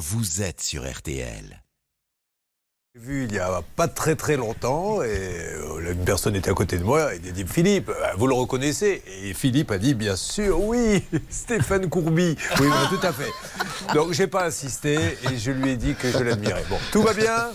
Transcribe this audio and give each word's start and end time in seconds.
vous 0.00 0.40
êtes 0.40 0.62
sur 0.62 0.90
RTL. 0.90 1.62
vu 2.94 3.24
il 3.24 3.34
y 3.34 3.38
a 3.38 3.62
pas 3.76 3.86
très 3.86 4.16
très 4.16 4.38
longtemps 4.38 5.02
et 5.02 5.08
euh, 5.08 5.92
une 5.92 6.04
personne 6.04 6.34
était 6.34 6.50
à 6.50 6.54
côté 6.54 6.78
de 6.78 6.84
moi 6.84 7.14
et 7.14 7.20
il 7.22 7.28
a 7.28 7.32
dit 7.32 7.44
Philippe, 7.46 7.90
euh, 7.90 8.06
vous 8.16 8.26
le 8.26 8.32
reconnaissez? 8.32 9.02
Et 9.22 9.34
Philippe 9.34 9.70
a 9.70 9.76
dit 9.76 9.92
bien 9.94 10.16
sûr, 10.16 10.58
oui, 10.64 11.04
Stéphane 11.28 11.90
Courby. 11.90 12.34
Oui, 12.60 12.66
tout 12.88 13.06
à 13.06 13.12
fait. 13.12 13.30
Donc 13.94 14.12
j'ai 14.12 14.26
pas 14.26 14.46
insisté 14.46 14.96
et 15.30 15.36
je 15.36 15.50
lui 15.50 15.70
ai 15.70 15.76
dit 15.76 15.94
que 15.94 16.10
je 16.10 16.18
l'admirais. 16.18 16.64
Bon, 16.70 16.78
tout 16.92 17.02
va 17.02 17.12
bien? 17.12 17.50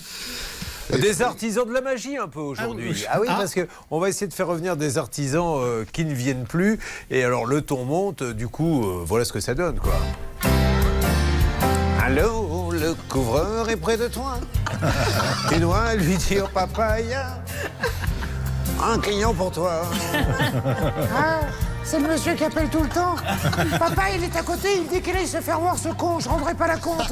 Des 0.91 1.23
artisans 1.23 1.68
de 1.68 1.73
la 1.73 1.82
magie 1.82 2.16
un 2.16 2.27
peu 2.27 2.41
aujourd'hui. 2.41 3.05
Ah 3.09 3.20
oui, 3.20 3.27
parce 3.27 3.55
que 3.55 3.68
on 3.89 4.00
va 4.00 4.07
essayer 4.07 4.27
de 4.27 4.34
faire 4.34 4.46
revenir 4.46 4.77
des 4.77 5.00
artisans 5.00 5.55
euh, 5.57 5.84
qui 5.91 6.05
ne 6.05 6.14
viennent 6.14 6.46
plus. 6.46 6.77
Et 7.09 7.23
alors 7.23 7.48
le 7.48 7.62
ton 7.64 7.86
monte, 7.86 8.21
du 8.21 8.48
coup, 8.48 8.86
euh, 8.86 9.04
voilà 9.04 9.25
ce 9.25 9.34
que 9.34 9.39
ça 9.39 9.55
donne, 9.55 9.80
quoi. 9.80 9.96
Allô, 12.06 12.70
le 12.72 12.94
couvreur 13.10 13.68
est 13.70 13.76
près 13.78 13.98
de 13.98 14.08
toi. 14.08 14.38
tu 15.50 15.59
dois 15.59 15.96
lui 15.96 16.16
dire 16.18 16.48
papaya. 16.50 17.40
Un 18.84 19.00
client 19.00 19.34
pour 19.34 19.52
toi. 19.52 19.82
Ah, 21.18 21.40
c'est 21.84 21.99
le 21.99 22.08
monsieur 22.10 22.34
qui 22.36 22.44
appelle 22.44 22.70
tout 22.70 22.84
le 22.84 22.90
temps. 22.90 23.16
Papa, 23.80 24.04
il 24.16 24.23
est 24.23 24.36
à 24.36 24.44
côté, 24.44 24.68
il 24.77 24.88
dit 24.88 25.02
qu'il 25.02 25.16
aille 25.16 25.26
se 25.27 25.41
faire 25.41 25.60
voir 25.60 25.77
ce 25.80 25.90
con, 25.90 26.20
je 26.20 26.30
rendrai 26.30 26.54
pas 26.54 26.68
la 26.68 26.77
compte. 26.77 27.12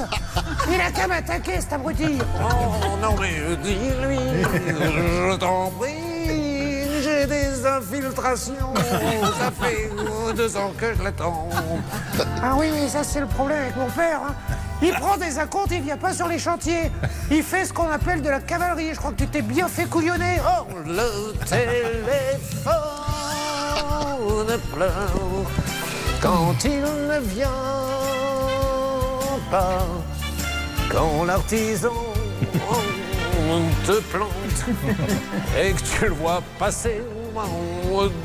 Il 0.72 0.80
a 0.80 0.92
qu'à 0.92 1.08
m'attaquer, 1.08 1.60
cet 1.60 1.74
abruti. 1.74 2.20
Oh 2.40 2.98
non 3.02 3.16
mais 3.20 3.40
euh, 3.40 3.56
dis-lui, 3.64 4.20
je 4.44 5.36
t'en 5.38 5.72
prie, 5.72 7.02
j'ai 7.02 7.26
des 7.26 7.66
infiltrations. 7.66 8.74
Ça 9.40 9.50
fait 9.60 9.90
deux 10.36 10.56
ans 10.58 10.72
que 10.78 10.94
je 10.96 11.02
l'attends. 11.04 11.50
Ah 12.44 12.54
oui, 12.58 12.68
mais 12.72 12.88
ça, 12.90 13.04
c'est 13.04 13.22
le 13.22 13.28
problème 13.28 13.60
avec 13.64 13.76
mon 13.76 13.90
père. 13.90 14.20
hein. 14.28 14.36
Il 14.84 14.94
prend 14.94 15.18
des 15.18 15.40
acomptes, 15.40 15.72
il 15.72 15.82
vient 15.82 15.98
pas 15.98 16.14
sur 16.14 16.28
les 16.28 16.38
chantiers. 16.38 16.92
Il 17.32 17.42
fait 17.42 17.66
ce 17.66 17.74
qu'on 17.74 17.90
appelle 17.90 18.22
de 18.22 18.30
la 18.30 18.42
cavalerie. 18.42 18.90
Je 18.94 19.00
crois 19.00 19.12
que 19.12 19.24
tu 19.24 19.28
t'es 19.28 19.42
bien 19.42 19.68
fait 19.68 19.86
couillonner. 19.86 20.40
Oh, 20.46 20.68
Le 20.86 21.34
téléphone 21.48 22.74
pleure 24.74 25.12
quand 26.22 26.56
il 26.64 26.82
ne 26.82 27.20
vient 27.20 27.50
pas. 29.50 29.86
Quand 30.92 31.26
l'artisan 31.26 31.94
te 33.86 34.00
plante 34.12 34.30
et 35.60 35.74
que 35.74 35.82
tu 35.82 36.06
le 36.06 36.12
vois 36.12 36.42
passer 36.60 37.02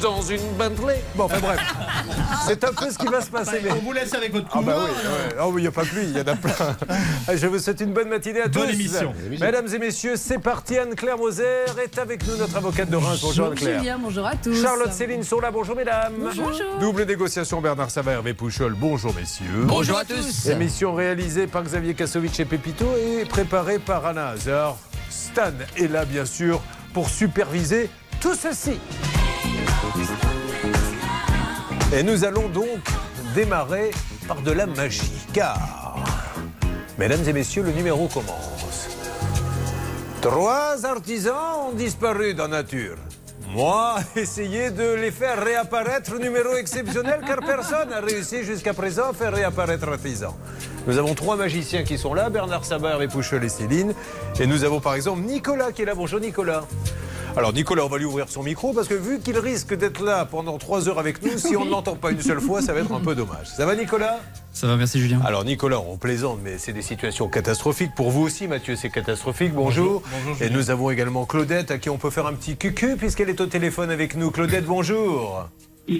dans 0.02 0.22
une 0.22 0.40
Bentley. 0.58 1.02
Bon, 1.14 1.24
enfin 1.24 1.38
bref, 1.40 1.60
c'est 2.46 2.62
un 2.64 2.72
peu 2.72 2.90
ce 2.90 2.98
qui 2.98 3.06
va 3.06 3.20
se 3.20 3.30
passer. 3.30 3.60
mais- 3.62 3.70
On 3.72 3.76
vous 3.84 3.92
laisse 3.92 4.12
avec 4.14 4.32
votre 4.32 4.46
Ah 4.52 4.60
bah 4.62 4.76
ouais. 4.76 4.90
Ah 5.38 5.48
oui, 5.48 5.60
il 5.60 5.62
n'y 5.62 5.68
a 5.68 5.70
pas 5.72 5.82
que 5.84 5.94
lui, 5.94 6.04
il 6.04 6.16
y 6.16 6.20
en 6.20 6.26
a 6.26 6.36
plein. 6.36 6.76
Je 7.34 7.46
vous 7.46 7.58
souhaite 7.58 7.80
une 7.80 7.92
bonne 7.92 8.08
matinée 8.08 8.42
à 8.42 8.48
tous. 8.48 8.58
Bonne 8.60 8.70
émission. 8.70 9.12
Mesdames 9.40 9.66
et 9.72 9.78
messieurs, 9.78 10.16
c'est 10.16 10.38
parti. 10.38 10.76
Anne-Claire 10.78 11.16
Moser 11.18 11.64
est 11.82 11.98
avec 11.98 12.26
nous, 12.26 12.36
notre 12.36 12.56
avocate 12.56 12.90
de 12.90 12.96
Reims. 12.96 13.20
Bonjour 13.22 13.46
Anne-Claire. 13.48 13.78
Julien, 13.80 13.98
bonjour 14.00 14.26
à 14.26 14.36
tous. 14.36 14.60
Charlotte 14.60 14.92
Céline 14.92 15.22
sont 15.22 15.40
là. 15.40 15.50
Bonjour 15.50 15.74
mesdames. 15.76 16.12
Bonjour. 16.18 16.50
Double 16.80 17.04
négociation 17.04 17.60
Bernard 17.60 17.90
Sabat, 17.90 18.12
Hervé 18.12 18.34
Pouchol. 18.34 18.74
Bonjour 18.74 19.14
messieurs. 19.14 19.46
Bonjour 19.64 19.98
à 19.98 20.04
tous. 20.04 20.46
Émission 20.46 20.94
réalisée 20.94 21.46
par 21.46 21.62
Xavier 21.62 21.94
Kassovitch 21.94 22.38
et 22.40 22.44
Pépito 22.44 22.86
et 22.96 23.24
préparée 23.24 23.78
par 23.78 24.04
Anna 24.06 24.28
Hazard. 24.30 24.76
Stan 25.10 25.52
est 25.76 25.88
là 25.88 26.04
bien 26.04 26.24
sûr 26.24 26.60
pour 26.92 27.08
superviser 27.08 27.90
tout 28.20 28.34
ceci. 28.34 28.78
Et 31.92 32.02
nous 32.02 32.24
allons 32.24 32.48
donc 32.48 32.80
démarrer 33.34 33.90
par 34.26 34.40
de 34.42 34.50
la 34.50 34.66
magie, 34.66 35.12
car, 35.32 35.96
mesdames 36.98 37.26
et 37.26 37.32
messieurs, 37.32 37.62
le 37.62 37.72
numéro 37.72 38.08
commence. 38.08 38.88
Trois 40.20 40.84
artisans 40.84 41.68
ont 41.68 41.72
disparu 41.72 42.34
dans 42.34 42.48
nature. 42.48 42.96
Moi, 43.50 43.96
essayez 44.16 44.70
de 44.70 44.94
les 44.94 45.10
faire 45.10 45.42
réapparaître, 45.42 46.18
numéro 46.18 46.54
exceptionnel, 46.56 47.20
car 47.26 47.38
personne 47.38 47.88
n'a 47.90 48.00
réussi 48.00 48.42
jusqu'à 48.42 48.74
présent 48.74 49.10
à 49.10 49.12
faire 49.14 49.32
réapparaître 49.32 49.88
artisan. 49.88 50.36
Nous 50.86 50.98
avons 50.98 51.14
trois 51.14 51.36
magiciens 51.36 51.84
qui 51.84 51.96
sont 51.96 52.12
là, 52.12 52.28
Bernard 52.28 52.64
Sabat, 52.64 53.02
et 53.02 53.08
Pouchol 53.08 53.44
et 53.44 53.48
Céline. 53.48 53.94
Et 54.38 54.46
nous 54.46 54.64
avons 54.64 54.80
par 54.80 54.94
exemple 54.94 55.20
Nicolas 55.20 55.72
qui 55.72 55.82
est 55.82 55.86
là. 55.86 55.94
Bonjour 55.94 56.20
Nicolas. 56.20 56.64
Alors 57.38 57.52
Nicolas, 57.52 57.84
on 57.84 57.88
va 57.88 57.98
lui 57.98 58.04
ouvrir 58.04 58.28
son 58.28 58.42
micro 58.42 58.72
parce 58.72 58.88
que 58.88 58.94
vu 58.94 59.20
qu'il 59.20 59.38
risque 59.38 59.72
d'être 59.72 60.02
là 60.02 60.24
pendant 60.24 60.58
trois 60.58 60.88
heures 60.88 60.98
avec 60.98 61.22
nous, 61.22 61.38
si 61.38 61.54
on 61.54 61.64
ne 61.64 61.70
l'entend 61.70 61.94
pas 61.94 62.10
une 62.10 62.20
seule 62.20 62.40
fois, 62.40 62.62
ça 62.62 62.72
va 62.72 62.80
être 62.80 62.90
un 62.90 62.98
peu 62.98 63.14
dommage. 63.14 63.46
Ça 63.56 63.64
va 63.64 63.76
Nicolas? 63.76 64.18
Ça 64.52 64.66
va, 64.66 64.76
merci 64.76 64.98
Julien. 64.98 65.20
alors 65.24 65.44
Nicolas, 65.44 65.78
on 65.78 65.96
plaisante, 65.98 66.40
mais 66.42 66.58
c'est 66.58 66.72
des 66.72 66.82
situations 66.82 67.28
catastrophiques. 67.28 67.94
Pour 67.94 68.10
vous 68.10 68.22
aussi, 68.22 68.48
Mathieu, 68.48 68.74
c'est 68.74 68.90
catastrophique. 68.90 69.52
Bonjour. 69.52 70.02
Et 70.40 70.50
nous 70.50 70.70
avons 70.70 70.90
également 70.90 71.26
Claudette, 71.26 71.70
à 71.70 71.78
qui 71.78 71.90
on 71.90 71.96
peut 71.96 72.10
faire 72.10 72.26
un 72.26 72.34
petit 72.34 72.56
cucu, 72.56 72.96
puisqu'elle 72.96 73.28
est 73.28 73.40
au 73.40 73.46
téléphone 73.46 73.90
avec 73.90 74.16
nous. 74.16 74.32
Claudette, 74.32 74.64
bonjour. 74.66 75.48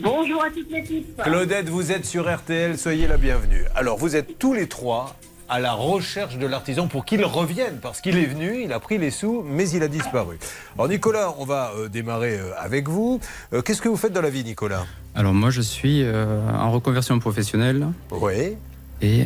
Bonjour 0.02 0.42
à 0.42 0.50
toute 0.50 0.72
l'équipe. 0.72 1.22
Claudette, 1.22 1.68
vous 1.68 1.92
êtes 1.92 2.04
sur 2.04 2.28
RTL, 2.28 2.76
soyez 2.76 3.06
la 3.06 3.16
bienvenue. 3.16 3.62
Alors, 3.76 3.96
vous 3.96 4.16
êtes 4.16 4.40
tous 4.40 4.54
les 4.54 4.66
trois 4.66 5.14
à 5.48 5.60
la 5.60 5.72
recherche 5.72 6.36
de 6.38 6.46
l'artisan 6.46 6.88
pour 6.88 7.04
qu'il 7.04 7.24
revienne, 7.24 7.78
parce 7.80 8.00
qu'il 8.00 8.16
est 8.18 8.26
venu, 8.26 8.62
il 8.64 8.72
a 8.72 8.80
pris 8.80 8.98
les 8.98 9.10
sous, 9.10 9.42
mais 9.46 9.68
il 9.70 9.82
a 9.82 9.88
disparu. 9.88 10.38
Alors 10.74 10.88
Nicolas, 10.88 11.34
on 11.38 11.44
va 11.44 11.72
euh, 11.76 11.88
démarrer 11.88 12.38
euh, 12.38 12.50
avec 12.58 12.88
vous. 12.88 13.20
Euh, 13.52 13.62
Qu'est-ce 13.62 13.80
que 13.80 13.88
vous 13.88 13.96
faites 13.96 14.12
dans 14.12 14.20
la 14.22 14.30
vie, 14.30 14.44
Nicolas? 14.44 14.84
Alors 15.14 15.34
moi 15.34 15.50
je 15.50 15.60
suis 15.62 16.04
en 16.08 16.70
reconversion 16.70 17.18
professionnelle 17.18 17.86
Oui. 18.10 18.56
et 19.02 19.24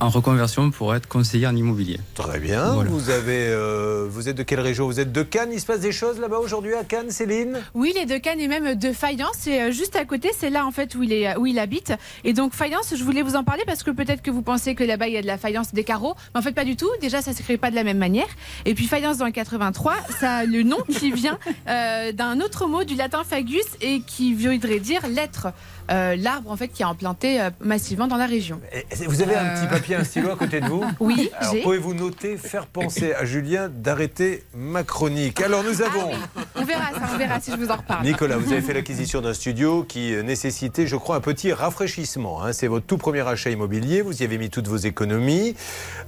en 0.00 0.08
reconversion 0.08 0.70
pour 0.70 0.94
être 0.94 1.06
conseiller 1.06 1.46
en 1.46 1.54
immobilier. 1.54 2.00
Très 2.14 2.40
bien. 2.40 2.72
Voilà. 2.72 2.90
Vous 2.90 3.10
avez, 3.10 3.48
euh, 3.48 4.06
vous 4.10 4.28
êtes 4.28 4.36
de 4.36 4.42
quelle 4.42 4.60
région? 4.60 4.86
Vous 4.86 4.98
êtes 4.98 5.12
de 5.12 5.22
Cannes? 5.22 5.50
Il 5.52 5.60
se 5.60 5.66
passe 5.66 5.80
des 5.80 5.92
choses 5.92 6.18
là-bas 6.18 6.38
aujourd'hui 6.38 6.74
à 6.74 6.84
Cannes, 6.84 7.10
Céline? 7.10 7.58
Oui, 7.74 7.92
il 7.94 8.00
est 8.00 8.06
de 8.06 8.16
Cannes 8.16 8.40
et 8.40 8.48
même 8.48 8.74
de 8.74 8.92
Fayence. 8.92 9.36
C'est 9.38 9.62
euh, 9.62 9.70
juste 9.70 9.96
à 9.96 10.04
côté, 10.04 10.30
c'est 10.36 10.50
là 10.50 10.66
en 10.66 10.70
fait 10.70 10.94
où 10.94 11.02
il, 11.02 11.12
est, 11.12 11.36
où 11.36 11.46
il 11.46 11.58
habite. 11.58 11.92
Et 12.24 12.32
donc 12.32 12.54
Fayence, 12.54 12.94
je 12.96 13.04
voulais 13.04 13.22
vous 13.22 13.36
en 13.36 13.44
parler 13.44 13.62
parce 13.66 13.82
que 13.82 13.90
peut-être 13.90 14.22
que 14.22 14.30
vous 14.30 14.42
pensez 14.42 14.74
que 14.74 14.84
là-bas 14.84 15.08
il 15.08 15.14
y 15.14 15.18
a 15.18 15.22
de 15.22 15.26
la 15.26 15.38
faïence 15.38 15.74
des 15.74 15.84
carreaux. 15.84 16.14
Mais 16.34 16.40
en 16.40 16.42
fait, 16.42 16.52
pas 16.52 16.64
du 16.64 16.76
tout. 16.76 16.90
Déjà, 17.00 17.20
ça 17.20 17.32
s'écrit 17.32 17.58
pas 17.58 17.70
de 17.70 17.76
la 17.76 17.84
même 17.84 17.98
manière. 17.98 18.28
Et 18.64 18.74
puis 18.74 18.86
Fayence 18.86 19.18
dans 19.18 19.26
le 19.26 19.32
83, 19.32 19.94
ça 20.18 20.36
a 20.36 20.44
le 20.44 20.62
nom 20.62 20.78
qui 20.88 21.12
vient 21.12 21.38
euh, 21.68 22.12
d'un 22.12 22.40
autre 22.40 22.66
mot 22.66 22.84
du 22.84 22.94
latin 22.94 23.22
fagus 23.24 23.66
et 23.80 24.00
qui 24.00 24.34
voudrait 24.34 24.80
dire 24.80 25.06
l'être. 25.08 25.48
Euh, 25.90 26.14
L'arbre 26.16 26.50
en 26.50 26.56
fait 26.56 26.68
qui 26.68 26.82
est 26.82 26.86
implanté 26.86 27.40
euh, 27.40 27.50
massivement 27.60 28.06
dans 28.06 28.16
la 28.16 28.26
région. 28.26 28.60
Eh, 28.72 28.84
Vous 29.06 29.22
avez 29.22 29.34
un 29.34 29.44
Euh. 29.44 29.60
petit 29.60 29.68
papier, 29.74 29.96
un 29.96 30.04
stylo 30.04 30.30
à 30.30 30.36
côté 30.36 30.60
de 30.60 30.66
vous 30.66 30.84
Oui, 31.00 31.30
pouvez-vous 31.62 31.94
noter, 31.94 32.36
faire 32.36 32.66
penser 32.66 33.12
à 33.12 33.24
Julien 33.24 33.68
d'arrêter 33.68 34.44
ma 34.54 34.84
chronique 34.84 35.40
Alors, 35.42 35.64
nous 35.64 35.82
avons. 35.82 36.10
On 36.54 36.64
verra 36.64 36.90
ça, 36.92 37.00
on 37.14 37.18
verra 37.18 37.40
si 37.40 37.50
je 37.50 37.56
vous 37.56 37.70
en 37.70 37.76
reparle. 37.76 38.04
Nicolas, 38.04 38.36
vous 38.36 38.52
avez 38.52 38.62
fait 38.62 38.74
l'acquisition 38.74 39.20
d'un 39.20 39.34
studio 39.34 39.82
qui 39.84 40.14
euh, 40.14 40.22
nécessitait, 40.22 40.86
je 40.86 40.96
crois, 40.96 41.16
un 41.16 41.20
petit 41.20 41.52
rafraîchissement. 41.52 42.42
hein. 42.44 42.52
C'est 42.52 42.66
votre 42.68 42.86
tout 42.86 42.98
premier 42.98 43.26
achat 43.26 43.50
immobilier, 43.50 44.02
vous 44.02 44.22
y 44.22 44.24
avez 44.24 44.38
mis 44.38 44.50
toutes 44.50 44.68
vos 44.68 44.76
économies. 44.76 45.56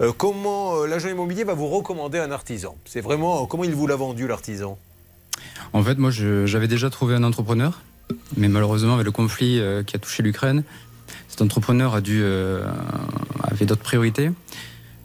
Euh, 0.01 0.13
comment 0.17 0.77
euh, 0.77 0.87
l'agent 0.87 1.09
immobilier 1.09 1.45
va 1.45 1.55
vous 1.55 1.69
recommander 1.69 2.19
un 2.19 2.31
artisan? 2.31 2.77
C'est 2.85 3.01
vraiment, 3.01 3.47
comment 3.47 3.65
il 3.65 3.75
vous 3.75 3.87
l'a 3.87 3.97
vendu, 3.97 4.29
l'artisan? 4.29 4.79
En 5.73 5.83
fait, 5.83 5.99
moi 5.99 6.11
je- 6.11 6.47
j'avais 6.47 6.69
déjà 6.69 6.89
trouvé 6.91 7.15
un 7.15 7.25
entrepreneur, 7.25 7.81
mais 8.37 8.49
malheureusement 8.49 8.95
avec 8.95 9.07
le 9.07 9.13
conflit 9.13 9.59
euh, 9.59 9.83
qui 9.83 9.97
a 9.97 9.99
touché 9.99 10.23
l'Ukraine, 10.23 10.65
cet 11.29 11.43
entrepreneur 11.43 11.95
a 11.95 12.01
dû 12.01 12.21
euh, 12.23 12.65
avait 13.45 13.67
d'autres 13.67 13.83
priorités. 13.83 14.31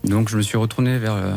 Donc 0.04 0.30
je 0.30 0.38
me 0.38 0.42
suis 0.42 0.58
retourné 0.58 0.98
vers 0.98 1.14
euh, 1.14 1.34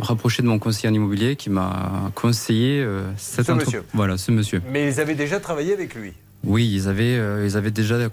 rapproché 0.00 0.42
de 0.42 0.46
mon 0.46 0.58
conseiller 0.58 0.88
en 0.88 0.94
immobilier 0.94 1.36
qui 1.36 1.50
m'a 1.50 2.10
conseillé 2.14 2.80
euh, 2.80 3.02
cet 3.16 3.46
Ce 3.46 3.52
monsieur. 3.52 3.84
Voilà, 3.92 4.16
ce 4.16 4.30
monsieur. 4.30 4.62
Mais 4.70 4.88
ils 4.88 5.00
avaient 5.00 5.14
déjà 5.14 5.40
travaillé 5.40 5.72
avec 5.72 5.94
lui. 5.94 6.12
Oui, 6.46 6.70
ils 6.72 6.88
avaient, 6.88 7.16
euh, 7.16 7.46
ils 7.46 7.56
avaient 7.56 7.70
déjà, 7.70 7.94
euh, 7.94 8.08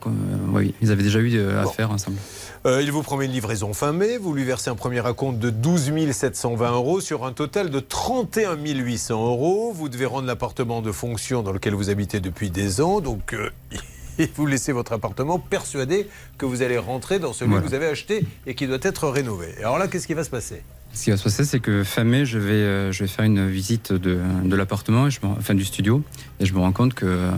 oui, 0.53 0.74
ils 0.81 0.92
avaient 0.92 1.03
déjà 1.03 1.19
eu 1.19 1.31
euh, 1.36 1.62
Bon. 1.64 1.69
affaire 1.69 1.92
ensemble. 1.92 2.18
Euh, 2.66 2.81
il 2.81 2.92
vous 2.92 3.02
promet 3.02 3.25
une 3.25 3.31
livraison 3.31 3.74
fin 3.74 3.92
mai, 3.92 4.18
vous 4.18 4.34
lui 4.34 4.44
versez 4.44 4.69
un 4.69 4.75
premier 4.75 5.06
acompte 5.06 5.40
de 5.40 5.50
12 5.50 5.91
720 6.11 6.72
euros 6.73 7.02
sur 7.02 7.26
un 7.26 7.34
total 7.34 7.70
de 7.72 7.79
31 7.79 8.55
800 8.55 9.26
euros. 9.26 9.73
Vous 9.76 9.90
devez 9.90 10.05
rendre 10.05 10.28
l'appartement 10.28 10.82
de 10.82 10.91
fonction 10.91 11.41
dans 11.41 11.52
lequel 11.53 11.73
vous 11.73 11.90
habitez 11.90 12.20
depuis 12.20 12.50
des 12.52 12.79
ans, 12.82 13.02
donc 13.02 13.35
vous 14.35 14.46
laissez 14.46 14.72
votre 14.72 14.94
appartement 14.94 15.40
persuadé 15.40 16.08
que 16.38 16.46
vous 16.46 16.61
allez 16.61 16.78
rentrer 16.78 17.17
dans 17.20 17.34
celui 17.34 17.52
Voilà. 17.52 17.64
que 17.66 17.70
vous 17.70 17.76
avez 17.76 17.88
acheté 17.88 18.23
et 18.46 18.53
qui 18.55 18.67
doit 18.67 18.78
être 18.82 19.08
rénové. 19.09 19.47
Alors 19.59 19.79
là, 19.79 19.88
qu'est-ce 19.88 20.05
qui 20.08 20.14
va 20.14 20.23
se 20.23 20.29
passer? 20.29 20.61
Ce 20.94 21.05
qui 21.05 21.09
va 21.11 21.16
se 21.17 21.23
passer, 21.23 21.46
c'est 21.46 21.61
que 21.61 21.84
fin 21.85 22.03
mai, 22.03 22.26
je 22.26 22.38
vais, 22.38 22.52
euh, 22.52 22.91
je 22.91 23.03
vais 23.03 23.08
faire 23.08 23.23
une 23.23 23.47
visite 23.50 23.94
de, 23.94 24.20
de 24.44 24.55
l'appartement, 24.58 25.08
enfin 25.23 25.55
du 25.55 25.64
studio, 25.64 26.03
et 26.41 26.46
je 26.46 26.53
me 26.53 26.59
rends 26.59 26.73
compte 26.73 26.94
que, 26.94 27.05
euh, 27.05 27.32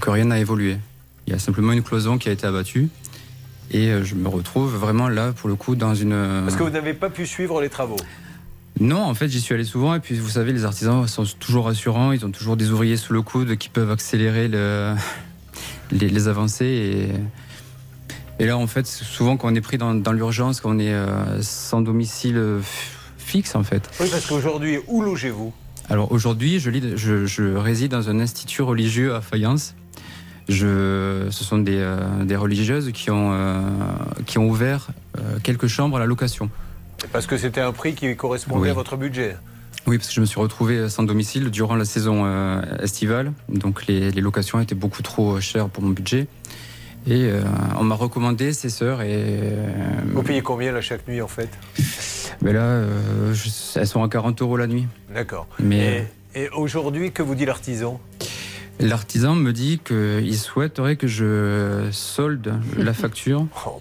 que 0.00 0.10
rien 0.10 0.24
n'a 0.26 0.38
évolué. 0.38 0.78
Il 1.26 1.32
y 1.32 1.36
a 1.36 1.38
simplement 1.38 1.72
une 1.72 1.82
cloison 1.82 2.18
qui 2.18 2.28
a 2.28 2.32
été 2.32 2.46
abattue, 2.46 2.88
et 3.70 3.88
euh, 3.90 4.02
je 4.04 4.14
me 4.16 4.28
retrouve 4.28 4.74
vraiment 4.76 5.08
là, 5.08 5.32
pour 5.32 5.48
le 5.48 5.54
coup, 5.54 5.76
dans 5.76 5.94
une. 5.94 6.42
Parce 6.44 6.56
que 6.56 6.62
vous 6.64 6.70
n'avez 6.70 6.94
pas 6.94 7.10
pu 7.10 7.26
suivre 7.26 7.60
les 7.60 7.68
travaux. 7.68 7.96
Non, 8.80 9.02
en 9.02 9.14
fait, 9.14 9.28
j'y 9.28 9.40
suis 9.40 9.54
allé 9.54 9.64
souvent, 9.64 9.94
et 9.94 10.00
puis 10.00 10.16
vous 10.18 10.30
savez, 10.30 10.52
les 10.52 10.64
artisans 10.64 11.06
sont 11.06 11.24
toujours 11.38 11.66
rassurants, 11.66 12.12
ils 12.12 12.24
ont 12.24 12.30
toujours 12.30 12.56
des 12.56 12.70
ouvriers 12.70 12.96
sous 12.96 13.12
le 13.12 13.20
coude 13.22 13.56
qui 13.56 13.68
peuvent 13.68 13.90
accélérer 13.90 14.48
le- 14.48 14.94
les, 15.90 16.08
les 16.08 16.28
avancées, 16.28 17.08
Et 18.38 18.46
là, 18.46 18.56
en 18.56 18.66
fait, 18.66 18.86
souvent, 18.86 19.36
quand 19.36 19.52
on 19.52 19.54
est 19.54 19.60
pris 19.60 19.76
dans, 19.76 19.94
dans 19.94 20.12
l'urgence, 20.12 20.60
quand 20.62 20.74
on 20.74 20.78
est 20.78 20.94
euh, 20.94 21.42
sans 21.42 21.82
domicile 21.82 22.36
euh, 22.38 22.60
fixe, 23.18 23.54
en 23.54 23.62
fait. 23.64 23.90
Oui, 24.00 24.06
parce 24.10 24.24
qu'aujourd'hui, 24.26 24.78
où 24.88 25.02
logez-vous? 25.02 25.52
Alors 25.90 26.10
aujourd'hui, 26.12 26.58
je, 26.60 26.70
je 27.26 27.42
réside 27.56 27.90
dans 27.90 28.08
un 28.08 28.18
institut 28.20 28.62
religieux 28.62 29.14
à 29.14 29.20
Fayence. 29.20 29.74
Je, 30.50 31.28
ce 31.30 31.44
sont 31.44 31.58
des, 31.58 31.78
euh, 31.78 32.24
des 32.24 32.36
religieuses 32.36 32.90
qui 32.92 33.10
ont, 33.10 33.30
euh, 33.32 33.60
qui 34.26 34.38
ont 34.38 34.48
ouvert 34.48 34.88
euh, 35.18 35.38
quelques 35.42 35.68
chambres 35.68 35.96
à 35.96 36.00
la 36.00 36.06
location. 36.06 36.50
Parce 37.12 37.26
que 37.26 37.36
c'était 37.36 37.60
un 37.60 37.72
prix 37.72 37.94
qui 37.94 38.14
correspondait 38.16 38.62
Oui. 38.64 38.68
à 38.70 38.74
votre 38.74 38.96
budget. 38.96 39.36
Oui, 39.86 39.96
parce 39.96 40.08
que 40.08 40.14
je 40.14 40.20
me 40.20 40.26
suis 40.26 40.40
retrouvé 40.40 40.88
sans 40.88 41.04
domicile 41.04 41.50
durant 41.50 41.76
la 41.76 41.84
saison 41.86 42.26
estivale. 42.82 43.32
Donc 43.48 43.86
les, 43.86 44.10
les 44.10 44.20
locations 44.20 44.60
étaient 44.60 44.74
beaucoup 44.74 45.02
trop 45.02 45.40
chères 45.40 45.68
pour 45.70 45.82
mon 45.82 45.90
budget. 45.90 46.26
Et 47.08 47.30
on 47.78 47.84
m'a 47.84 47.94
recommandé 47.94 48.52
ces 48.52 48.68
sœurs 48.68 49.00
et 49.00 49.40
Vous 50.12 50.22
payez 50.22 50.42
combien 50.42 50.70
là 50.72 50.82
chaque 50.82 51.08
nuit 51.08 51.22
en 51.22 51.28
fait? 51.28 51.48
Mais 52.42 52.52
là, 52.52 52.60
euh, 52.60 53.32
je- 53.32 53.78
elles 53.78 53.86
sont 53.86 54.02
à 54.02 54.08
40 54.10 54.42
euros 54.42 54.58
la 54.58 54.66
nuit. 54.66 54.86
D'accord. 55.14 55.46
Mais 55.58 56.06
Et, 56.34 56.42
et 56.44 56.48
aujourd'hui, 56.50 57.10
que 57.12 57.22
vous 57.22 57.34
dit 57.34 57.46
l'artisan? 57.46 57.98
L'artisan 58.80 59.34
me 59.34 59.52
dit 59.52 59.80
qu'il 59.84 60.36
souhaiterait 60.36 60.96
que 60.96 61.06
je 61.06 61.88
solde 61.92 62.54
la 62.76 62.92
facture. 62.92 63.46
Oh. 63.66 63.80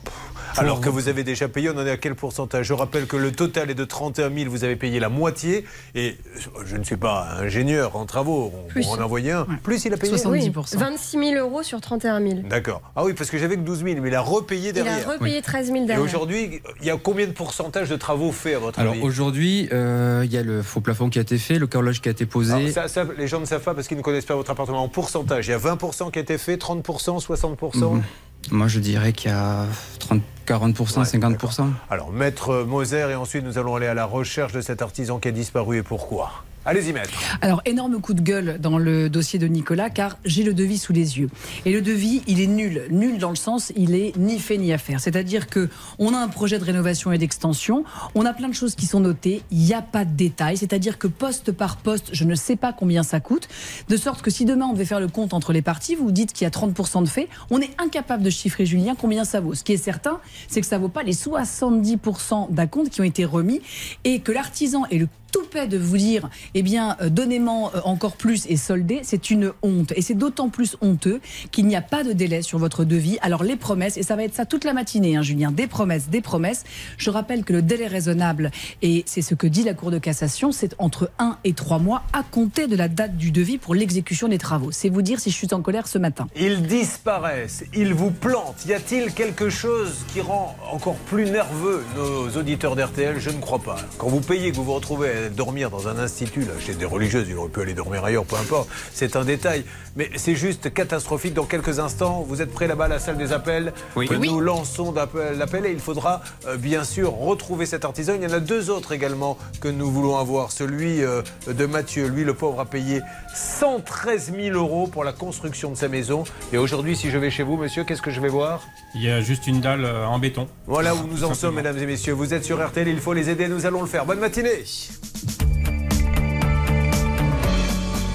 Alors 0.58 0.82
que 0.82 0.90
vous 0.90 1.08
avez 1.08 1.24
déjà 1.24 1.48
payé, 1.48 1.70
on 1.70 1.78
en 1.78 1.86
est 1.86 1.92
à 1.92 1.98
quel 1.98 2.16
pourcentage? 2.16 2.66
Je 2.68 2.74
rappelle 2.74 3.06
que 3.08 3.16
le 3.18 3.32
total 3.32 3.70
est 3.70 3.76
de 3.76 3.84
31 3.86 4.30
000, 4.34 4.50
vous 4.50 4.64
avez 4.64 4.76
payé 4.76 5.00
la 5.00 5.10
moitié. 5.10 5.66
Et 5.96 6.18
je 6.66 6.76
ne 6.78 6.84
suis 6.84 6.98
pas 6.98 7.28
ingénieur 7.40 7.96
en 7.96 8.06
travaux, 8.06 8.52
on 8.66 8.68
Plus. 8.68 8.88
en 8.88 9.00
envoyer 9.02 9.32
un. 9.32 9.46
Plus 9.64 9.86
il 9.86 9.94
a 9.94 9.98
payé? 9.98 10.14
70%. 10.16 10.28
Oui, 10.30 10.52
26 10.78 11.18
000 11.34 11.36
euros 11.36 11.64
sur 11.64 11.80
31 11.82 12.20
000. 12.22 12.40
D'accord. 12.50 12.82
Ah 12.96 13.04
oui, 13.06 13.14
parce 13.14 13.30
que 13.30 13.38
j'avais 13.38 13.56
que 13.56 13.62
12 13.62 13.84
000, 13.84 14.02
mais 14.02 14.10
il 14.10 14.16
a 14.16 14.22
repayé 14.22 14.70
Il 14.70 14.80
a 14.80 14.84
derrière. 14.84 15.08
repayé 15.10 15.42
13 15.42 15.68
000 15.68 15.78
Et 15.78 15.86
derrière. 15.86 16.04
aujourd'hui, 16.06 16.62
il 16.82 16.88
y 16.88 16.92
a 16.92 16.98
combien 16.98 17.28
de 17.28 17.32
pourcentage 17.32 17.90
de 17.90 17.96
travaux 17.96 18.32
faits 18.32 18.56
à 18.56 18.60
votre 18.60 18.80
Alors 18.80 18.94
avis? 18.94 19.02
aujourd'hui, 19.02 19.70
euh, 19.72 20.24
il 20.26 20.34
y 20.34 20.38
a 20.38 20.44
le 20.44 20.62
faux 20.62 20.82
plafond 20.82 21.10
qui 21.10 21.20
a 21.20 21.22
été 21.22 21.38
fait, 21.38 21.60
le 21.60 21.68
carrelage 21.68 22.02
qui 22.02 22.10
a 22.10 22.12
été 22.12 22.26
posé. 22.26 22.54
Alors, 22.54 22.70
ça, 22.70 22.88
ça, 22.88 23.06
les 23.18 23.28
gens 23.28 23.40
ne 23.40 23.46
savent 23.46 23.64
pas 23.64 23.74
parce 23.74 23.88
qu'ils 23.88 23.98
ne 23.98 24.02
connaissent 24.04 24.26
pas 24.26 24.36
votre 24.36 24.52
appartement 24.52 24.84
en 24.84 24.88
pourcentage. 24.90 25.48
Il 25.48 25.52
y 25.52 25.54
a 25.54 25.58
20% 25.60 26.12
qui 26.12 26.20
a 26.20 26.22
été 26.22 26.38
fait, 26.38 26.58
30%, 26.58 27.20
60%. 27.20 27.94
Mhm. 27.96 28.04
Moi, 28.52 28.68
je 28.68 28.80
dirais 28.80 29.14
qu'il 29.14 29.30
y 29.32 29.34
a 29.34 29.66
30, 30.00 30.22
40%, 30.48 31.00
Ouais, 31.00 31.06
50%. 31.06 31.68
Alors, 31.90 32.12
maître 32.12 32.64
Moser, 32.64 33.10
et 33.12 33.16
ensuite 33.16 33.44
nous 33.46 33.58
allons 33.58 33.76
aller 33.76 33.88
à 33.88 33.94
la 33.94 34.06
recherche 34.06 34.54
de 34.54 34.62
cet 34.62 34.82
artisan 34.82 35.20
qui 35.20 35.28
a 35.28 35.32
disparu 35.32 35.78
et 35.78 35.84
pourquoi? 35.84 36.32
Allez-y, 36.70 36.94
maître. 36.94 37.10
Alors, 37.42 37.64
énorme 37.66 38.00
coup 38.00 38.14
de 38.14 38.22
gueule 38.22 38.60
dans 38.62 38.78
le 38.78 39.10
dossier 39.10 39.40
de 39.40 39.48
Nicolas, 39.48 39.90
car 39.90 40.20
j'ai 40.24 40.44
le 40.44 40.54
devis 40.54 40.78
sous 40.78 40.94
les 40.94 41.18
yeux. 41.18 41.32
Et 41.66 41.72
le 41.72 41.82
devis, 41.82 42.22
il 42.28 42.40
est 42.42 42.46
nul. 42.46 42.84
Nul 42.92 43.18
dans 43.18 43.32
le 43.32 43.36
sens, 43.36 43.74
il 43.76 43.96
est 43.96 44.16
ni 44.18 44.38
fait 44.38 44.60
ni 44.60 44.72
à 44.72 44.78
faire. 44.78 45.00
C'est-à-dire 45.00 45.48
que 45.48 45.68
on 45.98 46.14
a 46.14 46.18
un 46.20 46.28
projet 46.28 46.60
de 46.60 46.64
rénovation 46.64 47.12
et 47.12 47.18
d'extension, 47.18 47.86
on 48.14 48.24
a 48.24 48.34
plein 48.34 48.50
de 48.50 48.54
choses 48.54 48.76
qui 48.76 48.86
sont 48.86 49.00
notées, 49.00 49.42
il 49.50 49.58
n'y 49.58 49.74
a 49.74 49.82
pas 49.82 50.06
de 50.06 50.12
détails. 50.12 50.58
C'est-à-dire 50.58 51.00
que 51.00 51.08
poste 51.08 51.52
par 51.52 51.78
poste, 51.78 52.10
je 52.12 52.24
ne 52.24 52.36
sais 52.36 52.56
pas 52.56 52.72
combien 52.72 53.02
ça 53.02 53.20
coûte. 53.20 53.48
De 53.88 53.98
sorte 53.98 54.22
que 54.22 54.30
si 54.30 54.46
demain 54.46 54.68
on 54.68 54.74
devait 54.74 54.86
faire 54.86 55.00
le 55.00 55.08
compte 55.08 55.34
entre 55.34 55.54
les 55.54 55.64
parties, 55.64 55.96
vous 55.96 56.12
dites 56.12 56.34
qu'il 56.34 56.46
y 56.46 56.48
a 56.48 56.52
30% 56.52 57.02
de 57.02 57.10
fait, 57.10 57.30
on 57.50 57.60
est 57.62 57.72
incapable 57.82 58.22
de 58.22 58.30
chiffrer, 58.30 58.68
Julien, 58.68 58.94
combien 58.94 59.26
ça 59.26 59.40
vaut. 59.40 59.56
Ce 59.56 59.64
qui 59.64 59.74
est 59.74 59.78
certain, 59.78 60.20
c'est 60.48 60.62
que 60.62 60.68
ça 60.68 60.78
vaut 60.78 60.88
pas 60.88 61.02
les 61.02 61.16
70% 61.16 62.54
d'acompte 62.54 62.92
qui 62.92 63.02
ont 63.02 63.06
été 63.06 63.26
remis 63.26 63.60
et 64.04 64.20
que 64.20 64.32
l'artisan 64.32 64.86
est 64.92 65.00
le 65.00 65.08
toupet 65.32 65.68
de 65.68 65.78
vous 65.78 65.98
dire, 65.98 66.30
eh 66.54 66.62
bien, 66.62 66.98
euh, 67.02 67.10
donnez-moi 67.10 67.72
euh, 67.76 67.82
encore 67.84 68.16
plus 68.16 68.46
et 68.48 68.58
soldez, 68.58 69.02
c'est 69.04 69.30
une 69.30 69.52
honte. 69.62 69.94
Et 69.96 70.02
c'est 70.02 70.14
d'autant 70.14 70.50
plus 70.50 70.78
honteux 70.82 71.22
qu'il 71.52 71.68
n'y 71.68 71.76
a 71.76 71.82
pas 71.82 72.04
de 72.04 72.14
délai 72.14 72.42
sur 72.42 72.60
votre 72.60 72.84
devis. 72.84 73.18
Alors, 73.22 73.44
les 73.44 73.56
promesses, 73.56 73.98
et 73.98 74.04
ça 74.04 74.16
va 74.16 74.24
être 74.24 74.36
ça 74.36 74.46
toute 74.46 74.64
la 74.64 74.74
matinée, 74.74 75.16
hein, 75.16 75.22
Julien, 75.22 75.52
des 75.52 75.68
promesses, 75.68 76.10
des 76.10 76.22
promesses. 76.22 76.64
Je 76.98 77.10
rappelle 77.10 77.44
que 77.44 77.54
le 77.54 77.62
délai 77.62 77.88
raisonnable, 77.88 78.52
et 78.82 79.04
c'est 79.06 79.22
ce 79.22 79.36
que 79.36 79.48
dit 79.48 79.64
la 79.64 79.74
Cour 79.74 79.92
de 79.92 80.00
cassation, 80.00 80.52
c'est 80.52 80.76
entre 80.78 81.12
1 81.20 81.38
et 81.44 81.54
3 81.54 81.80
mois 81.80 82.04
à 82.14 82.24
compter 82.24 82.68
de 82.68 82.76
la 82.76 82.88
date 82.88 83.18
du 83.18 83.32
devis 83.32 83.58
pour 83.58 83.76
l'exécution 83.76 84.28
des 84.28 84.38
travaux. 84.38 84.72
C'est 84.72 84.90
vous 84.90 85.02
dire 85.02 85.20
si 85.20 85.32
je 85.32 85.36
suis 85.36 85.54
en 85.54 85.62
colère 85.62 85.88
ce 85.88 85.98
matin. 85.98 86.28
Ils 86.36 86.62
disparaissent, 86.64 87.64
ils 87.74 87.94
vous 87.94 88.12
plantent. 88.12 88.66
Y 88.66 88.74
a-t-il 88.74 89.14
quelque 89.14 89.50
chose 89.50 90.06
qui 90.14 90.22
rend 90.22 90.56
encore 90.72 90.96
plus 90.96 91.26
nerveux 91.26 91.84
nos 91.96 92.30
auditeurs 92.38 92.76
d'RTL 92.76 93.20
Je 93.20 93.30
ne 93.30 93.40
crois 93.40 93.60
pas. 93.60 93.78
Quand 93.98 94.08
vous 94.08 94.22
payez, 94.22 94.52
que 94.52 94.56
vous 94.56 94.64
vous 94.64 94.74
retrouvez 94.74 95.19
dormir 95.28 95.70
dans 95.70 95.88
un 95.90 95.98
institut, 96.00 96.42
là, 96.42 96.54
chez 96.60 96.74
des 96.74 96.86
religieuses, 96.86 97.28
il 97.30 97.36
aurait 97.38 97.50
pu 97.50 97.62
aller 97.62 97.74
dormir 97.74 98.06
ailleurs, 98.06 98.26
peu 98.26 98.36
importe. 98.38 98.70
C'est 98.94 99.16
un 99.18 99.26
détail. 99.26 99.66
Mais 99.96 100.10
c'est 100.16 100.36
juste 100.36 100.74
catastrophique. 100.74 101.34
Dans 101.34 101.44
quelques 101.46 101.80
instants, 101.80 102.24
vous 102.28 102.42
êtes 102.42 102.54
prêts 102.54 102.68
là-bas 102.68 102.86
à 102.86 102.88
la 102.88 103.00
salle 103.00 103.18
des 103.18 103.34
appels? 103.34 103.74
Oui. 103.96 104.08
Que 104.08 104.16
Oui. 104.16 104.30
Nous 104.30 104.40
lançons 104.40 104.92
d'appel- 104.94 105.38
l'appel 105.38 105.66
et 105.66 105.72
il 105.72 105.80
faudra 105.80 106.22
euh, 106.48 106.56
bien 106.58 106.84
sûr 106.84 107.12
retrouver 107.14 107.66
cet 107.66 107.84
artisan. 107.84 108.14
Il 108.16 108.24
y 108.24 108.28
en 108.32 108.34
a 108.36 108.40
deux 108.40 108.70
autres 108.70 108.92
également 108.94 109.38
que 109.60 109.68
nous 109.68 109.92
voulons 109.92 110.18
avoir. 110.18 110.52
Celui 110.52 111.04
euh, 111.04 111.22
de 111.48 111.66
Mathieu, 111.66 112.08
lui 112.08 112.24
le 112.24 112.34
pauvre 112.34 112.60
a 112.62 112.66
payé 112.66 113.02
113 113.36 114.32
000 114.36 114.56
euros 114.56 114.88
pour 114.88 115.04
la 115.04 115.12
construction 115.14 115.72
de 115.72 115.76
sa 115.76 115.88
maison. 115.88 116.24
Et 116.54 116.58
aujourd'hui, 116.58 116.96
si 116.96 117.10
je 117.10 117.18
vais 117.18 117.32
chez 117.32 117.44
vous, 117.44 117.58
monsieur, 117.58 117.84
qu'est-ce 117.84 118.02
que 118.02 118.12
je 118.12 118.22
vais 118.22 118.30
voir? 118.30 118.62
Il 118.96 119.04
y 119.04 119.10
a 119.10 119.22
juste 119.22 119.48
une 119.48 119.60
dalle 119.62 119.86
euh, 119.86 120.06
en 120.06 120.20
béton. 120.20 120.48
Voilà 120.68 120.94
où 120.96 121.08
nous 121.12 121.24
en 121.24 121.34
sommes, 121.34 121.56
mesdames 121.56 121.78
et 121.78 121.86
messieurs. 121.86 122.14
Vous 122.14 122.34
êtes 122.34 122.44
sur 122.46 122.64
RTL, 122.66 122.88
il 122.88 123.00
faut 123.00 123.14
les 123.14 123.30
aider, 123.30 123.48
nous 123.48 123.66
allons 123.66 123.82
le 123.82 123.88
faire. 123.88 124.06
Bonne 124.06 124.20
matinée 124.20 124.64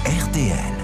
RTL. 0.05 0.75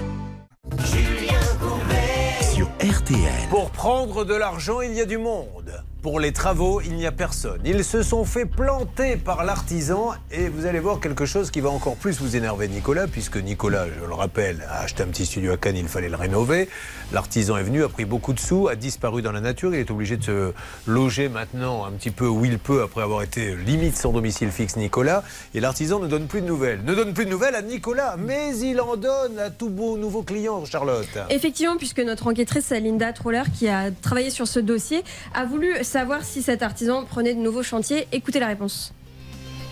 Sur 2.54 2.66
RTL. 2.80 3.48
Pour 3.50 3.70
prendre 3.70 4.24
de 4.24 4.34
l'argent, 4.34 4.80
il 4.80 4.92
y 4.94 5.00
a 5.00 5.04
du 5.04 5.18
monde. 5.18 5.82
Pour 6.02 6.18
les 6.18 6.32
travaux, 6.32 6.80
il 6.80 6.94
n'y 6.96 7.06
a 7.06 7.12
personne. 7.12 7.60
Ils 7.64 7.84
se 7.84 8.02
sont 8.02 8.24
fait 8.24 8.44
planter 8.44 9.16
par 9.16 9.44
l'artisan 9.44 10.14
et 10.32 10.48
vous 10.48 10.66
allez 10.66 10.80
voir 10.80 10.98
quelque 10.98 11.26
chose 11.26 11.52
qui 11.52 11.60
va 11.60 11.70
encore 11.70 11.94
plus 11.94 12.20
vous 12.20 12.34
énerver 12.34 12.66
Nicolas, 12.66 13.06
puisque 13.06 13.36
Nicolas, 13.36 13.86
je 13.86 14.04
le 14.04 14.12
rappelle, 14.12 14.66
a 14.68 14.80
acheté 14.80 15.04
un 15.04 15.06
petit 15.06 15.26
studio 15.26 15.52
à 15.52 15.56
Cannes, 15.56 15.76
il 15.76 15.86
fallait 15.86 16.08
le 16.08 16.16
rénover. 16.16 16.68
L'artisan 17.12 17.56
est 17.56 17.62
venu, 17.62 17.84
a 17.84 17.88
pris 17.88 18.04
beaucoup 18.04 18.32
de 18.32 18.40
sous, 18.40 18.66
a 18.66 18.74
disparu 18.74 19.22
dans 19.22 19.30
la 19.30 19.40
nature, 19.40 19.72
il 19.76 19.78
est 19.78 19.92
obligé 19.92 20.16
de 20.16 20.24
se 20.24 20.52
loger 20.88 21.28
maintenant 21.28 21.84
un 21.84 21.92
petit 21.92 22.10
peu 22.10 22.26
où 22.26 22.44
il 22.44 22.58
peut 22.58 22.82
après 22.82 23.02
avoir 23.02 23.22
été 23.22 23.54
limite 23.54 23.96
sans 23.96 24.10
domicile 24.10 24.50
fixe 24.50 24.74
Nicolas. 24.74 25.22
Et 25.54 25.60
l'artisan 25.60 26.00
ne 26.00 26.08
donne 26.08 26.26
plus 26.26 26.40
de 26.40 26.46
nouvelles. 26.46 26.82
Ne 26.84 26.96
donne 26.96 27.14
plus 27.14 27.26
de 27.26 27.30
nouvelles 27.30 27.54
à 27.54 27.62
Nicolas, 27.62 28.16
mais 28.18 28.58
il 28.58 28.80
en 28.80 28.96
donne 28.96 29.38
à 29.38 29.50
tout 29.50 29.70
beau 29.70 29.96
nouveau 29.96 30.22
client, 30.22 30.64
Charlotte. 30.64 31.06
Effectivement, 31.30 31.76
puisque 31.76 32.00
notre 32.00 32.26
enquêtrice 32.26 32.70
Linda 32.70 33.12
Troller, 33.12 33.44
qui 33.56 33.68
a 33.68 33.92
travaillé 33.92 34.30
sur 34.30 34.48
ce 34.48 34.58
dossier, 34.58 35.04
a 35.32 35.44
voulu 35.44 35.84
savoir 35.92 36.24
si 36.24 36.40
cet 36.42 36.62
artisan 36.62 37.04
prenait 37.04 37.34
de 37.34 37.40
nouveaux 37.40 37.62
chantiers. 37.62 38.08
Écoutez 38.12 38.40
la 38.40 38.46
réponse. 38.46 38.94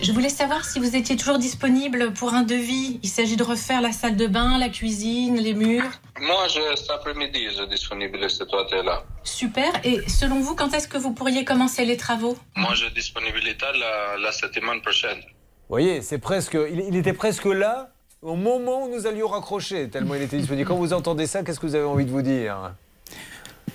Je 0.03 0.11
voulais 0.11 0.29
savoir 0.29 0.65
si 0.65 0.77
vous 0.79 0.95
étiez 0.95 1.15
toujours 1.15 1.39
disponible 1.39 2.13
pour 2.13 2.35
un 2.35 2.43
devis. 2.43 2.99
Il 3.01 3.09
s'agit 3.09 3.37
de 3.37 3.43
refaire 3.43 3.81
la 3.81 3.91
salle 3.91 4.15
de 4.15 4.27
bain, 4.27 4.59
la 4.59 4.69
cuisine, 4.69 5.37
les 5.37 5.55
murs. 5.55 5.91
Moi, 6.19 6.47
je, 6.47 6.59
cet 6.75 6.91
après-midi, 6.91 7.45
je 7.49 7.55
suis 7.55 7.67
disponible 7.67 8.29
cet 8.29 8.53
hôtel-là. 8.53 9.03
Super. 9.23 9.71
Et 9.83 10.07
selon 10.07 10.39
vous, 10.41 10.55
quand 10.55 10.71
est-ce 10.75 10.87
que 10.87 10.99
vous 10.99 11.11
pourriez 11.11 11.43
commencer 11.43 11.85
les 11.85 11.97
travaux? 11.97 12.37
Moi, 12.55 12.73
j'ai 12.75 12.91
disponibilité 12.91 13.65
la, 13.79 14.17
la 14.23 14.31
semaine 14.31 14.81
prochaine. 14.81 15.17
Vous 15.17 15.75
voyez, 15.77 16.03
c'est 16.03 16.19
presque, 16.19 16.55
il, 16.71 16.81
il 16.89 16.95
était 16.95 17.13
presque 17.13 17.45
là 17.45 17.89
au 18.21 18.35
moment 18.35 18.83
où 18.85 18.95
nous 18.95 19.07
allions 19.07 19.27
raccrocher, 19.27 19.89
tellement 19.89 20.13
il 20.13 20.21
était 20.21 20.37
disponible. 20.37 20.67
Quand 20.67 20.75
vous 20.75 20.93
entendez 20.93 21.25
ça, 21.25 21.41
qu'est-ce 21.41 21.59
que 21.59 21.65
vous 21.65 21.73
avez 21.73 21.85
envie 21.85 22.05
de 22.05 22.11
vous 22.11 22.21
dire? 22.21 22.73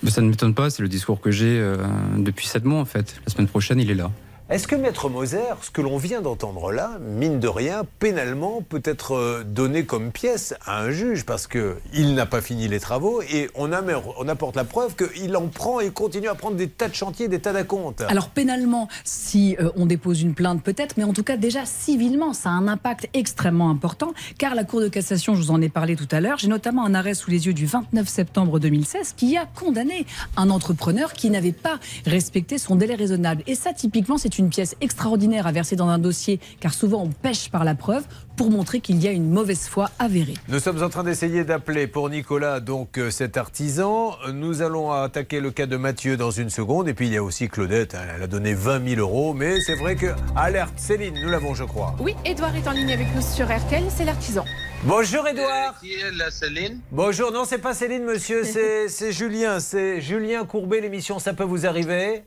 Ça 0.05 0.21
ne 0.21 0.29
m'étonne 0.29 0.53
pas, 0.53 0.69
c'est 0.69 0.81
le 0.81 0.89
discours 0.89 1.19
que 1.19 1.31
j'ai 1.31 1.59
euh, 1.59 1.77
depuis 2.17 2.47
7 2.47 2.65
mois 2.65 2.79
en 2.79 2.85
fait. 2.85 3.15
La 3.25 3.33
semaine 3.33 3.47
prochaine, 3.47 3.79
il 3.79 3.89
est 3.89 3.95
là. 3.95 4.11
Est-ce 4.49 4.65
que 4.65 4.77
Maître 4.77 5.09
Moser, 5.09 5.43
ce 5.61 5.69
que 5.71 5.81
l'on 5.81 5.97
vient 5.97 6.21
d'entendre 6.21 6.71
là, 6.71 6.99
mine 7.01 7.41
de 7.41 7.49
rien, 7.49 7.81
pénalement 7.99 8.61
peut 8.61 8.81
être 8.85 9.13
euh, 9.13 9.43
donné 9.43 9.83
comme 9.83 10.13
pièce 10.13 10.53
à 10.65 10.79
un 10.83 10.89
juge? 10.89 11.25
Parce 11.25 11.47
que 11.47 11.75
il 11.93 12.15
n'a 12.15 12.25
pas 12.25 12.39
fini 12.39 12.69
les 12.69 12.79
travaux 12.79 13.21
et 13.21 13.49
on 13.55 13.73
apporte 13.73 14.55
la 14.55 14.63
preuve 14.63 14.95
qu'il 14.95 15.35
en 15.35 15.47
prend 15.47 15.81
et 15.81 15.89
continue 15.89 16.29
à 16.29 16.35
prendre 16.35 16.55
des 16.55 16.69
tas 16.69 16.87
de 16.87 16.93
chantiers, 16.95 17.27
des 17.27 17.39
tas 17.39 17.51
d'acomptes. 17.51 18.03
Alors 18.07 18.29
pénalement, 18.29 18.87
si 19.03 19.57
euh, 19.59 19.69
on 19.75 19.85
dépose 19.85 20.21
une 20.21 20.33
plainte 20.33 20.63
peut-être, 20.63 20.95
mais 20.95 21.03
en 21.03 21.11
tout 21.11 21.23
cas 21.23 21.35
déjà 21.35 21.65
civilement, 21.65 22.31
ça 22.31 22.47
a 22.47 22.53
un 22.53 22.69
impact 22.69 23.09
extrêmement 23.13 23.69
important, 23.69 24.13
car 24.37 24.55
la 24.55 24.63
Cour 24.63 24.79
de 24.79 24.87
cassation, 24.87 25.35
je 25.35 25.41
vous 25.41 25.51
en 25.51 25.61
ai 25.61 25.67
parlé 25.67 25.97
tout 25.97 26.07
à 26.09 26.21
l'heure, 26.21 26.37
j'ai 26.37 26.47
notamment 26.47 26.85
un 26.85 26.93
arrêt 26.93 27.15
sous 27.15 27.29
les 27.29 27.47
yeux 27.47 27.53
du 27.53 27.65
29 27.65 28.07
septembre 28.07 28.61
2016 28.61 29.11
qui 29.17 29.35
a 29.35 29.45
condamné 29.45 30.05
un 30.37 30.49
entrepreneur 30.49 31.11
qui 31.11 31.29
n'avait 31.29 31.51
pas 31.51 31.81
respecté 32.05 32.57
son 32.57 32.77
délai 32.77 32.95
raisonnable. 32.95 33.43
Et 33.45 33.55
ça, 33.55 33.73
typiquement, 33.73 34.17
c'est 34.17 34.36
une 34.37 34.49
pièce 34.49 34.75
extraordinaire 34.81 35.47
à 35.47 35.51
verser 35.51 35.75
dans 35.75 35.87
un 35.87 35.99
dossier, 35.99 36.39
car 36.59 36.73
souvent 36.73 37.03
on 37.03 37.09
pêche 37.09 37.49
par 37.49 37.63
la 37.63 37.75
preuve 37.75 38.03
pour 38.35 38.51
montrer 38.51 38.79
qu'il 38.79 39.01
y 39.01 39.07
a 39.07 39.11
une 39.11 39.29
mauvaise 39.29 39.67
foi 39.67 39.89
avérée. 39.99 40.35
Nous 40.47 40.59
sommes 40.59 40.83
en 40.83 40.89
train 40.89 41.03
d'essayer 41.03 41.43
d'appeler 41.43 41.87
pour 41.87 42.09
Nicolas 42.09 42.59
donc 42.59 42.97
euh, 42.97 43.09
cet 43.09 43.35
artisan. 43.35 44.15
Nous 44.31 44.61
allons 44.61 44.91
attaquer 44.91 45.39
le 45.39 45.51
cas 45.51 45.65
de 45.65 45.75
Mathieu 45.75 46.17
dans 46.17 46.31
une 46.31 46.49
seconde 46.49 46.87
et 46.87 46.93
puis 46.93 47.07
il 47.07 47.13
y 47.13 47.17
a 47.17 47.23
aussi 47.23 47.49
Claudette. 47.49 47.95
Elle 48.15 48.21
a 48.21 48.27
donné 48.27 48.53
20 48.53 48.87
000 48.95 49.01
euros, 49.01 49.33
mais 49.33 49.59
c'est 49.59 49.75
vrai 49.75 49.95
que 49.95 50.07
alerte 50.35 50.73
Céline, 50.77 51.15
nous 51.21 51.29
l'avons 51.29 51.55
je 51.55 51.63
crois. 51.63 51.95
Oui, 51.99 52.15
Edouard 52.25 52.55
est 52.55 52.67
en 52.67 52.71
ligne 52.71 52.93
avec 52.93 53.07
nous 53.15 53.21
sur 53.21 53.45
RTL, 53.45 53.83
c'est 53.89 54.05
l'artisan. 54.05 54.45
Bonjour 54.83 55.27
Edouard. 55.27 55.79
Qui 55.79 55.93
est 55.93 56.11
la 56.11 56.29
Céline 56.29 56.79
Bonjour, 56.91 57.31
non, 57.31 57.45
c'est 57.45 57.57
pas 57.57 57.73
Céline, 57.73 58.03
monsieur, 58.03 58.43
c'est 58.43 58.89
c'est 58.89 59.11
Julien. 59.11 59.59
C'est 59.59 59.99
Julien 60.01 60.45
Courbet, 60.45 60.81
l'émission 60.81 61.19
Ça 61.19 61.33
peut 61.33 61.43
vous 61.43 61.65
arriver? 61.65 62.23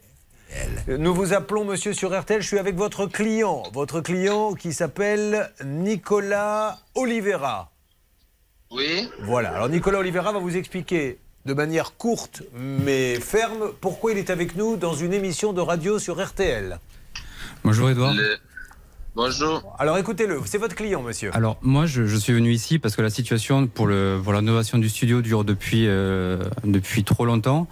Nous 0.89 1.15
vous 1.15 1.33
appelons, 1.33 1.65
monsieur, 1.65 1.93
sur 1.93 2.19
RTL. 2.19 2.43
Je 2.43 2.47
suis 2.47 2.59
avec 2.59 2.77
votre 2.77 3.07
client. 3.07 3.63
Votre 3.73 4.01
client 4.01 4.55
qui 4.55 4.73
s'appelle 4.73 5.51
Nicolas 5.65 6.79
Oliveira. 6.95 7.71
Oui. 8.71 9.09
Voilà. 9.23 9.51
Alors, 9.55 9.69
Nicolas 9.69 9.99
Oliveira 10.01 10.33
va 10.33 10.39
vous 10.39 10.57
expliquer 10.57 11.19
de 11.47 11.55
manière 11.55 11.97
courte 11.97 12.43
mais 12.55 13.19
ferme 13.19 13.73
pourquoi 13.81 14.13
il 14.13 14.19
est 14.19 14.31
avec 14.31 14.57
nous 14.57 14.77
dans 14.77 14.95
une 14.95 15.13
émission 15.13 15.53
de 15.53 15.61
radio 15.61 15.99
sur 15.99 16.23
RTL. 16.25 16.79
Bonjour 17.65 17.91
Edouard. 17.91 18.13
Le- 18.15 18.39
Bonjour. 19.17 19.75
Alors, 19.79 19.99
écoutez-le. 19.99 20.41
C'est 20.47 20.59
votre 20.59 20.77
client, 20.77 21.03
monsieur. 21.03 21.31
Alors 21.35 21.59
moi 21.63 21.85
je, 21.87 22.07
je 22.07 22.17
suis 22.17 22.33
venu 22.33 22.53
ici 22.53 22.79
parce 22.79 22.95
que 22.95 23.03
la 23.03 23.11
situation 23.11 23.67
pour 23.67 23.87
le 23.89 24.21
pour 24.23 24.33
l'innovation 24.33 24.79
du 24.79 24.89
studio 24.89 25.21
dure 25.21 25.43
depuis 25.45 25.87
euh, 25.89 26.39
depuis 26.65 27.03
trop 27.03 27.25
longtemps. 27.25 27.67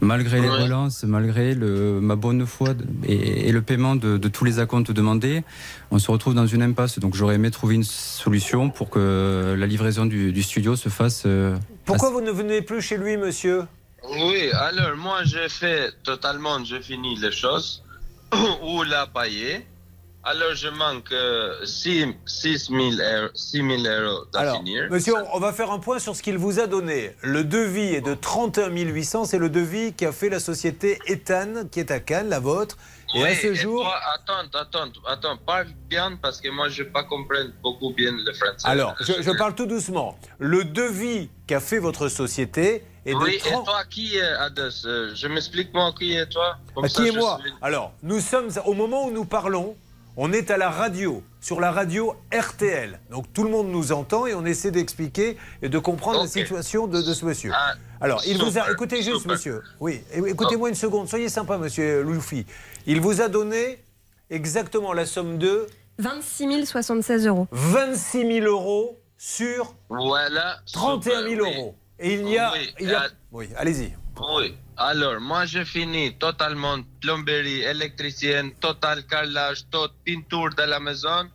Malgré 0.00 0.40
les 0.40 0.48
relances, 0.48 1.04
malgré 1.04 1.54
le, 1.54 2.00
ma 2.00 2.16
bonne 2.16 2.46
foi 2.46 2.72
de- 2.72 2.86
et, 3.06 3.48
et 3.48 3.52
le 3.52 3.60
paiement 3.60 3.94
de, 3.96 4.16
de 4.16 4.28
tous 4.28 4.46
les 4.46 4.58
acomptes 4.58 4.90
demandés, 4.90 5.42
on 5.90 5.98
se 5.98 6.10
retrouve 6.10 6.32
dans 6.34 6.46
une 6.46 6.62
impasse. 6.62 6.98
Donc 6.98 7.14
j'aurais 7.14 7.34
aimé 7.34 7.50
trouver 7.50 7.74
une 7.74 7.84
solution 7.84 8.70
pour 8.70 8.88
que 8.88 9.54
la 9.58 9.66
livraison 9.66 10.06
du, 10.06 10.32
du 10.32 10.42
studio 10.42 10.74
se 10.76 10.88
fasse. 10.88 11.24
euh, 11.26 11.54
Pourquoi 11.84 12.08
vous 12.10 12.22
ne 12.22 12.30
venez 12.30 12.62
plus 12.62 12.80
chez 12.80 12.96
lui, 12.96 13.18
monsieur? 13.18 13.64
Oui, 14.08 14.50
alors 14.54 14.96
moi 14.96 15.18
j'ai 15.24 15.50
fait 15.50 15.92
totalement, 16.02 16.64
j'ai 16.64 16.80
fini 16.80 17.16
les 17.16 17.30
choses, 17.32 17.82
ou 18.62 18.82
l'a 18.82 19.06
payé? 19.06 19.66
Alors 20.22 20.54
je 20.54 20.68
manque 20.68 21.10
euh, 21.12 21.54
6 21.64 22.14
000 22.26 22.80
euros, 22.80 23.28
6 23.34 23.56
000 23.56 23.68
euros 23.86 24.24
à 24.34 24.40
Alors, 24.40 24.56
finir. 24.58 24.86
monsieur, 24.90 25.14
on- 25.16 25.36
on 25.36 25.40
va 25.40 25.52
faire 25.54 25.70
un 25.70 25.78
point 25.78 25.98
sur 25.98 26.14
ce 26.14 26.22
qu'il 26.22 26.36
vous 26.36 26.60
a 26.60 26.66
donné. 26.66 27.16
Le 27.22 27.42
devis 27.42 27.94
est 27.94 28.02
de 28.02 28.12
31 28.14 28.68
800. 28.68 29.24
C'est 29.24 29.38
le 29.38 29.48
devis 29.48 29.94
qu'a 29.94 30.12
fait 30.12 30.28
la 30.28 30.38
société 30.38 30.98
Ethan, 31.06 31.64
qui 31.70 31.80
est 31.80 31.90
à 31.90 32.00
Cannes, 32.00 32.28
la 32.28 32.38
vôtre. 32.38 32.76
Et 33.14 33.24
à 33.24 33.34
ce 33.34 33.54
jour. 33.54 33.80
toi, 33.82 33.98
attends, 34.14 34.58
attends, 34.58 34.92
attends, 35.08 35.36
parle 35.38 35.68
bien 35.88 36.16
parce 36.20 36.40
que 36.40 36.48
moi 36.50 36.68
je 36.68 36.82
ne 36.82 36.88
pas 36.90 37.02
comprendre 37.04 37.50
beaucoup 37.62 37.92
bien 37.94 38.12
le 38.12 38.32
français. 38.34 38.56
Alors, 38.68 38.94
je, 39.00 39.14
je 39.22 39.30
parle 39.38 39.54
tout 39.54 39.66
doucement. 39.66 40.18
Le 40.38 40.64
devis 40.64 41.30
qu'a 41.46 41.60
fait 41.60 41.78
votre 41.78 42.08
société 42.08 42.84
est 43.06 43.14
oui, 43.14 43.36
de 43.36 43.38
30... 43.38 43.62
et 43.62 43.64
toi 43.64 43.84
qui 43.88 44.16
est 44.18 44.22
Adas 44.22 44.82
Euh, 44.84 45.12
Je 45.14 45.26
m'explique 45.28 45.72
moi 45.72 45.92
qui 45.98 46.12
est 46.14 46.26
toi? 46.26 46.58
Comme 46.74 46.84
Ah, 46.84 46.88
ça, 46.90 47.02
qui 47.02 47.08
est 47.08 47.12
moi? 47.12 47.38
suis- 47.42 47.52
Alors, 47.62 47.92
nous 48.02 48.20
sommes 48.20 48.50
au 48.66 48.74
moment 48.74 49.06
où 49.06 49.10
nous 49.10 49.24
parlons. 49.24 49.74
On 50.16 50.32
est 50.32 50.50
à 50.50 50.56
la 50.56 50.70
radio, 50.70 51.22
sur 51.40 51.60
la 51.60 51.70
radio 51.70 52.14
RTL. 52.32 52.98
Donc 53.10 53.32
tout 53.32 53.44
le 53.44 53.50
monde 53.50 53.68
nous 53.70 53.92
entend 53.92 54.26
et 54.26 54.34
on 54.34 54.44
essaie 54.44 54.70
d'expliquer 54.70 55.36
et 55.62 55.68
de 55.68 55.78
comprendre 55.78 56.20
la 56.22 56.26
situation 56.28 56.86
de, 56.86 57.00
de 57.00 57.14
ce 57.14 57.24
monsieur. 57.24 57.52
Ah, 57.54 57.74
Alors, 58.00 58.22
il 58.26 58.38
vous 58.42 58.58
a. 58.58 58.70
Écoutez 58.70 59.02
juste, 59.02 59.18
super. 59.20 59.32
monsieur. 59.32 59.62
Oui, 59.78 60.02
écoutez-moi 60.26 60.68
une 60.68 60.74
seconde. 60.74 61.08
Soyez 61.08 61.28
sympa, 61.28 61.56
monsieur 61.58 62.02
Loufi. 62.02 62.44
Il 62.86 63.00
vous 63.00 63.20
a 63.20 63.28
donné 63.28 63.78
exactement 64.30 64.92
la 64.92 65.06
somme 65.06 65.38
de 65.38 65.66
26 65.98 66.66
076 66.66 67.26
euros. 67.26 67.46
26 67.52 68.40
000 68.40 68.46
euros 68.46 68.98
sur 69.16 69.74
Voilà. 69.88 70.56
31 70.72 71.22
000 71.22 71.30
super, 71.30 71.46
oui. 71.46 71.54
euros. 71.56 71.74
Et 71.98 72.14
il 72.14 72.28
y 72.28 72.38
a. 72.38 72.52
Oui, 72.52 72.74
il 72.80 72.88
y 72.88 72.94
a- 72.94 73.06
Oui, 73.32 73.48
allez-y. 73.56 73.92
Oui. 74.36 74.54
Alors, 74.82 75.20
moi, 75.20 75.44
j'ai 75.44 75.66
fini 75.66 76.14
totalement 76.14 76.78
plomberie, 77.02 77.60
électricienne, 77.60 78.52
total 78.60 79.06
carrelage, 79.06 79.66
tout 79.70 79.90
peinture 80.06 80.54
de 80.54 80.62
la 80.62 80.80
maison. 80.80 81.28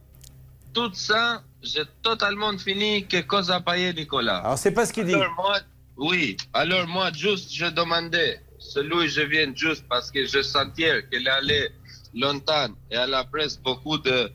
Tout 0.74 0.92
ça, 0.94 1.44
j'ai 1.62 1.84
totalement 2.02 2.58
fini. 2.58 3.06
Que 3.08 3.22
cause 3.22 3.52
à 3.52 3.62
payer, 3.62 3.94
Nicolas 3.94 4.38
Alors, 4.38 4.58
c'est 4.58 4.72
pas 4.72 4.88
ce 4.88 4.92
qu'il 4.92 5.06
dit. 5.06 5.14
Alors, 5.14 5.32
moi, 5.36 5.60
oui. 5.96 6.38
Alors, 6.54 6.88
moi, 6.88 7.12
juste, 7.14 7.54
je 7.54 7.68
demandais, 7.68 8.42
celui, 8.58 9.10
je 9.10 9.22
viens 9.22 9.54
juste 9.56 9.86
parce 9.88 10.10
que 10.10 10.26
je 10.26 10.42
sentais 10.42 11.06
qu'il 11.12 11.30
allait 11.30 11.70
longtemps 12.16 12.70
et 12.90 12.96
à 12.96 13.06
la 13.06 13.26
presse 13.26 13.60
beaucoup 13.60 14.00
de, 14.00 14.32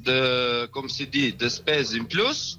de 0.00 0.66
comme 0.72 0.88
se 0.88 1.04
dit, 1.04 1.32
d'espèces 1.32 1.94
en 1.94 2.06
plus. 2.06 2.58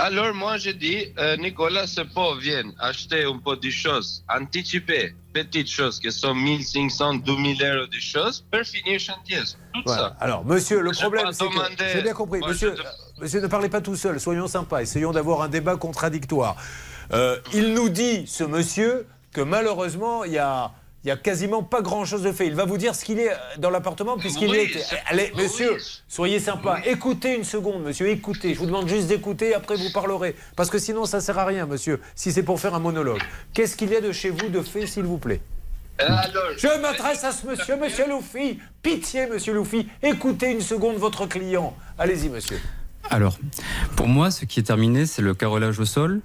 Alors, 0.00 0.32
moi, 0.32 0.58
je 0.58 0.70
dis, 0.70 1.06
euh, 1.18 1.36
Nicolas, 1.38 1.88
c'est 1.88 2.04
pas, 2.14 2.36
viens 2.40 2.62
acheter 2.78 3.24
un 3.24 3.36
peu 3.36 3.56
de 3.56 3.68
choses 3.68 4.22
anticipées, 4.32 5.12
petites 5.34 5.68
choses 5.68 5.98
qui 5.98 6.12
sont 6.12 6.34
1500, 6.34 7.14
2000 7.14 7.62
euros 7.64 7.86
de 7.88 7.98
choses, 7.98 8.44
pour 8.48 8.60
finir 8.62 9.00
chantier. 9.00 9.40
Tout 9.74 9.80
Voilà. 9.84 10.02
ça. 10.02 10.16
Alors, 10.20 10.44
monsieur, 10.44 10.82
le 10.82 10.92
problème, 10.92 11.32
c'est 11.32 11.44
que. 11.48 11.52
demandé. 11.52 11.84
J'ai 11.92 12.02
bien 12.02 12.12
compris. 12.14 12.38
Moi, 12.38 12.50
Monsieur, 12.50 12.74
euh, 12.78 12.82
monsieur, 13.20 13.40
ne 13.40 13.48
parlez 13.48 13.68
pas 13.68 13.80
tout 13.80 13.96
seul. 13.96 14.20
Soyons 14.20 14.46
sympas. 14.46 14.82
Essayons 14.82 15.10
d'avoir 15.10 15.42
un 15.42 15.48
débat 15.48 15.74
contradictoire. 15.76 16.54
Euh, 17.12 17.36
il 17.52 17.74
nous 17.74 17.88
dit, 17.88 18.24
ce 18.28 18.44
monsieur, 18.44 19.04
que 19.32 19.40
malheureusement, 19.40 20.22
il 20.22 20.32
y 20.32 20.38
a. 20.38 20.70
Il 21.04 21.06
n'y 21.06 21.12
a 21.12 21.16
quasiment 21.16 21.62
pas 21.62 21.80
grand-chose 21.80 22.22
de 22.22 22.32
fait. 22.32 22.46
Il 22.48 22.54
va 22.56 22.64
vous 22.64 22.76
dire 22.76 22.94
ce 22.94 23.04
qu'il 23.04 23.20
est 23.20 23.30
euh, 23.30 23.36
dans 23.58 23.70
l'appartement 23.70 24.18
puisqu'il 24.18 24.50
Oui, 24.50 24.58
est... 24.74 24.96
Allez, 25.08 25.30
oui. 25.36 25.42
monsieur, 25.44 25.76
soyez 26.08 26.40
sympa. 26.40 26.80
Écoutez 26.84 27.36
une 27.36 27.44
seconde, 27.44 27.84
monsieur, 27.84 28.08
écoutez. 28.08 28.54
Je 28.54 28.58
vous 28.58 28.66
demande 28.66 28.88
juste 28.88 29.06
d'écouter, 29.06 29.54
après 29.54 29.76
vous 29.76 29.90
parlerez. 29.92 30.34
Parce 30.56 30.70
que 30.70 30.78
sinon, 30.78 31.04
ça 31.04 31.18
ne 31.18 31.22
sert 31.22 31.38
à 31.38 31.44
rien, 31.44 31.66
monsieur, 31.66 32.00
si 32.16 32.32
c'est 32.32 32.42
pour 32.42 32.58
faire 32.60 32.74
un 32.74 32.80
monologue. 32.80 33.22
Qu'est-ce 33.54 33.76
qu'il 33.76 33.90
y 33.90 33.96
a 33.96 34.00
de 34.00 34.10
chez 34.10 34.30
vous 34.30 34.48
de 34.48 34.60
fait, 34.60 34.86
s'il 34.86 35.04
vous 35.04 35.18
plaît? 35.18 35.40
Alors, 36.00 36.20
je 36.56 36.80
m'adresse 36.80 37.24
à 37.24 37.32
ce 37.32 37.46
monsieur, 37.46 37.76
monsieur 37.76 38.08
Loufi. 38.08 38.58
Pitié, 38.82 39.26
monsieur 39.28 39.52
Loufi. 39.54 39.88
Écoutez 40.02 40.50
une 40.52 40.60
seconde 40.60 40.96
votre 40.96 41.26
client. 41.26 41.76
Allez-y, 41.98 42.28
monsieur. 42.28 42.58
Alors, 43.10 43.38
pour 43.96 44.06
moi, 44.08 44.30
ce 44.30 44.44
qui 44.44 44.60
est 44.60 44.64
terminé, 44.64 45.06
c'est 45.06 45.22
le 45.22 45.34
carrelage 45.34 45.78
au 45.80 45.84
sol. 45.84 46.20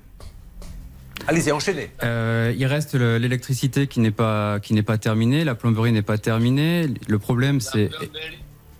Allez-y, 1.27 1.51
enchaînez. 1.51 1.89
Euh, 2.03 2.53
il 2.57 2.65
reste 2.65 2.95
le- 2.95 3.17
l'électricité 3.17 3.87
qui 3.87 3.99
n'est 3.99 4.11
pas 4.11 4.59
qui 4.61 4.73
n'est 4.73 4.83
pas 4.83 4.97
terminée, 4.97 5.43
la 5.43 5.55
plomberie 5.55 5.91
n'est 5.91 6.01
pas 6.01 6.17
terminée. 6.17 6.87
Le 7.07 7.19
problème, 7.19 7.61
c'est 7.61 7.89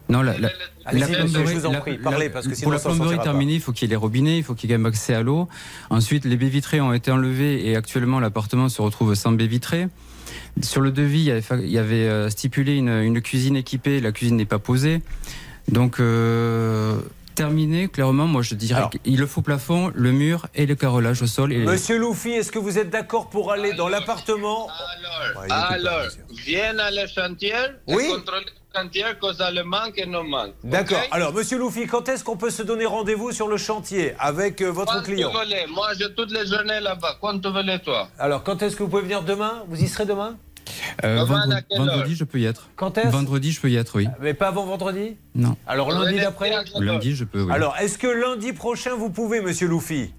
non 0.09 0.21
la, 0.21 0.37
la, 0.37 0.49
Allez-y, 0.85 1.11
la 1.13 1.23
monsieur, 1.23 1.45
je 1.45 1.53
vous 1.53 1.65
en 1.65 1.73
prie, 1.79 1.97
la- 1.97 2.03
parlez, 2.11 2.29
parce 2.29 2.45
que 2.47 2.61
pour 2.61 2.71
la 2.73 2.79
plomberie 2.79 3.17
terminée, 3.23 3.53
il 3.55 3.61
faut 3.61 3.71
qu'il 3.71 3.87
y 3.87 3.91
ait 3.91 3.95
les 3.95 3.95
robinets, 3.95 4.37
il 4.37 4.43
faut 4.43 4.53
qu'il 4.53 4.69
y 4.69 4.73
ait 4.73 4.75
quand 4.75 4.81
même 4.81 4.85
accès 4.91 5.13
à 5.13 5.23
l'eau. 5.23 5.47
Ensuite, 5.89 6.25
les 6.25 6.35
baies 6.35 6.49
vitrées 6.49 6.81
ont 6.81 6.91
été 6.93 7.09
enlevées 7.11 7.65
et 7.67 7.75
actuellement 7.77 8.19
l'appartement 8.19 8.67
se 8.67 8.81
retrouve 8.81 9.15
sans 9.15 9.31
baies 9.31 9.47
vitrées. 9.47 9.87
Sur 10.61 10.81
le 10.81 10.91
devis, 10.91 11.19
il 11.19 11.25
y 11.25 11.31
avait, 11.31 11.41
fa- 11.41 11.55
il 11.57 11.69
y 11.71 11.77
avait, 11.77 12.07
euh, 12.09 12.29
stipulé 12.29 12.75
une, 12.75 12.89
une 12.89 13.21
cuisine 13.21 13.55
équipée, 13.55 14.01
la 14.01 14.11
cuisine 14.11 14.35
n'est 14.35 14.45
pas 14.45 14.59
posée. 14.59 15.01
Donc, 15.69 15.99
euh, 16.01 16.97
terminé, 17.33 17.87
clairement, 17.87 18.25
moi 18.27 18.41
je 18.41 18.55
dirais 18.55 18.83
qu'il 19.03 19.17
le 19.19 19.27
faut 19.27 19.41
plafond, 19.41 19.91
le 19.95 20.11
mur 20.11 20.47
et 20.55 20.65
le 20.65 20.75
carrelage 20.75 21.21
au 21.21 21.27
sol. 21.27 21.51
Et 21.53 21.57
Monsieur 21.57 21.97
Loufi, 21.97 22.31
est-ce 22.31 22.51
que 22.51 22.59
vous 22.59 22.77
êtes 22.77 22.89
d'accord 22.89 23.29
pour 23.29 23.51
aller 23.51 23.73
dans 23.73 23.89
l'appartement 23.89 24.67
Alors, 24.67 25.41
Ouais, 25.43 25.47
alors 25.49 26.03
viens 26.45 26.77
à 26.79 26.91
le 26.91 27.07
chantier 27.07 27.53
Oui. 27.87 28.07
contrôler 28.09 28.45
le 28.45 28.79
chantier 28.81 29.05
cause 29.21 29.43
le 29.53 29.63
manque 29.63 29.97
et 29.97 30.05
non 30.05 30.23
manque. 30.23 30.53
D'accord. 30.63 31.01
Alors, 31.11 31.33
monsieur 31.33 31.57
Loufi, 31.57 31.85
quand 31.87 32.07
est-ce 32.09 32.23
qu'on 32.23 32.37
peut 32.37 32.49
se 32.49 32.63
donner 32.63 32.85
rendez-vous 32.85 33.31
sur 33.31 33.47
le 33.47 33.57
chantier 33.57 34.15
avec 34.19 34.61
euh, 34.61 34.71
votre 34.71 34.93
Quand 34.93 35.03
client 35.03 35.31
tu 35.31 35.71
moi 35.71 35.89
j'ai 35.99 36.13
toutes 36.13 36.31
les 36.31 36.45
journées 36.45 36.79
là-bas. 36.79 37.17
Quand 37.21 37.39
tu 37.39 37.49
voulais 37.49 37.79
toi? 37.79 38.09
Alors, 38.19 38.43
quand 38.43 38.61
est-ce 38.61 38.75
que 38.75 38.83
vous 38.83 38.89
pouvez 38.89 39.03
venir 39.03 39.21
demain? 39.23 39.63
Vous 39.67 39.81
y 39.81 39.87
serez 39.87 40.05
demain? 40.05 40.37
Euh, 41.03 41.23
vendredi, 41.23 42.15
je 42.15 42.23
peux 42.23 42.39
y 42.39 42.45
être. 42.45 42.69
Quand 42.75 42.97
est-ce 42.97 43.07
Vendredi, 43.07 43.51
je 43.51 43.61
peux 43.61 43.69
y 43.69 43.75
être, 43.75 43.95
oui. 43.95 44.07
Mais 44.19 44.33
pas 44.33 44.47
avant 44.47 44.65
vendredi? 44.65 45.17
Non. 45.35 45.55
Alors, 45.67 45.91
lundi 45.91 46.19
d'après 46.19 46.51
Lundi, 46.79 47.15
je 47.15 47.23
peux, 47.23 47.41
oui. 47.43 47.53
Alors, 47.53 47.75
est-ce 47.77 47.97
que 47.97 48.07
lundi 48.07 48.53
prochain, 48.53 48.95
vous 48.95 49.09
pouvez, 49.09 49.41
monsieur 49.41 49.67
Loufi? 49.67 50.13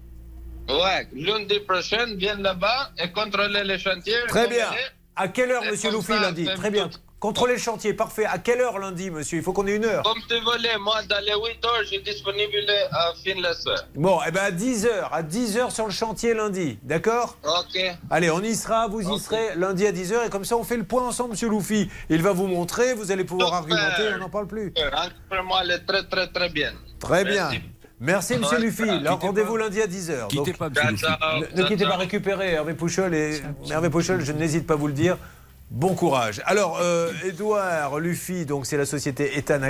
Ouais, 0.67 1.07
lundi 1.15 1.59
prochain, 1.59 2.05
viens 2.17 2.37
là-bas 2.37 2.91
et 3.03 3.11
contrôler 3.11 3.63
les 3.63 3.77
chantiers. 3.77 4.15
Très 4.27 4.47
bien. 4.47 4.67
À 5.15 5.27
quelle 5.27 5.51
heure, 5.51 5.63
monsieur 5.63 5.91
Loufi, 5.91 6.11
lundi? 6.11 6.45
Très 6.55 6.71
bien. 6.71 6.89
tout. 6.89 6.99
Contrôlez 7.19 7.53
le 7.53 7.59
chantier, 7.59 7.93
parfait. 7.93 8.25
À 8.25 8.37
quelle 8.37 8.61
heure 8.61 8.77
lundi, 8.77 9.09
monsieur? 9.09 9.37
Il 9.37 9.43
faut 9.43 9.53
qu'on 9.53 9.65
ait 9.65 9.75
une 9.75 9.85
heure. 9.85 10.03
Comme 10.03 10.21
tu 10.27 10.35
voulais, 10.41 10.77
moi 10.77 11.01
dans 11.09 11.23
les 11.23 11.31
8 11.31 11.65
heures, 11.65 11.79
je 11.81 11.87
suis 11.87 12.01
disponible 12.03 12.51
à 12.91 13.13
fin 13.23 13.35
de 13.35 13.41
la 13.41 13.53
soirée. 13.53 13.81
Bon, 13.95 14.19
eh 14.27 14.31
ben 14.31 14.41
à 14.43 14.51
10h, 14.51 14.89
à 15.11 15.23
10h 15.23 15.71
sur 15.71 15.85
le 15.85 15.91
chantier 15.91 16.33
lundi, 16.33 16.77
d'accord? 16.83 17.37
Ok. 17.43 17.81
Allez, 18.11 18.29
on 18.29 18.41
y 18.41 18.53
sera, 18.53 18.87
vous 18.87 19.01
y 19.01 19.19
serez 19.19 19.55
lundi 19.55 19.87
à 19.87 19.91
10h 19.91 20.27
et 20.27 20.29
comme 20.29 20.45
ça 20.45 20.55
on 20.57 20.63
fait 20.63 20.77
le 20.77 20.83
point 20.83 21.03
ensemble, 21.03 21.31
monsieur 21.31 21.49
Loufi. 21.49 21.89
Il 22.09 22.21
va 22.21 22.33
vous 22.33 22.47
montrer, 22.47 22.93
vous 22.93 23.11
allez 23.11 23.23
pouvoir 23.23 23.63
Super. 23.63 23.77
argumenter, 23.77 24.15
on 24.15 24.19
n'en 24.19 24.29
parle 24.29 24.47
plus. 24.47 24.71
Pour 24.71 25.43
moi, 25.45 25.61
elle 25.63 25.71
est 25.71 25.79
très 25.85 26.03
très 26.03 26.27
très 26.27 26.49
bien. 26.49 26.73
Très 26.99 27.23
bien. 27.23 27.49
Merci. 27.49 28.35
Merci, 28.37 28.37
monsieur. 28.37 28.99
Là, 28.99 29.11
rendez-vous 29.13 29.55
lundi 29.55 29.81
à 29.81 29.87
10h. 29.87 30.27
Quittez 30.27 30.51
pas, 30.53 30.67
monsieur 30.69 30.81
Ciao, 30.83 30.91
Loufi. 30.91 31.05
ciao. 31.05 31.39
Ne, 31.55 31.61
ne 31.63 31.67
quittez 31.67 31.85
pas 31.85 31.95
récupérer 31.95 32.51
Hervé 32.51 32.73
Pouchol 32.73 33.15
et 33.15 33.41
Hervé 33.71 33.89
Pouchol, 33.89 34.21
je 34.21 34.33
n'hésite 34.33 34.67
pas 34.67 34.73
à 34.73 34.77
vous 34.77 34.87
le 34.87 34.93
dire. 34.93 35.17
Bon 35.71 35.95
courage. 35.95 36.41
Alors, 36.45 36.77
euh, 36.79 37.11
Edouard 37.23 37.99
Luffy, 37.99 38.45
donc 38.45 38.67
c'est 38.67 38.77
la 38.77 38.85
société 38.85 39.37
Ethan. 39.37 39.61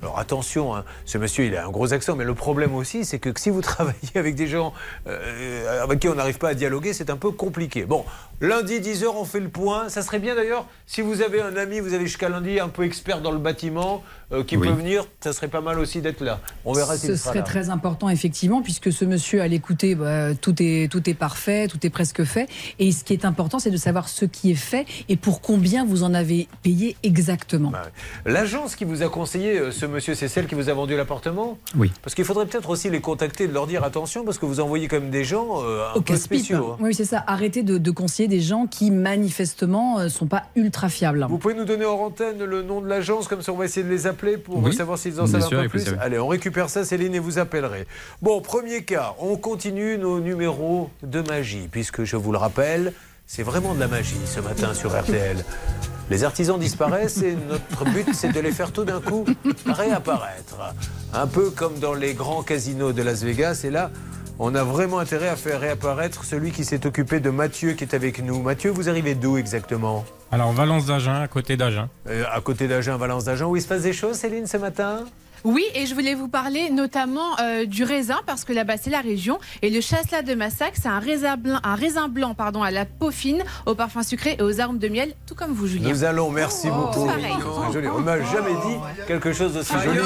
Alors 0.00 0.18
attention, 0.20 0.76
hein, 0.76 0.84
ce 1.06 1.18
monsieur, 1.18 1.44
il 1.46 1.56
a 1.56 1.66
un 1.66 1.70
gros 1.70 1.92
accent, 1.92 2.14
mais 2.14 2.24
le 2.24 2.34
problème 2.34 2.74
aussi, 2.74 3.04
c'est 3.04 3.18
que 3.18 3.30
si 3.36 3.50
vous 3.50 3.60
travaillez 3.62 3.96
avec 4.16 4.34
des 4.36 4.46
gens 4.46 4.72
euh, 5.08 5.82
avec 5.82 5.98
qui 6.00 6.08
on 6.08 6.14
n'arrive 6.14 6.38
pas 6.38 6.50
à 6.50 6.54
dialoguer, 6.54 6.92
c'est 6.92 7.10
un 7.10 7.16
peu 7.16 7.32
compliqué. 7.32 7.84
Bon, 7.84 8.04
lundi 8.40 8.78
10h, 8.78 9.06
on 9.08 9.24
fait 9.24 9.40
le 9.40 9.48
point. 9.48 9.88
Ça 9.88 10.02
serait 10.02 10.20
bien 10.20 10.36
d'ailleurs, 10.36 10.66
si 10.86 11.00
vous 11.02 11.20
avez 11.20 11.40
un 11.40 11.56
ami, 11.56 11.80
vous 11.80 11.94
avez 11.94 12.06
jusqu'à 12.06 12.28
lundi 12.28 12.60
un 12.60 12.68
peu 12.68 12.84
expert 12.84 13.20
dans 13.20 13.32
le 13.32 13.38
bâtiment, 13.38 14.04
euh, 14.30 14.44
qui 14.44 14.56
Oui. 14.56 14.68
peut 14.68 14.74
venir, 14.74 15.04
ça 15.20 15.32
serait 15.32 15.48
pas 15.48 15.60
mal 15.62 15.78
aussi 15.80 16.00
d'être 16.00 16.20
là. 16.20 16.38
On 16.64 16.72
verra 16.74 16.96
Ce 16.96 17.16
sera 17.16 17.30
serait 17.30 17.38
là. 17.40 17.44
très 17.44 17.70
important, 17.70 18.08
effectivement, 18.08 18.62
puisque 18.62 18.92
ce 18.92 19.04
monsieur, 19.04 19.42
à 19.42 19.48
l'écouter, 19.48 19.94
bah, 19.96 20.34
tout, 20.34 20.54
est, 20.62 20.88
tout 20.90 21.08
est 21.10 21.14
parfait, 21.14 21.66
tout 21.66 21.84
est 21.84 21.90
presque 21.90 22.22
fait. 22.24 22.46
Et 22.78 22.92
ce 22.92 23.02
qui 23.02 23.14
est 23.14 23.24
important, 23.24 23.58
c'est 23.58 23.70
de 23.70 23.76
savoir 23.76 24.08
ce 24.08 24.26
qui 24.26 24.52
est 24.52 24.54
fait 24.54 24.86
et 25.08 25.16
pour 25.16 25.40
combien 25.40 25.84
vous 25.84 26.02
en 26.04 26.14
avez 26.14 26.46
payé 26.62 26.96
exactement. 27.02 27.70
Bah 27.70 27.88
L'agence 28.26 28.76
qui 28.76 28.84
vous 28.84 29.02
a 29.02 29.08
conseillé, 29.08 29.58
euh, 29.58 29.70
ce 29.72 29.86
monsieur, 29.88 30.14
c'est 30.14 30.28
celle 30.28 30.46
qui 30.46 30.54
vous 30.54 30.68
a 30.68 30.72
vendu 30.72 30.96
l'appartement 30.96 31.58
Oui. 31.76 31.90
Parce 32.02 32.14
qu'il 32.14 32.24
faudrait 32.24 32.46
peut-être 32.46 32.70
aussi 32.70 32.90
les 32.90 33.00
contacter, 33.00 33.46
de 33.48 33.52
leur 33.52 33.66
dire 33.66 33.84
attention, 33.84 34.24
parce 34.24 34.38
que 34.38 34.46
vous 34.46 34.60
envoyez 34.60 34.88
quand 34.88 35.00
même 35.00 35.10
des 35.10 35.24
gens 35.24 35.62
euh, 35.64 35.88
un 35.94 35.98
Au 35.98 36.00
peu 36.00 36.16
spéciaux. 36.16 36.72
hein. 36.72 36.76
Oui, 36.80 36.94
c'est 36.94 37.04
ça. 37.04 37.24
Arrêtez 37.26 37.62
de, 37.62 37.78
de 37.78 37.90
conseiller 37.90 38.28
des 38.28 38.40
gens 38.40 38.66
qui, 38.66 38.90
manifestement, 38.90 40.00
ne 40.00 40.08
sont 40.08 40.26
pas 40.26 40.44
ultra 40.56 40.88
fiables. 40.88 41.26
Vous 41.28 41.38
pouvez 41.38 41.54
nous 41.54 41.64
donner 41.64 41.84
en 41.84 41.94
antenne 41.98 42.42
le 42.44 42.62
nom 42.62 42.80
de 42.80 42.86
l'agence, 42.88 43.28
comme 43.28 43.42
ça 43.42 43.52
on 43.52 43.56
va 43.56 43.64
essayer 43.64 43.84
de 43.84 43.90
les 43.90 44.06
appeler 44.06 44.36
pour 44.38 44.62
Oui. 44.62 44.72
savoir 44.74 44.98
s'ils 44.98 45.20
en 45.20 45.26
savent 45.26 45.44
un 45.52 45.62
peu 45.62 45.68
plus. 45.68 45.84
Allez, 46.00 46.18
on 46.18 46.28
récupère 46.28 46.70
ça, 46.70 46.84
Céline, 46.84 47.14
et 47.14 47.18
vous 47.18 47.38
appellerez. 47.38 47.86
Bon, 48.22 48.40
premier 48.40 48.82
cas, 48.84 49.14
on 49.18 49.36
continue 49.36 49.98
nos 49.98 50.20
numéros 50.20 50.90
de 51.02 51.20
magie, 51.20 51.68
puisque 51.70 52.04
je 52.04 52.16
vous 52.16 52.32
le 52.32 52.38
rappelle, 52.38 52.92
c'est 53.28 53.42
vraiment 53.42 53.74
de 53.74 53.80
la 53.80 53.88
magie 53.88 54.16
ce 54.24 54.40
matin 54.40 54.72
sur 54.74 54.98
RTL. 54.98 55.44
Les 56.10 56.24
artisans 56.24 56.58
disparaissent 56.58 57.20
et 57.22 57.36
notre 57.36 57.84
but, 57.84 58.08
c'est 58.14 58.32
de 58.32 58.40
les 58.40 58.50
faire 58.50 58.72
tout 58.72 58.84
d'un 58.84 59.00
coup 59.02 59.26
réapparaître. 59.66 60.56
Un 61.12 61.26
peu 61.26 61.50
comme 61.50 61.78
dans 61.78 61.92
les 61.92 62.14
grands 62.14 62.42
casinos 62.42 62.92
de 62.94 63.02
Las 63.02 63.22
Vegas. 63.22 63.60
Et 63.64 63.70
là, 63.70 63.90
on 64.38 64.54
a 64.54 64.64
vraiment 64.64 64.98
intérêt 64.98 65.28
à 65.28 65.36
faire 65.36 65.60
réapparaître 65.60 66.24
celui 66.24 66.52
qui 66.52 66.64
s'est 66.64 66.86
occupé 66.86 67.20
de 67.20 67.28
Mathieu 67.28 67.74
qui 67.74 67.84
est 67.84 67.94
avec 67.94 68.24
nous. 68.24 68.40
Mathieu, 68.40 68.70
vous 68.70 68.88
arrivez 68.88 69.14
d'où 69.14 69.36
exactement? 69.36 70.06
Alors, 70.32 70.52
Valence 70.52 70.86
d'Agen, 70.86 71.20
à 71.20 71.28
côté 71.28 71.58
d'Agen. 71.58 71.90
Euh, 72.08 72.24
à 72.32 72.40
côté 72.40 72.66
d'Agen, 72.66 72.96
Valence 72.96 73.24
d'Agen, 73.24 73.44
où 73.44 73.56
il 73.56 73.62
se 73.62 73.68
passe 73.68 73.82
des 73.82 73.92
choses, 73.92 74.16
Céline, 74.16 74.46
ce 74.46 74.56
matin? 74.56 75.04
Oui, 75.44 75.64
et 75.74 75.86
je 75.86 75.94
voulais 75.94 76.14
vous 76.14 76.28
parler 76.28 76.70
notamment 76.70 77.38
euh, 77.40 77.64
du 77.64 77.84
raisin, 77.84 78.18
parce 78.26 78.44
que 78.44 78.52
là-bas, 78.52 78.76
c'est 78.80 78.90
la 78.90 79.00
région. 79.00 79.38
Et 79.62 79.70
le 79.70 79.80
chasselas 79.80 80.22
de 80.22 80.34
Massac, 80.34 80.72
c'est 80.80 80.88
un 80.88 80.98
raisin 80.98 81.36
blanc, 81.36 81.58
un 81.62 81.74
raisin 81.74 82.08
blanc 82.08 82.34
pardon, 82.34 82.62
à 82.62 82.70
la 82.70 82.84
peau 82.84 83.10
fine, 83.10 83.42
au 83.66 83.74
parfum 83.74 84.02
sucré 84.02 84.36
et 84.38 84.42
aux 84.42 84.60
arômes 84.60 84.78
de 84.78 84.88
miel, 84.88 85.14
tout 85.26 85.34
comme 85.34 85.52
vous, 85.52 85.66
Julien. 85.66 85.88
Nous 85.90 86.04
allons, 86.04 86.30
merci 86.30 86.68
beaucoup. 86.70 87.06
Pareil. 87.06 87.34
C'est 87.66 87.72
joli. 87.72 87.88
On 87.88 88.00
m'a 88.00 88.20
jamais 88.22 88.52
dit 88.66 88.76
quelque 89.06 89.32
chose 89.32 89.54
d'aussi 89.54 89.72
joli 89.84 90.00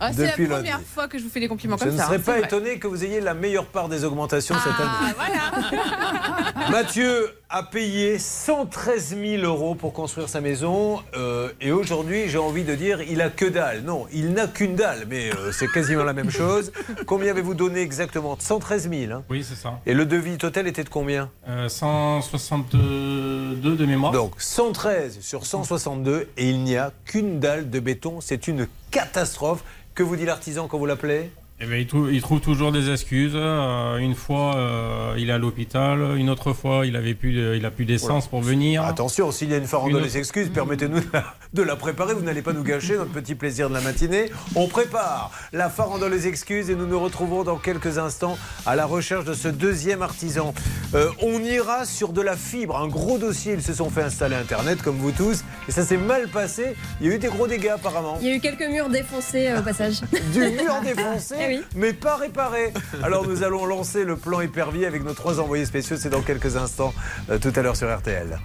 Ah, 0.00 0.12
c'est 0.12 0.26
la 0.38 0.46
première 0.48 0.80
fois 0.82 1.08
que 1.08 1.18
je 1.18 1.24
vous 1.24 1.30
fais 1.30 1.40
des 1.40 1.48
compliments 1.48 1.76
Je 1.78 1.84
comme 1.84 1.92
ne 1.94 1.98
ça. 1.98 2.06
serais 2.06 2.16
hein, 2.16 2.22
pas 2.24 2.38
étonné 2.38 2.78
que 2.78 2.86
vous 2.86 3.04
ayez 3.04 3.20
la 3.20 3.34
meilleure 3.34 3.66
part 3.66 3.88
des 3.88 4.04
augmentations 4.04 4.54
cette 4.62 4.72
Ah, 4.78 5.04
année. 5.04 5.14
voilà. 5.16 6.70
Mathieu 6.70 7.30
a 7.50 7.62
payé 7.62 8.18
113 8.18 9.16
000 9.38 9.42
euros 9.44 9.74
pour 9.74 9.92
construire 9.92 10.28
sa 10.28 10.40
maison 10.40 11.00
euh, 11.16 11.50
et 11.60 11.70
aujourd'hui 11.72 12.28
j'ai 12.28 12.38
envie 12.38 12.64
de 12.64 12.74
dire 12.74 13.00
il 13.02 13.20
a 13.20 13.28
que 13.30 13.44
dalle. 13.44 13.82
Non, 13.82 14.06
il 14.12 14.32
n'a 14.32 14.46
qu'une 14.46 14.73
dalle, 14.74 15.06
mais 15.08 15.30
euh, 15.34 15.52
c'est 15.52 15.68
quasiment 15.70 16.04
la 16.04 16.12
même 16.12 16.30
chose. 16.30 16.72
Combien 17.06 17.30
avez-vous 17.32 17.54
donné 17.54 17.80
exactement? 17.80 18.36
113 18.38 18.88
000. 18.90 19.12
hein 19.12 19.22
Oui, 19.30 19.44
c'est 19.48 19.54
ça. 19.54 19.80
et 19.86 19.94
le 19.94 20.06
devis 20.06 20.36
total 20.38 20.66
était 20.66 20.84
de 20.84 20.88
combien? 20.88 21.30
Euh, 21.48 21.68
162 21.68 23.76
de 23.76 23.86
mémoire. 23.86 24.12
Donc 24.12 24.34
113 24.38 25.20
sur 25.20 25.46
162 25.46 26.28
et 26.36 26.48
il 26.50 26.62
n'y 26.64 26.76
a 26.76 26.92
qu'une 27.04 27.40
dalle 27.40 27.70
de 27.70 27.80
béton. 27.80 28.20
C'est 28.20 28.48
une 28.48 28.66
catastrophe. 28.90 29.64
Que 29.94 30.02
vous 30.02 30.16
dit 30.16 30.24
l'artisan 30.24 30.66
quand 30.66 30.78
vous 30.78 30.86
l'appelez? 30.86 31.30
Eh 31.60 31.66
ben, 31.66 31.76
il, 31.80 31.86
trou- 31.86 32.08
il 32.08 32.20
trouve 32.20 32.40
toujours 32.40 32.72
des 32.72 32.90
excuses. 32.90 33.32
Euh, 33.36 33.96
une 33.98 34.16
fois, 34.16 34.56
euh, 34.56 35.14
il 35.16 35.30
est 35.30 35.32
à 35.32 35.38
l'hôpital. 35.38 36.16
Une 36.16 36.28
autre 36.28 36.52
fois, 36.52 36.84
il 36.84 36.96
avait 36.96 37.14
plus, 37.14 37.32
de- 37.32 37.54
il 37.56 37.64
a 37.64 37.70
plus 37.70 37.84
d'essence 37.84 38.26
pour 38.26 38.42
venir. 38.42 38.82
Attention, 38.84 39.30
s'il 39.30 39.50
y 39.50 39.54
a 39.54 39.58
une 39.58 39.66
farandole 39.68 40.02
des 40.02 40.18
excuses, 40.18 40.50
permettez-nous 40.50 40.98
de 40.98 41.06
la, 41.12 41.24
de 41.54 41.62
la 41.62 41.76
préparer. 41.76 42.12
Vous 42.12 42.22
n'allez 42.22 42.42
pas 42.42 42.52
nous 42.52 42.64
gâcher 42.64 42.96
notre 42.96 43.12
petit 43.12 43.36
plaisir 43.36 43.68
de 43.68 43.74
la 43.74 43.80
matinée. 43.82 44.32
On 44.56 44.66
prépare 44.66 45.30
la 45.52 45.70
farandole 45.70 46.10
des 46.10 46.26
excuses 46.26 46.70
et 46.70 46.74
nous 46.74 46.86
nous 46.88 46.98
retrouvons 46.98 47.44
dans 47.44 47.56
quelques 47.56 47.98
instants 47.98 48.36
à 48.66 48.74
la 48.74 48.84
recherche 48.84 49.24
de 49.24 49.32
ce 49.34 49.46
deuxième 49.46 50.02
artisan. 50.02 50.54
Euh, 50.96 51.08
on 51.22 51.38
ira 51.40 51.84
sur 51.84 52.12
de 52.12 52.20
la 52.20 52.36
fibre, 52.36 52.76
un 52.76 52.88
gros 52.88 53.16
dossier. 53.16 53.52
Ils 53.54 53.62
se 53.62 53.74
sont 53.74 53.90
fait 53.90 54.02
installer 54.02 54.34
Internet 54.34 54.82
comme 54.82 54.96
vous 54.96 55.12
tous 55.12 55.44
et 55.68 55.70
ça 55.72 55.84
s'est 55.84 55.96
mal 55.98 56.26
passé. 56.28 56.74
Il 57.00 57.06
y 57.06 57.10
a 57.12 57.14
eu 57.14 57.18
des 57.18 57.28
gros 57.28 57.46
dégâts 57.46 57.68
apparemment. 57.76 58.18
Il 58.20 58.26
y 58.26 58.32
a 58.32 58.34
eu 58.34 58.40
quelques 58.40 58.68
murs 58.68 58.88
défoncés 58.88 59.46
euh, 59.46 59.60
au 59.60 59.62
passage. 59.62 60.00
Du 60.32 60.40
mur 60.40 60.80
défoncé, 60.84 61.36
oui. 61.48 61.62
mais 61.74 61.92
pas 61.92 62.16
réparé. 62.16 62.72
Alors 63.02 63.26
nous 63.26 63.42
allons 63.42 63.66
lancer 63.66 64.04
le 64.04 64.16
plan 64.16 64.40
épervier 64.40 64.86
avec 64.86 65.04
nos 65.04 65.14
trois 65.14 65.40
envoyés 65.40 65.66
spéciaux. 65.66 65.96
C'est 65.98 66.10
dans 66.10 66.22
quelques 66.22 66.56
instants, 66.56 66.92
euh, 67.30 67.38
tout 67.38 67.52
à 67.56 67.62
l'heure 67.62 67.76
sur 67.76 67.94
RTL. 67.94 68.38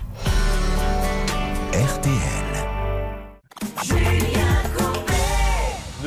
RTL. 1.74 2.50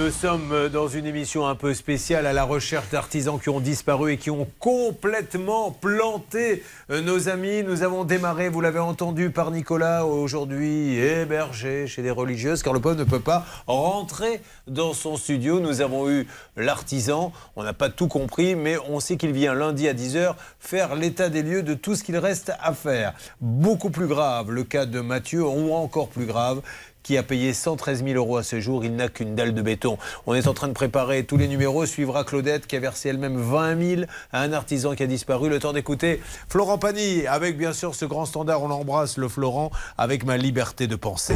Nous 0.03 0.11
sommes 0.11 0.69
dans 0.69 0.89
une 0.89 1.07
émission 1.07 1.47
un 1.47 1.55
peu 1.55 1.75
spéciale 1.75 2.27
à 2.27 2.33
la 2.33 2.43
recherche 2.43 2.91
d'artisans 2.91 3.39
qui 3.39 3.51
ont 3.51 3.61
disparu 3.61 4.15
et 4.15 4.17
qui 4.17 4.31
ont 4.31 4.49
complètement 4.59 5.71
planté 5.71 6.65
euh, 6.91 7.01
nos 7.01 7.29
amis. 7.29 7.63
Nous 7.63 7.85
avons 7.85 8.03
démarré, 8.03 8.49
vous 8.49 8.61
l'avez 8.61 8.81
entendu 8.81 9.31
par 9.31 9.53
Nicolas, 9.53 10.05
aujourd'hui 10.05 10.97
hébergé 10.97 11.87
chez 11.87 12.03
des 12.03 12.11
religieuses, 12.11 12.65
car 12.65 12.73
le 12.73 12.81
peuple 12.81 12.99
ne 12.99 13.05
peut 13.05 13.21
pas 13.21 13.47
rentrer 13.69 14.43
dans 14.67 14.93
son 14.93 15.17
studio. 15.17 15.61
Nous 15.61 15.83
avons 15.83 16.11
eu 16.11 16.27
l'artisan, 16.57 17.33
on 17.55 17.63
n'a 17.63 17.73
pas 17.73 17.89
tout 17.89 18.09
compris, 18.09 18.57
mais 18.57 18.79
on 18.89 18.99
sait 18.99 19.17
qu'il 19.17 19.31
vient 19.31 19.55
lundi 19.55 19.87
à 19.87 19.95
10h 19.95 20.35
faire 20.59 20.97
l'état 20.97 21.29
des 21.29 21.45
lieux 21.45 21.63
de 21.63 21.75
tout 21.75 21.95
ce 21.95 22.03
qu'il 22.03 22.17
reste 22.17 22.53
à 22.61 22.75
faire. 22.75 23.15
Beaucoup 23.41 23.91
plus 23.91 24.09
grave, 24.09 24.51
le 24.51 24.65
cas 24.65 24.85
de 24.85 24.99
Mathieu, 24.99 25.45
ou 25.45 25.73
encore 25.73 26.09
plus 26.09 26.27
grave, 26.27 26.61
qui 27.03 27.17
a 27.17 27.23
payé 27.23 27.53
113 27.53 28.05
000 28.05 28.17
euros 28.17 28.37
à 28.37 28.43
ce 28.43 28.61
jour. 28.61 28.85
Il 28.85 28.97
n'a 28.97 29.09
qu'une 29.09 29.35
dalle 29.35 29.55
de 29.55 29.63
béton. 29.63 29.99
On 30.27 30.35
est 30.35 30.47
en 30.47 30.55
train 30.55 30.69
de 30.69 30.73
préparer 30.73 31.25
tous 31.25 31.37
les 31.37 31.49
numéros. 31.49 31.87
Suivra 31.87 32.25
Claudette 32.25 32.67
qui 32.67 32.77
a 32.77 32.81
versé 32.81 33.09
elle-même 33.09 33.37
20 33.37 33.97
000 33.97 34.03
à 34.33 34.43
un 34.43 34.53
artisan 34.53 34.95
qui 34.95 35.03
a 35.03 35.07
disparu. 35.07 35.49
Le 35.49 35.59
temps 35.59 35.73
d'écouter 35.73 36.21
Florent 36.49 36.79
Pagny 36.79 37.27
avec 37.27 37.57
bien 37.57 37.73
sûr 37.73 37.95
ce 37.95 38.05
grand 38.05 38.27
standard. 38.27 38.63
On 38.63 38.71
embrasse 38.71 39.17
le 39.17 39.29
Florent 39.29 39.71
avec 39.99 40.25
ma 40.25 40.37
liberté 40.37 40.87
de 40.87 40.97
penser. 40.97 41.35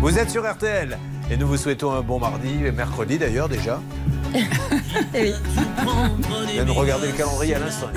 Vous 0.00 0.18
êtes 0.18 0.30
sur 0.30 0.50
RTL 0.50 0.98
et 1.30 1.36
nous 1.36 1.46
vous 1.46 1.56
souhaitons 1.56 1.92
un 1.92 2.02
bon 2.02 2.20
mardi, 2.20 2.64
et 2.64 2.70
mercredi 2.70 3.18
d'ailleurs 3.18 3.48
déjà. 3.48 3.80
Oui. 5.14 5.32
Je 5.56 6.52
viens 6.52 6.64
de 6.64 6.70
regarder 6.70 7.08
le 7.08 7.12
calendrier 7.12 7.54
à 7.54 7.58
l'instant. 7.58 7.88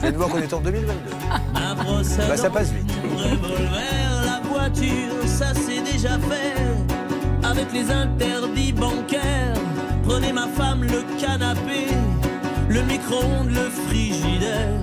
Viens 0.00 0.12
de 0.12 0.16
voir 0.16 0.28
qu'on 0.28 0.38
est 0.38 0.52
en 0.52 0.60
2022. 0.60 0.94
Bah, 1.54 2.36
ça 2.36 2.50
passe 2.50 2.72
vite. 2.72 2.90
revolver, 3.16 4.24
la 4.24 4.40
voiture, 4.48 5.14
ça 5.26 5.52
c'est 5.54 5.80
déjà 5.90 6.18
fait. 6.18 6.54
Avec 7.42 7.72
les 7.72 7.90
interdits 7.90 8.72
bancaires, 8.72 9.54
prenez 10.06 10.32
ma 10.32 10.46
femme 10.48 10.84
le 10.84 11.02
canapé, 11.18 11.86
le 12.68 12.82
micro-ondes, 12.82 13.50
le 13.50 13.70
frigidaire, 13.86 14.80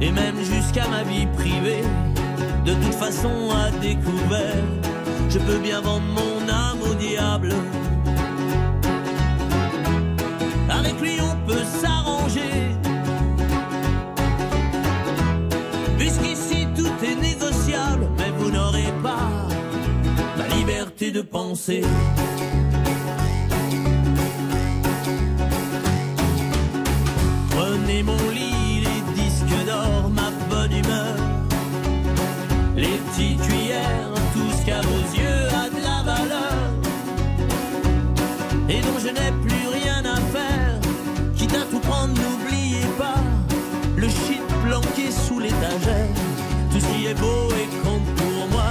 et 0.00 0.10
même 0.10 0.36
jusqu'à 0.38 0.88
ma 0.88 1.02
vie 1.04 1.26
privée. 1.26 1.82
De 2.64 2.74
toute 2.74 2.94
façon, 2.94 3.50
à 3.50 3.70
découvert, 3.80 4.64
je 5.30 5.38
peux 5.38 5.58
bien 5.58 5.80
vendre 5.80 6.06
mon 6.06 6.48
âme 6.48 6.82
au 6.82 6.94
diable. 6.94 7.52
Avec 10.68 11.00
lui, 11.00 11.18
on 11.20 11.46
peut 11.46 11.64
s'arranger. 11.80 12.74
Puisqu'ici 15.98 16.66
tout 16.76 17.04
est 17.04 17.14
négociable, 17.14 18.08
mais 18.18 18.30
vous 18.38 18.50
n'aurez 18.50 18.92
pas 19.02 19.30
la 20.36 20.48
liberté 20.56 21.12
de 21.12 21.22
penser. 21.22 21.82
Prenez 27.50 28.02
mon 28.02 28.30
lit, 28.30 28.49
et 38.70 38.80
dont 38.82 38.98
je 38.98 39.08
n'ai 39.08 39.32
plus 39.42 39.66
rien 39.82 40.02
à 40.04 40.16
faire, 40.34 40.78
quitte 41.36 41.54
à 41.54 41.64
tout 41.70 41.80
prendre, 41.80 42.14
n'oubliez 42.14 42.86
pas 42.96 43.20
le 43.96 44.08
shit 44.08 44.42
planqué 44.64 45.10
sous 45.10 45.40
l'étagère. 45.40 46.06
Tout 46.70 46.78
ce 46.78 46.86
qui 46.86 47.06
est 47.06 47.14
beau 47.14 47.48
et 47.60 47.68
compte 47.84 48.06
pour 48.16 48.48
moi, 48.52 48.70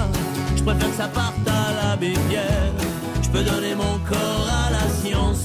je 0.56 0.62
préfère 0.62 0.88
que 0.88 0.96
ça 0.96 1.08
parte 1.08 1.46
à 1.46 1.88
la 1.88 1.96
bébière. 1.96 2.72
Je 3.22 3.28
peux 3.28 3.42
donner 3.42 3.74
mon 3.74 3.98
corps 4.08 4.48
à 4.66 4.70
la 4.70 4.88
science. 4.88 5.44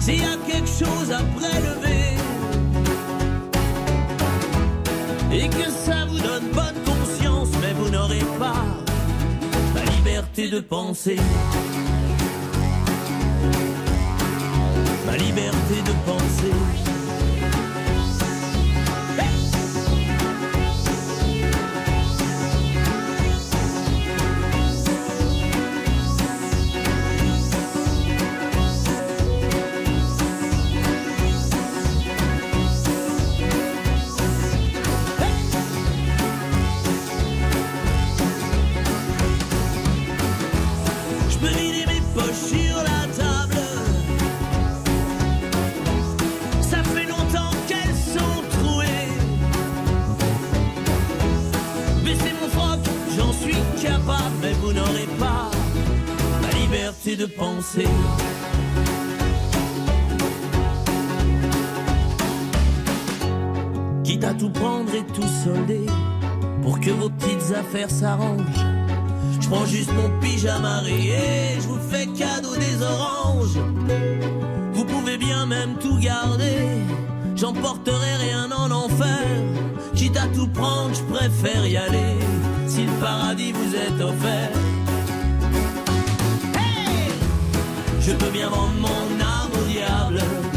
S'il 0.00 0.20
y 0.20 0.24
a 0.24 0.36
quelque 0.50 0.68
chose 0.68 1.12
à 1.12 1.22
prélever 1.38 2.16
et 5.30 5.48
que 5.48 5.70
ça 5.70 6.04
vous 6.08 6.18
donne 6.18 6.48
bonne 6.52 6.78
pas 8.38 8.64
ma 8.64 8.77
liberté 10.18 10.48
de 10.48 10.60
penser. 10.60 11.16
Ma 15.06 15.16
liberté 15.16 15.82
de 15.84 15.92
penser. 16.04 16.87
De 57.16 57.26
penser. 57.26 57.86
Quitte 64.04 64.24
à 64.24 64.34
tout 64.34 64.50
prendre 64.50 64.94
et 64.94 65.04
tout 65.12 65.26
solder 65.44 65.86
pour 66.62 66.80
que 66.80 66.90
vos 66.90 67.10
petites 67.10 67.54
affaires 67.56 67.90
s'arrangent. 67.90 68.67
Je 69.48 69.54
prends 69.54 69.64
juste 69.64 69.90
mon 69.94 70.10
pyjama 70.20 70.80
rayé, 70.80 71.56
je 71.58 71.68
vous 71.68 71.78
fais 71.90 72.06
cadeau 72.08 72.54
des 72.54 72.82
oranges. 72.82 73.56
Vous 74.74 74.84
pouvez 74.84 75.16
bien 75.16 75.46
même 75.46 75.76
tout 75.80 75.98
garder, 75.98 76.66
j'emporterai 77.34 78.16
rien 78.28 78.50
en 78.52 78.70
enfer. 78.70 79.24
Quitte 79.94 80.18
à 80.18 80.26
tout 80.34 80.48
prendre, 80.48 80.94
je 80.94 81.02
préfère 81.14 81.66
y 81.66 81.78
aller, 81.78 82.18
si 82.66 82.84
le 82.84 82.92
paradis 83.00 83.52
vous 83.52 83.74
est 83.74 84.04
offert. 84.04 84.50
Je 88.02 88.12
peux 88.12 88.30
bien 88.30 88.50
vendre 88.50 88.74
mon 88.80 89.18
âme 89.18 89.50
au 89.54 89.66
diable. 89.66 90.47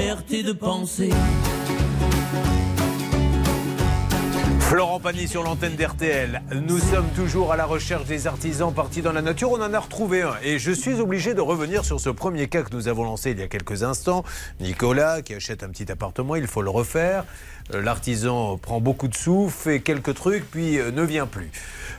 Liberté 0.00 0.42
de 0.42 0.52
penser. 0.52 1.10
Florent 4.60 4.98
Pagny 4.98 5.28
sur 5.28 5.42
l'antenne 5.42 5.76
d'RTL. 5.76 6.40
Nous 6.54 6.78
sommes 6.78 7.08
toujours 7.14 7.52
à 7.52 7.56
la 7.56 7.66
recherche 7.66 8.06
des 8.06 8.26
artisans 8.26 8.72
partis 8.72 9.02
dans 9.02 9.12
la 9.12 9.20
nature. 9.20 9.50
On 9.52 9.60
en 9.60 9.74
a 9.74 9.78
retrouvé 9.78 10.22
un. 10.22 10.36
Et 10.42 10.58
je 10.58 10.72
suis 10.72 11.00
obligé 11.00 11.34
de 11.34 11.42
revenir 11.42 11.84
sur 11.84 12.00
ce 12.00 12.08
premier 12.08 12.48
cas 12.48 12.62
que 12.62 12.74
nous 12.74 12.88
avons 12.88 13.04
lancé 13.04 13.32
il 13.32 13.40
y 13.40 13.42
a 13.42 13.48
quelques 13.48 13.82
instants. 13.82 14.24
Nicolas 14.60 15.20
qui 15.20 15.34
achète 15.34 15.62
un 15.62 15.68
petit 15.68 15.92
appartement, 15.92 16.34
il 16.34 16.46
faut 16.46 16.62
le 16.62 16.70
refaire. 16.70 17.26
Euh, 17.74 17.82
L'artisan 17.82 18.56
prend 18.56 18.80
beaucoup 18.80 19.08
de 19.08 19.14
sous, 19.14 19.50
fait 19.50 19.80
quelques 19.80 20.14
trucs, 20.14 20.50
puis 20.50 20.78
euh, 20.78 20.90
ne 20.92 21.02
vient 21.02 21.26
plus. 21.26 21.50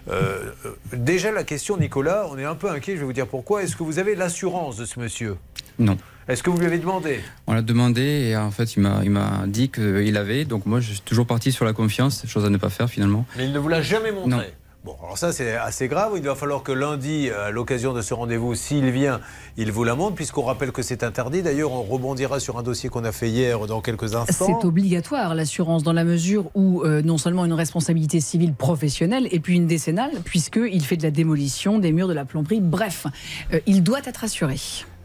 Euh, 0.10 0.52
euh, 0.66 0.74
déjà 0.94 1.32
la 1.32 1.44
question, 1.44 1.78
Nicolas, 1.78 2.26
on 2.32 2.38
est 2.40 2.46
un 2.46 2.56
peu 2.56 2.72
inquiet, 2.72 2.96
je 2.96 3.02
vais 3.02 3.06
vous 3.06 3.14
dire 3.14 3.28
pourquoi. 3.28 3.62
Est-ce 3.62 3.76
que 3.76 3.84
vous 3.84 4.00
avez 4.00 4.16
l'assurance 4.16 4.78
de 4.78 4.86
ce 4.86 5.00
monsieur? 5.00 5.38
Non. 5.78 5.98
Est-ce 6.28 6.44
que 6.44 6.50
vous 6.50 6.58
lui 6.58 6.66
avez 6.66 6.78
demandé? 6.78 7.20
On 7.48 7.54
l'a 7.54 7.62
demandé 7.62 8.02
et 8.02 8.38
en 8.38 8.52
fait, 8.52 8.76
il 8.76 8.82
m'a, 8.82 9.02
il 9.04 9.10
m'a 9.10 9.44
dit 9.48 9.70
qu'il 9.70 10.16
avait. 10.18 10.46
Donc 10.46 10.66
moi, 10.66 10.80
je 10.80 10.92
suis 10.92 11.02
toujours 11.02 11.26
parti 11.26 11.52
sur 11.52 11.66
la 11.66 11.74
confiance, 11.74 12.26
chose 12.28 12.46
à 12.46 12.50
ne 12.50 12.58
pas 12.58 12.70
faire 12.70 12.90
finalement. 12.90 13.26
Mais 13.38 13.46
il 13.46 13.54
ne 13.54 13.60
vous 13.60 13.68
l'a 13.68 13.82
jamais 13.82 14.12
montré? 14.12 14.30
Non. 14.30 14.42
Bon, 14.84 14.96
alors 15.04 15.16
ça 15.16 15.32
c'est 15.32 15.56
assez 15.56 15.88
grave. 15.88 16.14
Il 16.16 16.24
va 16.24 16.34
falloir 16.34 16.64
que 16.64 16.72
lundi, 16.72 17.30
à 17.30 17.52
l'occasion 17.52 17.94
de 17.94 18.02
ce 18.02 18.16
rendez-vous, 18.16 18.56
s'il 18.56 18.90
vient, 18.90 19.22
il 19.56 19.72
vous 19.72 19.84
la 19.84 19.94
montre, 19.94 20.16
puisqu'on 20.16 20.42
rappelle 20.42 20.72
que 20.72 20.82
c'est 20.82 21.04
interdit. 21.04 21.44
D'ailleurs, 21.44 21.72
on 21.72 21.84
rebondira 21.84 22.40
sur 22.40 22.58
un 22.58 22.64
dossier 22.64 22.90
qu'on 22.90 23.04
a 23.04 23.12
fait 23.12 23.30
hier 23.30 23.68
dans 23.68 23.82
quelques 23.82 24.16
instants. 24.16 24.60
C'est 24.60 24.66
obligatoire 24.66 25.36
l'assurance 25.36 25.84
dans 25.84 25.94
la 25.94 26.04
mesure 26.04 26.50
où 26.56 26.82
euh, 26.82 27.04
non 27.04 27.20
seulement 27.20 27.46
une 27.46 27.54
responsabilité 27.54 28.20
civile 28.22 28.56
professionnelle 28.56 29.28
et 29.30 29.40
puis 29.40 29.56
une 29.56 29.68
décennale 29.68 30.14
puisqu'il 30.26 30.84
fait 30.84 30.98
de 30.98 31.04
la 31.04 31.12
démolition, 31.12 31.78
des 31.78 31.92
murs, 31.92 32.08
de 32.08 32.14
la 32.14 32.26
plomberie, 32.26 32.60
bref, 32.60 33.06
euh, 33.54 33.60
il 33.68 33.84
doit 33.84 34.02
être 34.06 34.24
assuré. 34.24 34.56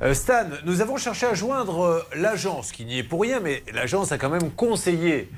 Euh, 0.00 0.14
Stan, 0.14 0.46
nous 0.64 0.80
avons 0.80 0.96
cherché 0.96 1.26
à 1.26 1.34
joindre 1.34 2.02
l'agence, 2.16 2.72
qui 2.72 2.86
n'y 2.86 3.00
est 3.00 3.04
pour 3.04 3.20
rien, 3.20 3.40
mais 3.40 3.62
l'agence 3.74 4.10
a 4.10 4.16
quand 4.16 4.30
même 4.30 4.50
conseillé 4.52 5.28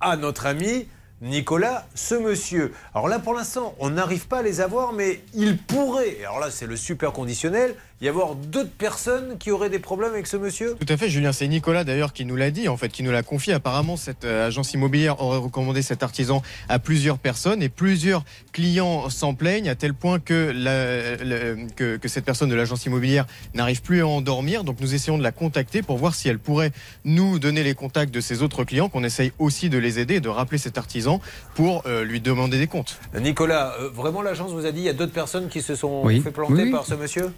à 0.00 0.16
notre 0.16 0.46
ami 0.46 0.88
Nicolas 1.20 1.86
ce 1.94 2.14
monsieur. 2.14 2.72
Alors 2.94 3.08
là, 3.08 3.18
pour 3.18 3.34
l'instant, 3.34 3.74
on 3.78 3.90
n'arrive 3.90 4.26
pas 4.26 4.38
à 4.38 4.42
les 4.42 4.60
avoir, 4.60 4.92
mais 4.92 5.22
il 5.34 5.56
pourrait, 5.58 6.18
alors 6.20 6.40
là, 6.40 6.50
c'est 6.50 6.66
le 6.66 6.76
super 6.76 7.12
conditionnel, 7.12 7.74
y 8.00 8.08
avoir 8.08 8.34
d'autres 8.34 8.70
personnes 8.76 9.38
qui 9.38 9.50
auraient 9.50 9.70
des 9.70 9.78
problèmes 9.78 10.10
avec 10.12 10.26
ce 10.26 10.36
monsieur? 10.36 10.76
Tout 10.78 10.92
à 10.92 10.96
fait, 10.96 11.08
Julien. 11.08 11.32
C'est 11.32 11.48
Nicolas 11.48 11.84
d'ailleurs 11.84 12.12
qui 12.12 12.24
nous 12.24 12.36
l'a 12.36 12.50
dit, 12.50 12.68
en 12.68 12.76
fait, 12.76 12.88
qui 12.90 13.02
nous 13.02 13.10
l'a 13.10 13.22
confié. 13.22 13.54
Apparemment, 13.54 13.96
cette 13.96 14.24
euh, 14.24 14.46
agence 14.48 14.74
immobilière 14.74 15.22
aurait 15.22 15.38
recommandé 15.38 15.80
cet 15.80 16.02
artisan 16.02 16.42
à 16.68 16.78
plusieurs 16.78 17.18
personnes 17.18 17.62
et 17.62 17.68
plusieurs 17.68 18.24
clients 18.52 19.08
s'en 19.10 19.34
plaignent 19.34 19.68
à 19.70 19.74
tel 19.74 19.94
point 19.94 20.18
que, 20.18 20.52
la- 20.54 21.16
le- 21.24 21.66
que, 21.76 21.96
que 21.96 22.08
cette 22.08 22.24
personne 22.24 22.50
de 22.50 22.54
l'agence 22.54 22.84
immobilière 22.84 23.26
n'arrive 23.54 23.80
plus 23.80 24.02
à 24.02 24.06
endormir. 24.06 24.64
Donc, 24.64 24.80
nous 24.80 24.94
essayons 24.94 25.16
de 25.16 25.22
la 25.22 25.32
contacter 25.32 25.80
pour 25.82 25.96
voir 25.96 26.14
si 26.14 26.28
elle 26.28 26.38
pourrait 26.38 26.72
nous 27.04 27.38
donner 27.38 27.62
les 27.62 27.74
contacts 27.74 28.12
de 28.12 28.20
ses 28.20 28.42
autres 28.42 28.64
clients, 28.64 28.88
qu'on 28.88 29.04
essaye 29.04 29.32
aussi 29.38 29.70
de 29.70 29.78
les 29.78 29.98
aider 29.98 30.16
et 30.16 30.20
de 30.20 30.28
rappeler 30.28 30.58
cet 30.58 30.76
artisan 30.78 31.20
pour 31.54 31.82
euh, 31.86 32.04
lui 32.04 32.20
demander 32.20 32.58
des 32.58 32.66
comptes. 32.66 32.98
Nicolas, 33.18 33.74
euh, 33.80 33.88
vraiment 33.88 34.20
l'agence 34.20 34.50
vous 34.52 34.66
a 34.66 34.72
dit 34.72 34.80
il 34.80 34.84
y 34.84 34.88
a 34.90 34.92
d'autres 34.92 35.12
personnes 35.12 35.48
qui 35.48 35.62
se 35.62 35.74
sont 35.74 36.02
Oui. 36.04 36.20
fait 36.20 36.32
planter 36.32 36.64
oui. 36.64 36.70
par 36.70 36.84
ce 36.84 36.94
monsieur? 36.94 37.30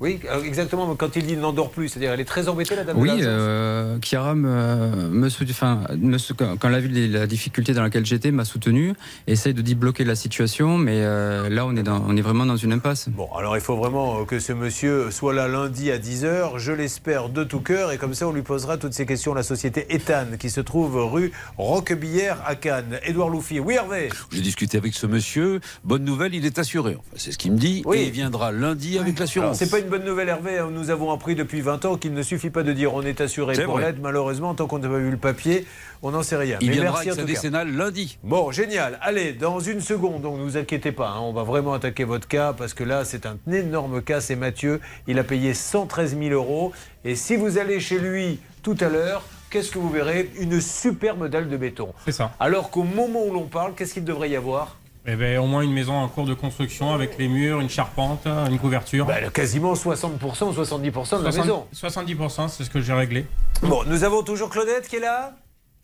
Oui, 0.00 0.18
euh, 0.30 0.42
exactement. 0.42 0.94
Quand 0.96 1.14
il 1.16 1.26
dit 1.26 1.36
n'endort 1.36 1.70
plus, 1.70 1.88
c'est-à-dire 1.88 2.12
elle 2.12 2.20
est 2.20 2.24
très 2.24 2.48
embêtée, 2.48 2.74
la 2.74 2.84
dame 2.84 2.96
de 2.96 3.02
Oui, 3.02 3.08
l'agence 3.08 3.24
euh, 3.26 3.98
Chiara 4.00 4.34
me, 4.34 5.10
me 5.10 5.26
enfin, 5.26 5.82
me 5.98 6.16
quand 6.32 6.56
quand 6.56 6.68
elle 6.68 6.74
a 6.74 6.80
vu 6.80 7.08
la 7.08 7.26
difficulté 7.26 7.74
dans 7.74 7.82
laquelle 7.82 8.06
j'étais, 8.06 8.30
m'a 8.30 8.46
soutenu, 8.46 8.94
essaye 9.26 9.52
de 9.52 9.60
débloquer 9.60 10.04
la 10.04 10.14
situation, 10.14 10.78
mais 10.78 11.02
euh, 11.02 11.50
là 11.50 11.66
on 11.66 11.76
est, 11.76 11.82
dans, 11.82 12.02
on 12.08 12.16
est 12.16 12.22
vraiment 12.22 12.46
dans 12.46 12.56
une 12.56 12.72
impasse. 12.72 13.10
Bon, 13.10 13.28
alors 13.36 13.56
il 13.56 13.60
faut 13.60 13.76
vraiment 13.76 14.20
euh, 14.20 14.24
que 14.24 14.38
ce 14.38 14.54
monsieur 14.54 15.10
soit 15.10 15.34
là 15.34 15.48
lundi 15.48 15.90
à 15.90 15.98
10h, 15.98 16.56
je 16.56 16.72
l'espère 16.72 17.28
de 17.28 17.44
tout 17.44 17.60
cœur, 17.60 17.92
et 17.92 17.98
comme 17.98 18.14
ça 18.14 18.26
on 18.26 18.32
lui 18.32 18.42
posera 18.42 18.78
toutes 18.78 18.94
ces 18.94 19.04
questions. 19.04 19.34
La 19.34 19.42
société 19.42 19.86
Ethan, 19.90 20.38
qui 20.38 20.48
se 20.48 20.62
trouve 20.62 20.96
rue 20.96 21.30
Roquebillière 21.58 22.38
à 22.46 22.54
Cannes. 22.54 23.00
Édouard 23.04 23.28
Loufi, 23.28 23.60
oui 23.60 23.74
Hervé 23.74 24.08
J'ai 24.32 24.40
discuté 24.40 24.78
avec 24.78 24.94
ce 24.94 25.06
monsieur. 25.06 25.60
Bonne 25.84 26.04
nouvelle, 26.04 26.34
il 26.34 26.46
est 26.46 26.58
assuré. 26.58 26.96
Enfin, 26.98 27.16
c'est 27.16 27.32
ce 27.32 27.38
qu'il 27.38 27.52
me 27.52 27.58
dit. 27.58 27.82
Oui. 27.84 27.98
Et 27.98 28.06
il 28.06 28.12
viendra 28.12 28.50
lundi 28.50 28.98
avec 28.98 29.18
l'assurance. 29.18 29.58
c'est 29.58 29.70
pas 29.70 29.78
une 29.78 29.89
bonne 29.90 30.04
nouvelle, 30.04 30.28
Hervé. 30.30 30.58
hein. 30.58 30.70
Nous 30.72 30.88
avons 30.88 31.10
appris 31.12 31.34
depuis 31.34 31.60
20 31.60 31.84
ans 31.84 31.96
qu'il 31.96 32.14
ne 32.14 32.22
suffit 32.22 32.48
pas 32.48 32.62
de 32.62 32.72
dire 32.72 32.94
on 32.94 33.02
est 33.02 33.20
assuré 33.20 33.62
pour 33.64 33.78
l'aide. 33.78 34.00
Malheureusement, 34.00 34.54
tant 34.54 34.66
qu'on 34.66 34.78
n'a 34.78 34.88
pas 34.88 34.96
vu 34.98 35.10
le 35.10 35.16
papier, 35.18 35.66
on 36.02 36.12
n'en 36.12 36.22
sait 36.22 36.36
rien. 36.36 36.56
Il 36.62 36.68
Mais 36.68 36.74
viendra 36.74 36.92
merci 37.04 37.08
avec 37.10 37.20
sa 37.20 37.26
décennale 37.26 37.76
lundi. 37.76 38.16
Bon, 38.22 38.50
génial. 38.52 38.98
Allez, 39.02 39.32
dans 39.34 39.60
une 39.60 39.80
seconde, 39.82 40.22
donc 40.22 40.38
ne 40.38 40.42
vous 40.44 40.56
inquiétez 40.56 40.92
pas, 40.92 41.08
hein, 41.08 41.20
on 41.20 41.32
va 41.32 41.42
vraiment 41.42 41.74
attaquer 41.74 42.04
votre 42.04 42.26
cas 42.28 42.52
parce 42.54 42.72
que 42.72 42.84
là, 42.84 43.04
c'est 43.04 43.26
un 43.26 43.36
énorme 43.52 44.00
cas. 44.00 44.20
C'est 44.20 44.36
Mathieu. 44.36 44.80
Il 45.06 45.18
a 45.18 45.24
payé 45.24 45.52
113 45.52 46.16
000 46.18 46.30
euros. 46.30 46.72
Et 47.04 47.16
si 47.16 47.36
vous 47.36 47.58
allez 47.58 47.80
chez 47.80 47.98
lui 47.98 48.38
tout 48.62 48.76
à 48.80 48.88
l'heure, 48.88 49.24
qu'est-ce 49.50 49.70
que 49.72 49.78
vous 49.78 49.90
verrez? 49.90 50.30
Une 50.38 50.60
superbe 50.60 51.28
dalle 51.28 51.48
de 51.48 51.56
béton. 51.56 51.92
C'est 52.04 52.12
ça. 52.12 52.32
Alors 52.38 52.70
qu'au 52.70 52.84
moment 52.84 53.24
où 53.26 53.32
l'on 53.34 53.46
parle, 53.46 53.74
qu'est-ce 53.74 53.94
qu'il 53.94 54.04
devrait 54.04 54.30
y 54.30 54.36
avoir? 54.36 54.76
Eh 55.06 55.16
ben, 55.16 55.38
au 55.38 55.46
moins 55.46 55.62
une 55.62 55.72
maison 55.72 55.94
en 55.94 56.08
cours 56.08 56.26
de 56.26 56.34
construction 56.34 56.92
avec 56.92 57.16
les 57.16 57.26
murs, 57.28 57.60
une 57.60 57.70
charpente, 57.70 58.26
une 58.26 58.58
couverture. 58.58 59.06
Bah, 59.06 59.30
Quasiment 59.32 59.72
60% 59.72 60.10
ou 60.44 60.52
70% 60.52 61.20
de 61.20 61.24
la 61.24 61.32
60 61.32 61.36
maison. 61.38 61.66
70%, 61.74 62.48
c'est 62.48 62.64
ce 62.64 62.70
que 62.70 62.80
j'ai 62.80 62.92
réglé. 62.92 63.26
Bon, 63.62 63.82
nous 63.86 64.04
avons 64.04 64.22
toujours 64.22 64.50
Claudette 64.50 64.88
qui 64.88 64.96
est 64.96 65.00
là? 65.00 65.32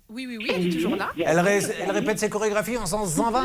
Oui, 0.08 0.24
oui, 0.28 0.36
oui, 0.38 0.50
elle 0.54 0.66
est 0.68 0.70
toujours 0.70 0.94
là. 0.94 1.08
Elle, 1.18 1.40
ré- 1.40 1.60
elle 1.82 1.90
répète 1.90 2.20
ses 2.20 2.28
chorégraphies 2.28 2.76
en 2.78 2.86
sens 2.86 3.12
120. 3.14 3.44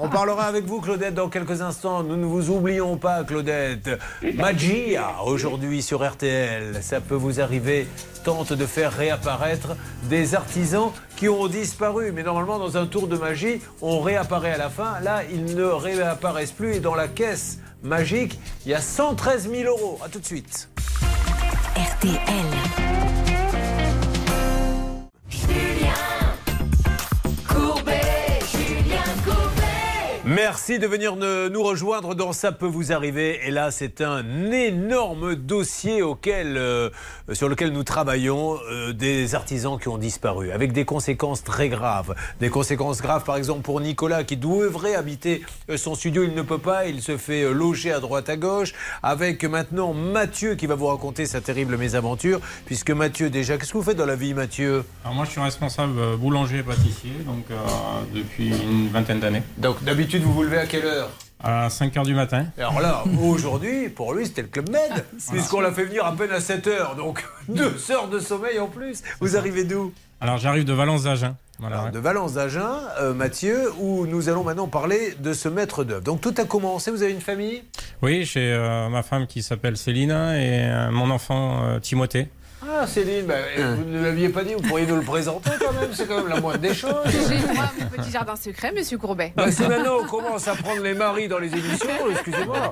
On 0.00 0.08
parlera 0.10 0.44
avec 0.44 0.66
vous, 0.66 0.82
Claudette, 0.82 1.14
dans 1.14 1.30
quelques 1.30 1.62
instants. 1.62 2.02
Nous 2.02 2.16
ne 2.16 2.26
vous 2.26 2.50
oublions 2.50 2.98
pas, 2.98 3.24
Claudette. 3.24 3.88
Magia, 4.34 5.14
aujourd'hui 5.24 5.80
sur 5.80 6.06
RTL. 6.06 6.78
Ça 6.82 7.00
peut 7.00 7.14
vous 7.14 7.40
arriver. 7.40 7.88
Tente 8.22 8.52
de 8.52 8.66
faire 8.66 8.92
réapparaître 8.92 9.76
des 10.10 10.34
artisans 10.34 10.90
qui 11.16 11.28
ont 11.30 11.46
disparu. 11.48 12.12
Mais 12.12 12.22
normalement, 12.22 12.58
dans 12.58 12.76
un 12.76 12.86
tour 12.86 13.08
de 13.08 13.16
magie, 13.16 13.62
on 13.80 14.00
réapparaît 14.00 14.52
à 14.52 14.58
la 14.58 14.68
fin. 14.68 15.00
Là, 15.00 15.22
ils 15.32 15.56
ne 15.56 15.64
réapparaissent 15.64 16.52
plus. 16.52 16.74
Et 16.74 16.80
dans 16.80 16.94
la 16.94 17.08
caisse 17.08 17.60
magique, 17.82 18.38
il 18.66 18.72
y 18.72 18.74
a 18.74 18.82
113 18.82 19.50
000 19.50 19.62
euros. 19.70 19.98
À 20.04 20.10
tout 20.10 20.18
de 20.20 20.26
suite. 20.26 20.68
RTL. 21.76 22.87
Merci 30.28 30.78
de 30.78 30.86
venir 30.86 31.16
ne- 31.16 31.48
nous 31.48 31.62
rejoindre 31.62 32.14
dans 32.14 32.34
Ça 32.34 32.52
peut 32.52 32.66
vous 32.66 32.92
arriver. 32.92 33.40
Et 33.46 33.50
là, 33.50 33.70
c'est 33.70 34.02
un 34.02 34.22
énorme 34.52 35.34
dossier 35.34 36.02
auquel, 36.02 36.58
euh, 36.58 36.90
sur 37.32 37.48
lequel 37.48 37.72
nous 37.72 37.82
travaillons, 37.82 38.58
euh, 38.70 38.92
des 38.92 39.34
artisans 39.34 39.78
qui 39.78 39.88
ont 39.88 39.96
disparu, 39.96 40.50
avec 40.52 40.72
des 40.72 40.84
conséquences 40.84 41.42
très 41.44 41.70
graves. 41.70 42.14
Des 42.40 42.50
conséquences 42.50 43.00
graves, 43.00 43.24
par 43.24 43.36
exemple, 43.36 43.62
pour 43.62 43.80
Nicolas, 43.80 44.22
qui 44.22 44.36
devrait 44.36 44.94
habiter 44.94 45.40
euh, 45.70 45.78
son 45.78 45.94
studio. 45.94 46.22
Il 46.24 46.34
ne 46.34 46.42
peut 46.42 46.58
pas, 46.58 46.84
il 46.88 47.00
se 47.00 47.16
fait 47.16 47.50
loger 47.50 47.90
à 47.90 47.98
droite 48.00 48.28
à 48.28 48.36
gauche. 48.36 48.74
Avec 49.02 49.42
maintenant 49.44 49.94
Mathieu 49.94 50.56
qui 50.56 50.66
va 50.66 50.74
vous 50.74 50.88
raconter 50.88 51.24
sa 51.24 51.40
terrible 51.40 51.78
mésaventure. 51.78 52.40
Puisque 52.66 52.90
Mathieu, 52.90 53.30
déjà, 53.30 53.56
qu'est-ce 53.56 53.72
que 53.72 53.78
vous 53.78 53.82
faites 53.82 53.96
dans 53.96 54.04
la 54.04 54.16
vie, 54.16 54.34
Mathieu? 54.34 54.84
Alors 55.04 55.14
moi, 55.14 55.24
je 55.24 55.30
suis 55.30 55.40
responsable 55.40 55.98
euh, 55.98 56.16
boulanger 56.18 56.58
et 56.58 56.62
pâtissier, 56.62 57.12
donc 57.24 57.44
euh, 57.50 57.56
depuis 58.14 58.48
une 58.48 58.88
vingtaine 58.88 59.20
d'années. 59.20 59.42
Donc 59.56 59.82
d'habitude, 59.82 60.17
vous 60.18 60.32
vous 60.32 60.42
levez 60.42 60.58
à 60.58 60.66
quelle 60.66 60.84
heure 60.84 61.10
À 61.42 61.70
5 61.70 61.94
h 61.94 62.04
du 62.04 62.14
matin. 62.14 62.46
Alors 62.58 62.80
là, 62.80 63.04
aujourd'hui, 63.22 63.88
pour 63.88 64.12
lui, 64.14 64.26
c'était 64.26 64.42
le 64.42 64.48
Club 64.48 64.68
Med, 64.70 65.04
puisqu'on 65.30 65.60
l'a 65.60 65.72
fait 65.72 65.84
venir 65.84 66.04
à 66.04 66.14
peine 66.14 66.30
à 66.30 66.40
7 66.40 66.66
heures, 66.66 66.96
donc 66.96 67.24
deux 67.48 67.74
heures 67.90 68.08
de 68.08 68.18
sommeil 68.18 68.58
en 68.58 68.66
plus. 68.68 69.02
Vous 69.20 69.36
arrivez 69.36 69.64
d'où 69.64 69.92
Alors 70.20 70.38
j'arrive 70.38 70.64
de 70.64 70.72
Valence 70.72 71.04
d'Agen. 71.04 71.36
Voilà, 71.60 71.84
ouais. 71.84 71.90
De 71.90 71.98
Valence 71.98 72.34
d'Agen, 72.34 72.70
euh, 73.00 73.12
Mathieu, 73.14 73.72
où 73.80 74.06
nous 74.06 74.28
allons 74.28 74.44
maintenant 74.44 74.68
parler 74.68 75.14
de 75.18 75.32
ce 75.32 75.48
maître 75.48 75.82
d'œuvre. 75.82 76.02
Donc 76.02 76.20
tout 76.20 76.34
a 76.38 76.44
commencé, 76.44 76.92
vous 76.92 77.02
avez 77.02 77.12
une 77.12 77.20
famille? 77.20 77.64
Oui, 78.00 78.24
j'ai 78.24 78.52
euh, 78.52 78.88
ma 78.88 79.02
femme 79.02 79.26
qui 79.26 79.42
s'appelle 79.42 79.76
Céline 79.76 80.10
et 80.10 80.66
euh, 80.66 80.90
mon 80.92 81.10
enfant 81.10 81.64
euh, 81.64 81.80
Timothée. 81.80 82.28
Ah 82.60 82.86
Céline, 82.88 83.24
bah, 83.26 83.34
vous 83.76 83.84
ne 83.88 84.02
l'aviez 84.02 84.28
pas 84.30 84.42
dit, 84.42 84.52
vous 84.54 84.62
pourriez 84.62 84.84
nous 84.86 84.96
le 84.96 85.02
présenter 85.02 85.50
quand 85.60 85.72
même, 85.80 85.90
c'est 85.92 86.06
quand 86.08 86.16
même 86.18 86.28
la 86.28 86.40
moindre 86.40 86.58
des 86.58 86.74
choses. 86.74 86.92
J'ai 87.06 87.38
droit 87.38 87.64
à 87.64 87.70
mon 87.80 87.86
petit 87.88 88.10
jardin 88.10 88.34
secret, 88.34 88.72
monsieur 88.76 88.98
Courbet. 88.98 89.32
Bah, 89.36 89.50
si 89.52 89.62
maintenant 89.62 89.98
on 90.02 90.06
commence 90.06 90.48
à 90.48 90.54
prendre 90.56 90.82
les 90.82 90.92
maris 90.94 91.28
dans 91.28 91.38
les 91.38 91.52
émissions, 91.52 91.88
excusez-moi, 92.10 92.70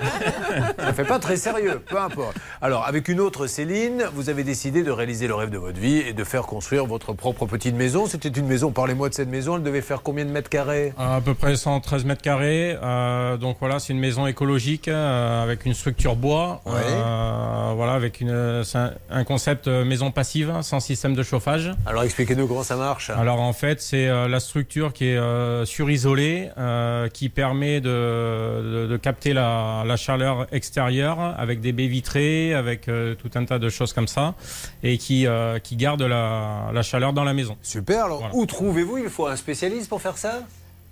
ça 0.78 0.92
fait 0.92 1.04
pas 1.04 1.20
très 1.20 1.36
sérieux, 1.36 1.80
peu 1.88 1.98
importe. 1.98 2.36
Alors, 2.60 2.84
avec 2.84 3.06
une 3.08 3.20
autre 3.20 3.46
Céline, 3.46 4.04
vous 4.12 4.28
avez 4.28 4.42
décidé 4.42 4.82
de 4.82 4.90
réaliser 4.90 5.28
le 5.28 5.34
rêve 5.34 5.50
de 5.50 5.58
votre 5.58 5.78
vie 5.78 5.98
et 5.98 6.12
de 6.12 6.24
faire 6.24 6.42
construire 6.42 6.84
votre 6.86 7.12
propre 7.12 7.46
petite 7.46 7.76
maison. 7.76 8.06
C'était 8.06 8.28
une 8.28 8.46
maison, 8.46 8.72
parlez-moi 8.72 9.08
de 9.08 9.14
cette 9.14 9.28
maison, 9.30 9.56
elle 9.56 9.62
devait 9.62 9.82
faire 9.82 10.02
combien 10.02 10.24
de 10.24 10.30
mètres 10.30 10.50
carrés? 10.50 10.94
À 10.98 11.20
peu 11.24 11.34
près 11.34 11.54
113 11.54 12.04
mètres 12.04 12.22
carrés. 12.22 12.76
euh, 12.82 13.36
donc 13.36 13.58
voilà, 13.60 13.78
c'est 13.78 13.92
une 13.92 14.00
maison 14.00 14.26
écologique 14.26 14.88
euh, 14.88 15.42
avec 15.44 15.64
une 15.64 15.74
structure 15.74 16.16
bois. 16.16 16.60
Ouais. 16.66 16.72
euh, 16.74 17.72
voilà, 17.76 17.92
avec 17.92 18.20
une, 18.20 18.30
un, 18.30 18.90
un 19.10 19.24
concept 19.24 19.68
euh, 19.68 19.75
maison 19.84 20.10
passive, 20.10 20.52
sans 20.62 20.80
système 20.80 21.14
de 21.14 21.22
chauffage. 21.22 21.72
Alors 21.86 22.02
expliquez-nous 22.04 22.46
comment 22.46 22.62
ça 22.62 22.76
marche. 22.76 23.10
Alors 23.10 23.40
en 23.40 23.52
fait, 23.52 23.80
c'est 23.80 24.06
euh, 24.08 24.28
la 24.28 24.40
structure 24.40 24.92
qui 24.92 25.06
est 25.06 25.16
euh, 25.16 25.64
surisolée, 25.64 26.50
euh, 26.58 27.08
qui 27.08 27.28
permet 27.28 27.80
de, 27.80 27.88
de- 27.88 28.86
de 28.86 28.96
capter 28.96 29.32
la, 29.32 29.82
la 29.86 29.96
chaleur 29.96 30.46
extérieure 30.52 31.34
avec 31.38 31.60
des 31.60 31.72
baies 31.72 31.86
vitrées, 31.88 32.54
avec 32.54 32.88
euh, 32.88 33.14
tout 33.14 33.30
un 33.34 33.44
tas 33.44 33.58
de 33.58 33.68
choses 33.68 33.92
comme 33.92 34.08
ça, 34.08 34.34
et 34.82 34.98
qui, 34.98 35.26
euh, 35.26 35.58
qui 35.58 35.76
garde 35.76 36.02
la, 36.02 36.70
la 36.72 36.82
chaleur 36.82 37.12
dans 37.12 37.24
la 37.24 37.34
maison. 37.34 37.56
Super, 37.62 38.04
alors 38.04 38.18
Voilà. 38.20 38.34
où 38.34 38.46
trouvez-vous? 38.46 38.98
Il 38.98 39.08
faut 39.10 39.26
un 39.26 39.36
spécialiste 39.36 39.88
pour 39.88 40.00
faire 40.02 40.16
ça? 40.18 40.40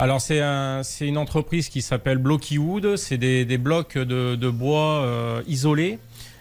Alors 0.01 0.21
c'est 0.21 0.41
un, 0.41 0.83
c'est 0.83 1.07
une 1.07 1.19
entreprise 1.19 1.69
qui 1.69 1.81
s'appelle 1.81 2.19
Blocky 2.19 2.59
Wood. 2.59 2.97
C'est 2.97 3.17
des, 3.17 3.45
des 3.45 3.59
blocs 3.59 3.97
de, 3.97 4.35
de 4.35 4.51
bois 4.51 5.03
euh, 5.03 5.43
isolés 5.47 6.01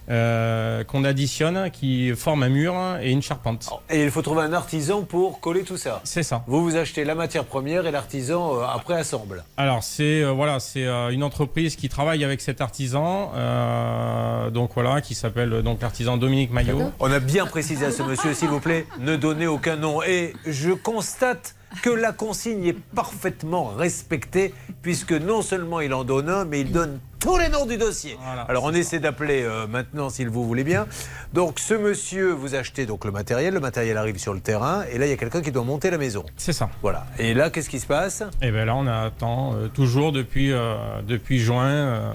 euh, 0.10 0.84
qu'on 0.84 1.04
additionne, 1.04 1.72
qui 1.72 2.14
forment 2.16 2.44
un 2.44 2.50
mur 2.50 2.76
et 3.02 3.12
une 3.12 3.22
charpente. 3.22 3.70
Et 3.90 4.04
il 4.04 4.12
faut 4.12 4.22
trouver 4.22 4.42
un 4.42 4.54
artisan 4.54 5.04
pour 5.04 5.40
coller 5.40 5.64
tout 5.64 5.78
ça. 5.78 6.02
C'est 6.04 6.24
ça. 6.24 6.44
Vous 6.48 6.64
vous 6.64 6.76
achetez 6.76 7.04
la 7.06 7.16
matière 7.16 7.46
première 7.46 7.86
et 7.86 7.92
l'artisan 7.92 8.58
euh, 8.58 8.64
après 8.64 8.96
assemble. 8.96 9.44
Alors 9.58 9.84
c'est 9.84 10.24
euh, 10.24 10.32
voilà, 10.32 10.60
c'est 10.60 10.86
euh, 10.86 11.10
une 11.10 11.24
entreprise 11.24 11.76
qui 11.76 11.90
travaille 11.90 12.24
avec 12.24 12.42
cet 12.42 12.62
artisan, 12.62 13.32
euh, 13.36 14.50
donc 14.50 14.72
voilà, 14.74 15.02
qui 15.02 15.16
s'appelle 15.16 15.62
donc 15.62 15.82
l'artisan 15.82 16.18
Dominique 16.18 16.52
Maillot. 16.52 16.92
On 17.00 17.12
a 17.12 17.20
bien 17.20 17.46
précisé 17.46 17.86
à 17.86 17.92
ce 17.92 18.04
monsieur, 18.04 18.34
s'il 18.34 18.50
vous 18.50 18.60
plaît, 18.60 18.86
ne 19.00 19.16
donnez 19.16 19.48
aucun 19.48 19.76
nom. 19.76 20.02
Et 20.04 20.34
je 20.46 20.72
constate 20.72 21.56
que 21.82 21.90
la 21.90 22.12
consigne 22.12 22.66
est 22.66 22.80
parfaitement 22.96 23.66
respectée, 23.66 24.54
puisque 24.82 25.14
non 25.14 25.42
seulement 25.42 25.80
il 25.80 25.94
en 25.94 26.04
donne 26.04 26.30
un, 26.30 26.46
mais 26.46 26.62
il 26.62 26.72
donne 26.72 27.00
tous 27.24 27.38
les 27.38 27.48
noms 27.48 27.66
du 27.66 27.78
dossier. 27.78 28.18
Alors 28.50 28.66
on 28.66 28.74
essaie 28.74 29.00
d'appeler 29.00 29.44
euh, 29.44 29.66
maintenant, 29.66 30.10
s'il 30.10 30.30
vous 30.30 30.46
voulez 30.46 30.66
bien. 30.66 30.86
Donc 31.32 31.58
ce 31.60 31.74
monsieur, 31.74 32.32
vous 32.32 32.54
achetez 32.54 32.86
donc 32.86 33.06
le 33.06 33.12
matériel, 33.12 33.54
le 33.54 33.60
matériel 33.62 33.98
arrive 33.98 34.18
sur 34.18 34.34
le 34.34 34.42
terrain, 34.42 34.84
et 34.92 34.98
là 34.98 35.06
il 35.06 35.10
y 35.10 35.14
a 35.14 35.18
quelqu'un 35.18 35.42
qui 35.42 35.52
doit 35.52 35.64
monter 35.64 35.90
la 35.90 35.98
maison. 35.98 36.26
C'est 36.36 36.52
ça. 36.54 36.70
Voilà. 36.82 37.06
Et 37.18 37.34
là, 37.34 37.50
qu'est-ce 37.50 37.70
qui 37.70 37.80
se 37.80 37.88
passe? 37.88 38.24
Et 38.42 38.52
bien 38.52 38.66
là, 38.66 38.76
on 38.76 38.86
attend 38.88 39.56
euh, 39.56 39.68
toujours 39.70 40.12
depuis 40.12 40.52
euh, 40.52 40.76
depuis 41.08 41.40
juin 41.40 41.66
euh, 41.70 42.12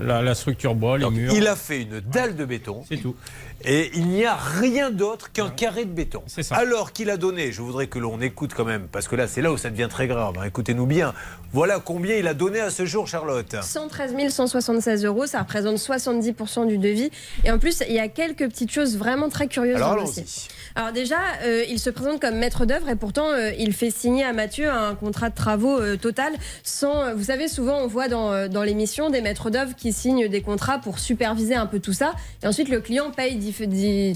la, 0.00 0.20
la 0.20 0.34
structure 0.34 0.74
bois, 0.74 0.98
les 0.98 1.08
murs. 1.08 1.32
Il 1.34 1.46
a 1.46 1.54
fait 1.56 1.82
une 1.82 2.00
dalle 2.00 2.34
de 2.34 2.44
béton. 2.44 2.82
C'est 2.88 2.96
tout. 2.96 3.14
Et 3.62 3.90
il 3.94 4.08
n'y 4.08 4.24
a 4.24 4.36
rien 4.36 4.90
d'autre 4.90 5.30
qu'un 5.32 5.50
carré 5.50 5.84
de 5.84 5.92
béton. 5.92 6.22
C'est 6.26 6.42
ça. 6.42 6.56
Alors 6.56 6.92
qu'il 6.92 7.10
a 7.10 7.18
donné, 7.18 7.52
je 7.52 7.60
voudrais 7.60 7.88
que 7.88 7.98
l'on 7.98 8.18
écoute 8.22 8.52
quand 8.56 8.64
même, 8.64 8.88
parce 8.90 9.06
que 9.06 9.16
là, 9.16 9.28
c'est 9.28 9.42
là 9.42 9.52
où 9.52 9.58
ça 9.58 9.68
devient 9.68 9.88
très 9.90 10.06
grave. 10.06 10.34
hein. 10.40 10.44
Écoutez-nous 10.46 10.86
bien. 10.86 11.12
Voilà 11.52 11.78
combien 11.78 12.14
il 12.16 12.26
a 12.26 12.32
donné 12.32 12.58
à 12.60 12.70
ce 12.70 12.86
jour, 12.86 13.06
Charlotte? 13.06 13.54
113 13.60 14.14
176 14.46 15.04
euros, 15.04 15.26
ça 15.26 15.40
représente 15.40 15.76
70% 15.76 16.66
du 16.66 16.78
devis. 16.78 17.10
Et 17.44 17.50
en 17.50 17.58
plus, 17.58 17.82
il 17.88 17.94
y 17.94 17.98
a 17.98 18.08
quelques 18.08 18.48
petites 18.48 18.70
choses 18.70 18.96
vraiment 18.96 19.28
très 19.28 19.46
curieuses 19.46 19.76
Alors, 19.76 19.90
dans 19.90 19.94
le 19.96 20.00
allons-y. 20.02 20.22
dossier. 20.22 20.50
Alors 20.76 20.92
déjà, 20.92 21.18
euh, 21.42 21.64
il 21.68 21.78
se 21.78 21.90
présente 21.90 22.20
comme 22.20 22.36
maître 22.36 22.64
d'œuvre 22.64 22.88
et 22.88 22.96
pourtant, 22.96 23.30
euh, 23.30 23.50
il 23.58 23.72
fait 23.72 23.90
signer 23.90 24.24
à 24.24 24.32
Mathieu 24.32 24.70
un 24.70 24.94
contrat 24.94 25.30
de 25.30 25.34
travaux 25.34 25.78
euh, 25.80 25.96
total. 25.96 26.32
Sans, 26.62 27.14
vous 27.14 27.24
savez, 27.24 27.48
souvent, 27.48 27.78
on 27.78 27.86
voit 27.86 28.08
dans, 28.08 28.48
dans 28.48 28.62
l'émission 28.62 29.10
des 29.10 29.20
maîtres 29.20 29.50
d'œuvre 29.50 29.74
qui 29.76 29.92
signent 29.92 30.28
des 30.28 30.40
contrats 30.42 30.78
pour 30.78 30.98
superviser 30.98 31.54
un 31.54 31.66
peu 31.66 31.80
tout 31.80 31.92
ça. 31.92 32.12
Et 32.42 32.46
ensuite, 32.46 32.68
le 32.68 32.80
client 32.80 33.10
paye 33.10 33.38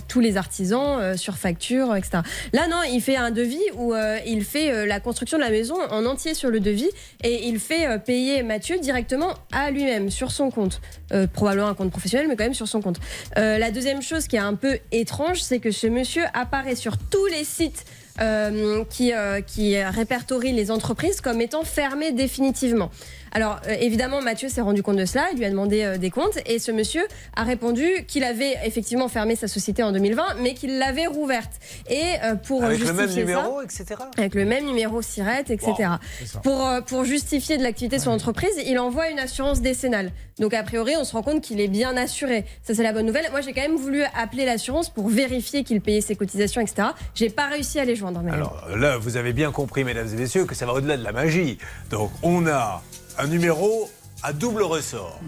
tous 0.08 0.20
les 0.20 0.36
artisans 0.36 1.16
sur 1.16 1.36
facture, 1.36 1.94
etc. 1.96 2.18
Là, 2.52 2.68
non, 2.68 2.80
il 2.90 3.00
fait 3.00 3.16
un 3.16 3.30
devis 3.30 3.60
où 3.76 3.94
il 4.26 4.44
fait 4.44 4.86
la 4.86 5.00
construction 5.00 5.38
de 5.38 5.42
la 5.42 5.50
maison 5.50 5.76
en 5.90 6.06
entier 6.06 6.34
sur 6.34 6.50
le 6.50 6.60
devis 6.60 6.90
et 7.22 7.48
il 7.48 7.58
fait 7.58 7.98
payer 8.04 8.42
Mathieu 8.42 8.78
directement 8.78 9.34
à 9.52 9.70
lui-même 9.70 10.10
sur 10.14 10.30
son 10.30 10.50
compte. 10.50 10.80
Euh, 11.12 11.26
probablement 11.26 11.68
un 11.68 11.74
compte 11.74 11.90
professionnel, 11.90 12.28
mais 12.28 12.36
quand 12.36 12.44
même 12.44 12.54
sur 12.54 12.68
son 12.68 12.80
compte. 12.80 13.00
Euh, 13.36 13.58
la 13.58 13.70
deuxième 13.70 14.00
chose 14.00 14.26
qui 14.26 14.36
est 14.36 14.40
un 14.40 14.54
peu 14.54 14.78
étrange, 14.92 15.42
c'est 15.42 15.58
que 15.58 15.70
ce 15.70 15.86
monsieur 15.86 16.24
apparaît 16.32 16.76
sur 16.76 16.96
tous 16.96 17.26
les 17.26 17.44
sites 17.44 17.84
euh, 18.20 18.84
qui, 18.88 19.12
qui 19.46 19.82
répertorient 19.82 20.52
les 20.52 20.70
entreprises 20.70 21.20
comme 21.20 21.40
étant 21.40 21.64
fermées 21.64 22.12
définitivement. 22.12 22.90
Alors 23.34 23.60
euh, 23.68 23.74
évidemment, 23.80 24.22
Mathieu 24.22 24.48
s'est 24.48 24.60
rendu 24.60 24.82
compte 24.82 24.96
de 24.96 25.04
cela, 25.04 25.26
il 25.32 25.38
lui 25.38 25.44
a 25.44 25.50
demandé 25.50 25.82
euh, 25.82 25.98
des 25.98 26.10
comptes 26.10 26.38
et 26.46 26.58
ce 26.58 26.70
monsieur 26.70 27.02
a 27.34 27.42
répondu 27.42 28.04
qu'il 28.06 28.22
avait 28.24 28.54
effectivement 28.64 29.08
fermé 29.08 29.34
sa 29.36 29.48
société 29.48 29.82
en 29.82 29.90
2020, 29.92 30.36
mais 30.40 30.54
qu'il 30.54 30.78
l'avait 30.78 31.06
rouverte. 31.06 31.50
Et 31.90 32.00
euh, 32.22 32.36
pour 32.36 32.62
Avec 32.64 32.78
le 32.78 32.86
justifier 32.86 33.24
même 33.24 33.34
ça, 33.34 33.42
numéro, 33.42 33.62
etc. 33.62 33.84
avec 34.16 34.34
le 34.34 34.44
même 34.44 34.64
numéro 34.66 35.02
SIRET, 35.02 35.44
etc. 35.48 35.72
Wow, 35.80 36.40
pour, 36.42 36.70
pour 36.86 37.04
justifier 37.04 37.58
de 37.58 37.62
l'activité 37.64 37.96
de 37.96 38.02
son 38.02 38.10
entreprise, 38.12 38.54
il 38.66 38.78
envoie 38.78 39.08
une 39.10 39.18
assurance 39.18 39.60
décennale. 39.60 40.12
Donc 40.38 40.54
a 40.54 40.62
priori, 40.62 40.94
on 40.96 41.04
se 41.04 41.12
rend 41.12 41.22
compte 41.22 41.40
qu'il 41.42 41.60
est 41.60 41.68
bien 41.68 41.96
assuré. 41.96 42.44
Ça, 42.62 42.74
c'est 42.74 42.82
la 42.82 42.92
bonne 42.92 43.06
nouvelle. 43.06 43.26
Moi, 43.30 43.40
j'ai 43.40 43.52
quand 43.52 43.62
même 43.62 43.76
voulu 43.76 44.02
appeler 44.16 44.44
l'assurance 44.44 44.90
pour 44.90 45.08
vérifier 45.08 45.64
qu'il 45.64 45.80
payait 45.80 46.00
ses 46.00 46.14
cotisations, 46.16 46.60
etc. 46.60 46.88
J'ai 47.14 47.30
pas 47.30 47.46
réussi 47.46 47.78
à 47.80 47.84
les 47.84 47.96
joindre. 47.96 48.20
mais- 48.22 48.32
Alors 48.32 48.68
là, 48.76 48.96
vous 48.96 49.16
avez 49.16 49.32
bien 49.32 49.50
compris, 49.52 49.82
mesdames 49.84 50.08
et 50.12 50.16
messieurs, 50.16 50.44
que 50.44 50.54
ça 50.54 50.66
va 50.66 50.72
au-delà 50.74 50.96
de 50.96 51.02
la 51.04 51.12
magie. 51.12 51.58
Donc 51.90 52.10
on 52.22 52.46
a 52.46 52.82
un 53.18 53.26
numéro 53.26 53.90
à 54.22 54.32
double 54.32 54.62
ressort. 54.62 55.20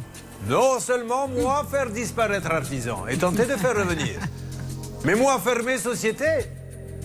Non 0.48 0.80
seulement 0.80 1.28
moi 1.28 1.66
faire 1.70 1.90
disparaître 1.90 2.50
artisan 2.50 3.06
et 3.06 3.16
tenter 3.16 3.46
de 3.46 3.56
faire 3.56 3.76
revenir, 3.76 4.20
mais 5.04 5.14
moi 5.14 5.38
fermer 5.38 5.78
société 5.78 6.26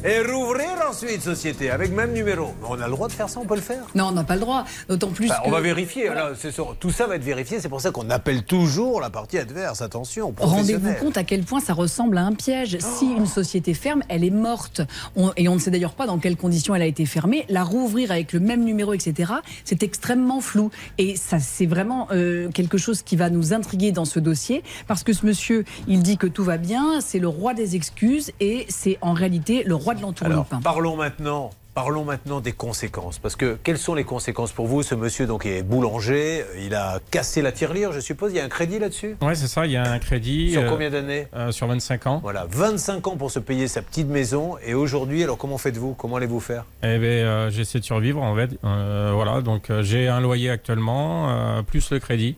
et 0.04 0.20
rouvrir 0.22 0.70
ensuite 0.90 1.22
société 1.22 1.70
avec 1.70 1.92
même 1.92 2.12
numéro. 2.14 2.54
On 2.68 2.74
a 2.80 2.86
le 2.86 2.92
droit 2.92 3.08
de 3.08 3.14
faire 3.14 3.30
ça, 3.30 3.40
on 3.40 3.46
peut 3.46 3.56
le 3.56 3.62
faire. 3.62 3.84
Non, 3.96 4.06
on 4.06 4.12
n'a 4.12 4.24
pas 4.24 4.36
le 4.36 4.42
droit. 4.42 4.66
D'autant 4.90 5.10
plus 5.10 5.28
Bah, 5.28 5.42
on 5.46 5.52
va 5.52 5.62
vérifier. 5.62 6.06
là, 6.10 6.32
c'est 6.38 6.52
sûr. 6.52 6.76
tout 6.80 6.90
ça 6.92 7.08
va 7.08 7.16
être 7.18 7.24
vérifié. 7.24 7.60
C'est 7.60 7.70
pour 7.70 7.82
ça 7.82 7.92
qu'on 7.92 8.10
appelle 8.10 8.44
toujours 8.44 9.00
la 9.02 9.10
partie 9.10 9.38
adverse. 9.38 9.82
Attention, 9.82 10.34
Rendez-vous 10.40 10.94
compte 11.00 11.18
à 11.18 11.24
quel 11.24 11.44
point 11.44 11.60
ça 11.60 11.74
ressemble 11.74 12.18
à 12.18 12.22
un 12.26 12.34
piège. 12.34 12.78
Si 12.80 13.06
une 13.12 13.28
société 13.28 13.74
ferme, 13.74 14.02
elle 14.10 14.24
est 14.24 14.30
morte. 14.32 14.82
On- 15.16 15.32
et 15.38 15.48
on 15.48 15.56
ne 15.56 15.60
sait 15.60 15.72
d'ailleurs 15.72 15.94
pas 15.94 16.08
dans 16.08 16.18
quelles 16.18 16.38
conditions 16.38 16.74
elle 16.76 16.82
a 16.82 16.86
été 16.88 17.06
fermée. 17.06 17.46
La 17.50 17.64
rouvrir 17.64 18.12
avec 18.12 18.34
le 18.34 18.40
même 18.40 18.64
numéro, 18.64 18.94
etc., 18.94 19.32
c'est 19.66 19.84
extrêmement 19.84 20.42
flou. 20.42 20.72
Et 20.98 21.16
ça, 21.16 21.40
c'est 21.40 21.66
vraiment 21.68 22.08
euh, 22.12 22.50
quelque 22.50 22.78
chose 22.78 23.02
qui 23.04 23.16
va 23.16 23.30
nous 23.30 23.54
intriguer 23.54 23.92
dans 23.92 24.06
ce 24.06 24.20
dossier. 24.20 24.64
Parce 24.88 25.04
que 25.04 25.14
ce 25.14 25.26
monsieur, 25.26 25.64
il 25.88 26.02
dit 26.02 26.18
que 26.18 26.28
tout 26.28 26.44
va 26.44 26.58
bien, 26.58 27.02
c'est 27.02 27.20
le 27.20 27.28
roi 27.28 27.54
des 27.54 27.76
excuses 27.76 28.32
et 28.40 28.66
c'est 28.70 28.98
en 29.02 29.14
réalité 29.14 29.64
le 29.64 29.76
roi 29.76 29.90
de 29.93 29.99
Alors, 29.99 30.10
l'entourloupin. 30.10 30.60
parlons 30.63 30.95
maintenant 30.95 31.51
Parlons 31.73 32.04
maintenant 32.04 32.41
des 32.41 32.51
conséquences. 32.51 33.17
Parce 33.17 33.38
que 33.38 33.58
quelles 33.63 33.77
sont 33.77 33.95
les 33.95 34.04
conséquences 34.04 34.51
pour 34.51 34.67
vous? 34.67 34.84
Ce 34.84 34.93
monsieur 34.93 35.25
donc 35.25 35.45
est 35.45 35.63
boulanger, 35.63 36.43
il 36.62 36.75
a 36.75 36.99
cassé 37.12 37.41
la 37.41 37.54
tirelire, 37.54 37.93
je 37.93 38.01
suppose. 38.01 38.34
Il 38.34 38.36
y 38.36 38.39
a 38.41 38.43
un 38.43 38.49
crédit 38.49 38.77
là-dessus? 38.77 39.15
Ouais, 39.21 39.36
c'est 39.36 39.47
ça, 39.47 39.65
il 39.65 39.71
y 39.71 39.77
a 39.77 39.89
un 39.89 39.97
crédit. 39.99 40.51
Sur 40.51 40.63
euh, 40.63 40.69
combien 40.69 40.89
d'années? 40.89 41.27
euh, 41.34 41.51
Sur 41.54 41.67
25 41.67 42.08
ans. 42.08 42.19
Voilà, 42.21 42.45
25 42.49 43.08
ans 43.08 43.15
pour 43.15 43.32
se 43.32 43.39
payer 43.39 43.69
sa 43.69 43.82
petite 43.82 44.10
maison. 44.10 44.58
Et 44.65 44.73
aujourd'hui, 44.73 45.23
alors 45.23 45.38
comment 45.38 45.58
faites-vous? 45.58 45.93
Comment 45.93 46.17
allez-vous 46.17 46.41
faire? 46.41 46.65
Eh 46.84 46.88
euh, 46.88 47.49
j'essaie 47.51 47.80
de 47.80 47.86
survivre 47.86 48.21
en 48.21 48.36
fait. 48.36 48.49
Euh, 48.65 49.12
voilà, 49.15 49.39
donc 49.39 49.69
euh, 49.69 49.82
j'ai 49.82 50.10
un 50.10 50.19
loyer 50.19 50.49
actuellement, 50.49 51.30
euh, 51.30 51.62
plus 51.62 51.89
le 51.91 51.99
crédit. 51.99 52.36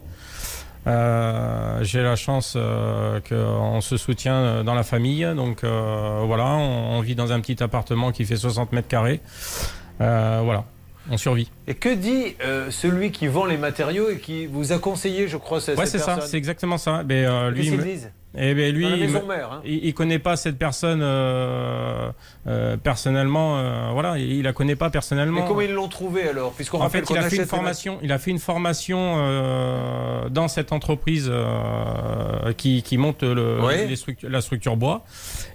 Euh, 0.86 1.80
j'ai 1.84 2.02
la 2.02 2.16
chance 2.16 2.56
euh, 2.58 3.20
qu'on 3.22 3.80
se 3.82 3.96
soutient 3.98 4.36
euh, 4.36 4.64
dans 4.64 4.74
la 4.76 4.84
famille. 4.84 5.26
Donc 5.36 5.64
euh, 5.64 6.22
voilà, 6.26 6.46
on, 6.46 6.98
on 6.98 7.02
vit 7.02 7.16
dans 7.16 7.32
un 7.32 7.40
petit 7.40 7.62
appartement 7.64 8.12
qui 8.12 8.26
fait 8.26 8.36
60 8.36 8.72
mètres 8.74 8.88
carrés. 8.90 9.22
Euh, 10.02 10.42
voilà, 10.44 10.66
on 11.10 11.18
survit. 11.18 11.50
Et 11.68 11.76
que 11.76 11.94
dit 11.94 12.36
euh, 12.44 12.70
celui 12.72 13.12
qui 13.12 13.28
vend 13.28 13.46
les 13.46 13.58
matériaux 13.58 14.10
et 14.10 14.18
qui 14.20 14.46
vous 14.46 14.72
a 14.74 14.80
conseillé, 14.80 15.28
je 15.28 15.38
crois, 15.38 15.62
cette 15.62 15.78
Ouais, 15.78 15.86
c'est 15.86 16.00
ça, 16.00 16.20
c'est 16.22 16.38
exactement 16.38 16.78
ça. 16.78 17.04
Ben, 17.04 17.26
euh, 17.26 17.50
lui, 17.52 17.58
Qu'est-ce 17.62 17.68
il 17.68 17.72
qu'ils 17.72 17.80
me- 17.80 17.84
disent? 17.96 18.12
Eh 18.36 18.56
ben, 18.56 18.74
lui, 18.74 18.88
il, 18.88 19.12
mère, 19.28 19.52
hein. 19.54 19.62
il, 19.64 19.86
il 19.86 19.94
connaît 19.94 20.18
pas 20.18 20.36
cette 20.36 20.58
personne 20.58 21.02
euh, 21.04 22.12
euh, 22.48 22.78
personnellement. 22.78 23.60
euh, 23.60 23.90
voilà, 23.94 24.18
il, 24.18 24.32
il 24.32 24.44
la 24.44 24.54
connaît 24.54 24.76
pas 24.76 24.90
personnellement. 24.90 25.42
Mais 25.42 25.48
comment 25.48 25.62
ils 25.62 25.72
l'ont 25.72 25.88
trouvé 25.88 26.28
alors 26.30 26.52
Puisqu'on 26.54 26.82
En 26.82 26.90
fait, 26.90 27.08
il 27.10 27.18
a 27.18 27.30
fait 27.30 27.36
une 27.36 27.46
formation. 27.46 28.00
Il 28.02 28.12
a 28.12 28.18
fait 28.18 28.32
une 28.32 28.40
formation 28.40 29.16
euh, 29.18 30.30
dans 30.30 30.48
cette 30.48 30.72
entreprise 30.72 31.28
euh, 31.32 32.54
qui, 32.54 32.82
qui 32.82 32.98
monte 32.98 33.22
le, 33.22 33.60
les 33.88 34.30
la 34.30 34.42
structure 34.42 34.78
bois. 34.78 35.04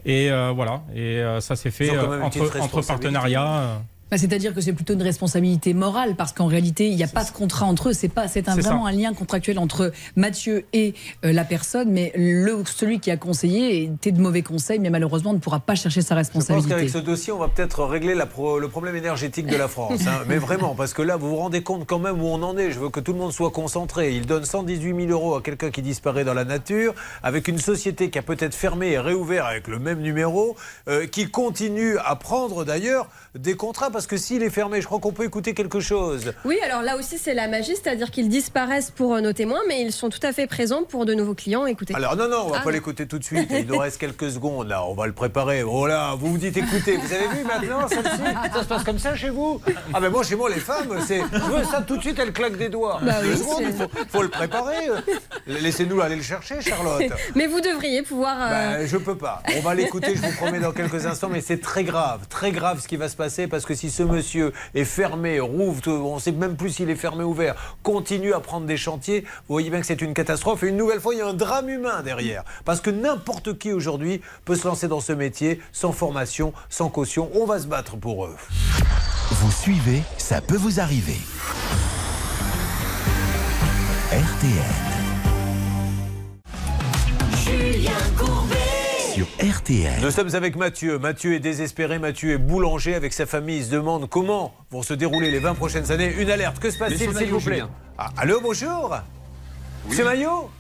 Et 0.07 0.31
euh, 0.31 0.53
voilà. 0.55 0.83
Et 0.95 1.21
ça 1.41 1.57
s'est 1.57 1.73
fait 1.73 1.91
entre, 1.99 2.61
entre 2.61 2.83
partenariats. 2.83 3.81
Bah, 4.11 4.17
C'est-à-dire 4.19 4.55
que 4.55 4.61
c'est 4.61 4.73
plutôt 4.73 4.95
une 4.95 5.03
responsabilité 5.03 5.75
morale 5.75 6.15
parce 6.17 6.33
qu'en 6.33 6.47
réalité, 6.47 6.89
il 6.89 6.97
n'y 6.97 7.03
a 7.05 7.09
pas 7.09 7.25
de 7.25 7.31
contrat 7.31 7.67
entre 7.67 7.91
eux. 7.91 7.93
C'est 7.93 8.09
pas, 8.09 8.27
c'est 8.29 8.41
vraiment 8.47 8.85
ça. 8.85 8.91
un 8.91 8.93
lien 8.93 9.13
contractuel 9.15 9.59
entre 9.59 9.93
Mathieu 10.17 10.65
et 10.73 10.95
euh, 11.25 11.33
la 11.33 11.45
personne. 11.45 11.91
Mais 11.91 12.13
le, 12.17 12.63
celui 12.65 13.01
qui 13.01 13.11
a 13.11 13.17
conseillé 13.17 13.83
était 13.85 14.13
de 14.13 14.21
mauvais 14.21 14.43
conseils, 14.43 14.79
mais 14.79 14.91
malheureusement 14.91 15.33
ne 15.33 15.39
pourra 15.39 15.61
pas 15.61 15.75
chercher 15.75 16.01
sa 16.03 16.15
Je 16.15 16.21
pense 16.21 16.37
responsabilité. 16.39 16.71
qu'avec 16.75 16.89
ce 16.91 16.99
dossier, 16.99 17.33
on 17.33 17.39
va 17.39 17.49
peut-être 17.49 17.85
régler 17.85 18.15
la 18.15 18.27
pro- 18.27 18.59
le 18.59 18.69
problème 18.69 18.97
énergétique 18.97 19.47
de 19.47 19.57
la 19.57 19.69
France. 19.69 20.01
hein. 20.07 20.23
Mais 20.27 20.39
vraiment, 20.39 20.75
parce 20.75 20.95
que 20.95 21.03
là, 21.03 21.17
vous 21.17 21.29
vous 21.29 21.37
rendez 21.37 21.63
compte 21.63 21.87
quand 21.87 21.99
même 21.99 22.21
où 22.23 22.27
on 22.27 22.43
en 22.43 22.57
est. 22.57 22.71
Je 22.73 22.79
veux 22.79 22.89
que 22.91 23.01
tout 23.01 23.13
le 23.13 23.19
monde 23.19 23.33
soit 23.33 23.51
concentré. 23.51 24.15
Il 24.15 24.27
donne 24.27 24.45
118 24.45 24.95
000 25.07 25.11
euros 25.11 25.35
à 25.37 25.43
quelqu'un 25.43 25.71
qui 25.71 25.83
disparaît 25.83 26.25
dans 26.25 26.35
la 26.35 26.45
nature, 26.45 26.95
avec 27.23 27.49
une 27.49 27.59
société 27.59 28.11
qui 28.11 28.19
a 28.19 28.23
peut-être 28.23 28.55
fermé 28.55 28.93
et 28.93 28.99
réouvert 28.99 29.45
avec 29.47 29.69
le 29.69 29.79
même 29.79 30.01
numéro, 30.01 30.57
euh, 30.89 31.07
qui 31.07 31.31
continue 31.31 31.99
à 31.99 32.17
prendre 32.17 32.65
d'ailleurs 32.65 33.09
des 33.35 33.55
contrats, 33.55 33.91
parce 33.99 34.07
que 34.07 34.17
s'il 34.17 34.45
est 34.45 34.51
fermé, 34.51 34.81
je 34.81 34.87
crois 34.87 35.01
qu'on 35.01 35.11
peut 35.11 35.25
écouter 35.25 35.55
quelque 35.55 35.81
chose. 35.81 36.33
Oui, 36.45 36.57
alors 36.65 36.83
là 36.83 36.97
aussi, 36.97 37.19
c'est 37.19 37.35
la 37.35 37.49
magie, 37.49 37.75
c'est-à-dire 37.75 38.13
qu'ils 38.13 38.29
disparaissent 38.29 38.93
pour 38.93 39.13
euh, 39.17 39.21
nos 39.21 39.33
témoins, 39.33 39.59
mais 39.67 39.83
ils 39.83 39.91
sont 39.91 40.09
tout 40.09 40.21
à 40.23 40.33
fait 40.33 40.47
présents 40.47 40.85
pour 40.85 41.05
de 41.05 41.15
nouveaux 41.15 41.35
clients. 41.35 41.67
Écoutez. 41.67 41.97
Alors 41.97 42.15
non, 42.15 42.29
non, 42.29 42.45
on 42.47 42.51
va 42.51 42.59
Ah, 42.61 42.63
pas 42.65 42.71
l'écouter 42.71 43.09
tout 43.09 43.19
de 43.19 43.25
suite. 43.25 43.49
Il 43.51 43.67
nous 43.67 43.77
reste 43.77 43.99
quelques 43.99 44.31
secondes 44.31 44.69
là. 44.69 44.85
On 44.85 44.95
va 44.95 45.09
le 45.09 45.13
préparer. 45.15 45.65
Oh 45.65 45.89
là, 45.89 46.15
vous 46.17 46.29
vous 46.31 46.39
dites 46.39 46.57
écoutez, 46.57 46.97
vous 46.97 47.13
avez 47.13 47.27
vu 47.27 47.43
maintenant 47.45 47.89
celle-ci? 47.89 48.23
Ça 48.55 48.63
se 48.63 48.69
passe 48.69 48.85
comme 48.85 49.01
ça 49.01 49.17
chez 49.17 49.31
vous? 49.31 49.61
Ah 49.93 49.99
ben 49.99 50.11
moi 50.11 50.23
chez 50.23 50.37
moi 50.37 50.49
les 50.49 50.61
femmes, 50.61 51.01
c'est 51.05 51.23
ça 51.69 51.83
tout 51.85 51.97
de 51.97 52.03
suite, 52.03 52.21
elles 52.21 52.33
claquent 52.33 52.57
des 52.57 52.69
doigts. 52.69 53.01
Bah 53.03 53.15
oui, 53.21 53.31
il 53.33 53.73
faut, 53.73 53.89
faut 54.11 54.23
le 54.23 54.29
préparer. 54.29 54.77
Laissez-nous 55.49 56.01
aller 56.01 56.15
le 56.15 56.23
chercher, 56.23 56.61
Charlotte. 56.61 57.03
Mais 57.35 57.49
vous 57.49 57.61
devriez 57.61 58.03
pouvoir. 58.03 58.37
euh, 58.41 58.79
Ben, 58.79 58.87
je 58.87 58.97
peux 58.97 59.17
pas. 59.17 59.43
On 59.57 59.61
va 59.61 59.75
l'écouter, 59.75 60.15
je 60.15 60.23
vous 60.23 60.37
promets, 60.37 60.61
dans 60.61 60.71
quelques 60.73 61.05
instants, 61.05 61.31
mais 61.33 61.41
c'est 61.41 61.61
très 61.61 61.83
grave, 61.83 62.21
très 62.29 62.53
grave 62.53 62.81
ce 62.81 62.87
qui 62.87 62.97
va 62.97 63.09
se 63.09 63.17
passer 63.17 63.49
parce 63.49 63.65
que 63.65 63.75
si 63.75 63.88
ce 63.91 64.03
monsieur 64.03 64.53
est 64.75 64.85
fermé, 64.85 65.41
rouvre, 65.41 65.81
on 65.89 66.19
sait 66.19 66.33
même 66.33 66.57
plus 66.57 66.71
s'il 66.71 66.91
est 66.91 66.97
fermé 66.97 67.25
ou 67.25 67.31
ouvert, 67.31 67.77
continue 67.83 68.33
à 68.33 68.41
prendre 68.41 68.67
des 68.67 68.77
chantiers, 68.77 69.21
vous 69.21 69.55
voyez 69.55 69.71
bien 69.71 69.81
que 69.81 69.87
c'est 69.87 70.01
une 70.01 70.15
catastrophe. 70.15 70.63
Et 70.63 70.69
une 70.69 70.77
nouvelle 70.77 71.01
fois, 71.01 71.15
il 71.15 71.19
y 71.19 71.21
a 71.21 71.27
un 71.27 71.35
drame 71.35 71.69
humain 71.69 72.03
derrière. 72.03 72.45
Parce 72.65 72.81
que 72.81 72.91
n'importe 72.91 73.59
qui 73.59 73.73
aujourd'hui 73.73 74.21
peut 74.45 74.57
se 74.57 74.67
lancer 74.67 74.89
dans 74.89 75.01
ce 75.01 75.13
métier 75.13 75.61
sans 75.73 75.93
formation, 75.93 76.53
sans 76.69 76.89
caution. 76.89 77.31
On 77.35 77.45
va 77.45 77.59
se 77.59 77.67
battre 77.67 77.97
pour 77.97 78.27
eux. 78.27 78.37
Vous 79.31 79.53
suivez, 79.53 80.03
ça 80.17 80.41
peut 80.41 80.57
vous 80.57 80.81
arriver. 80.81 81.19
RTL. 84.11 84.89
Julien 87.45 87.93
Courbet. 88.17 88.38
RTL. 89.41 90.01
Nous 90.03 90.11
sommes 90.11 90.35
avec 90.35 90.57
Mathieu. 90.57 90.99
Mathieu 90.99 91.35
est 91.35 91.39
désespéré. 91.39 92.01
Mathieu 92.01 92.33
est 92.33 92.39
boulanger 92.39 92.97
avec 92.97 93.13
sa 93.13 93.25
famille. 93.25 93.59
Il 93.59 93.65
se 93.67 93.71
demande 93.71 94.09
comment 94.09 94.53
vont 94.73 94.83
se 94.83 94.95
dérouler 94.95 95.31
les 95.31 95.39
20 95.39 95.55
prochaines 95.55 95.93
années. 95.93 96.13
Une 96.19 96.29
alerte. 96.29 96.59
Que 96.59 96.71
se 96.71 96.79
passe-t-il, 96.79 97.17
s'il 97.17 97.31
vous 97.31 97.39
plaît. 97.41 97.63
Ah, 97.99 98.11
Allô, 98.17 98.41
bonjour 98.41 98.99
Monsieur 99.89 100.05
Maillot 100.05 100.51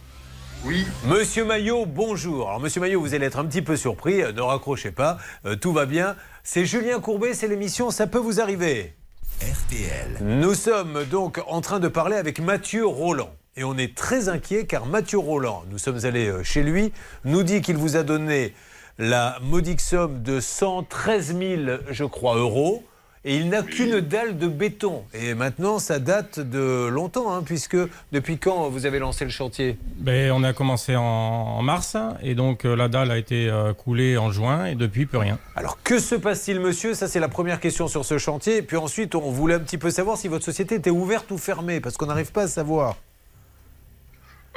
Oui. 0.64 0.86
Monsieur 1.06 1.44
Maillot, 1.44 1.86
bonjour. 1.86 2.50
Alors, 2.50 2.60
monsieur 2.60 2.80
Maillot, 2.80 3.00
vous 3.00 3.14
allez 3.14 3.26
être 3.26 3.40
un 3.40 3.46
petit 3.46 3.62
peu 3.62 3.76
surpris. 3.76 4.22
Euh, 4.22 4.30
Ne 4.30 4.42
raccrochez 4.42 4.92
pas. 4.92 5.18
Euh, 5.44 5.56
tout 5.56 5.72
va 5.72 5.84
bien. 5.84 6.14
C'est 6.44 6.64
Julien 6.64 7.00
Courbet. 7.00 7.34
C'est 7.34 7.48
l'émission 7.48 7.90
Ça 7.90 8.06
peut 8.06 8.18
vous 8.18 8.40
arriver. 8.40 8.94
RTL. 9.42 10.18
Nous 10.20 10.54
sommes 10.54 11.04
donc 11.10 11.42
en 11.48 11.60
train 11.62 11.80
de 11.80 11.88
parler 11.88 12.16
avec 12.16 12.38
Mathieu 12.40 12.86
Roland. 12.86 13.32
Et 13.56 13.64
on 13.64 13.76
est 13.76 13.96
très 13.96 14.28
inquiet 14.28 14.66
car 14.66 14.86
Mathieu 14.86 15.18
Roland, 15.18 15.64
nous 15.68 15.78
sommes 15.78 16.04
allés 16.04 16.28
euh, 16.28 16.44
chez 16.44 16.62
lui, 16.62 16.92
nous 17.24 17.42
dit 17.42 17.60
qu'il 17.60 17.76
vous 17.76 17.96
a 17.96 18.04
donné 18.04 18.54
la 18.98 19.38
modique 19.42 19.80
somme 19.80 20.22
de 20.22 20.40
113 20.40 21.36
000, 21.38 21.62
je 21.90 22.04
crois, 22.04 22.36
euros. 22.36 22.84
Et 23.24 23.36
il 23.36 23.48
n'a 23.48 23.62
qu'une 23.62 24.00
dalle 24.00 24.38
de 24.38 24.46
béton. 24.46 25.02
Et 25.12 25.34
maintenant, 25.34 25.78
ça 25.80 25.98
date 25.98 26.38
de 26.40 26.86
longtemps, 26.86 27.32
hein, 27.34 27.42
puisque 27.44 27.76
depuis 28.12 28.38
quand 28.38 28.68
vous 28.68 28.86
avez 28.86 29.00
lancé 29.00 29.24
le 29.24 29.30
chantier? 29.30 29.76
Ben, 29.96 30.30
on 30.32 30.44
a 30.44 30.52
commencé 30.52 30.94
en, 30.96 31.02
en 31.02 31.62
mars 31.62 31.96
et 32.22 32.34
donc 32.34 32.64
euh, 32.64 32.76
la 32.76 32.88
dalle 32.88 33.10
a 33.10 33.18
été 33.18 33.50
euh, 33.50 33.74
coulée 33.74 34.16
en 34.16 34.30
juin 34.30 34.66
et 34.66 34.76
depuis 34.76 35.04
plus 35.04 35.18
rien. 35.18 35.38
Alors 35.56 35.82
que 35.82 35.98
se 35.98 36.14
passe-t-il, 36.14 36.60
monsieur? 36.60 36.94
Ça, 36.94 37.08
c'est 37.08 37.20
la 37.20 37.28
première 37.28 37.60
question 37.60 37.88
sur 37.88 38.04
ce 38.04 38.18
chantier. 38.18 38.58
Et 38.58 38.62
puis 38.62 38.76
ensuite, 38.76 39.14
on 39.14 39.30
voulait 39.30 39.56
un 39.56 39.60
petit 39.60 39.78
peu 39.78 39.90
savoir 39.90 40.16
si 40.16 40.28
votre 40.28 40.44
société 40.44 40.76
était 40.76 40.90
ouverte 40.90 41.30
ou 41.30 41.38
fermée, 41.38 41.80
parce 41.80 41.96
qu'on 41.96 42.06
n'arrive 42.06 42.32
pas 42.32 42.44
à 42.44 42.48
savoir. 42.48 42.96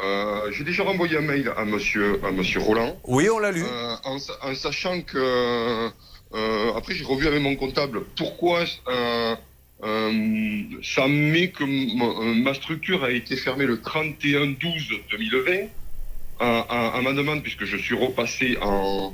Euh, 0.04 0.52
J'ai 0.52 0.64
déjà 0.64 0.84
renvoyé 0.84 1.18
un 1.18 1.22
mail 1.22 1.52
à 1.56 1.66
monsieur, 1.66 2.20
à 2.26 2.32
monsieur 2.32 2.60
Roland. 2.60 3.00
Oui, 3.06 3.30
on 3.30 3.40
l'a 3.40 3.52
lu. 3.52 3.64
Euh, 3.64 3.96
en, 4.04 4.20
sa- 4.20 4.38
en 4.44 4.56
sachant 4.56 5.02
que. 5.02 5.90
euh, 6.34 6.74
après, 6.76 6.96
j'ai 6.96 7.04
revu 7.04 7.28
avec 7.28 7.42
mon 7.42 7.56
comptable 7.56 8.02
pourquoi 8.18 8.66
ça 8.66 9.38
met 11.08 11.50
que 11.52 11.64
ma 12.44 12.54
structure 12.54 13.04
a 13.04 13.12
été 13.12 13.36
fermée 13.36 13.66
le 13.66 13.78
31-12-2020 13.78 15.70
à, 16.40 16.60
à- 16.62 16.98
à 16.98 17.02
ma 17.02 17.14
demande, 17.14 17.44
puisque 17.44 17.66
je 17.66 17.78
suis 17.78 17.96
repassé 17.96 18.58
en. 18.62 19.14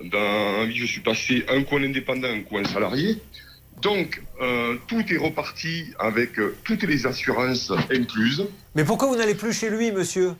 Dans, 0.00 0.70
je 0.70 0.84
suis 0.86 1.00
passé 1.00 1.44
un 1.48 1.64
coin 1.64 1.82
indépendant, 1.82 2.28
un 2.28 2.42
coin 2.42 2.64
salarié. 2.64 3.16
Donc, 3.82 4.22
euh, 4.40 4.76
tout 4.86 5.04
est 5.12 5.16
reparti 5.16 5.86
avec 5.98 6.38
euh, 6.38 6.56
toutes 6.64 6.82
les 6.82 7.06
assurances 7.06 7.72
incluses. 7.90 8.44
Mais 8.74 8.84
pourquoi 8.84 9.08
vous 9.08 9.16
n'allez 9.16 9.34
plus 9.34 9.52
chez 9.52 9.70
lui, 9.70 9.92
monsieur? 9.92 10.34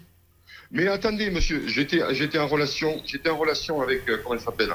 Mais 0.70 0.86
attendez, 0.88 1.30
monsieur, 1.30 1.62
j'étais, 1.66 2.00
j'étais 2.12 2.38
en 2.38 2.46
relation, 2.48 3.00
j'étais 3.06 3.30
en 3.30 3.36
relation 3.38 3.80
avec, 3.80 4.08
euh, 4.08 4.18
comment 4.22 4.34
elle 4.34 4.40
s'appelle? 4.40 4.74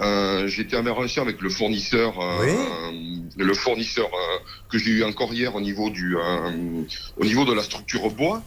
Euh, 0.00 0.46
J'étais 0.46 0.76
en 0.76 0.82
relation 0.94 1.22
avec 1.22 1.40
le 1.40 1.48
fournisseur, 1.48 2.20
euh, 2.20 2.92
le 3.38 3.54
fournisseur 3.54 4.10
que 4.70 4.76
j'ai 4.76 4.90
eu 4.90 5.04
encore 5.04 5.32
hier 5.32 5.54
au 5.54 5.60
niveau 5.62 5.88
du, 5.88 6.16
euh, 6.18 6.82
au 7.16 7.24
niveau 7.24 7.46
de 7.46 7.54
la 7.54 7.62
structure 7.62 8.10
bois. 8.10 8.42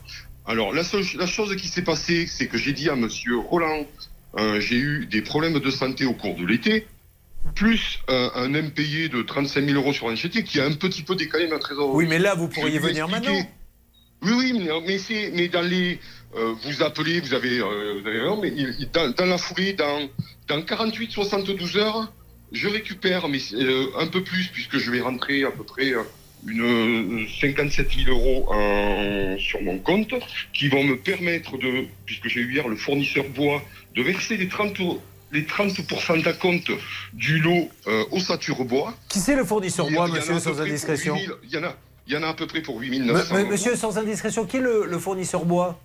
Alors 0.45 0.73
la, 0.73 0.83
seule- 0.83 1.03
la 1.17 1.25
chose 1.25 1.55
qui 1.55 1.67
s'est 1.67 1.81
passée, 1.81 2.27
c'est 2.27 2.45
que 2.47 2.57
j'ai 2.59 2.71
dit 2.71 2.87
à 2.89 2.95
monsieur 2.95 3.37
Roland, 3.39 3.83
euh, 4.37 4.59
j'ai 4.59 4.75
eu 4.77 5.07
des 5.07 5.23
problèmes 5.23 5.57
de 5.59 5.71
santé 5.71 6.05
au 6.05 6.13
cours 6.13 6.35
de 6.35 6.45
l'été, 6.45 6.85
plus 7.55 7.99
euh, 8.09 8.29
un 8.35 8.53
impayé 8.55 9.09
de 9.09 9.21
35 9.21 9.65
000 9.65 9.75
euros 9.77 9.93
sur 9.93 10.07
un 10.09 10.15
chantier 10.15 10.43
qui 10.43 10.59
a 10.59 10.65
un 10.65 10.73
petit 10.73 11.03
peu 11.03 11.15
décalé 11.15 11.47
ma 11.47 11.59
trésorerie. 11.59 11.95
Oui, 11.95 12.05
mais 12.07 12.19
là, 12.19 12.35
vous 12.35 12.47
pourriez 12.47 12.79
venir 12.79 13.07
maintenant. 13.07 13.33
Oui, 14.21 14.31
oui, 14.37 14.53
mais, 14.53 14.69
mais 14.85 14.97
c'est, 14.97 15.31
mais 15.33 15.47
dans 15.47 15.61
les, 15.61 15.99
euh, 16.35 16.53
vous 16.65 16.83
appelez, 16.83 17.19
vous 17.21 17.33
avez, 17.33 17.59
euh, 17.59 17.99
vous 18.01 18.07
avez 18.07 18.19
raison, 18.19 18.41
mais 18.41 18.51
dans, 18.93 19.09
dans 19.11 19.25
la 19.25 19.37
foulée, 19.37 19.73
dans, 19.73 20.09
dans 20.47 20.61
48, 20.61 21.11
72 21.11 21.77
heures, 21.77 22.11
je 22.51 22.67
récupère, 22.67 23.27
mais 23.29 23.39
euh, 23.53 23.87
un 23.97 24.07
peu 24.07 24.21
plus, 24.23 24.47
puisque 24.47 24.77
je 24.77 24.91
vais 24.91 24.99
rentrer 25.01 25.43
à 25.43 25.51
peu 25.51 25.63
près 25.63 25.93
euh, 25.93 26.03
une 26.47 27.21
euh, 27.23 27.27
57 27.39 27.87
000 28.05 28.09
euros 28.09 28.45
en- 28.53 29.37
sur 29.39 29.61
mon 29.61 29.77
compte, 29.79 30.13
qui 30.53 30.67
vont 30.67 30.83
me 30.83 30.97
permettre 30.97 31.57
de, 31.57 31.85
puisque 32.05 32.27
j'ai 32.27 32.41
eu 32.41 32.53
hier 32.53 32.67
le 32.67 32.75
fournisseur 32.75 33.23
bois, 33.29 33.61
de 33.95 34.01
verser 34.03 34.35
les 34.35 34.49
30, 34.49 34.77
les 35.31 35.43
30% 35.43 36.23
d'acompte 36.23 36.71
du 37.13 37.39
lot 37.39 37.69
euh, 37.87 38.03
au 38.11 38.19
Sature 38.19 38.63
Bois. 38.65 38.93
Qui 39.09 39.19
c'est 39.19 39.35
le 39.35 39.45
fournisseur 39.45 39.89
bois, 39.89 40.07
monsieur, 40.07 40.39
sans 40.39 40.59
indiscrétion 40.61 41.15
8 41.15 41.25
000 41.25 41.37
Il 41.43 41.49
y 41.51 41.57
en 41.57 41.63
a, 41.63 41.75
il 42.07 42.13
y 42.13 42.17
en 42.17 42.23
a 42.23 42.27
à 42.29 42.33
peu 42.33 42.47
près 42.47 42.61
pour 42.61 42.79
8 42.79 42.89
Me- 42.99 43.05
900 43.13 43.33
me- 43.35 43.39
euros. 43.41 43.51
Monsieur, 43.51 43.75
sans 43.75 43.97
indiscrétion, 43.97 44.45
qui 44.45 44.57
est 44.57 44.61
le, 44.61 44.85
le 44.87 44.97
fournisseur 44.99 45.45
bois? 45.45 45.79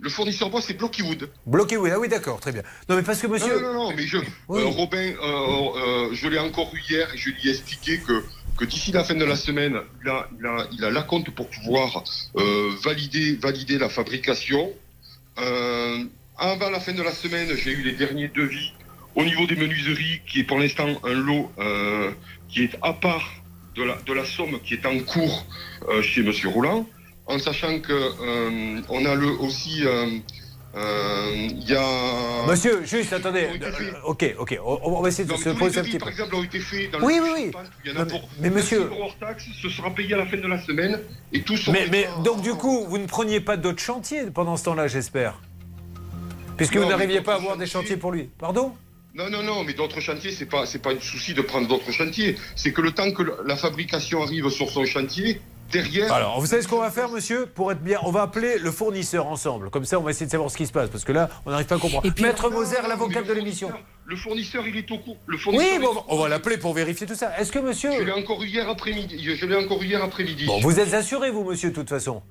Le 0.00 0.10
fournisseur 0.10 0.48
bois, 0.50 0.60
c'est 0.62 0.74
Blockywood. 0.74 1.28
Oui, 1.46 1.90
ah 1.92 1.98
oui, 1.98 2.08
d'accord, 2.08 2.38
très 2.38 2.52
bien. 2.52 2.62
Non, 2.88 2.94
mais 2.96 3.02
parce 3.02 3.20
que 3.20 3.26
monsieur. 3.26 3.60
Non, 3.60 3.72
non, 3.72 3.84
non, 3.90 3.94
mais 3.96 4.06
je, 4.06 4.18
Oui. 4.48 4.60
euh, 4.62 4.66
Robin, 4.66 5.12
euh, 5.20 5.20
euh, 5.22 6.08
je 6.12 6.28
l'ai 6.28 6.38
encore 6.38 6.70
eu 6.74 6.80
hier 6.88 7.08
et 7.12 7.16
je 7.18 7.30
lui 7.30 7.48
ai 7.48 7.50
expliqué 7.50 7.98
que, 7.98 8.22
que 8.56 8.64
d'ici 8.64 8.92
la 8.92 9.02
fin 9.02 9.14
de 9.16 9.24
la 9.24 9.34
semaine, 9.34 9.76
il 10.04 10.08
a, 10.08 10.28
il 10.38 10.46
a, 10.46 10.66
il 10.72 10.84
a 10.84 10.90
la 10.90 11.02
compte 11.02 11.30
pour 11.34 11.48
pouvoir 11.50 12.04
valider, 12.84 13.34
valider 13.42 13.76
la 13.78 13.88
fabrication. 13.88 14.70
Avant 16.38 16.70
la 16.70 16.80
fin 16.80 16.92
de 16.92 17.02
la 17.02 17.12
semaine, 17.12 17.48
j'ai 17.56 17.72
eu 17.72 17.82
les 17.82 17.92
derniers 17.92 18.28
devis 18.28 18.72
au 19.16 19.24
niveau 19.24 19.46
des 19.46 19.56
menuiseries, 19.56 20.20
qui 20.28 20.40
est 20.40 20.44
pour 20.44 20.58
l'instant 20.58 20.86
un 21.04 21.12
lot 21.14 21.50
euh, 21.58 22.12
qui 22.48 22.62
est 22.64 22.76
à 22.82 22.92
part 22.92 23.28
de 23.74 23.82
la, 23.82 23.96
de 24.06 24.12
la 24.12 24.24
somme 24.24 24.60
qui 24.64 24.74
est 24.74 24.86
en 24.86 24.98
cours 25.00 25.44
euh, 25.88 26.00
chez 26.02 26.22
Monsieur 26.22 26.48
Roland, 26.48 26.86
en 27.26 27.38
sachant 27.38 27.80
que 27.80 27.92
euh, 27.92 28.80
on 28.88 29.04
a 29.04 29.14
le 29.14 29.28
aussi. 29.40 29.82
Il 30.74 31.64
y 31.68 31.74
a. 31.74 32.46
Monsieur, 32.46 32.84
juste, 32.84 33.12
attendez. 33.12 33.48
Ok, 34.04 34.24
ok, 34.38 34.58
on, 34.64 34.78
on 34.84 35.00
va 35.02 35.08
essayer 35.08 35.24
de 35.28 35.34
se 35.34 35.48
poser 35.48 35.80
un 35.80 35.82
petit 35.82 35.98
par 35.98 36.06
peu. 36.06 36.12
exemple, 36.12 36.34
ont 36.36 36.44
été 36.44 36.60
faits 36.60 36.92
dans 36.92 37.00
Oui, 37.00 37.16
le 37.16 37.22
oui, 37.24 37.30
oui. 37.34 37.50
Il 37.84 37.90
y 37.90 37.94
en 37.94 38.00
a 38.00 38.04
Non, 38.04 38.10
pour 38.10 38.28
mais 38.38 38.50
monsieur- 38.50 38.80
26 38.84 38.92
euros 38.94 39.02
hors 39.04 39.18
taxe, 39.18 39.44
ce 39.60 39.68
sera 39.70 39.90
payé 39.92 40.14
à 40.14 40.18
la 40.18 40.26
fin 40.26 40.36
de 40.36 40.46
la 40.46 40.62
semaine 40.62 41.00
et 41.32 41.40
tout 41.42 41.56
sera 41.56 41.72
Mais, 41.72 41.88
mais 41.90 42.06
donc, 42.22 42.42
du 42.42 42.52
coup, 42.52 42.84
vous 42.88 42.98
ne 42.98 43.06
preniez 43.06 43.40
pas 43.40 43.56
d'autres 43.56 43.82
chantiers 43.82 44.26
pendant 44.32 44.56
ce 44.56 44.64
temps-là, 44.66 44.86
j'espère? 44.86 45.40
Puisque 46.58 46.74
Non, 46.76 46.82
vous 46.82 46.88
n'arriviez 46.90 47.22
pas 47.22 47.32
à 47.32 47.36
avoir 47.36 47.56
des 47.56 47.66
chantiers 47.66 47.96
pour 47.96 48.12
lui. 48.12 48.28
Pardon? 48.38 48.74
Non, 49.14 49.30
non, 49.30 49.42
non, 49.42 49.64
mais 49.64 49.72
d'autres 49.72 50.00
chantiers, 50.00 50.32
c'est 50.32 50.46
pas, 50.46 50.66
c'est 50.66 50.80
pas 50.80 50.90
un 50.92 51.00
souci 51.00 51.32
de 51.32 51.40
prendre 51.40 51.66
d'autres 51.66 51.90
chantiers. 51.90 52.36
C'est 52.54 52.72
que 52.72 52.82
le 52.82 52.92
temps 52.92 53.10
que 53.12 53.22
la 53.46 53.56
fabrication 53.56 54.22
arrive 54.22 54.48
sur 54.50 54.68
son 54.70 54.84
chantier, 54.84 55.40
derrière. 55.72 56.12
Alors, 56.12 56.40
vous 56.40 56.46
savez 56.46 56.62
ce 56.62 56.68
qu'on 56.68 56.80
va 56.80 56.90
faire, 56.90 57.08
monsieur? 57.08 57.46
Pour 57.46 57.72
être 57.72 57.80
bien, 57.82 57.98
on 58.04 58.10
va 58.10 58.22
appeler 58.22 58.58
le 58.58 58.70
fournisseur 58.70 59.26
ensemble. 59.26 59.70
Comme 59.70 59.84
ça, 59.84 59.98
on 59.98 60.02
va 60.02 60.10
essayer 60.10 60.26
de 60.26 60.30
savoir 60.30 60.50
ce 60.50 60.56
qui 60.56 60.66
se 60.66 60.72
passe. 60.72 60.90
Parce 60.90 61.04
que 61.04 61.12
là, 61.12 61.28
on 61.46 61.50
n'arrive 61.50 61.66
pas 61.66 61.76
à 61.76 61.78
comprendre. 61.78 62.06
Maître 62.20 62.50
Moser, 62.50 62.76
l'avocat 62.86 63.22
de 63.22 63.32
l'émission. 63.32 63.70
Le 64.04 64.16
fournisseur, 64.16 64.66
il 64.66 64.76
est 64.76 64.90
au 64.90 64.98
courant. 64.98 65.16
Le 65.26 65.36
Oui, 65.36 65.42
fournisseur. 65.42 65.80
bon, 65.80 66.04
on 66.08 66.16
va 66.18 66.28
l'appeler 66.28 66.56
pour 66.58 66.72
vérifier 66.74 67.06
tout 67.06 67.14
ça. 67.14 67.38
Est-ce 67.38 67.50
que 67.52 67.58
monsieur. 67.58 67.90
Je 67.98 68.02
l'ai 68.02 68.12
encore 68.12 68.42
eu 68.42 68.46
hier 68.46 68.68
après-midi. 68.68 69.36
Je 69.36 69.46
l'ai 69.46 69.56
encore 69.56 69.82
eu 69.82 69.86
hier 69.86 70.02
après-midi. 70.02 70.46
Bon, 70.46 70.60
vous 70.60 70.78
êtes 70.80 70.94
assuré, 70.94 71.30
vous, 71.30 71.44
monsieur, 71.44 71.70
de 71.70 71.74
toute 71.74 71.88
façon 71.90 72.22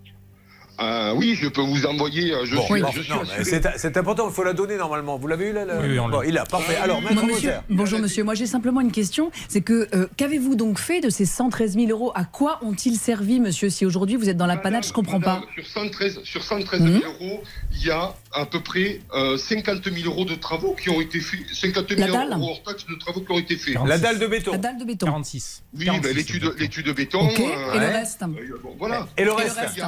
Ah 0.79 1.13
oui, 1.15 1.35
je 1.35 1.47
peux 1.47 1.61
vous 1.61 1.85
envoyer. 1.85 2.33
euh, 2.33 2.45
Je 2.45 2.55
Bon, 2.55 2.61
suis, 2.65 2.81
bon, 2.81 2.91
je 2.91 3.77
c'est 3.77 3.97
important, 3.97 4.27
il 4.29 4.33
faut 4.33 4.43
la 4.43 4.53
donner 4.53 4.77
normalement. 4.77 5.17
Vous 5.17 5.27
l'avez 5.27 5.49
eu 5.49 5.53
là, 5.53 5.65
là 5.65 5.79
Oui, 5.81 5.87
oui, 5.89 5.99
on 5.99 6.07
l'a. 6.07 6.17
Bon, 6.17 6.23
Il 6.23 6.37
a, 6.37 6.45
parfait. 6.45 6.75
Alors, 6.75 7.01
Moi, 7.01 7.11
Maître 7.11 7.25
monsieur, 7.25 7.53
bonjour 7.69 7.99
monsieur, 7.99 8.23
moi 8.23 8.35
j'ai 8.35 8.45
simplement 8.45 8.81
une 8.81 8.91
question. 8.91 9.31
C'est 9.49 9.61
que 9.61 9.87
euh, 9.95 10.07
qu'avez-vous 10.17 10.55
donc 10.55 10.77
fait 10.79 11.01
de 11.01 11.09
ces 11.09 11.25
113 11.25 11.73
000 11.75 11.87
euros? 11.89 12.11
À 12.15 12.25
quoi 12.25 12.59
ont-ils 12.63 12.97
servi, 12.97 13.39
monsieur 13.39 13.69
Si 13.69 13.85
aujourd'hui 13.85 14.15
vous 14.17 14.29
êtes 14.29 14.37
dans 14.37 14.45
la 14.45 14.57
panade, 14.57 14.85
je 14.85 14.93
comprends 14.93 15.19
pas. 15.19 15.41
Sur 15.55 15.65
113, 15.65 16.19
sur 16.23 16.43
113 16.43 16.81
Mhm. 16.81 16.99
000 16.99 17.11
euros, 17.13 17.41
il 17.71 17.85
y 17.87 17.89
a 17.91 18.13
à 18.33 18.45
peu 18.45 18.59
près 18.61 19.01
euh, 19.15 19.37
50 19.37 19.83
000 19.83 19.95
euros 20.05 20.25
de 20.25 20.35
travaux 20.35 20.75
qui 20.79 20.89
ont 20.91 21.01
été 21.01 21.19
faits. 21.19 21.39
50 21.53 21.89
000 21.89 22.01
La 22.01 22.07
dalle? 22.07 22.33
euros 22.33 22.51
hors 22.51 22.63
taxes 22.63 22.85
de 22.87 22.95
travaux 22.95 23.21
qui 23.21 23.31
ont 23.31 23.39
été 23.39 23.55
faits. 23.55 23.75
La 23.85 23.97
dalle 23.97 24.19
de 24.19 24.27
béton. 24.27 24.51
La 24.51 24.57
dalle 24.59 24.77
de 24.77 24.85
béton. 24.85 25.07
46. 25.07 25.63
Oui, 25.75 25.85
46, 25.85 26.07
ben, 26.07 26.15
l'étude, 26.15 26.53
l'étude 26.59 26.85
de 26.85 26.91
béton. 26.91 27.27
Euh, 27.27 27.73
Et 27.73 27.79
le 27.79 27.85
reste? 27.87 28.21
Euh, 28.21 28.27
bon, 28.63 28.75
voilà. 28.77 29.07
Et 29.17 29.23
le 29.23 29.31
Et 29.31 29.31
le 29.31 29.31
reste, 29.33 29.57
reste? 29.57 29.81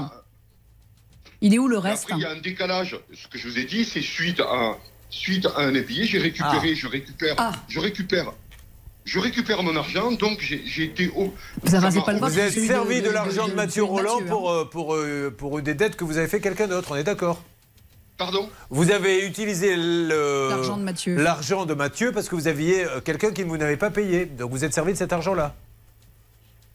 Il 1.41 1.47
y 1.47 1.51
a- 1.51 1.53
Il 1.53 1.55
est 1.55 1.59
où 1.59 1.67
le 1.67 1.77
Après, 1.77 1.91
reste 1.91 2.07
il 2.11 2.19
y 2.19 2.25
a 2.25 2.31
un 2.31 2.39
décalage. 2.39 2.97
Ce 3.13 3.27
que 3.27 3.37
je 3.37 3.47
vous 3.47 3.57
ai 3.57 3.63
dit, 3.65 3.85
c'est 3.85 4.01
suite 4.01 4.39
à, 4.41 4.77
suite 5.09 5.45
à 5.45 5.59
un 5.61 5.75
impayé, 5.75 6.05
j'ai 6.05 6.19
récupéré, 6.19 6.75
je 6.75 6.87
récupère, 6.87 7.35
Ah. 7.37 7.51
je 7.67 7.79
récupère, 7.79 8.33
je 9.05 9.19
récupère 9.19 9.63
mon 9.63 9.75
argent, 9.75 10.11
donc 10.11 10.39
j'ai 10.41 10.83
été 10.83 11.09
au. 11.15 11.33
Vous 11.63 11.75
avez 11.75 11.91
ça 11.91 12.01
pas 12.01 12.13
le 12.13 12.19
Vous 12.19 12.29
servi 12.29 12.97
de, 12.97 13.01
de- 13.03 13.07
de- 13.07 13.13
l'argent 13.13 13.45
de, 13.45 13.51
de- 13.51 13.55
Mathieu 13.55 13.81
de 13.83 13.87
Roland 13.87 14.15
Mathieu, 14.19 14.25
hein. 14.25 14.29
pour, 14.29 14.51
euh, 14.51 14.65
pour, 14.65 14.95
euh, 14.95 15.33
pour 15.35 15.61
des 15.61 15.73
dettes 15.73 15.95
que 15.95 16.03
vous 16.03 16.17
avez 16.17 16.27
fait 16.27 16.41
quelqu'un 16.41 16.67
d'autre, 16.67 16.91
on 16.91 16.95
est 16.95 17.03
d'accord? 17.03 17.41
Pardon? 18.17 18.49
Vous 18.69 18.91
avez 18.91 19.25
utilisé 19.25 19.77
L'argent 19.77 20.75
de 20.75 20.83
Mathieu. 20.83 21.15
l'argent 21.15 21.65
de 21.65 21.73
Mathieu 21.73 22.11
parce 22.11 22.27
que 22.27 22.35
vous 22.35 22.49
aviez 22.49 22.83
euh, 22.83 22.99
quelqu'un 22.99 23.31
qui 23.31 23.45
ne 23.45 23.49
vous 23.49 23.55
n'avait 23.57 23.77
pas 23.77 23.91
payé. 23.91 24.25
Donc 24.25 24.51
vous 24.51 24.65
êtes 24.65 24.73
servi 24.73 24.91
de 24.91 24.97
cet 24.97 25.13
argent-là. 25.13 25.55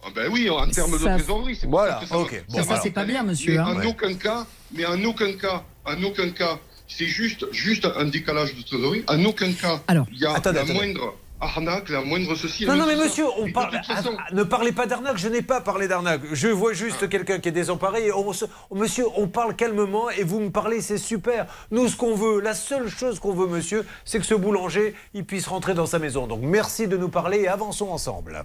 Ah 0.07 0.11
ben 0.15 0.29
oui, 0.31 0.51
en 0.51 0.69
termes 0.69 0.93
de 0.93 0.99
trésorerie, 0.99 1.59
Voilà, 1.67 2.01
ça 2.07 2.19
ok. 2.19 2.45
Bon, 2.51 2.63
c'est 2.83 2.91
pas 2.91 3.05
bien, 3.05 3.23
monsieur. 3.23 3.53
Mais 3.53 3.59
hein. 3.59 3.67
en 3.69 3.77
Ouais. 3.79 3.87
aucun 3.87 4.15
cas, 4.15 4.47
mais 4.73 4.85
en 4.85 5.03
aucun 5.05 5.33
cas, 5.33 5.65
en 5.85 6.03
aucun 6.03 6.31
cas, 6.31 6.59
c'est 6.87 7.07
juste, 7.07 7.47
juste 7.53 7.87
un 7.97 8.05
décalage 8.05 8.55
de 8.55 8.63
trésorerie. 8.63 9.03
En 9.09 9.25
aucun 9.25 9.53
cas, 9.53 9.81
Alors, 9.87 10.07
il 10.13 10.19
y 10.19 10.27
a 10.27 10.33
attendez, 10.35 10.57
la 10.57 10.63
attendez. 10.65 10.75
moindre 10.95 11.15
arnaque, 11.45 11.89
la 11.91 12.01
moindre 12.03 12.35
ceci. 12.35 12.67
Non, 12.67 12.77
non, 12.77 12.87
mais 12.87 12.97
monsieur, 12.97 13.25
on 13.39 13.51
parle, 13.53 13.71
toute 13.77 13.87
façon- 13.87 14.17
ah, 14.19 14.33
ne 14.33 14.43
parlez 14.43 14.73
pas 14.73 14.87
d'arnaque, 14.87 15.19
je 15.19 15.29
n'ai 15.29 15.43
pas 15.43 15.61
parlé 15.61 15.87
d'arnaque. 15.89 16.23
Je 16.33 16.49
vois 16.49 16.73
juste 16.73 17.09
quelqu'un 17.09 17.39
qui 17.39 17.49
est 17.49 17.53
désemparé. 17.53 18.07
Et 18.07 18.13
on 18.13 18.33
se- 18.33 18.45
monsieur, 18.75 19.05
on 19.17 19.29
parle 19.29 19.55
calmement 19.55 20.11
et 20.11 20.25
vous 20.25 20.41
me 20.41 20.51
parlez, 20.51 20.81
c'est 20.81 20.99
super. 20.99 21.47
Nous, 21.71 21.89
ce 21.89 21.97
qu'on 21.97 22.15
veut, 22.15 22.41
la 22.41 22.55
seule 22.55 22.89
chose 22.89 23.19
qu'on 23.21 23.35
veut, 23.35 23.47
monsieur, 23.47 23.87
c'est 24.05 24.19
que 24.19 24.27
ce 24.27 24.35
boulanger, 24.35 24.95
il 25.15 25.25
puisse 25.25 25.47
rentrer 25.47 25.75
dans 25.75 25.87
sa 25.87 25.99
maison. 25.99 26.27
Donc 26.27 26.41
merci 26.43 26.89
de 26.89 26.97
nous 26.97 27.09
parler 27.09 27.41
et 27.43 27.49
avançons 27.49 27.89
ensemble. 27.91 28.45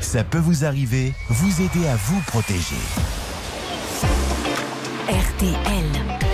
Ça 0.00 0.24
peut 0.24 0.38
vous 0.38 0.64
arriver, 0.64 1.12
vous 1.30 1.62
aider 1.62 1.86
à 1.88 1.96
vous 1.96 2.20
protéger. 2.26 2.76
RTL. 5.08 6.25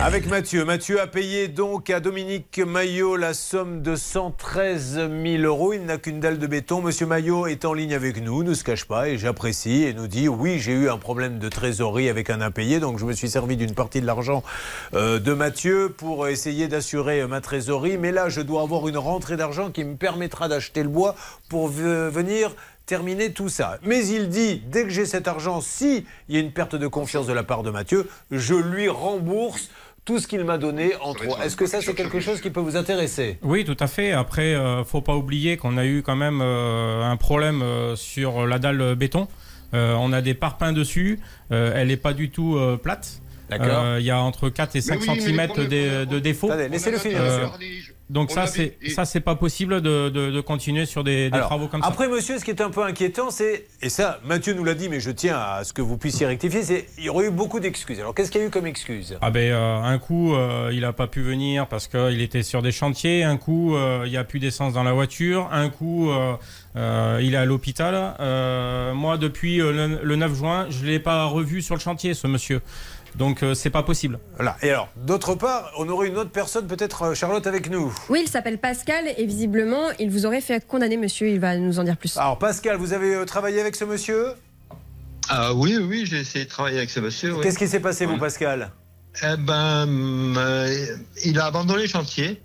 Avec 0.00 0.26
Mathieu. 0.28 0.64
Mathieu 0.64 1.00
a 1.00 1.06
payé 1.06 1.48
donc 1.48 1.90
à 1.90 2.00
Dominique 2.00 2.58
Maillot 2.58 3.16
la 3.16 3.34
somme 3.34 3.82
de 3.82 3.96
113 3.96 4.94
000 5.24 5.42
euros. 5.44 5.72
Il 5.72 5.84
n'a 5.84 5.98
qu'une 5.98 6.20
dalle 6.20 6.38
de 6.38 6.46
béton. 6.46 6.80
Monsieur 6.82 7.06
Maillot 7.06 7.46
est 7.46 7.64
en 7.64 7.72
ligne 7.74 7.94
avec 7.94 8.22
nous, 8.22 8.42
ne 8.42 8.54
se 8.54 8.64
cache 8.64 8.84
pas 8.84 9.08
et 9.08 9.18
j'apprécie 9.18 9.84
et 9.84 9.94
nous 9.94 10.06
dit 10.06 10.28
oui, 10.28 10.58
j'ai 10.58 10.72
eu 10.72 10.88
un 10.88 10.98
problème 10.98 11.38
de 11.38 11.48
trésorerie 11.48 12.08
avec 12.08 12.30
un 12.30 12.40
impayé, 12.40 12.80
donc 12.80 12.98
je 12.98 13.04
me 13.04 13.12
suis 13.12 13.28
servi 13.30 13.56
d'une 13.56 13.74
partie 13.74 14.00
de 14.00 14.06
l'argent 14.06 14.42
euh, 14.94 15.18
de 15.18 15.32
Mathieu 15.32 15.88
pour 15.96 16.28
essayer 16.28 16.68
d'assurer 16.68 17.20
euh, 17.20 17.28
ma 17.28 17.40
trésorerie. 17.40 17.98
Mais 17.98 18.12
là, 18.12 18.28
je 18.28 18.40
dois 18.40 18.62
avoir 18.62 18.88
une 18.88 18.98
rentrée 18.98 19.36
d'argent 19.36 19.70
qui 19.70 19.84
me 19.84 19.96
permettra 19.96 20.48
d'acheter 20.48 20.82
le 20.82 20.88
bois 20.88 21.14
pour 21.48 21.68
ve- 21.70 22.08
venir 22.08 22.54
terminer 22.92 23.32
tout 23.32 23.48
ça. 23.48 23.78
Mais 23.82 24.06
il 24.06 24.28
dit, 24.28 24.60
dès 24.66 24.82
que 24.84 24.90
j'ai 24.90 25.06
cet 25.06 25.26
argent, 25.26 25.62
si 25.62 26.04
il 26.28 26.34
y 26.34 26.36
a 26.36 26.42
une 26.42 26.52
perte 26.52 26.76
de 26.76 26.86
confiance 26.86 27.26
de 27.26 27.32
la 27.32 27.42
part 27.42 27.62
de 27.62 27.70
Mathieu, 27.70 28.06
je 28.30 28.54
lui 28.54 28.90
rembourse 28.90 29.70
tout 30.04 30.18
ce 30.18 30.26
qu'il 30.26 30.44
m'a 30.44 30.58
donné 30.58 30.92
en 31.00 31.14
trop. 31.14 31.38
Est-ce 31.42 31.56
que 31.56 31.64
ça, 31.64 31.80
c'est 31.80 31.94
quelque 31.94 32.20
chose 32.20 32.42
qui 32.42 32.50
peut 32.50 32.60
vous 32.60 32.76
intéresser? 32.76 33.38
Oui, 33.40 33.64
tout 33.64 33.78
à 33.80 33.86
fait. 33.86 34.12
Après, 34.12 34.54
euh, 34.54 34.84
faut 34.84 35.00
pas 35.00 35.16
oublier 35.16 35.56
qu'on 35.56 35.78
a 35.78 35.86
eu 35.86 36.02
quand 36.02 36.16
même 36.16 36.40
euh, 36.42 37.02
un 37.02 37.16
problème 37.16 37.62
euh, 37.62 37.96
sur 37.96 38.46
la 38.46 38.58
dalle 38.58 38.94
béton. 38.94 39.26
Euh, 39.72 39.94
on 39.98 40.12
a 40.12 40.20
des 40.20 40.34
parpaings 40.34 40.74
dessus. 40.74 41.18
Euh, 41.50 41.72
elle 41.74 41.88
n'est 41.88 41.96
pas 41.96 42.12
du 42.12 42.28
tout 42.28 42.56
euh, 42.56 42.76
plate. 42.76 43.21
D'accord. 43.58 43.82
Euh, 43.84 43.96
Il 44.00 44.06
y 44.06 44.10
a 44.10 44.20
entre 44.20 44.48
4 44.48 44.76
et 44.76 44.80
5 44.80 45.00
oui, 45.00 45.20
cm 45.20 45.46
problèmes 45.48 45.68
de, 45.68 46.04
de 46.04 46.18
défaut. 46.18 46.50
Laissez-le 46.70 46.98
finir. 46.98 47.18
Euh, 47.20 47.46
monsieur. 47.58 47.94
donc 48.10 48.30
On 48.30 48.34
ça, 48.34 48.46
c'est 48.46 48.76
ça, 48.94 49.04
c'est 49.04 49.20
pas 49.20 49.34
possible 49.34 49.80
de, 49.80 50.08
de- 50.08 50.30
de 50.30 50.40
continuer 50.40 50.86
sur 50.86 51.02
des, 51.04 51.28
des 51.30 51.36
Alors, 51.36 51.48
travaux 51.48 51.68
comme 51.68 51.82
ça. 51.82 51.88
Après, 51.88 52.08
monsieur, 52.08 52.38
ce 52.38 52.44
qui 52.44 52.50
est 52.50 52.60
un 52.60 52.70
peu 52.70 52.82
inquiétant, 52.84 53.30
c'est, 53.30 53.66
et 53.80 53.88
ça, 53.88 54.20
Mathieu 54.24 54.54
nous 54.54 54.64
l'a 54.64 54.74
dit, 54.74 54.88
mais 54.88 55.00
je 55.00 55.10
tiens 55.10 55.36
à 55.38 55.64
ce 55.64 55.72
que 55.72 55.82
vous 55.82 55.96
puissiez 55.98 56.26
rectifier, 56.26 56.62
c'est 56.62 56.86
il 56.98 57.04
y 57.04 57.08
aurait 57.08 57.26
eu 57.26 57.30
beaucoup 57.30 57.60
d'excuses. 57.60 58.00
Alors, 58.00 58.14
qu'est-ce 58.14 58.30
qu'il 58.30 58.40
y 58.40 58.44
a 58.44 58.46
eu 58.46 58.50
comme 58.50 58.66
excuses 58.66 59.16
Ah 59.20 59.30
ben 59.30 59.50
euh, 59.52 59.82
un 59.82 59.98
coup 59.98 60.34
euh, 60.34 60.70
il 60.72 60.84
a 60.84 60.92
pas 60.92 61.06
pu 61.06 61.22
venir 61.22 61.66
parce 61.68 61.88
qu'il 61.88 62.20
était 62.20 62.42
sur 62.42 62.62
des 62.62 62.72
chantiers, 62.72 63.24
un 63.24 63.36
coup 63.36 63.74
euh, 63.76 64.02
il 64.06 64.12
y 64.12 64.16
a 64.16 64.24
plus 64.24 64.38
d'essence 64.40 64.72
dans 64.74 64.82
la 64.84 64.92
voiture, 64.92 65.48
un 65.52 65.68
coup 65.70 66.10
euh, 66.10 66.34
euh, 66.76 67.20
il 67.22 67.34
est 67.34 67.38
à 67.38 67.44
l'hôpital. 67.44 68.14
Euh, 68.20 68.92
moi 68.94 69.18
depuis 69.18 69.60
euh, 69.60 69.72
le, 69.72 70.00
le 70.02 70.16
9 70.16 70.34
juin 70.34 70.66
je 70.70 70.84
l'ai 70.86 70.98
pas 70.98 71.24
revu 71.24 71.62
sur 71.62 71.74
le 71.74 71.80
chantier 71.80 72.14
ce 72.14 72.26
monsieur. 72.26 72.60
Donc 73.16 73.42
euh, 73.42 73.54
c'est 73.54 73.70
pas 73.70 73.82
possible. 73.82 74.18
Voilà. 74.36 74.56
Et 74.62 74.70
alors, 74.70 74.88
d'autre 74.96 75.34
part, 75.34 75.70
on 75.78 75.88
aurait 75.88 76.08
une 76.08 76.16
autre 76.16 76.30
personne, 76.30 76.66
peut-être 76.66 77.02
euh, 77.02 77.14
Charlotte, 77.14 77.46
avec 77.46 77.70
nous. 77.70 77.92
Oui, 78.08 78.22
il 78.24 78.28
s'appelle 78.28 78.58
Pascal 78.58 79.04
et 79.16 79.26
visiblement, 79.26 79.90
il 79.98 80.10
vous 80.10 80.26
aurait 80.26 80.40
fait 80.40 80.66
condamner, 80.66 80.96
monsieur. 80.96 81.28
Il 81.28 81.40
va 81.40 81.56
nous 81.56 81.78
en 81.78 81.84
dire 81.84 81.96
plus. 81.96 82.16
Alors, 82.16 82.38
Pascal, 82.38 82.76
vous 82.76 82.92
avez 82.92 83.14
euh, 83.14 83.24
travaillé 83.24 83.60
avec 83.60 83.76
ce 83.76 83.84
monsieur? 83.84 84.28
Ah 85.28 85.52
oui, 85.54 85.76
oui, 85.78 86.04
j'ai 86.06 86.20
essayé 86.20 86.44
de 86.46 86.50
travailler 86.50 86.78
avec 86.78 86.90
ce 86.90 87.00
monsieur. 87.00 87.34
oui. 87.34 87.40
Qu'est-ce 87.42 87.58
qui 87.58 87.68
s'est 87.68 87.80
passé, 87.80 88.06
vous, 88.06 88.18
Pascal? 88.18 88.70
Eh 89.22 89.36
ben, 89.36 89.86
euh, 90.36 90.96
il 91.24 91.38
a 91.38 91.44
abandonné 91.46 91.82
le 91.82 91.88
chantier 91.88 92.40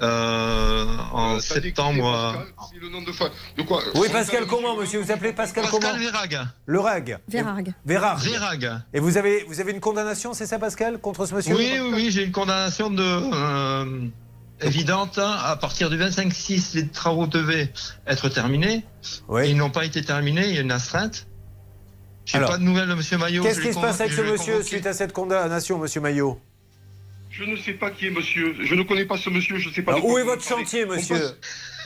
en 0.00 0.04
Euh, 0.06 1.36
dit 1.36 1.42
que 1.42 1.54
septembre. 1.54 2.06
euh, 2.14 2.32
Pascal, 2.32 2.54
c'est 2.72 2.80
le 2.80 2.88
nom 2.88 3.02
de 3.02 3.12
fa- 3.12 3.30
de 3.56 3.62
quoi 3.62 3.82
Oui, 3.94 4.08
Pascal, 4.10 4.46
comment, 4.46 4.76
monsieur 4.76 5.00
Vous 5.00 5.10
appelez 5.10 5.32
Pascal, 5.32 5.64
Pascal 5.64 5.80
comment 5.80 5.98
Vérag. 5.98 6.46
Le 6.66 6.80
RAG. 6.80 7.18
Vérard. 7.28 8.18
Vérag. 8.18 8.80
Et 8.92 9.00
vous 9.00 9.16
avez, 9.16 9.44
vous 9.48 9.60
avez 9.60 9.72
une 9.72 9.80
condamnation, 9.80 10.34
c'est 10.34 10.46
ça, 10.46 10.58
Pascal, 10.58 10.98
contre 10.98 11.26
ce 11.26 11.34
monsieur 11.34 11.54
Oui, 11.56 11.70
oui, 11.80 11.90
oui, 11.94 12.10
j'ai 12.10 12.24
une 12.24 12.32
condamnation 12.32 12.90
de 12.90 13.02
euh, 13.02 14.06
évidente. 14.60 15.18
À 15.18 15.56
partir 15.56 15.88
du 15.90 15.96
25-6, 15.98 16.74
les 16.74 16.88
travaux 16.88 17.26
devaient 17.26 17.72
être 18.06 18.28
terminés. 18.28 18.84
Oui. 19.28 19.50
Ils 19.50 19.56
n'ont 19.56 19.70
pas 19.70 19.84
été 19.84 20.02
terminés. 20.02 20.48
Il 20.48 20.54
y 20.54 20.58
a 20.58 20.62
une 20.62 20.72
astreinte. 20.72 21.26
J'ai 22.26 22.38
Alors, 22.38 22.50
pas 22.50 22.58
de 22.58 22.64
nouvelles 22.64 22.88
de 22.88 22.94
Monsieur 22.94 23.18
Maillot. 23.18 23.42
Qu'est-ce 23.44 23.60
je 23.60 23.68
qui 23.68 23.72
se 23.74 23.78
passe 23.78 24.00
avec 24.00 24.12
ce 24.12 24.24
je 24.24 24.32
monsieur 24.32 24.60
suite 24.62 24.84
à 24.86 24.92
cette 24.92 25.12
condamnation, 25.12 25.78
monsieur 25.78 26.00
Maillot 26.00 26.40
Je 27.38 27.44
ne 27.44 27.56
sais 27.56 27.72
pas 27.74 27.90
qui 27.90 28.06
est 28.06 28.10
monsieur. 28.10 28.54
Je 28.64 28.74
ne 28.74 28.82
connais 28.82 29.04
pas 29.04 29.16
ce 29.18 29.28
monsieur. 29.28 29.58
Je 29.58 29.68
ne 29.68 29.74
sais 29.74 29.82
pas. 29.82 29.92
Alors, 29.92 30.06
Où 30.06 30.16
est 30.18 30.22
votre 30.22 30.42
chantier, 30.42 30.84
On 30.86 30.94
monsieur 30.94 31.16
passe- 31.18 31.34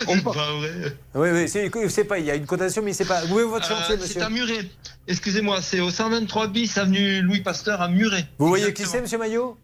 C'est 0.08 0.22
pas 0.24 0.52
vrai. 0.52 0.96
Oui, 1.14 1.28
oui, 1.32 1.88
c'est 1.90 2.04
pas, 2.04 2.18
il 2.18 2.24
y 2.26 2.30
a 2.30 2.34
une 2.36 2.46
cotation, 2.46 2.82
mais 2.82 2.92
c'est 2.92 3.04
pas. 3.04 3.24
Où 3.26 3.38
est 3.40 3.44
votre 3.44 3.66
chantier, 3.66 3.94
Euh, 3.96 3.98
monsieur 3.98 4.14
c'est 4.14 4.22
à 4.22 4.30
Muret. 4.30 4.64
Excusez-moi, 5.08 5.60
c'est 5.60 5.80
au 5.80 5.90
123 5.90 6.46
bis 6.48 6.78
avenue 6.78 7.20
Louis 7.22 7.40
Pasteur 7.40 7.80
à 7.82 7.88
Muret. 7.88 8.26
Vous 8.38 8.48
voyez 8.48 8.72
qui 8.72 8.84
c'est, 8.86 9.00
monsieur 9.02 9.18
Maillot? 9.18 9.58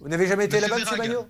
Vous 0.00 0.08
n'avez 0.08 0.26
jamais 0.26 0.44
été 0.44 0.60
là-bas, 0.60 0.78
monsieur. 0.78 0.96
Maillot? 0.96 1.26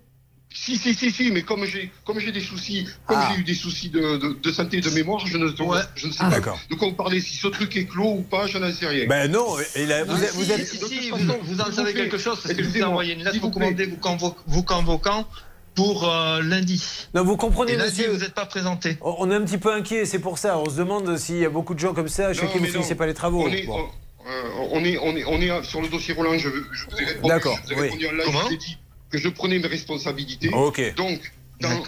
Si, 0.58 0.76
si, 0.78 0.94
si, 0.94 1.10
si, 1.12 1.30
mais 1.30 1.42
comme 1.42 1.64
j'ai, 1.66 1.90
comme 2.04 2.18
j'ai 2.18 2.32
des 2.32 2.40
soucis, 2.40 2.86
comme 3.06 3.18
Ah. 3.20 3.30
j'ai 3.34 3.40
eu 3.40 3.44
des 3.44 3.54
soucis 3.54 3.90
de, 3.90 4.16
de, 4.16 4.32
de 4.42 4.50
santé 4.52 4.78
et 4.78 4.80
de 4.80 4.90
mémoire, 4.90 5.24
je 5.26 5.36
ne, 5.36 5.48
je 5.48 6.06
ne 6.06 6.12
sais 6.12 6.18
Ah, 6.22 6.30
pas 6.30 6.40
quoi 6.40 6.88
vous 6.88 6.94
parlez. 6.94 7.20
Si 7.20 7.36
ce 7.36 7.48
truc 7.48 7.76
est 7.76 7.84
clos 7.84 8.14
ou 8.18 8.22
pas, 8.22 8.46
je 8.46 8.56
n'en 8.58 8.72
sais 8.72 8.86
rien. 8.86 9.06
Ben 9.06 9.30
non, 9.30 9.46
il 9.76 9.92
a- 9.92 10.04
vous 10.04 10.12
Ah, 10.16 10.22
êtes- 10.24 10.30
si, 10.30 10.36
vous 10.36 10.50
êtes- 10.52 10.66
si, 10.66 10.76
si, 10.78 11.10
vous, 11.10 11.60
en 11.60 11.70
savez 11.72 11.92
plaît, 11.92 12.02
quelque 12.02 12.18
chose 12.18 12.40
parce 12.42 12.54
que 12.54 12.62
je 12.62 12.68
vous 12.68 12.76
ai 12.78 12.82
envoyé 12.84 13.12
une 13.14 13.22
lettre 13.22 13.40
recommandée 13.44 13.86
vous, 13.86 13.96
convo- 13.96 14.34
vous 14.46 14.62
convoquant 14.62 15.26
pour 15.74 16.08
euh, 16.10 16.40
lundi. 16.42 16.82
Non, 17.14 17.22
vous 17.22 17.36
comprenez, 17.36 17.72
Et 17.72 17.76
lundi, 17.76 17.90
monsieur 18.00 18.10
vous 18.12 18.20
n'êtes 18.20 18.34
pas 18.34 18.46
présenté. 18.46 18.96
On 19.02 19.14
on 19.18 19.30
est 19.30 19.34
un 19.34 19.42
petit 19.42 19.58
peu 19.58 19.72
inquiet, 19.72 20.06
c'est 20.06 20.20
pour 20.20 20.38
ça. 20.38 20.58
On 20.58 20.70
se 20.70 20.76
demande 20.76 21.16
s'il 21.18 21.36
y 21.38 21.44
a 21.44 21.50
beaucoup 21.50 21.74
de 21.74 21.80
gens 21.80 21.92
comme 21.92 22.08
ça 22.08 22.32
mais 22.60 22.68
finissez 22.68 22.90
non. 22.94 22.96
pas 22.96 23.06
les 23.06 23.14
travaux. 23.14 23.42
On 23.46 23.52
est, 23.52 23.66
Bon. 23.66 23.78
on, 24.24 24.28
euh, 24.30 24.68
on 24.72 24.84
est, 24.84 24.96
on 24.98 25.16
est, 25.16 25.24
on 25.26 25.40
est 25.40 25.64
sur 25.64 25.82
le 25.82 25.88
dossier 25.88 26.14
Roland. 26.14 26.38
Je, 26.38 26.48
je 26.48 26.86
vous 26.90 26.96
ai 26.98 27.04
répondu. 27.04 27.28
D'accord, 27.28 27.58
Je 27.68 27.74
vous 27.74 27.80
ai 27.80 27.82
oui. 27.82 27.88
répondu 27.88 28.06
en 28.08 28.12
live. 28.12 28.22
Comment 28.24 28.40
je 28.40 28.46
vous 28.46 28.52
ai 28.54 28.56
dit 28.56 28.78
que 29.10 29.18
je 29.18 29.28
prenais 29.28 29.58
mes 29.58 29.68
responsabilités. 29.68 30.50
Ok. 30.52 30.94
Donc, 30.96 31.20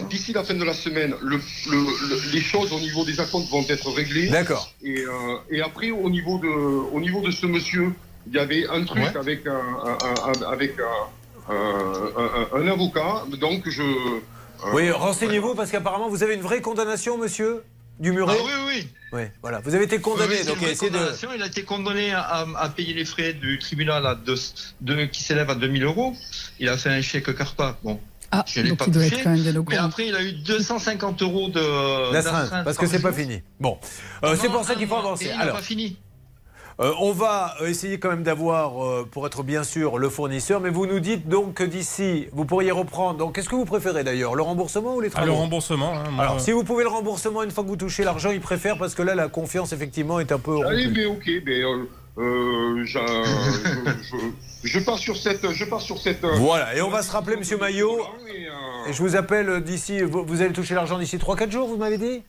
d'ici 0.09 0.33
la 0.33 0.45
fin 0.45 0.55
de 0.55 0.65
la 0.65 0.73
semaine, 0.73 1.15
le, 1.21 1.37
le- 1.37 2.09
le- 2.09 2.33
les 2.33 2.41
choses 2.41 2.73
au 2.73 2.81
niveau 2.81 3.05
des 3.05 3.21
acomptes 3.21 3.51
vont 3.51 3.65
être 3.69 3.91
réglées. 3.91 4.29
D'accord. 4.29 4.73
Et, 4.83 5.01
euh, 5.01 5.37
et 5.51 5.61
après, 5.61 5.91
au 5.91 6.09
niveau 6.09 6.39
de, 6.39 6.47
au 6.49 7.01
niveau 7.01 7.21
de 7.21 7.31
ce 7.31 7.45
monsieur, 7.47 7.93
il 8.27 8.35
y 8.35 8.39
avait 8.39 8.67
un 8.69 8.85
truc 8.85 9.03
Ouais. 9.03 9.17
avec 9.17 9.47
un, 9.47 9.53
un- 9.57 9.99
un- 10.31 10.53
avec 10.53 10.75
un, 10.81 11.53
un- 11.53 12.13
un- 12.17 12.63
un 12.63 12.69
avocat. 12.69 13.25
Donc, 13.39 13.69
je. 13.69 13.83
euh, 13.83 14.21
Oui, 14.73 14.91
renseignez-vous 14.91 15.55
parce 15.55 15.71
qu'apparemment 15.71 16.09
vous 16.09 16.23
avez 16.23 16.35
une 16.35 16.41
vraie 16.41 16.61
condamnation, 16.63 17.19
monsieur? 17.19 17.61
Du 17.99 18.11
Ah 18.11 18.13
Muret. 18.13 18.37
oui, 18.45 18.53
oui. 18.69 18.89
Oui, 19.13 19.23
voilà. 19.41 19.61
Vous 19.61 19.75
avez 19.75 19.85
été 19.85 20.01
condamné, 20.01 20.37
Oui, 20.41 20.47
donc 20.47 20.63
essayez 20.63 20.91
de. 20.91 20.99
Il 21.35 21.43
a 21.43 21.47
été 21.47 21.63
condamné 21.63 22.13
à, 22.13 22.47
à 22.57 22.69
payer 22.69 22.93
les 22.93 23.05
frais 23.07 23.33
du 23.33 23.59
tribunal 23.59 24.07
à 24.07 24.15
deux- 24.15 24.35
de- 24.83 25.05
qui 25.07 25.23
s'élèvent 25.23 25.49
à 25.51 25.55
2000 25.55 25.83
euros. 25.85 26.15
Il 26.61 26.69
a 26.69 26.77
fait 26.77 26.91
un 26.91 27.01
chèque 27.01 27.35
CARPA. 27.35 27.79
Bon, 27.83 27.99
Ah, 28.31 28.45
je 28.47 28.61
l'ai 28.61 28.69
donc 28.69 28.79
pas 28.79 28.85
il 28.87 28.93
doit 28.93 29.03
touché. 29.05 29.17
être 29.17 29.25
quand 29.25 29.31
même 29.37 29.65
Mais 29.71 29.77
après, 29.79 30.09
il 30.09 30.15
a 30.15 30.23
eu 30.23 30.33
250 30.33 31.23
euros 31.23 31.49
de 31.49 32.13
D'astreinte, 32.13 32.65
parce 32.65 32.77
que 32.77 32.87
c'est 32.87 33.01
pas 33.01 33.13
fini. 33.15 33.43
Bon, 33.59 33.79
Euh, 34.25 34.37
c'est 34.39 34.49
pour 34.51 34.63
ça 34.65 34.75
qu'il 34.75 34.87
faut 34.87 34.97
avancer. 34.97 35.31
Alors, 35.31 35.57
pas 35.57 35.63
fini. 35.63 35.97
Euh, 36.81 36.93
on 37.01 37.13
va 37.13 37.55
essayer 37.67 37.99
quand 37.99 38.11
même 38.11 38.23
d'avoir, 38.23 38.85
euh, 38.85 39.07
pour 39.11 39.27
être 39.27 39.43
bien 39.43 39.65
sûr, 39.65 39.99
le 39.99 40.09
fournisseur. 40.09 40.61
Mais 40.61 40.71
vous 40.71 40.87
nous 40.87 41.01
dites 41.01 41.29
donc 41.29 41.55
que 41.55 41.65
d'ici, 41.65 42.29
vous 42.33 42.45
pourriez 42.45 42.71
reprendre. 42.71 43.19
Donc, 43.19 43.35
qu'est-ce 43.35 43.49
que 43.49 43.57
vous 43.57 43.65
préférez 43.65 44.05
d'ailleurs, 44.05 44.35
le 44.37 44.43
remboursement 44.43 44.95
ou 44.95 45.01
les 45.01 45.09
Ah, 45.09 45.11
travaux 45.11 45.27
le 45.27 45.33
remboursement. 45.33 45.93
hein, 45.95 46.05
moi, 46.13 46.25
Alors, 46.25 46.37
euh, 46.37 46.39
si 46.41 46.53
vous 46.53 46.63
pouvez 46.65 46.85
le 46.85 46.91
remboursement 46.91 47.43
une 47.43 47.51
fois 47.51 47.65
que 47.65 47.69
vous 47.69 47.77
touchez 47.77 48.05
l'argent, 48.05 48.31
il 48.31 48.41
préfère 48.41 48.79
parce 48.79 48.95
que 48.95 49.03
là, 49.03 49.15
la 49.15 49.29
confiance 49.29 49.73
effectivement 49.73 50.21
est 50.21 50.31
un 50.31 50.39
peu. 50.39 50.65
Allez, 50.67 50.87
rompue. 50.87 51.01
mais 51.01 51.07
ok, 51.07 51.43
mais 51.47 51.63
euh, 51.65 51.85
euh, 52.19 52.85
je, 52.85 52.99
je- 54.03 54.69
je 54.69 54.79
pars 54.81 54.99
sur 54.99 55.17
cette, 55.17 55.51
je 55.53 55.65
pars 55.65 55.81
sur 55.81 55.99
cette. 55.99 56.25
Voilà, 56.25 56.77
et 56.77 56.83
on 56.83 56.91
va 56.91 57.03
se 57.03 57.11
rappeler, 57.13 57.37
monsieur 57.37 57.57
Maillot. 57.59 57.99
Et, 58.29 58.47
euh, 58.47 58.89
Et 58.89 58.93
je 58.93 59.03
vous 59.03 59.15
appelle 59.17 59.63
d'ici. 59.63 60.03
Vous, 60.03 60.25
vous 60.25 60.43
allez 60.43 60.53
toucher 60.53 60.75
l'argent 60.75 60.99
d'ici 60.99 61.17
3-4 61.17 61.51
jours, 61.51 61.69
vous 61.69 61.77
m'avez 61.77 61.99
dit? 61.99 62.23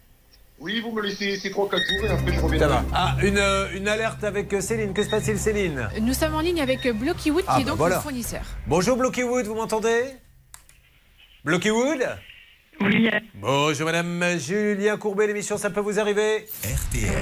Oui, 0.61 0.81
vous 0.81 0.91
me 0.91 1.01
laissez 1.01 1.37
ces 1.37 1.49
3-4 1.51 1.53
jours 1.87 2.05
et 2.05 2.09
après 2.09 2.33
je 2.33 2.39
reviens. 2.41 2.59
Ça 2.59 2.67
va. 2.67 2.85
Ah, 2.93 3.15
une, 3.23 3.37
euh, 3.37 3.67
une 3.75 3.87
alerte 3.87 4.23
avec 4.25 4.51
euh, 4.53 4.59
Céline. 4.59 4.93
Que 4.93 5.03
se 5.03 5.09
passe-t-il, 5.09 5.37
Céline? 5.39 5.87
Nous 6.01 6.13
sommes 6.13 6.35
en 6.35 6.41
ligne 6.41 6.59
avec 6.61 6.85
Blockywood 6.87 7.45
Ah, 7.47 7.55
qui 7.55 7.61
est 7.61 7.63
bah 7.65 7.69
donc 7.71 7.77
voilà. 7.77 7.95
le 7.95 8.01
fournisseur. 8.01 8.41
Bonjour 8.67 8.97
Blockywood, 8.97 9.45
vous 9.45 9.55
m'entendez? 9.55 10.01
Blockywood 11.45 12.05
Oui. 12.81 13.09
Bonjour 13.35 13.85
Madame 13.85 14.37
Julien 14.37 14.97
Courbet, 14.97 15.27
l'émission 15.27 15.57
Ça 15.57 15.69
peut 15.69 15.79
vous 15.79 15.97
arriver? 15.97 16.45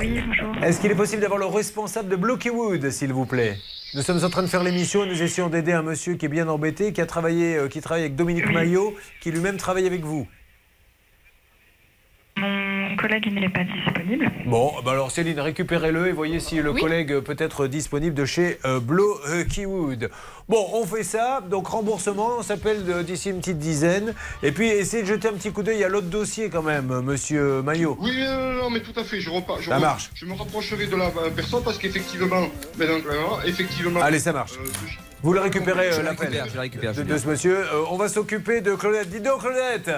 Oui, 0.02 0.20
bonjour. 0.26 0.64
Est-ce 0.64 0.82
qu'il 0.82 0.90
est 0.92 0.96
possible 0.96 1.22
d'avoir 1.22 1.40
le 1.40 1.46
responsable 1.46 2.10
de 2.10 2.16
Blockywood, 2.16 2.90
s'il 2.90 3.14
vous 3.14 3.28
plaît? 3.28 3.58
Nous 3.94 4.02
sommes 4.02 4.24
en 4.24 4.30
train 4.30 4.42
de 4.42 4.48
faire 4.48 4.64
l'émission, 4.64 5.06
nous 5.06 5.22
essayons 5.22 5.50
d'aider 5.50 5.74
un 5.74 5.84
monsieur 5.84 6.16
qui 6.16 6.26
est 6.26 6.30
bien 6.30 6.48
embêté, 6.48 6.92
qui 6.92 7.02
a 7.02 7.06
travaillé, 7.06 7.56
euh, 7.56 7.68
qui 7.68 7.80
travaille 7.82 8.04
avec 8.04 8.16
Dominique 8.16 8.50
Maillot, 8.52 8.96
qui 9.22 9.30
lui-même 9.32 9.58
travaille 9.58 9.86
avec 9.86 10.02
vous. 10.04 10.28
Mon 12.40 12.96
collègue 12.98 13.24
il 13.28 13.34
n'est 13.36 13.50
pas 13.50 13.64
disponible. 13.64 14.32
Bon, 14.46 14.72
bah 14.86 14.92
alors 14.92 15.12
Céline, 15.12 15.40
récupérez-le 15.40 16.08
et 16.08 16.12
voyez 16.12 16.40
si 16.40 16.56
le 16.62 16.72
Oui. 16.72 16.80
collègue 16.82 17.12
euh, 17.12 17.22
peut 17.22 17.36
être 17.40 17.68
disponible 17.68 18.16
de 18.16 18.26
chez 18.26 18.60
euh, 18.66 18.80
Blow 18.80 19.20
euh, 19.28 19.44
Keywood. 19.44 20.10
Bon, 20.48 20.66
on 20.74 20.86
fait 20.86 21.04
ça, 21.04 21.42
donc 21.50 21.68
remboursement, 21.68 22.30
on 22.40 22.44
s'appelle 22.44 22.86
de- 22.86 23.02
d'ici 23.02 23.30
une 23.32 23.40
petite 23.40 23.58
dizaine. 23.60 24.14
Et 24.44 24.52
puis 24.52 24.68
essayez 24.68 25.04
de 25.04 25.08
jeter 25.08 25.28
un 25.28 25.34
petit 25.34 25.52
coup 25.52 25.64
d'œil 25.64 25.84
à 25.84 25.90
l'autre 25.90 26.08
dossier 26.08 26.50
quand 26.50 26.64
même, 26.64 26.92
euh, 26.92 27.02
monsieur 27.02 27.62
Maillot. 27.62 27.98
Oui, 28.00 28.14
euh, 28.20 28.62
non, 28.62 28.70
mais 28.70 28.80
tout 28.82 28.98
à 29.00 29.04
fait, 29.04 29.20
je 29.20 29.30
repars. 29.30 29.62
Je 29.62 29.70
Ça 29.70 29.78
re- 29.78 29.82
marche. 29.82 30.10
Je 30.14 30.26
me 30.26 30.34
rapprocherai 30.34 30.88
de 30.88 30.96
la 30.96 31.06
euh, 31.08 31.30
personne 31.36 31.64
parce 31.64 31.78
qu'effectivement, 31.78 32.48
euh, 32.80 32.98
effectivement. 33.46 34.02
Allez, 34.02 34.20
ça 34.20 34.32
marche. 34.34 34.54
euh, 34.54 34.68
Vous 35.24 35.34
le 35.34 35.40
récupérez, 35.40 35.90
Je 35.92 35.96
euh, 35.96 36.00
le 36.00 36.04
l'appel 36.06 36.28
récupère, 36.28 36.46
je 36.48 36.54
le 36.54 36.60
récupère, 36.60 36.94
de, 36.94 37.18
ce 37.18 37.28
monsieur. 37.28 37.58
Euh, 37.58 37.84
on 37.90 37.98
va 37.98 38.08
s'occuper 38.08 38.62
de 38.62 38.76
Claudette. 38.76 39.10
Dis 39.10 39.20
donc, 39.20 39.42
Claudette 39.42 39.90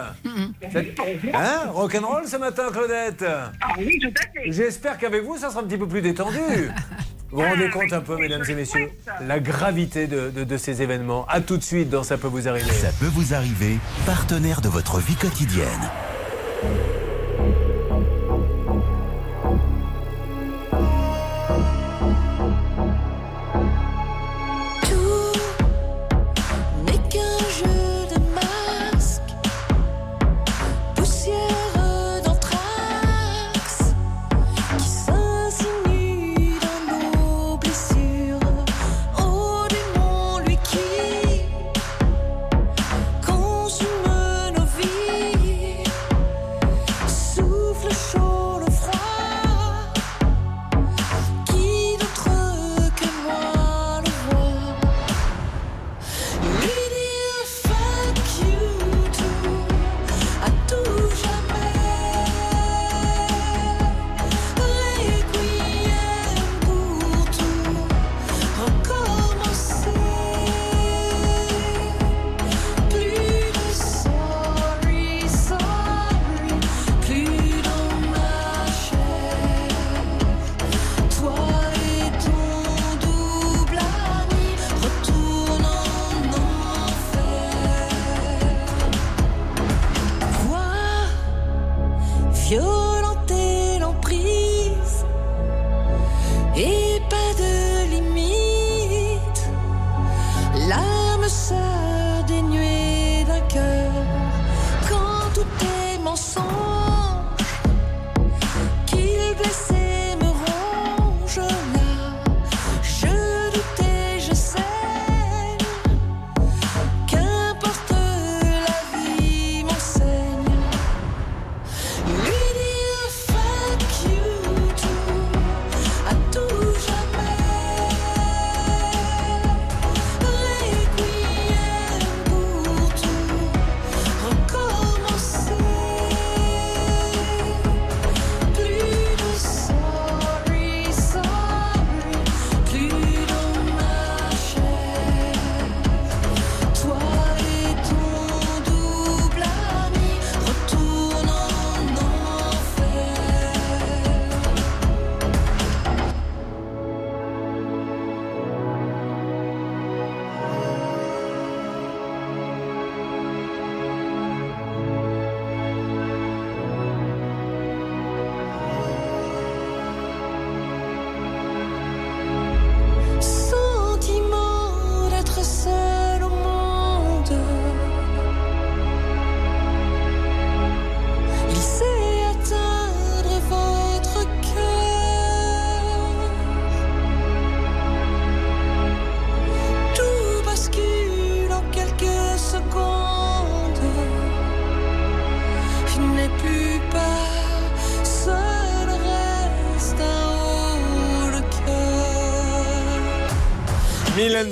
Hein 1.34 1.67
Rock'n'roll 1.72 2.26
ce 2.28 2.38
matin, 2.38 2.63
Claudette 2.72 3.24
Ah 3.28 3.74
oui, 3.78 3.99
tout 4.01 4.13
à 4.15 4.22
fait. 4.22 4.51
J'espère 4.51 4.97
qu'avec 4.97 5.24
vous, 5.24 5.38
ça 5.38 5.49
sera 5.49 5.59
un 5.61 5.63
petit 5.63 5.78
peu 5.78 5.88
plus 5.88 6.01
détendu. 6.01 6.38
Vous 7.32 7.41
vous 7.41 7.47
rendez 7.47 7.70
compte 7.70 7.93
un 7.93 8.01
peu, 8.01 8.17
mesdames 8.17 8.43
et 8.49 8.55
messieurs, 8.55 8.89
la 9.22 9.39
gravité 9.39 10.07
de, 10.07 10.30
de- 10.32 10.43
de 10.45 10.57
ces 10.57 10.82
événements. 10.82 11.26
À 11.28 11.41
tout 11.41 11.57
de 11.57 11.63
suite 11.63 11.89
dans 11.89 12.01
Ça 12.03 12.17
peut 12.17 12.28
vous 12.28 12.47
arriver. 12.47 12.72
Ça 12.72 12.89
peut 12.99 13.05
vous 13.11 13.34
arriver, 13.36 13.78
partenaire 14.05 14.61
de 14.61 14.70
votre 14.70 14.99
vie 14.99 15.15
quotidienne. 15.15 15.91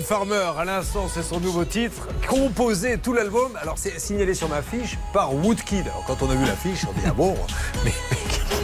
Farmer, 0.08 0.54
à 0.58 0.64
l'instant, 0.64 1.10
c'est 1.14 1.22
son 1.22 1.42
nouveau 1.42 1.66
titre, 1.66 2.08
composé 2.30 2.98
tout 2.98 3.12
l'album. 3.12 3.52
Alors, 3.62 3.78
c'est 3.78 4.00
signalé 4.00 4.34
sur 4.34 4.48
ma 4.48 4.62
fiche 4.62 4.98
par 5.12 5.36
Woodkid. 5.36 5.82
Alors, 5.82 6.06
quand 6.08 6.22
on 6.22 6.30
a 6.30 6.36
vu 6.36 6.46
la 6.46 6.56
fiche, 6.56 6.86
on 6.88 6.94
dit 6.94 7.06
ah 7.06 7.12
bon, 7.12 7.36
mais, 7.84 7.92
mais 8.10 8.18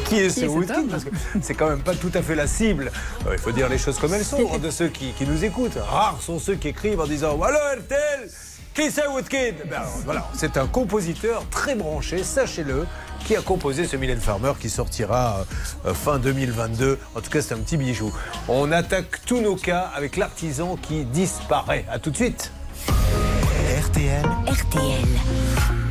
qui 0.05 0.19
est 0.21 0.29
ce 0.29 0.45
Woodkid 0.45 0.89
Parce 0.89 1.03
que 1.03 1.09
c'est 1.41 1.53
quand 1.53 1.67
même 1.67 1.81
pas 1.81 1.95
tout 1.95 2.11
à 2.13 2.21
fait 2.21 2.35
la 2.35 2.47
cible. 2.47 2.93
Euh, 3.27 3.33
il 3.33 3.39
faut 3.39 3.51
dire 3.51 3.67
les 3.67 3.77
choses 3.77 3.99
comme 3.99 4.13
elles 4.13 4.23
sont 4.23 4.53
hein, 4.53 4.57
de 4.57 4.69
ceux 4.69 4.87
qui, 4.87 5.11
qui 5.11 5.25
nous 5.25 5.43
écoutent. 5.43 5.77
Rares 5.85 6.21
sont 6.21 6.39
ceux 6.39 6.55
qui 6.55 6.69
écrivent 6.69 7.01
en 7.01 7.07
disant 7.07 7.37
Allô 7.41 7.57
RTL, 7.57 8.29
qui 8.73 8.89
c'est 8.89 9.05
Woodkid? 9.05 9.69
Ben 9.69 9.79
alors, 9.79 9.91
Voilà, 10.05 10.29
c'est 10.33 10.55
un 10.55 10.65
compositeur 10.65 11.43
très 11.51 11.75
branché, 11.75 12.23
sachez-le, 12.23 12.87
qui 13.25 13.35
a 13.35 13.41
composé 13.41 13.85
ce 13.85 13.97
Mylène 13.97 14.21
Farmer 14.21 14.53
qui 14.59 14.69
sortira 14.69 15.45
euh, 15.85 15.93
fin 15.93 16.19
2022. 16.19 16.97
En 17.15 17.21
tout 17.21 17.29
cas, 17.29 17.41
c'est 17.41 17.53
un 17.53 17.59
petit 17.59 17.77
bijou. 17.77 18.13
On 18.49 18.73
attaque 18.73 19.23
tous 19.25 19.39
nos 19.39 19.55
cas 19.55 19.89
avec 19.95 20.17
l'artisan 20.17 20.75
qui 20.75 21.05
disparaît. 21.05 21.85
À 21.89 21.97
tout 21.97 22.11
de 22.11 22.17
suite. 22.17 22.51
RTL. 22.87 24.25
RTL. 24.47 25.07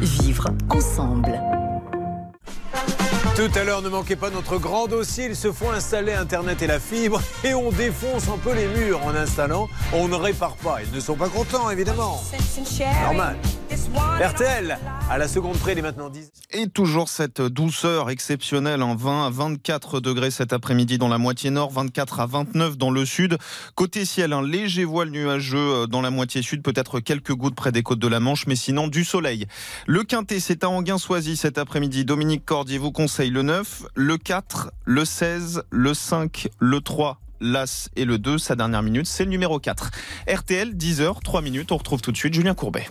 Vivre 0.01 0.49
ensemble. 0.69 1.41
Tout 3.37 3.51
à 3.59 3.65
l'heure, 3.65 3.81
ne 3.81 3.89
manquez 3.89 4.17
pas 4.17 4.29
notre 4.29 4.59
grand 4.59 4.87
dossier. 4.87 5.25
Ils 5.25 5.37
se 5.37 5.51
font 5.51 5.71
installer 5.71 6.13
Internet 6.13 6.61
et 6.61 6.67
la 6.67 6.79
fibre 6.79 7.23
et 7.45 7.55
on 7.55 7.71
défonce 7.71 8.29
un 8.29 8.37
peu 8.37 8.53
les 8.53 8.67
murs 8.67 9.01
en 9.03 9.15
installant. 9.15 9.71
On 9.95 10.07
ne 10.09 10.15
répare 10.15 10.57
pas. 10.57 10.81
Ils 10.85 10.95
ne 10.95 11.01
sont 11.01 11.17
pas 11.17 11.31
contents, 11.31 11.71
évidemment. 11.71 12.23
Normal. 13.05 13.37
RTL, 14.23 14.79
à 15.11 15.19
la 15.19 15.29
seconde 15.29 15.59
près, 15.59 15.73
il 15.73 15.79
est 15.79 15.83
maintenant 15.83 16.09
10. 16.09 16.31
Et 16.53 16.69
toujours 16.69 17.09
cette 17.09 17.43
douceur 17.43 18.11
exceptionnelle 18.11 18.83
en 18.83 18.95
20 18.95 19.27
à 19.27 19.31
24 19.31 20.01
degrés 20.01 20.31
cet 20.31 20.53
après-midi 20.53 20.99
dans 20.99 21.09
la 21.09 21.19
moitié 21.19 21.51
nord, 21.51 21.71
24 21.71 22.21
à 22.21 22.27
29 22.27 22.79
dans 22.79 22.91
le 22.91 23.05
sud. 23.05 23.37
Côté 23.75 24.05
ciel, 24.05 24.33
un 24.33 24.43
léger 24.43 24.85
voile 24.85 25.11
nuageux 25.11 25.59
euh, 25.59 25.87
dans 25.87 26.01
la 26.01 26.11
moitié 26.11 26.43
sud, 26.43 26.63
peut-être 26.63 27.01
quelques 27.01 27.33
gouttes 27.33 27.55
près 27.55 27.73
des 27.73 27.83
côtes 27.83 27.99
de 27.99 28.09
la 28.09 28.21
Manche, 28.21 28.47
mais 28.47 28.57
sinon 28.57 28.89
du 28.89 29.05
soleil. 29.05 29.47
Le 29.87 30.03
quintet, 30.03 30.41
c'est 30.41 30.65
à 30.65 30.71
Anguin-Soisy 30.71 31.37
cet 31.37 31.59
après-midi. 31.59 32.05
Dominique 32.05 32.45
Cordier 32.45 32.79
vous 32.79 32.93
conseille 32.93 33.31
le 33.31 33.43
9, 33.43 33.85
le 33.95 34.17
4, 34.17 34.71
le 34.85 35.05
16, 35.05 35.63
le 35.71 35.95
5, 35.95 36.49
le 36.59 36.81
3, 36.81 37.21
l'As 37.41 37.91
et 37.97 38.05
le 38.05 38.19
2. 38.19 38.39
Sa 38.39 38.57
dernière 38.57 38.83
minute, 38.83 39.07
c'est 39.07 39.25
le 39.25 39.31
numéro 39.31 39.59
4. 39.59 39.91
RTL, 40.29 40.75
10h, 40.75 41.23
3 41.23 41.43
minutes. 41.43 41.73
On 41.73 41.77
retrouve 41.77 42.01
tout 42.01 42.13
de 42.13 42.17
suite 42.17 42.35
Julien 42.35 42.55
Courbet. 42.55 42.87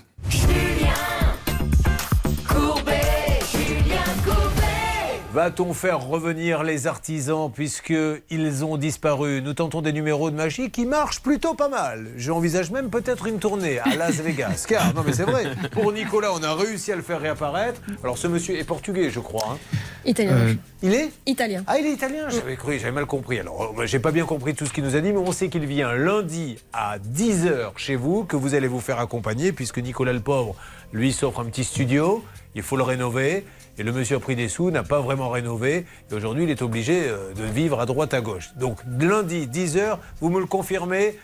Va-t-on 5.33 5.73
faire 5.73 6.01
revenir 6.01 6.61
les 6.61 6.87
artisans 6.87 7.49
puisqu'ils 7.49 8.65
ont 8.65 8.75
disparu? 8.75 9.41
Nous 9.41 9.53
tentons 9.53 9.81
des 9.81 9.93
numéros 9.93 10.29
de 10.29 10.35
magie 10.35 10.69
qui 10.71 10.85
marchent 10.85 11.21
plutôt 11.21 11.53
pas 11.53 11.69
mal. 11.69 12.07
J'envisage 12.17 12.69
même 12.69 12.89
peut-être 12.89 13.27
une 13.27 13.39
tournée 13.39 13.79
à 13.79 13.95
Las 13.95 14.15
Vegas. 14.15 14.65
Car, 14.67 14.93
non 14.93 15.03
mais 15.05 15.13
c'est 15.13 15.23
vrai, 15.23 15.45
pour 15.71 15.93
Nicolas, 15.93 16.33
on 16.33 16.43
a 16.43 16.53
réussi 16.53 16.91
à 16.91 16.97
le 16.97 17.01
faire 17.01 17.21
réapparaître. 17.21 17.79
Alors 18.03 18.17
ce 18.17 18.27
monsieur 18.27 18.57
est 18.59 18.65
portugais, 18.65 19.09
je 19.09 19.21
crois. 19.21 19.53
hein. 19.53 19.57
Italien. 20.03 20.33
Euh, 20.33 20.53
il 20.81 20.93
est? 20.93 21.11
Italien. 21.25 21.63
Ah, 21.65 21.77
il 21.79 21.85
est 21.85 21.93
italien? 21.93 22.27
J'avais 22.27 22.57
cru, 22.57 22.77
j'avais 22.77 22.91
mal 22.91 23.05
compris. 23.05 23.39
Alors, 23.39 23.73
euh, 23.77 23.85
j'ai 23.85 23.99
pas 23.99 24.11
bien 24.11 24.25
compris 24.25 24.53
tout 24.53 24.65
ce 24.65 24.73
qu'il 24.73 24.83
nous 24.83 24.97
a 24.97 24.99
dit, 25.01 25.13
mais 25.13 25.19
on 25.19 25.31
sait 25.31 25.47
qu'il 25.47 25.65
vient 25.65 25.93
lundi 25.93 26.57
à 26.73 26.97
10h 26.99 27.77
chez 27.77 27.95
vous, 27.95 28.25
que 28.25 28.35
vous 28.35 28.53
allez 28.53 28.67
vous 28.67 28.81
faire 28.81 28.99
accompagner, 28.99 29.53
puisque 29.53 29.77
Nicolas 29.77 30.11
le 30.11 30.19
pauvre, 30.19 30.55
lui, 30.91 31.13
s'offre 31.13 31.39
un 31.39 31.45
petit 31.45 31.63
studio. 31.63 32.21
Il 32.55 32.63
faut 32.63 32.75
le 32.75 32.83
rénover. 32.83 33.45
Et 33.77 33.83
le 33.83 33.91
monsieur 33.91 34.17
a 34.17 34.19
pris 34.19 34.35
des 34.35 34.49
sous, 34.49 34.71
n'a 34.71 34.83
pas 34.83 35.01
vraiment 35.01 35.29
rénové. 35.29 35.85
Et 36.11 36.13
aujourd'hui, 36.13 36.43
il 36.43 36.49
est 36.49 36.61
obligé 36.61 37.03
euh, 37.07 37.33
de 37.33 37.43
vivre 37.43 37.79
à 37.79 37.85
droite, 37.85 38.13
à 38.13 38.21
gauche. 38.21 38.51
Donc, 38.57 38.79
lundi, 38.99 39.47
10h, 39.47 39.97
vous 40.19 40.29
me 40.29 40.39
le 40.39 40.45
confirmez 40.45 41.17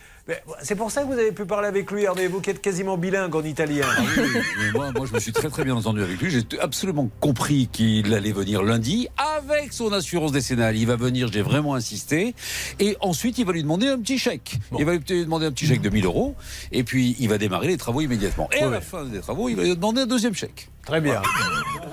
C'est 0.61 0.75
pour 0.75 0.91
ça 0.91 1.03
que 1.03 1.07
vous 1.07 1.19
avez 1.19 1.31
pu 1.31 1.45
parler 1.45 1.67
avec 1.67 1.91
lui, 1.91 2.03
Hervé, 2.03 2.27
vous 2.27 2.41
qui 2.41 2.49
êtes 2.49 2.61
quasiment 2.61 2.97
bilingue 2.97 3.35
en 3.35 3.43
italien. 3.43 3.85
Ah 3.87 4.01
oui, 4.17 4.71
moi, 4.73 4.91
moi, 4.95 5.05
je 5.05 5.13
me 5.13 5.19
suis 5.19 5.31
très 5.31 5.49
très 5.49 5.63
bien 5.63 5.75
entendu 5.75 6.01
avec 6.01 6.19
lui. 6.21 6.31
J'ai 6.31 6.43
absolument 6.59 7.09
compris 7.19 7.69
qu'il 7.71 8.13
allait 8.13 8.31
venir 8.31 8.63
lundi 8.63 9.07
avec 9.17 9.73
son 9.73 9.91
assurance 9.93 10.31
décennale. 10.31 10.75
Il 10.77 10.87
va 10.87 10.95
venir, 10.95 11.29
j'ai 11.31 11.41
vraiment 11.41 11.75
insisté. 11.75 12.33
Et 12.79 12.97
ensuite, 13.01 13.37
il 13.37 13.45
va 13.45 13.53
lui 13.53 13.63
demander 13.63 13.87
un 13.87 13.99
petit 13.99 14.17
chèque. 14.17 14.57
Il 14.79 14.85
va 14.85 14.93
lui 14.93 14.99
demander 14.99 15.45
un 15.45 15.51
petit 15.51 15.65
chèque 15.65 15.81
de 15.81 15.89
1000 15.89 16.05
euros. 16.05 16.35
Et 16.71 16.83
puis, 16.83 17.15
il 17.19 17.29
va 17.29 17.37
démarrer 17.37 17.67
les 17.67 17.77
travaux 17.77 18.01
immédiatement. 18.01 18.49
Et 18.51 18.63
à 18.63 18.69
la 18.69 18.81
fin 18.81 19.05
des 19.05 19.19
travaux, 19.19 19.49
il 19.49 19.55
va 19.55 19.63
lui 19.63 19.75
demander 19.75 20.01
un 20.01 20.07
deuxième 20.07 20.33
chèque. 20.33 20.69
Très 20.87 21.01
bien. 21.01 21.21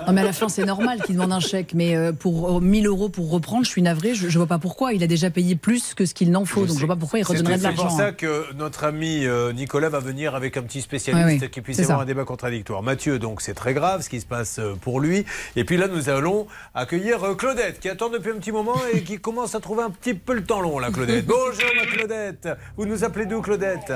Non, 0.07 0.13
mais 0.13 0.21
à 0.21 0.23
la 0.23 0.33
fin, 0.33 0.49
c'est 0.49 0.63
normal 0.65 1.01
qu'il 1.01 1.15
demande 1.15 1.33
un 1.33 1.39
chèque. 1.39 1.73
Mais 1.73 1.95
euh, 1.95 2.11
pour 2.13 2.57
euh, 2.57 2.61
1000 2.61 2.85
euros 2.85 3.09
pour 3.09 3.31
reprendre, 3.31 3.65
je 3.65 3.69
suis 3.71 3.81
navré, 3.81 4.13
je, 4.13 4.29
je 4.29 4.37
vois 4.37 4.45
pas 4.47 4.59
pourquoi. 4.59 4.93
Il 4.93 5.03
a 5.03 5.07
déjà 5.07 5.31
payé 5.31 5.55
plus 5.55 5.95
que 5.95 6.05
ce 6.05 6.13
qu'il 6.13 6.29
n'en 6.29 6.45
faut. 6.45 6.67
donc 6.67 6.75
je 6.79 6.85
vois 6.85 6.95
pas 6.95 6.99
pourquoi 6.99 7.17
il 7.19 7.23
redonnerait 7.23 7.57
de 7.57 7.61
C'est 7.63 7.73
pour 7.73 7.85
l'argent. 7.85 7.97
ça 7.97 8.05
hein. 8.07 8.11
que 8.13 8.53
notre 8.53 8.83
ami 8.83 9.25
euh, 9.25 9.51
Nicolas 9.51 9.89
va 9.89 9.99
venir 9.99 10.35
avec 10.35 10.57
un 10.57 10.61
petit 10.61 10.81
spécialiste 10.81 11.27
Oui, 11.27 11.39
oui, 11.41 11.49
qui 11.49 11.61
puisse 11.61 11.79
avoir 11.79 11.97
ça. 11.97 12.03
un 12.03 12.05
débat 12.05 12.23
contradictoire. 12.23 12.83
Mathieu, 12.83 13.17
donc 13.17 13.41
c'est 13.41 13.55
très 13.55 13.73
grave 13.73 14.03
ce 14.03 14.09
qui 14.09 14.21
se 14.21 14.27
passe 14.27 14.59
euh, 14.59 14.75
pour 14.79 14.99
lui. 14.99 15.25
Et 15.55 15.63
puis 15.65 15.75
là, 15.77 15.87
nous 15.87 16.09
allons 16.09 16.45
accueillir 16.75 17.23
euh, 17.23 17.33
Claudette 17.33 17.79
qui 17.79 17.89
attend 17.89 18.09
depuis 18.09 18.29
un 18.31 18.35
petit 18.37 18.51
moment 18.51 18.77
et 18.93 19.01
qui 19.01 19.17
commence 19.17 19.55
à 19.55 19.59
trouver 19.59 19.83
un 19.83 19.89
petit 19.89 20.13
peu 20.13 20.33
le 20.35 20.43
temps 20.43 20.61
long, 20.61 20.77
là, 20.77 20.91
Claudette. 20.91 21.25
Bonjour, 21.27 21.69
ma 21.75 21.85
Claudette. 21.87 22.47
Vous 22.77 22.85
nous 22.85 23.03
appelez 23.03 23.25
d'où, 23.25 23.41
Claudette? 23.41 23.91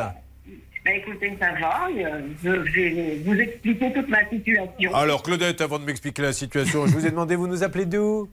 Bah, 0.90 0.96
écoutez, 0.96 1.38
ça 1.40 1.52
va. 1.60 1.88
euh, 1.96 2.22
Je 2.44 2.50
vais 2.50 3.22
vous 3.24 3.36
expliquer 3.40 3.94
toute 3.94 4.08
ma 4.10 4.28
situation. 4.28 4.96
Alors, 4.96 5.22
Claudette, 5.22 5.62
avant 5.62 5.78
de 5.78 5.84
m'expliquer 5.86 6.24
la 6.24 6.34
situation, 6.34 6.88
je 6.88 6.94
vous 6.94 7.06
ai 7.06 7.12
demandé, 7.12 7.36
vous 7.36 7.48
nous 7.48 7.64
appelez 7.64 7.86
d'où? 7.86 8.28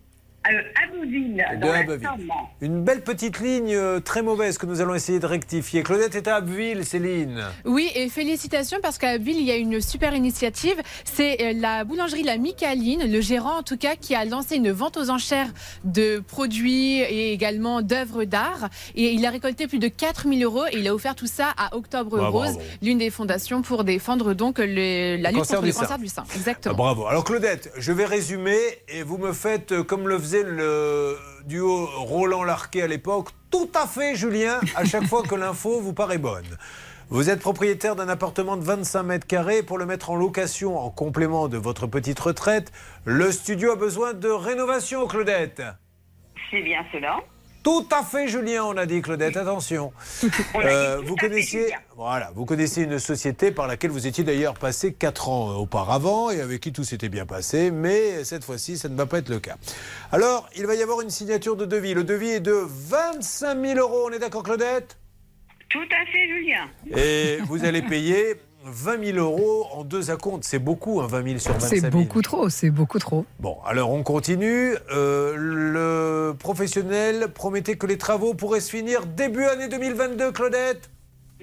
Abbeville, 0.50 1.44
De 1.54 1.60
dans 1.60 1.72
la 1.72 1.78
Abbeville. 1.80 2.06
Somme. 2.08 2.32
Une 2.60 2.82
belle 2.84 3.02
petite 3.02 3.40
ligne 3.40 3.74
euh, 3.74 4.00
très 4.00 4.22
mauvaise 4.22 4.58
que 4.58 4.66
nous 4.66 4.80
allons 4.80 4.94
essayer 4.94 5.18
de 5.18 5.26
rectifier. 5.26 5.82
Claudette 5.82 6.14
est 6.14 6.28
à 6.28 6.36
Abbeville, 6.36 6.84
Céline. 6.84 7.42
Oui, 7.64 7.90
et 7.94 8.08
félicitations 8.08 8.78
parce 8.82 8.98
qu'à 8.98 9.10
Abbeville, 9.10 9.36
il 9.38 9.44
y 9.44 9.50
a 9.50 9.56
une 9.56 9.80
super 9.80 10.14
initiative. 10.14 10.76
C'est 11.04 11.42
euh, 11.42 11.52
la 11.56 11.84
boulangerie 11.84 12.22
La 12.22 12.36
Micaline, 12.38 13.10
le 13.10 13.20
gérant 13.20 13.58
en 13.58 13.62
tout 13.62 13.76
cas, 13.76 13.96
qui 13.96 14.14
a 14.14 14.24
lancé 14.24 14.56
une 14.56 14.70
vente 14.70 14.96
aux 14.96 15.10
enchères 15.10 15.48
de 15.84 16.20
produits 16.20 16.98
et 17.00 17.32
également 17.32 17.82
d'œuvres 17.82 18.24
d'art. 18.24 18.68
Et 18.94 19.12
il 19.12 19.24
a 19.26 19.30
récolté 19.30 19.66
plus 19.66 19.78
de 19.78 19.88
4000 19.88 20.44
euros 20.44 20.64
et 20.72 20.78
il 20.78 20.88
a 20.88 20.94
offert 20.94 21.14
tout 21.14 21.26
ça 21.26 21.52
à 21.56 21.76
Octobre 21.76 22.18
Bah, 22.18 22.28
Rose, 22.28 22.58
l'une 22.82 22.98
des 22.98 23.10
fondations 23.10 23.62
pour 23.62 23.84
défendre 23.84 24.34
donc 24.34 24.58
le- 24.58 25.16
la 25.16 25.30
Le 25.30 25.36
lutte 25.36 25.36
cancer 25.38 25.56
contre 25.56 25.66
le 25.68 25.72
cancer 25.72 25.98
du 25.98 26.08
sein. 26.08 26.24
Ah, 26.28 26.32
Exactement. 26.36 26.74
bravo. 26.74 27.06
Alors 27.06 27.24
Claudette, 27.24 27.72
je 27.76 27.92
vais 27.92 28.04
résumer 28.04 28.58
et 28.88 29.02
vous 29.02 29.18
me 29.18 29.32
faites 29.32 29.72
euh, 29.72 29.82
comme 29.82 30.08
le 30.08 30.18
faisait 30.18 30.35
le 30.42 31.16
duo 31.44 31.86
Roland 31.86 32.44
Larquet 32.44 32.82
à 32.82 32.86
l'époque. 32.86 33.28
Tout 33.50 33.70
à 33.74 33.86
fait, 33.86 34.14
Julien, 34.14 34.60
à 34.74 34.84
chaque 34.84 35.06
fois 35.06 35.22
que 35.22 35.34
l'info 35.34 35.80
vous 35.80 35.92
paraît 35.92 36.18
bonne. 36.18 36.56
Vous 37.08 37.30
êtes 37.30 37.40
propriétaire 37.40 37.94
d'un 37.94 38.08
appartement 38.08 38.56
de 38.56 38.64
25 38.64 39.02
mètres 39.04 39.26
carrés 39.26 39.62
pour 39.62 39.78
le 39.78 39.86
mettre 39.86 40.10
en 40.10 40.16
location 40.16 40.76
en 40.78 40.90
complément 40.90 41.46
de 41.46 41.56
votre 41.56 41.86
petite 41.86 42.18
retraite. 42.18 42.72
Le 43.04 43.30
studio 43.30 43.72
a 43.72 43.76
besoin 43.76 44.12
de 44.12 44.28
rénovation, 44.28 45.06
Claudette. 45.06 45.62
C'est 46.50 46.62
bien 46.62 46.84
cela. 46.92 47.18
Tout 47.66 47.88
à 47.90 48.04
fait, 48.04 48.28
Julien, 48.28 48.62
on 48.62 48.76
a 48.76 48.86
dit, 48.86 49.02
Claudette, 49.02 49.36
attention. 49.36 49.92
Euh, 50.54 51.00
vous 51.04 51.16
connaissiez, 51.16 51.74
voilà, 51.96 52.30
vous 52.32 52.44
connaissez 52.44 52.82
une 52.82 53.00
société 53.00 53.50
par 53.50 53.66
laquelle 53.66 53.90
vous 53.90 54.06
étiez 54.06 54.22
d'ailleurs 54.22 54.54
passé 54.54 54.92
4 54.92 55.28
ans 55.28 55.50
euh, 55.50 55.54
auparavant 55.54 56.30
et 56.30 56.40
avec 56.40 56.60
qui 56.60 56.72
tout 56.72 56.84
s'était 56.84 57.08
bien 57.08 57.26
passé, 57.26 57.72
mais 57.72 58.22
cette 58.22 58.44
fois-ci, 58.44 58.78
ça 58.78 58.88
ne 58.88 58.94
va 58.94 59.06
pas 59.06 59.18
être 59.18 59.30
le 59.30 59.40
cas. 59.40 59.56
Alors, 60.12 60.48
il 60.56 60.64
va 60.64 60.76
y 60.76 60.82
avoir 60.82 61.00
une 61.00 61.10
signature 61.10 61.56
de 61.56 61.64
devis. 61.64 61.92
Le 61.92 62.04
devis 62.04 62.30
est 62.30 62.40
de 62.40 62.52
25 62.52 63.60
000 63.60 63.80
euros, 63.80 64.06
on 64.08 64.12
est 64.12 64.20
d'accord, 64.20 64.44
Claudette? 64.44 64.96
Tout 65.68 65.78
à 65.80 66.06
fait, 66.06 66.28
Julien. 66.28 66.68
Et 66.96 67.38
vous 67.48 67.64
allez 67.64 67.82
payer 67.82 68.36
20 68.68 69.04
000 69.12 69.18
euros 69.18 69.66
en 69.72 69.84
deux 69.84 70.10
acomptes. 70.10 70.44
C'est 70.44 70.58
beaucoup, 70.58 71.00
hein, 71.00 71.06
20 71.08 71.22
000 71.24 71.38
sur 71.38 71.52
25 71.52 71.68
000. 71.68 71.80
C'est 71.82 71.90
beaucoup 71.90 72.22
trop, 72.22 72.48
c'est 72.48 72.70
beaucoup 72.70 72.98
trop. 72.98 73.24
Bon, 73.40 73.58
alors 73.64 73.90
on 73.92 74.02
continue. 74.02 74.74
Euh, 74.92 75.34
le 75.36 76.34
professionnel 76.36 77.28
promettait 77.32 77.76
que 77.76 77.86
les 77.86 77.98
travaux 77.98 78.34
pourraient 78.34 78.60
se 78.60 78.70
finir 78.70 79.06
début 79.06 79.44
année 79.44 79.68
2022, 79.68 80.32
Claudette? 80.32 80.90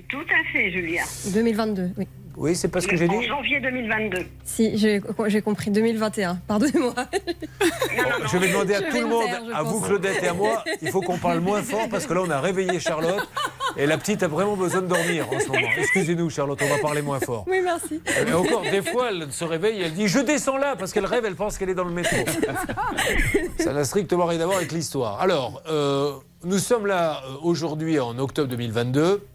Tout 0.10 0.18
à 0.20 0.52
fait, 0.52 0.72
Julien. 0.72 1.04
2022, 1.34 1.92
oui. 1.98 2.08
Oui, 2.36 2.56
c'est 2.56 2.68
pas 2.68 2.82
ce 2.82 2.88
que 2.88 2.96
j'ai 2.96 3.08
En 3.08 3.20
dit 3.20 3.28
janvier 3.28 3.60
2022. 3.62 4.18
Si, 4.44 4.78
j'ai 4.78 5.42
compris 5.42 5.72
2021. 5.72 6.40
Pardonnez-moi. 6.48 6.94
Je 8.32 8.38
vais 8.38 8.48
demander 8.48 8.76
à 8.76 8.80
Je 8.80 8.86
tout 8.86 8.98
le 9.02 9.08
monde, 9.08 9.26
taire, 9.26 9.42
à 9.54 9.64
vous. 9.64 9.82
Claudette 9.82 10.24
et 10.24 10.28
à 10.28 10.34
moi, 10.34 10.64
il 10.82 10.90
faut 10.90 11.02
qu'on 11.02 11.18
parle 11.18 11.40
moins 11.40 11.62
fort 11.62 11.88
parce 11.90 12.06
que 12.06 12.14
là 12.14 12.22
on 12.26 12.30
a 12.30 12.40
réveillé 12.40 12.80
Charlotte 12.80 13.28
et 13.78 13.86
la 13.86 13.98
petite 13.98 14.24
a 14.24 14.28
vraiment 14.28 14.56
besoin 14.56 14.82
de 14.82 14.88
dormir 14.88 15.28
en 15.32 15.40
ce 15.40 15.48
moment. 15.48 15.68
Excusez-nous 15.78 16.30
Charlotte, 16.30 16.60
on 16.64 16.70
va 16.76 16.78
parler 16.80 17.02
moins 17.02 17.20
fort. 17.20 17.46
Oui, 17.48 17.60
merci. 17.64 18.02
Et 18.28 18.34
encore, 18.34 18.64
des 18.64 18.82
fois, 18.82 19.10
elle 19.12 19.32
se 19.32 19.44
réveille 19.44 19.82
et 19.82 19.86
elle 19.86 19.94
dit 19.94 20.08
Je 20.08 20.20
descends 20.20 20.58
là 20.58 20.76
parce 20.78 20.92
qu'elle 20.94 21.06
rêve, 21.06 21.26
elle 21.26 21.36
pense 21.36 21.58
qu'elle 21.58 21.70
est 21.70 21.76
dans 21.76 21.84
le 21.84 21.94
métro. 21.94 22.18
Ça 23.60 23.74
n'a 23.74 23.84
strictement 23.84 24.26
rien 24.26 24.40
à 24.42 24.46
voir 24.46 24.58
avec 24.58 24.72
l'histoire. 24.72 25.20
Alors, 25.22 25.62
euh, 25.70 26.14
nous 26.44 26.58
sommes 26.60 26.88
là 26.88 27.22
euh, 27.26 27.36
aujourd'hui 27.42 28.00
en 28.00 28.18
octobre 28.20 28.50
2022. 28.50 29.26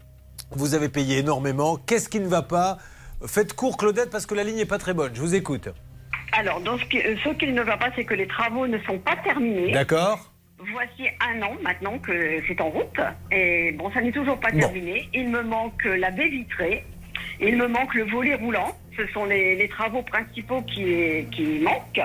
Vous 0.51 0.73
avez 0.73 0.89
payé 0.89 1.19
énormément. 1.19 1.77
Qu'est-ce 1.77 2.09
qui 2.09 2.19
ne 2.19 2.27
va 2.27 2.41
pas? 2.41 2.77
Faites 3.25 3.53
court, 3.53 3.77
Claudette, 3.77 4.09
parce 4.09 4.25
que 4.25 4.33
la 4.35 4.43
ligne 4.43 4.57
n'est 4.57 4.65
pas 4.65 4.77
très 4.77 4.93
bonne. 4.93 5.13
Je 5.13 5.21
vous 5.21 5.35
écoute. 5.35 5.69
Alors, 6.31 6.61
dans 6.61 6.77
ce 6.77 6.85
qui, 6.85 6.99
euh, 6.99 7.15
ce 7.23 7.29
qu'il 7.29 7.53
ne 7.53 7.61
va 7.61 7.77
pas, 7.77 7.89
c'est 7.95 8.05
que 8.05 8.13
les 8.13 8.27
travaux 8.27 8.67
ne 8.67 8.77
sont 8.79 8.97
pas 8.99 9.15
terminés. 9.17 9.71
D'accord 9.71 10.31
voici 10.73 11.07
un 11.21 11.41
an 11.41 11.53
maintenant 11.63 11.97
que 11.99 12.41
c'est 12.45 12.59
en 12.59 12.69
route. 12.69 12.99
Et 13.31 13.71
bon, 13.71 13.89
ça 13.93 14.01
n'est 14.01 14.11
toujours 14.11 14.37
pas 14.39 14.51
Bon. 14.51 14.59
terminé. 14.59 15.09
Il 15.13 15.29
me 15.29 15.41
manque 15.41 15.85
la 15.85 16.11
baie 16.11 16.27
vitrée. 16.27 16.85
Il 17.39 17.55
me 17.57 17.67
manque 17.67 17.93
le 17.95 18.03
volet 18.03 18.35
roulant. 18.35 18.75
Ce 18.97 19.07
sont 19.13 19.23
les, 19.25 19.55
les 19.55 19.69
travaux 19.69 20.01
principaux 20.03 20.61
qui, 20.63 21.25
qui 21.31 21.59
manquent. 21.59 22.01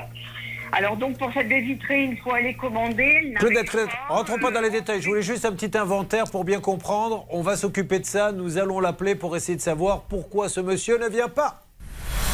Alors 0.73 0.97
donc 0.97 1.19
pour 1.19 1.33
cette 1.33 1.49
baie 1.49 1.61
vitrée, 1.61 2.05
est 2.05 2.55
commandée, 2.55 3.03
elle 3.05 3.33
n'arrive 3.33 3.39
Claudette, 3.39 3.71
Claudette, 3.71 3.91
rentrons 4.09 4.39
pas 4.39 4.51
dans 4.51 4.61
les 4.61 4.71
détails. 4.71 5.01
Je 5.01 5.09
voulais 5.09 5.23
juste 5.23 5.45
un 5.45 5.53
petit 5.53 5.77
inventaire 5.77 6.25
pour 6.31 6.45
bien 6.45 6.61
comprendre. 6.61 7.27
On 7.31 7.43
va 7.43 7.57
s'occuper 7.57 7.99
de 7.99 8.07
ça. 8.07 8.33
Nous 8.33 8.59
allons 8.59 8.81
l'appeler 8.81 9.15
pour 9.15 9.37
essayer 9.37 9.57
de 9.57 9.62
savoir 9.62 10.03
pourquoi 10.03 10.49
ce 10.49 10.61
monsieur 10.61 10.99
ne 10.99 11.09
vient 11.09 11.29
pas. 11.29 11.62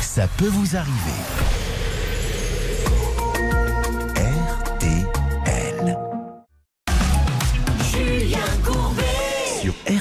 Ça 0.01 0.27
peut 0.39 0.49
vous 0.49 0.77
arriver. 0.77 1.50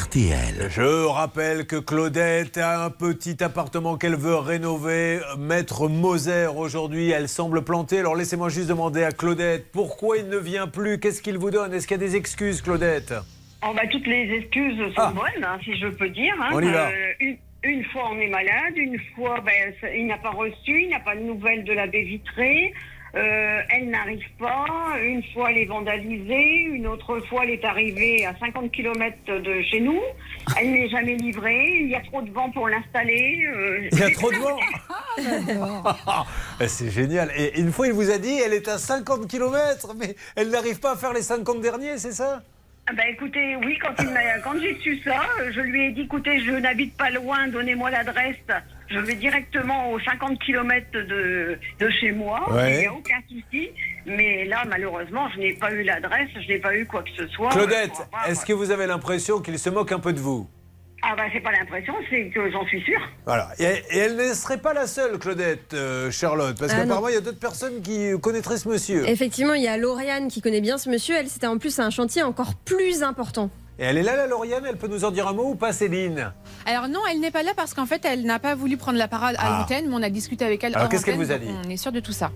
RTL. 0.10 0.70
Je 0.72 1.05
rappelle 1.05 1.68
que 1.68 1.76
Claudette 1.76 2.57
a 2.57 2.86
un 2.86 2.89
petit 2.89 3.43
appartement 3.43 3.95
qu'elle 3.95 4.16
veut 4.16 4.38
rénover. 4.38 5.20
Maître 5.38 5.88
Moser, 5.88 6.47
aujourd'hui, 6.47 7.12
elle 7.12 7.30
semble 7.30 7.64
plantée. 7.64 7.99
Alors 7.99 8.16
laissez-moi 8.16 8.49
juste 8.49 8.70
demander 8.70 9.03
à 9.03 9.12
Claudette 9.12 9.72
pourquoi 9.72 10.18
il 10.18 10.28
ne 10.30 10.38
vient 10.38 10.66
plus? 10.66 10.99
Qu'est-ce 10.99 11.22
qu'il 11.22 11.38
vous 11.38 11.51
donne? 11.51 11.76
Est-ce 11.76 11.86
qu'il 11.88 11.95
y 12.01 12.03
a 12.03 12.07
des 12.07 12.16
excuses, 12.16 12.64
Claudette? 12.64 13.14
Oh, 13.64 13.68
bah, 13.76 13.84
toutes 13.91 14.07
les 14.07 14.34
excuses 14.34 14.80
sont 14.80 14.93
Ah. 14.97 15.14
bonnes, 15.14 15.43
hein, 15.43 15.60
si 15.64 15.78
je 15.80 15.88
peux 15.88 16.10
dire. 16.10 16.34
hein. 16.41 16.49
On 16.53 16.60
y 16.62 16.72
va. 16.72 16.89
une, 17.20 17.38
une 17.64 17.84
fois 17.86 18.10
on 18.12 18.18
est 18.18 18.30
malade, 18.30 18.76
une 18.78 18.97
fois 19.16 19.41
ben, 19.45 19.74
il 19.95 20.07
n'a 20.07 20.18
pas 20.18 20.32
reçu, 20.32 20.82
il 20.86 20.89
n'a 20.89 21.01
pas 21.01 21.16
de 21.16 21.22
nouvelles 21.22 21.64
de 21.66 21.74
la 21.74 21.86
baie 21.86 22.01
vitrée. 22.03 22.74
Euh, 23.16 23.62
elle 23.70 23.89
n'arrive 23.89 24.24
pas. 24.39 24.66
Une 25.03 25.24
fois 25.34 25.51
elle 25.51 25.57
est 25.60 25.66
vandalisée, 25.66 26.60
une 26.62 26.88
autre 26.88 27.20
fois 27.30 27.41
elle 27.43 27.51
est 27.51 27.66
arrivée 27.66 28.26
à 28.26 28.36
50 28.39 28.72
km 28.72 29.16
de 29.28 29.62
chez 29.64 29.80
nous. 29.80 29.99
Elle 30.60 30.72
n'est 30.72 30.89
jamais 30.89 31.16
livrée. 31.16 31.80
Il 31.82 31.89
y 31.89 31.95
a 31.95 32.01
trop 32.01 32.22
de 32.22 32.32
vent 32.32 32.49
pour 32.51 32.68
l'installer. 32.70 33.45
euh, 33.53 33.89
Il 33.91 33.99
y 33.99 34.03
a 34.03 34.12
trop 34.12 34.32
de 34.32 34.38
vent 34.38 34.57
Eh, 36.62 36.68
C'est 36.68 36.89
génial. 36.91 37.32
Et 37.36 37.60
une 37.60 37.72
fois, 37.72 37.88
il 37.88 37.93
vous 37.93 38.10
a 38.12 38.18
dit, 38.18 38.39
elle 38.45 38.53
est 38.53 38.68
à 38.68 38.78
50 38.78 39.28
km, 39.28 39.93
mais 39.97 40.16
elle 40.36 40.49
n'arrive 40.49 40.80
pas 40.80 40.93
à 40.93 40.95
faire 40.95 41.14
les 41.14 41.22
50 41.22 41.62
derniers, 41.62 41.97
c'est 41.97 42.12
ça? 42.12 42.41
Ah 42.91 42.93
bah 42.95 43.03
écoutez, 43.07 43.55
oui, 43.57 43.78
quand, 43.80 43.93
il 43.99 44.10
m'a- 44.10 44.39
quand 44.43 44.60
j'ai 44.60 44.76
su 44.80 44.97
ça, 45.03 45.22
je 45.51 45.62
lui 45.62 45.86
ai 45.86 45.91
dit, 45.91 46.01
écoutez, 46.01 46.39
je 46.39 46.51
n'habite 46.53 46.97
pas 46.97 47.12
loin, 47.12 47.47
donnez-moi 47.47 47.91
l'adresse. 47.91 48.36
Je 48.90 48.98
vais 49.00 49.16
directement 49.16 49.92
aux 49.92 50.00
50 50.00 50.40
km 50.40 50.88
de, 50.94 51.60
de 51.80 51.90
chez 51.92 52.12
moi. 52.12 52.52
Ouais. 52.52 52.74
Il 52.76 52.80
n'y 52.80 52.86
a 52.88 52.94
aucun 52.94 53.20
souci. 53.30 53.70
Mais 54.06 54.46
là, 54.46 54.64
malheureusement, 54.68 55.30
je 55.36 55.40
n'ai 55.40 55.54
pas 55.54 55.72
eu 55.72 55.84
l'adresse, 55.84 56.30
je 56.42 56.48
n'ai 56.48 56.60
pas 56.60 56.76
eu 56.76 56.86
quoi 56.86 57.04
que 57.04 57.10
ce 57.18 57.28
soit. 57.28 57.50
Claudette, 57.50 57.92
est-ce 58.28 58.46
que 58.46 58.54
vous 58.54 58.72
avez 58.72 58.88
l'impression 58.88 59.42
qu'il 59.42 59.60
se 59.60 59.70
moque 59.70 59.92
un 59.92 60.00
peu 60.00 60.12
de 60.14 60.20
vous? 60.20 60.50
Ah 61.02 61.16
bah 61.16 61.24
c'est 61.32 61.40
pas 61.40 61.52
l'impression, 61.54 61.94
c'est 62.10 62.28
que 62.30 62.52
j'en 62.52 62.66
suis 62.66 62.82
sûre. 62.82 63.00
Voilà. 63.26 63.52
Et, 63.58 63.64
et 63.64 63.98
elle 64.00 64.18
ne 64.18 64.34
serait 64.34 64.58
pas 64.58 64.74
la 64.74 64.86
seule, 64.86 65.18
Claudette, 65.18 65.74
euh, 65.74 66.12
Charlotte, 66.12 66.58
parce 66.60 66.74
Ah, 66.74 66.82
qu'apparemment, 66.82 67.08
il 67.08 67.14
y 67.14 67.18
a 67.18 67.22
d'autres 67.22 67.40
personnes 67.40 67.82
qui 67.82 68.10
connaîtraient 68.22 68.58
ce 68.58 68.68
monsieur. 68.68 69.08
Effectivement, 69.08 69.54
il 69.54 69.64
y 69.64 69.70
a 69.70 69.78
Lauriane 69.78 70.28
qui 70.28 70.42
connaît 70.42 70.60
bien 70.60 70.78
ce 70.78 70.90
monsieur. 70.90 71.16
Elle, 71.16 71.30
c'était 71.30 71.48
en 71.48 71.58
plus 71.58 71.80
un 71.80 71.90
chantier 71.90 72.22
encore 72.24 72.54
plus 72.66 73.02
important. 73.02 73.50
Et 73.80 73.84
elle 73.86 73.98
est 73.98 74.04
là, 74.04 74.18
la 74.18 74.28
Lauriane 74.28 74.66
Elle 74.68 74.76
peut 74.76 74.90
nous 74.90 75.06
en 75.06 75.12
dire 75.12 75.28
un 75.28 75.34
mot 75.34 75.52
ou 75.52 75.56
pas, 75.56 75.72
Céline? 75.72 76.34
Alors 76.66 76.90
non, 76.90 77.00
elle 77.10 77.22
n'est 77.22 77.32
pas 77.32 77.44
là 77.44 77.52
parce 77.56 77.74
qu'en 77.74 77.86
fait, 77.86 78.04
elle 78.04 78.24
n'a 78.26 78.38
pas 78.38 78.54
voulu 78.54 78.76
prendre 78.76 78.98
la 78.98 79.08
parole 79.08 79.36
à 79.38 79.40
Ah. 79.42 79.60
l'antenne, 79.60 79.86
mais 79.88 79.96
on 79.96 80.04
a 80.04 80.10
discuté 80.10 80.44
avec 80.44 80.62
elle. 80.66 80.76
Alors, 80.76 80.90
qu'est-ce 80.90 81.06
qu'elle 81.06 81.16
vous 81.16 81.32
a 81.32 81.38
dit? 81.38 81.48
On 81.66 81.70
est 81.70 81.78
sûr 81.78 81.92
de 81.94 82.02
tout 82.02 82.12
ça. 82.12 82.30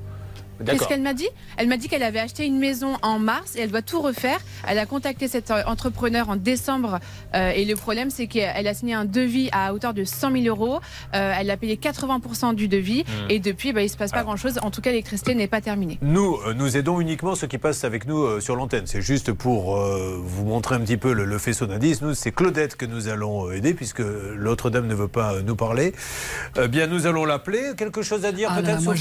Qu'est-ce 0.66 0.88
qu'elle 0.88 1.01
m'a 1.01 1.14
dit? 1.14 1.28
Elle 1.57 1.68
m'a 1.68 1.78
dit 1.78 1.88
qu'elle 1.88 2.03
avait 2.03 2.20
acheté 2.20 2.45
une 2.45 2.59
maison 2.59 2.93
en 3.01 3.20
mars 3.20 3.55
et 3.55 3.61
elle 3.61 3.72
doit 3.72 3.82
tout 3.82 4.01
refaire. 4.01 4.39
Elle 4.68 4.80
a 4.80 4.86
contacté 4.86 5.28
cet 5.28 5.51
entrepreneur 5.51 6.30
en 6.30 6.36
décembre 6.36 6.99
euh, 7.36 7.51
et 7.55 7.66
le 7.66 7.76
problème 7.76 8.09
c'est 8.09 8.28
qu'elle 8.28 8.68
a 8.68 8.74
signé 8.74 8.93
un 8.93 9.05
devis 9.05 9.49
à 9.51 9.74
hauteur 9.74 9.93
de 9.93 10.03
100 10.03 10.32
000 10.32 10.45
euros. 10.45 10.80
Euh, 11.14 11.34
elle 11.39 11.49
a 11.51 11.57
payé 11.57 11.76
80% 11.76 12.55
du 12.55 12.68
devis 12.68 13.03
Hmm. 13.03 13.30
et 13.30 13.39
depuis 13.39 13.74
bah, 13.74 13.82
il 13.82 13.89
se 13.89 13.97
passe 13.97 14.11
pas 14.11 14.24
grand-chose. 14.24 14.59
En 14.61 14.72
tout 14.72 14.82
cas 14.82 14.89
l'électricité 14.91 15.36
n'est 15.36 15.47
pas 15.47 15.61
terminée. 15.61 15.97
Nous, 16.01 16.38
euh, 16.45 16.53
nous 16.53 16.78
aidons 16.78 16.99
uniquement 16.99 17.36
ceux 17.36 17.47
qui 17.47 17.57
passent 17.57 17.84
avec 17.84 18.05
nous 18.07 18.22
euh, 18.24 18.39
sur 18.39 18.55
l'antenne. 18.55 18.84
C'est 18.86 19.01
juste 19.01 19.32
pour 19.34 19.76
euh, 19.78 20.20
vous 20.24 20.45
montrer 20.45 20.76
un 20.76 20.80
petit 20.80 20.97
peu 20.97 21.14
le, 21.14 21.26
le 21.26 21.38
faisceau 21.38 21.66
d'indices. 21.66 22.01
Nous, 22.01 22.14
c'est 22.14 22.32
Claudette 22.32 22.76
que 22.76 22.86
nous 22.86 23.07
allons 23.07 23.51
aider 23.51 23.74
puisque 23.74 24.01
l'autre 24.36 24.70
dame 24.70 24.88
ne 24.88 24.95
veut 24.95 25.07
pas 25.07 25.41
nous 25.41 25.55
parler. 25.55 25.93
Bien, 26.70 26.88
nous 26.88 27.07
allons 27.07 27.26
l'appeler. 27.26 27.72
Quelque 27.78 28.01
chose 28.01 28.26
à 28.26 28.32
dire 28.32 28.49
Ah 28.51 28.61
peut-être 28.61 28.84
coup 28.84 28.93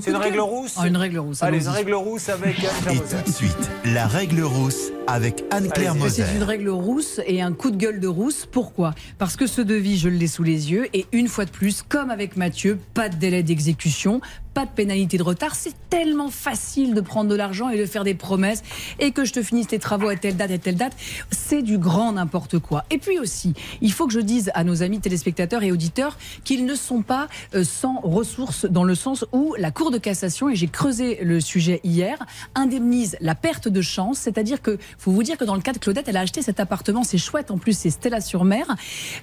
C'est 0.00 0.10
une 0.10 0.16
règle 0.16 0.40
rousse 0.40 0.74
Ah, 0.78 0.86
une 0.96 1.02
règle 1.02 1.18
rousse, 1.18 1.42
Allez, 1.42 1.64
une 1.64 1.68
règle 1.68 1.94
rousse 1.94 2.28
avec 2.28 2.56
Anne 2.58 2.94
Et 2.94 2.98
tout 2.98 3.30
de 3.30 3.34
suite, 3.34 3.70
la 3.84 4.06
règle 4.06 4.40
rousse 4.42 4.92
avec 5.06 5.44
Anne-Claire 5.50 5.94
Moser. 5.94 6.24
C'est 6.24 6.36
une 6.36 6.42
règle 6.42 6.70
rousse 6.70 7.20
et 7.26 7.42
un 7.42 7.52
coup 7.52 7.70
de 7.70 7.76
gueule 7.76 8.00
de 8.00 8.08
rousse. 8.08 8.46
Pourquoi? 8.50 8.94
Parce 9.18 9.36
que 9.36 9.46
ce 9.46 9.60
devis, 9.60 9.98
je 9.98 10.08
l'ai 10.08 10.26
sous 10.26 10.42
les 10.42 10.72
yeux. 10.72 10.88
Et 10.94 11.06
une 11.12 11.28
fois 11.28 11.44
de 11.44 11.50
plus, 11.50 11.82
comme 11.82 12.10
avec 12.10 12.36
Mathieu, 12.36 12.78
pas 12.94 13.08
de 13.08 13.16
délai 13.16 13.42
d'exécution, 13.42 14.20
pas 14.56 14.64
de 14.64 14.70
pénalité 14.70 15.18
de 15.18 15.22
retard. 15.22 15.54
C'est 15.54 15.74
tellement 15.90 16.30
facile 16.30 16.94
de 16.94 17.02
prendre 17.02 17.28
de 17.28 17.34
l'argent 17.34 17.68
et 17.68 17.76
de 17.76 17.84
faire 17.84 18.04
des 18.04 18.14
promesses 18.14 18.62
et 18.98 19.10
que 19.10 19.26
je 19.26 19.34
te 19.34 19.42
finisse 19.42 19.66
tes 19.66 19.78
travaux 19.78 20.08
à 20.08 20.16
telle 20.16 20.34
date 20.34 20.50
et 20.50 20.58
telle 20.58 20.76
date. 20.76 20.94
C'est 21.30 21.60
du 21.60 21.76
grand 21.76 22.12
n'importe 22.12 22.58
quoi. 22.58 22.86
Et 22.88 22.96
puis 22.96 23.18
aussi, 23.18 23.52
il 23.82 23.92
faut 23.92 24.06
que 24.06 24.14
je 24.14 24.20
dise 24.20 24.50
à 24.54 24.64
nos 24.64 24.82
amis 24.82 24.98
téléspectateurs 24.98 25.62
et 25.62 25.72
auditeurs 25.72 26.16
qu'ils 26.42 26.64
ne 26.64 26.74
sont 26.74 27.02
pas 27.02 27.28
euh, 27.54 27.64
sans 27.64 28.00
ressources 28.00 28.64
dans 28.64 28.84
le 28.84 28.94
sens 28.94 29.26
où 29.32 29.54
la 29.58 29.70
Cour 29.70 29.90
de 29.90 29.98
cassation, 29.98 30.48
et 30.48 30.56
j'ai 30.56 30.68
creusé 30.68 31.18
le 31.22 31.38
sujet 31.42 31.82
hier, 31.84 32.16
indemnise 32.54 33.18
la 33.20 33.34
perte 33.34 33.68
de 33.68 33.82
chance. 33.82 34.20
C'est-à-dire 34.20 34.62
que, 34.62 34.78
faut 34.96 35.10
vous 35.10 35.22
dire 35.22 35.36
que 35.36 35.44
dans 35.44 35.54
le 35.54 35.60
cas 35.60 35.74
de 35.74 35.78
Claudette, 35.78 36.08
elle 36.08 36.16
a 36.16 36.20
acheté 36.20 36.40
cet 36.40 36.60
appartement. 36.60 37.04
C'est 37.04 37.18
chouette. 37.18 37.50
En 37.50 37.58
plus, 37.58 37.76
c'est 37.76 37.90
Stella 37.90 38.22
sur 38.22 38.44
mer, 38.44 38.74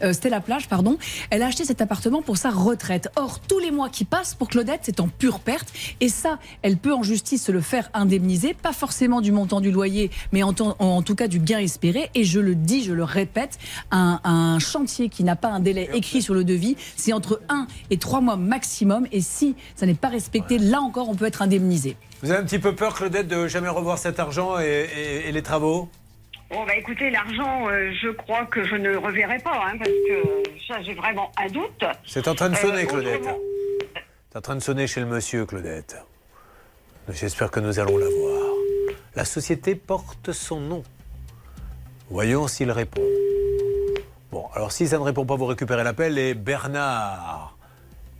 euh, 0.03 0.13
Stella 0.13 0.41
plage, 0.41 0.69
pardon. 0.69 0.99
Elle 1.31 1.41
a 1.41 1.47
acheté 1.47 1.65
cet 1.65 1.81
appartement 1.81 2.21
pour 2.21 2.37
sa 2.37 2.51
retraite. 2.51 3.09
Or, 3.15 3.39
tous 3.39 3.57
les 3.57 3.71
mois 3.71 3.89
qui 3.89 4.05
passent 4.05 4.35
pour 4.35 4.49
Claudette, 4.49 4.81
c'est 4.83 4.99
en 4.99 5.07
pure 5.23 5.39
perte. 5.39 5.71
Et 6.01 6.09
ça, 6.09 6.37
elle 6.63 6.75
peut 6.75 6.93
en 6.93 7.01
justice 7.01 7.45
se 7.45 7.51
le 7.53 7.61
faire 7.61 7.89
indemniser, 7.93 8.53
pas 8.53 8.73
forcément 8.73 9.21
du 9.21 9.31
montant 9.31 9.61
du 9.61 9.71
loyer, 9.71 10.11
mais 10.33 10.43
en, 10.43 10.51
tout 10.53 11.15
cas 11.15 11.29
du 11.29 11.39
gain 11.39 11.59
espéré. 11.59 12.09
Et 12.13 12.25
je 12.25 12.41
le 12.41 12.55
dis, 12.55 12.83
je 12.83 12.91
le 12.91 13.05
répète, 13.05 13.57
un, 13.91 14.19
un 14.25 14.59
chantier 14.59 15.07
qui 15.07 15.23
n'a 15.23 15.37
pas 15.37 15.47
un 15.47 15.61
délai 15.61 15.89
écrit 15.93 16.21
sur 16.21 16.33
le 16.33 16.43
devis, 16.43 16.75
c'est 16.97 17.13
entre 17.13 17.39
1 17.47 17.67
et 17.89 17.97
3 17.97 18.19
mois 18.19 18.35
maximum. 18.35 19.07
Et 19.13 19.21
si 19.21 19.55
ça 19.75 19.85
n'est 19.85 19.93
pas 19.93 20.09
respecté, 20.09 20.57
là 20.57 20.81
encore, 20.81 21.07
on 21.07 21.15
peut 21.15 21.25
être 21.25 21.41
indemnisé. 21.41 21.95
Vous 22.21 22.29
avez 22.31 22.41
un 22.41 22.45
petit 22.45 22.59
peu 22.59 22.75
peur, 22.75 22.93
Claudette, 22.93 23.29
de 23.29 23.47
jamais 23.47 23.69
revoir 23.69 23.97
cet 23.99 24.19
argent 24.19 24.59
et, 24.59 24.65
et- 25.23 25.29
et 25.29 25.31
les 25.31 25.41
travaux? 25.41 25.87
Bon, 26.49 26.65
bah 26.65 26.75
écoutez, 26.77 27.09
l'argent, 27.11 27.69
euh, 27.69 27.91
je 28.01 28.09
crois 28.09 28.45
que 28.45 28.65
je 28.65 28.75
ne 28.75 28.95
reverrai 28.97 29.37
pas, 29.39 29.61
hein, 29.67 29.77
parce 29.77 29.89
que 29.89 30.59
ça, 30.67 30.81
j'ai 30.85 30.93
vraiment 30.95 31.31
un 31.41 31.47
doute. 31.49 31.85
C'est 32.05 32.27
en 32.27 32.35
train 32.35 32.49
de 32.49 32.55
sonner, 32.55 32.83
Euh, 32.83 32.87
Claudette. 32.87 33.21
C'est 34.33 34.39
en 34.39 34.41
train 34.41 34.55
de 34.55 34.61
sonner 34.61 34.87
chez 34.87 34.99
le 34.99 35.05
monsieur, 35.05 35.45
Claudette. 35.45 35.95
J'espère 37.07 37.51
que 37.51 37.59
nous 37.59 37.77
allons 37.77 37.99
la 37.99 38.09
voir. 38.09 38.55
La 39.15 39.25
société 39.25 39.75
porte 39.75 40.31
son 40.31 40.59
nom. 40.59 40.81
Voyons 42.09 42.47
s'il 42.47 42.71
répond. 42.71 43.03
Bon, 44.31 44.47
alors 44.55 44.71
si 44.71 44.87
ça 44.87 44.97
ne 44.97 45.03
répond 45.03 45.23
pas, 45.23 45.35
vous 45.35 45.45
récupérez 45.45 45.83
l'appel. 45.83 46.17
Et 46.17 46.33
Bernard 46.33 47.55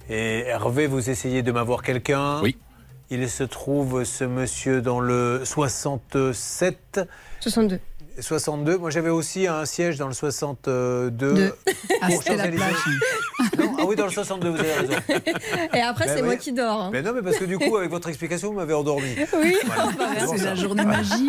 et 0.08 0.42
Hervé, 0.42 0.86
vous 0.86 1.10
essayez 1.10 1.42
de 1.42 1.52
m'avoir 1.52 1.82
quelqu'un 1.82 2.44
Oui. 2.44 2.60
Il 3.10 3.28
se 3.28 3.44
trouve 3.44 4.04
ce 4.04 4.24
monsieur 4.24 4.84
dans 4.84 5.00
le 5.00 5.42
67. 5.44 7.02
62. 7.40 7.80
62. 8.20 8.78
Moi, 8.78 8.90
j'avais 8.90 9.10
aussi 9.10 9.48
un 9.48 9.66
siège 9.66 9.98
dans 9.98 10.08
le 10.08 10.14
62. 10.14 11.12
Deux. 11.12 11.54
Ah, 12.02 12.08
Pour 12.08 12.18
c'était 12.24 12.36
la 12.36 12.44
Champs-Élysées. 12.46 12.66
plage. 12.66 12.76
Non, 13.58 13.76
ah 13.80 13.84
oui, 13.86 13.96
dans 13.96 14.06
le 14.06 14.12
62, 14.12 14.50
vous 14.50 14.60
avez 14.60 14.74
raison. 14.74 14.94
Et 15.74 15.80
après, 15.82 16.06
Ben 16.06 16.16
c'est 16.16 16.22
moi 16.24 16.36
qui 16.38 16.52
dors. 16.54 16.82
hein. 16.84 16.90
Mais 16.92 17.02
non, 17.02 17.12
mais 17.14 17.22
parce 17.22 17.38
que 17.38 17.46
du 17.46 17.58
coup, 17.60 17.78
avec 17.78 17.90
votre 17.92 18.10
explication, 18.10 18.50
vous 18.50 18.56
m'avez 18.56 18.74
endormi. 18.74 19.08
Oui. 19.42 19.56
Voilà. 19.66 20.28
C'est 20.38 20.44
la 20.44 20.56
journée 20.56 20.84
magie. 20.86 21.28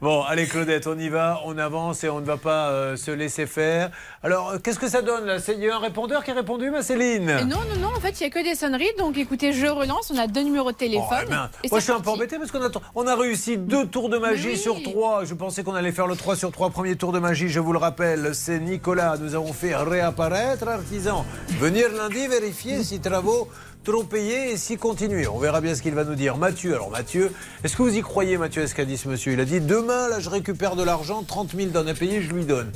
Bon, 0.00 0.22
allez 0.22 0.46
Claudette, 0.46 0.86
on 0.86 0.98
y 0.98 1.08
va, 1.08 1.40
on 1.46 1.56
avance 1.58 2.02
et 2.04 2.08
on 2.08 2.20
ne 2.20 2.24
va 2.26 2.36
pas 2.36 2.70
euh, 2.70 2.96
se 2.96 3.10
laisser 3.10 3.46
faire. 3.46 3.90
Alors, 4.22 4.50
euh, 4.50 4.58
qu'est-ce 4.58 4.78
que 4.78 4.88
ça 4.88 5.00
donne 5.02 5.26
là? 5.26 5.36
Il 5.48 5.60
y 5.62 5.70
a 5.70 5.76
un 5.76 5.80
répondeur 5.80 6.24
qui 6.24 6.30
a 6.32 6.34
répondu, 6.34 6.70
ma 6.70 6.82
Céline? 6.82 7.28
Et 7.30 7.44
non, 7.44 7.58
non, 7.68 7.76
non, 7.80 7.88
en 7.96 8.00
fait, 8.00 8.18
il 8.20 8.24
n'y 8.24 8.26
a 8.26 8.30
que 8.30 8.42
des 8.42 8.54
sonneries. 8.54 8.92
Donc 8.98 9.16
écoutez, 9.16 9.52
je 9.52 9.66
relance. 9.66 10.10
On 10.14 10.18
a 10.18 10.26
deux 10.26 10.42
numéros 10.42 10.72
de 10.72 10.76
téléphone. 10.76 11.06
Oh, 11.10 11.24
eh 11.26 11.30
ben, 11.30 11.50
Et 11.64 11.68
moi, 11.68 11.78
c'est 11.80 11.80
je 11.80 11.82
suis 11.84 11.92
un 11.92 12.00
peu 12.00 12.10
embêté 12.10 12.38
parce 12.38 12.50
qu'on 12.50 12.62
a, 12.64 12.70
on 12.94 13.06
a 13.06 13.14
réussi 13.14 13.56
deux 13.58 13.86
tours 13.86 14.08
de 14.08 14.18
magie 14.18 14.48
oui. 14.48 14.58
sur 14.58 14.82
trois. 14.82 15.24
Je 15.24 15.34
pensais 15.40 15.62
qu'on 15.64 15.74
allait 15.74 15.90
faire 15.92 16.06
le 16.06 16.14
3 16.16 16.36
sur 16.36 16.52
3. 16.52 16.70
Premier 16.70 16.96
tour 16.96 17.12
de 17.12 17.18
magie, 17.18 17.48
je 17.48 17.60
vous 17.60 17.72
le 17.72 17.78
rappelle, 17.78 18.34
c'est 18.34 18.60
Nicolas. 18.60 19.16
Nous 19.18 19.34
avons 19.34 19.52
fait 19.52 19.74
réapparaître 19.74 20.68
Artisan. 20.68 21.24
Venir 21.58 21.88
lundi 21.96 22.26
vérifier 22.26 22.84
si 22.84 23.00
travaux 23.00 23.48
trop 23.82 24.04
payés 24.04 24.52
et 24.52 24.56
si 24.58 24.76
continuer. 24.76 25.26
On 25.26 25.38
verra 25.38 25.60
bien 25.62 25.74
ce 25.74 25.80
qu'il 25.82 25.94
va 25.94 26.04
nous 26.04 26.14
dire. 26.14 26.36
Mathieu, 26.36 26.74
alors 26.74 26.90
Mathieu, 26.90 27.32
est-ce 27.64 27.74
que 27.76 27.82
vous 27.82 27.96
y 27.96 28.02
croyez, 28.02 28.36
Mathieu, 28.36 28.62
à 28.62 28.66
ce 28.66 28.74
qu'a 28.74 28.84
dit 28.84 28.98
ce 28.98 29.08
monsieur? 29.08 29.32
Il 29.32 29.40
a 29.40 29.46
dit 29.46 29.60
demain, 29.60 30.08
là, 30.08 30.20
je 30.20 30.28
récupère 30.28 30.76
de 30.76 30.82
l'argent, 30.84 31.22
30 31.22 31.56
000 31.56 31.70
donnes 31.70 31.88
à 31.88 31.94
payer, 31.94 32.20
je 32.20 32.30
lui 32.34 32.44
donne. 32.44 32.70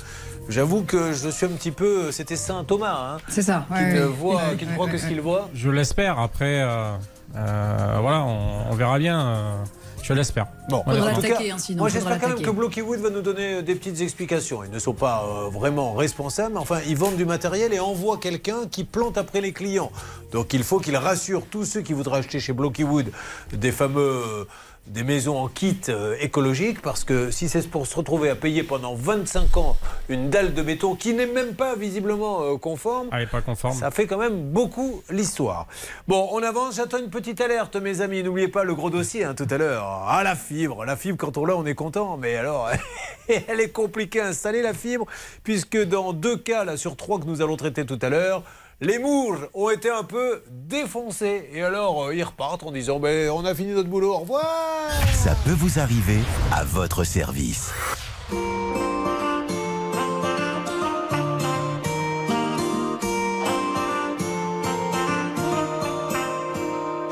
J'avoue 0.49 0.83
que 0.83 1.13
je 1.13 1.29
suis 1.29 1.45
un 1.47 1.51
petit 1.51 1.71
peu. 1.71 2.11
C'était 2.13 2.37
Saint 2.37 2.65
Thomas, 2.65 2.97
hein, 2.99 3.17
C'est 3.29 3.43
ça. 3.43 3.67
qui 3.69 3.75
ouais, 3.75 3.93
ne 3.93 4.01
ouais. 4.01 4.07
voit, 4.07 4.41
qui 4.59 4.67
ne 4.67 4.77
ouais, 4.77 4.91
que 4.91 4.97
ce 4.99 5.07
qu'il 5.07 5.21
voit. 5.21 5.49
Je 5.55 5.71
l'espère. 5.71 6.19
Après, 6.19 6.63
euh, 6.63 6.93
euh, 7.37 7.99
voilà, 8.01 8.23
on, 8.25 8.71
on 8.71 8.75
verra 8.75 8.99
bien. 8.99 9.21
euh. 9.21 9.55
Je 10.05 10.13
l'espère. 10.13 10.49
Bon, 10.69 10.85
l'attaquer, 10.87 11.29
cas, 11.29 11.39
hein, 11.55 11.57
sinon, 11.57 11.79
moi 11.79 11.89
j'espère 11.89 12.21
quand 12.21 12.29
même 12.29 12.43
que 12.43 12.51
Blocky 12.51 12.83
Wood 12.83 13.01
va 13.01 13.09
nous 13.09 13.23
donner 13.23 13.55
euh, 13.55 13.63
des 13.63 13.75
petites 13.75 14.03
explications. 14.03 14.63
Ils 14.63 14.71
ne 14.71 14.79
sont 14.79 14.93
pas 14.93 15.25
euh, 15.25 15.49
vraiment 15.49 15.95
responsables, 15.95 16.53
mais 16.53 16.61
enfin 16.61 16.81
ils 16.87 16.97
vendent 16.97 17.17
du 17.17 17.25
matériel 17.25 17.73
et 17.73 17.81
envoient 17.81 18.19
quelqu'un 18.19 18.67
qui 18.71 18.85
plante 18.85 19.17
après 19.17 19.41
les 19.41 19.53
clients. 19.53 19.91
Donc 20.31 20.53
il 20.53 20.63
faut 20.63 20.79
qu'ils 20.79 20.99
rassurent 20.99 21.47
tous 21.51 21.65
ceux 21.65 21.81
qui 21.81 21.95
voudraient 21.95 22.19
acheter 22.19 22.39
chez 22.39 22.53
Blocky 22.53 22.85
Wood 22.85 23.13
des 23.55 23.73
fameux 23.73 24.03
euh, 24.03 24.45
des 24.87 25.03
maisons 25.03 25.39
en 25.39 25.49
kit 25.49 25.81
euh, 25.89 26.15
écologique 26.21 26.83
parce 26.83 27.05
que 27.05 27.31
si 27.31 27.49
c'est 27.49 27.67
pour 27.69 27.87
se 27.87 27.97
retrouver 27.97 28.29
à 28.29 28.35
payer 28.35 28.63
pendant 28.63 28.95
25 28.95 29.57
ans 29.57 29.77
une 30.11 30.29
dalle 30.29 30.53
de 30.53 30.63
béton 30.63 30.95
qui 30.95 31.15
n'est 31.15 31.27
même 31.27 31.55
pas 31.55 31.75
visiblement 31.75 32.43
euh, 32.43 32.57
conforme, 32.59 33.09
pas 33.09 33.73
ça 33.73 33.91
fait 33.91 34.07
quand 34.07 34.19
même 34.19 34.51
beaucoup 34.51 35.03
l'histoire. 35.11 35.67
Bon, 36.07 36.29
on 36.33 36.43
avance, 36.43 36.77
j'attends 36.77 36.99
une 36.99 37.11
petite 37.11 37.41
alerte, 37.41 37.77
mes 37.77 38.03
amis. 38.03 38.23
N'oubliez 38.23 38.49
pas 38.49 38.65
le 38.65 38.75
gros 38.75 38.91
dossier 38.91 39.25
hein, 39.25 39.35
tout 39.35 39.47
à 39.49 39.57
l'heure. 39.57 39.85
Ah, 40.07 40.23
la 40.23 40.37
fibre. 40.37 40.85
La 40.85 40.97
fibre, 40.97 41.17
quand 41.17 41.39
on 41.39 41.47
l'a, 41.47 41.57
on 41.57 41.65
est 41.65 41.75
content. 41.75 42.19
Mais 42.19 42.37
alors, 42.37 42.71
elle 43.29 43.61
est 43.61 43.71
compliquée 43.71 44.21
à 44.21 44.27
installer, 44.27 44.61
la 44.61 44.75
fibre, 44.75 45.07
puisque 45.45 45.83
dans 45.83 46.13
deux 46.13 46.37
cas 46.37 46.65
là, 46.65 46.77
sur 46.77 46.97
trois 46.97 47.19
que 47.19 47.25
nous 47.25 47.41
allons 47.41 47.57
traiter 47.57 47.87
tout 47.87 47.99
à 48.03 48.11
l'heure, 48.11 48.43
les 48.81 48.99
mours 48.99 49.37
ont 49.55 49.71
été 49.71 49.91
un 49.91 50.03
peu 50.05 50.43
défoncés. 50.51 51.49
Et 51.53 51.63
alors, 51.63 52.05
euh, 52.05 52.15
ils 52.15 52.25
repartent 52.25 52.65
en 52.65 52.73
disant 52.73 52.99
ben, 52.99 53.31
On 53.31 53.45
a 53.45 53.55
fini 53.55 53.73
notre 53.73 53.89
boulot, 53.89 54.13
au 54.13 54.19
revoir 54.19 54.91
Ça 55.13 55.35
peut 55.45 55.53
vous 55.53 55.79
arriver 55.79 56.19
à 56.53 56.65
votre 56.65 57.05
service. 57.05 57.73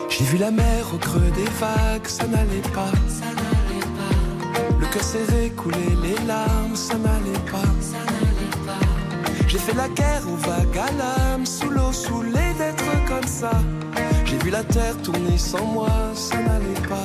J'ai 0.09 0.25
vu 0.25 0.39
la 0.39 0.51
mer 0.51 0.87
au 0.95 0.99
creux 0.99 1.31
des 1.35 1.51
vagues, 1.59 2.07
ça 2.07 2.27
n'allait 2.27 2.61
pas. 2.75 2.93
Le 4.79 4.87
cœur 4.87 5.03
serré, 5.03 5.51
couler 5.57 5.97
les 6.03 6.27
larmes, 6.27 6.77
ça 6.77 6.95
n'allait 6.95 7.51
pas. 7.51 8.12
J'ai 9.53 9.59
fait 9.59 9.75
la 9.75 9.89
guerre 9.91 10.23
aux 10.33 10.37
vagues 10.49 10.79
à 10.79 10.91
l'âme, 10.93 11.45
sous 11.45 11.69
l'eau, 11.69 11.93
saoulé 11.93 12.55
d'être 12.57 12.91
comme 13.07 13.27
ça. 13.27 13.51
J'ai 14.25 14.39
vu 14.39 14.49
la 14.49 14.65
terre 14.65 14.97
tourner 15.03 15.37
sans 15.37 15.67
moi, 15.67 15.91
ça 16.15 16.37
n'allait 16.39 16.89
pas. 16.89 17.05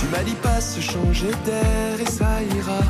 Tu 0.00 0.06
m'as 0.06 0.22
dit 0.24 0.34
pas 0.36 0.58
se 0.58 0.80
changer 0.80 1.30
d'air 1.44 2.00
et 2.00 2.10
ça 2.10 2.40
ira. 2.56 2.80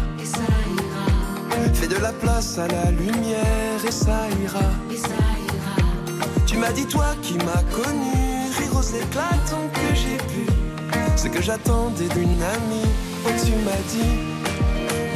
Fais 1.75 1.89
de 1.89 1.97
la 1.97 2.13
place 2.13 2.57
à 2.57 2.69
la 2.69 2.93
lumière 2.93 3.85
et 3.85 3.91
ça 3.91 4.29
ira. 4.45 4.71
Tu 6.47 6.59
m'as 6.59 6.71
dit 6.71 6.87
toi 6.87 7.17
qui 7.21 7.35
m'as 7.35 7.65
connu, 7.75 8.47
rire 8.61 8.77
aux 8.79 8.97
éclats 8.97 9.41
tant 9.51 9.67
que 9.75 9.93
j'ai 9.93 10.19
pu. 10.31 10.47
Ce 11.17 11.27
que 11.27 11.43
j'attendais 11.43 12.09
d'une 12.15 12.41
amie, 12.55 12.93
oh 13.27 13.31
tu 13.45 13.55
m'as 13.65 13.83
dit, 13.91 14.21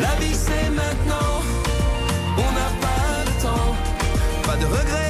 la 0.01 0.17
vie 0.17 0.35
c'est 0.35 0.71
maintenant, 0.71 1.43
on 2.41 2.53
n'a 2.53 2.71
pas 2.81 3.25
de 3.27 3.43
temps, 3.43 3.77
pas 4.47 4.57
de 4.57 4.67
regrets 4.67 5.10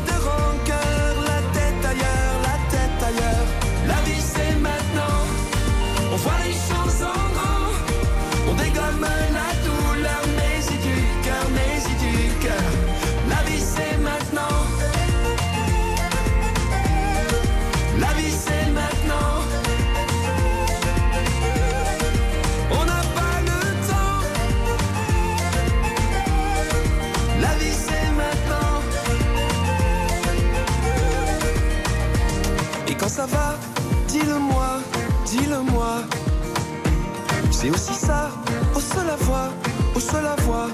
dis-le-moi. 35.31 36.03
C'est 37.51 37.69
aussi 37.69 37.93
ça, 37.93 38.31
au 38.75 38.79
seul 38.79 39.07
la 39.07 39.15
voix, 39.15 39.49
au 39.95 39.99
seul 39.99 40.23
la 40.23 40.35
voix. 40.43 40.67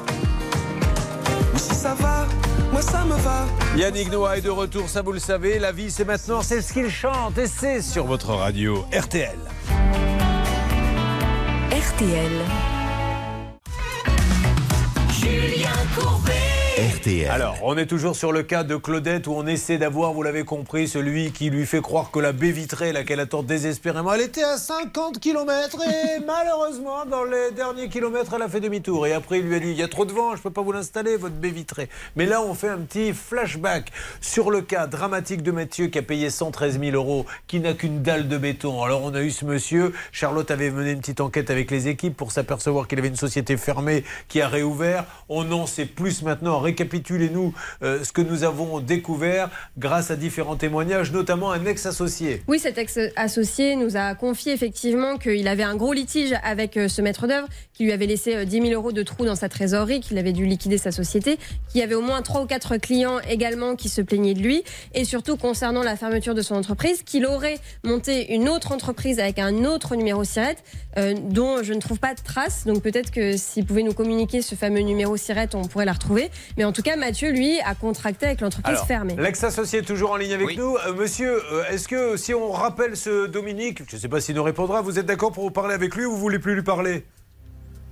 Ou 1.54 1.58
si 1.58 1.76
ça 1.76 1.94
va, 1.94 2.28
moi 2.72 2.82
ça 2.82 3.06
me 3.06 3.16
va. 3.16 3.46
Yannick 3.76 4.12
Noah 4.12 4.38
est 4.38 4.42
de 4.42 4.50
retour, 4.50 4.90
ça 4.90 5.02
vous 5.02 5.12
le 5.12 5.20
savez. 5.20 5.60
La 5.60 5.72
vie, 5.72 5.92
c'est 5.92 6.06
maintenant, 6.06 6.42
c'est 6.42 6.62
ce 6.62 6.74
qu'il 6.74 6.90
chante 6.90 7.38
et 7.38 7.48
c'est 7.48 7.82
sur 7.82 8.06
votre 8.06 8.32
radio 8.34 8.86
RTL. 8.94 9.40
RTL. 11.72 12.32
Julien 15.12 15.70
Courbet. 15.96 16.47
RTL. 16.78 17.28
Alors, 17.32 17.58
on 17.64 17.76
est 17.76 17.88
toujours 17.88 18.16
sur 18.16 18.32
le 18.32 18.44
cas 18.44 18.64
de 18.64 18.76
Claudette 18.76 19.26
où 19.26 19.32
on 19.32 19.48
essaie 19.48 19.80
d'avoir, 19.80 20.14
vous 20.14 20.22
l'avez 20.22 20.44
compris, 20.44 20.88
celui 20.88 21.32
qui 21.32 21.50
lui 21.50 21.66
fait 21.66 21.82
croire 21.82 22.12
que 22.12 22.20
la 22.20 22.34
baie 22.34 22.52
vitrée, 22.52 22.94
laquelle 22.94 23.20
attend 23.20 23.42
désespérément, 23.42 24.14
elle 24.14 24.22
était 24.22 24.44
à 24.44 24.58
50 24.58 25.20
km 25.20 25.80
et 25.82 26.20
malheureusement, 26.28 27.04
dans 27.10 27.24
les 27.24 27.50
derniers 27.56 27.90
kilomètres, 27.90 28.32
elle 28.36 28.44
a 28.44 28.48
fait 28.48 28.60
demi-tour. 28.60 29.08
Et 29.08 29.14
après, 29.14 29.40
il 29.40 29.48
lui 29.48 29.56
a 29.56 29.60
dit, 29.60 29.72
il 29.72 29.78
y 29.78 29.82
a 29.82 29.88
trop 29.88 30.06
de 30.06 30.12
vent, 30.12 30.34
je 30.34 30.38
ne 30.38 30.44
peux 30.44 30.52
pas 30.52 30.62
vous 30.62 30.72
l'installer, 30.72 31.18
votre 31.18 31.34
baie 31.34 31.50
vitrée. 31.50 31.90
Mais 32.16 32.28
là, 32.28 32.44
on 32.44 32.54
fait 32.54 32.70
un 32.70 32.78
petit 32.78 33.12
flashback 33.12 33.92
sur 34.22 34.52
le 34.52 34.62
cas 34.62 34.86
dramatique 34.86 35.42
de 35.42 35.50
Mathieu 35.50 35.88
qui 35.88 35.98
a 35.98 36.04
payé 36.04 36.30
113 36.30 36.80
000 36.80 36.96
euros, 36.96 37.26
qui 37.48 37.60
n'a 37.60 37.74
qu'une 37.74 38.04
dalle 38.04 38.28
de 38.28 38.38
béton. 38.38 38.84
Alors, 38.84 39.02
on 39.02 39.16
a 39.16 39.22
eu 39.24 39.32
ce 39.32 39.46
monsieur, 39.46 39.94
Charlotte 40.12 40.52
avait 40.52 40.70
mené 40.70 40.92
une 40.92 41.00
petite 41.00 41.22
enquête 41.22 41.50
avec 41.50 41.72
les 41.72 41.88
équipes 41.88 42.16
pour 42.16 42.32
s'apercevoir 42.32 42.88
qu'il 42.88 43.00
avait 43.00 43.08
une 43.08 43.16
société 43.16 43.58
fermée 43.58 44.04
qui 44.28 44.42
a 44.42 44.48
réouvert. 44.48 45.06
On 45.28 45.52
en 45.52 45.66
sait 45.66 45.88
plus 45.88 46.22
maintenant. 46.22 46.67
Récapitulez-nous 46.68 47.54
euh, 47.82 48.04
ce 48.04 48.12
que 48.12 48.22
nous 48.22 48.44
avons 48.44 48.82
découvert 48.82 49.50
grâce 49.78 50.12
à 50.12 50.18
différents 50.18 50.58
témoignages, 50.58 51.14
notamment 51.14 51.54
un 51.54 51.66
ex-associé. 51.66 52.42
Oui, 52.50 52.60
cet 52.60 52.78
ex-associé 52.78 53.78
nous 53.78 53.96
a 53.96 54.16
confié 54.16 54.52
effectivement 54.52 55.18
qu'il 55.18 55.48
avait 55.48 55.64
un 55.64 55.78
gros 55.78 55.94
litige 55.94 56.34
avec 56.44 56.76
euh, 56.76 56.90
ce 56.90 57.02
maître 57.02 57.26
d'œuvre, 57.26 57.48
qui 57.74 57.86
lui 57.86 57.94
avait 57.94 58.06
laissé 58.06 58.36
euh, 58.36 58.44
10 58.44 58.64
000 58.64 58.74
euros 58.74 58.92
de 58.92 59.02
trous 59.02 59.24
dans 59.24 59.38
sa 59.38 59.48
trésorerie, 59.48 60.02
qu'il 60.02 60.18
avait 60.18 60.34
dû 60.34 60.46
liquider 60.46 60.78
sa 60.78 60.92
société, 60.92 61.38
qu'il 61.70 61.80
y 61.80 61.84
avait 61.84 61.96
au 61.96 62.02
moins 62.02 62.22
3 62.22 62.42
ou 62.42 62.46
4 62.46 62.76
clients 62.76 63.20
également 63.30 63.78
qui 63.78 63.88
se 63.88 64.02
plaignaient 64.02 64.34
de 64.34 64.42
lui, 64.42 64.64
et 64.94 65.06
surtout 65.06 65.38
concernant 65.38 65.84
la 65.84 65.96
fermeture 65.96 66.36
de 66.36 66.42
son 66.42 66.56
entreprise, 66.56 67.02
qu'il 67.02 67.26
aurait 67.26 67.60
monté 67.86 68.34
une 68.34 68.50
autre 68.50 68.74
entreprise 68.74 69.22
avec 69.22 69.40
un 69.40 69.64
autre 69.64 69.96
numéro 69.96 70.26
SIRET, 70.26 70.58
euh, 70.98 71.14
dont 71.18 71.64
je 71.64 71.74
ne 71.74 71.80
trouve 71.80 72.00
pas 72.00 72.14
de 72.14 72.22
traces. 72.22 72.66
Donc 72.66 72.82
peut-être 72.82 73.12
que 73.12 73.38
s'il 73.38 73.66
pouvait 73.66 73.84
nous 73.84 73.94
communiquer 73.94 74.42
ce 74.42 74.56
fameux 74.56 74.82
numéro 74.82 75.16
SIRET, 75.16 75.50
on 75.54 75.62
pourrait 75.62 75.86
la 75.86 75.94
retrouver. 75.94 76.30
Mais 76.58 76.64
en 76.64 76.72
tout 76.72 76.82
cas, 76.82 76.96
Mathieu, 76.96 77.32
lui, 77.32 77.60
a 77.60 77.76
contracté 77.76 78.26
avec 78.26 78.42
l'entreprise 78.42 78.80
fermée. 78.88 79.16
L'ex-associé 79.18 79.80
est 79.80 79.84
toujours 79.84 80.12
en 80.12 80.16
ligne 80.16 80.34
avec 80.34 80.58
nous. 80.58 80.76
Euh, 80.76 80.94
monsieur, 80.94 81.40
euh, 81.54 81.64
est-ce 81.70 81.88
que 81.88 82.18
si 82.18 82.34
on 82.34 82.52
rappelle 82.52 82.98
ce 82.98 83.28
Dominique, 83.28 83.84
je 83.88 83.96
ne 83.96 84.02
sais 84.02 84.08
pas 84.10 84.20
s'il 84.20 84.36
nous 84.36 84.44
répondra, 84.44 84.82
vous 84.82 84.98
êtes 84.98 85.06
d'accord 85.06 85.32
pour 85.32 85.54
parler 85.54 85.76
avec 85.76 85.96
lui 85.96 86.06
ou 86.06 86.12
vous 86.12 86.18
voulez 86.18 86.40
plus 86.40 86.56
lui 86.56 86.64
parler? 86.64 87.06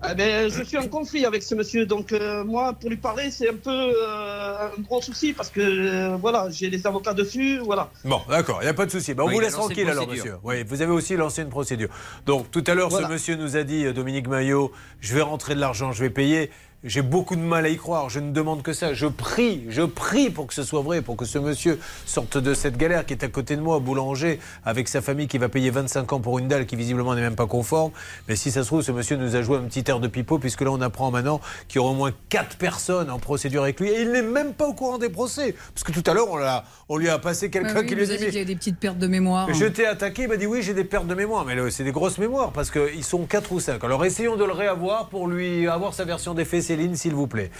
Ah 0.02 0.14
ben, 0.14 0.52
je 0.52 0.62
suis 0.62 0.78
en 0.78 0.88
conflit 0.88 1.26
avec 1.26 1.42
ce 1.42 1.56
monsieur, 1.56 1.86
donc 1.86 2.12
euh, 2.12 2.44
moi, 2.44 2.74
pour 2.74 2.90
lui 2.90 2.98
parler, 2.98 3.32
c'est 3.32 3.50
un 3.50 3.56
peu 3.56 3.72
euh, 3.72 4.68
un 4.78 4.82
gros 4.82 5.02
souci 5.02 5.34
parce 5.34 5.50
que 5.50 5.62
euh, 5.62 6.18
voilà, 6.18 6.48
j'ai 6.52 6.70
les 6.70 6.86
avocats 6.86 7.14
dessus, 7.14 7.60
voilà. 7.60 7.90
Bon, 8.04 8.20
d'accord, 8.30 8.60
il 8.62 8.66
n'y 8.66 8.70
a 8.70 8.74
pas 8.74 8.86
de 8.86 8.92
souci. 8.92 9.14
Ben, 9.14 9.24
on 9.24 9.28
Oui, 9.28 9.36
vous 9.36 9.40
laisse 9.40 9.54
tranquille 9.54 9.90
alors, 9.90 10.08
monsieur. 10.08 10.36
Oui, 10.44 10.64
vous 10.68 10.82
avez 10.82 10.92
aussi 10.92 11.16
lancé 11.16 11.42
une 11.42 11.50
procédure. 11.50 11.90
Donc, 12.26 12.52
tout 12.52 12.64
à 12.68 12.76
l'heure, 12.76 12.90
Voilà. 12.90 13.08
ce 13.08 13.14
monsieur 13.14 13.36
nous 13.36 13.56
a 13.58 13.64
dit, 13.64 13.92
Dominique 13.94 14.28
Maillot, 14.28 14.72
je 15.00 15.16
vais 15.16 15.22
rentrer 15.22 15.56
de 15.56 15.60
l'argent, 15.60 15.92
je 15.92 16.02
vais 16.02 16.10
payer. 16.12 16.52
J'ai 16.88 17.02
beaucoup 17.02 17.36
de 17.36 17.42
mal 17.42 17.66
à 17.66 17.70
y 17.70 17.78
croire. 17.78 18.10
Je 18.12 18.20
ne 18.20 18.32
demande 18.32 18.62
que 18.62 18.72
ça. 18.72 18.94
Je 18.94 19.08
prie, 19.08 19.66
je 19.70 19.82
prie 19.82 20.30
pour 20.30 20.46
que 20.46 20.54
ce 20.54 20.62
soit 20.62 20.82
vrai, 20.82 21.02
pour 21.02 21.18
que 21.18 21.26
ce 21.26 21.40
monsieur 21.40 21.80
sorte 22.06 22.38
de 22.38 22.54
cette 22.54 22.78
galère 22.78 23.08
qui 23.08 23.14
est 23.14 23.24
à 23.24 23.28
côté 23.28 23.56
de 23.56 23.62
moi, 23.62 23.80
boulanger, 23.80 24.40
avec 24.64 24.88
sa 24.88 25.02
famille 25.02 25.28
qui 25.28 25.40
va 25.40 25.50
payer 25.50 25.72
25 25.72 26.14
ans 26.14 26.20
pour 26.20 26.38
une 26.38 26.48
dalle 26.48 26.68
qui 26.68 26.76
visiblement 26.76 27.16
n'est 27.16 27.22
même 27.22 27.36
pas 27.36 27.48
conforme. 27.48 27.92
Mais 28.28 28.36
si 28.36 28.52
ça 28.52 28.62
se 28.62 28.68
trouve, 28.68 28.84
ce 28.84 28.92
monsieur 28.92 29.18
nous 29.18 29.36
a 29.36 29.42
joué 29.42 29.58
un 29.58 29.64
petit 29.64 29.84
air 29.90 30.00
de 30.00 30.08
pipeau, 30.08 30.38
puisque 30.38 30.62
là, 30.62 30.70
on 30.70 30.80
apprend 30.80 31.10
maintenant 31.10 31.42
qu'il 31.68 31.78
y 31.78 31.80
aura 31.80 31.90
au 31.90 31.96
moins 31.96 32.12
4 32.30 32.58
personnes 32.58 33.10
en 33.10 33.18
procédure 33.18 33.64
avec 33.64 33.80
lui. 33.80 33.90
Et 33.90 34.02
il 34.04 34.12
n'est 34.12 34.22
même 34.22 34.54
pas 34.54 34.68
au 34.68 34.74
courant 34.74 35.00
des 35.00 35.10
procès. 35.10 35.56
Parce 35.74 35.84
que 35.84 35.92
tout 35.92 36.04
à 36.10 36.14
l'heure, 36.14 36.30
on, 36.30 36.38
l'a- 36.38 36.66
on 36.88 36.98
lui 36.98 37.10
a 37.10 37.18
passé 37.18 37.50
quelqu'un 37.50 37.74
Bah 37.74 37.80
oui, 37.82 37.88
qui 37.88 37.96
lui 37.96 38.04
a 38.04 38.06
dit. 38.16 38.26
qu'il 38.26 38.36
y 38.36 38.40
a 38.40 38.46
des 38.46 38.56
petites 38.56 38.78
pertes 38.80 39.00
de 39.00 39.08
mémoire. 39.08 39.52
je 39.52 39.66
t'ai 39.66 39.88
attaqué, 39.88 40.24
il 40.24 40.28
m'a 40.30 40.38
dit 40.38 40.46
oui, 40.46 40.62
j'ai 40.62 40.76
des 40.76 40.84
pertes 40.84 41.08
de 41.08 41.16
mémoire. 41.16 41.46
Mais 41.46 41.56
là, 41.56 41.64
c'est 41.72 41.84
des 41.84 41.92
grosses 41.92 42.20
mémoires 42.20 42.52
parce 42.52 42.70
qu'ils 42.70 43.04
sont 43.04 43.26
4 43.26 43.52
ou 43.54 43.60
5. 43.60 43.84
Alors 43.84 44.06
essayons 44.06 44.36
de 44.36 44.44
le 44.46 44.52
réavoir 44.52 45.10
pour 45.10 45.28
lui 45.28 45.68
avoir 45.68 45.96
sa 45.96 46.06
version 46.06 46.36
des 46.36 46.46
faits, 46.46 46.75
Céline, 46.76 46.96
s'il 46.96 47.16
vous 47.16 47.28
plaît. 47.28 47.52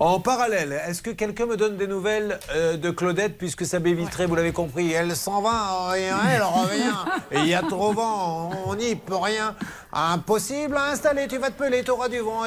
En 0.00 0.18
parallèle, 0.18 0.80
est-ce 0.88 1.02
que 1.02 1.10
quelqu'un 1.10 1.44
me 1.44 1.56
donne 1.58 1.76
des 1.76 1.86
nouvelles 1.86 2.38
euh, 2.54 2.78
de 2.78 2.90
Claudette, 2.90 3.36
puisque 3.36 3.66
sa 3.66 3.78
baie 3.78 3.92
vitrée, 3.92 4.24
vous 4.24 4.34
l'avez 4.34 4.52
compris, 4.52 4.92
elle 4.92 5.14
s'en 5.14 5.42
va, 5.42 5.90
rien, 5.90 6.16
elle 6.32 6.42
revient. 6.42 6.96
Et 7.30 7.38
il 7.40 7.48
y 7.48 7.54
a 7.54 7.62
trop 7.62 7.92
vent, 7.92 8.50
on 8.66 8.74
n'y 8.74 8.96
peut 8.96 9.16
rien. 9.16 9.54
Impossible 9.92 10.76
à 10.76 10.86
installer, 10.92 11.28
tu 11.28 11.36
vas 11.36 11.50
te 11.50 11.58
peler, 11.58 11.82
t'auras 11.84 12.08
du 12.08 12.20
vent. 12.20 12.44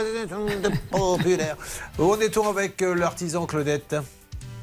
Populaire. 0.90 1.58
On 2.00 2.20
est 2.20 2.36
où 2.36 2.48
avec 2.48 2.82
euh, 2.82 2.96
l'artisan 2.96 3.46
Claudette 3.46 3.96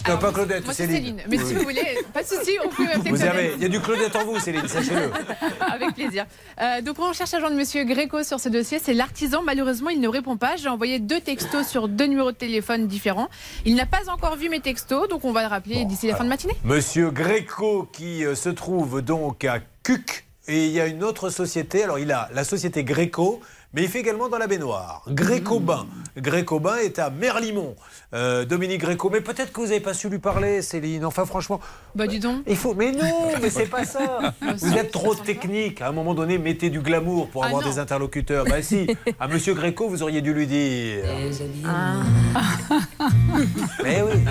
Non, 0.09 0.19
pas 0.19 0.33
Claudette, 0.33 0.65
Moi, 0.65 0.75
Céline. 0.75 0.95
Céline. 0.97 1.23
Mais 1.29 1.39
si 1.39 1.55
vous 1.55 1.63
voulez, 1.63 1.99
pas 2.13 2.23
de 2.23 2.27
souci, 2.29 2.51
on 2.65 2.69
peut 2.69 2.85
m'appeler 2.85 3.11
Vous 3.11 3.17
Claudette. 3.17 3.29
avez, 3.29 3.53
il 3.57 3.63
y 3.63 3.65
a 3.67 3.69
du 3.69 3.81
Claudette 3.81 4.17
en 4.17 4.25
vous, 4.25 4.39
Céline, 4.41 4.67
sachez-le. 4.67 5.11
Avec 5.73 5.95
plaisir. 5.95 6.27
Euh, 6.61 6.81
donc 6.83 6.97
on 6.99 7.13
cherche 7.13 7.33
à 7.35 7.41
joindre 7.41 7.57
Monsieur 7.57 7.85
Gréco 7.85 8.23
sur 8.25 8.41
ce 8.41 8.49
dossier. 8.49 8.79
C'est 8.83 8.95
l'artisan. 8.95 9.43
Malheureusement, 9.43 9.91
il 9.91 10.01
ne 10.01 10.09
répond 10.09 10.37
pas. 10.37 10.57
J'ai 10.57 10.69
envoyé 10.69 10.99
deux 10.99 11.21
textos 11.21 11.67
sur 11.69 11.89
deux 11.89 12.07
numéros 12.07 12.33
de 12.33 12.37
téléphone 12.37 12.87
différents. 12.89 13.29
Il 13.65 13.77
n'a 13.77 13.87
pas 13.87 14.11
encore 14.13 14.37
vu 14.37 14.49
mes 14.49 14.61
textos, 14.61 15.09
donc 15.09 15.25
on 15.25 15.33
va 15.33 15.43
le 15.43 15.49
rappeler 15.49 15.85
d'ici 15.85 16.09
la 16.09 16.17
fin 16.17 16.25
de 16.25 16.29
matinée. 16.29 16.55
Monsieur 16.65 17.11
Gréco 17.11 17.89
qui 17.93 18.25
euh, 18.25 18.35
se 18.35 18.49
trouve 18.49 19.03
donc 19.03 19.45
à 19.45 19.61
Cuc 19.85 20.25
et 20.49 20.67
il 20.67 20.73
y 20.73 20.81
a 20.81 20.87
une 20.87 21.05
autre 21.05 21.31
société. 21.31 21.85
Alors 21.85 21.99
il 22.01 22.11
a 22.11 22.29
la 22.35 22.43
société 22.45 22.83
Gréco, 22.83 23.41
mais 23.75 23.85
il 23.85 23.89
fait 23.89 24.01
également 24.01 24.29
dans 24.29 24.39
la 24.39 24.47
baignoire. 24.47 25.03
Gréco 25.09 25.59
Bain. 25.59 25.87
Gréco 26.17 26.61
Bain 26.61 26.77
est 26.77 26.99
à 26.99 27.09
Merlimont. 27.09 27.75
Euh, 28.13 28.45
Dominique 28.45 28.83
Gréco, 28.83 29.09
mais 29.11 29.23
peut-être 29.23 29.51
que 29.51 29.61
vous 29.61 29.69
n'avez 29.69 29.81
pas 29.81 29.95
su 29.95 30.11
lui 30.11 30.19
parler, 30.19 30.61
Céline. 30.61 31.07
Enfin 31.07 31.25
franchement. 31.25 31.59
Bah 31.95 32.07
dis 32.07 32.21
donc. 32.21 32.43
Il 32.47 32.57
faut. 32.57 32.75
Mais 32.75 32.93
non, 32.93 33.23
mais 33.41 33.49
c'est 33.49 33.67
pas 33.67 33.85
ça. 33.85 34.19
Bah, 34.21 34.35
Vous 34.59 34.77
êtes 34.77 34.91
trop 34.91 35.15
technique. 35.15 35.81
À 35.81 35.89
un 35.89 35.93
moment 35.93 36.13
donné, 36.13 36.37
mettez 36.37 36.69
du 36.69 36.81
glamour 36.81 37.29
pour 37.29 37.45
Ah 37.45 37.47
avoir 37.47 37.65
des 37.65 37.79
interlocuteurs. 37.79 38.45
Bah 38.45 38.63
si. 38.63 38.87
À 39.21 39.29
Monsieur 39.29 39.55
Gréco, 39.55 39.89
vous 39.89 40.03
auriez 40.03 40.21
dû 40.21 40.35
lui 40.35 40.47
dire. 40.47 41.05
Mais 43.83 44.03
oui. 44.03 44.25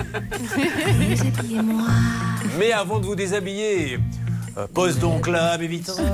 Mais 2.58 2.72
avant 2.72 3.00
de 3.00 3.06
vous 3.06 3.16
déshabiller, 3.16 3.98
euh, 4.56 4.66
pose 4.72 4.98
donc 4.98 5.26
là 5.26 5.58
mes 5.58 5.66
vitrées. 5.66 6.04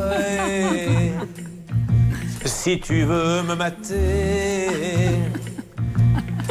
Si 2.44 2.80
tu 2.80 3.04
veux 3.04 3.42
me 3.42 3.54
mater. 3.54 4.68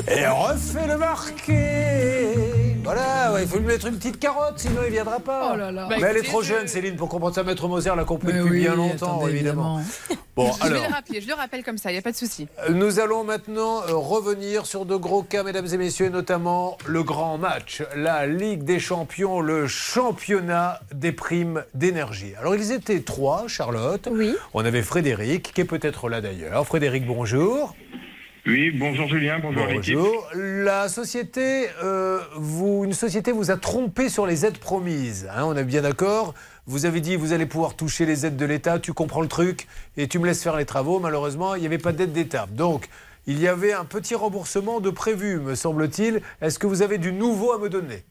Et 0.07 0.27
refais 0.27 0.87
le 0.87 0.97
marqué. 0.97 2.66
Voilà, 2.87 3.33
ouais, 3.33 3.43
il 3.43 3.47
faut 3.49 3.57
lui 3.57 3.65
mettre 3.65 3.85
une 3.87 3.97
petite 3.97 4.17
carotte, 4.19 4.53
sinon 4.57 4.79
il 4.85 4.91
viendra 4.91 5.19
pas. 5.19 5.51
Oh 5.53 5.57
là 5.57 5.71
là. 5.71 5.87
Mais 5.89 5.99
Bah, 5.99 6.07
elle 6.09 6.17
est 6.17 6.21
trop 6.23 6.41
je- 6.41 6.47
jeune, 6.53 6.67
Céline, 6.67 6.95
pour 6.95 7.09
comprendre 7.09 7.35
ça. 7.35 7.43
Maître 7.43 7.67
Moser 7.67 7.91
l'a 7.95 8.05
compris 8.05 8.27
Mais 8.31 8.39
depuis 8.39 8.51
oui, 8.51 8.59
bien 8.61 8.75
longtemps, 8.75 9.17
attendez, 9.17 9.33
évidemment. 9.33 9.81
Bon, 10.37 10.51
je 10.53 10.59
vais 10.69 10.77
alors. 10.77 10.87
le 10.87 10.93
rappeler, 10.93 11.19
je 11.21 11.27
le 11.27 11.33
rappelle 11.33 11.63
comme 11.63 11.77
ça, 11.77 11.89
il 11.89 11.93
n'y 11.95 11.99
a 11.99 12.01
pas 12.01 12.11
de 12.11 12.15
souci. 12.17 12.47
Euh, 12.69 12.71
Nous 12.71 12.99
allons 12.99 13.23
maintenant 13.23 13.81
euh, 13.87 13.93
revenir 13.95 14.65
sur 14.65 14.85
de 14.85 14.95
gros 14.95 15.23
cas, 15.23 15.43
mesdames 15.43 15.67
et 15.71 15.77
messieurs, 15.77 16.05
et 16.05 16.09
notamment 16.09 16.77
le 16.85 17.03
grand 17.03 17.37
match, 17.37 17.83
la 17.95 18.25
Ligue 18.27 18.63
des 18.63 18.79
Champions, 18.79 19.41
le 19.41 19.67
championnat 19.67 20.79
des 20.93 21.11
primes 21.11 21.63
d'énergie. 21.73 22.33
Alors 22.39 22.55
ils 22.55 22.71
étaient 22.71 23.01
trois, 23.01 23.45
Charlotte. 23.47 24.07
Oui. 24.11 24.33
On 24.53 24.63
avait 24.63 24.81
Frédéric, 24.83 25.51
qui 25.53 25.61
est 25.61 25.65
peut-être 25.65 26.07
là 26.07 26.21
d'ailleurs. 26.21 26.65
Frédéric, 26.65 27.05
bonjour. 27.05 27.75
Oui, 28.47 28.71
bonjour 28.71 29.09
Julien, 29.09 29.39
bonjour, 29.39 29.67
l'équipe. 29.67 29.95
Bonjour. 29.95 30.25
La 30.33 30.87
société, 30.87 31.67
euh, 31.83 32.21
vous, 32.37 32.85
une 32.85 32.93
société 32.93 33.33
vous 33.33 33.51
a 33.51 33.57
trompé 33.57 34.07
sur 34.07 34.25
les 34.25 34.45
aides 34.45 34.57
promises. 34.57 35.29
hein, 35.35 35.43
on 35.43 35.55
est 35.57 35.65
bien 35.65 35.81
d'accord. 35.81 36.33
Vous 36.65 36.85
avez 36.85 37.01
dit 37.01 37.17
vous 37.17 37.33
allez 37.33 37.45
pouvoir 37.45 37.75
toucher 37.75 38.05
les 38.05 38.25
aides 38.25 38.37
de 38.37 38.45
l'État. 38.45 38.79
Tu 38.79 38.93
comprends 38.93 39.21
le 39.21 39.27
truc 39.27 39.67
et 39.97 40.07
tu 40.07 40.17
me 40.17 40.25
laisses 40.25 40.41
faire 40.41 40.55
les 40.55 40.63
travaux. 40.63 40.99
Malheureusement, 40.99 41.55
il 41.55 41.59
n'y 41.59 41.65
avait 41.67 41.77
pas 41.77 41.91
d'aide 41.91 42.13
d'État. 42.13 42.47
Donc, 42.49 42.87
il 43.25 43.37
y 43.37 43.49
avait 43.49 43.73
un 43.73 43.83
petit 43.83 44.15
remboursement 44.15 44.79
de 44.79 44.91
prévu, 44.91 45.39
me 45.41 45.53
semble-t-il. 45.53 46.21
Est-ce 46.41 46.57
que 46.57 46.67
vous 46.67 46.81
avez 46.81 46.97
du 46.99 47.11
nouveau 47.11 47.51
à 47.51 47.59
me 47.59 47.67
donner? 47.67 48.05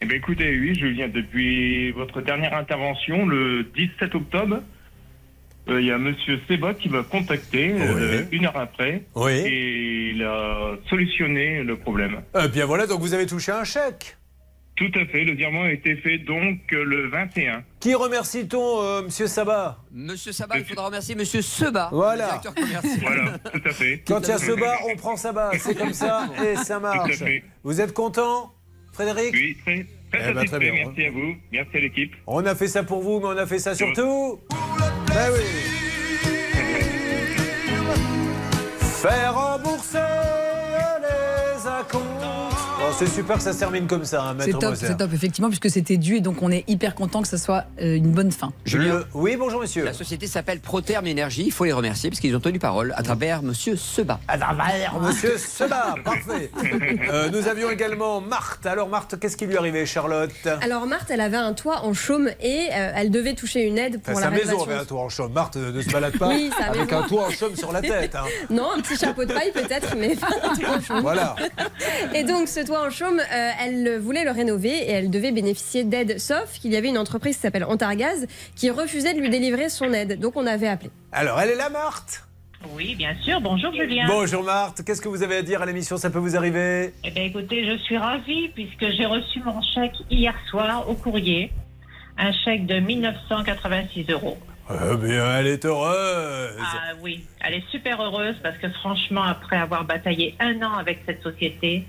Eh 0.00 0.06
bien, 0.06 0.16
écoutez, 0.18 0.56
oui, 0.60 0.76
Julien, 0.76 1.08
depuis 1.08 1.90
votre 1.90 2.20
dernière 2.20 2.54
intervention, 2.54 3.26
le 3.26 3.64
17 3.74 4.14
octobre, 4.14 4.60
il 5.68 5.84
y 5.86 5.90
a 5.90 5.98
Monsieur 5.98 6.38
Seba 6.48 6.74
qui 6.74 6.88
m'a 6.88 7.02
contacté 7.02 7.72
euh, 7.72 8.22
une 8.32 8.46
heure 8.46 8.56
après. 8.56 9.02
Oui. 9.14 9.32
Et 9.32 10.10
il 10.14 10.22
a 10.22 10.76
solutionné 10.88 11.62
le 11.62 11.76
problème. 11.76 12.22
Eh 12.40 12.48
bien 12.48 12.66
voilà, 12.66 12.86
donc 12.86 13.00
vous 13.00 13.14
avez 13.14 13.26
touché 13.26 13.52
un 13.52 13.64
chèque. 13.64 14.16
Tout 14.76 14.92
à 14.94 15.06
fait, 15.06 15.24
le 15.24 15.32
virement 15.32 15.62
a 15.62 15.72
été 15.72 15.96
fait 15.96 16.18
donc 16.18 16.58
euh, 16.74 16.84
le 16.84 17.08
21. 17.08 17.64
Qui 17.80 17.94
remercie-t-on, 17.94 18.82
euh, 18.82 19.02
Monsieur 19.04 19.26
Sabat 19.26 19.78
Monsieur 19.90 20.32
Sabat, 20.32 20.58
il 20.58 20.66
faudra 20.66 20.86
remercier 20.86 21.14
Monsieur 21.14 21.40
Seba, 21.40 21.88
Voilà. 21.90 22.24
le 22.24 22.28
directeur 22.28 22.54
commercial. 22.54 22.98
Voilà, 23.00 23.38
tout 23.38 23.62
à 23.64 23.70
fait. 23.72 24.02
Quand 24.06 24.20
il 24.20 24.28
y 24.28 24.32
a 24.32 24.38
Seba, 24.38 24.76
on 24.92 24.96
prend 24.96 25.16
Sabat. 25.16 25.52
C'est 25.58 25.74
comme 25.78 25.94
ça 25.94 26.28
et 26.44 26.56
ça 26.56 26.78
marche. 26.78 27.16
Tout 27.16 27.24
à 27.24 27.26
fait. 27.26 27.42
Vous 27.64 27.80
êtes 27.80 27.94
content, 27.94 28.52
Frédéric? 28.92 29.32
Oui, 29.32 29.56
très, 29.64 29.74
très 29.76 29.86
Eh 30.12 30.18
ben, 30.18 30.34
satisfait. 30.34 30.46
très 30.58 30.58
bien. 30.58 30.72
Merci 30.84 31.04
à 31.06 31.10
vous, 31.10 31.34
merci 31.52 31.76
à 31.76 31.80
l'équipe. 31.80 32.14
On 32.26 32.44
a 32.44 32.54
fait 32.54 32.68
ça 32.68 32.82
pour 32.82 33.00
vous, 33.00 33.18
mais 33.20 33.26
on 33.28 33.38
a 33.38 33.46
fait 33.46 33.58
ça 33.58 33.74
surtout. 33.74 34.40
Ben 35.16 35.30
oui. 35.32 35.46
Faire 39.00 39.34
rembourser 39.34 39.98
les 41.00 41.66
acomptes. 41.66 42.55
Bon, 42.86 42.92
c'est 42.96 43.08
super 43.08 43.36
que 43.38 43.42
ça 43.42 43.52
se 43.52 43.58
termine 43.58 43.88
comme 43.88 44.04
ça, 44.04 44.22
hein, 44.22 44.36
C'est 44.38 44.46
maître 44.46 44.58
top, 44.60 44.70
Moser. 44.70 44.86
c'est 44.86 44.96
top, 44.96 45.12
effectivement, 45.12 45.48
puisque 45.48 45.68
c'était 45.70 45.96
dû 45.96 46.16
et 46.16 46.20
donc 46.20 46.40
on 46.42 46.52
est 46.52 46.62
hyper 46.68 46.94
content 46.94 47.20
que 47.20 47.26
ça 47.26 47.36
soit 47.36 47.64
euh, 47.82 47.96
une 47.96 48.12
bonne 48.12 48.30
fin. 48.30 48.52
Julien. 48.64 49.02
Oui, 49.12 49.34
bonjour 49.36 49.60
monsieur. 49.60 49.84
La 49.84 49.92
société 49.92 50.28
s'appelle 50.28 50.60
Proterme 50.60 51.08
Énergie, 51.08 51.42
il 51.46 51.52
faut 51.52 51.64
les 51.64 51.72
remercier 51.72 52.10
parce 52.10 52.20
qu'ils 52.20 52.36
ont 52.36 52.40
tenu 52.40 52.60
parole 52.60 52.94
à 52.96 53.02
travers 53.02 53.42
Monsieur 53.42 53.74
Seba. 53.74 54.20
À 54.28 54.38
travers 54.38 55.00
Monsieur 55.00 55.36
Seba, 55.36 55.96
parfait. 56.04 56.48
Euh, 57.10 57.28
nous 57.30 57.48
avions 57.48 57.70
également 57.70 58.20
Marthe. 58.20 58.64
Alors 58.66 58.88
Marthe, 58.88 59.18
qu'est-ce 59.18 59.36
qui 59.36 59.46
lui 59.46 59.56
arrivait, 59.56 59.84
Charlotte? 59.84 60.30
Alors 60.60 60.86
Marthe, 60.86 61.10
elle 61.10 61.22
avait 61.22 61.36
un 61.36 61.54
toit 61.54 61.80
en 61.84 61.92
chaume 61.92 62.28
et 62.40 62.68
euh, 62.72 62.92
elle 62.94 63.10
devait 63.10 63.34
toucher 63.34 63.62
une 63.62 63.78
aide 63.78 64.00
pour 64.00 64.12
Enfin, 64.16 64.30
la 64.30 64.38
sa 64.38 64.44
maison 64.44 64.62
avait 64.62 64.74
un 64.74 64.84
toit 64.84 65.00
en 65.02 65.08
chaume. 65.08 65.32
Marthe 65.32 65.56
ne 65.56 65.80
se 65.82 65.90
balade 65.90 66.16
pas 66.18 66.28
Oui, 66.28 66.50
avec 66.64 66.84
maison. 66.86 67.02
un 67.02 67.08
toit 67.08 67.26
en 67.26 67.30
chaume 67.30 67.56
sur 67.56 67.72
la 67.72 67.80
tête. 67.82 68.14
hein. 68.14 68.22
Non, 68.50 68.68
un 68.76 68.80
petit 68.80 68.96
chapeau 68.96 69.24
de 69.24 69.32
paille 69.32 69.50
peut-être, 69.50 69.96
mais 69.98 70.14
pas 70.14 70.28
un 70.28 70.54
toit 70.54 70.68
en 70.76 70.80
chaume. 70.80 71.00
Voilà. 71.00 71.34
Et 72.14 72.22
donc 72.22 72.46
ce 72.46 72.60
toit 72.64 72.75
en 72.76 72.90
chaume, 72.90 73.20
euh, 73.20 73.50
elle 73.60 73.98
voulait 73.98 74.24
le 74.24 74.30
rénover 74.30 74.70
et 74.70 74.90
elle 74.90 75.10
devait 75.10 75.32
bénéficier 75.32 75.84
d'aide, 75.84 76.18
sauf 76.18 76.52
qu'il 76.60 76.72
y 76.72 76.76
avait 76.76 76.88
une 76.88 76.98
entreprise 76.98 77.36
qui 77.36 77.42
s'appelle 77.42 77.64
Antargaz 77.64 78.26
qui 78.54 78.70
refusait 78.70 79.14
de 79.14 79.20
lui 79.20 79.30
délivrer 79.30 79.68
son 79.68 79.92
aide. 79.92 80.20
Donc 80.20 80.36
on 80.36 80.46
avait 80.46 80.68
appelé. 80.68 80.90
Alors, 81.12 81.40
elle 81.40 81.50
est 81.50 81.56
là, 81.56 81.70
Marthe? 81.70 82.22
Oui, 82.74 82.94
bien 82.94 83.14
sûr. 83.22 83.40
Bonjour 83.40 83.72
Julien. 83.72 84.06
Bonjour 84.08 84.42
Marthe, 84.42 84.82
qu'est-ce 84.84 85.00
que 85.00 85.08
vous 85.08 85.22
avez 85.22 85.36
à 85.36 85.42
dire 85.42 85.62
à 85.62 85.66
l'émission? 85.66 85.96
Ça 85.96 86.10
peut 86.10 86.18
vous 86.18 86.36
arriver? 86.36 86.92
Eh 87.04 87.10
bien, 87.10 87.24
écoutez, 87.24 87.64
je 87.64 87.76
suis 87.78 87.96
ravie 87.96 88.48
puisque 88.48 88.90
j'ai 88.90 89.06
reçu 89.06 89.40
mon 89.44 89.60
chèque 89.62 89.96
hier 90.10 90.34
soir 90.48 90.88
au 90.88 90.94
courrier. 90.94 91.52
Un 92.18 92.32
chèque 92.32 92.66
de 92.66 92.80
1986 92.80 94.06
euros. 94.10 94.38
Eh 94.70 94.96
bien, 94.96 95.38
elle 95.38 95.46
est 95.46 95.64
heureuse. 95.64 96.56
Ah 96.60 96.94
oui, 97.00 97.24
elle 97.40 97.54
est 97.54 97.70
super 97.70 98.02
heureuse 98.02 98.34
parce 98.42 98.56
que 98.58 98.68
franchement, 98.70 99.22
après 99.22 99.56
avoir 99.56 99.84
bataillé 99.84 100.34
un 100.40 100.60
an 100.62 100.72
avec 100.72 101.00
cette 101.06 101.22
société, 101.22 101.86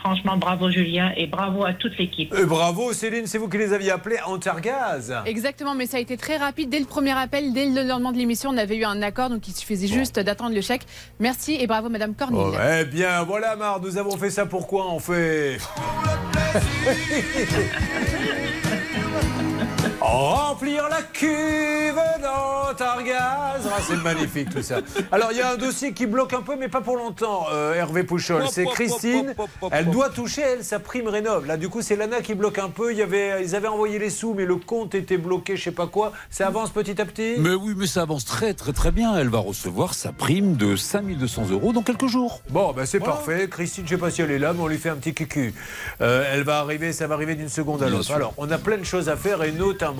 franchement, 0.00 0.36
bravo 0.36 0.70
Julien 0.70 1.12
et 1.16 1.26
bravo 1.26 1.64
à 1.64 1.72
toute 1.72 1.96
l'équipe. 1.98 2.34
Et 2.38 2.44
bravo 2.44 2.92
Céline, 2.92 3.26
c'est 3.26 3.38
vous 3.38 3.48
qui 3.48 3.58
les 3.58 3.72
aviez 3.72 3.90
appelés 3.90 4.18
Antargaz. 4.26 5.14
Exactement, 5.26 5.74
mais 5.74 5.86
ça 5.86 5.96
a 5.96 6.00
été 6.00 6.16
très 6.16 6.36
rapide. 6.36 6.70
Dès 6.70 6.80
le 6.80 6.86
premier 6.86 7.12
appel, 7.12 7.52
dès 7.52 7.66
le 7.66 7.82
lendemain 7.82 8.12
de 8.12 8.18
l'émission, 8.18 8.50
on 8.50 8.56
avait 8.56 8.76
eu 8.76 8.84
un 8.84 9.02
accord, 9.02 9.30
donc 9.30 9.46
il 9.48 9.54
suffisait 9.54 9.86
juste 9.86 10.18
d'attendre 10.18 10.54
le 10.54 10.60
chèque. 10.60 10.82
Merci 11.20 11.56
et 11.60 11.66
bravo 11.66 11.88
Madame 11.88 12.14
Cornille. 12.14 12.42
Oh, 12.44 12.54
eh 12.80 12.84
bien, 12.84 13.22
voilà 13.24 13.56
Marthe, 13.56 13.82
nous 13.82 13.98
avons 13.98 14.16
fait 14.16 14.30
ça 14.30 14.46
pourquoi 14.46 14.92
on 14.92 14.98
fait? 14.98 15.58
Remplir 20.08 20.88
la 20.88 21.02
cuve 21.02 22.00
dans 22.22 22.74
Targaz. 22.74 23.68
Ah, 23.70 23.78
c'est 23.86 24.02
magnifique 24.02 24.48
tout 24.48 24.62
ça. 24.62 24.78
Alors 25.12 25.32
il 25.32 25.38
y 25.38 25.42
a 25.42 25.52
un 25.52 25.56
dossier 25.56 25.92
qui 25.92 26.06
bloque 26.06 26.32
un 26.32 26.40
peu, 26.40 26.56
mais 26.58 26.68
pas 26.68 26.80
pour 26.80 26.96
longtemps, 26.96 27.44
euh, 27.52 27.74
Hervé 27.74 28.04
Pouchol. 28.04 28.44
C'est 28.50 28.64
Christine. 28.64 29.34
Elle 29.70 29.90
doit 29.90 30.08
toucher, 30.08 30.40
elle, 30.40 30.64
sa 30.64 30.78
prime 30.78 31.08
rénov. 31.08 31.46
Là, 31.46 31.58
du 31.58 31.68
coup, 31.68 31.82
c'est 31.82 31.94
Lana 31.94 32.22
qui 32.22 32.34
bloque 32.34 32.58
un 32.58 32.70
peu. 32.70 32.90
Il 32.90 32.96
y 32.96 33.02
avait, 33.02 33.44
ils 33.44 33.54
avaient 33.54 33.68
envoyé 33.68 33.98
les 33.98 34.08
sous, 34.08 34.32
mais 34.32 34.46
le 34.46 34.56
compte 34.56 34.94
était 34.94 35.18
bloqué, 35.18 35.56
je 35.56 35.64
sais 35.64 35.72
pas 35.72 35.86
quoi. 35.86 36.12
Ça 36.30 36.46
avance 36.46 36.70
petit 36.70 36.98
à 37.02 37.04
petit? 37.04 37.34
Mais 37.38 37.54
oui, 37.54 37.74
mais 37.76 37.86
ça 37.86 38.02
avance 38.02 38.24
très 38.24 38.54
très 38.54 38.72
très 38.72 38.92
bien. 38.92 39.14
Elle 39.18 39.28
va 39.28 39.40
recevoir 39.40 39.92
sa 39.92 40.12
prime 40.12 40.56
de 40.56 40.74
5200 40.74 41.48
euros 41.50 41.74
dans 41.74 41.82
quelques 41.82 42.06
jours. 42.06 42.40
Bon, 42.48 42.72
ben 42.72 42.86
c'est 42.86 43.00
parfait. 43.00 43.46
Christine, 43.50 43.84
je 43.84 43.90
sais 43.90 43.98
pas 43.98 44.10
si 44.10 44.22
elle 44.22 44.30
est 44.30 44.38
là, 44.38 44.54
mais 44.54 44.62
on 44.62 44.68
lui 44.68 44.78
fait 44.78 44.88
un 44.88 44.96
petit 44.96 45.12
cucu. 45.12 45.52
Euh, 46.00 46.24
elle 46.32 46.44
va 46.44 46.60
arriver, 46.60 46.94
ça 46.94 47.06
va 47.06 47.14
arriver 47.14 47.34
d'une 47.34 47.50
seconde 47.50 47.82
à 47.82 47.90
l'autre. 47.90 48.10
Alors, 48.12 48.32
on 48.38 48.50
a 48.50 48.56
plein 48.56 48.78
de 48.78 48.84
choses 48.84 49.10
à 49.10 49.16
faire, 49.16 49.42
et 49.42 49.52
notamment 49.52 49.97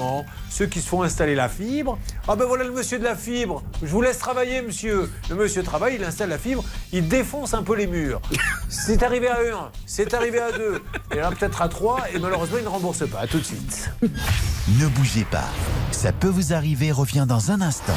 ceux 0.50 0.66
qui 0.66 0.80
se 0.80 0.88
font 0.88 1.02
installer 1.02 1.34
la 1.34 1.48
fibre. 1.48 1.98
Ah 2.26 2.36
ben 2.36 2.44
voilà 2.44 2.64
le 2.64 2.72
monsieur 2.72 2.98
de 2.98 3.04
la 3.04 3.16
fibre. 3.16 3.62
Je 3.82 3.88
vous 3.88 4.02
laisse 4.02 4.18
travailler, 4.18 4.62
monsieur. 4.62 5.10
Le 5.30 5.36
monsieur 5.36 5.62
travaille, 5.62 5.96
il 5.96 6.04
installe 6.04 6.30
la 6.30 6.38
fibre, 6.38 6.64
il 6.92 7.08
défonce 7.08 7.54
un 7.54 7.62
peu 7.62 7.76
les 7.76 7.86
murs. 7.86 8.20
C'est 8.68 9.02
arrivé 9.02 9.28
à 9.28 9.38
un, 9.38 9.70
c'est 9.86 10.12
arrivé 10.12 10.38
à 10.38 10.52
deux, 10.52 10.82
et 11.10 11.16
là 11.16 11.30
peut-être 11.30 11.62
à 11.62 11.68
trois, 11.68 12.02
et 12.12 12.18
malheureusement 12.18 12.58
il 12.58 12.64
ne 12.64 12.68
rembourse 12.68 13.08
pas. 13.08 13.20
À 13.20 13.26
tout 13.26 13.38
de 13.38 13.44
suite. 13.44 13.90
Ne 14.02 14.86
bougez 14.88 15.24
pas. 15.24 15.48
Ça 15.90 16.12
peut 16.12 16.28
vous 16.28 16.52
arriver 16.52 16.92
revient 16.92 17.24
dans 17.26 17.50
un 17.50 17.62
instant. 17.62 17.96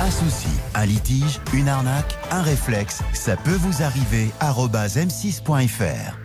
Un 0.00 0.10
souci, 0.10 0.48
un 0.74 0.86
litige, 0.86 1.40
une 1.52 1.68
arnaque, 1.68 2.16
un 2.30 2.42
réflexe, 2.42 3.00
ça 3.12 3.36
peut 3.36 3.58
vous 3.60 3.82
arriver. 3.82 4.30
arobase 4.40 4.96
m6.fr. 4.96 6.18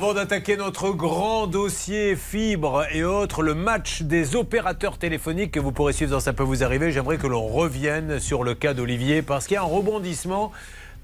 Avant 0.00 0.14
d'attaquer 0.14 0.56
notre 0.56 0.92
grand 0.92 1.46
dossier 1.46 2.16
fibre 2.16 2.86
et 2.90 3.04
autres, 3.04 3.42
le 3.42 3.54
match 3.54 4.00
des 4.00 4.34
opérateurs 4.34 4.96
téléphoniques 4.96 5.50
que 5.50 5.60
vous 5.60 5.72
pourrez 5.72 5.92
suivre 5.92 6.12
dans 6.12 6.20
Ça 6.20 6.32
peut 6.32 6.42
vous 6.42 6.64
arriver, 6.64 6.90
j'aimerais 6.90 7.18
que 7.18 7.26
l'on 7.26 7.46
revienne 7.46 8.18
sur 8.18 8.42
le 8.42 8.54
cas 8.54 8.72
d'Olivier 8.72 9.20
parce 9.20 9.46
qu'il 9.46 9.56
y 9.56 9.58
a 9.58 9.60
un 9.60 9.66
rebondissement 9.66 10.52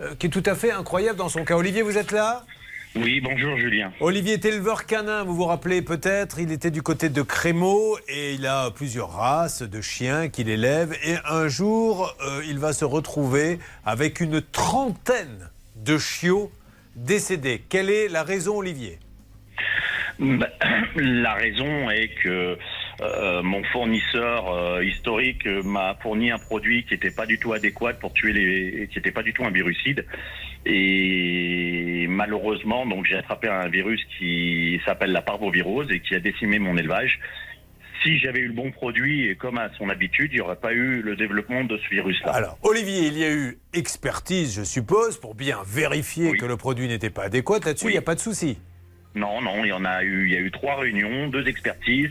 euh, 0.00 0.14
qui 0.18 0.28
est 0.28 0.30
tout 0.30 0.42
à 0.46 0.54
fait 0.54 0.70
incroyable 0.70 1.18
dans 1.18 1.28
son 1.28 1.44
cas. 1.44 1.56
Olivier, 1.56 1.82
vous 1.82 1.98
êtes 1.98 2.10
là? 2.10 2.46
Oui, 2.94 3.20
bonjour 3.20 3.58
Julien. 3.58 3.92
Olivier 4.00 4.32
est 4.32 4.44
éleveur 4.46 4.86
canin, 4.86 5.24
vous 5.24 5.34
vous 5.34 5.44
rappelez 5.44 5.82
peut-être, 5.82 6.38
il 6.38 6.50
était 6.50 6.70
du 6.70 6.80
côté 6.80 7.10
de 7.10 7.20
Crémeau 7.20 7.98
et 8.08 8.32
il 8.32 8.46
a 8.46 8.70
plusieurs 8.70 9.12
races 9.12 9.60
de 9.60 9.82
chiens 9.82 10.30
qu'il 10.30 10.48
élève 10.48 10.96
et 11.04 11.16
un 11.28 11.48
jour 11.48 12.16
euh, 12.26 12.40
il 12.48 12.58
va 12.58 12.72
se 12.72 12.86
retrouver 12.86 13.58
avec 13.84 14.20
une 14.20 14.40
trentaine 14.40 15.50
de 15.84 15.98
chiots 15.98 16.50
décédés. 16.96 17.62
Quelle 17.68 17.90
est 17.90 18.08
la 18.08 18.22
raison 18.22 18.56
Olivier? 18.58 18.98
Bah, 20.18 20.48
La 20.96 21.34
raison 21.34 21.90
est 21.90 22.08
que 22.22 22.56
euh, 23.02 23.42
mon 23.42 23.62
fournisseur 23.64 24.50
euh, 24.50 24.82
historique 24.82 25.46
euh, 25.46 25.62
m'a 25.62 25.94
fourni 26.00 26.30
un 26.30 26.38
produit 26.38 26.84
qui 26.84 26.94
n'était 26.94 27.10
pas 27.10 27.26
du 27.26 27.38
tout 27.38 27.52
adéquat 27.52 27.92
pour 27.94 28.14
tuer 28.14 28.32
les, 28.32 28.88
qui 28.88 28.96
n'était 28.96 29.10
pas 29.10 29.22
du 29.22 29.34
tout 29.34 29.44
un 29.44 29.50
virucide. 29.50 30.06
Et 30.64 32.06
malheureusement, 32.08 32.86
donc 32.86 33.06
j'ai 33.06 33.16
attrapé 33.16 33.48
un 33.48 33.68
virus 33.68 34.02
qui 34.18 34.80
s'appelle 34.86 35.12
la 35.12 35.20
parvovirose 35.20 35.90
et 35.90 36.00
qui 36.00 36.14
a 36.14 36.20
décimé 36.20 36.58
mon 36.58 36.76
élevage. 36.76 37.20
Si 38.02 38.18
j'avais 38.18 38.40
eu 38.40 38.48
le 38.48 38.52
bon 38.52 38.70
produit 38.70 39.26
et 39.26 39.36
comme 39.36 39.58
à 39.58 39.70
son 39.78 39.88
habitude, 39.88 40.30
il 40.32 40.36
n'y 40.36 40.40
aurait 40.40 40.56
pas 40.56 40.72
eu 40.72 41.02
le 41.02 41.16
développement 41.16 41.64
de 41.64 41.76
ce 41.78 41.88
virus-là. 41.88 42.32
Alors, 42.32 42.58
Olivier, 42.62 43.06
il 43.06 43.18
y 43.18 43.24
a 43.24 43.32
eu 43.32 43.58
expertise, 43.72 44.54
je 44.56 44.62
suppose, 44.62 45.18
pour 45.18 45.34
bien 45.34 45.58
vérifier 45.66 46.36
que 46.36 46.46
le 46.46 46.56
produit 46.56 46.88
n'était 46.88 47.10
pas 47.10 47.24
adéquat. 47.24 47.60
Là-dessus, 47.64 47.86
il 47.86 47.92
n'y 47.92 47.98
a 47.98 48.02
pas 48.02 48.14
de 48.14 48.20
souci. 48.20 48.58
Non, 49.14 49.40
non, 49.40 49.64
il 49.64 49.68
y 49.68 49.72
en 49.72 49.84
a 49.84 50.04
eu, 50.04 50.26
il 50.26 50.32
y 50.32 50.36
a 50.36 50.40
eu 50.40 50.50
trois 50.50 50.76
réunions, 50.76 51.28
deux 51.28 51.48
expertises. 51.48 52.10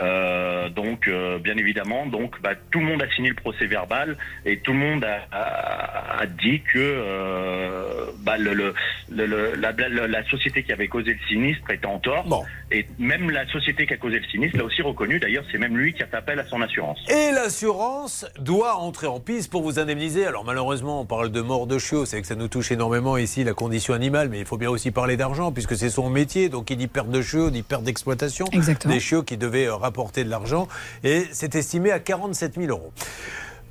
Euh, 0.00 0.68
donc, 0.70 1.08
euh, 1.08 1.38
bien 1.38 1.56
évidemment, 1.56 2.06
donc 2.06 2.40
bah, 2.42 2.52
tout 2.70 2.78
le 2.80 2.86
monde 2.86 3.02
a 3.02 3.10
signé 3.10 3.28
le 3.28 3.34
procès 3.34 3.66
verbal 3.66 4.16
et 4.46 4.58
tout 4.58 4.72
le 4.72 4.78
monde 4.78 5.04
a, 5.04 5.26
a- 5.30 6.22
a 6.22 6.26
dit 6.26 6.60
que 6.62 6.78
euh, 6.78 8.06
bah, 8.20 8.38
le, 8.38 8.54
le- 8.54 8.74
le- 9.10 9.26
le- 9.26 9.54
la, 9.56 9.72
la- 9.72 10.06
la 10.08 10.24
société 10.30 10.62
qui 10.62 10.72
avait 10.72 10.88
causé 10.88 11.12
le 11.12 11.18
sinistre 11.28 11.70
était 11.70 11.86
en 11.86 11.98
tort. 11.98 12.24
Et 12.72 12.86
même 12.98 13.30
la 13.30 13.46
société 13.48 13.86
qui 13.86 13.94
a 13.94 13.96
causé 13.96 14.18
le 14.20 14.24
sinistre 14.26 14.56
l'a 14.56 14.64
aussi 14.64 14.80
reconnu. 14.82 15.18
D'ailleurs, 15.18 15.44
c'est 15.50 15.58
même 15.58 15.76
lui 15.76 15.92
qui 15.92 16.02
a 16.02 16.06
fait 16.06 16.16
appel 16.16 16.38
à 16.38 16.44
son 16.46 16.60
assurance. 16.62 16.98
Et 17.10 17.32
l'assurance 17.32 18.24
doit 18.38 18.76
entrer 18.76 19.06
en 19.08 19.20
piste 19.20 19.50
pour 19.50 19.62
vous 19.62 19.78
indemniser. 19.78 20.26
Alors 20.26 20.44
malheureusement, 20.44 21.00
on 21.00 21.04
parle 21.04 21.30
de 21.30 21.40
mort 21.40 21.66
de 21.66 21.78
chiots, 21.78 22.06
c'est 22.06 22.20
que 22.20 22.26
ça 22.26 22.36
nous 22.36 22.48
touche 22.48 22.70
énormément 22.72 23.16
ici, 23.16 23.44
la 23.44 23.54
condition 23.54 23.92
animale, 23.94 24.28
mais 24.28 24.38
il 24.38 24.44
faut 24.46 24.56
bien 24.56 24.70
aussi 24.70 24.90
parler 24.92 25.16
d'argent, 25.16 25.50
puisque 25.52 25.76
c'est 25.76 25.90
son 25.90 26.08
métier. 26.10 26.48
Donc 26.48 26.70
il 26.70 26.76
dit 26.76 26.88
perte 26.88 27.10
de 27.10 27.20
chiots, 27.22 27.50
dit 27.50 27.62
perte 27.62 27.82
d'exploitation. 27.82 28.46
Exactement. 28.52 28.94
Des 28.94 29.00
chiots 29.00 29.22
qui 29.24 29.36
devaient 29.36 29.68
rapporter 29.90 30.22
de 30.22 30.30
l'argent. 30.30 30.68
Et 31.02 31.26
c'est 31.32 31.54
estimé 31.56 31.90
à 31.90 31.98
47 31.98 32.54
000 32.54 32.68
euros. 32.68 32.92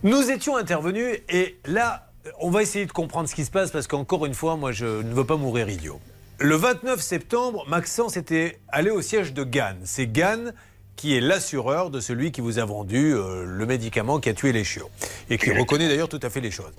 Nous 0.04 0.30
étions 0.30 0.58
intervenus 0.58 1.20
et 1.30 1.58
là, 1.66 2.10
on 2.40 2.50
va 2.50 2.62
essayer 2.62 2.86
de 2.86 2.92
comprendre 2.92 3.30
ce 3.30 3.36
qui 3.36 3.46
se 3.46 3.52
passe, 3.52 3.72
parce 3.72 3.88
qu'encore 3.88 4.26
une 4.26 4.34
fois, 4.34 4.58
moi, 4.58 4.72
je 4.72 4.86
ne 4.86 5.14
veux 5.14 5.26
pas 5.26 5.38
mourir 5.38 5.70
idiot. 5.70 6.00
Le 6.40 6.56
29 6.56 7.02
septembre, 7.02 7.66
Maxence 7.68 8.18
était 8.18 8.60
allé 8.70 8.90
au 8.92 9.02
siège 9.02 9.34
de 9.34 9.44
Gann. 9.44 9.78
C'est 9.84 10.08
Gann 10.08 10.54
qui 10.96 11.16
est 11.16 11.22
l'assureur 11.22 11.92
de 11.92 12.02
celui 12.02 12.34
qui 12.34 12.42
vous 12.42 12.60
a 12.60 12.66
vendu 12.66 13.14
euh, 13.14 13.46
le 13.46 13.66
médicament 13.66 14.20
qui 14.20 14.28
a 14.28 14.34
tué 14.34 14.52
les 14.52 14.66
chiots. 14.66 14.90
Et 15.30 15.38
qui 15.38 15.52
reconnaît 15.52 15.88
d'ailleurs 15.88 16.10
tout 16.10 16.20
à 16.22 16.30
fait 16.30 16.42
les 16.42 16.52
choses. 16.52 16.74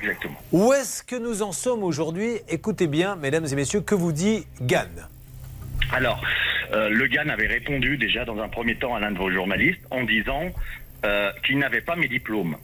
Exactement. 0.00 0.38
Où 0.52 0.72
est-ce 0.72 1.02
que 1.02 1.16
nous 1.16 1.42
en 1.42 1.52
sommes 1.52 1.84
aujourd'hui? 1.84 2.38
Écoutez 2.48 2.86
bien, 2.86 3.16
mesdames 3.16 3.46
et 3.50 3.54
messieurs, 3.54 3.82
que 3.82 3.94
vous 3.94 4.12
dit 4.12 4.46
Gann? 4.62 5.08
Alors, 5.92 6.22
euh, 6.72 6.88
Le 6.90 7.06
Guen 7.06 7.30
avait 7.30 7.46
répondu 7.46 7.96
déjà 7.96 8.24
dans 8.24 8.40
un 8.40 8.48
premier 8.48 8.76
temps 8.76 8.94
à 8.94 9.00
l'un 9.00 9.12
de 9.12 9.18
vos 9.18 9.30
journalistes 9.30 9.80
en 9.90 10.04
disant 10.04 10.52
euh, 11.04 11.30
qu'il 11.44 11.58
n'avait 11.58 11.80
pas 11.80 11.96
mes 11.96 12.08
diplômes. 12.08 12.56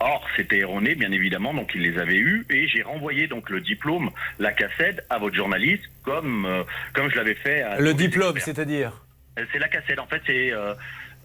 Or, 0.00 0.24
c'était 0.36 0.58
erroné, 0.58 0.94
bien 0.94 1.10
évidemment, 1.10 1.52
donc 1.52 1.72
il 1.74 1.82
les 1.82 1.98
avait 1.98 2.18
eus 2.18 2.46
et 2.50 2.68
j'ai 2.68 2.82
renvoyé 2.82 3.26
donc 3.26 3.50
le 3.50 3.60
diplôme, 3.60 4.10
la 4.38 4.52
cassette, 4.52 5.04
à 5.10 5.18
votre 5.18 5.34
journaliste, 5.34 5.82
comme 6.04 6.46
euh, 6.46 6.62
comme 6.92 7.10
je 7.10 7.16
l'avais 7.16 7.34
fait. 7.34 7.62
À 7.62 7.80
Le 7.80 7.94
diplôme, 7.94 8.38
c'est-à-dire? 8.38 8.92
Euh, 9.38 9.44
C'est 9.52 9.58
la 9.58 9.68
cassette. 9.68 9.98
En 9.98 10.06
fait, 10.06 10.22
c'est 10.24 10.52
euh, 10.52 10.74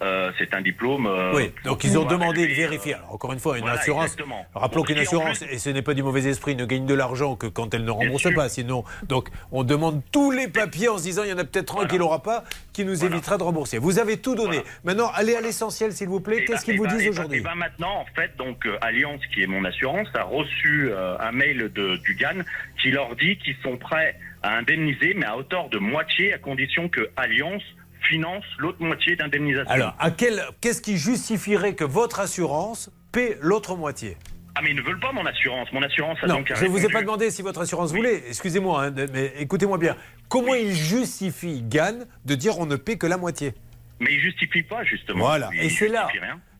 euh, 0.04 0.32
c'est 0.38 0.54
un 0.54 0.62
diplôme. 0.62 1.08
euh, 1.08 1.32
Oui, 1.34 1.52
donc 1.64 1.84
ils 1.84 1.98
ont 1.98 2.06
demandé 2.06 2.48
de 2.48 2.54
vérifier. 2.54 2.96
Alors, 2.96 3.14
encore 3.14 3.34
une 3.34 3.40
fois, 3.40 3.58
une 3.58 3.64
voilà, 3.64 3.80
assurance. 3.80 4.06
exactement. 4.06 4.46
Rappelons 4.54 4.82
Bon, 4.82 4.86
qu'une 4.88 4.98
assurance, 5.00 5.40
plus- 5.40 5.54
et 5.54 5.58
ce 5.58 5.70
n'est 5.70 5.82
pas 5.82 5.94
du 5.94 6.04
mauvais 6.04 6.26
esprit, 6.26 6.56
ne 6.56 6.66
gagne 6.66 6.86
de 6.86 6.94
l'argent 6.94 7.36
que 7.36 7.48
quand 7.48 7.74
elle 7.74 7.86
ne 7.86 7.92
rembourse 7.92 8.34
pas. 8.34 8.50
Sinon, 8.50 8.84
donc 9.08 9.30
on 9.52 9.64
demande 9.64 10.02
tous 10.12 10.32
les 10.32 10.48
papiers 10.48 10.90
en 10.90 10.98
se 10.98 11.04
disant 11.04 11.24
il 11.24 11.30
y 11.30 11.34
en 11.34 11.38
a 11.38 11.44
peut-être 11.46 11.82
un 11.82 11.88
qui 11.88 11.98
l'aura 11.98 12.22
pas, 12.22 12.44
qui 12.74 12.86
nous 12.86 13.04
évitera 13.06 13.38
de 13.38 13.44
rembourser. 13.44 13.78
Vous 13.78 14.00
avez 14.00 14.18
tout 14.18 14.36
donné. 14.36 14.62
Maintenant, 14.84 15.10
allez 15.16 15.36
à 15.36 15.42
l'essentiel, 15.42 15.94
s'il 15.94 16.10
vous 16.10 16.20
plaît. 16.20 16.40
Eh 16.42 16.46
Qu'est-ce 16.46 16.66
ben, 16.66 16.74
qu'ils 16.74 16.78
vous 16.78 16.86
eh 16.86 16.88
ben, 16.90 16.98
disent 16.98 17.06
eh 17.06 17.10
ben, 17.10 17.12
aujourd'hui 17.20 17.42
ben, 17.42 17.56
maintenant, 17.56 18.00
en 18.02 18.06
fait, 18.16 18.36
donc 18.38 18.66
euh, 18.66 18.78
Alliance, 18.82 19.22
qui 19.34 19.44
est 19.44 19.48
mon 19.48 19.64
assurance, 19.64 20.08
a 20.16 20.24
reçu 20.24 20.90
euh, 20.92 21.16
un 21.20 21.32
mail 21.32 21.72
de, 21.74 21.98
du 21.98 22.16
GAN 22.16 22.42
qui 22.82 22.92
leur 22.92 23.16
dit 23.16 23.38
qu'ils 23.38 23.56
sont 23.64 23.78
prêts 23.78 24.16
à 24.42 24.58
indemniser, 24.58 25.14
mais 25.16 25.26
à 25.26 25.38
hauteur 25.38 25.70
de 25.70 25.78
moitié, 25.80 26.34
à 26.34 26.38
condition 26.38 26.90
que 26.90 27.10
Alliance 27.16 27.64
finance 28.08 28.44
l'autre 28.58 28.82
moitié 28.82 29.16
d'indemnisation. 29.16 29.70
Alors, 29.72 29.96
à 30.00 30.12
quel, 30.12 30.44
qu'est-ce 30.62 30.82
qui 30.82 30.98
justifierait 30.98 31.76
que 31.76 31.84
votre 31.84 32.20
assurance 32.20 32.92
paie 33.12 33.38
l'autre 33.42 33.76
moitié? 33.76 34.18
Ah, 34.56 34.62
mais 34.62 34.70
ils 34.70 34.76
ne 34.76 34.82
veulent 34.82 35.00
pas 35.00 35.12
mon 35.12 35.26
assurance. 35.26 35.72
Mon 35.74 35.82
assurance 35.82 36.20
a 36.22 36.28
Non, 36.28 36.36
donc 36.36 36.54
je 36.54 36.64
ne 36.64 36.70
vous 36.70 36.86
ai 36.86 36.90
pas 36.90 37.02
demandé 37.02 37.32
si 37.32 37.42
votre 37.42 37.62
assurance 37.62 37.92
voulait. 37.92 38.24
Excusez-moi, 38.28 38.86
hein, 38.86 38.94
mais 39.12 39.34
écoutez-moi 39.40 39.78
bien. 39.78 39.96
Comment 40.30 40.54
il 40.54 40.74
justifie, 40.74 41.64
Gann, 41.64 42.06
de 42.26 42.36
dire 42.36 42.60
on 42.60 42.66
ne 42.66 42.76
paie 42.76 42.98
que 42.98 43.08
la 43.08 43.18
moitié? 43.18 43.54
Mais 44.00 44.14
ils 44.14 44.20
justifient 44.20 44.64
pas, 44.64 44.84
justement. 44.84 45.26
Voilà, 45.26 45.50
et 45.60 45.70
c'est 45.70 45.88
là, 45.88 46.08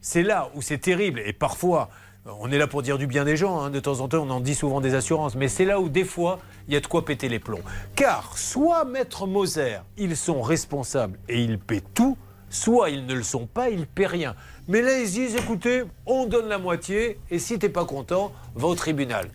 c'est 0.02 0.24
là 0.24 0.50
où 0.56 0.62
c'est 0.62 0.80
terrible. 0.80 1.22
Et 1.26 1.34
parfois, 1.34 1.90
on 2.26 2.52
est 2.52 2.58
là 2.58 2.68
pour 2.68 2.82
dire 2.82 2.98
du 2.98 3.08
bien 3.08 3.26
des 3.26 3.36
gens. 3.36 3.62
hein. 3.62 3.70
De 3.70 3.80
temps 3.80 4.00
en 4.00 4.08
temps, 4.08 4.26
on 4.26 4.30
en 4.30 4.40
dit 4.40 4.56
souvent 4.56 4.82
des 4.82 4.96
assurances. 4.96 5.36
Mais 5.36 5.48
c'est 5.48 5.66
là 5.66 5.80
où, 5.80 5.90
des 5.90 6.06
fois, 6.06 6.40
il 6.68 6.74
y 6.74 6.78
a 6.78 6.80
de 6.80 6.88
quoi 6.88 7.04
péter 7.06 7.30
les 7.30 7.40
plombs. 7.40 7.62
Car, 7.96 8.38
soit 8.38 8.86
Maître 8.86 9.28
Moser, 9.28 9.80
ils 9.98 10.16
sont 10.16 10.42
responsables 10.42 11.20
et 11.28 11.42
ils 11.44 11.60
paient 11.60 11.84
tout, 11.94 12.18
soit 12.50 12.92
ils 12.92 13.06
ne 13.06 13.14
le 13.14 13.24
sont 13.24 13.46
pas, 13.46 13.70
ils 13.70 13.88
paient 13.88 14.08
rien. 14.08 14.36
Mais 14.68 14.82
là, 14.82 14.98
ils 14.98 15.08
se 15.08 15.14
disent, 15.14 15.36
écoutez, 15.36 15.84
on 16.06 16.26
donne 16.26 16.48
la 16.48 16.58
moitié, 16.58 17.20
et 17.30 17.38
si 17.38 17.60
t'es 17.60 17.68
pas 17.68 17.84
content, 17.84 18.32
va 18.56 18.68
au 18.68 18.76
tribunal. 18.76 19.30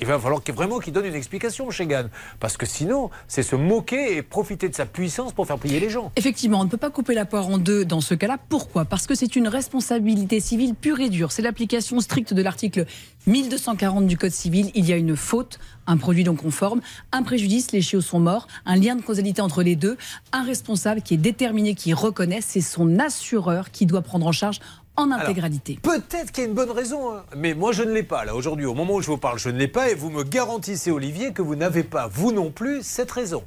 Il 0.00 0.06
va 0.06 0.18
falloir 0.18 0.40
vraiment 0.52 0.80
qu'il 0.80 0.92
donne 0.92 1.04
une 1.04 1.14
explication 1.14 1.70
chez 1.70 1.86
Gann. 1.86 2.08
Parce 2.40 2.56
que 2.56 2.66
sinon, 2.66 3.10
c'est 3.28 3.42
se 3.42 3.54
moquer 3.54 4.16
et 4.16 4.22
profiter 4.22 4.68
de 4.68 4.74
sa 4.74 4.86
puissance 4.86 5.32
pour 5.32 5.46
faire 5.46 5.58
plier 5.58 5.78
les 5.78 5.90
gens. 5.90 6.10
Effectivement, 6.16 6.60
on 6.60 6.64
ne 6.64 6.68
peut 6.68 6.76
pas 6.76 6.90
couper 6.90 7.14
la 7.14 7.24
poire 7.24 7.46
en 7.46 7.58
deux 7.58 7.84
dans 7.84 8.00
ce 8.00 8.14
cas-là. 8.14 8.38
Pourquoi? 8.48 8.84
Parce 8.84 9.06
que 9.06 9.14
c'est 9.14 9.36
une 9.36 9.46
responsabilité 9.48 10.40
civile 10.40 10.74
pure 10.74 10.98
et 10.98 11.08
dure. 11.08 11.30
C'est 11.30 11.42
l'application 11.42 12.00
stricte 12.00 12.34
de 12.34 12.42
l'article 12.42 12.86
1240 13.26 14.06
du 14.06 14.16
Code 14.16 14.32
civil. 14.32 14.70
Il 14.74 14.88
y 14.88 14.92
a 14.92 14.96
une 14.96 15.14
faute, 15.14 15.60
un 15.88 15.96
produit 15.96 16.22
non 16.22 16.36
conforme, 16.36 16.80
un 17.10 17.24
préjudice, 17.24 17.72
les 17.72 17.82
chiots 17.82 18.00
sont 18.00 18.20
morts, 18.20 18.46
un 18.66 18.76
lien 18.76 18.94
de 18.94 19.02
causalité 19.02 19.40
entre 19.40 19.64
les 19.64 19.74
deux, 19.74 19.96
un 20.32 20.44
responsable 20.44 21.02
qui 21.02 21.14
est 21.14 21.18
déterminé, 21.18 21.74
qui 21.74 21.92
reconnaît, 21.92 22.40
c'est 22.40 22.60
son 22.60 23.00
assureur 23.00 23.72
qui 23.72 23.86
doit 23.86 24.02
prendre 24.02 24.26
en 24.26 24.32
charge 24.32 24.60
en 24.96 25.10
intégralité. 25.10 25.78
Peut-être 25.82 26.32
qu'il 26.32 26.44
y 26.44 26.46
a 26.46 26.50
une 26.50 26.56
bonne 26.56 26.70
raison, 26.70 27.14
hein. 27.14 27.24
mais 27.36 27.54
moi 27.54 27.72
je 27.72 27.82
ne 27.82 27.92
l'ai 27.92 28.02
pas. 28.02 28.24
Là, 28.24 28.34
aujourd'hui, 28.34 28.66
au 28.66 28.74
moment 28.74 28.94
où 28.94 29.00
je 29.00 29.06
vous 29.06 29.18
parle, 29.18 29.38
je 29.38 29.48
ne 29.48 29.56
l'ai 29.56 29.68
pas 29.68 29.90
et 29.90 29.94
vous 29.94 30.10
me 30.10 30.24
garantissez, 30.24 30.90
Olivier, 30.90 31.32
que 31.32 31.42
vous 31.42 31.56
n'avez 31.56 31.84
pas, 31.84 32.08
vous 32.08 32.32
non 32.32 32.50
plus, 32.50 32.82
cette 32.82 33.10
raison. 33.10 33.44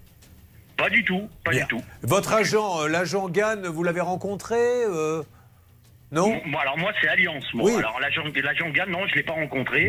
Pas 0.77 0.89
du 0.89 1.03
tout, 1.03 1.27
pas 1.43 1.51
Bien. 1.51 1.61
du 1.61 1.67
tout. 1.67 1.81
Votre 2.01 2.33
agent, 2.33 2.81
euh, 2.81 2.87
l'agent 2.87 3.29
Gann, 3.29 3.67
vous 3.67 3.83
l'avez 3.83 4.01
rencontré 4.01 4.55
euh, 4.57 5.21
Non? 6.11 6.41
Moi, 6.45 6.61
alors 6.61 6.77
moi, 6.77 6.91
c'est 6.99 7.07
Alliance. 7.07 7.43
Moi. 7.53 7.69
Oui. 7.69 7.77
Alors 7.77 7.99
l'agent 7.99 8.23
Gann, 8.69 8.89
non, 8.89 9.05
je 9.07 9.15
l'ai 9.15 9.23
pas 9.23 9.33
rencontré. 9.33 9.87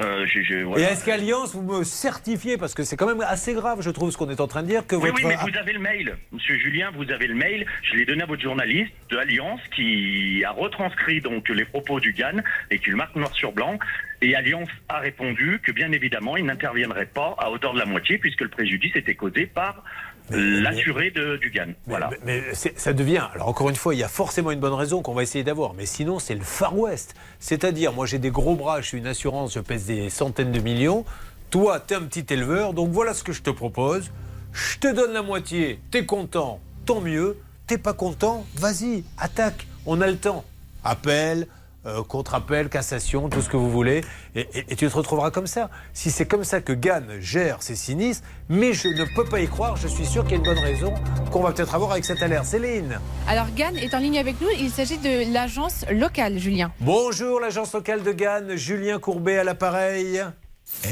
Euh, 0.00 0.26
je- 0.26 0.42
je- 0.42 0.78
Et 0.78 0.82
est-ce 0.82 1.04
qu'Alliance, 1.04 1.54
vous 1.54 1.62
me 1.62 1.84
certifiez, 1.84 2.58
parce 2.58 2.74
que 2.74 2.82
c'est 2.82 2.96
quand 2.96 3.06
même 3.06 3.20
assez 3.20 3.54
grave, 3.54 3.80
je 3.80 3.90
trouve, 3.90 4.10
ce 4.10 4.16
qu'on 4.16 4.28
est 4.28 4.40
en 4.40 4.48
train 4.48 4.62
de 4.62 4.66
dire, 4.68 4.84
que 4.86 4.96
Oui, 4.96 5.10
votre... 5.10 5.14
oui, 5.16 5.22
mais 5.26 5.36
vous 5.36 5.56
avez 5.56 5.72
le 5.72 5.78
mail. 5.78 6.16
Monsieur 6.32 6.58
Julien, 6.58 6.90
vous 6.96 7.08
avez 7.12 7.28
le 7.28 7.34
mail. 7.36 7.64
Je 7.82 7.94
l'ai 7.96 8.04
donné 8.04 8.22
à 8.24 8.26
votre 8.26 8.42
journaliste 8.42 8.92
de 9.10 9.16
Alliance 9.18 9.60
qui 9.76 10.42
a 10.44 10.50
retranscrit 10.50 11.20
donc 11.20 11.48
les 11.48 11.64
propos 11.64 12.00
du 12.00 12.12
GAN 12.12 12.42
et 12.72 12.78
qui 12.80 12.90
le 12.90 12.96
marque 12.96 13.14
noir 13.14 13.32
sur 13.34 13.52
blanc. 13.52 13.78
Et 14.20 14.34
Alliance 14.34 14.68
a 14.88 14.98
répondu 14.98 15.60
que 15.62 15.70
bien 15.70 15.92
évidemment, 15.92 16.36
il 16.36 16.44
n'interviendrait 16.46 17.06
pas 17.06 17.36
à 17.38 17.50
hauteur 17.50 17.72
de 17.74 17.78
la 17.78 17.86
moitié 17.86 18.18
puisque 18.18 18.40
le 18.40 18.48
préjudice 18.48 18.96
était 18.96 19.14
causé 19.14 19.46
par 19.46 19.84
l'assuré 20.30 21.10
de- 21.10 21.36
du 21.36 21.50
GAN. 21.50 21.68
Voilà. 21.86 22.10
Mais 22.24 22.42
c'est- 22.54 22.78
ça 22.78 22.92
devient. 22.92 23.26
Alors 23.34 23.48
encore 23.48 23.68
une 23.70 23.76
fois, 23.76 23.94
il 23.94 23.98
y 23.98 24.02
a 24.04 24.08
forcément 24.08 24.50
une 24.50 24.60
bonne 24.60 24.72
raison 24.74 25.02
qu'on 25.02 25.14
va 25.14 25.22
essayer 25.22 25.44
d'avoir. 25.44 25.74
Mais 25.74 25.86
sinon, 25.86 26.18
c'est 26.18 26.34
le 26.34 26.42
Far 26.44 26.76
West. 26.78 27.14
C'est-à-dire, 27.40 27.92
moi 27.92 28.06
j'ai 28.06 28.18
des 28.18 28.30
gros 28.30 28.54
bras, 28.56 28.80
je 28.80 28.86
suis 28.88 28.98
une 28.98 29.06
assurance, 29.06 29.54
je 29.54 29.60
pèse 29.60 29.86
des 29.86 30.10
centaines 30.10 30.52
de 30.52 30.60
millions. 30.60 31.04
Toi, 31.50 31.78
t'es 31.80 31.94
un 31.94 32.02
petit 32.02 32.26
éleveur, 32.32 32.72
donc 32.74 32.90
voilà 32.90 33.14
ce 33.14 33.22
que 33.22 33.32
je 33.32 33.42
te 33.42 33.50
propose. 33.50 34.10
Je 34.52 34.78
te 34.78 34.92
donne 34.92 35.12
la 35.12 35.22
moitié, 35.22 35.80
t'es 35.90 36.04
content, 36.06 36.60
tant 36.86 37.00
mieux. 37.00 37.36
T'es 37.66 37.78
pas 37.78 37.92
content, 37.94 38.44
vas-y, 38.56 39.04
attaque, 39.18 39.66
on 39.86 40.00
a 40.00 40.06
le 40.06 40.16
temps. 40.16 40.44
Appel, 40.84 41.46
euh, 41.86 42.02
contre-appel, 42.02 42.68
cassation, 42.68 43.28
tout 43.28 43.40
ce 43.42 43.48
que 43.48 43.56
vous 43.56 43.70
voulez, 43.70 44.02
et, 44.34 44.40
et- 44.54 44.64
et 44.68 44.76
tu 44.76 44.88
te 44.88 44.96
retrouveras 44.96 45.30
comme 45.30 45.46
ça. 45.46 45.70
Si 45.92 46.10
c'est 46.10 46.26
comme 46.26 46.44
ça 46.44 46.60
que 46.60 46.72
Gann 46.72 47.20
gère 47.20 47.62
ses 47.62 47.74
sinistres, 47.76 48.26
mais 48.48 48.72
je 48.72 48.88
ne 48.88 49.04
peux 49.14 49.24
pas 49.24 49.40
y 49.40 49.46
croire, 49.48 49.76
je 49.76 49.88
suis 49.88 50.06
sûr 50.06 50.22
qu'il 50.24 50.32
y 50.32 50.34
a 50.34 50.38
une 50.38 50.44
bonne 50.44 50.58
raison 50.58 50.92
qu'on 51.30 51.42
va 51.42 51.52
peut-être 51.52 51.74
avoir 51.74 51.92
avec 51.92 52.04
cette 52.04 52.22
alerte. 52.22 52.44
Céline 52.46 52.98
Alors 53.28 53.46
Gann 53.56 53.76
est 53.76 53.94
en 53.94 53.98
ligne 53.98 54.18
avec 54.18 54.40
nous. 54.40 54.48
Il 54.58 54.70
s'agit 54.70 54.98
de 54.98 55.32
l'agence 55.32 55.84
locale, 55.90 56.38
Julien. 56.38 56.72
Bonjour, 56.80 57.40
l'agence 57.40 57.72
locale 57.74 58.02
de 58.02 58.12
Gann, 58.12 58.56
Julien 58.56 58.98
Courbet 58.98 59.38
à 59.38 59.44
l'appareil. 59.44 60.22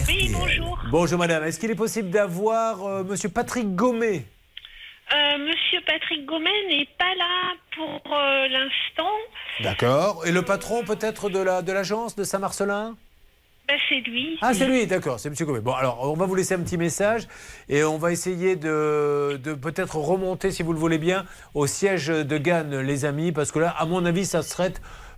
Oui, 0.06 0.31
bonjour. 0.32 0.78
Bonjour 0.90 1.19
madame, 1.19 1.44
est-ce 1.44 1.59
qu'il 1.59 1.70
est 1.70 1.74
possible 1.74 2.10
d'avoir 2.10 2.85
euh, 2.85 3.05
monsieur 3.05 3.31
Patrick 3.31 3.74
Gomet 3.74 4.27
Euh, 5.14 5.39
Monsieur 5.39 5.80
Patrick 5.86 6.24
Gomet 6.26 6.51
n'est 6.68 6.89
pas 6.98 7.14
là 7.18 7.52
pour 7.76 8.12
euh, 8.12 8.48
l'instant. 8.48 9.12
D'accord. 9.60 10.26
Et 10.26 10.32
le 10.32 10.43
patron 10.43 10.84
peut-être 10.84 11.28
de 11.28 11.39
la 11.39 11.62
de 11.62 11.72
l'agence 11.72 12.16
de 12.16 12.24
Saint-Marcelin? 12.24 12.97
Bah, 13.68 13.74
c'est 13.89 14.01
lui. 14.01 14.39
Ah, 14.40 14.55
c'est 14.55 14.66
lui, 14.66 14.86
d'accord, 14.86 15.20
c'est 15.20 15.30
Monsieur 15.30 15.47
Gomet. 15.47 15.60
Bon, 15.60 15.72
alors, 15.72 16.10
on 16.10 16.14
va 16.14 16.26
vous 16.26 16.34
laisser 16.34 16.55
un 16.55 16.60
petit 16.60 16.76
message 16.76 17.28
et 17.68 17.84
on 17.84 17.97
va 17.97 18.10
essayer 18.10 18.56
de, 18.56 19.40
de 19.43 19.55
peut-être 19.55 19.97
remonter, 19.97 20.51
si 20.51 20.62
vous 20.62 20.72
le 20.72 20.78
voulez 20.78 20.98
bien, 20.98 21.26
au 21.55 21.66
siège 21.66 22.09
de 22.09 22.39
Gann, 22.39 22.80
les 22.80 23.05
amis, 23.05 23.32
parce 23.32 23.52
que 23.52 23.60
là, 23.60 23.70
à 23.70 23.84
mon 23.86 24.05
avis, 24.05 24.26
ça 24.26 24.43
serait 24.43 24.72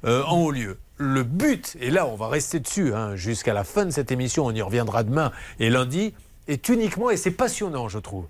euh, 0.04 0.22
en 0.24 0.36
haut 0.40 0.50
lieu. 0.50 0.78
Le 0.98 1.22
but, 1.22 1.76
et 1.80 1.90
là, 1.90 2.06
on 2.06 2.16
va 2.16 2.28
rester 2.28 2.60
dessus 2.60 2.94
hein, 2.94 3.16
jusqu'à 3.16 3.54
la 3.54 3.64
fin 3.64 3.86
de 3.86 3.90
cette 3.90 4.12
émission, 4.12 4.44
on 4.44 4.52
y 4.52 4.62
reviendra 4.62 5.04
demain 5.04 5.32
et 5.58 5.70
lundi, 5.70 6.14
est 6.46 6.68
uniquement, 6.68 7.10
et 7.10 7.16
c'est 7.16 7.30
passionnant, 7.30 7.88
je 7.88 7.98
trouve. 7.98 8.26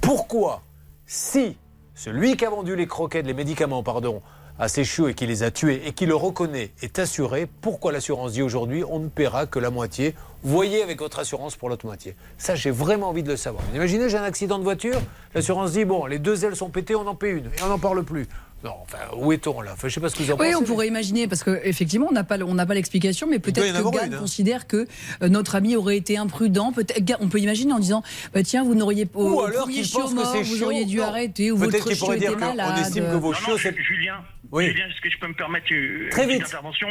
Pourquoi, 0.00 0.62
si 1.06 1.56
celui 1.94 2.36
qui 2.36 2.44
a 2.44 2.50
vendu 2.50 2.76
les 2.76 2.86
croquettes, 2.86 3.26
les 3.26 3.34
médicaments, 3.34 3.82
pardon, 3.82 4.20
à 4.58 4.68
ses 4.68 4.84
chiots 4.84 5.08
et 5.08 5.14
qui 5.14 5.26
les 5.26 5.42
a 5.42 5.50
tués 5.50 5.82
et 5.86 5.92
qui 5.92 6.06
le 6.06 6.14
reconnaît 6.14 6.72
est 6.82 6.98
assuré, 6.98 7.46
pourquoi 7.60 7.92
l'assurance 7.92 8.32
dit 8.32 8.42
aujourd'hui 8.42 8.84
on 8.88 8.98
ne 8.98 9.08
paiera 9.08 9.46
que 9.46 9.58
la 9.58 9.70
moitié? 9.70 10.14
Voyez 10.42 10.82
avec 10.82 11.00
votre 11.00 11.18
assurance 11.18 11.56
pour 11.56 11.68
l'autre 11.68 11.86
moitié. 11.86 12.16
Ça, 12.38 12.54
j'ai 12.54 12.70
vraiment 12.70 13.08
envie 13.08 13.22
de 13.22 13.28
le 13.28 13.36
savoir. 13.36 13.64
Imaginez, 13.74 14.08
j'ai 14.08 14.16
un 14.16 14.22
accident 14.22 14.58
de 14.58 14.64
voiture, 14.64 15.00
l'assurance 15.34 15.72
dit 15.72 15.84
bon, 15.84 16.06
les 16.06 16.18
deux 16.18 16.44
ailes 16.44 16.56
sont 16.56 16.70
pétées, 16.70 16.94
on 16.94 17.06
en 17.06 17.14
paie 17.14 17.30
une 17.30 17.46
et 17.46 17.62
on 17.64 17.68
n'en 17.68 17.78
parle 17.78 18.02
plus. 18.02 18.28
Non, 18.64 18.72
enfin, 18.82 18.98
où 19.16 19.32
est-on 19.32 19.60
là? 19.60 19.72
Enfin, 19.74 19.86
Je 19.88 19.94
sais 19.94 20.00
pas 20.00 20.08
ce 20.08 20.16
que 20.16 20.22
vous 20.22 20.30
en 20.32 20.36
Oui, 20.38 20.46
pensez. 20.50 20.56
on 20.56 20.62
pourrait 20.64 20.88
imaginer, 20.88 21.28
parce 21.28 21.44
qu'effectivement, 21.44 22.06
on 22.10 22.12
n'a 22.12 22.24
pas, 22.24 22.38
on 22.40 22.54
n'a 22.54 22.64
pas 22.66 22.74
l'explication, 22.74 23.26
mais 23.28 23.38
peut-être 23.38 23.72
que 23.72 23.90
Gann 23.96 24.14
hein. 24.14 24.18
considère 24.18 24.66
que 24.66 24.86
euh, 25.22 25.28
notre 25.28 25.54
ami 25.56 25.76
aurait 25.76 25.98
été 25.98 26.16
imprudent. 26.16 26.72
On 27.20 27.28
peut 27.28 27.38
imaginer 27.38 27.72
en 27.74 27.78
disant 27.78 28.02
bah, 28.32 28.42
tiens, 28.42 28.64
vous 28.64 28.74
n'auriez 28.74 29.06
au, 29.14 29.30
Ou 29.34 29.40
alors 29.42 29.68
qu'il 29.68 29.88
pense 29.88 30.10
que 30.10 30.16
mort, 30.16 30.32
c'est 30.32 30.42
vous 30.42 30.62
auriez 30.64 30.84
dû 30.86 30.96
Non. 30.96 31.04
arrêter, 31.04 31.50
ou 31.52 31.58
Peut-être 31.58 31.84
votre 31.84 31.94
chiot 31.94 32.12
était 32.14 32.34
malade. 32.34 32.78
estime 32.78 33.04
que 33.04 33.16
vos 33.16 33.32
Non, 33.32 33.38
chiots, 33.38 33.52
non, 33.52 33.58
c'est- 33.58 33.76
Julien, 33.82 34.16
Oui. 34.50 34.66
Julien, 34.68 34.86
est-ce 34.88 35.00
que 35.02 35.10
je 35.10 35.18
peux 35.18 35.28
me 35.28 35.34
permettre 35.34 35.66
une, 35.70 36.08
Très 36.08 36.24
une 36.24 36.30
vite. 36.30 36.42
intervention? 36.42 36.88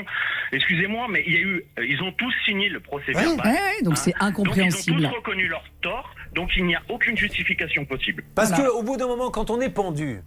Excusez-moi, 0.52 1.08
mais 1.10 1.24
il 1.28 1.34
y 1.34 1.38
a 1.38 1.40
eu, 1.40 1.66
euh, 1.80 1.86
ils 1.86 2.02
ont 2.04 2.12
tous 2.14 2.34
signé 2.46 2.70
le 2.70 2.80
procès 2.80 3.14
Ouais, 3.16 3.24
verbal. 3.24 3.52
ouais, 3.52 3.82
donc 3.84 3.98
c'est 3.98 4.14
incompréhensible. 4.20 4.98
Donc 4.98 5.02
ils 5.02 5.08
ont 5.08 5.10
tous 5.10 5.16
reconnu 5.18 5.48
leur 5.48 5.64
tort, 5.82 6.10
donc 6.36 6.52
il 6.58 6.66
n'y 6.66 6.76
a 6.76 6.82
aucune 6.90 7.18
justification 7.18 7.86
possible. 7.86 8.24
Parce 8.36 8.52
qu'au 8.52 8.84
bout 8.84 8.98
d'un 8.98 9.08
moment, 9.08 9.32
quand 9.32 9.50
on 9.50 9.60
est 9.62 9.70
pendu, 9.70 10.20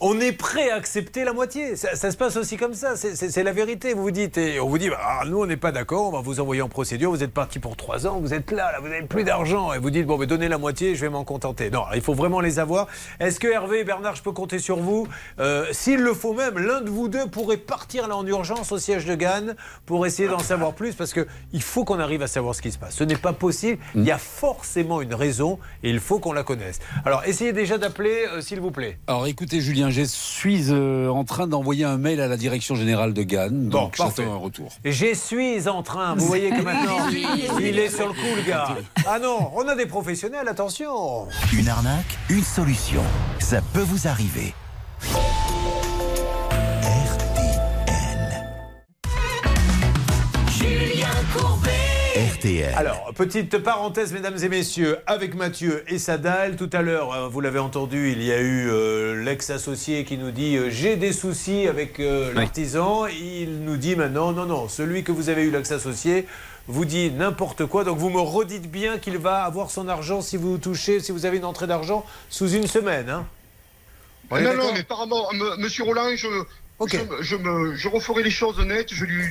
on 0.00 0.20
est 0.20 0.32
prêt 0.32 0.70
à 0.70 0.76
accepter 0.76 1.24
la 1.24 1.32
moitié. 1.32 1.74
Ça, 1.76 2.10
se 2.10 2.16
passe 2.16 2.36
aussi 2.36 2.56
comme 2.56 2.74
ça. 2.74 2.96
C'est- 2.96 3.42
la 3.42 3.52
vérité. 3.52 3.94
Vous 3.94 4.02
vous 4.02 4.10
dites, 4.10 4.36
et 4.38 4.60
on 4.60 4.68
vous 4.68 4.78
dit, 4.78 4.90
bah, 4.90 4.98
ah, 5.00 5.22
nous 5.26 5.40
on 5.40 5.46
n'est 5.46 5.56
pas 5.56 5.72
d'accord, 5.72 6.06
on 6.08 6.10
va 6.12 6.20
vous 6.20 6.40
envoyer 6.40 6.60
en 6.62 6.68
procédure. 6.68 7.10
Vous 7.10 7.22
êtes 7.22 7.32
parti 7.32 7.58
pour 7.58 7.76
trois 7.76 8.06
ans, 8.06 8.18
vous 8.20 8.34
êtes 8.34 8.50
là, 8.50 8.72
là, 8.72 8.80
vous 8.80 8.88
n'avez 8.88 9.06
plus 9.06 9.24
d'argent. 9.24 9.72
Et 9.72 9.78
vous 9.78 9.90
dites, 9.90 10.06
bon, 10.06 10.18
mais 10.18 10.26
donnez 10.26 10.48
la 10.48 10.58
moitié, 10.58 10.94
je 10.94 11.00
vais 11.00 11.08
m'en 11.08 11.24
contenter. 11.24 11.70
Non, 11.70 11.84
il 11.94 12.00
faut 12.00 12.14
vraiment 12.14 12.40
les 12.40 12.58
avoir. 12.58 12.86
Est-ce 13.20 13.38
que 13.40 13.48
Hervé 13.48 13.80
et 13.80 13.84
Bernard, 13.84 14.16
je 14.16 14.22
peux 14.22 14.32
compter 14.32 14.58
sur 14.58 14.76
vous? 14.78 15.06
Euh, 15.40 15.66
S'il 15.72 16.00
le 16.00 16.14
faut 16.14 16.34
même, 16.34 16.58
l'un 16.58 16.80
de 16.80 16.90
vous 16.90 17.08
deux 17.08 17.26
pourrait 17.26 17.56
partir 17.56 18.08
là 18.08 18.16
en 18.16 18.26
urgence 18.26 18.72
au 18.72 18.78
siège 18.78 19.04
de 19.06 19.14
Gannes 19.14 19.54
pour 19.86 20.04
essayer 20.06 20.28
d'en 20.28 20.38
savoir 20.38 20.72
plus, 20.74 20.94
parce 20.94 21.12
que 21.12 21.26
il 21.52 21.62
faut 21.62 21.84
qu'on 21.84 21.98
arrive 22.00 22.22
à 22.22 22.26
savoir 22.28 22.54
ce 22.54 22.62
qui 22.62 22.70
se 22.72 22.78
passe. 22.78 22.94
Ce 22.96 23.04
n'est 23.04 23.16
pas 23.16 23.32
possible. 23.32 23.78
Il 23.94 24.04
y 24.04 24.10
a 24.10 24.18
forcément 24.18 25.00
une 25.00 25.14
raison 25.14 25.58
et 25.82 25.90
il 25.90 26.00
faut 26.00 26.18
qu'on 26.18 26.32
la 26.32 26.42
connaisse. 26.42 26.78
Alors, 27.04 27.22
essayez 27.24 27.52
déjà 27.52 27.78
d'appeler, 27.78 28.26
euh, 28.32 28.40
s'il 28.40 28.60
vous 28.60 28.70
plaît. 28.70 28.98
Alors 29.06 29.26
écoutez 29.26 29.60
Julien, 29.60 29.87
je 29.90 30.02
suis 30.02 30.66
euh, 30.70 31.08
en 31.08 31.24
train 31.24 31.46
d'envoyer 31.46 31.84
un 31.84 31.98
mail 31.98 32.20
à 32.20 32.28
la 32.28 32.36
direction 32.36 32.74
générale 32.74 33.12
de 33.14 33.22
Gann, 33.22 33.68
donc 33.68 33.96
parfait. 33.96 34.22
j'attends 34.22 34.34
un 34.34 34.38
retour. 34.38 34.72
Je 34.84 35.14
suis 35.14 35.68
en 35.68 35.82
train. 35.82 36.14
Vous 36.14 36.26
voyez 36.26 36.50
que 36.50 36.62
maintenant, 36.62 37.08
il 37.60 37.78
est 37.78 37.88
sur 37.94 38.08
le 38.08 38.12
coup, 38.12 38.36
le 38.36 38.42
gars. 38.42 38.76
Ah 39.06 39.18
non, 39.18 39.50
on 39.54 39.66
a 39.68 39.74
des 39.74 39.86
professionnels, 39.86 40.48
attention. 40.48 41.26
Une 41.52 41.68
arnaque, 41.68 42.18
une 42.28 42.44
solution. 42.44 43.02
Ça 43.38 43.60
peut 43.72 43.80
vous 43.80 44.08
arriver. 44.08 44.54
Julien 50.50 51.08
Courbet. 51.34 51.87
RTL. 52.18 52.74
Alors, 52.76 53.12
petite 53.14 53.58
parenthèse, 53.58 54.12
mesdames 54.12 54.36
et 54.42 54.48
messieurs, 54.48 54.96
avec 55.06 55.36
Mathieu 55.36 55.84
et 55.86 55.98
Sadal. 55.98 56.56
Tout 56.56 56.68
à 56.72 56.82
l'heure, 56.82 57.12
euh, 57.12 57.28
vous 57.28 57.40
l'avez 57.40 57.60
entendu, 57.60 58.10
il 58.10 58.22
y 58.24 58.32
a 58.32 58.40
eu 58.40 58.68
euh, 58.70 59.22
l'ex-associé 59.22 60.04
qui 60.04 60.18
nous 60.18 60.32
dit 60.32 60.56
euh, 60.56 60.68
J'ai 60.68 60.96
des 60.96 61.12
soucis 61.12 61.68
avec 61.68 62.00
euh, 62.00 62.32
l'artisan. 62.34 63.06
Il 63.06 63.60
nous 63.60 63.76
dit 63.76 63.94
maintenant 63.94 64.32
Non, 64.32 64.46
non, 64.46 64.68
celui 64.68 65.04
que 65.04 65.12
vous 65.12 65.28
avez 65.28 65.44
eu, 65.44 65.50
l'ex-associé, 65.52 66.26
vous 66.66 66.84
dit 66.84 67.12
n'importe 67.12 67.66
quoi. 67.66 67.84
Donc, 67.84 67.98
vous 67.98 68.10
me 68.10 68.20
redites 68.20 68.68
bien 68.68 68.98
qu'il 68.98 69.18
va 69.18 69.44
avoir 69.44 69.70
son 69.70 69.86
argent 69.86 70.20
si 70.20 70.36
vous 70.36 70.58
touchez, 70.58 70.98
si 70.98 71.12
vous 71.12 71.24
avez 71.24 71.36
une 71.36 71.44
entrée 71.44 71.68
d'argent 71.68 72.04
sous 72.30 72.50
une 72.50 72.66
semaine. 72.66 73.08
Hein 73.10 73.26
est 74.36 74.42
non, 74.42 74.54
non, 74.56 74.72
mais 74.74 74.82
par 74.82 74.98
rapport, 74.98 75.30
m- 75.32 75.54
Monsieur 75.58 75.84
Roland, 75.84 76.08
je, 76.16 76.26
je, 76.88 76.96
me- 76.96 77.22
je, 77.22 77.36
me, 77.36 77.74
je 77.76 77.88
referai 77.88 78.24
les 78.24 78.30
choses 78.30 78.58
nettes. 78.58 78.92
Je 78.92 79.04
lui. 79.04 79.24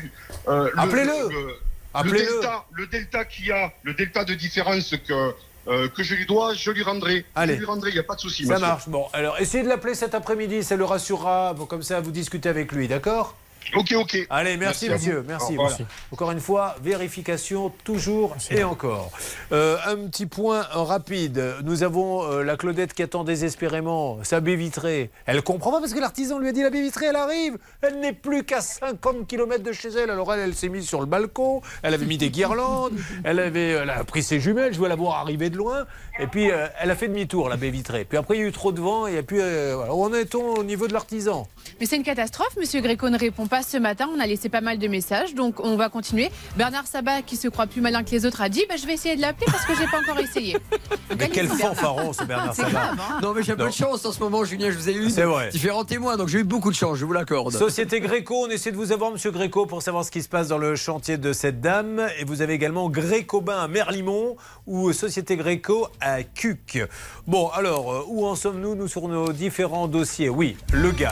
euh, 0.47 0.69
le- 0.73 0.79
Appelez-le. 0.79 1.66
Le- 2.03 2.11
delta, 2.11 2.65
le 2.73 2.87
delta 2.87 3.25
qu'il 3.25 3.45
y 3.47 3.51
a, 3.51 3.71
le 3.83 3.93
delta 3.93 4.23
de 4.25 4.33
différence 4.33 4.93
que, 5.07 5.33
euh, 5.67 5.87
que 5.89 6.03
je 6.03 6.15
lui 6.15 6.25
dois, 6.25 6.53
je 6.53 6.71
lui 6.71 6.83
rendrai. 6.83 7.25
Allez. 7.35 7.53
Je 7.55 7.59
lui 7.59 7.65
rendrai, 7.65 7.89
il 7.89 7.93
n'y 7.93 7.99
a 7.99 8.03
pas 8.03 8.15
de 8.15 8.19
souci. 8.21 8.45
Ça 8.45 8.53
monsieur. 8.53 8.65
marche. 8.67 8.87
Bon, 8.89 9.07
alors 9.13 9.39
essayez 9.39 9.63
de 9.63 9.69
l'appeler 9.69 9.95
cet 9.95 10.13
après-midi, 10.15 10.63
ça 10.63 10.75
le 10.75 10.85
rassurera. 10.85 11.53
Bon, 11.53 11.65
comme 11.65 11.83
ça, 11.83 11.99
vous 11.99 12.11
discutez 12.11 12.49
avec 12.49 12.71
lui, 12.71 12.87
d'accord? 12.87 13.35
Ok, 13.75 13.93
ok. 13.95 14.17
Allez, 14.29 14.57
merci, 14.57 14.89
monsieur. 14.89 15.23
Merci. 15.27 15.55
Voilà. 15.55 15.77
Encore 16.11 16.31
une 16.31 16.39
fois, 16.39 16.75
vérification 16.81 17.71
toujours 17.83 18.35
et 18.49 18.63
encore. 18.63 19.11
Euh, 19.51 19.77
un 19.85 20.07
petit 20.07 20.25
point 20.25 20.61
rapide. 20.71 21.43
Nous 21.63 21.83
avons 21.83 22.23
euh, 22.23 22.43
la 22.43 22.55
Claudette 22.55 22.93
qui 22.93 23.03
attend 23.03 23.23
désespérément 23.23 24.19
sa 24.23 24.39
baie 24.39 24.55
vitrée. 24.55 25.11
Elle 25.25 25.41
comprend 25.41 25.71
pas 25.71 25.79
parce 25.79 25.93
que 25.93 25.99
l'artisan 25.99 26.39
lui 26.39 26.49
a 26.49 26.51
dit 26.51 26.61
la 26.61 26.69
baie 26.69 26.81
vitrée, 26.81 27.07
elle 27.07 27.15
arrive. 27.15 27.57
Elle 27.81 27.99
n'est 27.99 28.13
plus 28.13 28.43
qu'à 28.43 28.61
50 28.61 29.27
km 29.27 29.63
de 29.63 29.71
chez 29.73 29.89
elle. 29.89 30.09
Alors 30.09 30.33
elle, 30.33 30.39
elle 30.39 30.55
s'est 30.55 30.69
mise 30.69 30.87
sur 30.87 30.99
le 30.99 31.05
balcon. 31.05 31.61
Elle 31.83 31.93
avait 31.93 32.05
mis 32.05 32.17
des 32.17 32.29
guirlandes. 32.29 32.93
Elle 33.23 33.39
avait, 33.39 33.69
elle 33.69 33.89
a 33.89 34.03
pris 34.03 34.23
ses 34.23 34.39
jumelles. 34.39 34.73
Je 34.73 34.79
veux 34.79 34.87
la 34.87 34.95
voir 34.95 35.17
arriver 35.17 35.49
de 35.49 35.57
loin. 35.57 35.85
Et 36.19 36.27
puis 36.27 36.51
euh, 36.51 36.67
elle 36.79 36.91
a 36.91 36.95
fait 36.95 37.07
demi-tour 37.07 37.49
la 37.49 37.57
baie 37.57 37.69
vitrée. 37.69 38.05
Puis 38.05 38.17
après 38.17 38.37
il 38.37 38.41
y 38.41 38.43
a 38.43 38.47
eu 38.47 38.51
trop 38.51 38.71
de 38.71 38.79
vent. 38.79 39.07
Et 39.07 39.21
puis 39.23 39.39
euh, 39.39 39.73
voilà. 39.75 39.93
où 39.93 40.03
en 40.03 40.13
est-on 40.13 40.55
au 40.55 40.63
niveau 40.63 40.87
de 40.87 40.93
l'artisan? 40.93 41.47
Mais 41.79 41.85
c'est 41.85 41.97
une 41.97 42.03
catastrophe, 42.03 42.55
Monsieur 42.57 42.81
Gréco 42.81 43.09
ne 43.09 43.17
répond 43.17 43.47
pas. 43.47 43.56
Ce 43.63 43.77
matin. 43.77 44.07
On 44.15 44.19
a 44.19 44.25
laissé 44.27 44.49
pas 44.49 44.61
mal 44.61 44.77
de 44.77 44.87
messages, 44.87 45.35
donc 45.35 45.59
on 45.63 45.75
va 45.75 45.89
continuer. 45.89 46.29
Bernard 46.55 46.87
Sabat, 46.87 47.21
qui 47.21 47.35
se 47.35 47.47
croit 47.47 47.67
plus 47.67 47.81
malin 47.81 48.03
que 48.03 48.11
les 48.11 48.25
autres, 48.25 48.41
a 48.41 48.49
dit 48.49 48.63
bah, 48.69 48.75
Je 48.79 48.85
vais 48.87 48.93
essayer 48.93 49.15
de 49.15 49.21
l'appeler 49.21 49.45
parce 49.51 49.65
que 49.65 49.75
j'ai 49.75 49.85
pas 49.87 49.99
encore 49.99 50.19
essayé. 50.19 50.57
Mais 51.19 51.29
quel 51.29 51.47
fanfaron 51.47 52.13
ce 52.13 52.23
Bernard 52.23 52.53
Sabat. 52.55 52.69
grave, 52.69 52.99
hein. 52.99 53.19
Non, 53.21 53.33
mais 53.33 53.41
j'ai 53.43 53.53
un 53.53 53.55
peu 53.55 53.63
Non. 53.63 53.69
de 53.69 53.73
chance 53.73 54.05
en 54.05 54.11
ce 54.11 54.19
moment, 54.19 54.43
Julien. 54.43 54.69
Je 54.71 54.77
vous 54.77 54.89
ai 54.89 54.93
eu 54.93 55.09
C'est 55.09 55.23
vrai. 55.23 55.49
différents 55.49 55.83
témoins, 55.85 56.17
donc 56.17 56.27
j'ai 56.27 56.39
eu 56.39 56.43
beaucoup 56.43 56.69
de 56.69 56.75
chance, 56.75 56.97
je 56.97 57.05
vous 57.05 57.13
l'accorde. 57.13 57.51
Société 57.53 57.99
Gréco, 58.01 58.45
on 58.45 58.49
essaie 58.49 58.71
de 58.71 58.75
vous 58.77 58.91
avoir, 58.91 59.11
Monsieur 59.11 59.31
Gréco, 59.31 59.65
pour 59.65 59.81
savoir 59.81 60.03
ce 60.05 60.11
qui 60.11 60.21
se 60.21 60.29
passe 60.29 60.47
dans 60.47 60.57
le 60.57 60.75
chantier 60.75 61.17
de 61.17 61.33
cette 61.33 61.59
dame. 61.61 62.07
Et 62.19 62.23
vous 62.25 62.41
avez 62.41 62.53
également 62.53 62.89
Gréco-Bain 62.89 63.57
à 63.63 63.67
Merlimont 63.67 64.35
ou 64.67 64.91
Société 64.93 65.37
Gréco 65.37 65.87
à 66.01 66.23
Cuc. 66.23 66.79
Bon, 67.25 67.47
alors, 67.49 67.91
euh, 67.91 68.03
où 68.07 68.25
en 68.27 68.35
sommes-nous, 68.35 68.75
nous, 68.75 68.87
sur 68.87 69.07
nos 69.07 69.31
différents 69.33 69.87
dossiers 69.87 70.29
Oui, 70.29 70.55
le 70.73 70.91
GAN. 70.91 71.07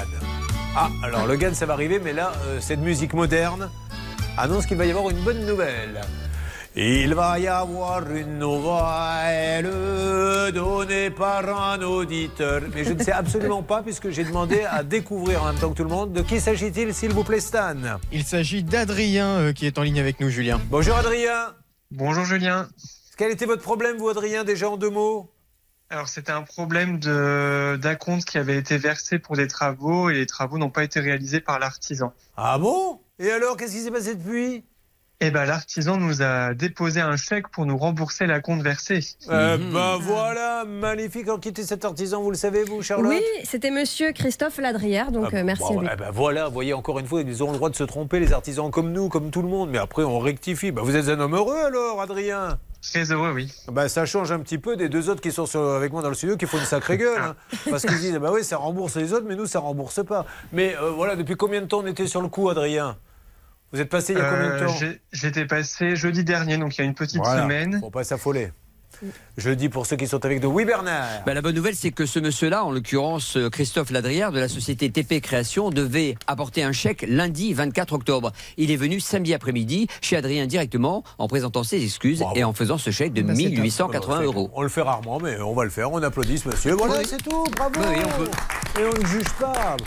Ah, 0.77 0.89
alors 1.03 1.25
le 1.25 1.37
GAN, 1.37 1.53
ça 1.53 1.65
va 1.65 1.71
arriver, 1.71 2.01
mais 2.03 2.11
là, 2.11 2.33
euh, 2.47 2.59
cette 2.59 2.81
musique 2.81 3.13
moderne 3.13 3.69
annonce 4.37 4.65
qu'il 4.65 4.75
va 4.75 4.85
y 4.85 4.91
avoir 4.91 5.09
une 5.09 5.23
bonne 5.23 5.45
nouvelle. 5.45 6.01
Il 6.75 7.15
va 7.15 7.39
y 7.39 7.47
avoir 7.47 8.11
une 8.11 8.39
nouvelle 8.39 9.71
donnée 10.51 11.09
par 11.11 11.47
un 11.47 11.81
auditeur. 11.81 12.61
Mais 12.73 12.83
je 12.83 12.91
ne 12.91 13.01
sais 13.01 13.13
absolument 13.13 13.63
pas, 13.63 13.81
puisque 13.83 14.09
j'ai 14.09 14.25
demandé 14.25 14.65
à 14.69 14.83
découvrir 14.83 15.43
en 15.43 15.45
même 15.45 15.55
temps 15.55 15.69
que 15.69 15.77
tout 15.77 15.85
le 15.85 15.89
monde. 15.89 16.11
De 16.11 16.21
qui 16.21 16.41
s'agit-il, 16.41 16.93
s'il 16.93 17.13
vous 17.13 17.23
plaît, 17.23 17.39
Stan? 17.39 17.75
Il 18.11 18.25
s'agit 18.25 18.61
d'Adrien 18.61 19.27
euh, 19.27 19.53
qui 19.53 19.67
est 19.67 19.79
en 19.79 19.83
ligne 19.83 20.01
avec 20.01 20.19
nous, 20.19 20.29
Julien. 20.29 20.59
Bonjour, 20.69 20.97
Adrien. 20.97 21.53
Bonjour, 21.91 22.25
Julien. 22.25 22.67
Quel 23.17 23.31
était 23.31 23.45
votre 23.45 23.63
problème, 23.63 23.95
vous, 23.95 24.09
Adrien, 24.09 24.43
déjà 24.43 24.69
en 24.69 24.75
deux 24.75 24.89
mots? 24.89 25.31
Alors, 25.89 26.07
c'était 26.09 26.31
un 26.31 26.41
problème 26.41 26.99
de- 26.99 27.77
d'un 27.81 27.95
compte 27.95 28.25
qui 28.25 28.37
avait 28.37 28.57
été 28.57 28.77
versé 28.77 29.19
pour 29.19 29.35
des 29.35 29.47
travaux 29.47 30.09
et 30.09 30.15
les 30.15 30.25
travaux 30.25 30.57
n'ont 30.57 30.71
pas 30.71 30.83
été 30.83 30.99
réalisés 30.99 31.39
par 31.41 31.59
l'artisan. 31.59 32.11
Ah 32.37 32.57
bon? 32.57 32.99
Et 33.19 33.31
alors, 33.31 33.55
qu'est-ce 33.55 33.73
qui 33.73 33.81
s'est 33.81 33.91
passé 33.91 34.15
depuis? 34.15 34.63
Eh 35.21 35.31
ben, 35.31 35.45
l'artisan 35.45 35.95
nous 35.95 36.21
a 36.21 36.53
déposé 36.53 36.99
un 36.99 37.15
chèque 37.15 37.47
pour 37.47 37.65
nous 37.65 37.77
rembourser 37.77 38.25
la 38.25 38.41
compte 38.41 38.61
versée. 38.61 38.99
Eh 39.23 39.27
ben 39.27 39.97
voilà, 40.01 40.65
magnifique. 40.65 41.29
En 41.29 41.37
quitter 41.37 41.63
cet 41.63 41.85
artisan, 41.85 42.21
vous 42.21 42.31
le 42.31 42.35
savez, 42.35 42.65
vous, 42.65 42.81
Charlotte? 42.81 43.07
Oui, 43.13 43.21
c'était 43.45 43.71
monsieur 43.71 44.11
Christophe 44.11 44.57
Ladrière, 44.57 45.11
donc 45.13 45.29
Ah 45.31 45.37
euh, 45.37 45.43
merci 45.45 45.63
bon, 45.63 45.79
à 45.79 45.81
lui. 45.83 45.89
eh 45.93 45.95
ben 45.95 46.11
voilà, 46.11 46.47
vous 46.49 46.53
voyez 46.53 46.73
encore 46.73 46.99
une 46.99 47.07
fois, 47.07 47.21
ils 47.21 47.43
ont 47.43 47.51
le 47.51 47.57
droit 47.57 47.69
de 47.69 47.75
se 47.77 47.85
tromper, 47.85 48.19
les 48.19 48.33
artisans 48.33 48.69
comme 48.69 48.91
nous, 48.91 49.07
comme 49.07 49.31
tout 49.31 49.41
le 49.41 49.47
monde. 49.47 49.69
Mais 49.69 49.77
après, 49.77 50.03
on 50.03 50.19
rectifie. 50.19 50.71
Ben, 50.71 50.81
vous 50.81 50.97
êtes 50.97 51.07
un 51.07 51.19
homme 51.21 51.35
heureux 51.35 51.63
alors, 51.65 52.01
Adrien? 52.01 52.59
Très 52.91 53.11
heureux, 53.11 53.31
oui. 53.33 53.51
Ben, 53.71 53.87
ça 53.87 54.05
change 54.05 54.31
un 54.31 54.39
petit 54.39 54.57
peu 54.57 54.75
des 54.75 54.89
deux 54.89 55.09
autres 55.09 55.21
qui 55.21 55.31
sont 55.31 55.45
sur- 55.45 55.71
avec 55.71 55.91
moi 55.91 56.01
dans 56.01 56.09
le 56.09 56.15
studio 56.15 56.37
qui 56.37 56.45
font 56.45 56.57
une 56.57 56.65
sacrée 56.65 56.97
gueule. 56.97 57.21
hein. 57.21 57.35
parce 57.69 57.85
qu'ils 57.85 57.99
disent, 57.99 58.17
bah 58.17 58.31
oui, 58.33 58.43
ça 58.43 58.57
rembourse 58.57 58.95
les 58.95 59.13
autres, 59.13 59.25
mais 59.27 59.35
nous, 59.35 59.45
ça 59.45 59.59
rembourse 59.59 60.03
pas. 60.05 60.25
Mais 60.53 60.75
euh, 60.77 60.91
voilà, 60.91 61.15
depuis 61.15 61.35
combien 61.35 61.61
de 61.61 61.65
temps 61.67 61.79
on 61.79 61.87
était 61.87 62.07
sur 62.07 62.21
le 62.21 62.27
coup, 62.27 62.49
Adrien? 62.49 62.97
Vous 63.73 63.81
êtes 63.81 63.89
passé 63.89 64.13
il 64.13 64.19
y 64.19 64.21
a 64.21 64.29
combien 64.29 64.49
de 64.49 64.53
Euh, 64.63 64.65
temps? 64.67 64.95
J'étais 65.11 65.45
passé 65.45 65.95
jeudi 65.95 66.23
dernier, 66.23 66.57
donc 66.57 66.77
il 66.77 66.81
y 66.81 66.83
a 66.83 66.85
une 66.87 66.93
petite 66.93 67.17
Voilà, 67.17 67.43
semaine. 67.43 67.79
Faut 67.81 67.89
pas 67.89 68.03
s'affoler. 68.03 68.51
Je 69.37 69.49
le 69.49 69.55
dis 69.55 69.69
pour 69.69 69.85
ceux 69.85 69.95
qui 69.97 70.07
sont 70.07 70.23
avec 70.25 70.41
nous. 70.41 70.49
Oui, 70.49 70.65
Bernard 70.65 71.23
Bah, 71.25 71.33
la 71.33 71.41
bonne 71.41 71.55
nouvelle, 71.55 71.75
c'est 71.75 71.91
que 71.91 72.05
ce 72.05 72.19
monsieur-là, 72.19 72.63
en 72.63 72.71
l'occurrence 72.71 73.35
euh, 73.37 73.49
Christophe 73.49 73.89
Ladrière 73.91 74.31
de 74.31 74.39
la 74.39 74.47
société 74.47 74.89
TP 74.89 75.19
Création, 75.21 75.69
devait 75.69 76.15
apporter 76.27 76.63
un 76.63 76.71
chèque 76.71 77.05
lundi 77.07 77.53
24 77.53 77.93
octobre. 77.93 78.31
Il 78.57 78.71
est 78.71 78.75
venu 78.77 78.99
samedi 78.99 79.33
après-midi 79.33 79.87
chez 80.01 80.15
Adrien 80.17 80.47
directement 80.47 81.03
en 81.17 81.27
présentant 81.27 81.63
ses 81.63 81.83
excuses 81.83 82.23
et 82.35 82.43
en 82.43 82.53
faisant 82.53 82.77
ce 82.77 82.91
chèque 82.91 83.13
de 83.13 83.21
Bah, 83.21 83.33
c'est 83.35 83.43
top. 83.43 83.51
1880 83.53 84.07
Bah, 84.07 84.17
c'est 84.19 84.25
euros. 84.25 84.49
On 84.53 84.61
le 84.61 84.69
fait 84.69 84.81
rarement, 84.81 85.19
mais 85.19 85.39
on 85.41 85.53
va 85.53 85.63
le 85.65 85.69
faire. 85.69 85.91
On 85.91 86.01
applaudit 86.01 86.37
ce 86.37 86.47
monsieur. 86.49 86.73
Voilà, 86.73 86.99
Oui. 86.99 87.05
c'est 87.09 87.21
tout. 87.21 87.43
Bravo. 87.55 87.79
Oui, 87.79 87.95
on 88.05 88.23
peut. 88.23 88.29
Et 88.81 88.85
on 88.85 89.01
ne 89.01 89.05
juge 89.07 89.29
pas. 89.39 89.77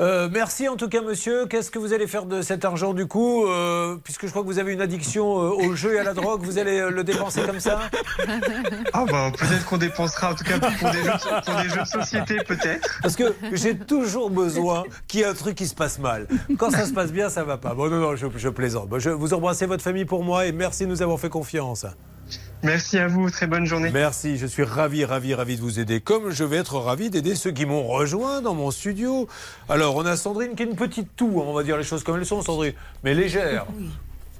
Euh, 0.00 0.28
merci 0.32 0.68
en 0.68 0.76
tout 0.76 0.88
cas, 0.88 1.02
monsieur. 1.02 1.46
Qu'est-ce 1.46 1.70
que 1.70 1.78
vous 1.78 1.92
allez 1.92 2.06
faire 2.06 2.26
de 2.26 2.42
cet 2.42 2.64
argent 2.64 2.94
du 2.94 3.06
coup 3.06 3.46
Euh, 3.46 3.96
Puisque 4.02 4.26
je 4.26 4.30
crois 4.30 4.42
que 4.42 4.46
vous 4.46 4.58
avez 4.58 4.72
une 4.72 4.80
addiction 4.80 5.40
euh, 5.40 5.50
au 5.50 5.74
jeu 5.76 5.94
et 5.94 5.98
à 5.98 6.04
la 6.04 6.14
drogue, 6.14 6.42
vous 6.42 6.58
allez 6.58 6.90
le 6.90 7.04
dépenser 7.04 7.42
comme 7.42 7.60
ça? 7.60 7.78
Ah 8.92 9.04
bah 9.08 9.30
peut-être 9.38 9.64
qu'on 9.66 9.78
dépensera, 9.78 10.32
en 10.32 10.34
tout 10.34 10.44
cas 10.44 10.58
pour 10.58 10.90
des 10.90 11.02
jeux, 11.04 11.10
pour 11.46 11.54
des 11.62 11.68
jeux 11.68 11.80
de 11.82 11.86
société, 11.86 12.36
peut-être. 12.46 12.98
Parce 13.02 13.14
que 13.16 13.34
j'ai 13.52 13.76
toujours 13.76 14.30
besoin 14.30 14.84
qu'il 15.06 15.20
y 15.20 15.22
ait 15.22 15.26
un 15.26 15.34
truc 15.34 15.54
qui 15.54 15.66
se 15.66 15.74
passe 15.74 15.98
mal. 15.98 16.26
Quand 16.58 16.70
ça 16.70 16.86
se 16.86 16.92
passe 16.92 17.12
bien, 17.12 17.28
ça 17.28 17.44
va 17.44 17.56
pas. 17.56 17.74
Bon, 17.74 17.88
non, 17.88 17.98
non, 18.00 18.16
je, 18.16 18.26
je 18.36 18.48
plaisante. 18.48 18.88
Bon, 18.88 18.98
je, 18.98 19.10
vous 19.10 19.32
embrassez 19.34 19.66
votre 19.66 19.82
famille 19.82 20.04
pour 20.06 20.24
moi 20.24 20.46
et 20.46 20.52
merci 20.52 20.84
de 20.84 20.90
nous 20.90 21.02
avoir 21.02 21.18
fait 21.20 21.28
confiance. 21.28 21.86
Merci 22.64 22.98
à 22.98 23.08
vous, 23.08 23.28
très 23.28 23.46
bonne 23.46 23.66
journée. 23.66 23.90
Merci, 23.92 24.38
je 24.38 24.46
suis 24.46 24.62
ravi, 24.62 25.04
ravi, 25.04 25.34
ravi 25.34 25.56
de 25.56 25.60
vous 25.60 25.80
aider. 25.80 26.00
Comme 26.00 26.30
je 26.30 26.44
vais 26.44 26.56
être 26.56 26.78
ravi 26.78 27.10
d'aider 27.10 27.34
ceux 27.34 27.50
qui 27.50 27.66
m'ont 27.66 27.86
rejoint 27.86 28.40
dans 28.40 28.54
mon 28.54 28.70
studio. 28.70 29.28
Alors, 29.68 29.96
on 29.96 30.06
a 30.06 30.16
Sandrine 30.16 30.54
qui 30.54 30.62
est 30.62 30.66
une 30.66 30.74
petite 30.74 31.14
toux, 31.14 31.40
hein, 31.40 31.44
on 31.46 31.52
va 31.52 31.62
dire 31.62 31.76
les 31.76 31.84
choses 31.84 32.02
comme 32.02 32.16
elles 32.16 32.24
sont, 32.24 32.40
Sandrine, 32.40 32.72
mais 33.02 33.12
légère. 33.12 33.66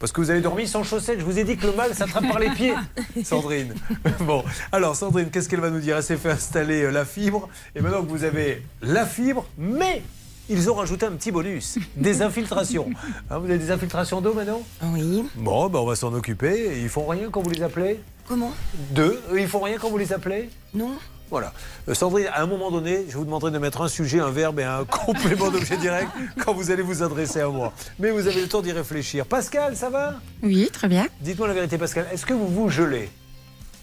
Parce 0.01 0.11
que 0.11 0.23
vous 0.23 0.31
avez 0.31 0.41
dormi 0.41 0.67
sans 0.67 0.83
chaussettes. 0.85 1.21
Je 1.21 1.25
vous 1.25 1.39
ai 1.39 1.45
dit 1.45 1.59
que 1.59 1.67
le 1.67 1.75
mal 1.75 1.95
s'attrape 1.95 2.27
par 2.27 2.39
les 2.39 2.49
pieds, 2.49 2.73
Sandrine. 3.25 3.75
Bon, 4.21 4.43
alors 4.73 4.97
Sandrine, 4.97 5.29
qu'est-ce 5.31 5.51
qu'elle 5.51 5.61
va 5.61 5.69
nous 5.69 5.81
dire? 5.81 5.99
Elle 5.99 6.03
s'est 6.03 6.17
fait 6.17 6.31
installer 6.31 6.83
euh, 6.83 6.91
la 6.91 7.05
fibre. 7.05 7.51
Et 7.77 7.83
maintenant 7.83 8.03
que 8.03 8.09
vous 8.09 8.25
avez 8.25 8.63
la 8.81 9.05
fibre, 9.05 9.45
mais 9.59 10.03
ils 10.49 10.71
ont 10.71 10.75
rajouté 10.75 11.07
un 11.07 11.13
petit 11.13 11.31
bonus 11.33 11.79
des 11.97 12.23
infiltrations. 12.23 12.89
Hein, 13.31 13.39
vous 13.39 13.47
avez 13.47 13.59
des 13.59 13.71
infiltrations 13.71 14.21
d'eau 14.21 14.35
maintenant 14.35 14.63
Oui. 14.83 15.25
Bon, 15.37 15.69
ben 15.69 15.79
on 15.79 15.87
va 15.87 15.97
s'en 15.97 16.13
occuper. 16.13 16.81
Ils 16.83 16.89
font 16.89 17.07
rien 17.07 17.29
quand 17.31 17.41
vous 17.43 17.51
les 17.51 17.63
appelez? 17.63 18.01
Comment? 18.29 18.53
Deux. 18.91 19.21
Eux, 19.33 19.41
Ils 19.41 19.49
font 19.49 19.61
rien 19.61 19.77
quand 19.81 19.89
vous 19.89 19.99
les 19.99 20.13
appelez? 20.13 20.51
Non. 20.75 20.93
Voilà. 21.31 21.53
Euh, 21.89 21.95
Sandrine, 21.95 22.29
à 22.33 22.43
un 22.43 22.47
moment 22.47 22.71
donné, 22.71 23.07
je 23.09 23.17
vous 23.17 23.25
demanderai 23.25 23.51
de 23.51 23.59
mettre 23.59 23.81
un 23.81 23.89
sujet, 23.89 24.21
un 24.21 24.31
verbe 24.31 24.61
et 24.61 24.65
un 24.65 24.85
complément 25.07 25.51
d'objet 25.51 25.77
direct 25.79 26.09
quand 26.45 26.53
vous 26.53 26.71
allez 26.71 26.83
vous 26.83 27.03
adresser 27.03 27.41
à 27.41 27.49
moi. 27.49 27.73
Mais 27.99 28.11
vous 28.11 28.27
avez 28.27 28.41
le 28.43 28.49
temps 28.49 28.61
d'y 28.63 28.73
réfléchir. 28.73 29.25
Pascal, 29.27 29.75
ça 29.77 29.89
va? 29.91 30.15
Oui, 30.43 30.69
très 30.73 30.89
bien. 30.89 31.07
Dites-moi 31.21 31.49
la 31.49 31.55
vérité, 31.55 31.79
Pascal. 31.79 32.07
Est-ce 32.13 32.27
que 32.27 32.35
vous 32.35 32.47
vous 32.49 32.69
gelez? 32.69 33.09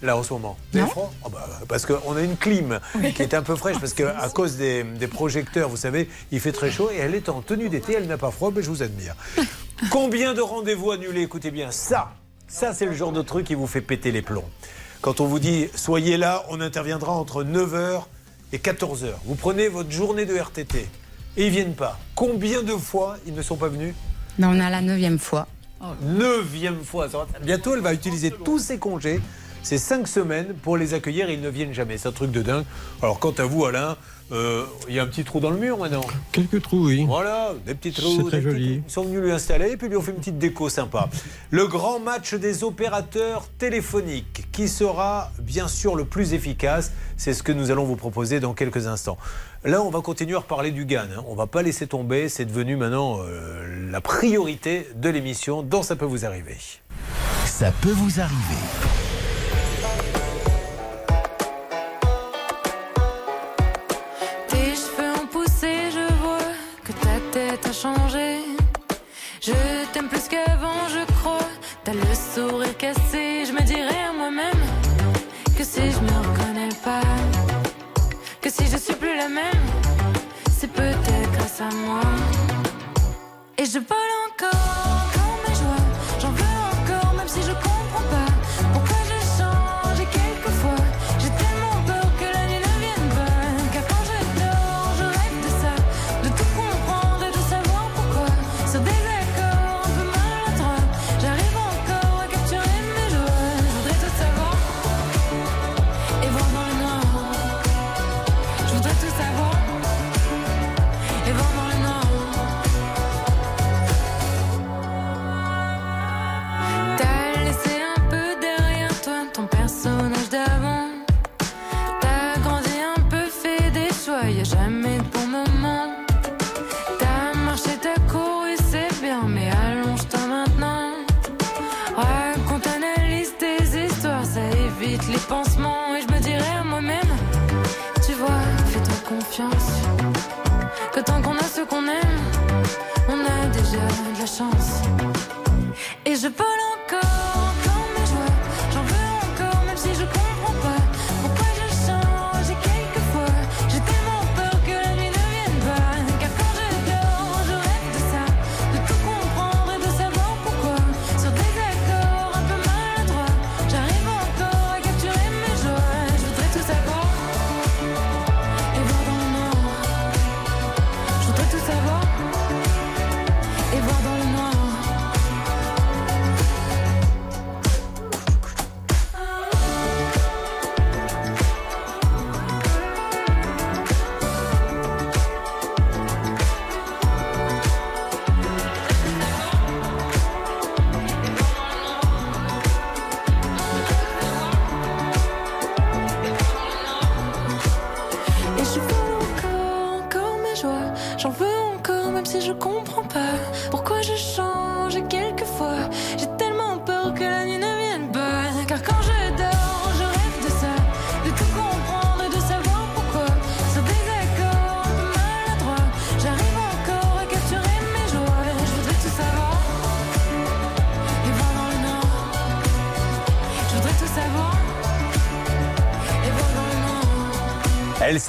Là, 0.02 0.18
en 0.18 0.24
ce 0.24 0.34
moment 0.34 0.58
avez 0.74 0.82
Non. 0.84 0.90
froid 0.90 1.14
Ah 1.24 1.30
bah, 1.32 1.48
Parce 1.68 1.86
qu'on 1.86 2.16
a 2.16 2.22
une 2.22 2.36
clim 2.38 2.80
qui 3.16 3.22
est 3.22 3.34
un 3.36 3.44
peu 3.44 3.56
fraîche, 3.56 3.78
parce 3.80 3.94
qu'à 3.94 4.30
cause 4.34 4.58
des, 4.58 4.84
des 4.84 5.08
projecteurs, 5.08 5.70
vous 5.70 5.78
savez, 5.78 6.10
il 6.32 6.40
fait 6.40 6.52
très 6.52 6.72
chaud 6.72 6.90
et 6.92 6.98
elle 6.98 7.14
est 7.14 7.30
en 7.30 7.42
tenue 7.42 7.70
d'été, 7.70 7.94
elle 7.94 8.08
n'a 8.08 8.18
pas 8.18 8.32
froid, 8.32 8.52
mais 8.56 8.64
je 8.64 8.70
vous 8.70 8.82
admire. 8.84 9.16
Combien 9.92 10.34
de 10.34 10.42
rendez-vous 10.42 10.92
annulés? 10.92 11.22
Écoutez 11.22 11.52
bien, 11.52 11.70
ça, 11.72 12.14
ça 12.48 12.74
c'est 12.74 12.86
le 12.86 12.94
genre 12.94 13.12
de 13.12 13.22
truc 13.22 13.46
qui 13.46 13.56
vous 13.56 13.68
fait 13.68 13.82
péter 13.82 14.12
les 14.12 14.22
plombs. 14.22 14.50
Quand 15.02 15.20
on 15.22 15.26
vous 15.26 15.40
dit 15.40 15.68
soyez 15.76 16.18
là, 16.18 16.44
on 16.50 16.62
interviendra 16.62 17.12
entre 17.14 17.44
9h 17.44 18.04
et 18.54 18.58
14h. 18.58 19.08
Vous 19.26 19.36
prenez 19.36 19.68
votre 19.68 19.92
journée 19.92 20.26
de 20.26 20.36
RTT 20.36 20.88
et 21.38 21.46
ils 21.46 21.52
viennent 21.52 21.74
pas. 21.76 22.00
Combien 22.16 22.62
de 22.64 22.74
fois 22.74 23.18
ils 23.26 23.34
ne 23.34 23.42
sont 23.42 23.56
pas 23.56 23.68
venus? 23.70 23.94
Ben, 24.40 24.50
on 24.50 24.60
est 24.60 24.64
à 24.64 24.70
la 24.70 24.82
neuvième 24.82 25.20
fois. 25.20 25.48
Neuvième 26.04 26.84
fois. 26.84 27.08
Bientôt, 27.42 27.74
elle 27.76 27.82
va 27.82 27.94
utiliser 27.94 28.30
tous 28.32 28.60
ses 28.60 28.78
congés, 28.78 29.20
ces 29.64 29.78
cinq 29.78 30.08
semaines, 30.08 30.54
pour 30.64 30.78
les 30.78 30.94
accueillir 30.94 31.30
et 31.30 31.34
ils 31.34 31.42
ne 31.42 31.50
viennent 31.50 31.74
jamais. 31.74 31.98
C'est 31.98 32.08
un 32.10 32.12
truc 32.12 32.32
de 32.32 32.42
dingue. 32.42 32.66
Alors, 33.02 33.20
quant 33.20 33.34
à 33.38 33.44
vous, 33.44 33.66
Alain, 33.66 33.96
euh, 34.32 34.64
il 34.88 34.96
y 34.96 35.00
a 35.00 35.04
un 35.04 35.08
petit 35.08 35.24
trou 35.26 35.40
dans 35.42 35.50
le 35.50 35.58
mur 35.58 35.78
maintenant. 35.78 36.02
Quelques 36.32 36.62
trous, 36.62 36.86
oui. 36.88 37.04
Voilà, 37.06 37.52
des 37.66 37.76
petits 37.76 37.92
C'est 37.94 38.02
trous. 38.02 38.24
très 38.30 38.40
des 38.40 38.46
petits- 38.46 38.52
joli. 38.54 38.84
Ils 38.88 38.92
sont 38.92 39.04
venus 39.04 39.20
lui 39.22 39.32
installer 39.32 39.72
et 39.72 39.78
puis 39.78 39.90
lui 39.90 39.98
ont 39.98 40.02
fait 40.02 40.12
une 40.12 40.18
petite 40.18 40.38
déco 40.40 40.70
sympa. 40.70 41.10
Le 41.50 41.68
grand 41.68 42.00
match 42.00 42.34
des 42.34 42.64
opérateurs 42.64 43.48
téléphoniques, 43.58 44.46
qui 44.54 44.68
sera 44.70 45.32
bien 45.40 45.68
sûr 45.68 45.96
le 45.96 46.06
plus 46.06 46.34
efficace, 46.34 46.92
c'est 47.18 47.34
ce 47.34 47.44
que 47.44 47.52
nous 47.52 47.72
allons 47.72 47.84
vous 47.84 47.98
proposer 47.98 48.40
dans 48.40 48.54
quelques 48.54 48.88
instants. 48.88 49.18
Là, 49.66 49.82
on 49.84 49.90
va 49.92 50.00
continuer 50.02 50.36
à 50.36 50.40
reparler 50.40 50.72
du 50.72 50.86
GAN. 50.86 51.02
hein. 51.16 51.24
On 51.28 51.36
va 51.36 51.46
pas 51.46 51.62
laisser 51.62 51.86
tomber. 51.86 52.30
C'est 52.30 52.46
devenu 52.46 52.78
maintenant 52.78 53.18
euh, 53.20 53.92
la 53.92 54.02
priorité 54.02 54.88
de 54.96 55.10
l'émission 55.10 55.62
dont 55.62 55.84
ça 55.84 55.96
peut 55.96 56.06
vous 56.06 56.26
arriver. 56.26 56.58
Ça 57.46 57.72
peut 57.82 57.92
vous 57.92 58.20
arriver. 58.22 59.21
Si 78.52 78.68
je 78.68 78.76
suis 78.76 78.96
plus 78.96 79.16
la 79.16 79.30
même, 79.30 79.66
c'est 80.52 80.72
peut-être 80.72 81.32
grâce 81.32 81.62
à 81.62 81.70
moi. 81.86 82.02
Et 83.58 83.66
je 83.66 83.80
vole 83.80 84.21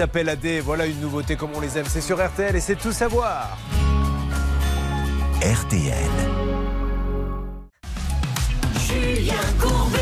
s'appelle 0.03 0.29
AD, 0.31 0.47
voilà 0.65 0.87
une 0.87 1.01
nouveauté 1.01 1.37
comme 1.37 1.51
on 1.55 1.61
les 1.61 1.79
aime. 1.79 1.85
C'est 1.89 2.01
sur 2.01 2.20
RTL 2.20 2.57
et 2.57 2.61
c'est 2.61 2.74
tout 2.74 2.91
savoir. 2.91 3.57
RTL. 5.41 5.95
Julien 8.85 9.35
Courbet. 9.61 9.99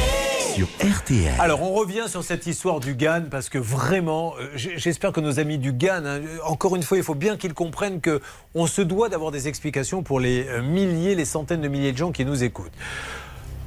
Sur 0.54 0.68
RTL. 0.82 1.34
Alors 1.38 1.60
on 1.60 1.74
revient 1.74 2.04
sur 2.08 2.24
cette 2.24 2.46
histoire 2.46 2.80
du 2.80 2.94
GAN 2.94 3.24
parce 3.30 3.50
que 3.50 3.58
vraiment, 3.58 4.32
euh, 4.40 4.48
j'espère 4.54 5.12
que 5.12 5.20
nos 5.20 5.38
amis 5.38 5.58
du 5.58 5.74
GAN, 5.74 6.06
hein, 6.06 6.20
encore 6.46 6.76
une 6.76 6.82
fois, 6.82 6.96
il 6.96 7.04
faut 7.04 7.14
bien 7.14 7.36
qu'ils 7.36 7.52
comprennent 7.52 8.00
que 8.00 8.22
on 8.54 8.66
se 8.66 8.80
doit 8.80 9.10
d'avoir 9.10 9.30
des 9.32 9.48
explications 9.48 10.02
pour 10.02 10.18
les 10.18 10.48
euh, 10.48 10.62
milliers, 10.62 11.14
les 11.14 11.26
centaines 11.26 11.60
de 11.60 11.68
milliers 11.68 11.92
de 11.92 11.98
gens 11.98 12.10
qui 12.10 12.24
nous 12.24 12.42
écoutent. 12.42 12.72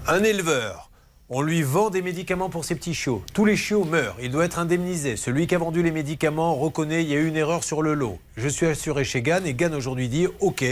Un 0.07 0.23
éleveur, 0.23 0.89
on 1.29 1.41
lui 1.41 1.61
vend 1.61 1.89
des 1.89 2.01
médicaments 2.01 2.49
pour 2.49 2.65
ses 2.65 2.75
petits 2.75 2.93
chiots. 2.93 3.23
Tous 3.33 3.45
les 3.45 3.55
chiots 3.55 3.85
meurent, 3.85 4.17
il 4.21 4.29
doit 4.29 4.45
être 4.45 4.59
indemnisé. 4.59 5.15
Celui 5.15 5.47
qui 5.47 5.55
a 5.55 5.57
vendu 5.57 5.81
les 5.81 5.91
médicaments 5.91 6.55
reconnaît 6.55 7.03
il 7.03 7.09
y 7.09 7.13
a 7.13 7.17
eu 7.17 7.27
une 7.27 7.37
erreur 7.37 7.63
sur 7.63 7.81
le 7.81 7.93
lot. 7.93 8.19
Je 8.35 8.47
suis 8.47 8.65
assuré 8.65 9.03
chez 9.03 9.21
GAN 9.21 9.43
et 9.45 9.53
GAN 9.53 9.73
aujourd'hui 9.73 10.09
dit 10.09 10.27
OK, 10.41 10.65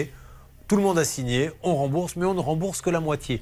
tout 0.68 0.76
le 0.76 0.82
monde 0.84 1.00
a 1.00 1.06
signé, 1.06 1.52
on 1.64 1.76
rembourse, 1.76 2.16
mais 2.16 2.26
on 2.26 2.34
ne 2.34 2.40
rembourse 2.40 2.82
que 2.82 2.90
la 2.90 3.00
moitié. 3.00 3.42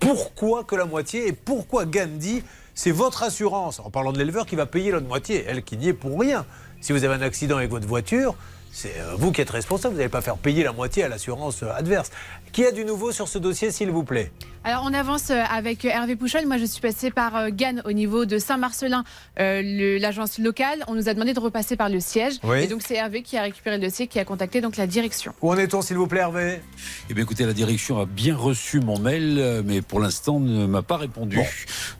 Pourquoi 0.00 0.64
que 0.64 0.76
la 0.76 0.84
moitié 0.84 1.28
Et 1.28 1.32
pourquoi 1.32 1.86
GAN 1.86 2.08
dit 2.16 2.42
c'est 2.74 2.92
votre 2.92 3.24
assurance, 3.24 3.80
en 3.80 3.90
parlant 3.90 4.12
de 4.12 4.18
l'éleveur, 4.18 4.46
qui 4.46 4.54
va 4.54 4.64
payer 4.64 4.92
l'autre 4.92 5.08
moitié, 5.08 5.44
elle 5.48 5.64
qui 5.64 5.76
n'y 5.76 5.88
est 5.88 5.92
pour 5.92 6.20
rien. 6.20 6.46
Si 6.80 6.92
vous 6.92 7.02
avez 7.02 7.14
un 7.14 7.22
accident 7.22 7.56
avec 7.56 7.70
votre 7.70 7.88
voiture, 7.88 8.36
c'est 8.70 9.00
euh, 9.00 9.14
vous 9.16 9.32
qui 9.32 9.40
êtes 9.40 9.50
responsable, 9.50 9.94
vous 9.94 9.98
n'allez 9.98 10.08
pas 10.08 10.20
faire 10.20 10.36
payer 10.36 10.62
la 10.62 10.72
moitié 10.72 11.02
à 11.02 11.08
l'assurance 11.08 11.64
euh, 11.64 11.72
adverse. 11.74 12.12
Qui 12.52 12.64
a 12.64 12.70
du 12.70 12.84
nouveau 12.84 13.10
sur 13.10 13.26
ce 13.26 13.38
dossier, 13.38 13.72
s'il 13.72 13.90
vous 13.90 14.04
plaît? 14.04 14.30
Alors 14.64 14.82
on 14.84 14.92
avance 14.92 15.30
euh, 15.30 15.40
avec 15.50 15.84
euh, 15.84 15.88
Hervé 15.88 16.14
Pouchon. 16.16 16.40
Moi 16.46 16.58
je 16.58 16.64
suis 16.66 16.80
passée 16.80 17.10
par 17.10 17.34
euh, 17.36 17.48
Gannes 17.50 17.80
au 17.86 17.92
niveau 17.92 18.26
de 18.26 18.38
Saint-Marcelin, 18.38 19.04
euh, 19.40 19.98
l'agence 19.98 20.38
locale. 20.38 20.84
On 20.88 20.94
nous 20.94 21.08
a 21.08 21.14
demandé 21.14 21.32
de 21.32 21.40
repasser 21.40 21.76
par 21.76 21.88
le 21.88 22.00
siège. 22.00 22.34
Oui. 22.42 22.64
Et 22.64 22.66
donc 22.66 22.82
c'est 22.84 22.96
Hervé 22.96 23.22
qui 23.22 23.38
a 23.38 23.42
récupéré 23.42 23.78
le 23.78 23.82
dossier, 23.86 24.08
qui 24.08 24.18
a 24.18 24.24
contacté 24.24 24.60
donc 24.60 24.76
la 24.76 24.86
direction. 24.86 25.32
Où 25.40 25.50
en 25.50 25.56
est-on, 25.56 25.80
s'il 25.80 25.96
vous 25.96 26.06
plaît, 26.06 26.20
Hervé? 26.20 26.60
Eh 27.08 27.14
bien, 27.14 27.22
écoutez, 27.22 27.46
la 27.46 27.52
direction 27.54 27.98
a 28.00 28.04
bien 28.04 28.36
reçu 28.36 28.80
mon 28.80 28.98
mail, 28.98 29.62
mais 29.64 29.80
pour 29.80 30.00
l'instant 30.00 30.38
ne 30.40 30.66
m'a 30.66 30.82
pas 30.82 30.96
répondu. 30.98 31.38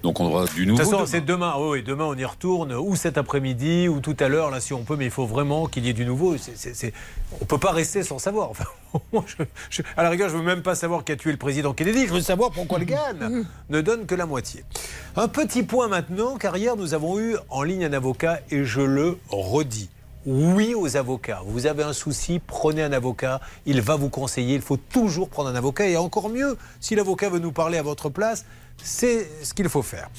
Donc, 0.02 0.20
on 0.20 0.26
aura 0.26 0.44
du 0.46 0.64
De 0.66 0.70
nouveau. 0.70 0.82
toute 0.82 0.90
façon, 0.90 1.06
c'est 1.06 1.24
demain. 1.24 1.54
Oui, 1.58 1.68
oui, 1.78 1.82
demain, 1.82 2.04
on 2.04 2.14
y 2.16 2.24
retourne, 2.24 2.74
ou 2.74 2.96
cet 2.96 3.16
après-midi, 3.18 3.88
ou 3.88 4.00
tout 4.00 4.16
à 4.20 4.28
l'heure, 4.28 4.50
là, 4.50 4.60
si 4.60 4.74
on 4.74 4.82
peut, 4.84 4.96
mais 4.96 5.06
il 5.06 5.10
faut 5.10 5.26
vraiment 5.26 5.66
qu'il 5.66 5.86
y 5.86 5.88
ait 5.88 5.94
du 5.94 6.04
nouveau. 6.04 6.34
On 6.34 7.38
ne 7.40 7.46
peut 7.46 7.58
pas 7.58 7.72
rester 7.72 8.02
sans 8.02 8.18
savoir. 8.18 8.50
Enfin, 8.50 8.64
moi, 9.12 9.24
je- 9.26 9.44
je- 9.70 9.82
à 9.96 10.02
la 10.02 10.10
rigueur, 10.10 10.28
je 10.28 10.34
ne 10.34 10.40
veux 10.40 10.46
même 10.46 10.62
pas 10.62 10.74
savoir 10.74 11.04
qui 11.04 11.12
a 11.12 11.16
tué 11.16 11.30
le 11.30 11.36
président 11.38 11.72
Kennedy. 11.72 12.06
Je 12.06 12.12
veux 12.12 12.20
savoir 12.20 12.50
pourquoi 12.58 12.80
le 12.80 12.86
GAN 12.86 13.44
ne 13.68 13.80
donne 13.80 14.06
que 14.06 14.16
la 14.16 14.26
moitié. 14.26 14.64
Un 15.14 15.28
petit 15.28 15.62
point 15.62 15.86
maintenant, 15.86 16.36
car 16.36 16.56
hier, 16.56 16.76
nous 16.76 16.92
avons 16.92 17.20
eu 17.20 17.36
en 17.50 17.62
ligne 17.62 17.84
un 17.84 17.92
avocat, 17.92 18.40
et 18.50 18.64
je 18.64 18.80
le 18.80 19.16
redis. 19.28 19.90
Oui 20.26 20.74
aux 20.74 20.96
avocats. 20.96 21.40
Vous 21.46 21.66
avez 21.66 21.84
un 21.84 21.92
souci, 21.92 22.40
prenez 22.44 22.82
un 22.82 22.92
avocat. 22.92 23.40
Il 23.64 23.80
va 23.80 23.94
vous 23.94 24.08
conseiller. 24.10 24.56
Il 24.56 24.60
faut 24.60 24.76
toujours 24.76 25.28
prendre 25.28 25.48
un 25.48 25.54
avocat. 25.54 25.86
Et 25.86 25.96
encore 25.96 26.28
mieux, 26.28 26.58
si 26.80 26.96
l'avocat 26.96 27.30
veut 27.30 27.38
nous 27.38 27.52
parler 27.52 27.78
à 27.78 27.82
votre 27.82 28.10
place, 28.10 28.44
c'est 28.82 29.28
ce 29.42 29.54
qu'il 29.54 29.68
faut 29.68 29.82
faire. 29.82 30.10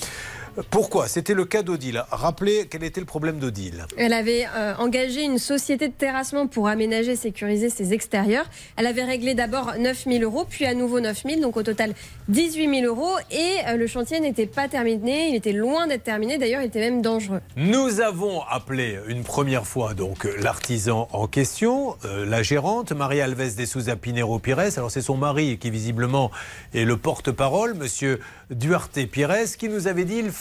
Pourquoi 0.69 1.07
C'était 1.07 1.33
le 1.33 1.45
cas 1.45 1.63
d'Odile. 1.63 2.03
Rappelez 2.11 2.67
quel 2.69 2.83
était 2.83 2.99
le 2.99 3.05
problème 3.05 3.39
d'Odile. 3.39 3.85
Elle 3.97 4.13
avait 4.13 4.45
euh, 4.55 4.73
engagé 4.77 5.23
une 5.23 5.37
société 5.37 5.87
de 5.87 5.93
terrassement 5.93 6.47
pour 6.47 6.67
aménager 6.67 7.11
et 7.11 7.15
sécuriser 7.15 7.69
ses 7.69 7.93
extérieurs. 7.93 8.45
Elle 8.75 8.87
avait 8.87 9.03
réglé 9.03 9.33
d'abord 9.33 9.73
9 9.79 10.05
000 10.05 10.23
euros, 10.23 10.45
puis 10.49 10.65
à 10.65 10.73
nouveau 10.73 10.99
9 10.99 11.23
000, 11.25 11.41
donc 11.41 11.57
au 11.57 11.63
total 11.63 11.93
18 12.27 12.81
000 12.81 12.85
euros. 12.85 13.15
Et 13.31 13.55
euh, 13.67 13.77
le 13.77 13.87
chantier 13.87 14.19
n'était 14.19 14.45
pas 14.45 14.67
terminé, 14.67 15.29
il 15.29 15.35
était 15.35 15.53
loin 15.53 15.87
d'être 15.87 16.03
terminé, 16.03 16.37
d'ailleurs 16.37 16.61
il 16.61 16.67
était 16.67 16.79
même 16.79 17.01
dangereux. 17.01 17.41
Nous 17.55 18.01
avons 18.01 18.41
appelé 18.41 18.99
une 19.07 19.23
première 19.23 19.65
fois 19.65 19.93
donc 19.93 20.27
l'artisan 20.39 21.07
en 21.11 21.27
question, 21.27 21.95
euh, 22.05 22.25
la 22.25 22.43
gérante, 22.43 22.91
Maria 22.91 23.25
Alves 23.25 23.55
de 23.55 23.65
Souza 23.65 23.95
Pinero 23.95 24.39
Pires. 24.39 24.59
Alors 24.77 24.91
c'est 24.91 25.01
son 25.01 25.17
mari 25.17 25.57
qui 25.57 25.69
visiblement 25.69 26.31
est 26.73 26.85
le 26.85 26.97
porte-parole, 26.97 27.73
monsieur 27.73 28.19
Duarte 28.51 28.99
Pires, 29.05 29.57
qui 29.57 29.69
nous 29.69 29.87
avait 29.87 30.05
dit 30.05 30.17
il 30.17 30.31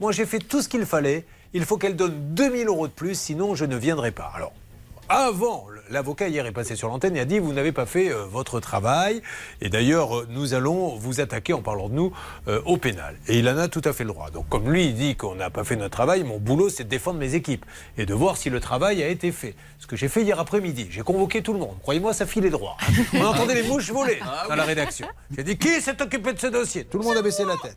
moi 0.00 0.12
j'ai 0.12 0.26
fait 0.26 0.38
tout 0.38 0.62
ce 0.62 0.68
qu'il 0.68 0.86
fallait, 0.86 1.24
il 1.52 1.64
faut 1.64 1.76
qu'elle 1.76 1.96
donne 1.96 2.34
2000 2.34 2.66
euros 2.68 2.86
de 2.86 2.92
plus, 2.92 3.18
sinon 3.18 3.54
je 3.54 3.64
ne 3.64 3.76
viendrai 3.76 4.10
pas. 4.10 4.32
Alors 4.34 4.52
avant, 5.08 5.66
l'avocat 5.92 6.28
hier 6.28 6.46
est 6.46 6.52
passé 6.52 6.74
sur 6.74 6.88
l'antenne 6.88 7.16
et 7.16 7.20
a 7.20 7.24
dit 7.24 7.38
vous 7.38 7.52
n'avez 7.52 7.70
pas 7.72 7.86
fait 7.86 8.10
euh, 8.10 8.24
votre 8.24 8.60
travail. 8.60 9.22
Et 9.60 9.68
d'ailleurs, 9.68 10.18
euh, 10.18 10.26
nous 10.30 10.54
allons 10.54 10.96
vous 10.96 11.20
attaquer 11.20 11.52
en 11.52 11.62
parlant 11.62 11.88
de 11.88 11.94
nous 11.94 12.12
euh, 12.48 12.60
au 12.64 12.78
pénal. 12.78 13.16
Et 13.28 13.38
il 13.38 13.48
en 13.48 13.58
a 13.58 13.68
tout 13.68 13.82
à 13.84 13.92
fait 13.92 14.04
le 14.04 14.10
droit. 14.10 14.30
Donc 14.30 14.48
comme 14.48 14.70
lui 14.70 14.86
il 14.86 14.94
dit 14.94 15.14
qu'on 15.14 15.34
n'a 15.34 15.50
pas 15.50 15.64
fait 15.64 15.76
notre 15.76 15.92
travail, 15.92 16.24
mon 16.24 16.38
boulot 16.38 16.70
c'est 16.70 16.84
de 16.84 16.88
défendre 16.88 17.18
mes 17.18 17.34
équipes 17.34 17.64
et 17.98 18.06
de 18.06 18.14
voir 18.14 18.36
si 18.36 18.50
le 18.50 18.58
travail 18.58 19.02
a 19.02 19.08
été 19.08 19.30
fait. 19.30 19.54
Ce 19.78 19.86
que 19.86 19.96
j'ai 19.96 20.08
fait 20.08 20.22
hier 20.22 20.38
après-midi, 20.38 20.86
j'ai 20.90 21.02
convoqué 21.02 21.42
tout 21.42 21.52
le 21.52 21.58
monde. 21.58 21.76
Croyez-moi, 21.82 22.14
ça 22.14 22.24
filait 22.24 22.50
droit. 22.50 22.76
On 23.14 23.24
entendait 23.24 23.54
les 23.54 23.64
mouches 23.64 23.90
voler 23.90 24.20
dans 24.48 24.54
la 24.54 24.64
rédaction. 24.64 25.06
J'ai 25.36 25.42
dit 25.42 25.58
qui 25.58 25.80
s'est 25.80 26.00
occupé 26.00 26.32
de 26.32 26.38
ce 26.38 26.46
dossier? 26.46 26.84
Tout 26.84 26.98
le 26.98 27.04
monde 27.04 27.16
a 27.16 27.22
baissé 27.22 27.44
la 27.44 27.56
tête. 27.56 27.76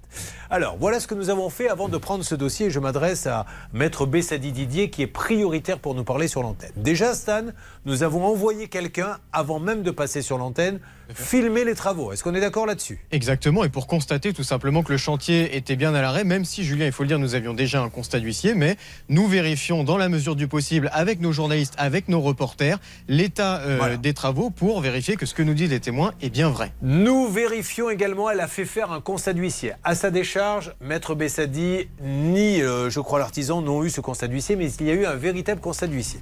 Alors 0.49 0.77
voilà 0.79 0.99
ce 0.99 1.07
que 1.07 1.15
nous 1.15 1.29
avons 1.29 1.49
fait 1.49 1.67
avant 1.67 1.89
de 1.89 1.97
prendre 1.97 2.23
ce 2.23 2.35
dossier. 2.35 2.69
Je 2.69 2.79
m'adresse 2.79 3.27
à 3.27 3.45
Maître 3.73 4.05
Bessadi 4.05 4.51
Didier 4.51 4.89
qui 4.89 5.01
est 5.01 5.07
prioritaire 5.07 5.79
pour 5.79 5.95
nous 5.95 6.03
parler 6.03 6.27
sur 6.27 6.43
l'antenne. 6.43 6.71
Déjà, 6.75 7.13
Stan, 7.15 7.45
nous 7.85 8.03
avons 8.05 8.25
envoyé 8.25 8.67
quelqu'un, 8.67 9.17
avant 9.33 9.59
même 9.59 9.83
de 9.83 9.91
passer 9.91 10.21
sur 10.21 10.37
l'antenne, 10.37 10.79
filmer 11.13 11.65
les 11.65 11.75
travaux. 11.75 12.11
Est-ce 12.11 12.23
qu'on 12.23 12.33
est 12.33 12.39
d'accord 12.39 12.65
là-dessus? 12.65 12.99
Exactement, 13.11 13.63
et 13.63 13.69
pour 13.69 13.87
constater 13.87 14.33
tout 14.33 14.43
simplement 14.43 14.83
que 14.83 14.91
le 14.91 14.97
chantier 14.97 15.55
était 15.55 15.75
bien 15.75 15.93
à 15.93 16.01
l'arrêt, 16.01 16.23
même 16.23 16.45
si, 16.45 16.63
Julien, 16.63 16.85
il 16.85 16.91
faut 16.91 17.03
le 17.03 17.07
dire, 17.07 17.19
nous 17.19 17.35
avions 17.35 17.53
déjà 17.53 17.81
un 17.81 17.89
constat 17.89 18.19
d'huissier, 18.19 18.55
mais 18.55 18.77
nous 19.09 19.27
vérifions 19.27 19.83
dans 19.83 19.97
la 19.97 20.09
mesure 20.09 20.35
du 20.35 20.47
possible 20.47 20.89
avec 20.93 21.19
nos 21.21 21.31
journalistes, 21.31 21.73
avec 21.77 22.07
nos 22.07 22.21
reporters, 22.21 22.79
l'état 23.07 23.59
euh, 23.61 23.97
des 23.97 24.13
travaux 24.13 24.49
pour 24.49 24.81
vérifier 24.81 25.15
que 25.15 25.25
ce 25.25 25.33
que 25.33 25.43
nous 25.43 25.53
disent 25.53 25.69
les 25.69 25.79
témoins 25.79 26.13
est 26.21 26.29
bien 26.29 26.49
vrai. 26.49 26.71
Nous 26.81 27.27
vérifions 27.27 27.89
également, 27.89 28.29
elle 28.29 28.39
a 28.39 28.47
fait 28.47 28.65
faire 28.65 28.91
un 28.91 29.01
constat 29.01 29.33
d'huissier. 29.33 29.73
À 29.83 29.95
sa 29.95 30.11
décharge, 30.11 30.73
Maître 30.81 31.15
Bessadi 31.15 31.87
ni, 32.01 32.61
euh, 32.61 32.89
je 32.89 32.99
crois, 32.99 33.19
l'artisan 33.19 33.61
n'ont 33.61 33.83
eu 33.83 33.89
ce 33.89 34.01
constat 34.01 34.27
d'huissier, 34.27 34.55
mais 34.55 34.71
il 34.71 34.85
y 34.85 34.91
a 34.91 34.93
eu 34.93 35.05
un 35.05 35.15
véritable 35.15 35.61
constat 35.61 35.87
d'huissier. 35.87 36.19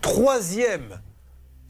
Troisième 0.00 1.00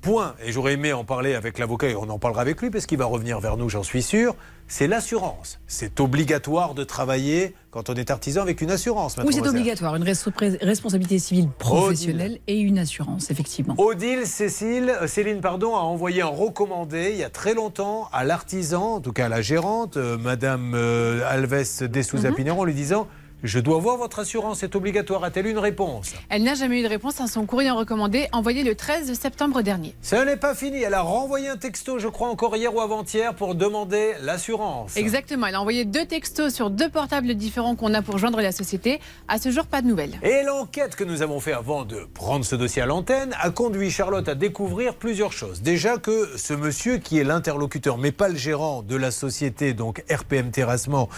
point, 0.01 0.35
et 0.45 0.53
j'aurais 0.53 0.75
aimé 0.75 0.93
en 0.93 1.05
parler 1.05 1.35
avec 1.35 1.59
l'avocat, 1.59 1.89
et 1.89 1.97
on 1.97 2.09
en 2.09 2.19
parlera 2.19 2.43
avec 2.43 2.61
lui, 2.63 2.71
parce 2.71 2.87
qu'il 2.87 2.99
va 2.99 3.07
revenir 3.07 3.41
vers 3.41 3.57
nous, 3.57 3.69
j'en 3.69 3.83
suis 3.83 4.03
sûr, 4.03 4.37
c'est 4.69 4.87
l'assurance. 4.87 5.61
C'est 5.67 6.01
obligatoire 6.01 6.75
de 6.75 6.85
travailler 6.85 7.55
quand 7.71 7.91
on 7.91 7.95
est 7.95 8.11
artisan 8.11 8.43
avec 8.43 8.61
une 8.61 8.71
assurance. 8.71 9.17
Oui, 9.25 9.33
c'est 9.33 9.47
obligatoire, 9.47 9.97
une 9.97 10.05
responsabilité 10.05 11.19
civile 11.19 11.49
professionnelle 11.59 12.39
et 12.47 12.59
une 12.59 12.79
assurance, 12.79 13.31
effectivement. 13.31 13.75
Odile 13.79 14.27
Cécile, 14.27 14.91
euh, 14.91 15.07
Céline 15.07 15.41
pardon, 15.41 15.77
a 15.77 15.81
envoyé 15.81 16.23
un 16.23 16.27
recommandé 16.27 17.11
il 17.13 17.19
y 17.19 17.25
a 17.25 17.31
très 17.31 17.55
longtemps 17.55 18.09
à 18.13 18.25
l'artisan, 18.25 18.95
en 18.95 19.01
tout 19.01 19.13
cas 19.13 19.27
à 19.27 19.29
la 19.29 19.43
gérante, 19.43 19.97
euh, 19.97 20.17
Madame 20.19 20.73
euh, 20.75 21.29
Alves 21.29 21.89
de 21.89 22.03
Souza 22.03 22.33
Pinero, 22.33 22.63
en 22.63 22.65
lui 22.65 22.75
disant 22.75 23.07
je 23.43 23.59
dois 23.59 23.79
voir 23.79 23.99
votre 23.99 24.21
assurance, 24.21 24.61
c'est 24.61 24.75
obligatoire. 24.77 25.23
A-t-elle 25.23 25.47
une 25.47 25.59
réponse? 25.59 26.15
Elle 26.31 26.43
n'a 26.43 26.55
jamais 26.55 26.81
eu 26.81 26.83
de 26.83 26.89
réponse 26.89 27.21
à 27.21 27.27
son 27.27 27.45
courrier 27.45 27.71
recommandé 27.71 28.29
envoyé 28.33 28.65
le 28.65 28.75
13 28.75 29.13
septembre 29.13 29.61
dernier. 29.61 29.95
Ce 30.01 30.17
n'est 30.17 30.39
pas 30.39 30.55
fini. 30.55 30.81
Elle 30.81 30.95
a 30.95 31.03
renvoyé 31.03 31.49
un 31.51 31.59
texto, 31.59 31.99
je 31.99 32.09
crois 32.09 32.29
encore 32.29 32.57
hier 32.57 32.75
ou 32.75 32.81
avant-hier, 32.81 33.35
pour 33.35 33.55
demander 33.55 34.15
l'assurance. 34.23 34.97
Exactement. 34.97 35.47
Elle 35.47 35.55
a 35.55 35.61
envoyé 35.61 35.85
deux 35.85 36.07
textos 36.07 36.55
sur 36.55 36.71
deux 36.71 36.89
portables 36.89 37.35
différents 37.35 37.77
qu'on 37.77 37.93
a 37.93 38.01
pour 38.01 38.17
joindre 38.17 38.41
la 38.41 38.53
société. 38.53 39.01
À 39.29 39.39
ce 39.39 39.51
jour, 39.51 39.67
pas 39.67 39.83
de 39.83 39.87
nouvelles. 39.87 40.19
Et 40.23 40.43
l'enquête 40.43 40.97
que 40.97 41.05
nous 41.05 41.21
avons 41.21 41.39
fait 41.39 41.53
avant 41.53 41.85
de 41.85 42.09
prendre 42.15 42.45
ce 42.45 42.57
dossier 42.57 42.81
à 42.81 42.87
l'antenne 42.87 43.37
a 43.39 43.51
conduit 43.51 43.91
Charlotte 43.91 44.29
à 44.31 44.35
découvrir 44.35 44.95
plusieurs 44.95 45.33
choses. 45.33 45.61
Déjà 45.61 45.99
que 45.99 46.39
ce 46.39 46.55
monsieur 46.55 46.97
qui 46.97 47.19
est 47.19 47.25
l'interlocuteur, 47.25 47.99
mais 47.99 48.13
pas 48.13 48.29
le 48.29 48.37
gérant 48.37 48.81
de 48.83 48.97
la 48.97 49.11
société, 49.11 49.75
donc 49.75 50.03
RPM 50.11 50.51
Terrassement, 50.51 51.11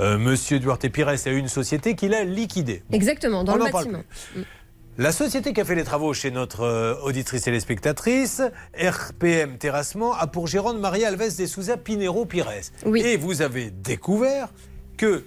euh, 0.00 0.18
monsieur 0.18 0.58
Duarte 0.58 0.88
Pires 0.88 1.08
a 1.08 1.14
une 1.30 1.46
société 1.46 1.59
qu'il 1.94 2.14
a 2.14 2.24
liquidée. 2.24 2.82
Bon, 2.90 2.96
Exactement, 2.96 3.44
dans 3.44 3.56
le 3.56 3.70
bâtiment. 3.70 4.02
plus. 4.32 4.44
La 4.98 5.12
société 5.12 5.54
qui 5.54 5.60
a 5.60 5.64
fait 5.64 5.76
les 5.76 5.84
travaux 5.84 6.12
chez 6.12 6.30
notre 6.30 6.60
euh, 6.60 6.94
auditrice 7.02 7.46
et 7.46 7.60
spectatrice, 7.60 8.42
RPM 8.78 9.56
Terrassement, 9.56 10.12
a 10.12 10.26
pour 10.26 10.46
gérante 10.46 10.78
Maria 10.78 11.08
Alves 11.08 11.38
de 11.38 11.46
Souza 11.46 11.76
Pinero 11.76 12.26
Pires. 12.26 12.50
Et 12.96 13.16
vous 13.16 13.40
avez 13.40 13.70
découvert 13.70 14.52
que 14.98 15.24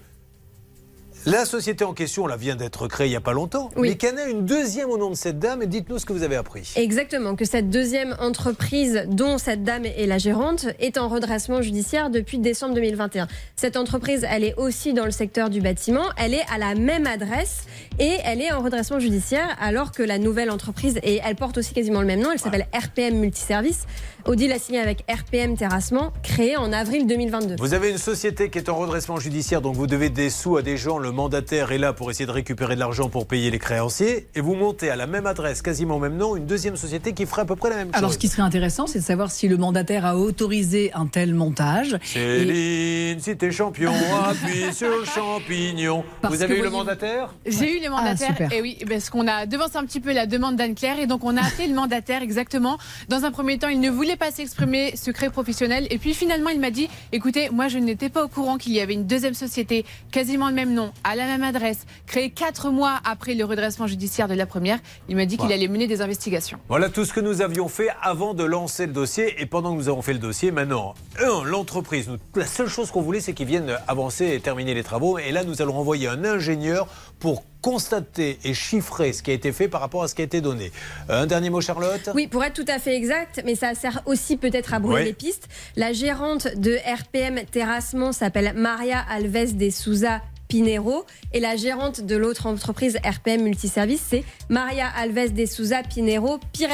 la 1.26 1.46
société 1.46 1.84
en 1.84 1.94
question, 1.94 2.28
là, 2.28 2.36
vient 2.36 2.56
d'être 2.56 2.88
créée 2.88 3.08
il 3.08 3.12
n'y 3.12 3.16
a 3.16 3.22
pas 3.22 3.34
longtemps, 3.34 3.70
mais 3.78 3.92
y 3.92 4.08
en 4.08 4.18
a 4.18 4.26
une 4.30 4.46
deuxième 4.46 4.90
au 4.90 4.98
nom 4.98 5.10
de 5.10 5.16
cette 5.16 5.40
dame. 5.40 5.62
Et 5.62 5.68
dites-nous 5.68 6.00
ce 6.00 6.06
que 6.06 6.14
vous 6.14 6.24
avez 6.24 6.36
appris. 6.36 6.74
Exactement, 6.76 7.36
que 7.36 7.46
cette 7.46 7.70
deuxième 7.70 8.16
entreprise 8.20 9.04
dont 9.08 9.38
cette 9.38 9.64
dame 9.64 9.86
est 9.86 10.06
la 10.06 10.18
gérante 10.18 10.68
est 10.80 10.98
en 10.98 11.08
redressement 11.08 11.62
judiciaire 11.62 12.10
depuis 12.10 12.40
décembre 12.40 12.76
2021. 12.76 13.28
Cette 13.56 13.78
entreprise, 13.78 14.26
elle 14.30 14.44
est 14.44 14.56
aussi 14.56 14.94
dans 14.94 15.06
le 15.06 15.12
secteur 15.12 15.50
du 15.50 15.62
bâtiment, 15.62 16.06
elle 16.18 16.34
est 16.34 16.46
à 16.54 16.58
la 16.58 16.76
même 16.76 17.08
adresse 17.08 17.66
et 18.00 18.18
elle 18.24 18.42
est 18.42 18.52
en 18.52 18.62
redressement 18.62 19.00
judiciaire 19.00 19.56
alors 19.62 19.92
que 19.92 20.04
la 20.04 20.20
nouvelle 20.20 20.52
entreprise, 20.52 21.00
et 21.04 21.20
elle 21.24 21.36
porte 21.36 21.58
aussi 21.58 21.74
quasiment 21.74 22.02
le 22.02 22.08
même 22.08 22.22
nom, 22.22 22.32
elle 22.32 22.40
s'appelle 22.40 22.68
RPM 22.74 23.18
Multiservice. 23.18 23.86
Odile 24.26 24.54
a 24.54 24.60
signé 24.60 24.80
avec 24.80 25.04
RPM 25.10 25.58
Terrassement, 25.58 26.14
créée 26.24 26.56
en 26.56 26.72
avril 26.72 27.08
2022. 27.08 27.56
Vous 27.60 27.74
avez 27.74 27.90
une 27.90 27.98
société 27.98 28.50
qui 28.50 28.58
est 28.58 28.70
en 28.70 28.78
redressement 28.78 29.20
judiciaire, 29.20 29.62
donc 29.62 29.76
vous 29.76 29.88
devez 29.88 30.10
des 30.10 30.30
sous 30.30 30.58
à 30.58 30.62
des 30.62 30.78
gens. 30.78 30.98
Le 30.98 31.12
mandataire 31.14 31.72
est 31.72 31.78
là 31.78 31.94
pour 31.94 32.12
essayer 32.12 32.26
de 32.26 32.32
récupérer 32.32 32.76
de 32.76 32.80
l'argent 32.80 33.10
pour 33.10 33.28
payer 33.28 33.52
les 33.52 33.60
créanciers. 33.60 34.28
Et 34.36 34.42
vous 34.42 34.56
montez 34.56 34.90
à 34.90 34.96
la 34.96 35.08
même 35.08 35.26
adresse, 35.26 35.62
quasiment 35.62 35.96
au 35.96 36.00
même 36.00 36.18
nom, 36.18 36.36
une 36.36 36.46
deuxième 36.46 36.76
société 36.76 37.14
qui 37.14 37.26
ferait 37.26 37.44
à 37.44 37.46
peu 37.46 37.56
près 37.56 37.70
la 37.70 37.78
même 37.78 37.88
chose. 37.88 37.96
Alors, 37.96 38.14
ce 38.14 38.18
qui 38.18 38.28
serait 38.28 38.42
intéressant, 38.42 38.88
c'est 38.88 39.00
de 39.00 39.04
savoir 39.04 39.32
si 39.32 39.48
le 39.48 39.58
mandataire 39.58 40.06
a 40.06 40.18
autorisé 40.18 40.92
un 40.94 41.08
tel 41.08 41.34
montage. 41.34 41.98
Céline, 42.04 43.20
si 43.20 43.38
t'es 43.38 43.52
champion, 43.52 43.94
appuie 44.26 44.74
sur 44.74 44.90
le 44.90 45.06
champignon. 45.06 46.04
Parce 46.22 46.36
vous 46.36 46.44
avez 46.44 46.60
eu 46.60 46.64
le 46.64 46.70
mandataire 46.70 47.34
J'ai 47.46 47.78
eu 47.78 47.84
le 47.84 47.90
mandataire. 47.90 48.30
Ah, 48.32 48.34
super. 48.34 48.54
et 48.54 48.62
oui, 48.62 48.78
parce 48.90 49.10
qu'on 49.10 49.28
a 49.28 49.46
devancé 49.46 49.78
un 49.78 49.86
petit 49.86 50.00
peu 50.00 50.12
la 50.12 50.26
demande 50.26 50.56
d'Anne-Claire. 50.56 51.00
Et 51.00 51.08
donc, 51.08 51.24
on 51.24 51.38
a 51.38 51.42
appelé 51.42 51.68
le 51.68 51.76
mandataire 51.76 52.22
exactement. 52.22 52.78
Dans 53.10 53.24
un 53.24 53.32
premier 53.32 53.58
temps, 53.58 53.70
il 53.70 53.80
ne 53.80 53.90
voulait 53.90 54.16
pas 54.16 54.32
s'exprimer, 54.32 54.96
secret 54.96 55.30
professionnel. 55.30 55.88
Et 55.90 55.98
puis, 55.98 56.14
finalement, 56.14 56.50
il 56.50 56.60
m'a 56.60 56.72
dit 56.72 56.90
écoutez, 57.12 57.50
moi, 57.52 57.68
je 57.68 57.78
n'étais 57.78 58.10
pas 58.10 58.24
au 58.24 58.28
courant 58.28 58.58
qu'il 58.58 58.74
y 58.74 58.80
avait 58.80 58.94
une 58.94 59.06
deuxième 59.06 59.34
société, 59.34 59.86
quasiment 60.12 60.50
le 60.50 60.56
même 60.56 60.74
nom, 60.74 60.92
à 61.04 61.16
la 61.16 61.26
même 61.26 61.44
adresse, 61.44 61.86
créée 62.06 62.30
quatre 62.32 62.70
mois 62.72 63.00
après 63.06 63.34
le 63.34 63.46
redressement 63.46 63.88
judiciaire 63.88 64.28
de 64.28 64.34
la 64.34 64.46
première. 64.46 64.80
Il 65.10 65.16
m'a 65.16 65.26
dit 65.26 65.36
qu'il 65.36 65.46
Voilà. 65.46 65.56
allait 65.56 65.68
mener 65.68 65.88
des 65.88 66.02
investigations. 66.02 66.60
Voilà 66.70 66.90
tout 66.90 67.06
ce 67.06 67.14
que 67.14 67.20
nous 67.20 67.42
avions 67.42 67.68
fait 67.68 67.90
avant 68.02 68.34
de 68.34 68.44
lancer 68.44 68.86
le 68.86 68.94
dossier. 68.94 69.36
Et 69.42 69.46
pendant 69.46 69.72
que 69.74 69.78
nous 69.78 69.90
avons 69.90 70.02
fait 70.02 70.14
le 70.14 70.20
dossier, 70.20 70.52
maintenant, 70.52 70.94
un, 71.20 71.44
l'entreprise, 71.44 72.10
la 72.36 72.46
seule 72.46 72.70
chose 72.70 72.92
qu'on 72.92 73.02
voulait, 73.02 73.20
c'est 73.22 73.34
qu'ils 73.34 73.48
viennent 73.48 73.78
avancer 73.88 74.28
et 74.34 74.40
terminer 74.40 74.74
les 74.74 74.84
travaux. 74.84 75.18
Et 75.18 75.32
là, 75.32 75.44
nous 75.44 75.62
allons 75.62 75.78
envoyer 75.78 76.08
un 76.08 76.24
ingénieur 76.26 76.88
pour 77.20 77.44
constater 77.62 78.40
et 78.44 78.54
chiffrer 78.54 79.14
ce 79.14 79.24
qui 79.24 79.32
a 79.32 79.34
été 79.34 79.52
fait 79.54 79.70
par 79.70 79.80
rapport 79.82 80.04
à 80.04 80.08
ce 80.10 80.16
qui 80.16 80.22
a 80.22 80.26
été 80.26 80.42
donné. 80.42 80.72
Euh, 81.10 81.24
Un 81.24 81.28
dernier 81.28 81.50
mot, 81.50 81.62
Charlotte? 81.62 82.10
Oui, 82.14 82.28
pour 82.28 82.44
être 82.44 82.54
tout 82.54 82.70
à 82.70 82.78
fait 82.80 82.96
exact, 82.96 83.42
mais 83.46 83.56
ça 83.56 83.74
sert 83.74 84.02
aussi 84.06 84.36
peut-être 84.36 84.74
à 84.74 84.80
brouiller 84.80 84.98
Ouais. 85.00 85.06
les 85.06 85.14
pistes. 85.14 85.48
La 85.78 85.94
gérante 85.94 86.48
de 86.58 86.78
RPM 86.86 87.40
Terrassement 87.50 88.12
s'appelle 88.12 88.54
Maria 88.56 89.00
Alves 89.10 89.56
de 89.56 89.70
Souza 89.70 90.22
Pinero 90.64 91.04
et 91.34 91.40
la 91.40 91.56
gérante 91.56 92.02
de 92.02 92.16
l'autre 92.16 92.46
entreprise 92.46 93.00
RPM 93.04 93.42
Multiservice, 93.42 94.04
c'est 94.08 94.24
Maria 94.50 94.86
Alves 94.88 95.34
de 95.34 95.48
Souza 95.48 95.82
Pinero 95.82 96.38
Pires. 96.52 96.70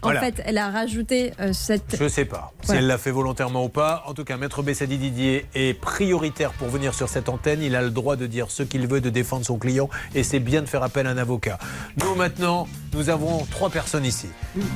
En 0.00 0.06
Voilà. 0.08 0.20
fait, 0.20 0.42
elle 0.46 0.56
a 0.56 0.70
rajouté 0.70 1.32
euh, 1.38 1.52
cette. 1.52 1.96
Je 1.98 2.04
ne 2.04 2.08
sais 2.08 2.24
pas 2.24 2.52
si 2.62 2.72
elle 2.72 2.86
l'a 2.86 2.96
fait 2.96 3.10
volontairement 3.10 3.64
ou 3.66 3.68
pas. 3.68 4.02
En 4.06 4.14
tout 4.14 4.24
cas, 4.24 4.38
Maître 4.38 4.62
Bessadi 4.62 4.96
Didier 4.96 5.44
est 5.54 5.78
prioritaire 5.78 6.52
pour 6.52 6.68
venir 6.68 6.94
sur 6.94 7.10
cette 7.10 7.28
antenne. 7.28 7.60
Il 7.62 7.76
a 7.76 7.82
le 7.82 7.90
droit 7.90 8.16
de 8.16 8.26
dire 8.26 8.50
ce 8.50 8.62
qu'il 8.62 8.86
veut, 8.86 9.02
de 9.02 9.10
défendre 9.10 9.44
son 9.44 9.58
client. 9.58 9.90
Et 10.14 10.22
c'est 10.22 10.40
bien 10.40 10.62
de 10.62 10.66
faire 10.66 10.82
appel 10.82 11.06
à 11.06 11.10
un 11.10 11.18
avocat. 11.18 11.58
Nous, 12.02 12.14
maintenant, 12.14 12.66
nous 12.94 13.10
avons 13.10 13.44
trois 13.50 13.68
personnes 13.68 14.06
ici. 14.06 14.28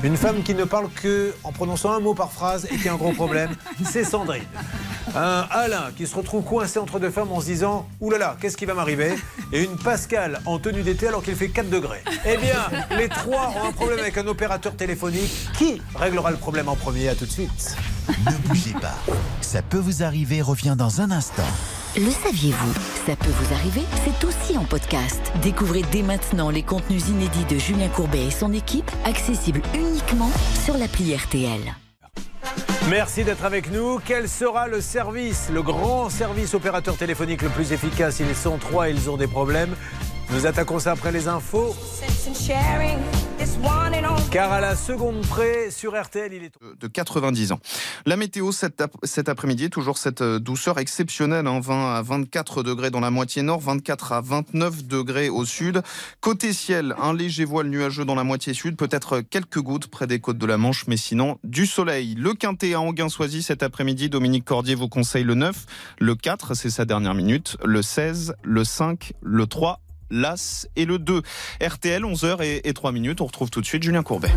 Une 0.03 0.19
femme 0.19 0.43
qui 0.43 0.55
ne 0.55 0.65
parle 0.65 0.91
que 0.91 1.33
en 1.45 1.53
prononçant 1.53 1.93
un 1.93 2.01
mot 2.01 2.13
par 2.13 2.31
phrase 2.33 2.69
et 2.71 2.77
qui 2.77 2.91
a 2.91 2.93
un 2.93 2.97
gros 2.97 3.13
problème, 3.13 3.51
c'est 3.91 4.05
Sandrine. 4.05 4.45
Un 5.17 5.47
Alain 5.51 5.91
qui 5.97 6.07
se 6.07 6.15
retrouve 6.15 6.45
coincé 6.45 6.79
entre 6.79 6.99
deux 6.99 7.11
femmes 7.11 7.33
en 7.33 7.41
se 7.41 7.47
disant 7.47 7.89
Ouh 8.01 8.11
là 8.11 8.19
là, 8.19 8.37
qu'est-ce 8.43 8.57
qui 8.57 8.65
va 8.65 8.75
m'arriver 8.75 9.15
Et 9.53 9.63
une 9.63 9.77
Pascal 9.77 10.41
en 10.47 10.59
tenue 10.59 10.83
d'été 10.83 11.07
alors 11.07 11.23
qu'il 11.23 11.37
fait 11.37 11.49
4 11.49 11.71
degrés. 11.71 12.03
Eh 12.27 12.37
bien, 12.37 12.89
les 12.99 13.09
trois 13.09 13.55
ont 13.57 13.69
un 13.69 13.73
problème 13.73 14.01
avec 14.01 14.19
un 14.19 14.27
opérateur 14.27 14.75
téléphonique. 14.75 15.31
Qui 15.57 15.81
réglera 15.95 16.33
le 16.33 16.37
problème 16.37 16.69
en 16.69 16.75
premier 16.75 17.09
À 17.09 17.15
tout 17.15 17.25
de 17.25 17.31
suite. 17.31 17.77
Ne 18.09 18.49
bougez 18.49 18.73
pas. 18.73 18.97
Ça 19.41 19.63
peut 19.63 19.79
vous 19.79 20.03
arriver, 20.03 20.43
revient 20.43 20.75
dans 20.77 21.01
un 21.01 21.13
instant. 21.13 21.47
Le 21.97 22.11
saviez-vous 22.11 22.73
Ça 23.07 23.15
peut 23.15 23.31
vous 23.31 23.55
arriver, 23.55 23.83
c'est 24.05 24.27
aussi 24.27 24.59
en 24.59 24.65
podcast. 24.65 25.21
Découvrez 25.43 25.83
dès 25.93 26.03
maintenant 26.03 26.51
les 26.51 26.65
contenus 26.65 27.07
inédits 27.09 27.45
de 27.49 27.59
Julien 27.59 27.89
Courbet 27.89 28.27
et 28.27 28.31
son 28.33 28.53
équipe, 28.53 28.91
accessibles 29.05 29.63
uniquement 29.75 30.33
sur 30.65 30.77
l'appli 30.77 31.15
RTL. 31.15 31.61
Merci 32.91 33.25
d'être 33.25 33.45
avec 33.45 33.71
nous. 33.71 34.01
Quel 34.05 34.29
sera 34.29 34.67
le 34.67 34.81
service, 34.81 35.49
le 35.53 35.63
grand 35.63 36.11
service 36.11 36.53
opérateur 36.55 36.97
téléphonique 36.97 37.43
le 37.43 37.49
plus 37.49 37.73
efficace? 37.73 38.21
Ils 38.21 38.35
sont 38.35 38.59
trois, 38.59 38.89
ils 38.89 39.09
ont 39.09 39.17
des 39.17 39.29
problèmes. 39.29 39.75
Nous 40.31 40.47
attaquons 40.47 40.79
ça 40.79 40.93
après 40.93 41.13
les 41.13 41.29
infos. 41.29 41.75
Car 44.31 44.53
à 44.53 44.61
la 44.61 44.77
seconde 44.77 45.21
près, 45.27 45.71
sur 45.71 46.01
RTL, 46.01 46.33
il 46.33 46.45
est... 46.45 46.53
de 46.81 46.87
90 46.87 47.53
ans. 47.53 47.59
La 48.07 48.17
météo 48.17 48.51
cet, 48.53 48.81
ap- 48.81 48.97
cet 49.03 49.29
après-midi, 49.29 49.69
toujours 49.69 49.99
cette 49.99 50.23
euh, 50.23 50.39
douceur 50.39 50.79
exceptionnelle, 50.79 51.47
hein, 51.47 51.61
20 51.61 51.97
à 51.97 52.03
24 52.03 52.63
degrés 52.63 52.91
dans 52.91 53.01
la 53.01 53.11
moitié 53.11 53.43
nord, 53.43 53.61
24 53.61 54.13
à 54.13 54.21
29 54.21 54.87
degrés 54.87 55.29
au 55.29 55.45
sud. 55.45 55.83
Côté 56.21 56.53
ciel, 56.53 56.95
un 57.03 57.13
léger 57.13 57.45
voile 57.45 57.67
nuageux 57.67 58.05
dans 58.05 58.15
la 58.15 58.25
moitié 58.25 58.55
sud, 58.55 58.77
peut-être 58.77 59.21
quelques 59.21 59.61
gouttes 59.61 59.89
près 59.89 60.07
des 60.07 60.19
côtes 60.21 60.39
de 60.39 60.47
la 60.47 60.57
Manche, 60.57 60.87
mais 60.87 60.97
sinon 60.97 61.39
du 61.45 61.67
soleil. 61.67 62.15
Le 62.15 62.33
quintet 62.35 62.75
à 62.75 62.81
Anguin-Soisy 62.81 63.43
cet 63.43 63.63
après-midi, 63.63 64.09
Dominique 64.09 64.45
Cordier 64.45 64.75
vous 64.77 64.89
conseille 64.89 65.25
le 65.25 65.35
9, 65.35 65.67
le 65.99 66.15
4, 66.15 66.55
c'est 66.55 66.71
sa 66.71 66.85
dernière 66.87 67.15
minute, 67.15 67.57
le 67.65 67.83
16, 67.83 68.35
le 68.45 68.65
5, 68.65 69.13
le 69.21 69.47
3, 69.47 69.81
l'As 70.13 70.69
et 70.77 70.85
le 70.85 70.99
2. 70.99 71.23
RTL, 71.61 72.03
11h 72.03 72.43
et, 72.43 72.69
et 72.69 72.73
3 72.73 72.93
minutes, 72.93 73.21
on 73.21 73.27
retrouve 73.27 73.51
tout 73.51 73.61
de 73.61 73.67
suite 73.67 73.83
Julien 73.83 74.03
Courbet. 74.03 74.31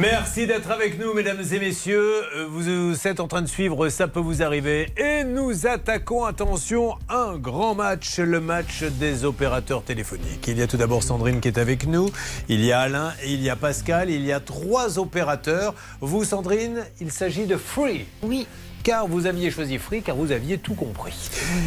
Merci 0.00 0.46
d'être 0.46 0.70
avec 0.70 0.98
nous, 0.98 1.12
mesdames 1.12 1.42
et 1.52 1.58
messieurs. 1.58 2.22
Vous 2.48 3.06
êtes 3.06 3.20
en 3.20 3.28
train 3.28 3.42
de 3.42 3.46
suivre 3.46 3.90
Ça 3.90 4.08
peut 4.08 4.18
vous 4.18 4.42
arriver. 4.42 4.86
Et 4.96 5.24
nous 5.24 5.66
attaquons, 5.66 6.24
attention, 6.24 6.94
un 7.10 7.36
grand 7.36 7.74
match, 7.74 8.18
le 8.18 8.40
match 8.40 8.82
des 8.82 9.26
opérateurs 9.26 9.82
téléphoniques. 9.82 10.48
Il 10.48 10.56
y 10.56 10.62
a 10.62 10.66
tout 10.66 10.78
d'abord 10.78 11.02
Sandrine 11.02 11.40
qui 11.40 11.48
est 11.48 11.58
avec 11.58 11.86
nous. 11.86 12.08
Il 12.48 12.64
y 12.64 12.72
a 12.72 12.80
Alain 12.80 13.12
et 13.22 13.34
il 13.34 13.42
y 13.42 13.50
a 13.50 13.56
Pascal. 13.56 14.08
Il 14.08 14.24
y 14.24 14.32
a 14.32 14.40
trois 14.40 14.98
opérateurs. 14.98 15.74
Vous, 16.00 16.24
Sandrine, 16.24 16.82
il 17.02 17.12
s'agit 17.12 17.44
de 17.44 17.58
Free. 17.58 18.06
Oui. 18.22 18.46
Car 18.82 19.06
vous 19.06 19.26
aviez 19.26 19.50
choisi 19.50 19.78
Free, 19.78 20.02
car 20.02 20.16
vous 20.16 20.32
aviez 20.32 20.58
tout 20.58 20.74
compris. 20.74 21.14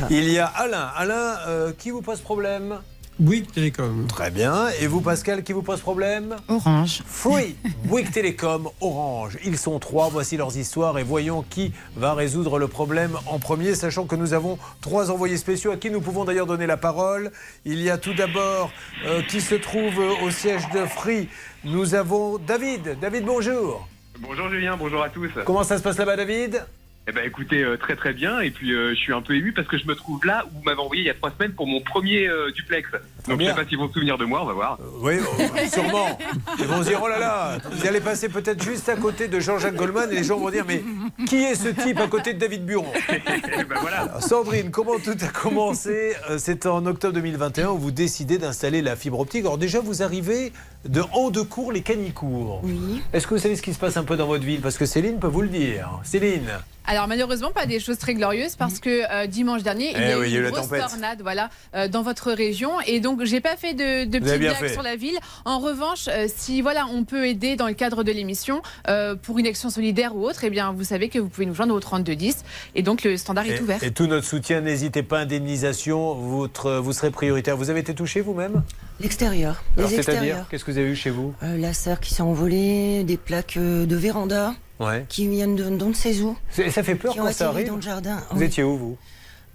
Il 0.09 0.29
y 0.29 0.39
a 0.39 0.47
Alain. 0.47 0.89
Alain, 0.95 1.37
euh, 1.47 1.71
qui 1.77 1.91
vous 1.91 2.01
pose 2.01 2.19
problème? 2.19 2.79
Bouygues 3.19 3.51
Télécom. 3.51 4.07
Très 4.07 4.31
bien. 4.31 4.69
Et 4.81 4.87
vous, 4.87 4.99
Pascal, 4.99 5.43
qui 5.43 5.53
vous 5.53 5.61
pose 5.61 5.79
problème? 5.79 6.35
Orange. 6.47 7.03
Free, 7.05 7.55
Bouygues 7.85 8.11
Télécom, 8.11 8.69
Orange. 8.81 9.37
Ils 9.45 9.59
sont 9.59 9.77
trois. 9.77 10.09
Voici 10.09 10.35
leurs 10.35 10.57
histoires 10.57 10.97
et 10.97 11.03
voyons 11.03 11.45
qui 11.47 11.71
va 11.95 12.15
résoudre 12.15 12.57
le 12.57 12.67
problème 12.67 13.15
en 13.27 13.37
premier, 13.37 13.75
sachant 13.75 14.05
que 14.05 14.15
nous 14.15 14.33
avons 14.33 14.57
trois 14.81 15.11
envoyés 15.11 15.37
spéciaux 15.37 15.71
à 15.71 15.77
qui 15.77 15.91
nous 15.91 16.01
pouvons 16.01 16.25
d'ailleurs 16.25 16.47
donner 16.47 16.65
la 16.65 16.77
parole. 16.77 17.31
Il 17.65 17.79
y 17.83 17.91
a 17.91 17.99
tout 17.99 18.15
d'abord 18.15 18.71
euh, 19.05 19.21
qui 19.21 19.41
se 19.41 19.53
trouve 19.53 19.99
au 20.23 20.31
siège 20.31 20.67
de 20.73 20.83
Free. 20.87 21.29
Nous 21.63 21.93
avons 21.93 22.39
David. 22.39 22.97
David, 22.99 23.25
bonjour. 23.25 23.87
Bonjour 24.19 24.49
Julien, 24.49 24.75
bonjour 24.75 25.03
à 25.03 25.09
tous. 25.09 25.29
Comment 25.45 25.63
ça 25.63 25.77
se 25.77 25.83
passe 25.83 25.97
là-bas, 25.97 26.15
David? 26.15 26.65
Eh 27.05 27.11
ben 27.11 27.25
écoutez, 27.25 27.61
euh, 27.63 27.75
très 27.75 27.97
très 27.97 28.13
bien. 28.13 28.39
Et 28.39 28.49
puis 28.49 28.73
euh, 28.73 28.91
je 28.91 28.95
suis 28.95 29.11
un 29.11 29.21
peu 29.21 29.35
ému 29.35 29.51
parce 29.51 29.67
que 29.67 29.77
je 29.77 29.85
me 29.85 29.93
trouve 29.93 30.25
là 30.25 30.45
où 30.45 30.57
vous 30.57 30.63
m'avez 30.63 30.79
envoyé 30.79 31.01
il 31.01 31.05
y 31.05 31.09
a 31.09 31.13
trois 31.13 31.31
semaines 31.31 31.51
pour 31.51 31.67
mon 31.67 31.81
premier 31.81 32.27
euh, 32.27 32.49
duplex. 32.51 32.89
Donc 33.27 33.41
je 33.41 33.45
sais 33.45 33.53
pas 33.53 33.65
s'ils 33.65 33.77
vont 33.77 33.89
se 33.89 33.93
souvenir 33.93 34.17
de 34.17 34.23
moi, 34.23 34.41
on 34.41 34.45
va 34.45 34.53
voir. 34.53 34.79
Oui, 35.01 35.15
oh, 35.21 35.43
sûrement. 35.69 36.17
Ils 36.59 36.65
vont 36.65 36.81
se 36.81 36.87
dire, 36.87 37.01
oh 37.03 37.09
là 37.09 37.19
là, 37.19 37.57
vous 37.71 37.85
allez 37.85 37.99
passer 37.99 38.29
peut-être 38.29 38.63
juste 38.63 38.87
à 38.87 38.95
côté 38.95 39.27
de 39.27 39.37
Jean-Jacques 39.41 39.75
Goldman 39.75 40.11
et 40.11 40.15
les 40.15 40.23
gens 40.23 40.37
vont 40.37 40.49
dire, 40.49 40.63
mais 40.65 40.81
qui 41.27 41.43
est 41.43 41.55
ce 41.55 41.69
type 41.69 41.99
à 41.99 42.07
côté 42.07 42.33
de 42.33 42.39
David 42.39 42.65
Buron? 42.65 42.91
Alors, 43.87 44.21
Sandrine, 44.21 44.71
comment 44.71 44.97
tout 44.97 45.17
a 45.21 45.27
commencé? 45.27 46.13
C'est 46.37 46.65
en 46.65 46.85
octobre 46.85 47.13
2021 47.15 47.69
où 47.69 47.77
vous 47.77 47.91
décidez 47.91 48.37
d'installer 48.37 48.81
la 48.81 48.95
fibre 48.95 49.19
optique. 49.19 49.41
Alors 49.41 49.57
déjà, 49.57 49.81
vous 49.81 50.03
arrivez 50.03 50.53
de 50.85 51.01
Handecourt, 51.11 51.73
les 51.73 51.81
Canicourt. 51.81 52.61
Oui. 52.63 53.01
Est-ce 53.11 53.27
que 53.27 53.33
vous 53.35 53.41
savez 53.41 53.57
ce 53.57 53.61
qui 53.61 53.73
se 53.73 53.79
passe 53.79 53.97
un 53.97 54.03
peu 54.03 54.15
dans 54.15 54.27
votre 54.27 54.45
ville? 54.45 54.61
Parce 54.61 54.77
que 54.77 54.85
Céline 54.85 55.19
peut 55.19 55.27
vous 55.27 55.41
le 55.41 55.49
dire. 55.49 55.99
Céline 56.03 56.49
Alors 56.85 57.07
malheureusement 57.07 57.51
pas 57.51 57.65
des 57.65 57.79
choses 57.79 57.97
très 57.97 58.13
glorieuses 58.13 58.55
parce 58.55 58.79
que 58.79 59.03
euh, 59.11 59.25
dimanche 59.27 59.63
dernier 59.63 59.91
il 59.91 59.97
y 59.97 60.03
Eh 60.09 60.11
a 60.13 60.19
oui, 60.19 60.25
eu 60.25 60.29
il 60.29 60.33
y 60.33 60.37
a 60.37 60.39
eu 60.41 60.43
une 60.45 60.49
grosse 60.51 60.63
tempête. 60.67 60.81
tornade 60.87 61.21
voilà 61.21 61.49
euh, 61.75 61.87
dans 61.87 62.01
votre 62.01 62.31
région 62.31 62.71
et 62.85 62.99
donc 62.99 63.23
j'ai 63.23 63.39
pas 63.41 63.55
fait 63.55 63.73
de, 63.73 64.05
de 64.05 64.25
fait. 64.25 64.69
sur 64.73 64.83
la 64.83 64.95
ville. 64.95 65.17
En 65.45 65.59
revanche 65.59 66.07
euh, 66.09 66.27
si 66.33 66.61
voilà 66.61 66.85
on 66.93 67.03
peut 67.05 67.25
aider 67.27 67.55
dans 67.55 67.67
le 67.67 67.73
cadre 67.73 68.03
de 68.03 68.11
l'émission 68.11 68.61
euh, 68.89 69.15
pour 69.15 69.39
une 69.39 69.47
action 69.47 69.69
solidaire 69.69 70.15
ou 70.15 70.25
autre 70.25 70.43
eh 70.43 70.49
bien 70.49 70.71
vous 70.73 70.83
savez 70.83 71.07
que 71.09 71.19
vous 71.19 71.29
pouvez 71.29 71.45
nous 71.45 71.55
joindre 71.55 71.73
au 71.73 71.79
32 71.79 72.15
10 72.15 72.43
et 72.75 72.81
donc 72.81 73.03
le 73.03 73.15
standard 73.17 73.45
est 73.47 73.57
et, 73.57 73.61
ouvert. 73.61 73.83
et 73.83 73.91
tout 73.91 74.07
notre 74.07 74.25
soutien, 74.27 74.61
n'hésitez 74.61 75.03
pas, 75.03 75.19
indemnisation, 75.19 76.13
votre, 76.15 76.73
vous 76.77 76.93
serez 76.93 77.11
prioritaire. 77.11 77.55
Vous 77.57 77.69
avez 77.69 77.79
été 77.79 77.93
touché 77.93 78.21
vous-même? 78.21 78.63
L'extérieur. 78.99 79.63
Les 79.77 79.83
C'est-à-dire 79.83 79.97
extérieurs. 79.99 80.45
Qu'est-ce 80.49 80.65
que 80.65 80.71
vous 80.71 80.77
avez 80.77 80.89
eu 80.89 80.95
chez 80.95 81.09
vous? 81.09 81.33
Euh, 81.43 81.57
la 81.57 81.73
serre 81.73 81.99
qui 81.99 82.13
s'est 82.13 82.21
envolée, 82.21 83.03
des 83.03 83.17
plaques 83.17 83.57
de 83.57 83.95
véranda 83.95 84.53
Ouais. 84.85 85.05
qui 85.09 85.27
viennent 85.27 85.55
de, 85.55 85.69
d'on 85.69 85.89
ne 85.89 85.93
sait 85.93 86.19
où. 86.21 86.35
C'est- 86.49 86.69
Ça 86.71 86.83
fait 86.83 86.95
peur 86.95 87.13
qui 87.13 87.19
ont 87.19 87.25
quand 87.25 87.33
ça 87.33 87.49
arrive 87.49 87.67
dans 87.67 87.75
le 87.75 87.81
jardin. 87.81 88.21
Vous 88.31 88.39
Oui. 88.39 88.45
étiez 88.45 88.63
où 88.63 88.77
vous 88.77 88.97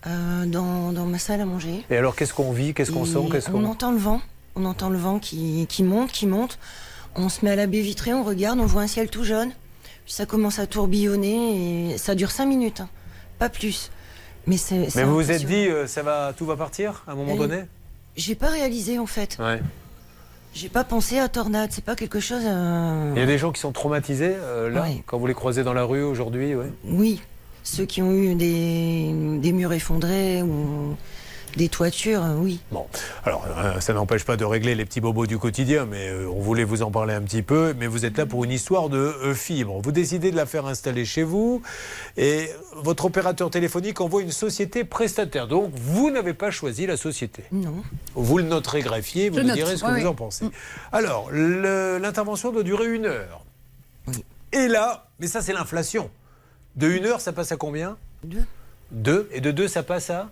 Euh, 0.07 0.47
dans, 0.47 0.93
dans 0.93 1.07
ma 1.07 1.19
salle 1.19 1.41
à 1.41 1.45
manger. 1.45 1.85
Et 1.91 1.97
alors 1.97 2.15
qu'est-ce 2.15 2.33
qu'on 2.33 2.53
vit? 2.53 2.73
Qu'est-ce 2.75 2.93
qu'on 2.93 3.05
Et 3.05 3.09
sent? 3.09 3.19
Qu'est-ce 3.33 3.49
on 3.51 3.53
qu'on 3.53 3.65
entend 3.65 3.91
le 3.91 3.99
vent. 3.99 4.21
On 4.55 4.65
entend 4.65 4.91
le 4.91 4.99
vent 4.99 5.19
qui, 5.19 5.67
qui 5.69 5.83
monte, 5.83 6.13
qui 6.13 6.27
monte. 6.27 6.59
On 7.17 7.29
se 7.29 7.45
met 7.45 7.51
à 7.51 7.57
la 7.57 7.67
baie 7.67 7.81
vitrée, 7.81 8.15
on 8.15 8.23
regarde, 8.23 8.61
on 8.61 8.67
voit 8.67 8.83
un 8.83 8.87
ciel 8.87 9.11
tout 9.11 9.25
jaune. 9.25 9.51
Puis 10.05 10.15
ça 10.15 10.25
commence 10.25 10.59
à 10.61 10.67
tourbillonner 10.67 11.93
et 11.93 11.99
ça 11.99 12.15
dure 12.15 12.31
cinq 12.31 12.47
minutes, 12.47 12.81
hein. 12.81 12.89
pas 13.39 13.49
plus. 13.49 13.91
Mais 14.47 14.57
c'est. 14.57 14.89
c'est 14.89 15.01
Mais 15.01 15.05
vous 15.05 15.15
vous 15.17 15.31
êtes 15.31 15.45
dit 15.45 15.67
euh, 15.69 15.87
ça 15.87 16.03
va 16.03 16.33
tout 16.37 16.47
va 16.47 16.57
partir 16.57 17.03
à 17.07 17.13
un 17.13 17.15
moment 17.15 17.35
Euh, 17.35 17.39
donné? 17.47 17.63
J'ai 18.17 18.35
pas 18.35 18.49
réalisé 18.49 18.99
en 18.99 19.07
fait. 19.07 19.37
Ouais. 19.41 19.61
J'ai 20.55 20.69
pas 20.69 20.85
pensé 20.85 21.19
à 21.19 21.29
tornade. 21.29 21.71
C'est 21.73 21.85
pas 21.85 21.95
quelque 21.97 22.21
chose. 22.21 22.43
euh, 22.45 23.13
Il 23.15 23.21
y 23.21 23.23
a 23.23 23.27
des 23.27 23.39
gens 23.39 23.53
qui 23.53 23.61
sont 23.61 23.73
traumatisés 23.73 24.35
euh, 24.37 24.71
là 24.71 24.83
Ouais. 24.83 25.03
quand 25.07 25.19
vous 25.19 25.27
les 25.27 25.35
croisez 25.35 25.63
dans 25.63 25.75
la 25.75 25.85
rue 25.85 26.03
aujourd'hui, 26.03 26.55
ouais. 26.55 26.73
Oui, 26.85 27.21
ceux 27.63 27.85
qui 27.85 28.03
ont 28.03 28.13
eu 28.13 28.35
des, 28.35 29.13
des 29.41 29.53
murs 29.53 29.73
effondrés 29.73 30.43
ou 30.43 30.97
des 31.57 31.69
toitures, 31.69 32.23
euh, 32.23 32.35
oui. 32.37 32.61
Bon, 32.71 32.87
alors 33.25 33.47
euh, 33.59 33.81
ça 33.81 33.93
n'empêche 33.93 34.25
pas 34.25 34.37
de 34.37 34.45
régler 34.45 34.75
les 34.75 34.85
petits 34.85 35.01
bobos 35.01 35.27
du 35.27 35.39
quotidien, 35.39 35.87
mais 35.87 36.09
euh, 36.09 36.29
on 36.29 36.41
voulait 36.41 36.65
vous 36.65 36.83
en 36.83 36.91
parler 36.91 37.15
un 37.15 37.23
petit 37.23 37.43
peu. 37.43 37.75
Mais 37.79 37.87
vous 37.87 38.05
êtes 38.05 38.17
là 38.19 38.27
pour 38.27 38.45
une 38.45 38.51
histoire 38.51 38.89
de 38.89 38.99
euh, 38.99 39.35
fibre. 39.35 39.81
Vous 39.81 39.93
décidez 39.93 40.31
de 40.31 40.37
la 40.37 40.47
faire 40.47 40.67
installer 40.67 41.05
chez 41.05 41.23
vous 41.23 41.63
et 42.17 42.51
votre 42.75 43.07
opérateur 43.07 43.51
téléphonique 43.51 44.01
envoie 44.01 44.23
une 44.23 44.31
société 44.31 44.85
prestataire. 44.85 45.49
Donc 45.49 45.73
vous 45.75 46.11
n'avez 46.11 46.35
pas 46.35 46.51
choisi 46.51 46.87
la 46.87 46.97
société. 46.97 47.45
Non. 47.53 47.83
Vous 48.15 48.39
le 48.39 48.45
noterez 48.45 48.81
greffier, 48.81 49.31
vous 49.31 49.41
nous 49.41 49.53
direz 49.55 49.77
ce 49.77 49.85
que 49.85 50.01
vous 50.01 50.07
en 50.07 50.15
pensez. 50.15 50.47
Alors, 50.93 51.29
le- 51.31 51.99
l'intervention 51.99 52.53
doit 52.53 52.63
durer 52.63 52.87
une 52.87 53.07
heure. 53.07 53.45
Et 54.53 54.69
là, 54.69 55.09
mais 55.21 55.27
ça 55.27 55.43
c'est 55.43 55.53
l'inflation. 55.53 56.11
De 56.77 56.89
une 56.89 57.05
heure, 57.07 57.21
ça 57.21 57.33
passe 57.33 57.53
à 57.53 57.57
combien? 57.57 57.97
Deux. 58.25 58.45
Deux. 58.91 59.29
Et 59.33 59.41
de 59.41 59.51
deux, 59.51 59.69
ça 59.69 59.83
passe 59.83 60.11
à? 60.11 60.31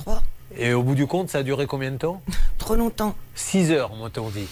Trois. 0.00 0.22
Et 0.56 0.72
au 0.72 0.82
bout 0.82 0.94
du 0.94 1.06
compte, 1.06 1.30
ça 1.30 1.38
a 1.38 1.42
duré 1.42 1.66
combien 1.66 1.90
de 1.92 1.96
temps 1.96 2.20
Trop 2.58 2.74
longtemps. 2.74 3.14
6 3.34 3.70
heures, 3.72 3.94
m'ont-on 3.94 4.28
dit. 4.30 4.46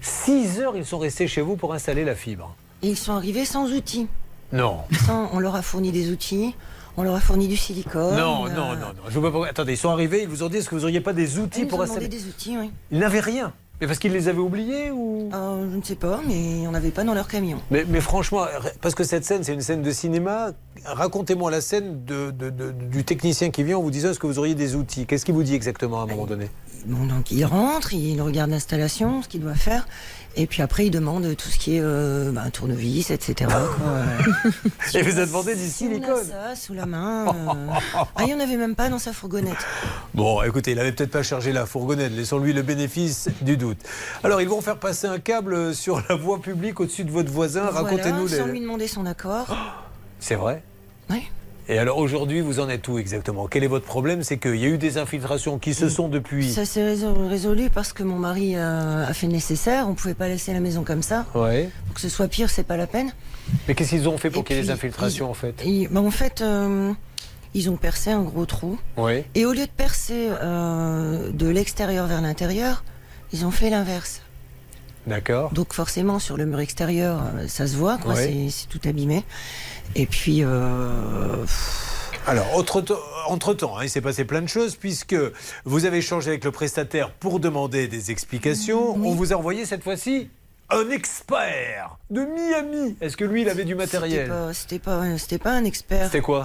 6 0.00 0.60
heures, 0.60 0.76
ils 0.76 0.84
sont 0.86 0.98
restés 0.98 1.26
chez 1.28 1.40
vous 1.40 1.56
pour 1.56 1.74
installer 1.74 2.04
la 2.04 2.14
fibre. 2.14 2.54
Et 2.82 2.88
ils 2.88 2.96
sont 2.96 3.12
arrivés 3.12 3.44
sans 3.44 3.70
outils. 3.72 4.06
Non. 4.52 4.80
Sans- 5.06 5.28
on 5.32 5.38
leur 5.40 5.56
a 5.56 5.62
fourni 5.62 5.90
des 5.92 6.10
outils, 6.10 6.54
on 6.96 7.02
leur 7.02 7.14
a 7.16 7.20
fourni 7.20 7.48
du 7.48 7.56
silicone. 7.56 8.16
non, 8.16 8.46
euh, 8.46 8.50
non, 8.50 8.68
non, 8.76 8.76
non. 8.76 9.02
Je 9.08 9.18
vois 9.18 9.32
pas... 9.32 9.48
Attendez, 9.48 9.72
ils 9.72 9.78
sont 9.78 9.90
arrivés, 9.90 10.22
ils 10.22 10.28
vous 10.28 10.42
ont 10.42 10.48
dit 10.48 10.58
est-ce 10.58 10.68
que 10.68 10.74
vous 10.76 10.82
n'auriez 10.82 11.00
pas 11.00 11.12
des 11.12 11.38
outils 11.38 11.62
Ils 11.62 11.66
pour 11.68 11.82
installer 11.82 12.08
des 12.08 12.26
outils, 12.26 12.56
oui. 12.56 12.70
Ils 12.92 12.98
n'avaient 12.98 13.20
rien. 13.20 13.52
Mais 13.80 13.86
parce 13.86 13.98
qu'ils 13.98 14.12
les 14.12 14.28
avaient 14.28 14.38
oubliés 14.38 14.90
ou? 14.90 15.28
Euh, 15.34 15.68
je 15.70 15.76
ne 15.76 15.82
sais 15.82 15.96
pas, 15.96 16.20
mais 16.26 16.34
il 16.34 16.60
n'y 16.60 16.66
en 16.66 16.72
avait 16.74 16.90
pas 16.90 17.04
dans 17.04 17.12
leur 17.12 17.28
camion. 17.28 17.58
mais, 17.70 17.84
mais 17.86 18.00
franchement, 18.00 18.44
parce 18.80 18.94
que 18.94 19.04
cette 19.04 19.24
scène, 19.26 19.42
c'est 19.44 19.52
une 19.52 19.60
scène 19.60 19.82
de 19.82 19.90
cinéma, 19.90 20.52
racontez-moi 20.84 21.50
la 21.50 21.60
scène 21.60 22.04
de, 22.04 22.30
de- 22.30 22.48
de- 22.50 22.70
du 22.72 23.04
technicien 23.04 23.50
qui 23.50 23.62
vient 23.64 23.76
en 23.76 23.82
vous 23.82 23.90
disant 23.90 24.10
est-ce 24.10 24.18
que 24.18 24.26
vous 24.26 24.38
auriez 24.38 24.54
des 24.54 24.76
outils? 24.76 25.04
Qu'est-ce 25.04 25.26
qu'il 25.26 25.34
vous 25.34 25.42
dit 25.42 25.54
exactement 25.54 26.00
à 26.00 26.04
un 26.04 26.06
moment 26.06 26.24
donné? 26.26 26.48
Bon, 26.86 27.04
donc 27.06 27.30
il 27.32 27.44
rentre, 27.44 27.92
il 27.94 28.20
regarde 28.22 28.50
l'installation, 28.50 29.20
ce 29.22 29.28
qu'il 29.28 29.40
doit 29.40 29.54
faire, 29.56 29.88
et 30.36 30.46
puis 30.46 30.62
après 30.62 30.86
il 30.86 30.90
demande 30.90 31.36
tout 31.36 31.48
ce 31.48 31.58
qui 31.58 31.76
est 31.76 31.80
euh, 31.82 32.30
bah, 32.30 32.44
tournevis, 32.52 33.10
etc. 33.10 33.50
Et 34.94 35.02
vous 35.02 35.18
a 35.18 35.26
demandé 35.26 35.56
du 35.56 35.66
silicone 35.68 36.24
ça 36.24 36.54
sous 36.54 36.74
la 36.74 36.86
main. 36.86 37.26
euh, 37.26 37.66
Ah, 38.14 38.20
il 38.20 38.26
n'y 38.26 38.34
en 38.34 38.40
avait 38.40 38.56
même 38.56 38.76
pas 38.76 38.88
dans 38.88 39.00
sa 39.00 39.12
fourgonnette. 39.12 39.56
Bon, 40.14 40.42
écoutez, 40.42 40.72
il 40.72 40.78
avait 40.78 40.92
peut-être 40.92 41.10
pas 41.10 41.24
chargé 41.24 41.52
la 41.52 41.66
fourgonnette. 41.66 42.12
Laissons-lui 42.12 42.52
le 42.52 42.62
bénéfice 42.62 43.28
du 43.42 43.56
doute. 43.56 43.78
Alors, 44.22 44.40
ils 44.40 44.48
vont 44.48 44.60
faire 44.60 44.78
passer 44.78 45.08
un 45.08 45.18
câble 45.18 45.74
sur 45.74 46.00
la 46.08 46.14
voie 46.14 46.40
publique 46.40 46.78
au-dessus 46.78 47.04
de 47.04 47.10
votre 47.10 47.32
voisin. 47.32 47.64
Racontez-nous 47.66 48.28
sans 48.28 48.46
les. 48.46 48.52
lui 48.52 48.60
demander 48.60 48.86
son 48.86 49.06
accord. 49.06 49.46
C'est 50.20 50.36
vrai? 50.36 50.62
Oui. 51.10 51.22
Et 51.68 51.78
alors, 51.78 51.98
aujourd'hui, 51.98 52.40
vous 52.42 52.60
en 52.60 52.68
êtes 52.68 52.86
où 52.86 52.96
exactement? 52.96 53.48
Quel 53.48 53.64
est 53.64 53.68
votre 53.68 53.86
problème? 53.86 54.22
C'est 54.22 54.38
qu'il 54.38 54.54
y 54.54 54.64
a 54.64 54.68
eu 54.68 54.78
des 54.78 54.98
infiltrations 54.98 55.58
qui 55.58 55.74
se 55.74 55.88
sont 55.88 56.08
depuis. 56.08 56.52
Ça 56.52 56.64
s'est 56.64 56.94
résol- 56.94 57.26
résolu 57.28 57.70
parce 57.70 57.92
que 57.92 58.04
mon 58.04 58.18
mari 58.20 58.52
euh, 58.54 59.04
a 59.04 59.12
fait 59.12 59.26
le 59.26 59.32
nécessaire. 59.32 59.88
On 59.88 59.94
pouvait 59.94 60.14
pas 60.14 60.28
laisser 60.28 60.52
la 60.52 60.60
maison 60.60 60.84
comme 60.84 61.02
ça. 61.02 61.26
Ouais. 61.34 61.68
Pour 61.86 61.94
que 61.96 62.00
ce 62.00 62.08
soit 62.08 62.28
pire, 62.28 62.50
c'est 62.50 62.62
pas 62.62 62.76
la 62.76 62.86
peine. 62.86 63.12
Mais 63.66 63.74
qu'est-ce 63.74 63.90
qu'ils 63.90 64.08
ont 64.08 64.16
fait 64.16 64.30
pour 64.30 64.44
qu'il 64.44 64.54
y 64.54 64.58
ait 64.60 64.62
des 64.62 64.70
infiltrations, 64.70 65.28
en 65.28 65.34
fait? 65.34 65.60
Et, 65.66 65.88
bah, 65.90 66.00
en 66.00 66.12
fait, 66.12 66.40
euh, 66.40 66.92
ils 67.52 67.68
ont 67.68 67.76
percé 67.76 68.12
un 68.12 68.22
gros 68.22 68.46
trou. 68.46 68.78
Oui. 68.96 69.24
Et 69.34 69.44
au 69.44 69.52
lieu 69.52 69.66
de 69.66 69.70
percer 69.76 70.28
euh, 70.40 71.32
de 71.32 71.48
l'extérieur 71.48 72.06
vers 72.06 72.20
l'intérieur, 72.22 72.84
ils 73.32 73.44
ont 73.44 73.50
fait 73.50 73.70
l'inverse. 73.70 74.22
D'accord. 75.08 75.52
Donc 75.52 75.72
forcément, 75.72 76.18
sur 76.18 76.36
le 76.36 76.46
mur 76.46 76.58
extérieur, 76.58 77.20
ça 77.46 77.68
se 77.68 77.76
voit, 77.76 77.96
quoi, 77.96 78.14
Ouais. 78.14 78.48
c'est 78.50 78.66
tout 78.68 78.80
abîmé. 78.88 79.22
Et 79.94 80.06
puis... 80.06 80.42
euh, 80.42 81.44
Alors, 82.26 82.46
entre-temps, 83.28 83.76
hein, 83.78 83.80
il 83.84 83.90
s'est 83.90 84.00
passé 84.00 84.24
plein 84.24 84.42
de 84.42 84.48
choses 84.48 84.76
puisque 84.76 85.16
vous 85.64 85.84
avez 85.84 85.98
échangé 85.98 86.30
avec 86.30 86.44
le 86.44 86.50
prestataire 86.50 87.10
pour 87.12 87.40
demander 87.40 87.88
des 87.88 88.10
explications. 88.10 88.94
On 88.96 89.12
vous 89.14 89.32
a 89.32 89.36
envoyé 89.36 89.64
cette 89.64 89.82
fois-ci 89.82 90.28
un 90.68 90.90
expert 90.90 91.96
de 92.10 92.22
Miami. 92.22 92.96
Est-ce 93.00 93.16
que 93.16 93.24
lui, 93.24 93.42
il 93.42 93.48
avait 93.48 93.64
du 93.64 93.76
matériel 93.76 94.32
c'était 94.52 94.80
pas, 94.80 95.16
c'était 95.16 95.38
pas 95.38 95.52
un 95.52 95.62
expert. 95.62 96.06
C'était 96.06 96.20
quoi 96.20 96.44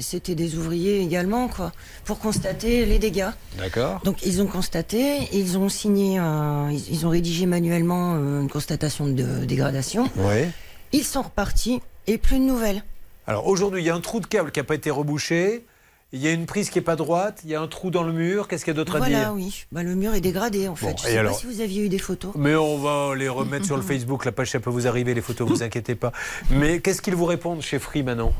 c'était 0.00 0.34
des 0.34 0.56
ouvriers 0.56 1.00
également, 1.00 1.46
quoi, 1.46 1.70
pour 2.04 2.18
constater 2.18 2.84
les 2.84 2.98
dégâts. 2.98 3.28
D'accord. 3.58 4.00
Donc 4.02 4.26
ils 4.26 4.42
ont 4.42 4.48
constaté, 4.48 5.28
ils 5.32 5.56
ont 5.56 5.68
signé, 5.68 6.18
un- 6.18 6.68
ils, 6.72 6.90
ils 6.94 7.06
ont 7.06 7.10
rédigé 7.10 7.46
manuellement 7.46 8.16
euh, 8.16 8.40
une 8.40 8.50
constatation 8.50 9.06
de 9.06 9.44
dégradation. 9.44 10.10
Oui. 10.16 10.48
Ils 10.92 11.04
sont 11.04 11.22
repartis 11.22 11.80
et 12.12 12.18
plus 12.18 12.38
de 12.38 12.44
nouvelles. 12.44 12.82
Alors 13.26 13.46
aujourd'hui, 13.46 13.82
il 13.82 13.86
y 13.86 13.90
a 13.90 13.94
un 13.94 14.00
trou 14.00 14.20
de 14.20 14.26
câble 14.26 14.50
qui 14.50 14.58
n'a 14.60 14.64
pas 14.64 14.74
été 14.74 14.90
rebouché. 14.90 15.64
il 16.12 16.20
y 16.20 16.26
a 16.26 16.32
une 16.32 16.46
prise 16.46 16.70
qui 16.70 16.78
est 16.80 16.82
pas 16.82 16.96
droite, 16.96 17.40
il 17.44 17.50
y 17.50 17.54
a 17.54 17.60
un 17.60 17.68
trou 17.68 17.90
dans 17.90 18.02
le 18.02 18.12
mur. 18.12 18.48
Qu'est-ce 18.48 18.64
qu'il 18.64 18.72
y 18.74 18.76
a 18.76 18.78
d'autre 18.78 18.96
à 18.96 18.98
Voilà, 18.98 19.20
dire 19.20 19.32
oui. 19.34 19.64
Bah, 19.70 19.82
le 19.84 19.94
mur 19.94 20.12
est 20.14 20.20
dégradé 20.20 20.66
en 20.66 20.74
fait. 20.74 20.86
Bon, 20.90 20.96
Je 20.96 21.08
et 21.08 21.12
sais 21.12 21.22
pas 21.22 21.32
si 21.32 21.46
vous 21.46 21.60
aviez 21.60 21.84
eu 21.84 21.88
des 21.88 21.98
photos. 22.00 22.32
Mais 22.34 22.56
on 22.56 22.78
va 22.78 23.14
les 23.14 23.28
remettre 23.28 23.64
sur 23.66 23.76
le 23.76 23.82
Facebook. 23.82 24.24
La 24.24 24.32
page, 24.32 24.50
ça 24.50 24.58
peut 24.58 24.70
vous 24.70 24.88
arriver, 24.88 25.14
les 25.14 25.20
photos, 25.20 25.48
vous 25.48 25.62
inquiétez 25.62 25.94
pas. 25.94 26.12
Mais 26.50 26.80
qu'est-ce 26.80 27.00
qu'ils 27.02 27.14
vous 27.14 27.26
répondent 27.26 27.62
chez 27.62 27.78
Free 27.78 28.02
maintenant 28.02 28.32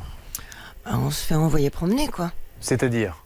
Bah, 0.85 0.99
on 0.99 1.11
se 1.11 1.25
fait 1.25 1.37
envoyer 1.37 1.71
promener 1.71 2.09
quoi. 2.09 2.33
C'est-à-dire? 2.61 3.25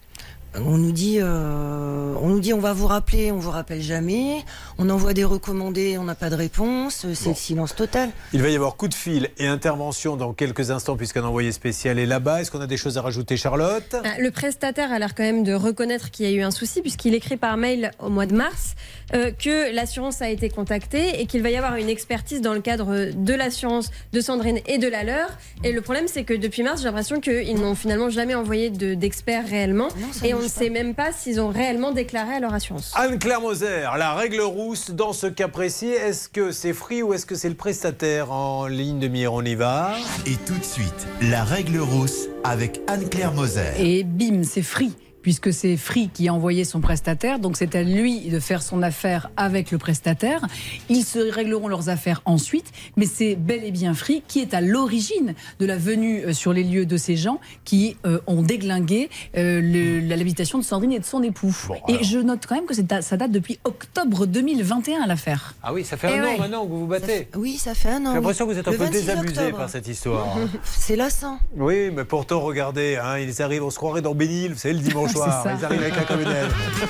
On 0.57 0.77
nous 0.77 0.93
dit, 0.93 1.17
euh, 1.19 2.13
on 2.21 2.29
nous 2.29 2.39
dit, 2.39 2.53
on 2.53 2.59
va 2.59 2.71
vous 2.71 2.87
rappeler, 2.87 3.29
on 3.31 3.37
vous 3.39 3.51
rappelle 3.51 3.81
jamais. 3.81 4.37
On 4.77 4.89
envoie 4.89 5.13
des 5.13 5.25
recommandés, 5.25 5.97
on 5.97 6.05
n'a 6.05 6.15
pas 6.15 6.29
de 6.29 6.35
réponse. 6.35 7.05
C'est 7.13 7.29
le 7.29 7.35
silence 7.35 7.75
total. 7.75 8.09
Il 8.31 8.41
va 8.41 8.47
y 8.49 8.55
avoir 8.55 8.77
coup 8.77 8.87
de 8.87 8.93
fil 8.93 9.29
et 9.37 9.47
intervention 9.47 10.15
dans 10.15 10.31
quelques 10.33 10.71
instants, 10.71 10.95
puisqu'un 10.95 11.23
envoyé 11.25 11.51
spécial 11.51 11.99
est 11.99 12.05
là-bas. 12.05 12.39
Est-ce 12.41 12.51
qu'on 12.51 12.61
a 12.61 12.67
des 12.67 12.77
choses 12.77 12.97
à 12.97 13.01
rajouter, 13.01 13.35
Charlotte? 13.35 13.95
Ah, 14.03 14.13
Le 14.17 14.31
prestataire 14.31 14.93
a 14.93 14.99
l'air 14.99 15.13
quand 15.13 15.23
même 15.23 15.43
de 15.43 15.53
reconnaître 15.53 16.09
qu'il 16.09 16.25
y 16.25 16.29
a 16.29 16.31
eu 16.31 16.41
un 16.41 16.51
souci 16.51 16.81
puisqu'il 16.81 17.13
écrit 17.15 17.35
par 17.37 17.57
mail 17.57 17.91
au 17.99 18.09
mois 18.09 18.25
de 18.25 18.33
mars 18.35 18.75
euh, 19.13 19.31
que 19.31 19.73
l'assurance 19.75 20.21
a 20.21 20.29
été 20.29 20.49
contactée 20.49 21.19
et 21.21 21.25
qu'il 21.25 21.41
va 21.43 21.49
y 21.49 21.57
avoir 21.57 21.75
une 21.75 21.89
expertise 21.89 22.39
dans 22.41 22.53
le 22.53 22.61
cadre 22.61 23.11
de 23.13 23.33
l'assurance 23.33 23.91
de 24.13 24.21
Sandrine 24.21 24.59
et 24.67 24.77
de 24.77 24.87
la 24.87 25.03
leur. 25.03 25.27
Et 25.65 25.73
le 25.73 25.81
problème, 25.81 26.05
c'est 26.07 26.23
que 26.23 26.33
depuis 26.33 26.63
mars, 26.63 26.79
j'ai 26.79 26.85
l'impression 26.87 27.19
qu'ils 27.19 27.55
n'ont 27.59 27.75
finalement 27.75 28.09
jamais 28.09 28.35
envoyé 28.35 28.69
de- 28.69 28.93
d'experts 28.93 29.45
réellement 29.49 29.89
et 30.23 30.33
on 30.33 30.44
ne 30.45 30.49
sait 30.49 30.69
même 30.69 30.93
pas 30.95 31.11
s'ils 31.11 31.41
ont 31.41 31.49
réellement 31.49 31.91
déclaré 31.91 32.35
à 32.35 32.39
leur 32.39 32.53
assurance. 32.53 32.93
Anne-Claire 32.95 33.41
Moser, 33.41 33.87
la 33.97 34.13
règle 34.13 34.41
rousse 34.41 34.91
dans 34.91 35.13
ce 35.13 35.27
cas 35.27 35.47
précis, 35.47 35.87
est-ce 35.87 36.29
que 36.29 36.51
c'est 36.51 36.73
Free 36.73 37.01
ou 37.01 37.13
est-ce 37.13 37.25
que 37.25 37.35
c'est 37.35 37.49
le 37.49 37.55
prestataire 37.55 38.31
en 38.31 38.67
ligne 38.67 38.99
de 38.99 39.07
mire? 39.07 39.33
On 39.33 39.43
y 39.43 39.55
va. 39.55 39.95
Et 40.25 40.35
tout 40.45 40.57
de 40.57 40.63
suite, 40.63 41.07
la 41.21 41.43
règle 41.43 41.79
rousse 41.79 42.27
avec 42.43 42.79
Anne-Claire 42.87 43.33
Moser. 43.33 43.73
Et 43.79 44.03
bim, 44.03 44.43
c'est 44.43 44.61
Free. 44.61 44.93
Puisque 45.25 45.51
c'est 45.51 45.75
Free 45.75 46.11
qui 46.13 46.27
a 46.27 46.33
envoyé 46.35 46.65
son 46.65 46.81
prestataire, 46.81 47.39
donc 47.39 47.57
c'est 47.57 47.73
à 47.73 47.81
lui 47.81 48.29
de 48.29 48.39
faire 48.39 48.61
son 48.61 48.83
affaire 48.83 49.31
avec 49.37 49.71
le 49.71 49.79
prestataire. 49.79 50.45
Ils 50.87 51.03
se 51.03 51.17
régleront 51.17 51.67
leurs 51.67 51.89
affaires 51.89 52.21
ensuite, 52.25 52.71
mais 52.95 53.07
c'est 53.07 53.35
bel 53.35 53.63
et 53.63 53.71
bien 53.71 53.95
Free 53.95 54.21
qui 54.27 54.39
est 54.39 54.53
à 54.53 54.61
l'origine 54.61 55.33
de 55.59 55.65
la 55.65 55.77
venue 55.77 56.23
euh, 56.25 56.33
sur 56.33 56.53
les 56.53 56.63
lieux 56.63 56.85
de 56.85 56.95
ces 56.95 57.15
gens 57.15 57.39
qui 57.63 57.97
euh, 58.05 58.19
ont 58.27 58.43
déglingué 58.43 59.09
euh, 59.35 59.99
l'habitation 60.07 60.59
de 60.59 60.63
Sandrine 60.63 60.91
et 60.91 60.99
de 60.99 61.05
son 61.05 61.23
époux. 61.23 61.55
et 61.87 62.03
je 62.03 62.19
note 62.19 62.45
quand 62.47 62.53
même 62.53 62.67
que 62.67 62.75
ça 62.75 63.17
date 63.17 63.31
depuis 63.31 63.57
octobre 63.63 64.27
2021 64.27 65.07
l'affaire. 65.07 65.55
Ah 65.63 65.73
oui, 65.73 65.83
ça 65.83 65.97
fait 65.97 66.09
Eh 66.13 66.19
un 66.19 66.21
an 66.21 66.25
ouais. 66.27 66.37
maintenant 66.37 66.65
que 66.65 66.69
vous 66.69 66.81
vous 66.81 66.85
battez. 66.85 67.29
Oui, 67.35 67.57
ça 67.57 67.73
fait 67.73 67.89
un 67.89 68.05
an. 68.05 68.09
J'ai 68.09 68.17
l'impression 68.17 68.45
que 68.45 68.53
vous 68.53 68.59
êtes 68.59 68.67
un 68.67 68.71
Le 68.73 68.77
peu 68.77 68.83
26 68.83 68.99
désabusé 68.99 69.39
octobre. 69.39 69.57
par 69.57 69.69
cette 69.71 69.87
histoire. 69.87 70.37
C'est 70.63 70.95
lassant. 70.95 71.39
Oui, 71.57 71.89
mais 71.91 72.05
pourtant, 72.05 72.41
regardez, 72.41 72.97
hein, 73.03 73.17
ils 73.17 73.41
arrivent, 73.41 73.63
on 73.63 73.71
se 73.71 73.77
croirait 73.77 74.03
dans 74.03 74.13
Bénil, 74.13 74.53
vous 74.53 74.59
savez, 74.59 74.75
le 74.75 74.81
dimanche 74.81 75.14
soir. 75.15 75.43
C'est 75.43 75.49
ça. 75.49 75.55
Ils 75.59 75.65
arrivent 75.65 75.81
avec 75.81 75.95
la. 75.95 76.15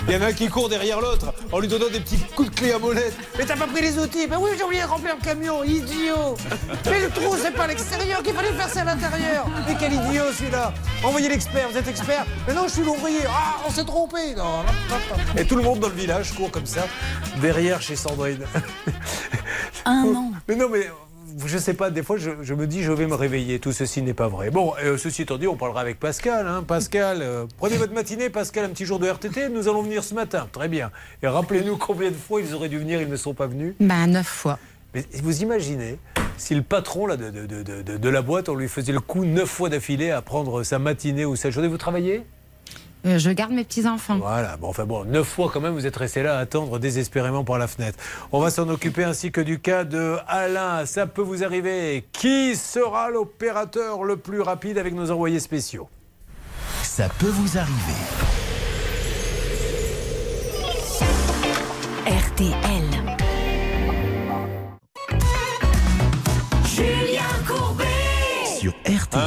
Il 0.07 0.13
y 0.13 0.17
en 0.17 0.21
a 0.21 0.25
un 0.27 0.33
qui 0.33 0.47
court 0.47 0.69
derrière 0.69 0.99
l'autre 0.99 1.33
en 1.51 1.59
lui 1.59 1.67
donnant 1.67 1.89
des 1.91 1.99
petits 1.99 2.17
coups 2.35 2.49
de 2.49 2.55
clé 2.55 2.71
à 2.73 2.79
molette. 2.79 3.13
Mais 3.37 3.45
t'as 3.45 3.55
pas 3.55 3.67
pris 3.67 3.81
les 3.81 3.97
outils 3.97 4.27
Ben 4.27 4.37
oui, 4.39 4.51
j'ai 4.57 4.63
oublié 4.63 4.81
de 4.81 4.87
remplir 4.87 5.15
le 5.15 5.23
camion, 5.23 5.63
idiot 5.63 6.35
Mais 6.85 7.01
le 7.01 7.09
trou, 7.09 7.35
c'est 7.41 7.51
pas 7.51 7.63
à 7.63 7.67
l'extérieur 7.67 8.21
qu'il 8.23 8.33
fallait 8.33 8.53
faire, 8.53 8.69
c'est 8.69 8.79
à 8.79 8.83
l'intérieur 8.85 9.47
Mais 9.67 9.75
quel 9.79 9.93
idiot 9.93 10.31
celui-là 10.37 10.73
Envoyez 11.03 11.29
l'expert, 11.29 11.69
vous 11.69 11.77
êtes 11.77 11.87
expert 11.87 12.25
Mais 12.47 12.53
non, 12.53 12.63
je 12.67 12.73
suis 12.73 12.83
l'ouvrier 12.83 13.21
Ah, 13.27 13.57
on 13.67 13.71
s'est 13.71 13.85
trompé 13.85 14.35
Non, 14.35 14.43
non, 14.43 14.63
non, 14.89 14.97
non. 15.17 15.41
Et 15.41 15.45
tout 15.45 15.55
le 15.55 15.63
monde 15.63 15.79
dans 15.79 15.89
le 15.89 15.95
village 15.95 16.33
court 16.33 16.51
comme 16.51 16.65
ça, 16.65 16.81
derrière 17.41 17.81
chez 17.81 17.95
Sandrine. 17.95 18.45
Un 19.85 20.03
an. 20.15 20.31
Mais 20.47 20.55
non, 20.55 20.69
mais 20.69 20.89
je 21.45 21.57
sais 21.57 21.73
pas, 21.73 21.89
des 21.89 22.03
fois 22.03 22.17
je, 22.17 22.31
je 22.41 22.53
me 22.53 22.67
dis 22.67 22.83
je 22.83 22.91
vais 22.91 23.07
me 23.07 23.15
réveiller. 23.15 23.59
Tout 23.59 23.71
ceci 23.71 24.01
n'est 24.01 24.13
pas 24.13 24.27
vrai. 24.27 24.51
Bon, 24.51 24.73
euh, 24.83 24.97
ceci 24.97 25.23
étant 25.23 25.37
dit, 25.37 25.47
on 25.47 25.55
parlera 25.55 25.81
avec 25.81 25.99
Pascal. 25.99 26.47
hein. 26.47 26.63
Pascal, 26.67 27.19
euh, 27.21 27.45
prenez 27.57 27.77
votre 27.77 27.93
matinée, 27.93 28.29
Pascal, 28.29 28.65
un 28.65 28.69
petit 28.69 28.85
jour 28.85 28.99
de 28.99 29.07
RTT. 29.07 29.49
Nous 29.49 29.67
allons 29.67 29.81
venir 29.81 30.03
ce 30.03 30.13
matin. 30.13 30.47
Très 30.51 30.67
bien. 30.67 30.91
Et 31.23 31.27
rappelez-nous 31.27 31.77
combien 31.77 32.11
de 32.11 32.15
fois 32.15 32.41
ils 32.41 32.53
auraient 32.53 32.69
dû 32.69 32.79
venir, 32.79 33.01
ils 33.01 33.09
ne 33.09 33.15
sont 33.17 33.33
pas 33.33 33.47
venus. 33.47 33.75
Ben, 33.79 34.07
neuf 34.07 34.27
fois. 34.27 34.59
Mais 34.93 35.03
vous 35.21 35.41
imaginez 35.41 35.97
si 36.37 36.55
le 36.55 36.61
patron 36.61 37.05
là, 37.07 37.17
de, 37.17 37.29
de- 37.29 37.45
de- 37.45 37.63
de- 37.63 37.81
de- 37.81 37.97
de 37.97 38.09
la 38.09 38.21
boîte, 38.21 38.49
on 38.49 38.55
lui 38.55 38.67
faisait 38.67 38.91
le 38.93 38.99
coup 38.99 39.25
neuf 39.25 39.49
fois 39.49 39.69
d'affilée 39.69 40.11
à 40.11 40.21
prendre 40.21 40.63
sa 40.63 40.79
matinée 40.79 41.25
ou 41.25 41.35
sa 41.35 41.49
journée. 41.49 41.67
Vous 41.67 41.77
travaillez? 41.77 42.23
Je 43.05 43.29
garde 43.29 43.51
mes 43.51 43.63
petits-enfants. 43.63 44.17
Voilà, 44.17 44.57
bon, 44.57 44.69
enfin 44.69 44.85
bon, 44.85 45.05
neuf 45.05 45.27
fois 45.27 45.49
quand 45.53 45.61
même, 45.61 45.73
vous 45.73 45.85
êtes 45.85 45.95
resté 45.95 46.23
là 46.23 46.37
à 46.37 46.39
attendre 46.39 46.79
désespérément 46.79 47.43
par 47.43 47.59
la 47.59 47.67
fenêtre. 47.67 47.99
On 48.31 48.39
va 48.39 48.49
s'en 48.49 48.67
occuper 48.67 49.03
ainsi 49.03 49.31
que 49.31 49.41
du 49.41 49.59
cas 49.59 49.83
de 49.83 50.17
Alain. 50.27 50.85
Ça 50.85 51.05
peut 51.05 51.21
vous 51.21 51.43
arriver. 51.43 52.05
Qui 52.11 52.55
sera 52.55 53.09
l'opérateur 53.09 54.03
le 54.03 54.17
plus 54.17 54.41
rapide 54.41 54.77
avec 54.77 54.93
nos 54.93 55.11
envoyés 55.11 55.39
spéciaux? 55.39 55.87
Ça 56.83 57.07
peut 57.19 57.27
vous 57.27 57.57
arriver. 57.57 57.75
RTL. 62.07 62.94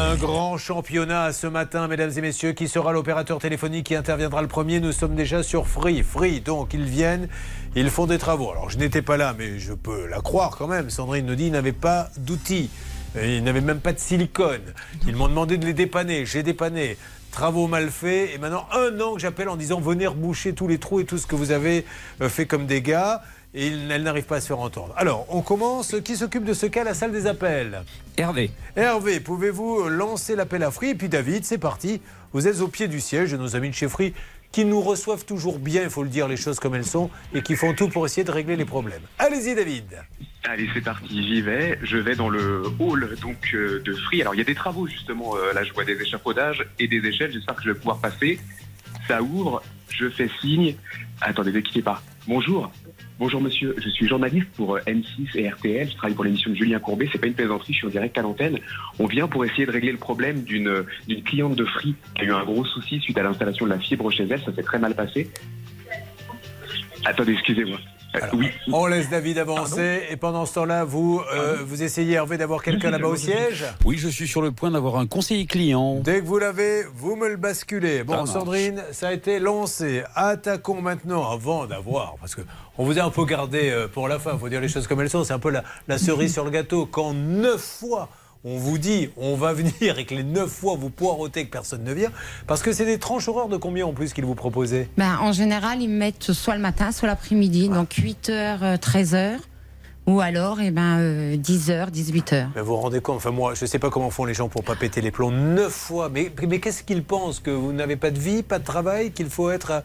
Un 0.08 0.16
grand 0.16 0.56
championnat 0.56 1.34
ce 1.34 1.46
matin, 1.46 1.86
mesdames 1.86 2.10
et 2.16 2.20
messieurs. 2.22 2.52
Qui 2.52 2.66
sera 2.66 2.92
l'opérateur 2.92 3.38
téléphonique 3.38 3.84
qui 3.84 3.94
interviendra 3.94 4.40
le 4.40 4.48
premier? 4.48 4.80
Nous 4.80 4.92
sommes 4.92 5.14
déjà 5.14 5.42
sur 5.42 5.66
Free. 5.66 6.02
Free, 6.02 6.40
donc 6.40 6.72
ils 6.72 6.86
viennent, 6.86 7.28
ils 7.76 7.90
font 7.90 8.06
des 8.06 8.16
travaux. 8.16 8.50
Alors 8.50 8.70
je 8.70 8.78
n'étais 8.78 9.02
pas 9.02 9.18
là, 9.18 9.34
mais 9.36 9.58
je 9.58 9.74
peux 9.74 10.06
la 10.06 10.22
croire 10.22 10.56
quand 10.56 10.66
même. 10.66 10.88
Sandrine 10.88 11.26
nous 11.26 11.34
dit 11.34 11.50
qu'ils 11.50 11.72
pas 11.74 12.08
d'outils. 12.16 12.70
Et 13.20 13.36
Ils 13.36 13.44
n'avaient 13.44 13.60
même 13.60 13.80
pas 13.80 13.92
de 13.92 13.98
silicone. 13.98 14.62
Ils 15.06 15.14
m'ont 15.14 15.28
demandé 15.28 15.58
de 15.58 15.66
les 15.66 15.74
dépanner. 15.74 16.24
J'ai 16.24 16.42
dépanné. 16.42 16.96
Travaux 17.30 17.66
mal 17.66 17.90
faits. 17.90 18.30
Et 18.34 18.38
maintenant, 18.38 18.66
un 18.72 18.98
an 19.02 19.12
que 19.12 19.20
j'appelle 19.20 19.50
en 19.50 19.56
disant 19.56 19.78
venez 19.78 20.06
reboucher 20.06 20.54
tous 20.54 20.68
les 20.68 20.78
trous 20.78 21.00
et 21.00 21.04
tout 21.04 21.18
ce 21.18 21.26
que 21.26 21.36
vous 21.36 21.50
avez 21.50 21.84
euh, 22.22 22.30
fait 22.30 22.46
comme 22.46 22.64
dégâts. 22.64 23.16
Et 23.54 23.68
elle 23.68 24.02
n'arrive 24.02 24.24
pas 24.24 24.36
à 24.36 24.40
se 24.40 24.48
faire 24.48 24.58
entendre. 24.60 24.92
Alors, 24.96 25.26
on 25.30 25.40
commence. 25.40 25.94
Qui 26.04 26.16
s'occupe 26.16 26.44
de 26.44 26.52
ce 26.52 26.66
cas 26.66 26.84
La 26.84 26.94
salle 26.94 27.12
des 27.12 27.26
appels? 27.26 27.82
Hervé. 28.16 28.50
Hervé, 28.76 29.20
pouvez-vous 29.20 29.88
lancer 29.88 30.36
l'appel 30.36 30.62
à 30.62 30.70
Free? 30.70 30.90
Et 30.90 30.94
puis 30.94 31.08
David, 31.08 31.44
c'est 31.44 31.58
parti. 31.58 32.02
Vous 32.32 32.46
êtes 32.46 32.60
au 32.60 32.68
pied 32.68 32.88
du 32.88 33.00
siège 33.00 33.32
de 33.32 33.36
nos 33.38 33.56
amis 33.56 33.70
de 33.70 33.74
chez 33.74 33.88
Free 33.88 34.12
qui 34.52 34.64
nous 34.64 34.80
reçoivent 34.80 35.26
toujours 35.26 35.58
bien, 35.58 35.82
il 35.82 35.90
faut 35.90 36.02
le 36.02 36.08
dire, 36.08 36.26
les 36.26 36.38
choses 36.38 36.58
comme 36.58 36.74
elles 36.74 36.86
sont, 36.86 37.10
et 37.34 37.42
qui 37.42 37.54
font 37.54 37.74
tout 37.74 37.90
pour 37.90 38.06
essayer 38.06 38.24
de 38.24 38.30
régler 38.30 38.56
les 38.56 38.64
problèmes. 38.64 39.02
Allez-y, 39.18 39.54
David. 39.54 39.84
Allez, 40.44 40.66
c'est 40.72 40.80
parti, 40.80 41.22
j'y 41.22 41.42
vais. 41.42 41.78
Je 41.82 41.98
vais 41.98 42.16
dans 42.16 42.30
le 42.30 42.62
hall 42.78 43.14
donc 43.20 43.36
euh, 43.52 43.82
de 43.84 43.92
Free. 43.92 44.22
Alors, 44.22 44.34
il 44.34 44.38
y 44.38 44.40
a 44.40 44.44
des 44.44 44.54
travaux 44.54 44.86
justement. 44.86 45.36
euh, 45.36 45.52
là, 45.52 45.64
je 45.64 45.72
vois 45.74 45.84
des 45.84 46.00
échafaudages 46.00 46.66
et 46.78 46.88
des 46.88 47.06
échelles. 47.06 47.30
J'espère 47.30 47.56
que 47.56 47.62
je 47.62 47.72
vais 47.72 47.78
pouvoir 47.78 47.98
passer. 47.98 48.40
Ça 49.06 49.20
ouvre. 49.22 49.62
Je 49.90 50.08
fais 50.08 50.30
signe. 50.40 50.76
Attendez, 51.20 51.52
ne 51.52 51.60
quittez 51.60 51.82
pas. 51.82 52.02
Bonjour. 52.26 52.72
Bonjour 53.18 53.40
monsieur, 53.40 53.74
je 53.76 53.88
suis 53.88 54.06
journaliste 54.06 54.46
pour 54.54 54.76
euh, 54.76 54.80
M6 54.86 55.36
et 55.36 55.48
RTL, 55.48 55.90
je 55.90 55.96
travaille 55.96 56.14
pour 56.14 56.22
l'émission 56.22 56.52
de 56.52 56.54
Julien 56.54 56.78
Courbet, 56.78 57.08
c'est 57.10 57.18
pas 57.18 57.26
une 57.26 57.34
plaisanterie, 57.34 57.72
je 57.72 57.78
suis 57.78 57.86
en 57.88 57.90
direct 57.90 58.16
à 58.16 58.22
l'antenne. 58.22 58.60
On 59.00 59.06
vient 59.06 59.26
pour 59.26 59.44
essayer 59.44 59.66
de 59.66 59.72
régler 59.72 59.90
le 59.90 59.98
problème 59.98 60.44
d'une 60.44 60.84
d'une 61.08 61.24
cliente 61.24 61.56
de 61.56 61.64
Free 61.64 61.96
qui 62.14 62.22
a 62.22 62.24
eu 62.26 62.32
un 62.32 62.44
gros 62.44 62.64
souci 62.64 63.00
suite 63.00 63.18
à 63.18 63.24
l'installation 63.24 63.64
de 63.66 63.70
la 63.70 63.80
fibre 63.80 64.08
chez 64.12 64.22
elle, 64.30 64.40
ça 64.40 64.54
s'est 64.54 64.62
très 64.62 64.78
mal 64.78 64.94
passé. 64.94 65.28
Attendez, 67.04 67.32
excusez-moi. 67.32 67.78
Oui. 68.32 68.50
On 68.72 68.86
laisse 68.86 69.10
David 69.10 69.38
avancer, 69.38 70.02
et 70.10 70.16
pendant 70.16 70.46
ce 70.46 70.54
temps-là, 70.54 70.84
vous, 70.84 71.20
euh, 71.34 71.58
vous 71.64 71.82
essayez, 71.82 72.14
Hervé, 72.14 72.38
d'avoir 72.38 72.62
quelqu'un 72.62 72.90
là-bas 72.90 73.08
au 73.08 73.16
siège 73.16 73.64
Oui, 73.84 73.98
je 73.98 74.08
suis 74.08 74.26
sur 74.26 74.40
le 74.42 74.50
point 74.50 74.70
d'avoir 74.70 74.96
un 74.96 75.06
conseiller 75.06 75.46
client. 75.46 75.96
Dès 76.00 76.20
que 76.20 76.26
vous 76.26 76.38
l'avez, 76.38 76.84
vous 76.94 77.16
me 77.16 77.28
le 77.28 77.36
basculez. 77.36 78.04
Bon. 78.04 78.24
Sandrine, 78.26 78.82
ça 78.92 79.08
a 79.08 79.12
été 79.12 79.38
lancé. 79.38 80.02
Attaquons 80.14 80.80
maintenant, 80.80 81.30
avant 81.30 81.66
d'avoir, 81.66 82.16
parce 82.20 82.34
que 82.34 82.40
on 82.78 82.84
vous 82.84 82.98
a 82.98 83.02
un 83.02 83.10
peu 83.10 83.24
gardé 83.24 83.70
euh, 83.70 83.88
pour 83.88 84.08
la 84.08 84.18
fin, 84.18 84.32
il 84.34 84.38
faut 84.38 84.48
dire 84.48 84.60
les 84.60 84.68
choses 84.68 84.86
comme 84.86 85.00
elles 85.00 85.10
sont, 85.10 85.24
c'est 85.24 85.32
un 85.32 85.38
peu 85.38 85.50
la, 85.50 85.64
la 85.86 85.98
cerise 85.98 86.32
sur 86.32 86.44
le 86.44 86.50
gâteau. 86.50 86.86
Quand 86.86 87.12
neuf 87.12 87.60
fois, 87.80 88.08
on 88.44 88.56
vous 88.56 88.78
dit, 88.78 89.10
on 89.16 89.34
va 89.34 89.52
venir, 89.52 89.98
et 89.98 90.04
que 90.06 90.14
les 90.14 90.22
neuf 90.24 90.50
fois, 90.50 90.76
vous 90.78 90.90
poirotez 90.90 91.44
que 91.46 91.50
personne 91.50 91.82
ne 91.84 91.92
vient, 91.92 92.10
parce 92.46 92.62
que 92.62 92.72
c'est 92.72 92.84
des 92.86 92.98
tranches 92.98 93.28
horaires 93.28 93.48
de 93.48 93.56
combien 93.56 93.86
en 93.86 93.92
plus 93.92 94.12
qu'ils 94.12 94.24
vous 94.24 94.34
proposaient? 94.36 94.88
Ben, 94.96 95.18
en 95.20 95.32
général, 95.32 95.82
ils 95.82 95.88
me 95.88 95.98
mettent 95.98 96.32
soit 96.32 96.54
le 96.54 96.60
matin, 96.62 96.92
soit 96.92 97.08
l'après-midi, 97.08 97.68
donc 97.68 97.90
8h, 97.94 98.78
13h, 98.78 99.38
ou 100.06 100.20
alors 100.22 100.58
eh 100.62 100.70
ben, 100.70 100.98
euh, 101.00 101.36
10h, 101.36 101.90
18h. 101.90 102.46
Mais 102.54 102.62
vous 102.62 102.68
vous 102.68 102.76
rendez 102.76 103.00
compte, 103.02 103.16
enfin 103.16 103.30
moi, 103.30 103.52
je 103.54 103.64
ne 103.64 103.68
sais 103.68 103.78
pas 103.78 103.90
comment 103.90 104.08
font 104.08 104.24
les 104.24 104.32
gens 104.32 104.48
pour 104.48 104.64
pas 104.64 104.74
péter 104.74 105.02
les 105.02 105.10
plombs 105.10 105.30
neuf 105.30 105.72
fois. 105.72 106.08
Mais, 106.08 106.32
mais 106.48 106.60
qu'est-ce 106.60 106.82
qu'ils 106.82 107.04
pensent 107.04 107.40
Que 107.40 107.50
vous 107.50 107.72
n'avez 107.74 107.96
pas 107.96 108.10
de 108.10 108.18
vie, 108.18 108.42
pas 108.42 108.58
de 108.58 108.64
travail, 108.64 109.10
qu'il 109.12 109.28
faut 109.28 109.50
être. 109.50 109.70
euh, 109.70 109.80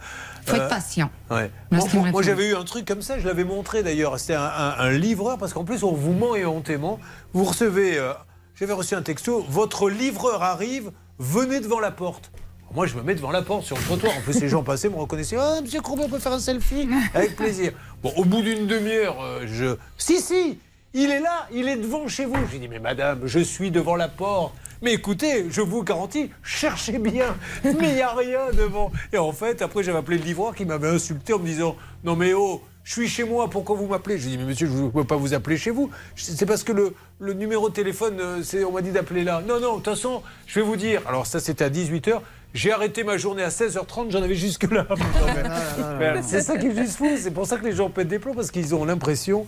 faut 0.46 0.56
euh, 0.56 0.60
être 0.60 0.70
patient. 0.70 1.10
Ouais. 1.30 1.52
Moi, 1.72 2.22
j'avais 2.22 2.48
eu 2.52 2.56
un 2.56 2.64
truc 2.64 2.86
comme 2.86 3.02
ça, 3.02 3.20
je 3.20 3.28
l'avais 3.28 3.44
montré 3.44 3.84
d'ailleurs. 3.84 4.18
C'était 4.18 4.36
un, 4.36 4.44
un- 4.44 4.76
un 4.78 4.92
livreur, 4.92 5.38
parce 5.38 5.52
qu'en 5.52 5.66
plus 5.66 5.84
on 5.84 5.92
vous 5.92 6.14
ment 6.14 6.36
éhontément. 6.36 7.00
Vous 7.34 7.44
recevez, 7.44 7.98
euh, 7.98 8.14
j'avais 8.56 8.74
reçu 8.74 8.96
un 8.96 9.02
texto, 9.02 9.46
votre 9.50 9.90
livreur 9.90 10.44
arrive, 10.44 10.92
venez 11.20 11.60
devant 11.60 11.80
la 11.80 11.92
porte. 11.92 12.32
Moi, 12.74 12.88
je 12.88 12.96
me 12.96 13.04
mets 13.04 13.14
devant 13.14 13.32
la 13.32 13.44
porte 13.44 13.66
sur 13.66 13.78
le 13.78 13.84
trottoir. 13.84 14.18
En 14.18 14.22
plus, 14.22 14.42
les 14.42 14.50
gens 14.50 14.64
passaient 14.64 14.90
me 14.90 14.96
reconnaissaient. 14.96 15.38
Ah, 15.40 15.62
monsieur 15.62 15.80
Courbet, 15.82 16.04
on 16.06 16.10
peut 16.10 16.18
faire 16.18 16.34
un 16.34 16.40
selfie 16.40 16.88
Avec 17.14 17.36
plaisir. 17.36 17.72
Bon, 18.02 18.12
au 18.18 18.26
bout 18.26 18.42
d'une 18.42 18.66
demi-heure, 18.66 19.22
euh, 19.22 19.46
je. 19.46 19.78
Si, 19.98 20.20
si 20.20 20.58
Il 20.96 21.12
est 21.12 21.20
là, 21.20 21.48
il 21.54 21.68
est 21.68 21.76
devant 21.76 22.08
chez 22.08 22.26
vous. 22.26 22.36
J'ai 22.52 22.58
dit, 22.58 22.68
mais 22.68 22.80
madame, 22.80 23.22
je 23.26 23.40
suis 23.40 23.70
devant 23.70 23.96
la 23.96 24.08
porte. 24.08 24.56
Mais 24.82 24.94
écoutez, 24.94 25.46
je 25.50 25.62
vous 25.62 25.84
garantis, 25.84 26.32
cherchez 26.42 26.98
bien. 26.98 27.36
Mais 27.64 27.90
il 27.90 27.96
n'y 27.96 28.02
a 28.02 28.14
rien 28.14 28.52
devant. 28.52 28.92
Et 29.14 29.18
en 29.20 29.32
fait, 29.32 29.62
après, 29.62 29.84
j'avais 29.84 30.00
appelé 30.00 30.18
le 30.18 30.24
livreur 30.24 30.56
qui 30.56 30.66
m'avait 30.66 30.90
insulté 30.90 31.32
en 31.34 31.40
me 31.40 31.46
disant 31.46 31.76
Non, 32.04 32.16
mais 32.16 32.34
oh, 32.34 32.62
je 32.84 32.92
suis 32.92 33.08
chez 33.08 33.24
moi, 33.24 33.50
pourquoi 33.50 33.76
vous 33.78 33.88
m'appelez? 33.88 34.18
Je 34.18 34.28
dis 34.28 34.38
Mais 34.38 34.44
monsieur, 34.44 34.68
je 34.68 34.74
ne 34.74 34.90
peux 34.90 35.06
pas 35.06 35.16
vous 35.16 35.34
appeler 35.34 35.58
chez 35.58 35.72
vous. 35.72 35.90
C'est 36.16 36.46
parce 36.46 36.64
que 36.64 36.74
le, 36.74 36.94
le 37.20 37.34
numéro 37.34 37.70
de 37.70 37.74
téléphone, 37.74 38.18
euh, 38.20 38.44
on 38.68 38.72
m'a 38.72 38.82
dit 38.82 38.92
d'appeler 38.92 39.24
là. 39.24 39.42
Non, 39.48 39.60
non, 39.60 39.78
de 39.78 39.84
toute 39.84 39.94
façon, 39.96 40.22
je 40.48 40.60
vais 40.60 40.66
vous 40.66 40.76
dire. 40.76 41.02
Alors, 41.08 41.26
ça, 41.26 41.40
c'était 41.40 41.64
à 41.64 41.70
18h. 41.70 42.20
J'ai 42.54 42.72
arrêté 42.72 43.04
ma 43.04 43.18
journée 43.18 43.42
à 43.42 43.50
16h30, 43.50 44.12
j'en 44.12 44.22
avais 44.22 44.36
jusque-là. 44.36 44.86
Mais 46.00 46.22
C'est 46.28 46.42
ça 46.42 46.58
qui 46.58 46.68
est 46.68 46.76
juste 46.76 46.98
fou. 46.98 47.10
C'est 47.18 47.32
pour 47.32 47.48
ça 47.48 47.58
que 47.58 47.66
les 47.66 47.72
gens 47.72 47.90
pètent 47.90 48.10
des 48.10 48.20
plombs, 48.20 48.36
parce 48.36 48.52
qu'ils 48.52 48.76
ont 48.76 48.86
l'impression 48.86 49.48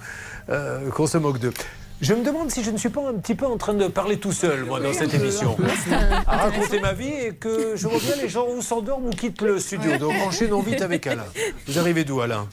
euh, 0.50 0.90
qu'on 0.90 1.06
se 1.06 1.18
moque 1.18 1.40
d'eux. 1.40 1.54
Je 2.02 2.14
me 2.14 2.24
demande 2.26 2.52
si 2.52 2.64
je 2.64 2.72
ne 2.72 2.78
suis 2.78 2.90
pas 2.90 3.08
un 3.08 3.14
petit 3.14 3.36
peu 3.36 3.46
en 3.46 3.58
train 3.58 3.74
de 3.74 3.88
parler 3.88 4.18
tout 4.18 4.34
seul, 4.34 4.66
moi, 4.66 4.80
dans 4.82 4.92
cette 4.92 5.14
émission. 5.14 5.56
À 6.28 6.38
raconter 6.38 6.80
ma 6.82 6.92
vie 6.94 7.08
et 7.08 7.34
que 7.36 7.76
je 7.76 7.88
vois 7.88 8.00
bien 8.00 8.16
les 8.22 8.28
gens 8.28 8.48
ou 8.50 8.62
s'endorment 8.62 9.08
ou 9.08 9.12
quittent 9.12 9.42
le 9.42 9.60
studio. 9.60 9.98
Donc 9.98 10.14
enchaînons 10.26 10.62
vite 10.62 10.82
avec 10.82 11.08
Alain. 11.08 11.26
Vous 11.68 11.80
arrivez 11.80 12.04
d'où, 12.04 12.20
Alain? 12.20 12.48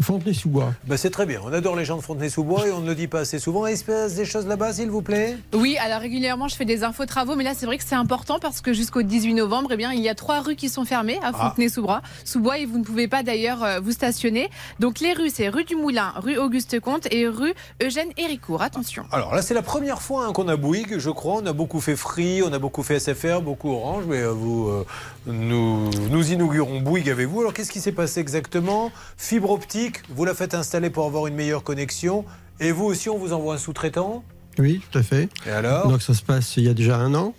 Fontenay-sous-Bois. 0.00 0.72
Ben, 0.86 0.96
c'est 0.96 1.10
très 1.10 1.24
bien. 1.26 1.40
On 1.44 1.52
adore 1.52 1.76
les 1.76 1.84
gens 1.84 1.96
de 1.96 2.02
Fontenay-sous-Bois 2.02 2.66
et 2.68 2.72
on 2.72 2.80
ne 2.80 2.86
le 2.88 2.94
dit 2.94 3.06
pas 3.08 3.20
assez 3.20 3.38
souvent. 3.38 3.64
Est-ce 3.66 3.84
qu'il 3.84 3.92
se 3.94 3.98
passe 4.00 4.14
des 4.14 4.24
choses 4.24 4.46
là-bas, 4.46 4.72
s'il 4.72 4.90
vous 4.90 5.02
plaît? 5.02 5.36
Oui, 5.54 5.76
alors 5.78 6.00
régulièrement, 6.00 6.48
je 6.48 6.56
fais 6.56 6.64
des 6.64 6.84
infos 6.84 7.06
travaux, 7.06 7.36
mais 7.36 7.44
là, 7.44 7.52
c'est 7.54 7.66
vrai 7.66 7.78
que 7.78 7.84
c'est 7.84 7.94
important 7.94 8.38
parce 8.40 8.60
que 8.60 8.72
jusqu'au 8.72 9.02
18 9.02 9.34
novembre, 9.34 9.70
eh 9.72 9.76
bien, 9.76 9.92
il 9.92 10.00
y 10.00 10.08
a 10.08 10.14
trois 10.14 10.40
rues 10.40 10.56
qui 10.56 10.68
sont 10.68 10.84
fermées 10.84 11.18
à 11.22 11.30
Ah. 11.32 11.48
Fontenay-sous-Bois, 11.50 12.02
sous-Bois, 12.24 12.58
et 12.58 12.66
vous 12.66 12.78
ne 12.78 12.84
pouvez 12.84 13.08
pas 13.08 13.22
d'ailleurs 13.22 13.62
euh, 13.62 13.80
vous 13.80 13.92
stationner. 13.92 14.50
Donc 14.80 15.00
les 15.00 15.12
rues, 15.12 15.30
c'est 15.30 15.48
rue 15.48 15.64
du 15.64 15.76
Moulin, 15.76 16.12
rue 16.16 16.36
Auguste 16.36 16.80
Comte 16.80 17.06
et 17.10 17.26
rue 17.28 17.54
Eugène 17.82 18.08
Héricourt. 18.16 18.62
Attention. 18.62 19.04
Alors 19.12 19.34
là, 19.34 19.42
c'est 19.42 19.54
la 19.54 19.62
première 19.62 20.02
fois 20.02 20.26
hein, 20.26 20.32
qu'on 20.32 20.48
a 20.48 20.56
Bouygues, 20.56 20.98
je 20.98 21.10
crois. 21.10 21.34
On 21.42 21.46
a 21.46 21.52
beaucoup 21.52 21.80
fait 21.80 21.96
Free, 21.96 22.42
on 22.42 22.52
a 22.52 22.58
beaucoup 22.58 22.82
fait 22.82 22.98
SFR, 22.98 23.40
beaucoup 23.42 23.70
Orange, 23.70 24.04
mais 24.08 24.18
euh, 24.20 24.32
vous, 24.32 24.68
euh, 24.68 24.84
nous, 25.26 25.90
nous 26.10 26.32
inaugurons 26.32 26.80
Bouygues 26.80 27.10
avec 27.10 27.28
vous. 27.28 27.40
Alors 27.40 27.52
qu'est-ce 27.52 27.72
qui 27.72 27.80
s'est 27.80 27.92
passé 27.92 28.20
exactement? 28.20 28.92
Fibre 29.16 29.50
optique, 29.50 30.02
vous 30.10 30.24
la 30.24 30.34
faites 30.34 30.54
installer 30.54 30.90
pour 30.90 31.06
avoir 31.06 31.26
une 31.26 31.34
meilleure 31.34 31.62
connexion. 31.62 32.24
Et 32.60 32.72
vous 32.72 32.84
aussi, 32.84 33.08
on 33.08 33.18
vous 33.18 33.32
envoie 33.32 33.54
un 33.54 33.58
sous-traitant? 33.58 34.24
Oui, 34.58 34.80
tout 34.90 34.98
à 34.98 35.02
fait. 35.02 35.28
Et 35.46 35.50
alors? 35.50 35.88
Donc 35.88 36.02
ça 36.02 36.14
se 36.14 36.22
passe 36.22 36.56
il 36.56 36.64
y 36.64 36.68
a 36.68 36.74
déjà 36.74 36.96
un 36.96 37.14
an. 37.14 37.34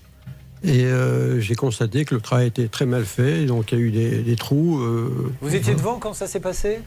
Et 0.64 0.84
euh, 0.86 1.40
j'ai 1.40 1.56
constaté 1.56 2.06
que 2.06 2.16
le 2.16 2.22
travail 2.22 2.48
était 2.48 2.68
très 2.68 2.86
mal 2.88 3.06
fait, 3.06 3.46
donc 3.46 3.72
il 3.72 3.78
y 3.78 3.82
a 3.82 3.84
eu 3.84 3.92
des, 3.92 4.24
des 4.24 4.36
trous. 4.36 4.80
euh, 4.80 5.32
Vous 5.42 5.54
étiez 5.54 5.76
devant 5.76 6.00
quand 6.00 6.14
ça 6.14 6.28
s'est 6.28 6.40
passé? 6.40 6.80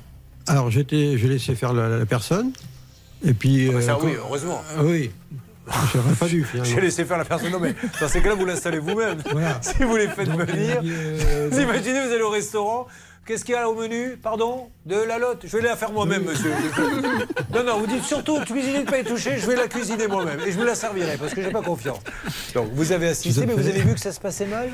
Alors 0.47 0.71
j'étais, 0.71 1.17
j'ai 1.17 1.29
laissé 1.29 1.55
faire 1.55 1.73
la, 1.73 1.89
la 1.89 2.07
personne. 2.07 2.51
Et 3.25 3.35
puis. 3.35 3.69
Ah 3.69 3.75
bah 3.75 3.83
ça, 3.83 3.93
euh, 3.95 3.99
oui, 4.03 4.13
heureusement. 4.19 4.61
Ah 4.77 4.83
oui. 4.83 5.11
J'aurais 5.93 6.15
pas 6.15 6.27
dû. 6.29 6.47
J'ai 6.65 6.81
laissé 6.81 7.05
faire 7.05 7.19
la 7.19 7.25
personne. 7.25 7.51
Non, 7.53 7.61
mais 7.61 7.75
dans 8.01 8.09
ces 8.09 8.21
cas-là, 8.21 8.35
vous 8.35 8.45
l'installez 8.47 8.79
vous-même. 8.79 9.19
Si 9.63 9.83
vous 9.83 9.97
les 9.97 10.09
faites 10.09 10.29
venir. 10.29 10.81
euh, 10.85 11.49
Vous 11.51 11.61
imaginez, 11.61 12.07
vous 12.07 12.13
allez 12.13 12.23
au 12.23 12.31
restaurant. 12.31 12.87
Qu'est-ce 13.27 13.45
qu'il 13.45 13.55
y 13.55 13.59
a 13.59 13.61
là 13.61 13.69
au 13.69 13.75
menu? 13.75 14.17
Pardon? 14.23 14.71
De 14.87 14.95
la 14.97 15.19
lotte? 15.19 15.43
Je 15.45 15.55
vais 15.55 15.63
la 15.63 15.77
faire 15.77 15.93
moi-même, 15.93 16.25
monsieur. 16.25 16.51
Non, 17.55 17.63
non, 17.63 17.79
vous 17.79 17.87
dites 17.87 18.05
surtout, 18.05 18.41
cuisiner 18.41 18.79
ne 18.81 18.85
pas 18.85 19.01
y 19.01 19.05
toucher, 19.05 19.37
je 19.39 19.47
vais 19.47 19.55
la 19.57 19.69
cuisiner 19.69 20.07
moi-même. 20.07 20.41
Et 20.47 20.51
je 20.53 20.57
vous 20.59 20.65
la 20.65 20.75
servirai 20.75 21.19
parce 21.19 21.35
que 21.35 21.43
j'ai 21.43 21.51
pas 21.51 21.61
confiance. 21.61 21.99
Donc, 22.55 22.69
vous 22.73 22.91
avez 22.91 23.09
assisté, 23.09 23.45
mais 23.45 23.53
vous 23.53 23.67
avez 23.69 23.83
vu 23.83 23.93
que 23.93 24.01
ça 24.01 24.13
se 24.13 24.21
passait 24.21 24.47
mal? 24.47 24.71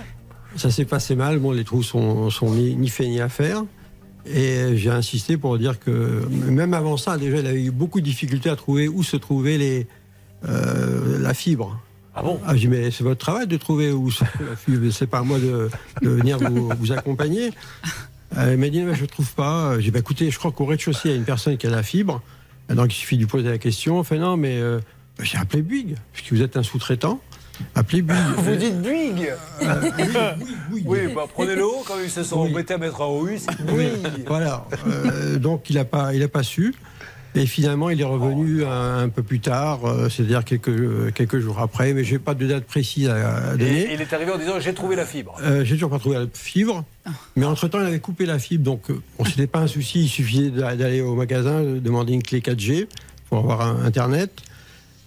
Ça 0.57 0.71
s'est 0.71 0.85
passé 0.85 1.17
mal. 1.17 1.39
Bon, 1.41 1.51
les 1.51 1.65
trous 1.65 1.83
sont, 1.83 2.31
sont 2.31 2.51
ni, 2.53 2.77
ni 2.77 2.89
fait 2.91 3.07
ni 3.09 3.21
à 3.21 3.29
faire. 3.29 3.65
Et 4.25 4.77
j'ai 4.77 4.91
insisté 4.91 5.37
pour 5.37 5.59
dire 5.59 5.81
que 5.81 6.25
même 6.31 6.75
avant 6.75 6.97
ça, 6.97 7.19
déjà, 7.19 7.39
il 7.39 7.47
avait 7.49 7.65
eu 7.65 7.73
beaucoup 7.73 8.01
de 8.01 8.05
difficultés 8.07 8.51
à 8.51 8.57
trouver 8.57 8.87
où 8.87 9.03
se 9.03 9.17
trouvait 9.17 9.59
les, 9.59 9.89
euh, 10.49 11.19
la 11.21 11.35
fibre. 11.35 11.81
Ah 12.15 12.23
bon? 12.23 12.41
J'ai 12.53 12.59
dit, 12.61 12.69
mais 12.69 12.91
c'est 12.91 13.03
votre 13.03 13.19
travail 13.19 13.47
de 13.47 13.57
trouver 13.57 13.91
où 13.91 14.11
trouve 14.11 14.29
la 14.49 14.57
fibre. 14.57 14.91
C'est 14.93 15.07
pas 15.09 15.19
à 15.19 15.23
moi 15.23 15.39
de, 15.39 15.69
de 16.03 16.09
venir 16.11 16.39
vous, 16.39 16.71
vous 16.79 16.93
accompagner. 16.93 17.51
Euh, 18.37 18.53
il 18.53 18.59
m'a 18.59 18.69
dit, 18.69 18.83
mais 18.83 18.95
je 18.95 19.03
ne 19.03 19.07
trouve 19.07 19.33
pas. 19.35 19.75
J'ai 19.77 19.85
dit, 19.87 19.91
bah, 19.91 19.99
écoutez, 19.99 20.31
je 20.31 20.39
crois 20.39 20.53
qu'au 20.53 20.65
rez-de-chaussée, 20.65 21.09
il 21.09 21.11
y 21.11 21.15
a 21.15 21.17
une 21.17 21.25
personne 21.25 21.57
qui 21.57 21.67
a 21.67 21.71
la 21.71 21.83
fibre. 21.83 22.23
Donc, 22.69 22.93
il 22.95 22.97
suffit 22.97 23.17
de 23.17 23.23
lui 23.23 23.27
poser 23.27 23.49
la 23.49 23.59
question. 23.59 23.99
Enfin, 23.99 24.17
non, 24.17 24.37
mais 24.37 24.59
euh, 24.59 24.79
bah, 25.19 25.25
j'ai 25.25 25.39
appelé 25.39 25.63
Bouygues, 25.63 25.97
puisque 26.13 26.33
vous 26.33 26.43
êtes 26.43 26.57
un 26.57 26.63
sous-traitant. 26.63 27.21
Appelez 27.75 28.03
Bouygues. 28.03 28.19
Vous 28.39 28.57
dites 28.57 28.83
Bouygues 28.83 29.33
Oui, 30.85 30.99
bah, 31.15 31.27
prenez-le 31.33 31.65
haut 31.65 31.85
quand 31.87 31.95
ils 32.03 32.11
se 32.11 32.25
sont 32.25 32.39
embêtés 32.41 32.75
à 32.75 32.79
mettre 32.79 33.01
un 33.01 33.07
OU. 33.07 33.39
c'est 33.39 33.65
Bouygues. 33.65 34.25
Voilà. 34.27 34.67
Euh, 34.87 35.39
donc 35.39 35.71
il 35.71 35.77
n'a 35.77 35.85
pas, 35.85 36.15
il 36.15 36.23
a 36.23 36.29
pas 36.29 36.43
su. 36.43 36.75
Et 37.37 37.47
finalement, 37.47 37.91
il 37.91 38.01
est 38.01 38.05
revenu 38.05 38.65
un, 38.65 38.99
un 38.99 39.09
peu 39.09 39.25
plus 39.25 39.41
tard, 39.41 39.85
euh, 39.85 40.09
c'est-à-dire 40.09 40.45
quelques, 40.45 41.13
quelques 41.15 41.41
jours 41.41 41.59
après, 41.59 41.93
mais 41.93 42.05
je 42.05 42.13
n'ai 42.13 42.19
pas 42.21 42.35
de 42.35 42.47
date 42.47 42.65
précise 42.65 43.09
à, 43.09 43.51
à 43.51 43.55
Et 43.55 43.59
donner. 43.59 43.89
il 43.93 44.01
est 44.01 44.13
arrivé 44.13 44.31
en 44.31 44.39
disant 44.39 44.61
J'ai 44.61 44.73
trouvé 44.73 44.95
la 44.95 45.05
fibre. 45.05 45.35
Euh, 45.43 45.65
J'ai 45.65 45.75
toujours 45.75 45.91
pas 45.91 45.99
trouvé 45.99 46.17
la 46.17 46.27
fibre, 46.33 46.85
mais 47.35 47.45
entre-temps, 47.45 47.81
il 47.81 47.87
avait 47.87 47.99
coupé 47.99 48.25
la 48.25 48.39
fibre, 48.39 48.63
donc 48.65 48.89
euh, 48.91 49.01
bon, 49.19 49.25
ce 49.25 49.31
n'était 49.31 49.49
pas 49.49 49.59
un 49.59 49.67
souci, 49.67 50.05
il 50.05 50.09
suffisait 50.09 50.51
d'a- 50.51 50.77
d'aller 50.77 51.01
au 51.01 51.17
magasin, 51.17 51.61
de 51.63 51.81
demander 51.81 52.13
une 52.13 52.23
clé 52.23 52.41
4G 52.41 52.87
pour 53.29 53.39
avoir 53.39 53.63
un 53.63 53.85
Internet. 53.85 54.31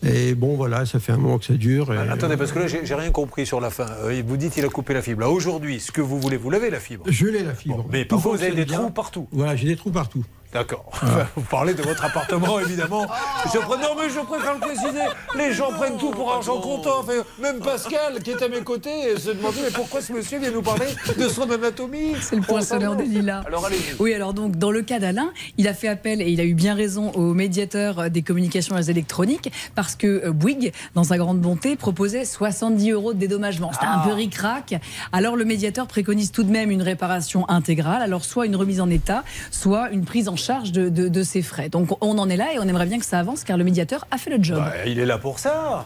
Et 0.06 0.36
bon, 0.36 0.56
voilà, 0.56 0.86
ça 0.86 1.00
fait 1.00 1.12
un 1.14 1.18
moment 1.18 1.40
que 1.40 1.46
ça 1.46 1.54
dure. 1.56 1.92
et- 1.94 1.98
Ah, 1.98 2.12
Attendez, 2.14 2.38
parce 2.38 2.52
que 2.52 2.60
là, 2.60 2.68
j'ai 2.68 2.94
rien 2.94 3.10
compris 3.10 3.46
sur 3.48 3.60
la 3.62 3.72
fin. 3.72 3.88
Euh, 4.04 4.22
vous 4.28 4.38
dites 4.38 4.56
il 4.58 4.64
a 4.66 4.68
coupé 4.70 4.94
la 4.94 5.02
fibre. 5.02 5.22
Là, 5.22 5.30
aujourd'hui, 5.30 5.80
ce 5.80 5.92
que 5.92 6.02
vous 6.02 6.20
voulez, 6.20 6.38
vous 6.38 6.52
l'avez 6.52 6.70
la 6.70 6.80
fibre. 6.80 7.06
Je 7.10 7.26
l'ai 7.26 7.42
la 7.44 7.56
fibre. 7.56 7.84
mais 7.92 8.04
Tout 8.04 8.16
parfois, 8.18 8.36
vous 8.36 8.44
avez 8.44 8.54
des 8.54 8.66
bien. 8.66 8.78
trous 8.78 8.90
partout. 8.92 9.28
Voilà, 9.32 9.56
j'ai 9.56 9.66
des 9.68 9.76
trous 9.76 9.90
partout. 9.92 10.24
D'accord. 10.54 10.90
Vous 11.36 11.42
parlez 11.44 11.74
de 11.74 11.82
votre 11.84 12.06
appartement, 12.06 12.60
évidemment. 12.62 13.06
Je 13.54 13.60
prends- 13.60 13.78
non, 13.78 13.96
mais 14.00 14.10
je 14.10 14.20
préfère 14.22 14.54
le 14.54 14.60
préciser. 14.60 15.04
Les 15.38 15.54
gens 15.54 15.72
prennent 15.72 15.98
tout 15.98 16.12
pour 16.12 16.32
argent 16.32 16.60
comptant. 16.62 17.00
Enfin, 17.00 17.14
même 17.42 17.60
Pascal, 17.60 18.22
qui 18.24 18.32
est 18.32 18.42
à 18.42 18.48
mes 18.48 18.62
côtés, 18.62 19.18
se 19.20 19.32
demandait 19.32 19.60
mais 19.64 19.72
pourquoi 19.72 20.02
ce 20.02 20.14
monsieur 20.14 20.40
vient 20.40 20.52
nous 20.52 20.62
parler 20.62 20.86
de 21.18 21.28
son 21.28 21.50
anatomie 21.52 22.14
C'est 22.22 22.38
le 22.38 22.42
poinçonneur 22.42 22.96
des 22.96 23.04
lilas. 23.06 23.44
Alors, 23.46 23.66
allez-y. 23.66 23.96
Oui, 24.00 24.14
alors 24.14 24.34
donc 24.34 24.56
dans 24.56 24.72
le 24.72 24.82
cas 24.84 25.00
d'Alain, 25.00 25.32
il 25.58 25.68
a 25.68 25.74
fait 25.74 25.90
appel 25.90 26.22
et 26.22 26.30
il 26.30 26.40
a 26.40 26.46
eu 26.46 26.54
bien 26.54 26.76
raison 26.76 27.12
au 27.12 27.34
médiateur 27.34 28.00
euh, 28.00 28.10
des 28.10 28.22
communications 28.22 28.78
électroniques 28.78 29.52
parce 29.76 29.96
que 29.96 30.08
euh, 30.28 30.32
Bouygues, 30.32 30.72
dans 30.96 31.04
sa 31.04 31.18
grande 31.18 31.40
bonté, 31.40 31.76
proposait 31.76 32.24
70 32.24 32.92
euros 32.92 33.14
de 33.14 33.20
dédommagement. 33.20 33.72
C'était 33.74 33.86
un 33.86 34.00
peu 34.00 34.14
ric-rac. 34.14 34.76
Alors 35.12 35.36
le 35.36 35.44
médiateur 35.44 35.88
préconise 35.88 36.32
tout 36.32 36.44
de 36.44 36.52
même 36.52 36.72
une 36.72 36.82
réparation 36.82 37.48
intégrale. 37.50 38.02
Alors 38.02 38.24
soit 38.24 38.46
une 38.46 38.56
remise 38.56 38.80
en 38.80 38.90
état, 38.90 39.24
soit 39.52 39.90
une 39.92 40.06
prise 40.06 40.30
en 40.30 40.37
charge 40.38 40.72
de, 40.72 40.90
de- 40.90 41.08
frais. 41.42 41.70
Donc 41.70 41.90
on 42.02 42.18
en 42.18 42.30
est 42.30 42.38
là 42.38 42.54
et 42.54 42.60
on 42.60 42.64
aimerait 42.68 42.86
bien 42.86 43.00
que 43.00 43.06
ça 43.06 43.20
avance 43.20 43.44
car 43.44 43.58
le 43.58 43.64
médiateur 43.64 44.06
a 44.12 44.18
fait 44.18 44.30
le 44.30 44.42
job. 44.42 44.58
Bah, 44.60 44.74
il 44.86 45.00
est 45.00 45.06
là 45.06 45.18
pour 45.18 45.40
ça. 45.40 45.86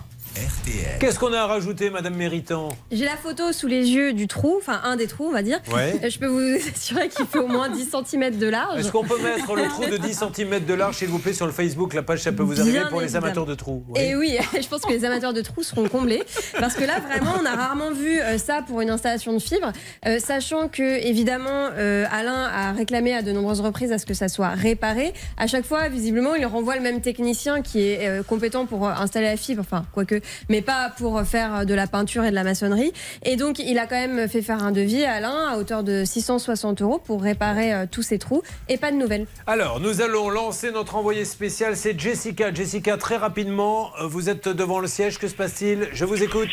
Qu'est-ce 1.00 1.20
qu'on 1.20 1.34
a 1.34 1.40
à 1.40 1.48
rajouter, 1.48 1.90
Madame 1.90 2.16
Méritant? 2.16 2.70
J'ai 2.92 3.06
la 3.06 3.18
photo 3.18 3.52
sous 3.52 3.68
les 3.68 3.90
yeux 3.90 4.14
du 4.14 4.28
trou, 4.28 4.56
enfin 4.58 4.80
un 4.84 4.96
des 4.96 5.08
trous, 5.08 5.26
on 5.28 5.32
va 5.32 5.42
dire. 5.42 5.60
Ouais. 5.74 6.00
Je 6.10 6.20
peux 6.20 6.28
vous 6.28 6.58
assurer 6.76 7.10
qu'il 7.10 7.26
fait 7.26 7.40
au 7.40 7.48
moins 7.48 7.70
10 7.70 7.90
cm 8.06 8.38
de 8.38 8.48
large. 8.48 8.80
Est-ce 8.80 8.92
qu'on 8.92 9.04
peut 9.04 9.20
mettre 9.22 9.54
le 9.56 9.68
trou 9.68 9.86
de 9.86 9.98
10 9.98 10.24
cm 10.36 10.66
de 10.66 10.74
large, 10.74 10.98
s'il 10.98 11.10
vous 11.10 11.20
plaît, 11.20 11.34
sur 11.34 11.46
le 11.46 11.52
Facebook? 11.52 11.94
La 11.94 12.04
page, 12.04 12.20
ça 12.20 12.32
peut 12.32 12.44
vous 12.44 12.60
arriver 12.60 12.80
Bien 12.80 12.88
pour 12.88 13.02
les 13.02 13.16
amateurs 13.16 13.46
de 13.46 13.56
trous. 13.56 13.84
Oui. 13.90 14.02
Et 14.02 14.16
oui, 14.16 14.38
je 14.62 14.68
pense 14.68 14.82
que 14.82 14.92
les 14.92 15.04
amateurs 15.06 15.34
de 15.34 15.42
trous 15.42 15.64
seront 15.64 15.88
comblés. 15.90 16.24
Parce 16.60 16.76
que 16.76 16.84
là, 16.84 17.00
vraiment, 17.00 17.34
on 17.42 17.46
a 17.46 17.56
rarement 17.56 17.92
vu 17.92 18.20
euh, 18.20 18.38
ça 18.38 18.62
pour 18.66 18.82
une 18.82 18.90
installation 18.90 19.34
de 19.34 19.40
fibre. 19.40 19.72
Euh, 20.06 20.20
sachant 20.20 20.68
que, 20.68 21.06
évidemment, 21.06 21.70
euh, 21.78 22.06
Alain 22.12 22.44
a 22.54 22.72
réclamé 22.72 23.14
à 23.14 23.22
de 23.22 23.32
nombreuses 23.32 23.62
reprises 23.62 23.92
à 23.92 23.98
ce 23.98 24.06
que 24.06 24.14
ça 24.14 24.30
soit 24.30 24.50
réparé. 24.50 25.14
À 25.38 25.48
chaque 25.48 25.66
fois, 25.66 25.90
visiblement, 25.90 26.36
il 26.36 26.46
renvoie 26.46 26.76
le 26.76 26.82
même 26.82 27.02
technicien 27.02 27.62
qui 27.62 27.82
est 27.82 28.08
euh, 28.08 28.24
compétent 28.24 28.66
pour 28.66 28.88
installer 28.88 29.26
la 29.26 29.38
fibre, 29.38 29.62
enfin, 29.62 29.86
quoique, 29.92 30.21
mais 30.50 30.62
pas 30.62 30.92
pour 30.98 31.22
faire 31.24 31.66
de 31.66 31.74
la 31.74 31.88
peinture 31.88 32.24
et 32.24 32.30
de 32.30 32.36
la 32.36 32.44
maçonnerie. 32.44 32.92
Et 33.24 33.36
donc, 33.36 33.60
il 33.60 33.78
a 33.80 33.88
quand 33.88 34.00
même 34.00 34.28
fait 34.28 34.42
faire 34.42 34.64
un 34.64 34.72
devis 34.72 35.04
à 35.04 35.14
Alain 35.14 35.50
à 35.50 35.58
hauteur 35.58 35.84
de 35.84 36.04
660 36.06 36.82
euros 36.82 37.00
pour 37.00 37.22
réparer 37.22 37.74
euh, 37.74 37.86
tous 37.90 38.02
ces 38.02 38.20
trous. 38.20 38.42
Et 38.70 38.78
pas 38.78 38.92
de 38.92 38.98
nouvelles. 38.98 39.26
Alors, 39.48 39.80
nous 39.80 40.02
allons 40.02 40.30
lancer 40.30 40.72
notre 40.72 40.96
envoyé 40.96 41.26
spécial, 41.26 41.76
c'est 41.76 42.00
Jessica. 42.00 42.54
Jessica, 42.54 42.98
très 42.98 43.18
rapidement, 43.18 43.92
euh, 44.00 44.08
vous 44.08 44.30
êtes 44.30 44.48
devant 44.48 44.80
le 44.80 44.88
siège, 44.88 45.18
que 45.18 45.28
se 45.28 45.36
passe-t-il? 45.36 45.88
Je 45.94 46.06
vous 46.06 46.22
écoute. 46.24 46.50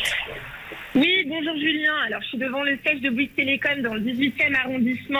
Oui, 0.95 1.23
bonjour 1.27 1.55
Julien. 1.55 1.93
Alors, 2.07 2.21
je 2.23 2.27
suis 2.29 2.37
devant 2.37 2.63
le 2.63 2.77
siège 2.83 3.01
de 3.01 3.09
Bouygues 3.09 3.35
Télécom 3.35 3.81
dans 3.83 3.93
le 3.93 4.01
18e 4.01 4.55
arrondissement. 4.55 5.19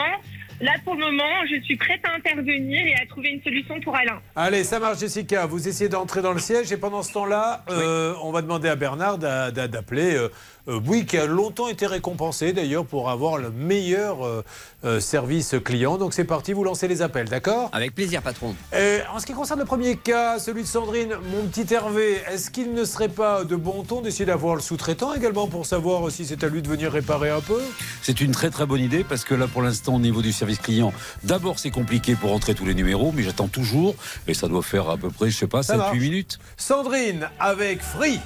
Là, 0.62 0.74
pour 0.84 0.96
le 0.96 1.06
moment, 1.06 1.24
je 1.50 1.62
suis 1.64 1.78
prête 1.78 2.02
à 2.04 2.16
intervenir 2.16 2.86
et 2.86 2.94
à 3.02 3.06
trouver 3.06 3.30
une 3.30 3.42
solution 3.42 3.80
pour 3.80 3.96
Alain. 3.96 4.20
Allez, 4.36 4.64
ça 4.66 4.78
marche, 4.80 5.00
Jessica. 5.00 5.46
Vous 5.46 5.68
essayez 5.68 5.90
d'entrer 5.90 6.22
dans 6.22 6.34
le 6.34 6.40
siège 6.40 6.72
et 6.72 6.78
pendant 6.78 7.02
ce 7.02 7.14
temps-là, 7.14 7.64
euh, 7.70 8.14
on 8.24 8.32
va 8.32 8.42
demander 8.42 8.68
à 8.68 8.76
Bernard 8.76 9.18
d'a- 9.18 9.52
d'a- 9.52 9.68
d'appeler 9.70 10.16
euh, 10.16 10.28
Bouygues, 10.68 11.06
qui 11.08 11.18
a 11.18 11.26
longtemps 11.26 11.68
été 11.68 11.88
récompensé 11.88 12.54
d'ailleurs 12.54 12.86
pour 12.86 13.10
avoir 13.10 13.38
le 13.38 13.50
meilleur 13.52 14.26
euh, 14.26 14.44
euh, 14.86 15.00
service 15.00 15.56
client. 15.64 15.98
Donc 15.98 16.14
c'est 16.14 16.24
parti, 16.26 16.54
vous 16.54 16.64
lancez 16.64 16.88
les 16.88 17.02
appels, 17.02 17.28
d'accord? 17.30 17.70
Avec 17.72 17.96
plaisir, 17.96 18.22
patron. 18.22 18.56
Et 18.78 19.00
en 19.14 19.20
ce 19.20 19.26
qui 19.26 19.34
concerne 19.34 19.60
le 19.60 19.66
premier 19.66 19.96
cas, 19.96 20.38
celui 20.40 20.64
de 20.64 20.68
Sandrine, 20.68 21.16
mon 21.32 21.44
petit 21.48 21.74
Hervé, 21.74 22.22
est-ce 22.32 22.50
qu'il 22.52 22.74
ne 22.74 22.84
serait 22.86 23.10
pas 23.10 23.44
de 23.44 23.56
bon 23.56 23.84
ton 23.84 24.02
d'essayer 24.02 24.26
d'avoir 24.26 24.56
le 24.56 24.62
sous-traitant 24.62 25.14
également 25.14 25.48
pour 25.48 25.66
savoir 25.66 26.12
si 26.12 26.26
c'est 26.26 26.44
à 26.44 26.48
lui 26.48 26.62
de 26.62 26.68
venir 26.70 26.92
réparer 26.92 27.30
un 27.30 27.42
peu? 27.42 27.62
C'est 28.02 28.22
une 28.22 28.32
très 28.32 28.50
très 28.50 28.66
bonne 28.66 28.82
idée 28.82 29.04
parce 29.04 29.24
que 29.24 29.34
là 29.36 29.48
pour 29.48 29.62
l'instant 29.62 29.96
au 29.96 30.00
niveau 30.00 30.22
du 30.22 30.32
service 30.32 30.60
client, 30.60 30.94
d'abord 31.24 31.60
c'est 31.60 31.72
compliqué 31.72 32.16
pour 32.16 32.34
entrer 32.34 32.54
tous 32.54 32.66
les 32.66 32.74
numéros, 32.76 33.12
mais 33.16 33.24
j'attends 33.24 33.48
toujours 33.48 33.96
et 34.28 34.34
ça 34.34 34.48
doit 34.48 34.62
faire 34.64 34.90
à 34.90 34.98
peu 34.98 35.10
près, 35.10 35.30
je 35.30 35.38
sais 35.38 35.48
pas, 35.48 35.64
Ça 35.64 35.76
7-8 35.76 35.78
marche. 35.78 35.98
minutes. 35.98 36.40
Sandrine 36.58 37.30
avec 37.40 37.82
Free. 37.82 38.20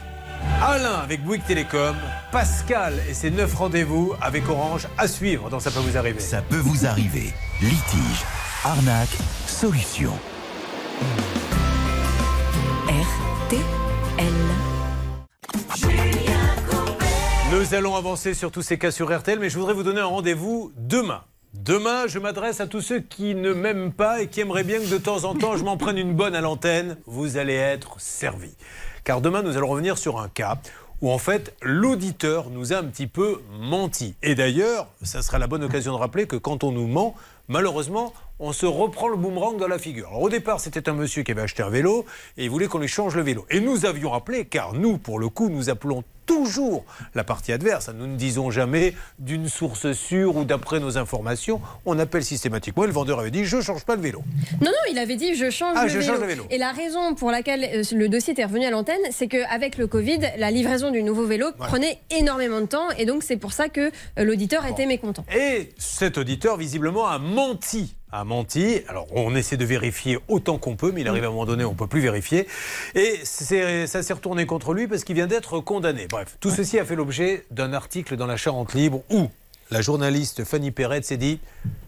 Alain 0.61 0.95
avec 0.95 1.23
Bouygues 1.23 1.45
Télécom, 1.45 1.95
Pascal 2.31 2.93
et 3.09 3.13
ses 3.13 3.31
neuf 3.31 3.53
rendez-vous 3.53 4.13
avec 4.21 4.47
Orange 4.49 4.87
à 4.97 5.07
suivre 5.07 5.49
dans 5.49 5.59
Ça 5.59 5.71
peut 5.71 5.79
vous 5.79 5.97
arriver. 5.97 6.19
Ça 6.19 6.41
peut 6.41 6.57
vous 6.57 6.85
arriver. 6.85 7.33
Litige, 7.61 8.23
arnaque, 8.63 9.17
solution. 9.45 10.13
RTL. 12.87 14.27
Nous 17.51 17.73
allons 17.75 17.95
avancer 17.95 18.33
sur 18.33 18.51
tous 18.51 18.61
ces 18.61 18.77
cas 18.77 18.91
sur 18.91 19.15
RTL, 19.15 19.37
mais 19.39 19.49
je 19.49 19.59
voudrais 19.59 19.73
vous 19.73 19.83
donner 19.83 20.01
un 20.01 20.05
rendez-vous 20.05 20.71
demain. 20.77 21.21
Demain, 21.53 22.07
je 22.07 22.17
m'adresse 22.17 22.61
à 22.61 22.67
tous 22.67 22.81
ceux 22.81 22.99
qui 22.99 23.35
ne 23.35 23.53
m'aiment 23.53 23.93
pas 23.93 24.21
et 24.21 24.27
qui 24.27 24.41
aimeraient 24.41 24.63
bien 24.63 24.79
que 24.79 24.89
de 24.89 24.97
temps 24.97 25.23
en 25.23 25.35
temps 25.35 25.55
je 25.55 25.63
m'en 25.63 25.77
prenne 25.77 25.99
une 25.99 26.15
bonne 26.15 26.35
à 26.35 26.41
l'antenne. 26.41 26.97
Vous 27.05 27.37
allez 27.37 27.53
être 27.53 27.99
servis. 27.99 28.55
Car 29.03 29.19
demain, 29.19 29.41
nous 29.41 29.57
allons 29.57 29.67
revenir 29.67 29.97
sur 29.97 30.19
un 30.19 30.29
cas 30.29 30.57
où 31.01 31.11
en 31.11 31.17
fait 31.17 31.53
l'auditeur 31.61 32.49
nous 32.49 32.71
a 32.71 32.77
un 32.77 32.85
petit 32.85 33.07
peu 33.07 33.41
menti. 33.59 34.15
Et 34.23 34.33
d'ailleurs, 34.33 34.87
ça 35.01 35.21
sera 35.21 35.39
la 35.39 35.47
bonne 35.47 35.63
occasion 35.63 35.91
de 35.91 35.97
rappeler 35.97 36.25
que 36.25 36.37
quand 36.37 36.63
on 36.63 36.71
nous 36.71 36.87
ment, 36.87 37.13
malheureusement, 37.49 38.13
on 38.43 38.51
se 38.51 38.65
reprend 38.65 39.07
le 39.07 39.15
boomerang 39.15 39.55
dans 39.57 39.69
la 39.69 39.79
figure. 39.79 40.09
Alors 40.09 40.21
au 40.23 40.29
départ, 40.29 40.59
c'était 40.59 40.89
un 40.89 40.93
monsieur 40.93 41.23
qui 41.23 41.31
avait 41.31 41.41
acheté 41.43 41.63
un 41.63 41.69
vélo 41.69 42.05
et 42.37 42.43
il 42.43 42.49
voulait 42.49 42.67
qu'on 42.67 42.79
lui 42.79 42.89
change 42.89 43.15
le 43.15 43.21
vélo. 43.21 43.45
Et 43.49 43.61
nous 43.61 43.85
avions 43.85 44.09
rappelé, 44.09 44.43
car 44.43 44.73
nous, 44.73 44.97
pour 44.97 45.17
le 45.17 45.29
coup, 45.29 45.47
nous 45.47 45.69
appelons 45.69 46.03
toujours 46.25 46.83
la 47.15 47.23
partie 47.23 47.53
adverse. 47.53 47.89
Nous 47.95 48.05
ne 48.05 48.17
disons 48.17 48.51
jamais 48.51 48.95
d'une 49.17 49.47
source 49.47 49.93
sûre 49.93 50.35
ou 50.35 50.43
d'après 50.43 50.81
nos 50.81 50.97
informations. 50.97 51.61
On 51.85 51.97
appelle 51.99 52.23
systématiquement. 52.25 52.83
Et 52.83 52.87
le 52.87 52.93
vendeur 52.93 53.19
avait 53.19 53.31
dit 53.31 53.45
Je 53.45 53.57
ne 53.57 53.61
change 53.61 53.85
pas 53.85 53.95
le 53.95 54.01
vélo. 54.01 54.21
Non, 54.59 54.67
non, 54.71 54.91
il 54.91 54.99
avait 54.99 55.15
dit 55.15 55.35
je 55.35 55.49
change, 55.49 55.75
Ah, 55.77 55.83
le, 55.83 55.89
je 55.89 55.99
vélo. 55.99 56.11
change 56.11 56.21
le 56.21 56.27
vélo. 56.27 56.45
Et 56.49 56.57
la 56.57 56.71
raison 56.73 57.15
pour 57.15 57.31
laquelle 57.31 57.63
euh, 57.73 57.83
le 57.95 58.09
dossier 58.09 58.33
était 58.33 58.43
revenu 58.45 58.65
à 58.65 58.71
l'antenne, 58.71 58.99
c'est 59.11 59.27
qu'avec 59.29 59.77
le 59.77 59.87
Covid, 59.87 60.19
la 60.37 60.51
livraison 60.51 60.91
du 60.91 61.01
nouveau 61.01 61.25
vélo 61.25 61.47
prenait 61.57 61.99
énormément 62.11 62.59
de 62.59 62.65
temps. 62.67 62.89
Et 62.97 63.05
donc, 63.05 63.23
c'est 63.23 63.37
pour 63.37 63.53
ça 63.53 63.69
que 63.69 63.89
euh, 64.19 64.23
l'auditeur 64.25 64.65
était 64.65 64.85
mécontent. 64.85 65.23
Et 65.33 65.69
cet 65.77 66.17
auditeur, 66.17 66.57
visiblement, 66.57 67.07
a 67.07 67.19
menti. 67.19 67.95
A 68.15 68.25
menti. 68.25 68.81
Alors, 68.87 69.07
on 69.09 69.35
essaie 69.35 69.57
de 69.57 69.65
vérifier 69.65 70.19
autant 70.27 70.59
qu'on 70.59 70.75
peut, 70.75 70.91
mais 70.91 71.01
il 71.01 71.07
arrive 71.07 71.23
à 71.23 71.27
un 71.27 71.31
moment 71.31 71.47
donné, 71.47 71.65
on 71.65 71.71
ne 71.71 71.75
peut 71.75 71.87
plus 71.87 71.99
vérifier. 71.99 72.47
Et 72.93 73.19
ça 73.25 74.03
s'est 74.03 74.13
retourné 74.13 74.45
contre 74.45 74.75
lui 74.75 74.87
parce 74.87 75.03
qu'il 75.03 75.15
vient 75.15 75.25
d'être 75.25 75.59
condamné. 75.61 76.05
Bref, 76.11 76.37
tout 76.39 76.51
ceci 76.51 76.77
a 76.77 76.85
fait 76.85 76.95
l'objet 76.95 77.43
d'un 77.49 77.73
article 77.73 78.15
dans 78.15 78.27
la 78.27 78.37
Charente 78.37 78.75
Libre 78.75 79.01
où 79.09 79.31
la 79.71 79.81
journaliste 79.81 80.43
Fanny 80.43 80.69
Perret 80.69 81.01
s'est 81.01 81.17
dit 81.17 81.39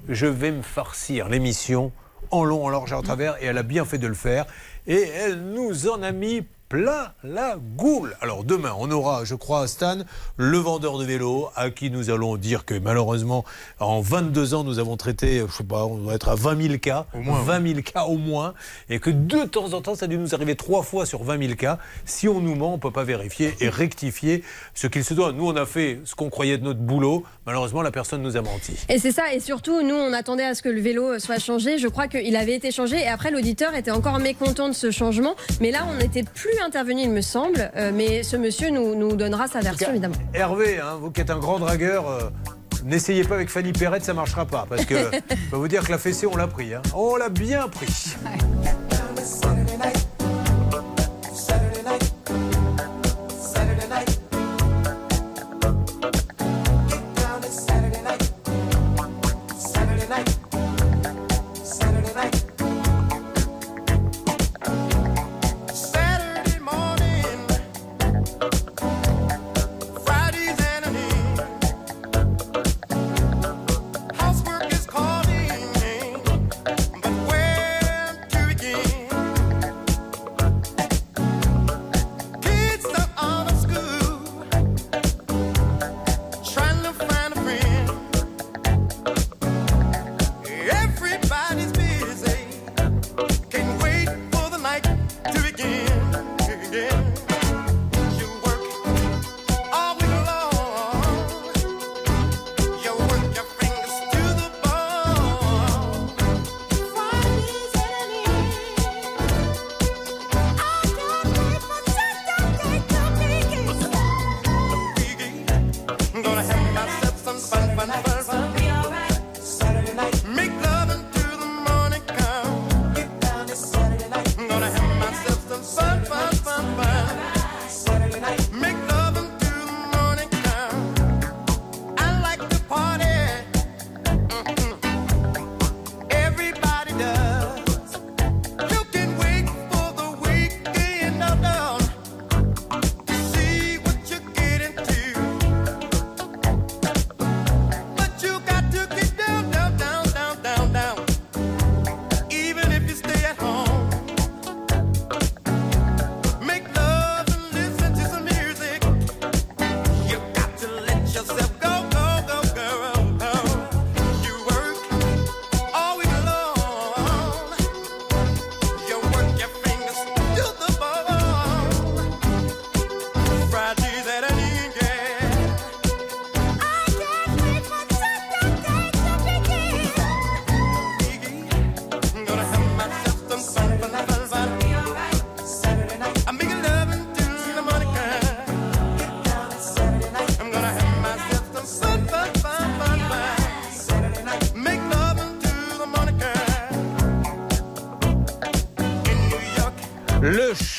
Je 0.10 0.26
vais 0.26 0.50
me 0.50 0.64
farcir 0.64 1.30
l'émission 1.30 1.92
en 2.32 2.44
long, 2.44 2.66
en 2.66 2.70
large 2.70 2.92
et 2.92 2.96
en 2.96 3.04
travers. 3.04 3.36
Et 3.44 3.46
elle 3.46 3.60
a 3.60 3.64
bien 3.64 3.86
fait 3.86 4.00
de 4.00 4.08
le 4.08 4.16
faire. 4.16 4.48
Et 4.88 5.02
elle 5.02 5.40
nous 5.40 5.88
en 5.88 6.02
a 6.02 6.12
mis 6.12 6.42
plein 6.70 7.14
la 7.24 7.58
goule. 7.78 8.16
Alors 8.22 8.44
demain, 8.44 8.74
on 8.80 8.90
aura, 8.90 9.24
je 9.24 9.36
crois, 9.36 9.68
Stan, 9.68 10.00
le 10.38 10.58
vendeur 10.58 10.98
de 10.98 11.06
vélo, 11.06 11.50
à 11.56 11.70
qui 11.70 11.92
nous 11.92 12.10
allons 12.10 12.38
dire 12.38 12.66
que 12.66 12.74
malheureusement, 12.74 13.46
en 13.80 14.02
22 14.02 14.56
ans, 14.56 14.64
nous 14.64 14.80
avons 14.80 14.98
traité, 14.98 15.44
je 15.48 15.54
sais 15.54 15.64
pas, 15.64 15.86
on 15.86 15.98
doit 15.98 16.16
être 16.16 16.30
à 16.30 16.36
20 16.36 16.62
000 16.62 16.78
cas, 16.80 17.06
20 17.14 17.68
000 17.68 17.82
cas 17.82 18.06
au 18.06 18.18
moins, 18.18 18.54
et 18.90 19.00
que 19.00 19.10
de 19.10 19.44
temps 19.44 19.74
en 19.74 19.82
temps, 19.82 19.96
ça 19.96 20.06
a 20.06 20.08
dû 20.08 20.18
nous 20.18 20.34
arriver 20.34 20.56
trois 20.56 20.82
fois 20.82 21.06
sur 21.06 21.24
20 21.24 21.40
000 21.40 21.56
cas. 21.56 21.78
Si 22.06 22.28
on 22.28 22.40
nous 22.42 22.56
ment, 22.56 22.74
on 22.74 22.78
ne 22.78 22.82
peut 22.82 22.92
pas 22.92 23.04
vérifier 23.04 23.56
et 23.60 23.70
rectifier 23.70 24.44
ce 24.74 24.88
qu'il 24.88 25.04
se 25.04 25.14
doit. 25.14 25.34
Nous, 25.34 25.48
on 25.48 25.56
a 25.56 25.66
fait 25.66 26.00
ce 26.06 26.16
qu'on 26.16 26.30
croyait 26.30 26.58
de 26.58 26.64
notre 26.64 26.80
boulot. 26.80 27.24
Malheureusement, 27.46 27.84
la 27.84 27.92
personne 27.92 28.24
nous 28.24 28.38
a 28.38 28.42
menti. 28.42 28.74
Et 28.90 28.98
c'est 28.98 29.12
ça, 29.12 29.34
et 29.34 29.40
surtout, 29.40 29.84
nous, 29.84 29.96
on 29.96 30.14
attendait 30.14 30.46
à 30.46 30.56
ce 30.56 30.64
que 30.64 30.70
le 30.70 30.82
vélo 30.82 31.20
soit 31.20 31.40
changé. 31.40 31.78
Je 31.78 31.88
crois 31.88 32.08
qu'il 32.08 32.36
avait 32.36 32.56
été 32.56 32.72
changé, 32.72 32.98
et 32.98 33.08
après, 33.08 33.30
l'auditeur 33.30 33.76
était 33.76 33.92
encore 33.92 34.18
mécontent 34.18 34.68
de 34.68 34.74
ce 34.74 34.90
changement. 34.90 35.36
Mais 35.62 35.70
là, 35.70 35.86
on 35.90 35.98
n'était 35.98 36.24
plus 36.24 36.55
intervenu, 36.64 37.02
il 37.02 37.12
me 37.12 37.22
semble. 37.22 37.72
Euh, 37.76 37.92
mais 37.94 38.24
ce 38.24 38.38
monsieur 38.38 38.70
nous, 38.70 38.96
nous 38.96 39.16
donnera 39.16 39.48
sa 39.48 39.60
version, 39.60 39.90
évidemment. 39.90 40.16
Hervé, 40.34 40.80
hein, 40.80 40.98
vous 41.00 41.12
qui 41.12 41.22
êtes 41.22 41.30
un 41.30 41.40
grand 41.40 41.60
dragueur, 41.60 42.10
euh, 42.10 42.30
n'essayez 42.84 43.24
pas 43.24 43.36
avec 43.36 43.50
Fanny 43.50 43.72
Perret, 43.74 44.00
ça 44.02 44.14
marchera 44.14 44.46
pas. 44.46 44.66
Parce 44.70 44.86
que 44.86 44.96
je 45.30 45.50
peux 45.52 45.58
vous 45.58 45.68
dire 45.68 45.84
que 45.86 45.92
la 45.92 45.98
fessée, 45.98 46.28
on 46.28 46.36
l'a 46.36 46.48
pris. 46.48 46.74
hein. 46.74 46.82
On 46.94 47.16
l'a 47.16 47.30
bien 47.30 47.68
pris. 47.68 48.16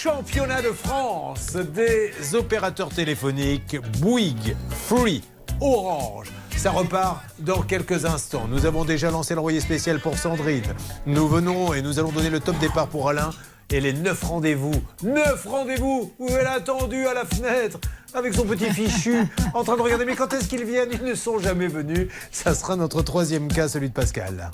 Championnat 0.07 0.63
de 0.63 0.71
France 0.71 1.57
des 1.75 2.13
opérateurs 2.37 2.91
téléphoniques 2.91 3.77
Bouygues, 3.99 4.55
Free, 4.71 5.21
Orange. 5.61 6.29
Ça 6.57 6.71
repart 6.71 7.25
dans 7.41 7.61
quelques 7.63 8.05
instants. 8.05 8.47
Nous 8.49 8.67
avons 8.67 8.85
déjà 8.85 9.11
lancé 9.11 9.35
l'envoyé 9.35 9.59
spécial 9.59 9.99
pour 9.99 10.17
Sandrine. 10.17 10.63
Nous 11.07 11.27
venons 11.27 11.75
et 11.75 11.83
nous 11.83 11.99
allons 11.99 12.13
donner 12.13 12.31
le 12.31 12.39
top 12.39 12.57
départ 12.59 12.87
pour 12.87 13.09
Alain. 13.09 13.31
Et 13.71 13.81
les 13.81 13.93
neuf 13.93 14.23
rendez-vous, 14.23 14.81
neuf 15.03 15.45
rendez-vous 15.45 16.13
où 16.21 16.29
elle 16.29 16.47
a 16.47 16.53
attendu 16.53 17.05
à 17.09 17.13
la 17.13 17.25
fenêtre 17.25 17.81
avec 18.15 18.33
son 18.33 18.45
petit 18.45 18.73
fichu 18.73 19.25
en 19.55 19.65
train 19.65 19.77
de 19.77 19.83
regarder. 19.83 20.05
Mais 20.05 20.15
quand 20.15 20.33
est-ce 20.33 20.49
qu'ils 20.49 20.65
viennent? 20.65 20.91
Ils 20.93 21.05
ne 21.05 21.17
sont 21.17 21.41
jamais 21.41 21.67
venus. 21.67 22.07
Ça 22.31 22.55
sera 22.55 22.77
notre 22.77 23.03
troisième 23.03 23.49
cas, 23.49 23.67
celui 23.67 23.89
de 23.89 23.95
Pascal. 23.95 24.53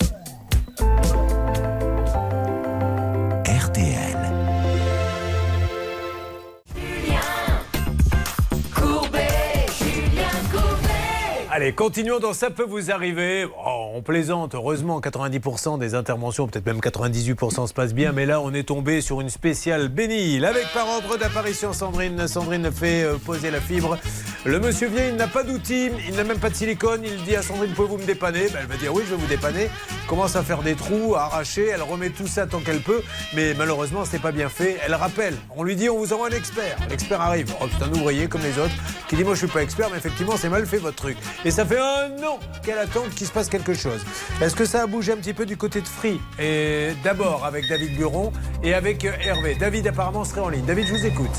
Allez, 11.55 11.71
continuons 11.71 12.17
dans 12.17 12.33
Ça 12.33 12.49
peut 12.49 12.65
vous 12.65 12.89
arriver. 12.89 13.45
Oh, 13.63 13.91
on 13.93 14.01
plaisante, 14.01 14.55
heureusement, 14.55 14.99
90% 14.99 15.77
des 15.77 15.93
interventions, 15.93 16.47
peut-être 16.47 16.65
même 16.65 16.79
98% 16.79 17.67
se 17.67 17.73
passent 17.75 17.93
bien, 17.93 18.11
mais 18.11 18.25
là, 18.25 18.41
on 18.41 18.51
est 18.55 18.63
tombé 18.63 19.01
sur 19.01 19.21
une 19.21 19.29
spéciale 19.29 19.89
bénile. 19.89 20.45
Avec 20.45 20.65
par 20.73 20.89
ordre 20.89 21.15
d'apparition 21.15 21.71
Sandrine. 21.71 22.27
Sandrine 22.27 22.71
fait 22.71 23.03
euh, 23.03 23.17
poser 23.23 23.51
la 23.51 23.61
fibre. 23.61 23.99
Le 24.45 24.59
monsieur 24.59 24.87
vient, 24.87 25.07
il 25.07 25.15
n'a 25.15 25.27
pas 25.27 25.43
d'outils, 25.43 25.91
il 26.07 26.15
n'a 26.15 26.23
même 26.23 26.39
pas 26.39 26.49
de 26.49 26.55
silicone. 26.55 27.01
Il 27.03 27.23
dit 27.23 27.35
à 27.35 27.43
Sandrine, 27.43 27.71
pouvez-vous 27.73 27.99
me 27.99 28.05
dépanner? 28.05 28.47
Ben, 28.51 28.61
Elle 28.61 28.67
va 28.67 28.75
dire 28.77 28.91
oui, 28.91 29.03
je 29.05 29.11
vais 29.11 29.21
vous 29.21 29.27
dépanner. 29.27 29.69
Commence 30.07 30.35
à 30.35 30.41
faire 30.41 30.63
des 30.63 30.73
trous, 30.73 31.13
à 31.13 31.25
arracher. 31.25 31.67
Elle 31.67 31.83
remet 31.83 32.09
tout 32.09 32.25
ça 32.25 32.47
tant 32.47 32.61
qu'elle 32.61 32.81
peut, 32.81 33.03
mais 33.35 33.53
malheureusement, 33.53 34.05
c'est 34.05 34.21
pas 34.21 34.31
bien 34.31 34.49
fait. 34.49 34.79
Elle 34.83 34.95
rappelle. 34.95 35.35
On 35.55 35.61
lui 35.61 35.75
dit, 35.75 35.87
on 35.87 35.99
vous 35.99 36.13
envoie 36.13 36.29
un 36.29 36.35
expert. 36.35 36.77
L'expert 36.89 37.21
arrive. 37.21 37.53
Oh, 37.61 37.65
c'est 37.77 37.85
un 37.85 37.91
ouvrier 37.91 38.25
comme 38.25 38.41
les 38.41 38.57
autres 38.57 38.73
qui 39.07 39.15
dit, 39.15 39.23
moi, 39.23 39.35
je 39.35 39.45
suis 39.45 39.47
pas 39.47 39.61
expert, 39.61 39.91
mais 39.91 39.97
effectivement, 39.97 40.33
c'est 40.35 40.49
mal 40.49 40.65
fait 40.65 40.79
votre 40.79 40.95
truc. 40.95 41.17
Et 41.45 41.51
ça 41.51 41.65
fait 41.65 41.77
un 41.79 42.11
an 42.23 42.39
qu'elle 42.63 42.77
attend 42.77 43.03
qu'il 43.15 43.27
se 43.27 43.31
passe 43.31 43.49
quelque 43.49 43.73
chose. 43.73 44.03
Est-ce 44.41 44.55
que 44.55 44.63
ça 44.65 44.83
a 44.83 44.87
bougé 44.87 45.11
un 45.11 45.17
petit 45.17 45.33
peu 45.33 45.45
du 45.45 45.57
côté 45.57 45.81
de 45.81 45.87
Free? 45.87 46.19
Et 46.39 46.91
d'abord 47.03 47.43
avec 47.45 47.67
David 47.67 47.97
Buron 47.97 48.31
et 48.63 48.73
avec 48.73 49.03
euh, 49.03 49.11
Hervé. 49.21 49.55
David 49.55 49.87
apparemment 49.87 50.23
serait 50.23 50.39
en 50.41 50.49
ligne. 50.49 50.65
David, 50.65 50.87
je 50.87 50.93
vous 50.93 51.05
écoute. 51.05 51.31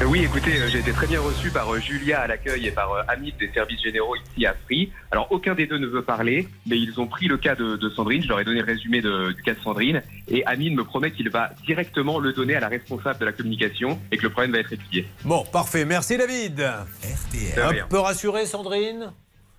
Euh, 0.00 0.04
Oui, 0.04 0.24
écoutez, 0.24 0.58
euh, 0.58 0.66
j'ai 0.68 0.80
été 0.80 0.90
très 0.90 1.06
bien 1.06 1.20
reçu 1.20 1.50
par 1.52 1.72
Julia 1.80 2.22
à 2.22 2.26
l'accueil 2.26 2.66
et 2.66 2.70
par 2.72 2.90
Hamid 3.08 3.36
des 3.38 3.48
services 3.52 3.80
généraux 3.82 4.16
ici 4.16 4.44
à 4.46 4.54
Free. 4.64 4.90
Alors, 5.12 5.28
aucun 5.30 5.54
des 5.54 5.66
deux 5.68 5.78
ne 5.78 5.86
veut 5.86 6.02
parler, 6.02 6.48
mais 6.66 6.76
ils 6.76 6.98
ont 6.98 7.06
pris 7.06 7.28
le 7.28 7.36
cas 7.38 7.54
de, 7.54 7.76
de 7.76 7.88
Sandrine. 7.90 8.22
Je 8.22 8.28
leur 8.28 8.40
ai 8.40 8.44
donné 8.44 8.58
le 8.60 8.66
résumé 8.66 9.00
de- 9.00 9.30
du 9.32 9.42
cas 9.42 9.54
de 9.54 9.60
Sandrine. 9.62 10.02
Et 10.26 10.44
Hamid 10.46 10.74
me 10.74 10.82
promet 10.82 11.12
qu'il 11.12 11.30
va 11.30 11.50
directement 11.64 12.18
le 12.18 12.32
donner 12.32 12.56
à 12.56 12.60
la 12.60 12.68
responsable 12.68 13.20
de 13.20 13.24
la 13.26 13.32
communication 13.32 14.00
et 14.10 14.16
que 14.16 14.24
le 14.24 14.30
problème 14.30 14.50
va 14.52 14.58
être 14.58 14.72
étudié. 14.72 15.06
Bon, 15.24 15.44
parfait. 15.52 15.84
Merci 15.84 16.16
David. 16.18 16.56
De 16.56 17.60
Un 17.62 17.86
peu 17.88 18.00
rassuré, 18.00 18.44
Sandrine? 18.44 19.12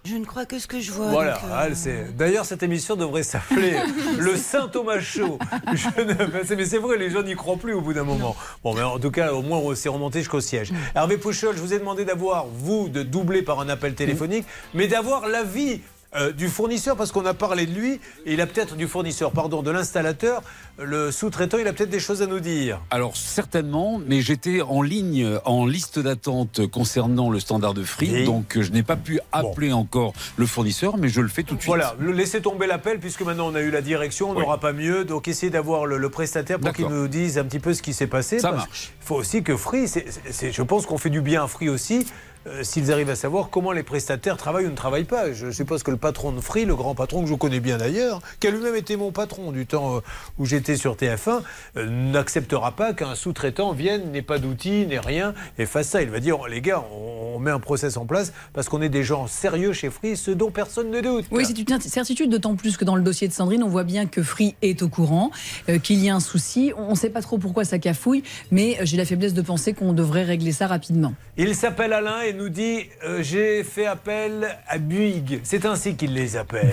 Je 0.07 0.15
ne 0.15 0.25
crois 0.25 0.45
que 0.45 0.57
ce 0.59 0.67
que 0.67 0.79
je 0.79 0.91
vois. 0.91 1.07
Voilà, 1.07 1.33
donc, 1.33 1.77
euh, 1.87 2.05
d'ailleurs 2.17 2.45
cette 2.45 2.63
émission 2.63 2.95
devrait 2.95 3.23
s'appeler 3.23 3.75
le 4.17 4.37
Saint 4.37 4.67
Thomas 4.69 4.99
Show. 5.01 5.37
Je 5.73 5.87
ne- 6.03 6.43
c'est- 6.45 6.55
Mais 6.55 6.65
c'est 6.65 6.77
vrai, 6.77 6.97
les 6.97 7.09
gens 7.09 7.23
n'y 7.23 7.35
croient 7.35 7.57
plus 7.57 7.73
au 7.73 7.81
bout 7.81 7.93
d'un 7.93 8.03
moment. 8.05 8.35
Bon, 8.63 8.73
mais 8.73 8.83
en 8.83 8.99
tout 8.99 9.11
cas, 9.11 9.33
au 9.33 9.41
moins 9.41 9.57
on 9.57 9.75
s'est 9.75 9.89
remonté 9.89 10.19
jusqu'au 10.19 10.39
siège. 10.39 10.71
Hervé 10.95 11.17
Pouchol, 11.17 11.55
je 11.55 11.61
vous 11.61 11.73
ai 11.73 11.79
demandé 11.79 12.05
d'avoir, 12.05 12.45
vous, 12.47 12.87
de 12.89 13.03
doubler 13.03 13.41
par 13.41 13.59
un 13.59 13.67
appel 13.69 13.95
téléphonique, 13.95 14.45
mais 14.73 14.87
d'avoir 14.87 15.27
l'avis 15.27 15.81
euh, 16.15 16.31
du 16.31 16.47
fournisseur, 16.47 16.95
parce 16.95 17.11
qu'on 17.11 17.25
a 17.25 17.33
parlé 17.33 17.65
de 17.65 17.73
lui, 17.73 17.99
et 18.25 18.33
il 18.33 18.41
a 18.41 18.47
peut-être 18.47 18.75
du 18.75 18.87
fournisseur, 18.87 19.31
pardon, 19.31 19.61
de 19.61 19.71
l'installateur, 19.71 20.41
le 20.79 21.11
sous-traitant, 21.11 21.57
il 21.57 21.67
a 21.67 21.73
peut-être 21.73 21.89
des 21.89 21.99
choses 21.99 22.21
à 22.21 22.27
nous 22.27 22.39
dire. 22.39 22.79
Alors 22.91 23.17
certainement, 23.17 23.99
mais 24.07 24.21
j'étais 24.21 24.61
en 24.61 24.81
ligne, 24.81 25.27
en 25.45 25.65
liste 25.65 25.99
d'attente 25.99 26.65
concernant 26.67 27.29
le 27.29 27.39
standard 27.39 27.73
de 27.73 27.83
Free, 27.83 28.09
Oui. 28.13 28.25
donc 28.25 28.55
euh, 28.57 28.61
je 28.61 28.71
n'ai 28.71 28.83
pas 28.83 28.95
pu 28.95 29.19
appeler 29.31 29.73
encore 29.73 30.13
le 30.37 30.45
fournisseur, 30.45 30.97
mais 30.97 31.09
je 31.09 31.19
le 31.21 31.27
fais 31.27 31.43
tout 31.43 31.55
de 31.55 31.61
suite. 31.61 31.67
Voilà, 31.67 31.95
laissez 31.99 32.41
tomber 32.41 32.67
l'appel 32.67 32.99
puisque 32.99 33.21
maintenant 33.21 33.47
on 33.51 33.55
a 33.55 33.61
eu 33.61 33.71
la 33.71 33.81
direction, 33.81 34.29
on 34.31 34.33
n'aura 34.39 34.59
pas 34.59 34.73
mieux. 34.73 35.03
Donc 35.03 35.27
essayez 35.27 35.49
d'avoir 35.49 35.85
le, 35.85 35.97
le 35.97 36.09
prestataire 36.09 36.59
pour 36.59 36.73
qu'il 36.73 36.87
nous 36.87 37.07
dise 37.07 37.37
un 37.37 37.43
petit 37.43 37.59
peu 37.59 37.73
ce 37.73 37.81
qui 37.81 37.93
s'est 37.93 38.07
passé. 38.07 38.39
Ça 38.39 38.51
marche. 38.51 38.93
Il 39.01 39.05
faut 39.05 39.15
aussi 39.15 39.43
que 39.43 39.57
Free, 39.57 39.87
je 39.87 40.61
pense 40.61 40.85
qu'on 40.85 40.97
fait 40.97 41.09
du 41.09 41.21
bien 41.21 41.43
à 41.43 41.47
Free 41.47 41.69
aussi. 41.69 42.05
Euh, 42.47 42.63
S'ils 42.63 42.91
arrivent 42.91 43.09
à 43.09 43.15
savoir 43.15 43.49
comment 43.49 43.71
les 43.71 43.83
prestataires 43.83 44.37
travaillent 44.37 44.65
ou 44.65 44.71
ne 44.71 44.75
travaillent 44.75 45.03
pas. 45.03 45.33
Je 45.33 45.51
suppose 45.51 45.83
que 45.83 45.91
le 45.91 45.97
patron 45.97 46.31
de 46.31 46.41
Free, 46.41 46.65
le 46.65 46.75
grand 46.75 46.95
patron 46.95 47.23
que 47.23 47.29
je 47.29 47.33
connais 47.35 47.59
bien 47.59 47.77
d'ailleurs, 47.77 48.21
qui 48.39 48.47
a 48.47 48.51
lui-même 48.51 48.75
été 48.75 48.95
mon 48.95 49.11
patron 49.11 49.51
du 49.51 49.65
temps 49.65 49.97
euh, 49.97 49.99
où 50.37 50.45
j'étais 50.45 50.75
sur 50.75 50.95
TF1, 50.95 51.41
euh, 51.77 51.85
n'acceptera 51.85 52.71
pas 52.71 52.93
qu'un 52.93 53.15
sous-traitant 53.15 53.73
vienne, 53.73 54.11
n'ait 54.11 54.21
pas 54.21 54.39
d'outils, 54.39 54.85
n'ait 54.85 54.99
rien 54.99 55.33
et 55.57 55.65
fasse 55.65 55.89
ça. 55.89 56.01
Il 56.01 56.09
va 56.09 56.19
dire 56.19 56.47
les 56.47 56.61
gars, 56.61 56.83
on, 56.93 57.27
on 57.37 57.39
met 57.39 57.51
un 57.51 57.59
process 57.59 57.97
en 57.97 58.05
place 58.07 58.33
parce 58.51 58.67
qu'on 58.67 58.81
est 58.81 58.89
des 58.89 59.03
gens 59.03 59.27
sérieux 59.27 59.71
chez 59.71 59.91
Free, 59.91 60.17
ce 60.17 60.31
dont 60.31 60.49
personne 60.49 60.89
ne 60.89 61.01
doute. 61.01 61.25
Oui, 61.29 61.45
c'est 61.45 61.57
une 61.57 61.79
certitude, 61.79 62.31
d'autant 62.31 62.55
plus 62.55 62.77
que 62.77 62.83
dans 62.83 62.95
le 62.95 63.03
dossier 63.03 63.27
de 63.27 63.33
Sandrine, 63.33 63.63
on 63.63 63.69
voit 63.69 63.83
bien 63.83 64.07
que 64.07 64.23
Free 64.23 64.55
est 64.63 64.81
au 64.81 64.89
courant, 64.89 65.29
euh, 65.69 65.77
qu'il 65.77 66.03
y 66.03 66.09
a 66.09 66.15
un 66.15 66.19
souci. 66.19 66.73
On 66.75 66.91
ne 66.91 66.95
sait 66.95 67.11
pas 67.11 67.21
trop 67.21 67.37
pourquoi 67.37 67.63
ça 67.63 67.77
cafouille, 67.77 68.23
mais 68.49 68.79
j'ai 68.81 68.97
la 68.97 69.05
faiblesse 69.05 69.35
de 69.35 69.43
penser 69.43 69.73
qu'on 69.73 69.93
devrait 69.93 70.23
régler 70.23 70.51
ça 70.51 70.65
rapidement. 70.65 71.13
Il 71.37 71.53
s'appelle 71.53 71.93
Alain 71.93 72.21
et 72.21 72.33
nous 72.37 72.49
dit 72.49 72.85
euh, 73.05 73.21
J'ai 73.21 73.63
fait 73.63 73.85
appel 73.85 74.57
à 74.67 74.77
Bouygues. 74.77 75.39
C'est 75.43 75.65
ainsi 75.65 75.95
qu'il 75.95 76.13
les 76.13 76.37
appelle. 76.37 76.71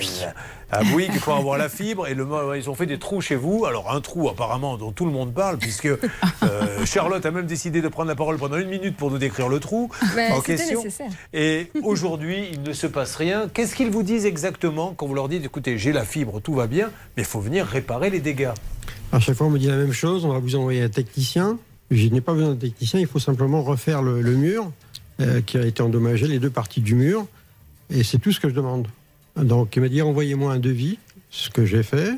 À 0.71 0.83
Bouygues, 0.83 1.11
il 1.13 1.19
faut 1.19 1.31
avoir 1.33 1.57
la 1.57 1.69
fibre. 1.69 2.07
Et 2.07 2.13
le, 2.13 2.27
ils 2.57 2.69
ont 2.69 2.75
fait 2.75 2.85
des 2.85 2.97
trous 2.97 3.21
chez 3.21 3.35
vous. 3.35 3.65
Alors, 3.65 3.91
un 3.93 4.01
trou 4.01 4.29
apparemment 4.29 4.77
dont 4.77 4.91
tout 4.91 5.05
le 5.05 5.11
monde 5.11 5.33
parle, 5.33 5.57
puisque 5.57 5.85
euh, 5.87 5.97
Charlotte 6.85 7.25
a 7.25 7.31
même 7.31 7.45
décidé 7.45 7.81
de 7.81 7.87
prendre 7.87 8.07
la 8.09 8.15
parole 8.15 8.37
pendant 8.37 8.57
une 8.57 8.69
minute 8.69 8.95
pour 8.95 9.11
nous 9.11 9.17
décrire 9.17 9.49
le 9.49 9.59
trou 9.59 9.89
Ben, 10.15 10.31
en 10.33 10.41
question. 10.41 10.79
nécessaire. 10.83 11.09
Et 11.33 11.71
aujourd'hui, 11.83 12.49
il 12.51 12.61
ne 12.63 12.73
se 12.73 12.87
passe 12.87 13.15
rien. 13.15 13.49
Qu'est-ce 13.53 13.75
qu'ils 13.75 13.91
vous 13.91 14.03
disent 14.03 14.25
exactement 14.25 14.93
quand 14.95 15.05
vous 15.07 15.15
leur 15.15 15.29
dites 15.29 15.43
Écoutez, 15.45 15.77
j'ai 15.77 15.91
la 15.91 16.05
fibre, 16.05 16.39
tout 16.41 16.53
va 16.53 16.67
bien, 16.67 16.91
mais 17.17 17.23
il 17.23 17.27
faut 17.27 17.39
venir 17.41 17.65
réparer 17.65 18.09
les 18.09 18.19
dégâts? 18.19 18.51
À 19.11 19.19
chaque 19.19 19.35
fois, 19.35 19.47
on 19.47 19.51
me 19.51 19.59
dit 19.59 19.67
la 19.67 19.77
même 19.77 19.93
chose. 19.93 20.25
On 20.25 20.29
va 20.33 20.39
vous 20.39 20.55
envoyer 20.55 20.81
un 20.81 20.89
technicien. 20.89 21.57
Je 21.91 22.07
n'ai 22.07 22.21
pas 22.21 22.33
besoin 22.33 22.49
de 22.55 22.59
technicien. 22.59 22.99
Il 22.99 23.05
faut 23.07 23.19
simplement 23.19 23.61
refaire 23.61 24.01
le, 24.01 24.19
le 24.21 24.31
mur 24.31 24.71
euh, 25.21 25.41
qui 25.41 25.57
a 25.57 25.65
été 25.65 25.81
endommagé, 25.81 26.27
les 26.27 26.39
deux 26.39 26.49
parties 26.49 26.81
du 26.81 26.95
mur. 26.95 27.25
Et 27.89 28.03
c'est 28.03 28.17
tout 28.17 28.31
ce 28.31 28.39
que 28.39 28.49
je 28.49 28.53
demande. 28.55 28.87
Donc, 29.37 29.75
il 29.75 29.81
m'a 29.81 29.89
dit 29.89 30.01
envoyez-moi 30.01 30.53
un 30.53 30.59
devis, 30.59 30.97
ce 31.29 31.49
que 31.49 31.65
j'ai 31.65 31.83
fait. 31.83 32.13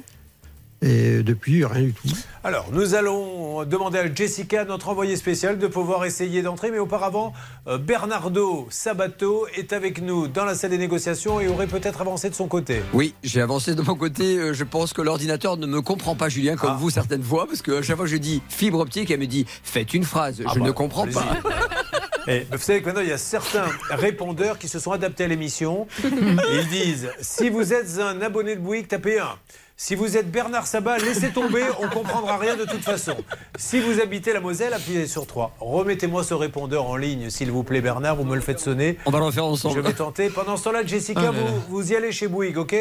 Et 0.84 1.24
depuis, 1.24 1.66
rien 1.66 1.82
du 1.86 1.94
tout. 1.94 2.08
Alors, 2.44 2.68
nous 2.72 2.94
allons 2.94 3.66
demander 3.66 3.98
à 3.98 4.14
Jessica, 4.14 4.64
notre 4.64 4.90
envoyée 4.90 5.16
spéciale, 5.16 5.58
de 5.58 5.66
pouvoir 5.66 6.06
essayer 6.06 6.44
d'entrer. 6.44 6.70
Mais 6.70 6.78
auparavant, 6.78 7.34
euh, 7.66 7.80
Bernardo 7.80 8.68
Sabato 8.70 9.48
est 9.56 9.74
avec 9.74 10.04
nous 10.04 10.28
dans 10.28 10.46
la 10.46 10.54
salle 10.54 10.70
des 10.70 10.78
négociations 10.78 11.40
et 11.42 11.48
aurait 11.48 11.66
peut-être 11.66 12.00
avancé 12.02 12.30
de 12.30 12.36
son 12.36 12.48
côté. 12.48 12.84
Oui, 12.94 13.16
j'ai 13.24 13.42
avancé 13.42 13.74
de 13.74 13.82
mon 13.82 13.96
côté. 13.96 14.38
Euh, 14.38 14.54
Je 14.54 14.64
pense 14.64 14.94
que 14.94 15.02
l'ordinateur 15.02 15.58
ne 15.58 15.66
me 15.66 15.82
comprend 15.82 16.14
pas, 16.14 16.30
Julien, 16.30 16.56
comme 16.56 16.74
Ah. 16.74 16.78
vous 16.80 16.92
certaines 16.92 17.24
fois, 17.24 17.48
parce 17.48 17.64
que 17.64 17.80
à 17.80 17.82
chaque 17.82 17.96
fois 17.96 18.06
que 18.06 18.12
je 18.12 18.18
dis 18.18 18.44
fibre 18.48 18.78
optique, 18.80 19.10
elle 19.10 19.20
me 19.20 19.26
dit 19.26 19.48
faites 19.64 19.96
une 19.96 20.04
phrase. 20.04 20.44
Ah 20.46 20.52
je 20.54 20.60
bah, 20.60 20.66
ne 20.68 20.72
comprends 20.72 21.04
allez-y. 21.04 21.16
pas. 21.16 21.40
Et 22.28 22.46
vous 22.52 22.58
savez 22.58 22.82
que 22.82 22.86
maintenant, 22.88 23.02
il 23.02 23.10
y 23.10 23.14
a 23.14 23.18
certains 23.18 23.68
répondeurs 23.90 24.58
qui 24.60 24.68
se 24.68 24.80
sont 24.80 24.92
adaptés 24.92 25.24
à 25.24 25.28
l'émission. 25.28 25.88
Ils 26.04 26.68
disent 26.70 27.10
si 27.22 27.50
vous 27.50 27.74
êtes 27.74 28.00
un 28.00 28.22
abonné 28.22 28.56
de 28.56 28.62
Bouygues, 28.62 28.88
tapez 28.88 29.20
1. 29.20 29.28
Si 29.80 29.94
vous 29.94 30.18
êtes 30.18 30.32
Bernard 30.32 30.66
Sabat, 30.66 30.98
laissez 30.98 31.30
tomber, 31.30 31.64
on 31.80 31.88
comprendra 31.88 32.38
rien 32.38 32.56
de 32.56 32.66
toute 32.66 32.84
façon. 32.84 33.16
Si 33.58 33.80
vous 33.80 34.02
habitez 34.02 34.34
la 34.34 34.40
Moselle, 34.40 34.74
appuyez 34.74 35.06
sur 35.06 35.28
3. 35.28 35.56
Remettez-moi 35.60 36.24
ce 36.24 36.34
répondeur 36.34 36.86
en 36.88 36.98
ligne, 36.98 37.30
s'il 37.30 37.52
vous 37.52 37.64
plaît, 37.64 37.82
Bernard, 37.82 38.16
vous 38.16 38.24
me 38.24 38.34
le 38.34 38.42
faites 38.42 38.60
sonner. 38.60 38.98
On 39.06 39.12
va 39.12 39.20
le 39.20 39.26
refaire 39.26 39.46
ensemble. 39.46 39.76
Je 39.76 39.82
vais 39.82 39.94
tenter. 39.94 40.30
Pendant 40.32 40.58
ce 40.58 40.64
temps-là, 40.64 40.84
Jessica, 40.84 41.22
Ah 41.28 41.32
vous, 41.32 41.62
vous 41.70 41.92
y 41.92 41.96
allez 41.96 42.12
chez 42.12 42.28
Bouygues, 42.28 42.58
ok? 42.58 42.76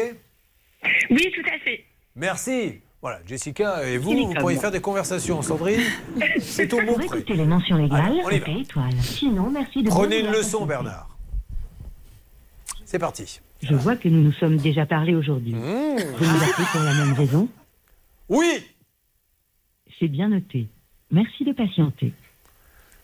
Oui, 1.11 1.31
tout 1.35 1.45
à 1.53 1.59
fait. 1.63 1.85
Merci. 2.15 2.81
Voilà, 3.01 3.19
Jessica 3.27 3.87
et 3.87 3.97
vous, 3.97 4.11
vous 4.11 4.33
pourriez 4.33 4.57
faire 4.57 4.71
des 4.71 4.81
conversations. 4.81 5.41
Sandrine, 5.41 5.81
c'est 6.39 6.73
au 6.73 6.81
mot 6.81 6.95
près. 6.95 7.23
les 7.27 7.45
mentions 7.45 7.77
légales, 7.77 8.11
on 8.25 8.29
étoile. 8.29 8.93
Sinon, 9.01 9.49
merci 9.51 9.83
de 9.83 9.89
Prenez 9.89 10.19
une 10.21 10.31
leçon. 10.31 10.65
Bernard. 10.65 11.07
C'est 12.85 12.99
parti. 12.99 13.39
Je 13.61 13.75
vois 13.75 13.95
que 13.95 14.07
nous 14.07 14.21
nous 14.21 14.31
sommes 14.33 14.57
déjà 14.57 14.85
parlé 14.85 15.13
aujourd'hui. 15.13 15.51
Vous 15.51 15.59
nous 16.25 16.43
appelez 16.43 16.67
pour 16.71 16.81
la 16.81 16.93
même 16.93 17.13
raison 17.13 17.47
Oui 18.29 18.65
C'est 19.99 20.07
bien 20.07 20.29
noté. 20.29 20.67
Merci 21.11 21.43
de 21.43 21.53
patienter. 21.53 22.13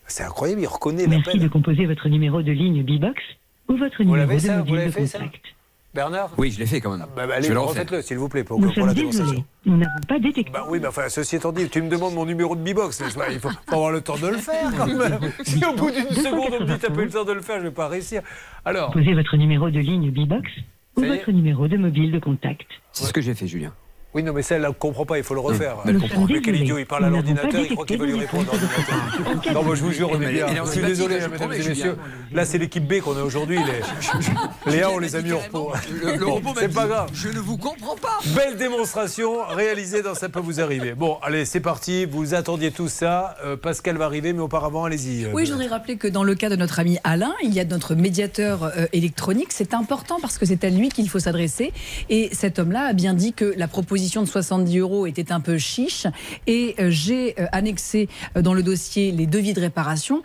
C'est 0.06 0.24
incroyable, 0.24 0.60
il 0.62 0.66
reconnaît 0.66 1.06
Merci 1.06 1.38
de 1.38 1.48
composer 1.48 1.86
votre 1.86 2.08
numéro 2.08 2.42
de 2.42 2.52
ligne 2.52 2.82
B-Box 2.82 3.22
ou 3.68 3.76
votre 3.76 4.02
Vous 4.02 4.10
numéro 4.10 4.32
de 4.32 4.38
ça 4.38 4.58
mobile 4.58 4.86
de 4.86 4.90
contact. 4.90 5.53
Bernard 5.94 6.30
Oui, 6.36 6.50
je 6.50 6.58
l'ai 6.58 6.66
fait 6.66 6.80
quand 6.80 6.90
même. 6.90 7.00
Bah, 7.00 7.06
bah, 7.16 7.24
je 7.28 7.32
allez, 7.32 7.48
vais 7.48 7.54
le 7.54 7.60
refaites-le, 7.60 8.02
s'il 8.02 8.18
vous 8.18 8.28
plaît, 8.28 8.42
pour, 8.44 8.60
Nous 8.60 8.66
pour 8.72 8.80
la 8.82 8.86
sommes 8.88 8.94
démonstration. 8.94 9.30
désolés. 9.30 9.44
Nous 9.66 9.76
n'avons 9.76 10.00
pas 10.08 10.18
détecté. 10.18 10.50
Bah 10.52 10.66
oui, 10.68 10.78
mais 10.80 10.88
enfin, 10.88 11.08
ceci 11.08 11.36
étant 11.36 11.52
dit, 11.52 11.68
tu 11.68 11.80
me 11.82 11.88
demandes 11.88 12.14
mon 12.14 12.26
numéro 12.26 12.56
de 12.56 12.60
B-Box. 12.60 13.02
Il 13.30 13.38
faut, 13.40 13.48
faut 13.48 13.74
avoir 13.74 13.92
le 13.92 14.00
temps 14.00 14.16
de 14.18 14.26
le 14.26 14.38
faire 14.38 14.70
quand 14.76 14.86
même. 14.86 15.18
Si 15.44 15.64
au 15.64 15.72
bout 15.74 15.90
d'une 15.90 16.10
seconde, 16.10 16.54
on 16.58 16.64
me 16.64 16.66
dit 16.66 16.78
t'as 16.80 16.90
pas 16.90 17.00
eu 17.00 17.04
le 17.04 17.10
temps 17.10 17.24
de 17.24 17.32
le 17.32 17.40
faire, 17.42 17.58
je 17.60 17.64
vais 17.64 17.70
pas 17.70 17.88
réussir. 17.88 18.22
Alors, 18.64 18.88
Composez 18.92 19.14
votre 19.14 19.36
numéro 19.36 19.70
de 19.70 19.78
ligne 19.78 20.10
B-Box 20.10 20.50
ou 20.96 21.02
votre 21.02 21.30
numéro 21.30 21.68
de 21.68 21.76
mobile 21.76 22.10
de 22.12 22.18
contact. 22.18 22.66
C'est 22.92 23.04
ce 23.04 23.12
que 23.12 23.20
j'ai 23.20 23.34
fait, 23.34 23.46
Julien. 23.46 23.72
Oui, 24.14 24.22
non, 24.22 24.32
mais 24.32 24.42
ça, 24.42 24.54
elle 24.56 24.62
ne 24.62 24.68
comprend 24.70 25.04
pas, 25.04 25.18
il 25.18 25.24
faut 25.24 25.34
le 25.34 25.40
refaire. 25.40 25.76
elle 25.86 25.98
comprend. 25.98 26.26
Mais 26.30 26.40
quel 26.40 26.56
idiot, 26.56 26.78
il 26.78 26.86
parle 26.86 27.04
à 27.06 27.10
l'ordinateur, 27.10 27.60
il 27.60 27.74
croit 27.74 27.84
qu'il 27.84 27.98
va 27.98 28.06
lui 28.06 28.18
répondre. 28.18 28.44
l'ordinateur. 28.52 29.52
Non, 29.54 29.62
moi 29.64 29.74
je 29.74 29.82
vous 29.82 29.92
jure, 29.92 30.10
on 30.12 30.18
Mais 30.18 30.26
est 30.26 30.32
bien. 30.32 30.64
Je 30.64 30.70
suis 30.70 30.82
désolé, 30.82 31.18
mesdames 31.30 31.52
et 31.52 31.68
messieurs. 31.68 31.96
Là, 32.32 32.44
c'est 32.44 32.58
l'équipe 32.58 32.86
B 32.86 33.00
qu'on 33.00 33.16
a 33.16 33.22
aujourd'hui. 33.22 33.58
Les... 34.66 34.72
Léa, 34.72 34.90
on 34.90 34.98
les 34.98 35.16
a 35.16 35.20
mis 35.22 35.32
au 35.32 35.38
repos. 35.38 35.72
C'est 36.58 36.72
pas 36.72 36.86
grave. 36.86 37.10
Je 37.12 37.28
ne 37.28 37.38
vous 37.38 37.56
comprends 37.56 37.96
pas. 37.96 38.18
Belle 38.34 38.56
démonstration 38.56 39.44
réalisée 39.48 40.02
dans 40.02 40.14
Ça 40.14 40.28
peut 40.28 40.40
vous 40.40 40.60
arriver. 40.60 40.94
Bon, 40.94 41.18
allez, 41.22 41.44
c'est 41.44 41.60
parti. 41.60 42.04
Vous 42.06 42.34
attendiez 42.34 42.70
tout 42.70 42.88
ça. 42.88 43.36
Euh, 43.44 43.56
Pascal 43.56 43.96
va 43.96 44.04
arriver, 44.06 44.32
mais 44.32 44.40
auparavant, 44.40 44.84
allez-y. 44.84 45.24
euh, 45.24 45.30
Oui, 45.32 45.44
je 45.46 45.52
voudrais 45.52 45.68
rappeler 45.68 45.96
que 45.96 46.08
dans 46.08 46.24
le 46.24 46.34
cas 46.34 46.48
de 46.48 46.56
notre 46.56 46.78
ami 46.78 46.98
Alain, 47.04 47.34
il 47.42 47.52
y 47.52 47.60
a 47.60 47.64
notre 47.64 47.94
médiateur 47.94 48.64
euh, 48.64 48.86
électronique. 48.92 49.48
C'est 49.50 49.74
important 49.74 50.18
parce 50.20 50.38
que 50.38 50.46
c'est 50.46 50.62
à 50.64 50.70
lui 50.70 50.88
qu'il 50.88 51.08
faut 51.08 51.18
s'adresser. 51.18 51.72
Et 52.10 52.30
cet 52.32 52.58
homme-là 52.58 52.86
a 52.86 52.92
bien 52.92 53.14
dit 53.14 53.32
que 53.32 53.54
la 53.56 53.66
proposition 53.68 54.03
de 54.04 54.28
70 54.28 54.78
euros 54.78 55.06
était 55.06 55.32
un 55.32 55.40
peu 55.40 55.58
chiche. 55.58 56.06
Et 56.46 56.74
euh, 56.78 56.90
j'ai 56.90 57.34
euh, 57.40 57.46
annexé 57.52 58.08
euh, 58.36 58.42
dans 58.42 58.54
le 58.54 58.62
dossier 58.62 59.12
les 59.12 59.26
devis 59.26 59.54
de 59.54 59.60
réparation, 59.60 60.22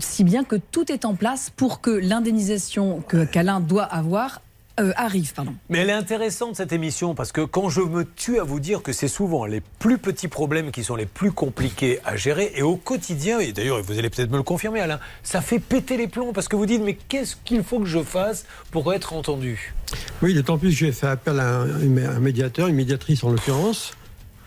si 0.00 0.24
bien 0.24 0.44
que 0.44 0.56
tout 0.56 0.90
est 0.90 1.04
en 1.04 1.14
place 1.14 1.50
pour 1.54 1.80
que 1.80 1.90
l'indemnisation 1.90 3.02
que 3.06 3.24
qu'Alain 3.24 3.60
doit 3.60 3.84
avoir 3.84 4.40
euh, 4.80 4.92
arrive. 4.96 5.32
Pardon. 5.34 5.54
Mais 5.68 5.78
elle 5.78 5.90
est 5.90 5.94
intéressante 5.94 6.56
cette 6.56 6.72
émission 6.72 7.14
parce 7.14 7.32
que 7.32 7.40
quand 7.40 7.68
je 7.68 7.80
me 7.80 8.04
tue 8.04 8.38
à 8.38 8.44
vous 8.44 8.60
dire 8.60 8.82
que 8.82 8.92
c'est 8.92 9.08
souvent 9.08 9.44
les 9.44 9.60
plus 9.78 9.98
petits 9.98 10.28
problèmes 10.28 10.70
qui 10.70 10.84
sont 10.84 10.96
les 10.96 11.06
plus 11.06 11.32
compliqués 11.32 12.00
à 12.04 12.16
gérer 12.16 12.52
et 12.54 12.62
au 12.62 12.76
quotidien, 12.76 13.38
et 13.38 13.52
d'ailleurs 13.52 13.82
vous 13.82 13.98
allez 13.98 14.10
peut-être 14.10 14.30
me 14.30 14.36
le 14.36 14.42
confirmer 14.42 14.80
Alain, 14.80 15.00
ça 15.22 15.40
fait 15.40 15.58
péter 15.58 15.96
les 15.96 16.08
plombs 16.08 16.32
parce 16.32 16.48
que 16.48 16.56
vous 16.56 16.66
dites 16.66 16.82
mais 16.82 16.94
qu'est-ce 17.08 17.36
qu'il 17.44 17.62
faut 17.62 17.80
que 17.80 17.86
je 17.86 18.02
fasse 18.02 18.46
pour 18.70 18.92
être 18.92 19.12
entendu? 19.12 19.74
Oui, 20.22 20.34
d'autant 20.34 20.58
plus 20.58 20.70
que 20.70 20.76
j'ai 20.76 20.92
fait 20.92 21.06
appel 21.06 21.38
à 21.38 21.60
un, 21.60 21.96
un 21.96 22.20
médiateur, 22.20 22.68
une 22.68 22.76
médiatrice 22.76 23.24
en 23.24 23.30
l'occurrence, 23.30 23.92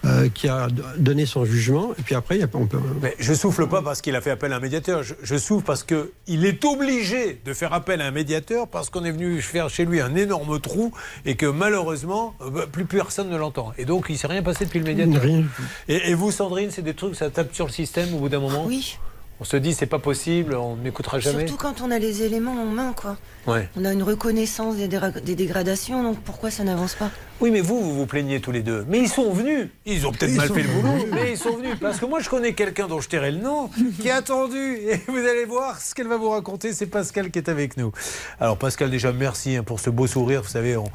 euh, 0.06 0.30
qui 0.30 0.48
a 0.48 0.68
donné 0.98 1.26
son 1.26 1.46
jugement. 1.46 1.94
Et 2.00 2.02
puis 2.04 2.16
après, 2.16 2.36
il 2.36 2.42
y 2.42 2.44
a- 2.44 2.48
on 2.54 2.68
peut. 2.68 2.80
Mais 3.02 3.16
je 3.20 3.34
souffle 3.34 3.68
pas 3.68 3.82
parce 3.82 4.02
qu'il 4.02 4.16
a 4.16 4.22
fait 4.22 4.32
appel 4.32 4.54
à 4.54 4.58
un 4.58 4.60
médiateur, 4.60 5.04
je, 5.04 5.14
je 5.24 5.36
souffle 5.38 5.66
parce 5.66 5.84
qu'il 5.84 6.46
est 6.46 6.64
obligé 6.66 7.42
de 7.46 7.54
faire 7.54 7.74
appel 7.74 8.02
à 8.02 8.06
un 8.08 8.12
médiateur 8.12 8.68
parce 8.68 8.90
qu'on 8.90 9.04
est 9.06 9.12
venu 9.12 9.42
faire 9.42 9.70
chez 9.70 9.86
lui 9.86 10.02
un 10.02 10.16
énorme 10.16 10.60
trou 10.60 10.92
et 11.26 11.36
que 11.36 11.46
malheureusement 11.46 12.36
euh, 12.42 12.50
bah, 12.50 12.66
plus 12.72 12.86
personne 12.86 13.30
ne 13.30 13.38
l'entend. 13.38 13.74
Et 13.78 13.86
donc 13.86 14.06
il 14.10 14.18
s'est 14.18 14.28
rien 14.28 14.44
passé 14.44 14.66
depuis 14.66 14.80
le 14.80 14.86
médiateur. 14.86 15.22
Rien. 15.22 15.44
Et, 15.88 16.10
et 16.12 16.14
vous 16.14 16.32
Sandrine, 16.32 16.70
c'est 16.72 16.82
des 16.82 16.94
trucs, 16.94 17.16
ça 17.16 17.30
tape 17.30 17.54
sur 17.54 17.66
le 17.66 17.72
système 17.72 18.14
au 18.14 18.20
bout 18.20 18.30
d'un 18.30 18.40
moment 18.40 18.66
Oui, 18.66 18.98
On 19.40 19.44
se 19.44 19.58
dit 19.58 19.74
c'est 19.74 19.86
pas 19.86 20.00
possible, 20.00 20.56
on 20.56 20.76
n'écoutera 20.78 21.20
jamais. 21.20 21.48
surtout 21.48 21.62
quand 21.62 21.82
on 21.82 21.92
a 21.92 22.00
les 22.00 22.24
éléments 22.24 22.54
en 22.62 22.66
main, 22.66 22.94
quoi. 22.96 23.18
Ouais. 23.48 23.70
On 23.76 23.86
a 23.86 23.94
une 23.94 24.04
reconnaissance 24.04 24.76
des, 24.76 25.36
dégradations, 25.36 26.04
donc 26.04 26.20
pourquoi 26.20 26.50
ça 26.52 26.64
n'avance 26.64 26.96
pas? 26.96 27.12
Oui, 27.42 27.52
mais 27.52 27.62
vous, 27.62 27.82
vous 27.82 27.94
vous 27.94 28.06
plaignez 28.06 28.40
tous 28.40 28.52
les 28.52 28.62
deux. 28.62 28.86
Mais 28.88 29.00
ils 29.00 29.10
sont 29.10 29.32
venus. 29.34 29.68
Ils 29.86 30.08
ont 30.08 30.12
peut-être 30.12 30.34
mal 30.36 30.48
fait 30.48 30.64
le 30.64 30.70
boulot, 30.70 31.06
mais 31.12 31.32
ils 31.32 31.38
sont 31.38 31.58
venus. 31.58 31.76
Parce 31.82 32.00
que 32.00 32.06
moi, 32.06 32.22
je 32.22 32.30
connais 32.30 32.54
quelqu'un 32.54 32.88
dont 32.88 33.02
je 33.02 33.10
tairai 33.10 33.32
le 33.32 33.40
nom, 33.40 33.70
qui 34.00 34.10
a 34.10 34.18
attendu. 34.18 34.78
Et 34.78 35.02
vous 35.08 35.18
allez 35.18 35.44
voir 35.44 35.80
ce 35.82 35.94
qu'elle 35.94 36.08
va 36.08 36.16
vous 36.16 36.30
raconter. 36.30 36.72
C'est 36.72 36.86
Pascal 36.86 37.32
qui 37.32 37.40
est 37.40 37.50
avec 37.50 37.76
nous. 37.76 37.92
Alors, 38.40 38.58
Pascal, 38.58 38.90
déjà, 38.90 39.12
merci 39.12 39.58
hein, 39.58 39.64
pour 39.64 39.82
ce 39.82 39.90
beau 39.90 40.08
sourire. 40.08 40.44
Vous 40.44 40.50
savez, 40.50 40.78
on, 40.78 40.86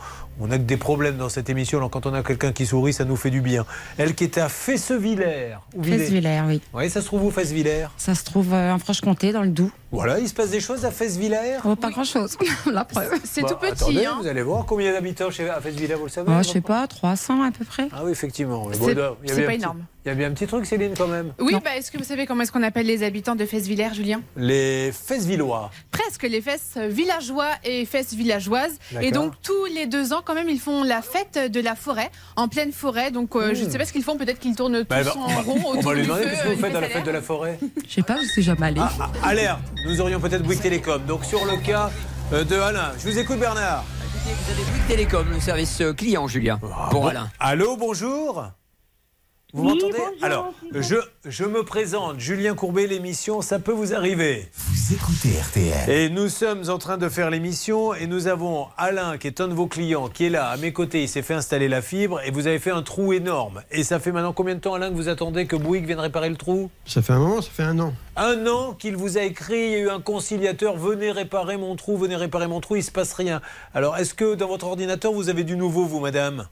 on 0.41 0.51
a 0.51 0.57
que 0.57 0.63
des 0.63 0.79
problèmes 0.79 1.19
dans 1.19 1.29
cette 1.29 1.51
émission. 1.51 1.77
Alors, 1.77 1.91
quand 1.91 2.07
on 2.07 2.15
a 2.15 2.23
quelqu'un 2.23 2.53
qui 2.53 2.65
sourit, 2.65 2.95
ça 2.95 3.05
nous 3.05 3.17
fait 3.17 3.31
du 3.31 3.43
bien. 3.43 3.67
Elle 3.99 4.15
qui 4.15 4.25
était 4.25 4.41
à 4.41 4.49
Fessevillers. 4.49 5.57
Fessevillers, 5.83 6.43
oui. 6.47 6.63
Oui, 6.73 6.89
ça 6.89 7.03
se 7.03 7.07
trouve 7.07 7.25
où, 7.27 7.31
Fessevillers? 7.31 7.89
Ça 7.99 8.15
se 8.15 8.25
trouve 8.25 8.55
euh, 8.55 8.73
en 8.73 8.79
Franche-Comté, 8.79 9.33
dans 9.33 9.43
le 9.43 9.51
Doubs. 9.51 9.71
Voilà, 9.93 10.19
il 10.19 10.29
se 10.29 10.35
passe 10.35 10.51
des 10.51 10.61
choses 10.61 10.87
à 10.87 10.91
Fessevillers? 10.91 11.59
Oh, 11.65 11.77
pas 11.77 11.91
grand-chose, 11.91 12.37
la 12.73 12.85
preuve. 12.85 13.13
C'est 13.25 13.43
Bah, 13.43 13.49
tout 13.51 13.57
petit. 13.57 13.73
attendez, 13.73 14.07
hein. 14.07 14.19
Vous 14.21 14.27
allez 14.27 14.43
voir 14.43 14.65
combien 14.67 14.93
d'habitants 14.93 15.31
chez 15.31 15.49
à 15.49 15.61
Fessevillers, 15.61 15.95
vous 15.95 16.05
le 16.05 16.11
savez 16.11 16.31
Oh, 16.33 16.43
je 16.43 16.49
sais 16.49 16.61
pas, 16.61 16.87
300 16.87 17.43
à 17.43 17.51
peu 17.51 17.65
près. 17.65 17.89
Ah 17.93 18.01
oui, 18.05 18.13
effectivement. 18.13 18.69
C'est- 18.73 18.79
bon, 18.79 18.87
pas 18.95 19.17
petit- 19.23 19.55
énorme. 19.55 19.85
Il 20.05 20.09
y 20.09 20.11
a 20.13 20.15
bien 20.15 20.29
un 20.29 20.33
petit 20.33 20.47
truc, 20.47 20.65
Céline, 20.65 20.95
quand 20.97 21.07
même. 21.09 21.35
Oui, 21.39 21.55
bah, 21.63 21.77
est-ce 21.77 21.91
que 21.91 21.99
vous 21.99 22.05
savez 22.05 22.25
comment 22.25 22.43
est-ce 22.43 22.53
qu'on 22.53 22.63
appelle 22.63 22.87
les 22.87 23.03
habitants 23.03 23.35
de 23.37 23.45
Fesse-Villers, 23.45 23.93
Julien? 23.93 24.23
Les 24.35 24.93
Fessevillois. 24.93 25.71
Presque 25.91 26.23
les 26.23 26.41
fesses 26.41 26.79
villageois 26.79 27.49
et 27.65 27.85
fesses 27.85 28.15
villageoises. 28.15 28.79
Et 29.03 29.11
donc 29.11 29.35
tous 29.43 29.67
les 29.75 29.87
deux 29.87 30.13
ans, 30.15 30.23
quand 30.25 30.35
même, 30.35 30.49
ils 30.49 30.59
font 30.59 30.83
la 30.85 31.03
fête 31.03 31.51
de 31.53 31.61
la 31.61 31.75
forêt, 31.75 32.11
en 32.37 32.49
pleine 32.49 32.73
forêt. 32.73 33.11
Donc 33.11 33.37
euh, 33.37 33.55
je 33.55 33.65
ne 33.65 33.71
sais 33.71 33.77
pas 33.77 33.85
ce 33.85 33.93
qu'ils 33.93 34.03
font, 34.03 34.17
peut-être 34.17 34.39
qu'ils 34.39 34.57
tournent 34.57 34.79
tous 34.81 34.87
Bah, 34.89 35.03
bah, 35.05 35.13
en 35.17 35.25
on 35.25 35.29
va- 35.29 35.43
rond 35.43 35.61
on 35.67 35.71
autour 35.79 35.91
va 35.91 35.95
lui 35.95 36.03
demander 36.05 36.23
qu'est-ce 36.25 36.43
que 36.45 36.49
vous 36.49 36.61
faites 36.61 36.75
à 36.75 36.81
la 36.81 36.89
fête 36.89 37.05
de 37.05 37.11
la 37.11 37.21
forêt. 37.23 37.59
Je 37.87 37.93
sais 37.95 38.03
pas, 38.03 38.17
je 38.23 38.27
suis 38.29 38.43
jamais 38.43 38.67
allée. 38.69 38.81
Ah, 38.83 38.93
ah, 39.23 39.29
alerte, 39.29 39.61
nous 39.87 40.01
aurions 40.01 40.19
peut-être 40.19 40.43
Bouygues 40.43 40.63
Télécom. 40.63 41.03
Donc 41.05 41.25
sur 41.27 41.45
le 41.45 41.59
cas 41.59 41.91
euh, 42.33 42.43
de 42.45 42.57
Alain, 42.57 42.93
je 42.99 43.09
vous 43.11 43.19
écoute 43.19 43.39
Bernard. 43.39 43.85
Vous 44.25 44.53
avez 44.53 44.63
Bouygues 44.63 44.87
Télécom, 44.89 45.27
le 45.31 45.41
service 45.41 45.81
euh, 45.83 45.93
client, 45.93 46.27
Julien, 46.27 46.59
pour 46.91 47.03
Bon, 47.03 47.07
Alain. 47.09 47.29
Allô, 47.39 47.77
bonjour 47.77 48.47
vous 49.53 49.65
Oui, 49.65 49.75
m'entendez 49.75 49.99
Alors, 50.23 50.53
je, 50.73 50.97
je 51.27 51.45
me 51.45 51.63
présente, 51.65 52.21
Julien 52.21 52.55
Courbet, 52.55 52.87
l'émission 52.87 53.41
Ça 53.43 53.59
peut 53.59 53.73
vous 53.73 53.93
arriver. 53.95 54.49
Vous 54.55 54.95
écoutez 54.95 55.41
RTL. 55.41 55.91
Et 55.91 56.09
nous 56.11 56.29
sommes 56.29 56.69
en 56.69 56.79
train 56.79 56.99
de 56.99 57.09
faire 57.09 57.31
l'émission 57.31 57.95
et 57.95 58.07
nous 58.07 58.27
avons 58.29 58.67
Alain, 58.77 59.19
qui 59.19 59.27
est 59.27 59.41
un 59.41 59.49
de 59.49 59.55
vos 59.55 59.67
clients, 59.67 60.09
qui 60.09 60.27
est 60.27 60.31
là 60.31 60.49
à 60.49 60.57
mes 60.57 60.73
côtés. 60.73 61.03
Il 61.03 61.09
s'est 61.09 61.23
fait 61.23 61.35
installer 61.35 61.69
la 61.69 61.83
fibre 61.83 62.21
et 62.25 62.31
vous 62.31 62.47
avez 62.47 62.59
fait 62.59 62.71
un 62.71 62.83
trou 62.83 63.13
énorme. 63.13 63.63
Et 63.71 63.83
ça 63.83 63.99
fait 63.99 64.13
maintenant 64.13 64.33
combien 64.33 64.55
de 64.55 64.61
temps, 64.61 64.75
Alain, 64.75 64.91
que 64.91 64.95
vous 64.95 65.09
attendez 65.09 65.47
que 65.47 65.57
Bouygues 65.57 65.87
vienne 65.87 66.01
réparer 66.01 66.29
le 66.29 66.37
trou? 66.37 66.71
Ça 66.85 67.03
fait 67.03 67.13
un 67.13 67.19
moment, 67.19 67.43
ça 67.43 67.51
fait 67.51 67.63
un 67.63 67.79
an. 67.81 67.93
Un 68.17 68.47
an 68.47 68.75
qu'il 68.75 68.97
vous 68.97 69.19
a 69.19 69.23
écrit, 69.23 69.65
il 69.67 69.71
y 69.71 69.75
a 69.75 69.79
eu 69.79 69.91
un 69.91 70.01
conciliateur, 70.01 70.77
venez 70.77 71.11
réparer 71.11 71.57
mon 71.57 71.75
trou, 71.77 71.97
venez 71.97 72.17
réparer 72.17 72.47
mon 72.47 72.61
trou, 72.61 72.77
il 72.77 72.85
se 72.85 72.91
passe 72.91 73.13
rien. 73.15 73.41
Alors, 73.75 73.97
est-ce 73.97 74.15
que 74.15 74.35
dans 74.35 74.49
votre 74.49 74.67
ordinateur, 74.67 75.13
vous 75.13 75.29
avez 75.29 75.45
du 75.45 75.57
nouveau, 75.57 75.87
vous, 75.87 76.01
madame? 76.01 76.47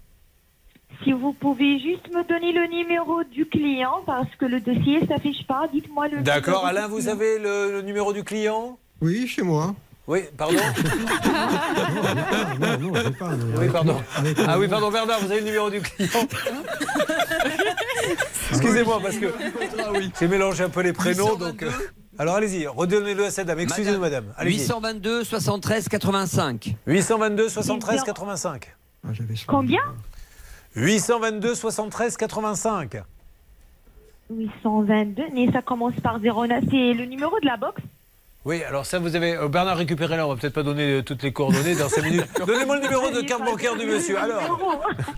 Si 1.04 1.12
vous 1.12 1.32
pouvez 1.32 1.78
juste 1.78 2.08
me 2.12 2.26
donner 2.28 2.52
le 2.52 2.66
numéro 2.66 3.22
du 3.24 3.46
client 3.46 4.02
parce 4.04 4.28
que 4.38 4.44
le 4.46 4.60
dossier 4.60 5.00
s'affiche 5.06 5.46
pas, 5.46 5.68
dites-moi 5.72 6.08
le 6.08 6.20
D'accord, 6.22 6.66
Alain, 6.66 6.88
vous 6.88 7.08
avez 7.08 7.38
le, 7.38 7.70
le 7.72 7.82
numéro 7.82 8.12
du 8.12 8.24
client? 8.24 8.78
Oui, 9.00 9.26
chez 9.28 9.42
moi. 9.42 9.74
Oui, 10.08 10.20
pardon? 10.36 10.56
Non, 12.60 12.78
non, 12.78 12.92
j'ai 12.94 13.10
pas. 13.10 13.28
mais 13.28 13.58
Oui, 13.58 13.68
pardon. 13.70 14.00
Ah 14.46 14.58
oui, 14.58 14.68
pardon, 14.68 14.90
Bernard, 14.90 15.20
vous 15.20 15.30
avez 15.30 15.40
le 15.40 15.46
numéro 15.46 15.70
du 15.70 15.80
client 15.80 16.10
Excusez-moi, 18.50 19.00
parce 19.02 19.16
que 19.16 19.32
j'ai 20.18 20.28
mélangé 20.28 20.64
un 20.64 20.70
peu 20.70 20.80
les 20.80 20.92
prénoms, 20.92 21.36
donc... 21.36 21.62
euh, 21.62 21.70
Alors 22.18 22.36
allez-y, 22.36 22.66
redonnez-le 22.66 23.26
à 23.26 23.30
cette 23.30 23.46
dame. 23.46 23.60
Excusez-nous, 23.60 24.00
madame. 24.00 24.32
Allez-y. 24.36 24.58
822 24.58 25.24
73 25.24 25.88
85. 25.88 26.74
822 26.86 27.48
73 27.48 28.02
85. 28.04 28.74
Ah, 29.06 29.10
j'avais 29.12 29.36
soin. 29.36 29.54
Combien? 29.54 29.80
822 30.78 31.56
73 31.56 32.16
85. 32.16 33.02
822, 34.30 35.24
mais 35.34 35.50
ça 35.50 35.60
commence 35.60 35.94
par 35.96 36.20
09. 36.20 36.64
C'est 36.70 36.94
le 36.94 37.04
numéro 37.04 37.38
de 37.40 37.46
la 37.46 37.56
box 37.56 37.82
Oui, 38.44 38.62
alors 38.62 38.86
ça, 38.86 38.98
vous 38.98 39.14
avez. 39.16 39.34
euh, 39.34 39.48
Bernard, 39.48 39.76
récupérez 39.76 40.16
là, 40.16 40.24
on 40.26 40.30
va 40.30 40.36
peut-être 40.40 40.54
pas 40.54 40.62
donner 40.62 40.98
euh, 40.98 41.02
toutes 41.02 41.22
les 41.22 41.32
coordonnées 41.32 41.74
dans 41.74 41.88
5 41.88 42.02
minutes. 42.04 42.24
Donnez-moi 42.46 42.76
le 42.76 42.82
numéro 42.82 43.10
de 43.10 43.20
carte 43.20 43.44
bancaire 43.44 43.76
du 43.76 43.84
monsieur. 43.84 44.16
Alors, 44.16 44.58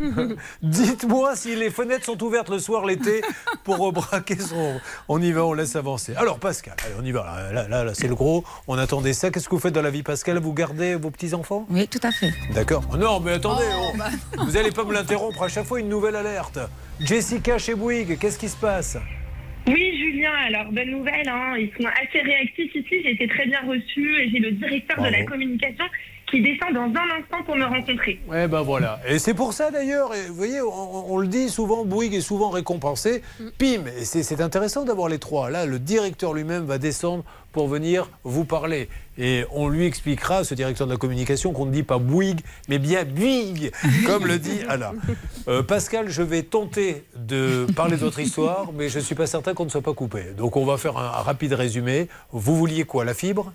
dites-moi 0.62 1.36
si 1.36 1.54
les 1.54 1.70
fenêtres 1.70 2.06
sont 2.06 2.20
ouvertes 2.24 2.48
le 2.48 2.58
soir, 2.58 2.84
l'été, 2.86 3.20
pour 3.62 3.86
euh, 3.88 3.92
braquer 3.92 4.38
son. 4.38 4.80
On 5.08 5.20
y 5.20 5.32
va, 5.32 5.44
on 5.44 5.52
laisse 5.52 5.76
avancer. 5.76 6.14
Alors, 6.16 6.38
Pascal, 6.38 6.74
allez, 6.84 6.94
on 7.00 7.04
y 7.04 7.12
va. 7.12 7.24
Là, 7.24 7.52
là, 7.52 7.68
là, 7.68 7.84
là, 7.84 7.92
c'est 7.94 8.08
le 8.08 8.14
gros. 8.14 8.42
On 8.66 8.78
attendait 8.78 9.12
ça. 9.12 9.30
Qu'est-ce 9.30 9.48
que 9.48 9.54
vous 9.54 9.60
faites 9.60 9.74
dans 9.74 9.82
la 9.82 9.90
vie, 9.90 10.02
Pascal? 10.02 10.38
Vous 10.38 10.54
gardez 10.54 10.96
vos 10.96 11.10
petits-enfants? 11.10 11.66
Oui, 11.70 11.86
tout 11.86 12.00
à 12.02 12.10
fait. 12.10 12.32
D'accord. 12.54 12.82
Oh 12.92 12.96
Non, 12.96 13.20
mais 13.20 13.34
attendez, 13.34 13.66
oh. 13.76 13.92
vous 14.44 14.52
n'allez 14.52 14.72
pas 14.72 14.82
me 14.84 14.94
l'interrompre 14.94 15.42
à 15.42 15.48
chaque 15.48 15.66
fois 15.66 15.78
une 15.78 15.88
nouvelle 15.88 16.16
alerte. 16.16 16.58
Jessica 16.98 17.58
chez 17.58 17.74
Bouygues, 17.74 18.18
qu'est-ce 18.18 18.38
qui 18.38 18.48
se 18.48 18.56
passe? 18.56 18.96
Oui, 19.66 19.96
Julien, 19.98 20.32
alors 20.48 20.72
bonne 20.72 20.90
nouvelle, 20.90 21.28
hein, 21.28 21.54
ils 21.58 21.70
sont 21.80 21.88
assez 21.88 22.20
réactifs 22.20 22.74
ici, 22.74 23.02
j'ai 23.04 23.12
été 23.12 23.28
très 23.28 23.46
bien 23.46 23.60
reçue 23.66 24.20
et 24.20 24.30
j'ai 24.30 24.38
le 24.38 24.52
directeur 24.52 25.02
de 25.02 25.08
la 25.08 25.24
communication 25.24 25.84
qui 26.30 26.40
descend 26.42 26.72
dans 26.72 26.82
un 26.84 27.18
instant 27.20 27.42
pour 27.44 27.56
me 27.56 27.64
rencontrer. 27.64 28.20
Eh 28.28 28.46
ben 28.46 28.62
voilà. 28.62 29.00
Et 29.08 29.18
c'est 29.18 29.34
pour 29.34 29.52
ça 29.52 29.70
d'ailleurs, 29.70 30.12
vous 30.28 30.34
voyez, 30.34 30.60
on, 30.62 31.12
on 31.12 31.18
le 31.18 31.26
dit 31.26 31.48
souvent, 31.48 31.84
Bouygues 31.84 32.14
est 32.14 32.20
souvent 32.20 32.50
récompensé. 32.50 33.22
Pim 33.58 33.84
Et 33.98 34.04
c'est 34.04 34.22
c'est 34.22 34.40
intéressant 34.40 34.84
d'avoir 34.84 35.08
les 35.08 35.18
trois. 35.18 35.50
Là, 35.50 35.66
le 35.66 35.78
directeur 35.80 36.32
lui-même 36.32 36.64
va 36.64 36.78
descendre 36.78 37.24
pour 37.52 37.66
venir 37.66 38.08
vous 38.22 38.44
parler. 38.44 38.88
Et 39.20 39.44
on 39.52 39.68
lui 39.68 39.84
expliquera, 39.84 40.44
ce 40.44 40.54
directeur 40.54 40.86
de 40.86 40.92
la 40.92 40.98
communication, 40.98 41.52
qu'on 41.52 41.66
ne 41.66 41.72
dit 41.72 41.82
pas 41.82 41.98
Bouygues, 41.98 42.40
mais 42.70 42.78
bien 42.78 43.04
Bouygues, 43.04 43.70
comme 44.06 44.26
le 44.26 44.38
dit 44.38 44.60
Alain. 44.68 44.94
Euh, 45.48 45.62
Pascal, 45.62 46.08
je 46.10 46.22
vais 46.22 46.42
tenter 46.42 47.02
de 47.16 47.66
parler 47.74 47.96
de 47.96 48.00
votre 48.02 48.20
histoire, 48.20 48.72
mais 48.72 48.88
je 48.88 48.98
ne 48.98 49.04
suis 49.04 49.14
pas 49.14 49.26
certain 49.26 49.54
qu'on 49.54 49.64
ne 49.64 49.70
soit 49.70 49.80
pas 49.80 49.94
coupé. 49.94 50.26
Donc 50.36 50.56
on 50.56 50.64
va 50.64 50.76
faire 50.76 50.96
un, 50.98 51.06
un 51.06 51.22
rapide 51.22 51.54
résumé. 51.54 52.08
Vous 52.30 52.54
vouliez 52.56 52.84
quoi 52.84 53.04
La 53.04 53.14
fibre? 53.14 53.52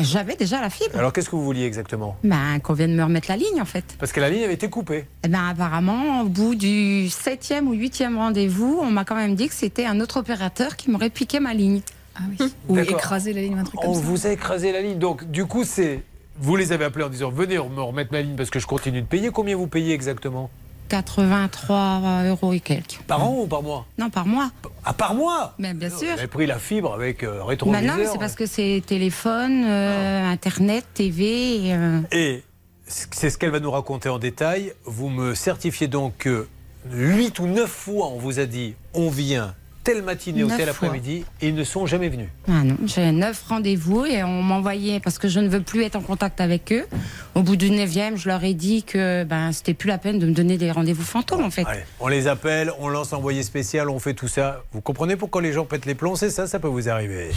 J'avais 0.00 0.36
déjà 0.36 0.60
la 0.60 0.70
fibre. 0.70 0.96
Alors 0.98 1.12
qu'est-ce 1.12 1.30
que 1.30 1.36
vous 1.36 1.44
vouliez 1.44 1.64
exactement? 1.64 2.16
Ben, 2.22 2.58
qu'on 2.60 2.74
vienne 2.74 2.94
me 2.94 3.02
remettre 3.02 3.28
la 3.28 3.36
ligne, 3.36 3.60
en 3.60 3.64
fait. 3.64 3.84
Parce 3.98 4.12
que 4.12 4.20
la 4.20 4.30
ligne 4.30 4.44
avait 4.44 4.54
été 4.54 4.68
coupée. 4.68 5.06
Eh 5.24 5.28
ben, 5.28 5.48
apparemment, 5.48 6.22
au 6.22 6.24
bout 6.26 6.54
du 6.54 7.08
septième 7.08 7.68
ou 7.68 7.72
huitième 7.72 8.16
rendez-vous, 8.16 8.80
on 8.82 8.90
m'a 8.90 9.04
quand 9.04 9.16
même 9.16 9.34
dit 9.34 9.48
que 9.48 9.54
c'était 9.54 9.86
un 9.86 10.00
autre 10.00 10.18
opérateur 10.18 10.76
qui 10.76 10.90
m'aurait 10.90 11.10
piqué 11.10 11.40
ma 11.40 11.54
ligne. 11.54 11.80
Ah 12.18 12.22
oui. 12.28 12.52
Ou 12.68 12.78
écraser 12.78 13.32
la 13.32 13.40
ligne, 13.42 13.58
un 13.58 13.64
truc 13.64 13.80
On 13.80 13.86
comme 13.86 13.94
ça. 13.94 14.00
vous 14.00 14.26
a 14.26 14.30
écrasé 14.30 14.72
la 14.72 14.80
ligne. 14.82 14.98
Donc, 14.98 15.30
du 15.30 15.46
coup, 15.46 15.64
c'est. 15.64 16.02
Vous 16.40 16.54
les 16.56 16.72
avez 16.72 16.84
appelés 16.84 17.04
en 17.04 17.08
disant 17.08 17.30
Venez 17.30 17.56
me 17.56 17.80
remettre 17.82 18.12
ma 18.12 18.22
ligne 18.22 18.36
parce 18.36 18.50
que 18.50 18.58
je 18.60 18.66
continue 18.66 19.02
de 19.02 19.06
payer. 19.06 19.30
Combien 19.30 19.56
vous 19.56 19.66
payez 19.66 19.92
exactement? 19.94 20.50
83 20.88 22.24
euros 22.28 22.52
et 22.52 22.60
quelques. 22.60 23.00
Par 23.06 23.22
an 23.28 23.40
ou 23.42 23.46
par 23.46 23.62
mois? 23.62 23.86
Non, 23.98 24.08
par 24.10 24.26
mois. 24.26 24.50
Ah, 24.84 24.92
par 24.92 25.14
mois 25.14 25.54
Mais 25.58 25.74
bien 25.74 25.90
sûr. 25.90 25.98
Vous 26.14 26.18
avez 26.18 26.26
pris 26.26 26.46
la 26.46 26.58
fibre 26.58 26.94
avec 26.94 27.22
euh, 27.22 27.38
Bah 27.40 27.44
rétroviseur. 27.46 27.82
non, 27.82 27.94
mais 28.02 28.06
c'est 28.06 28.18
parce 28.18 28.34
que 28.34 28.46
c'est 28.46 28.82
téléphone, 28.86 29.64
euh, 29.66 30.24
internet, 30.30 30.84
TV. 30.94 31.66
et, 31.66 31.74
euh, 31.74 32.00
Et 32.12 32.42
c'est 32.86 33.30
ce 33.30 33.36
qu'elle 33.38 33.50
va 33.50 33.60
nous 33.60 33.70
raconter 33.70 34.08
en 34.08 34.18
détail. 34.18 34.72
Vous 34.84 35.08
me 35.10 35.34
certifiez 35.34 35.88
donc 35.88 36.14
que 36.18 36.48
8 36.90 37.38
ou 37.40 37.46
9 37.46 37.68
fois 37.70 38.06
on 38.08 38.18
vous 38.18 38.38
a 38.38 38.46
dit 38.46 38.74
on 38.94 39.10
vient 39.10 39.54
telle 39.84 40.02
matinée 40.02 40.44
ou 40.44 40.48
tel 40.48 40.68
après-midi 40.68 41.24
et 41.40 41.48
ils 41.48 41.54
ne 41.54 41.64
sont 41.64 41.86
jamais 41.86 42.08
venus. 42.08 42.28
Ah 42.48 42.62
non, 42.64 42.76
j'ai 42.84 43.10
neuf 43.12 43.44
rendez-vous 43.48 44.04
et 44.04 44.22
on 44.22 44.42
m'envoyait 44.42 45.00
parce 45.00 45.18
que 45.18 45.28
je 45.28 45.40
ne 45.40 45.48
veux 45.48 45.62
plus 45.62 45.82
être 45.82 45.96
en 45.96 46.02
contact 46.02 46.40
avec 46.40 46.72
eux. 46.72 46.86
Au 47.34 47.42
bout 47.42 47.56
du 47.56 47.70
neuvième, 47.70 48.16
je 48.16 48.28
leur 48.28 48.44
ai 48.44 48.54
dit 48.54 48.82
que 48.82 49.24
ben 49.24 49.52
c'était 49.52 49.74
plus 49.74 49.88
la 49.88 49.98
peine 49.98 50.18
de 50.18 50.26
me 50.26 50.32
donner 50.32 50.58
des 50.58 50.70
rendez-vous 50.70 51.04
fantômes 51.04 51.44
en 51.44 51.50
fait. 51.50 51.64
Allez, 51.66 51.84
on 52.00 52.08
les 52.08 52.26
appelle, 52.26 52.72
on 52.78 52.88
lance 52.88 53.12
envoyé 53.12 53.42
spécial, 53.42 53.88
on 53.88 53.98
fait 53.98 54.14
tout 54.14 54.28
ça. 54.28 54.62
Vous 54.72 54.80
comprenez 54.80 55.16
pourquoi 55.16 55.42
les 55.42 55.52
gens 55.52 55.64
pètent 55.64 55.86
les 55.86 55.94
plombs? 55.94 56.16
C'est 56.16 56.30
ça, 56.30 56.46
ça 56.46 56.58
peut 56.58 56.68
vous 56.68 56.88
arriver. 56.88 57.30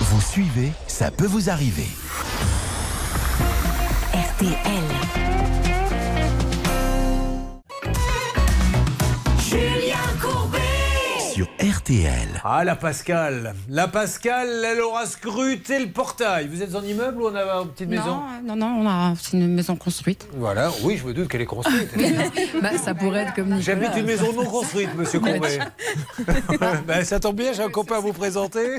Vous 0.00 0.20
suivez, 0.20 0.72
ça 0.86 1.10
peut 1.10 1.26
vous 1.26 1.50
arriver. 1.50 1.86
RTL. 4.12 4.85
Sur 11.36 11.48
RTL. 11.60 12.40
Ah, 12.44 12.64
la 12.64 12.76
Pascal. 12.76 13.54
La 13.68 13.88
Pascal, 13.88 14.48
elle 14.64 14.80
aura 14.80 15.04
scruté 15.04 15.78
le 15.78 15.88
portail. 15.88 16.48
Vous 16.48 16.62
êtes 16.62 16.74
en 16.74 16.82
immeuble 16.82 17.20
ou 17.20 17.26
on 17.26 17.34
a 17.34 17.42
une 17.60 17.68
petite 17.68 17.90
maison 17.90 18.06
Non, 18.06 18.22
euh, 18.22 18.42
non, 18.42 18.56
non, 18.56 18.66
on 18.80 18.88
a 18.88 19.14
c'est 19.20 19.36
une 19.36 19.52
maison 19.52 19.76
construite. 19.76 20.26
Voilà, 20.32 20.70
oui, 20.82 20.96
je 20.96 21.04
me 21.04 21.12
doute 21.12 21.28
qu'elle 21.28 21.42
est 21.42 21.44
construite. 21.44 21.90
Bah, 22.62 22.78
ça 22.78 22.94
pourrait 22.94 23.24
être 23.24 23.34
comme. 23.34 23.60
J'habite 23.60 23.90
une 23.98 24.06
maison 24.06 24.32
non 24.32 24.46
construite, 24.46 24.94
monsieur 24.96 25.20
Courbet. 25.20 25.58
Ben, 26.86 27.04
ça 27.04 27.20
tombe 27.20 27.36
bien, 27.36 27.52
j'ai 27.52 27.62
un 27.62 27.68
copain 27.68 27.96
à 27.96 28.00
vous 28.00 28.14
présenter. 28.14 28.78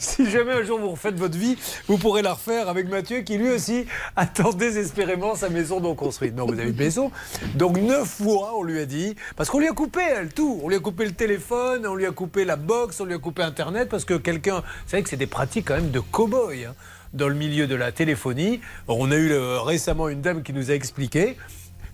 Si 0.00 0.28
jamais 0.28 0.54
un 0.54 0.62
jour 0.64 0.80
vous 0.80 0.90
refaites 0.90 1.14
votre 1.14 1.38
vie, 1.38 1.56
vous 1.86 1.98
pourrez 1.98 2.22
la 2.22 2.34
refaire 2.34 2.68
avec 2.68 2.88
Mathieu 2.88 3.20
qui 3.20 3.38
lui 3.38 3.50
aussi 3.50 3.86
attend 4.16 4.50
désespérément 4.50 5.36
sa 5.36 5.50
maison 5.50 5.80
non 5.80 5.94
construite. 5.94 6.34
Non, 6.34 6.46
vous 6.46 6.58
avez 6.58 6.70
une 6.70 6.76
maison. 6.76 7.12
Donc 7.54 7.78
neuf 7.78 8.08
fois, 8.08 8.54
on 8.58 8.64
lui 8.64 8.80
a 8.80 8.86
dit, 8.86 9.14
parce 9.36 9.50
qu'on 9.50 9.60
lui 9.60 9.68
a 9.68 9.72
coupé 9.72 10.00
elle, 10.16 10.32
tout. 10.32 10.58
On 10.64 10.68
lui 10.68 10.76
a 10.76 10.80
coupé 10.80 11.04
le 11.04 11.12
téléphone, 11.12 11.75
on 11.84 11.94
lui 11.94 12.06
a 12.06 12.12
coupé 12.12 12.44
la 12.44 12.56
box, 12.56 13.00
on 13.00 13.04
lui 13.04 13.14
a 13.14 13.18
coupé 13.18 13.42
Internet, 13.42 13.88
parce 13.88 14.04
que 14.04 14.14
quelqu'un, 14.14 14.60
vous 14.60 14.90
savez 14.90 15.02
que 15.02 15.08
c'est 15.08 15.16
des 15.16 15.26
pratiques 15.26 15.68
quand 15.68 15.74
même 15.74 15.90
de 15.90 16.00
cow-boy. 16.00 16.64
hein, 16.64 16.74
dans 17.12 17.28
le 17.28 17.34
milieu 17.34 17.66
de 17.66 17.74
la 17.74 17.92
téléphonie. 17.92 18.60
On 18.88 19.10
a 19.10 19.16
eu 19.16 19.32
euh, 19.32 19.60
récemment 19.60 20.08
une 20.08 20.20
dame 20.20 20.42
qui 20.42 20.52
nous 20.52 20.70
a 20.70 20.74
expliqué 20.74 21.36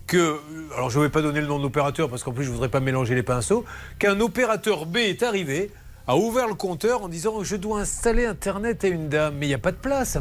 que, 0.05 0.17
euh, 0.17 0.39
alors 0.75 0.89
je 0.89 0.99
ne 0.99 1.03
vais 1.05 1.09
pas 1.09 1.21
donner 1.21 1.41
le 1.41 1.47
nom 1.47 1.57
de 1.57 1.63
l'opérateur 1.63 2.09
parce 2.09 2.23
qu'en 2.23 2.33
plus 2.33 2.43
je 2.43 2.49
ne 2.49 2.53
voudrais 2.53 2.69
pas 2.69 2.81
mélanger 2.81 3.15
les 3.15 3.23
pinceaux, 3.23 3.65
qu'un 3.99 4.19
opérateur 4.19 4.85
B 4.85 4.97
est 4.97 5.23
arrivé, 5.23 5.71
a 6.07 6.17
ouvert 6.17 6.47
le 6.47 6.55
compteur 6.55 7.03
en 7.03 7.07
disant 7.07 7.43
je 7.43 7.55
dois 7.55 7.81
installer 7.81 8.25
Internet 8.25 8.83
à 8.83 8.87
une 8.89 9.09
dame, 9.09 9.35
mais 9.39 9.45
il 9.45 9.49
n'y 9.49 9.55
a 9.55 9.59
pas 9.59 9.71
de 9.71 9.77
place. 9.77 10.17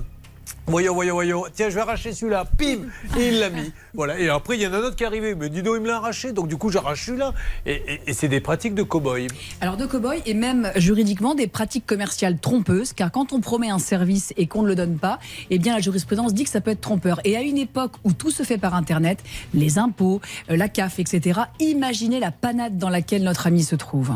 Voyons, 0.66 0.94
voyons, 0.94 1.14
voyons. 1.14 1.44
Tiens, 1.52 1.70
je 1.70 1.74
vais 1.74 1.80
arracher 1.80 2.12
celui-là. 2.12 2.44
Pim 2.56 2.86
Et 3.18 3.28
il 3.28 3.40
l'a 3.40 3.50
mis. 3.50 3.72
Voilà. 3.94 4.18
Et 4.18 4.28
après, 4.28 4.56
il 4.56 4.62
y 4.62 4.66
en 4.66 4.72
a 4.72 4.76
un 4.76 4.80
autre 4.80 4.94
qui 4.96 5.02
est 5.02 5.06
arrivé. 5.06 5.34
Mais 5.34 5.48
dis 5.48 5.62
donc, 5.62 5.74
il 5.76 5.82
me 5.82 5.88
l'a 5.88 5.96
arraché. 5.96 6.32
Donc, 6.32 6.46
du 6.48 6.56
coup, 6.56 6.70
j'arrache 6.70 7.06
celui-là. 7.06 7.34
Et, 7.66 7.72
et- 7.74 8.00
et 8.06 8.12
c'est 8.12 8.28
des 8.28 8.40
pratiques 8.40 8.74
de 8.74 8.82
cow-boy. 8.84 9.26
Alors 9.60 9.76
de 9.76 9.86
cow-boy 9.86 10.22
et 10.24 10.34
même 10.34 10.70
juridiquement 10.76 11.34
des 11.34 11.46
pratiques 11.48 11.84
commerciales 11.86 12.38
trompeuses, 12.38 12.92
car 12.92 13.10
quand 13.10 13.32
on 13.32 13.40
promet 13.40 13.70
un 13.70 13.78
service 13.80 14.32
et 14.36 14.46
qu'on 14.46 14.62
ne 14.62 14.68
le 14.68 14.74
donne 14.76 14.98
pas, 14.98 15.18
eh 15.50 15.58
bien 15.58 15.74
la 15.74 15.80
jurisprudence 15.80 16.32
dit 16.32 16.44
que 16.44 16.50
ça 16.50 16.60
peut 16.60 16.70
être 16.70 16.80
trompeur. 16.80 17.20
Et 17.24 17.36
à 17.36 17.42
une 17.42 17.58
époque 17.58 17.92
où 18.04 18.12
tout 18.12 18.30
se 18.30 18.42
fait 18.44 18.58
par 18.58 18.74
Internet, 18.74 19.18
les 19.54 19.78
impôts, 19.78 20.20
euh, 20.50 20.56
la 20.56 20.68
CAF, 20.68 20.98
etc., 21.00 21.40
imaginez 21.60 22.20
la 22.20 22.30
panade 22.30 22.78
dans 22.78 22.88
laquelle 22.90 23.24
notre 23.24 23.46
ami 23.48 23.62
se 23.64 23.74
trouve. 23.76 24.12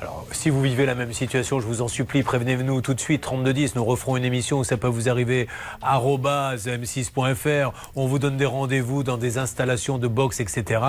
Alors, 0.00 0.26
si 0.30 0.48
vous 0.48 0.62
vivez 0.62 0.86
la 0.86 0.94
même 0.94 1.12
situation, 1.12 1.58
je 1.58 1.66
vous 1.66 1.82
en 1.82 1.88
supplie, 1.88 2.22
prévenez-nous 2.22 2.80
tout 2.82 2.94
de 2.94 3.00
suite, 3.00 3.20
3210. 3.20 3.74
Nous 3.74 3.84
referons 3.84 4.16
une 4.16 4.24
émission 4.24 4.60
où 4.60 4.64
ça 4.64 4.76
peut 4.76 4.86
vous 4.86 5.08
arriver, 5.08 5.48
arobase 5.82 6.68
m6.fr. 6.68 7.72
On 7.96 8.06
vous 8.06 8.20
donne 8.20 8.36
des 8.36 8.46
rendez-vous 8.46 9.02
dans 9.02 9.18
des 9.18 9.38
installations 9.38 9.98
de 9.98 10.06
boxe, 10.06 10.38
etc. 10.38 10.82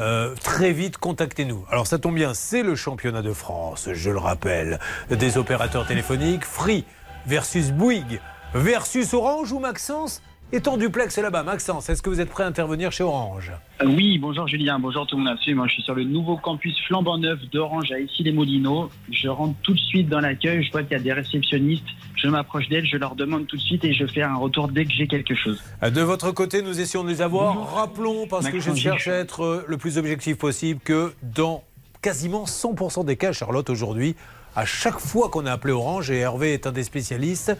Euh, 0.00 0.34
très 0.42 0.72
vite, 0.72 0.98
contactez-nous. 0.98 1.64
Alors, 1.70 1.86
ça 1.86 1.98
tombe 1.98 2.16
bien, 2.16 2.34
c'est 2.34 2.64
le 2.64 2.74
championnat 2.74 3.22
de 3.22 3.32
France, 3.32 3.90
je 3.92 4.10
le 4.10 4.18
rappelle, 4.18 4.80
des 5.08 5.38
opérateurs 5.38 5.86
téléphoniques. 5.86 6.44
Free 6.44 6.84
versus 7.26 7.70
Bouygues 7.70 8.20
versus 8.54 9.14
Orange 9.14 9.52
ou 9.52 9.60
Maxence 9.60 10.20
est 10.52 10.66
en 10.66 10.76
duplex 10.76 11.18
là-bas. 11.18 11.42
Maxence, 11.42 11.88
est-ce 11.90 12.00
que 12.02 12.08
vous 12.08 12.20
êtes 12.20 12.30
prêt 12.30 12.44
à 12.44 12.46
intervenir 12.46 12.90
chez 12.90 13.04
Orange 13.04 13.52
Euh, 13.82 13.86
Oui, 13.86 14.18
bonjour 14.18 14.48
Julien, 14.48 14.78
bonjour 14.78 15.06
tout 15.06 15.16
le 15.16 15.22
monde, 15.24 15.32
absolument. 15.34 15.66
Je 15.66 15.74
suis 15.74 15.82
sur 15.82 15.94
le 15.94 16.04
nouveau 16.04 16.36
campus 16.38 16.74
flambant 16.86 17.18
neuf 17.18 17.38
d'Orange 17.52 17.92
à 17.92 17.98
Issy-les-Moulineaux. 18.00 18.88
Je 19.10 19.28
rentre 19.28 19.54
tout 19.62 19.74
de 19.74 19.78
suite 19.78 20.08
dans 20.08 20.20
l'accueil, 20.20 20.62
je 20.64 20.70
vois 20.72 20.82
qu'il 20.82 20.92
y 20.92 21.00
a 21.00 21.02
des 21.02 21.12
réceptionnistes. 21.12 21.84
Je 22.16 22.28
m'approche 22.28 22.68
d'elles, 22.68 22.86
je 22.86 22.96
leur 22.96 23.14
demande 23.14 23.46
tout 23.46 23.56
de 23.56 23.60
suite 23.62 23.84
et 23.84 23.92
je 23.92 24.06
fais 24.06 24.22
un 24.22 24.36
retour 24.36 24.68
dès 24.68 24.84
que 24.86 24.92
j'ai 24.92 25.06
quelque 25.06 25.34
chose. 25.34 25.62
De 25.82 26.00
votre 26.00 26.32
côté, 26.32 26.62
nous 26.62 26.80
essayons 26.80 27.04
de 27.04 27.10
les 27.10 27.20
avoir. 27.22 27.74
Rappelons, 27.74 28.26
parce 28.26 28.48
que 28.48 28.58
je 28.58 28.74
cherche 28.74 29.06
à 29.08 29.14
être 29.16 29.44
euh, 29.44 29.64
le 29.68 29.76
plus 29.76 29.98
objectif 29.98 30.38
possible, 30.38 30.80
que 30.82 31.12
dans 31.22 31.62
quasiment 32.00 32.44
100% 32.44 33.04
des 33.04 33.16
cas, 33.16 33.32
Charlotte, 33.32 33.68
aujourd'hui, 33.70 34.16
à 34.56 34.64
chaque 34.64 34.98
fois 34.98 35.28
qu'on 35.28 35.46
a 35.46 35.52
appelé 35.52 35.72
Orange, 35.74 36.10
et 36.10 36.18
Hervé 36.18 36.54
est 36.54 36.66
un 36.66 36.72
des 36.72 36.82
spécialistes, 36.84 37.56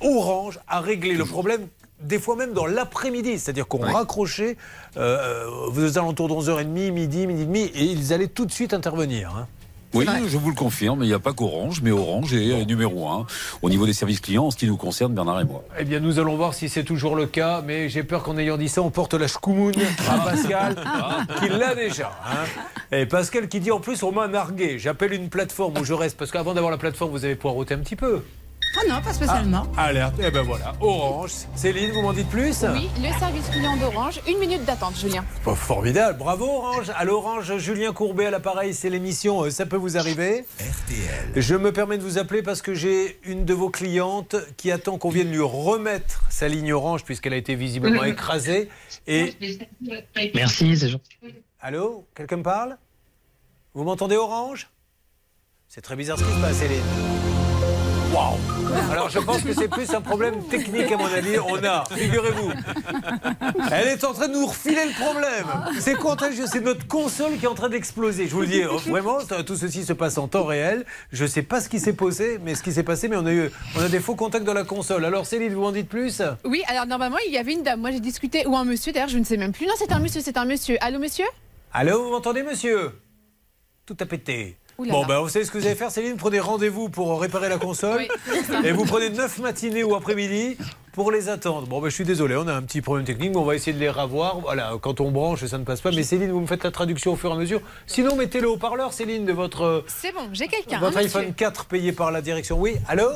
Orange 0.00 0.58
a 0.66 0.80
réglé 0.80 1.14
le 1.14 1.24
problème. 1.24 1.66
Des 2.02 2.18
fois 2.18 2.34
même 2.36 2.52
dans 2.54 2.66
l'après-midi, 2.66 3.38
c'est-à-dire 3.38 3.66
qu'on 3.68 3.78
raccrochait 3.92 4.56
euh, 4.96 5.46
euh, 5.46 5.70
aux 5.76 5.98
alentours 5.98 6.28
de 6.28 6.34
11h30, 6.34 6.64
midi, 6.66 7.26
midi 7.26 7.42
et 7.42 7.46
demi, 7.46 7.60
et 7.74 7.84
ils 7.84 8.12
allaient 8.12 8.26
tout 8.28 8.46
de 8.46 8.52
suite 8.52 8.72
intervenir. 8.74 9.34
hein. 9.36 9.46
Oui, 9.92 10.06
je 10.28 10.36
vous 10.38 10.50
le 10.50 10.54
confirme, 10.54 11.02
il 11.02 11.08
n'y 11.08 11.12
a 11.14 11.18
pas 11.18 11.32
qu'Orange, 11.32 11.80
mais 11.82 11.90
Orange 11.90 12.32
est 12.32 12.52
euh, 12.52 12.64
numéro 12.64 13.08
un 13.08 13.26
au 13.60 13.68
niveau 13.68 13.86
des 13.86 13.92
services 13.92 14.20
clients 14.20 14.44
en 14.44 14.50
ce 14.52 14.56
qui 14.56 14.68
nous 14.68 14.76
concerne, 14.76 15.12
Bernard 15.12 15.40
et 15.40 15.44
moi. 15.44 15.64
Eh 15.80 15.84
bien, 15.84 15.98
nous 15.98 16.20
allons 16.20 16.36
voir 16.36 16.54
si 16.54 16.68
c'est 16.68 16.84
toujours 16.84 17.16
le 17.16 17.26
cas, 17.26 17.60
mais 17.66 17.88
j'ai 17.88 18.04
peur 18.04 18.22
qu'en 18.22 18.38
ayant 18.38 18.56
dit 18.56 18.68
ça, 18.68 18.82
on 18.82 18.90
porte 18.90 19.14
la 19.14 19.26
chkoumoune 19.26 19.74
à 20.08 20.18
Pascal, 20.18 20.76
qui 21.40 21.48
l'a 21.48 21.74
déjà. 21.74 22.12
hein. 22.24 22.44
Et 22.96 23.04
Pascal 23.06 23.48
qui 23.48 23.58
dit 23.58 23.72
en 23.72 23.80
plus, 23.80 24.04
on 24.04 24.12
m'a 24.12 24.28
nargué. 24.28 24.78
J'appelle 24.78 25.12
une 25.12 25.28
plateforme 25.28 25.76
où 25.78 25.84
je 25.84 25.92
reste, 25.92 26.16
parce 26.16 26.30
qu'avant 26.30 26.54
d'avoir 26.54 26.70
la 26.70 26.78
plateforme, 26.78 27.10
vous 27.10 27.24
avez 27.24 27.34
poireauté 27.34 27.74
un 27.74 27.78
petit 27.78 27.96
peu. 27.96 28.22
Ah 28.76 28.80
non, 28.88 29.02
pas 29.02 29.12
spécialement. 29.12 29.66
Alerte, 29.76 30.20
et 30.20 30.30
ben 30.30 30.42
voilà, 30.42 30.74
Orange. 30.80 31.32
Céline, 31.56 31.90
vous 31.90 32.02
m'en 32.02 32.12
dites 32.12 32.28
plus 32.28 32.64
Oui, 32.72 32.88
le 33.02 33.18
service 33.18 33.48
client 33.50 33.76
d'Orange, 33.76 34.20
une 34.28 34.38
minute 34.38 34.64
d'attente, 34.64 34.96
Julien. 34.96 35.24
Oh, 35.44 35.54
Formidable, 35.56 36.18
bravo 36.18 36.44
Orange. 36.46 36.90
À 36.96 37.04
l'Orange, 37.04 37.56
Julien 37.58 37.92
Courbet 37.92 38.26
à 38.26 38.30
l'appareil, 38.30 38.72
c'est 38.72 38.88
l'émission 38.88 39.42
euh, 39.42 39.50
Ça 39.50 39.66
peut 39.66 39.76
vous 39.76 39.96
arriver. 39.96 40.44
RTL. 40.60 41.32
Je 41.34 41.54
me 41.56 41.72
permets 41.72 41.98
de 41.98 42.02
vous 42.04 42.18
appeler 42.18 42.42
parce 42.42 42.62
que 42.62 42.74
j'ai 42.74 43.18
une 43.24 43.44
de 43.44 43.54
vos 43.54 43.70
clientes 43.70 44.36
qui 44.56 44.70
attend 44.70 44.98
qu'on 44.98 45.10
vienne 45.10 45.32
lui 45.32 45.42
remettre 45.42 46.22
sa 46.30 46.46
ligne 46.46 46.72
Orange 46.72 47.04
puisqu'elle 47.04 47.32
a 47.32 47.38
été 47.38 47.56
visiblement 47.56 48.04
écrasée. 48.04 48.68
Et 49.08 49.34
Merci, 50.34 50.76
c'est 50.76 50.90
gentil. 50.90 51.16
Allô 51.60 52.06
Quelqu'un 52.14 52.36
me 52.36 52.42
parle? 52.42 52.78
Vous 53.74 53.82
m'entendez 53.84 54.16
Orange? 54.16 54.68
C'est 55.68 55.82
très 55.82 55.96
bizarre 55.96 56.18
ce 56.18 56.24
qui 56.24 56.32
se 56.32 56.40
passe, 56.40 56.56
Céline. 56.56 57.39
Waouh 58.12 58.36
Alors 58.90 59.08
je 59.08 59.20
pense 59.20 59.42
que 59.42 59.52
c'est 59.52 59.68
plus 59.68 59.92
un 59.94 60.00
problème 60.00 60.42
technique 60.48 60.90
à 60.90 60.96
mon 60.96 61.06
avis. 61.06 61.38
On 61.38 61.62
a, 61.62 61.84
figurez-vous, 61.94 62.50
elle 63.70 63.88
est 63.88 64.02
en 64.04 64.12
train 64.12 64.26
de 64.26 64.34
nous 64.34 64.46
refiler 64.46 64.84
le 64.84 64.92
problème. 64.92 65.46
C'est 65.78 65.94
contagieux, 65.94 66.46
c'est 66.46 66.60
notre 66.60 66.86
console 66.88 67.38
qui 67.38 67.44
est 67.44 67.48
en 67.48 67.54
train 67.54 67.68
d'exploser. 67.68 68.26
Je 68.26 68.32
vous 68.34 68.40
le 68.40 68.46
dis, 68.48 68.62
oh, 68.64 68.78
vraiment, 68.78 69.18
tout 69.46 69.54
ceci 69.54 69.84
se 69.84 69.92
passe 69.92 70.18
en 70.18 70.26
temps 70.26 70.44
réel. 70.44 70.84
Je 71.12 71.22
ne 71.22 71.28
sais 71.28 71.42
pas 71.42 71.60
ce 71.60 71.68
qui 71.68 71.78
s'est 71.78 71.92
passé, 71.92 72.40
mais 72.42 72.56
ce 72.56 72.62
qui 72.62 72.72
s'est 72.72 72.82
passé, 72.82 73.06
mais 73.06 73.16
on 73.16 73.26
a 73.26 73.32
eu, 73.32 73.50
on 73.76 73.80
a 73.80 73.88
des 73.88 74.00
faux 74.00 74.16
contacts 74.16 74.44
dans 74.44 74.54
la 74.54 74.64
console. 74.64 75.04
Alors 75.04 75.26
Céline, 75.26 75.54
vous 75.54 75.64
en 75.64 75.72
dites 75.72 75.88
plus? 75.88 76.20
Oui, 76.44 76.62
alors 76.66 76.86
normalement, 76.86 77.18
il 77.26 77.32
y 77.32 77.38
avait 77.38 77.52
une 77.52 77.62
dame. 77.62 77.80
Moi, 77.80 77.92
j'ai 77.92 78.00
discuté, 78.00 78.44
ou 78.46 78.56
un 78.56 78.64
monsieur 78.64 78.92
d'ailleurs, 78.92 79.08
je 79.08 79.18
ne 79.18 79.24
sais 79.24 79.36
même 79.36 79.52
plus. 79.52 79.66
Non, 79.66 79.74
c'est 79.76 79.92
un 79.92 80.00
monsieur, 80.00 80.20
c'est 80.20 80.36
un 80.36 80.46
monsieur. 80.46 80.76
Allô, 80.80 80.98
monsieur? 80.98 81.26
Allô, 81.72 82.02
vous 82.04 82.10
m'entendez, 82.10 82.42
monsieur? 82.42 82.92
Tout 83.86 83.96
a 84.00 84.06
pété. 84.06 84.56
Bon, 84.88 85.02
là. 85.02 85.06
ben, 85.08 85.18
vous 85.20 85.28
savez 85.28 85.44
ce 85.44 85.50
que 85.50 85.58
vous 85.58 85.66
allez 85.66 85.74
faire, 85.74 85.90
Céline? 85.90 86.16
Prenez 86.16 86.40
rendez-vous 86.40 86.88
pour 86.88 87.20
réparer 87.20 87.48
la 87.48 87.58
console. 87.58 88.06
et 88.64 88.72
vous 88.72 88.84
prenez 88.84 89.10
9 89.10 89.38
matinées 89.40 89.84
ou 89.84 89.94
après-midi 89.94 90.56
pour 90.92 91.12
les 91.12 91.28
attendre. 91.28 91.66
Bon, 91.66 91.80
ben, 91.80 91.88
je 91.88 91.94
suis 91.94 92.04
désolé, 92.04 92.36
on 92.36 92.46
a 92.48 92.52
un 92.54 92.62
petit 92.62 92.80
problème 92.80 93.06
technique, 93.06 93.30
mais 93.30 93.36
on 93.36 93.44
va 93.44 93.54
essayer 93.54 93.72
de 93.72 93.78
les 93.78 93.90
ravoir. 93.90 94.40
Voilà, 94.40 94.72
quand 94.80 95.00
on 95.00 95.10
branche, 95.10 95.44
ça 95.44 95.58
ne 95.58 95.64
passe 95.64 95.80
pas. 95.80 95.90
Mais 95.90 96.02
Céline, 96.02 96.30
vous 96.30 96.40
me 96.40 96.46
faites 96.46 96.64
la 96.64 96.70
traduction 96.70 97.12
au 97.12 97.16
fur 97.16 97.30
et 97.30 97.34
à 97.34 97.36
mesure. 97.36 97.60
Sinon, 97.86 98.16
mettez 98.16 98.40
le 98.40 98.48
haut-parleur, 98.48 98.92
Céline, 98.92 99.24
de 99.24 99.32
votre, 99.32 99.84
C'est 99.86 100.12
bon, 100.12 100.28
j'ai 100.32 100.48
quelqu'un. 100.48 100.78
votre 100.80 100.96
un 100.98 101.02
monsieur. 101.02 101.20
iPhone 101.20 101.34
4 101.34 101.64
payé 101.66 101.92
par 101.92 102.10
la 102.10 102.22
direction. 102.22 102.58
Oui, 102.58 102.76
allô? 102.88 103.08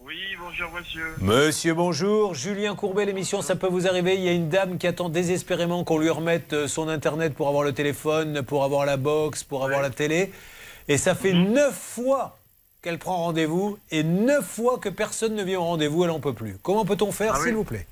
Oui, 0.00 0.16
bonjour 0.40 0.70
monsieur. 0.72 1.04
Monsieur, 1.20 1.74
bonjour. 1.74 2.32
Julien 2.34 2.74
Courbet, 2.74 3.04
l'émission 3.04 3.42
Ça 3.42 3.56
peut 3.56 3.66
vous 3.66 3.86
arriver. 3.86 4.14
Il 4.14 4.22
y 4.22 4.28
a 4.28 4.32
une 4.32 4.48
dame 4.48 4.78
qui 4.78 4.86
attend 4.86 5.10
désespérément 5.10 5.84
qu'on 5.84 5.98
lui 5.98 6.08
remette 6.08 6.54
euh, 6.54 6.66
son 6.66 6.88
Internet 6.88 7.34
pour 7.34 7.48
avoir 7.48 7.62
le 7.62 7.72
téléphone, 7.72 8.40
pour 8.42 8.64
avoir 8.64 8.86
la 8.86 8.96
box, 8.96 9.44
pour 9.44 9.64
avoir 9.66 9.82
la 9.82 9.90
télé. 9.90 10.32
Et 10.88 10.96
ça 10.98 11.14
fait 11.14 11.32
neuf 11.32 11.74
fois 11.76 12.38
qu'elle 12.82 12.98
prend 12.98 13.16
rendez-vous 13.16 13.78
et 13.90 14.02
neuf 14.02 14.44
fois 14.46 14.78
que 14.78 14.88
personne 14.88 15.34
ne 15.34 15.42
vient 15.42 15.58
au 15.58 15.64
rendez-vous, 15.64 16.04
elle 16.04 16.10
n'en 16.10 16.20
peut 16.20 16.32
plus. 16.32 16.56
Comment 16.62 16.84
peut-on 16.84 17.12
faire, 17.12 17.34
Ah 17.34 17.38
oui. 17.40 17.46
s'il 17.46 17.54
vous 17.54 17.64
plaît? 17.64 17.86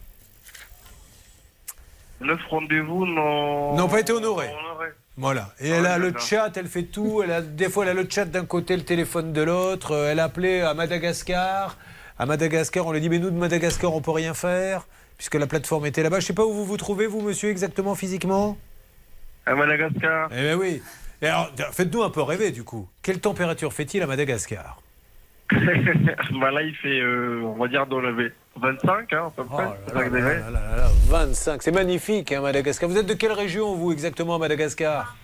Neuf 2.21 2.41
rendez-vous 2.49 3.05
n'ont 3.07 3.77
N'ont 3.77 3.89
pas 3.89 4.01
été 4.01 4.13
honorés. 4.13 4.51
Voilà. 5.19 5.53
Et 5.61 5.73
Ah 5.73 5.77
elle 5.77 5.83
oui, 5.83 5.87
a 5.89 5.99
le 5.99 6.15
chat, 6.19 6.53
elle 6.57 6.67
fait 6.69 6.85
tout. 6.85 7.21
Elle 7.23 7.33
a, 7.33 7.41
des 7.43 7.69
fois, 7.69 7.85
elle 7.85 7.91
a 7.91 7.95
le 8.03 8.07
chat 8.09 8.25
d'un 8.27 8.45
côté, 8.47 8.77
le 8.77 8.85
téléphone 8.85 9.33
de 9.33 9.43
l'autre. 9.43 9.93
Euh, 9.93 10.11
Elle 10.13 10.21
a 10.21 10.25
appelé 10.25 10.61
à 10.61 10.73
Madagascar. 10.75 11.77
À 12.19 12.25
Madagascar, 12.27 12.87
on 12.87 12.93
lui 12.93 13.01
dit 13.01 13.09
Mais 13.11 13.19
nous, 13.19 13.31
de 13.31 13.37
Madagascar, 13.37 13.95
on 13.95 14.01
peut 14.01 14.11
rien 14.11 14.33
faire, 14.35 14.87
puisque 15.19 15.35
la 15.35 15.47
plateforme 15.47 15.85
était 15.87 16.03
là-bas. 16.03 16.21
Je 16.21 16.27
sais 16.27 16.33
pas 16.35 16.45
où 16.45 16.53
vous 16.53 16.65
vous 16.65 16.77
trouvez, 16.79 17.07
vous, 17.07 17.21
monsieur, 17.21 17.51
exactement, 17.51 17.95
physiquement? 17.95 18.57
À 19.45 19.55
Madagascar. 19.55 20.29
Eh 20.33 20.41
bien, 20.43 20.57
oui. 20.57 20.83
Et 21.23 21.27
alors, 21.27 21.51
faites-nous 21.73 22.03
un 22.03 22.11
peu 22.11 22.23
rêver, 22.23 22.51
du 22.51 22.65
coup. 22.65 22.89
Quelle 23.03 23.21
température 23.21 23.73
fait-il 23.73 24.03
à 24.03 24.07
Madagascar 24.07 24.81
bah 25.53 26.51
là, 26.51 26.61
il 26.63 26.75
fait, 26.75 26.99
euh, 27.01 27.41
on 27.45 27.55
va 27.55 27.69
dire, 27.69 27.87
dans 27.87 28.01
le 28.01 28.33
25, 28.61 29.13
hein, 29.13 29.27
à 29.27 29.31
peu 29.31 29.45
près. 29.45 29.65
25 29.93 30.11
degrés. 30.13 30.39
Oh 30.49 30.53
là 30.53 30.61
là 30.61 30.77
là, 30.77 30.89
25, 31.09 31.63
c'est 31.63 31.71
magnifique, 31.71 32.33
hein, 32.33 32.41
Madagascar. 32.41 32.89
Vous 32.89 32.99
êtes 32.99 33.07
de 33.07 33.15
quelle 33.15 33.31
région, 33.33 33.75
vous, 33.77 33.93
exactement, 33.93 34.35
à 34.35 34.39
Madagascar 34.39 35.17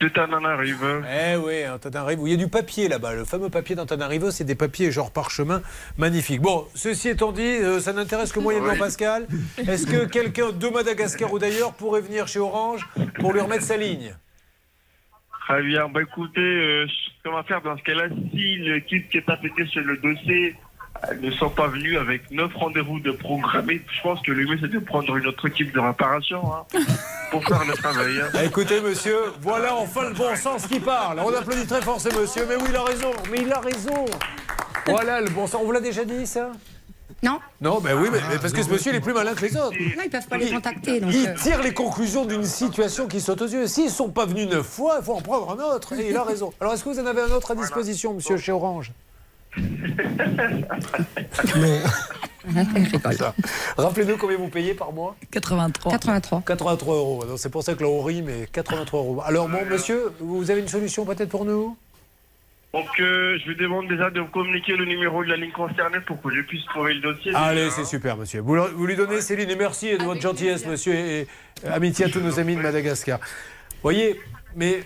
De 0.00 0.08
Tananarive. 0.08 1.02
Eh 1.12 1.34
oui, 1.36 1.64
un 1.64 1.78
Tananarivo. 1.78 2.28
Il 2.28 2.30
y 2.30 2.34
a 2.34 2.36
du 2.36 2.46
papier 2.48 2.86
là-bas. 2.86 3.14
Le 3.14 3.24
fameux 3.24 3.48
papier 3.48 3.74
d'Antananarivo, 3.74 4.30
c'est 4.30 4.44
des 4.44 4.54
papiers 4.54 4.92
genre 4.92 5.10
parchemin 5.10 5.62
magnifiques. 5.98 6.40
Bon, 6.40 6.66
ceci 6.76 7.08
étant 7.08 7.32
dit, 7.32 7.42
euh, 7.42 7.80
ça 7.80 7.92
n'intéresse 7.92 8.30
que 8.30 8.38
moyennement 8.38 8.74
Oui. 8.74 8.78
Pascal. 8.78 9.26
Est-ce 9.58 9.86
que 9.86 10.04
quelqu'un 10.04 10.52
de 10.52 10.68
Madagascar 10.68 11.32
ou 11.32 11.40
d'ailleurs 11.40 11.72
pourrait 11.72 12.02
venir 12.02 12.28
chez 12.28 12.38
Orange 12.38 12.88
pour 13.18 13.32
lui 13.32 13.40
remettre 13.40 13.64
sa 13.64 13.76
ligne 13.76 14.14
Très 15.48 15.62
bien. 15.62 15.88
Bah 15.88 16.02
écoutez, 16.02 16.40
euh, 16.40 16.86
ce 16.88 17.28
qu'on 17.28 17.36
va 17.36 17.42
faire 17.44 17.62
dans 17.62 17.76
ce 17.76 17.82
cas-là, 17.82 18.04
si 18.32 18.56
l'équipe 18.58 19.08
qui 19.08 19.18
est 19.18 19.28
affectée 19.28 19.66
sur 19.66 19.82
le 19.82 19.96
dossier 19.98 20.54
ne 21.20 21.30
sont 21.32 21.50
pas 21.50 21.68
venus 21.68 21.96
avec 21.98 22.30
neuf 22.30 22.52
rendez-vous 22.54 22.98
de 23.00 23.12
programmés, 23.12 23.82
je 23.92 24.00
pense 24.02 24.20
que 24.22 24.32
le 24.32 24.44
mieux 24.44 24.58
c'est 24.60 24.70
de 24.70 24.78
prendre 24.80 25.14
une 25.16 25.26
autre 25.26 25.46
équipe 25.46 25.72
de 25.72 25.78
réparation 25.78 26.42
hein, 26.52 26.64
pour 27.30 27.44
faire 27.44 27.64
le 27.64 27.74
travail. 27.74 28.18
hein. 28.20 28.28
Ah, 28.34 28.44
Écoutez, 28.44 28.80
monsieur, 28.80 29.16
voilà 29.40 29.74
enfin 29.76 30.08
le 30.08 30.14
bon 30.14 30.34
sens 30.34 30.66
qui 30.66 30.80
parle. 30.80 31.20
On 31.20 31.32
applaudit 31.32 31.66
très 31.66 31.82
fort 31.82 32.00
ce 32.00 32.08
monsieur. 32.18 32.44
Mais 32.48 32.56
oui, 32.56 32.64
il 32.70 32.76
a 32.76 32.82
raison. 32.82 33.10
Mais 33.30 33.38
il 33.42 33.52
a 33.52 33.60
raison. 33.60 34.04
Voilà 34.86 35.20
le 35.20 35.28
bon 35.30 35.46
sens. 35.46 35.60
On 35.62 35.66
vous 35.66 35.72
l'a 35.72 35.80
déjà 35.80 36.04
dit, 36.04 36.26
ça? 36.26 36.50
Non. 37.22 37.38
Non, 37.60 37.80
ben 37.80 37.96
oui, 37.98 38.08
mais, 38.12 38.18
mais 38.30 38.38
parce 38.38 38.52
que 38.52 38.62
ce 38.62 38.70
monsieur, 38.70 38.92
il 38.92 38.96
est 38.96 39.00
plus 39.00 39.14
malin 39.14 39.34
que 39.34 39.44
les 39.44 39.56
autres. 39.56 39.76
Non, 39.96 40.02
ils 40.04 40.10
peuvent 40.10 40.26
pas 40.26 40.36
les 40.36 40.50
contacter. 40.50 41.00
Donc, 41.00 41.10
Il 41.12 41.28
euh, 41.28 41.34
tire 41.34 41.62
les 41.62 41.72
conclusions 41.72 42.26
d'une 42.26 42.44
situation 42.44 43.06
qui 43.08 43.20
saute 43.20 43.42
aux 43.42 43.46
yeux. 43.46 43.66
S'ils 43.66 43.86
ne 43.86 43.90
sont 43.90 44.10
pas 44.10 44.26
venus 44.26 44.48
neuf 44.48 44.66
fois, 44.66 44.96
il 45.00 45.04
faut 45.04 45.14
en 45.14 45.22
prendre 45.22 45.50
un 45.50 45.74
autre. 45.74 45.94
Et 45.94 46.10
il 46.10 46.16
a 46.16 46.24
raison. 46.24 46.52
Alors, 46.60 46.74
est-ce 46.74 46.84
que 46.84 46.90
vous 46.90 47.00
en 47.00 47.06
avez 47.06 47.22
un 47.22 47.30
autre 47.30 47.52
à 47.52 47.54
disposition, 47.54 48.12
monsieur, 48.14 48.36
chez 48.36 48.52
Orange 48.52 48.92
Ça. 53.16 53.34
Rappelez-nous 53.76 54.16
combien 54.18 54.36
vous 54.36 54.48
payez 54.48 54.74
par 54.74 54.92
mois 54.92 55.16
83. 55.32 55.90
83. 55.92 56.42
83 56.46 56.94
euros. 56.94 57.24
C'est 57.36 57.48
pour 57.48 57.62
ça 57.62 57.74
que 57.74 57.82
là, 57.82 57.88
on 57.88 58.02
rit, 58.02 58.22
mais 58.22 58.46
83 58.52 59.00
euros. 59.00 59.22
Alors, 59.24 59.48
bon, 59.48 59.58
monsieur, 59.68 60.12
vous 60.20 60.50
avez 60.50 60.60
une 60.60 60.68
solution 60.68 61.04
peut-être 61.04 61.28
pour 61.28 61.44
nous? 61.44 61.76
Donc 62.76 62.88
euh, 63.00 63.38
je 63.42 63.48
lui 63.48 63.56
demande 63.56 63.88
déjà 63.88 64.10
de 64.10 64.20
me 64.20 64.26
communiquer 64.26 64.76
le 64.76 64.84
numéro 64.84 65.24
de 65.24 65.30
la 65.30 65.36
ligne 65.36 65.50
concernée 65.52 66.00
pour 66.06 66.20
que 66.20 66.28
je 66.30 66.42
puisse 66.42 66.64
trouver 66.66 66.92
le 66.92 67.00
dossier. 67.00 67.32
Allez, 67.34 67.62
déjà, 67.64 67.70
c'est 67.76 67.80
hein. 67.80 67.84
super, 67.86 68.16
monsieur. 68.18 68.40
Vous, 68.42 68.54
vous 68.74 68.86
lui 68.86 68.96
donnez 68.96 69.22
Céline 69.22 69.48
et 69.48 69.56
merci 69.56 69.96
de 69.96 70.04
votre 70.04 70.20
gentillesse, 70.20 70.66
monsieur, 70.66 70.92
et, 70.94 71.20
et 71.22 71.68
amitié 71.68 72.04
à 72.04 72.08
tous 72.10 72.20
nos 72.20 72.38
amis 72.38 72.54
de 72.54 72.60
Madagascar. 72.60 73.18
Voyez, 73.82 74.20
mais 74.54 74.80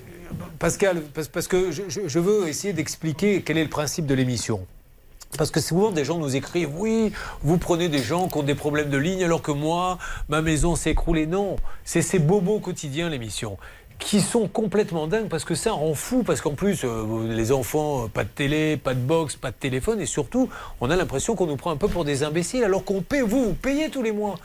Pascal, 0.60 1.02
parce, 1.12 1.26
parce 1.26 1.48
que 1.48 1.72
je, 1.72 1.82
je- 1.88 2.06
je 2.06 2.18
veux 2.20 2.46
essayer 2.46 2.72
d'expliquer 2.72 3.42
quel 3.42 3.58
est 3.58 3.64
le 3.64 3.70
principe 3.70 4.06
de 4.06 4.14
l'émission. 4.14 4.64
Parce 5.36 5.50
que 5.50 5.60
souvent, 5.60 5.90
des 5.90 6.04
gens 6.04 6.18
nous 6.18 6.34
écrivent 6.36 6.70
Oui, 6.76 7.12
vous 7.42 7.58
prenez 7.58 7.88
des 7.88 8.02
gens 8.02 8.28
qui 8.28 8.38
ont 8.38 8.42
des 8.44 8.54
problèmes 8.56 8.90
de 8.90 8.98
ligne, 8.98 9.24
alors 9.24 9.42
que 9.42 9.52
moi, 9.52 9.98
ma 10.28 10.42
maison 10.42 10.76
s'est 10.76 10.90
écroulée. 10.92 11.26
Non, 11.26 11.56
c'est 11.84 12.02
ces 12.02 12.18
bobos 12.20 12.60
quotidiens, 12.60 13.08
l'émission, 13.08 13.56
qui 14.00 14.20
sont 14.20 14.48
complètement 14.48 15.06
dingues 15.06 15.28
parce 15.28 15.44
que 15.44 15.54
ça 15.54 15.72
rend 15.72 15.94
fou. 15.94 16.24
Parce 16.24 16.40
qu'en 16.40 16.54
plus, 16.54 16.80
euh, 16.84 17.32
les 17.32 17.52
enfants, 17.52 18.04
euh, 18.04 18.08
pas 18.08 18.24
de 18.24 18.28
télé, 18.28 18.76
pas 18.76 18.94
de 18.94 19.00
box, 19.00 19.36
pas 19.36 19.50
de 19.50 19.56
téléphone, 19.56 20.00
et 20.00 20.06
surtout, 20.06 20.48
on 20.80 20.90
a 20.90 20.96
l'impression 20.96 21.36
qu'on 21.36 21.46
nous 21.46 21.56
prend 21.56 21.70
un 21.70 21.76
peu 21.76 21.86
pour 21.86 22.04
des 22.04 22.24
imbéciles, 22.24 22.64
alors 22.64 22.84
qu'on 22.84 23.02
paie, 23.02 23.20
vous, 23.20 23.44
vous 23.44 23.54
payez 23.54 23.90
tous 23.90 24.02
les 24.02 24.12
mois. 24.12 24.36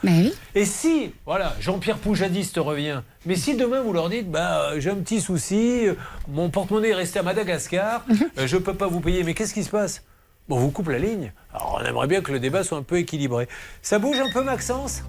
Et 0.53 0.65
si, 0.65 1.11
voilà, 1.25 1.55
Jean-Pierre 1.59 1.97
Poujadiste 1.97 2.57
revient, 2.57 3.01
mais 3.25 3.35
si 3.35 3.55
demain 3.55 3.81
vous 3.81 3.93
leur 3.93 4.09
dites, 4.09 4.29
bah, 4.29 4.71
euh, 4.73 4.79
j'ai 4.79 4.91
un 4.91 4.95
petit 4.95 5.21
souci, 5.21 5.87
mon 6.27 6.49
porte-monnaie 6.49 6.89
est 6.89 6.95
resté 6.95 7.19
à 7.19 7.23
Madagascar, 7.23 8.03
euh, 8.37 8.45
je 8.45 8.55
ne 8.57 8.61
peux 8.61 8.75
pas 8.75 8.87
vous 8.87 8.99
payer, 8.99 9.23
mais 9.23 9.33
qu'est-ce 9.33 9.53
qui 9.53 9.63
se 9.63 9.71
passe? 9.71 10.03
Bon, 10.47 10.57
on 10.57 10.59
vous 10.59 10.69
coupe 10.69 10.89
la 10.89 10.99
ligne. 10.99 11.33
Alors, 11.53 11.79
on 11.81 11.85
aimerait 11.85 12.07
bien 12.07 12.21
que 12.21 12.31
le 12.31 12.39
débat 12.39 12.63
soit 12.63 12.77
un 12.77 12.83
peu 12.83 12.99
équilibré. 12.99 13.47
Ça 13.81 13.97
bouge 13.97 14.19
un 14.19 14.29
peu, 14.31 14.43
Maxence? 14.43 15.01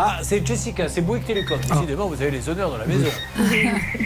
Ah, 0.00 0.18
c'est 0.22 0.46
Jessica, 0.46 0.88
c'est 0.88 1.00
Bouygues 1.02 1.24
Télécom. 1.24 1.58
Décidément, 1.60 2.06
vous 2.06 2.22
avez 2.22 2.30
les 2.30 2.48
honneurs 2.48 2.70
dans 2.70 2.76
la 2.78 2.86
maison. 2.86 3.08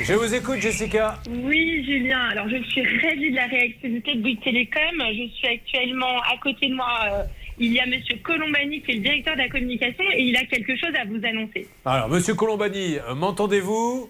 Je 0.05 0.14
vous 0.14 0.35
écoute, 0.35 0.56
Jessica. 0.59 1.19
Oui, 1.28 1.85
Julien. 1.85 2.19
Alors, 2.31 2.48
je 2.48 2.62
suis 2.70 2.82
ravie 3.02 3.31
de 3.31 3.36
la 3.36 3.47
réactivité 3.47 4.14
de 4.14 4.23
Bouygues 4.23 4.43
Télécom. 4.43 4.81
Je 5.01 5.28
suis 5.35 5.48
actuellement 5.48 6.19
à 6.23 6.36
côté 6.43 6.69
de 6.69 6.74
moi. 6.74 6.89
euh, 7.12 7.23
il 7.59 7.73
y 7.73 7.81
a 7.81 7.86
Monsieur 7.86 8.16
Colombani 8.24 8.81
qui 8.81 8.93
est 8.93 8.94
le 8.94 9.01
directeur 9.01 9.35
de 9.35 9.40
la 9.40 9.48
communication 9.51 10.05
et 10.14 10.23
il 10.23 10.35
a 10.36 10.44
quelque 10.47 10.74
chose 10.77 10.94
à 10.98 11.05
vous 11.05 11.20
annoncer. 11.24 11.69
Alors, 11.85 12.09
monsieur 12.09 12.35
Colombani, 12.35 12.97
euh, 12.97 13.14
m'entendez-vous? 13.14 14.09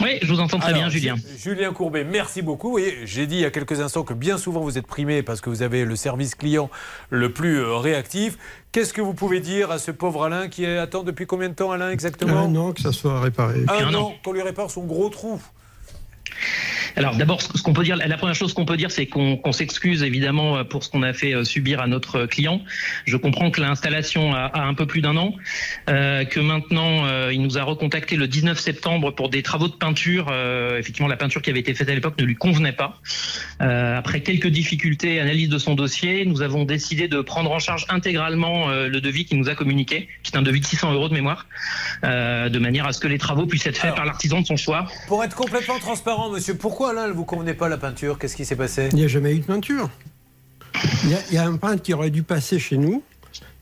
Oui, 0.00 0.18
je 0.22 0.32
vous 0.32 0.40
entends 0.40 0.58
très 0.58 0.72
bien, 0.72 0.88
Julien. 0.88 1.16
Ju- 1.16 1.22
Julien 1.38 1.72
Courbet, 1.72 2.02
merci 2.02 2.40
beaucoup. 2.40 2.78
J'ai 3.04 3.26
dit 3.26 3.36
il 3.36 3.40
y 3.40 3.44
a 3.44 3.50
quelques 3.50 3.78
instants 3.80 4.04
que 4.04 4.14
bien 4.14 4.38
souvent 4.38 4.60
vous 4.60 4.78
êtes 4.78 4.86
primé 4.86 5.22
parce 5.22 5.40
que 5.42 5.50
vous 5.50 5.60
avez 5.62 5.84
le 5.84 5.96
service 5.96 6.34
client 6.34 6.70
le 7.10 7.30
plus 7.30 7.58
euh, 7.60 7.76
réactif. 7.76 8.38
Qu'est-ce 8.72 8.94
que 8.94 9.02
vous 9.02 9.12
pouvez 9.12 9.40
dire 9.40 9.70
à 9.70 9.78
ce 9.78 9.90
pauvre 9.90 10.24
Alain 10.24 10.48
qui 10.48 10.64
attend 10.64 11.02
depuis 11.02 11.26
combien 11.26 11.50
de 11.50 11.54
temps, 11.54 11.72
Alain, 11.72 11.90
exactement? 11.90 12.38
Un 12.38 12.56
an 12.56 12.72
que 12.72 12.80
ça 12.80 12.90
soit 12.92 13.20
réparé. 13.20 13.64
Un 13.68 13.92
an 13.94 14.14
qu'on 14.24 14.32
lui 14.32 14.40
répare 14.42 14.70
son 14.70 14.84
gros 14.84 15.10
trou. 15.10 15.40
Alors 16.96 17.16
d'abord, 17.16 17.40
ce 17.40 17.62
qu'on 17.62 17.72
peut 17.72 17.84
dire, 17.84 17.96
la 17.96 18.16
première 18.16 18.34
chose 18.34 18.52
qu'on 18.52 18.64
peut 18.64 18.76
dire, 18.76 18.90
c'est 18.90 19.06
qu'on 19.06 19.52
s'excuse 19.52 20.02
évidemment 20.02 20.58
euh, 20.58 20.64
pour 20.64 20.84
ce 20.84 20.90
qu'on 20.90 21.02
a 21.02 21.12
fait 21.12 21.34
euh, 21.34 21.44
subir 21.44 21.80
à 21.80 21.86
notre 21.86 22.26
client. 22.26 22.60
Je 23.06 23.16
comprends 23.16 23.50
que 23.50 23.60
l'installation 23.60 24.34
a, 24.34 24.44
a 24.46 24.62
un 24.62 24.74
peu 24.74 24.86
plus 24.86 25.00
d'un 25.00 25.16
an, 25.16 25.34
euh, 25.88 26.24
que 26.24 26.40
maintenant 26.40 27.06
euh, 27.06 27.30
il 27.32 27.40
nous 27.42 27.58
a 27.58 27.62
recontacté 27.62 28.16
le 28.16 28.28
19 28.28 28.58
septembre 28.58 29.10
pour 29.10 29.30
des 29.30 29.42
travaux 29.42 29.68
de 29.68 29.74
peinture. 29.74 30.28
Euh, 30.30 30.78
effectivement, 30.78 31.08
la 31.08 31.16
peinture 31.16 31.42
qui 31.42 31.50
avait 31.50 31.60
été 31.60 31.74
faite 31.74 31.88
à 31.88 31.94
l'époque 31.94 32.18
ne 32.18 32.24
lui 32.24 32.36
convenait 32.36 32.72
pas. 32.72 33.00
Euh, 33.60 33.96
après 33.96 34.20
quelques 34.20 34.48
difficultés, 34.48 35.20
analyse 35.20 35.48
de 35.48 35.58
son 35.58 35.74
dossier, 35.74 36.24
nous 36.26 36.42
avons 36.42 36.64
décidé 36.64 37.08
de 37.08 37.20
prendre 37.20 37.52
en 37.52 37.58
charge 37.58 37.86
intégralement 37.88 38.68
euh, 38.68 38.88
le 38.88 39.00
devis 39.00 39.24
qu'il 39.24 39.38
nous 39.38 39.48
a 39.48 39.54
communiqué, 39.54 40.08
qui 40.22 40.32
est 40.32 40.36
un 40.36 40.42
devis 40.42 40.60
de 40.60 40.66
600 40.66 40.92
euros 40.92 41.08
de 41.08 41.14
mémoire, 41.14 41.46
euh, 42.04 42.48
de 42.48 42.58
manière 42.58 42.86
à 42.86 42.92
ce 42.92 43.00
que 43.00 43.08
les 43.08 43.18
travaux 43.18 43.46
puissent 43.46 43.66
être 43.66 43.78
faits 43.78 43.94
par 43.94 44.04
l'artisan 44.04 44.40
de 44.40 44.46
son 44.46 44.56
choix. 44.56 44.86
Pour 45.08 45.22
être 45.24 45.36
complètement 45.36 45.78
transparent, 45.78 46.21
monsieur, 46.30 46.54
pourquoi 46.54 46.90
Alain 46.90 47.08
ne 47.08 47.12
vous 47.12 47.24
convenait 47.24 47.54
pas 47.54 47.68
la 47.68 47.76
peinture? 47.78 48.18
Qu'est-ce 48.18 48.36
qui 48.36 48.44
s'est 48.44 48.56
passé? 48.56 48.88
Il 48.92 48.96
n'y 48.98 49.04
a 49.04 49.08
jamais 49.08 49.34
eu 49.34 49.38
de 49.40 49.44
peinture. 49.44 49.88
Il 51.04 51.10
y, 51.10 51.14
a, 51.14 51.18
il 51.30 51.34
y 51.34 51.38
a 51.38 51.44
un 51.46 51.56
peintre 51.56 51.82
qui 51.82 51.92
aurait 51.94 52.10
dû 52.10 52.22
passer 52.22 52.58
chez 52.58 52.76
nous, 52.76 53.02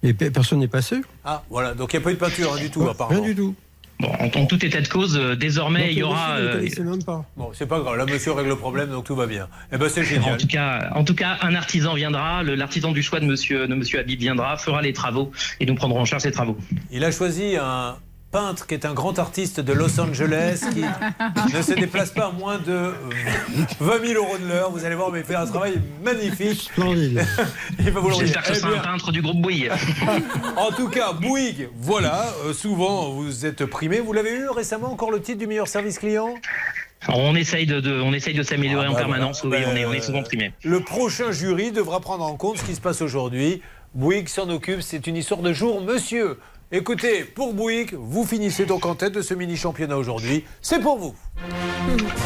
pe- 0.03 0.31
personne 0.31 0.61
n'est 0.61 0.69
passé. 0.69 1.01
Ah, 1.25 1.43
voilà, 1.51 1.75
donc 1.75 1.93
il 1.93 1.97
n'y 1.97 2.03
a 2.03 2.05
pas 2.05 2.11
eu 2.11 2.15
de 2.15 2.19
peinture 2.21 2.53
hein, 2.55 2.61
du 2.61 2.71
tout, 2.71 2.81
Ouais, 2.83 2.91
apparemment. 2.91 3.21
Rien 3.21 3.29
du 3.31 3.35
tout. 3.37 3.55
Bon, 3.99 4.09
en, 4.19 4.41
en 4.41 4.47
tout 4.47 4.65
état 4.65 4.81
de 4.81 4.89
cause, 4.89 5.19
euh, 5.19 5.37
désormais, 5.37 5.81
Donc, 5.83 5.91
il 5.93 5.99
y 5.99 6.03
aura. 6.03 6.37
euh, 6.37 6.67
même 6.79 7.03
pas. 7.05 7.27
Bon, 7.37 7.51
c'est 7.53 7.67
pas 7.67 7.81
grave, 7.81 7.97
là, 7.99 8.07
monsieur 8.07 8.33
règle 8.33 8.49
le 8.49 8.57
problème, 8.57 8.89
donc 8.91 9.05
tout 9.05 9.15
va 9.15 9.27
bien. 9.27 9.47
Eh 9.73 9.77
ben, 9.77 9.91
c'est 9.91 10.05
génial. 10.05 10.35
En 10.35 10.37
tout 10.39 10.47
cas, 10.47 10.91
en 10.95 11.05
tout 11.05 11.15
cas, 11.15 11.37
un 11.43 11.55
artisan 11.55 11.93
viendra, 11.93 12.43
l'artisan 12.43 12.93
du 12.93 13.03
choix 13.03 13.21
de 13.21 13.27
monsieur, 13.27 13.69
de 13.69 13.75
monsieur 13.75 13.99
Habib 13.99 14.19
viendra, 14.19 14.57
fera 14.57 14.81
les 14.81 14.95
travaux 14.95 15.33
et 15.61 15.67
nous 15.67 15.75
prendrons 15.75 16.01
en 16.01 16.05
charge 16.07 16.23
ces 16.23 16.31
travaux. 16.33 16.57
Il 16.91 17.05
a 17.05 17.11
choisi 17.13 17.57
un 17.61 17.97
peintre 18.31 18.67
qui 18.67 18.75
est 18.75 18.85
un 18.87 18.95
grand 18.95 19.19
artiste 19.19 19.61
de 19.61 19.73
Los 19.73 19.99
Angeles 20.01 20.63
qui 20.73 20.83
ne 21.57 21.63
se 21.63 21.73
déplace 21.73 22.11
pas 22.11 22.27
à 22.27 22.31
moins 22.33 22.59
de 22.59 22.93
20 23.81 24.07
000 24.07 24.23
euros 24.25 24.39
de 24.39 24.47
l'heure. 24.49 24.71
Vous 24.71 24.85
allez 24.85 24.95
voir, 24.95 25.11
mais 25.11 25.21
il 25.21 25.25
fait 25.25 25.35
un 25.35 25.47
travail 25.47 25.81
magnifique. 26.03 26.71
Il 26.79 27.91
va 27.91 28.01
vous 28.01 28.09
le 28.09 28.15
redire. 28.15 28.27
J'espère 28.27 28.43
que 28.43 28.49
ce 28.49 28.53
Eh 28.53 28.61
sera 28.61 28.69
un 28.71 28.73
bien, 28.75 28.83
peintre 28.83 29.11
du 29.13 29.23
groupe 29.23 29.41
Bouygues. 29.41 29.71
En 30.57 30.71
tout 30.71 30.89
cas, 30.89 31.13
Bouygues, 31.13 31.69
voilà, 31.77 32.27
euh, 32.45 32.53
souvent 32.53 33.11
vous 33.11 33.47
êtes 33.47 33.65
primé. 33.67 33.99
Vous 34.01 34.13
l'avez 34.13 34.33
eu 34.33 34.49
récemment 34.49 34.93
encore 34.93 35.11
le 35.11 35.21
titre 35.21 35.39
du 35.39 35.47
meilleur 35.47 35.69
service 35.69 35.99
client? 35.99 36.35
On 37.09 37.35
essaye 37.35 37.67
de, 37.67 37.81
de- 37.81 38.01
on 38.01 38.13
essaye 38.13 38.35
de 38.35 38.43
s'améliorer 38.43 38.87
Ah, 38.87 38.91
en 38.91 38.93
bah, 38.93 38.99
permanence. 39.01 39.45
voilà. 39.45 39.67
oui, 39.67 39.73
on 39.73 39.77
est, 39.77 39.85
on 39.87 39.93
est 39.93 39.97
Ben, 39.97 40.03
souvent 40.03 40.23
primé. 40.23 40.53
Le 40.63 40.81
prochain 40.81 41.33
jury 41.33 41.73
devra 41.73 42.01
prendre 42.01 42.25
en 42.25 42.37
compte 42.37 42.59
ce 42.59 42.65
qui 42.65 42.75
se 42.75 42.81
passe 42.81 43.01
aujourd'hui. 43.03 43.63
Bouygues 43.95 44.29
s'en 44.29 44.49
occupe, 44.51 44.83
c'est 44.83 45.07
une 45.09 45.17
histoire 45.17 45.41
de 45.41 45.53
jour, 45.53 45.81
monsieur. 45.83 46.39
Écoutez, 46.73 47.25
pour 47.25 47.53
Bouygues, 47.53 47.95
vous 47.95 48.25
finissez 48.25 48.65
donc 48.65 48.87
en 48.87 48.95
tête 48.95 49.13
de 49.13 49.23
ce 49.23 49.35
mini 49.35 49.57
championnat 49.57 49.97
aujourd'hui. 49.97 50.45
C'est 50.63 50.79
pour 50.79 50.99
vous. 50.99 51.17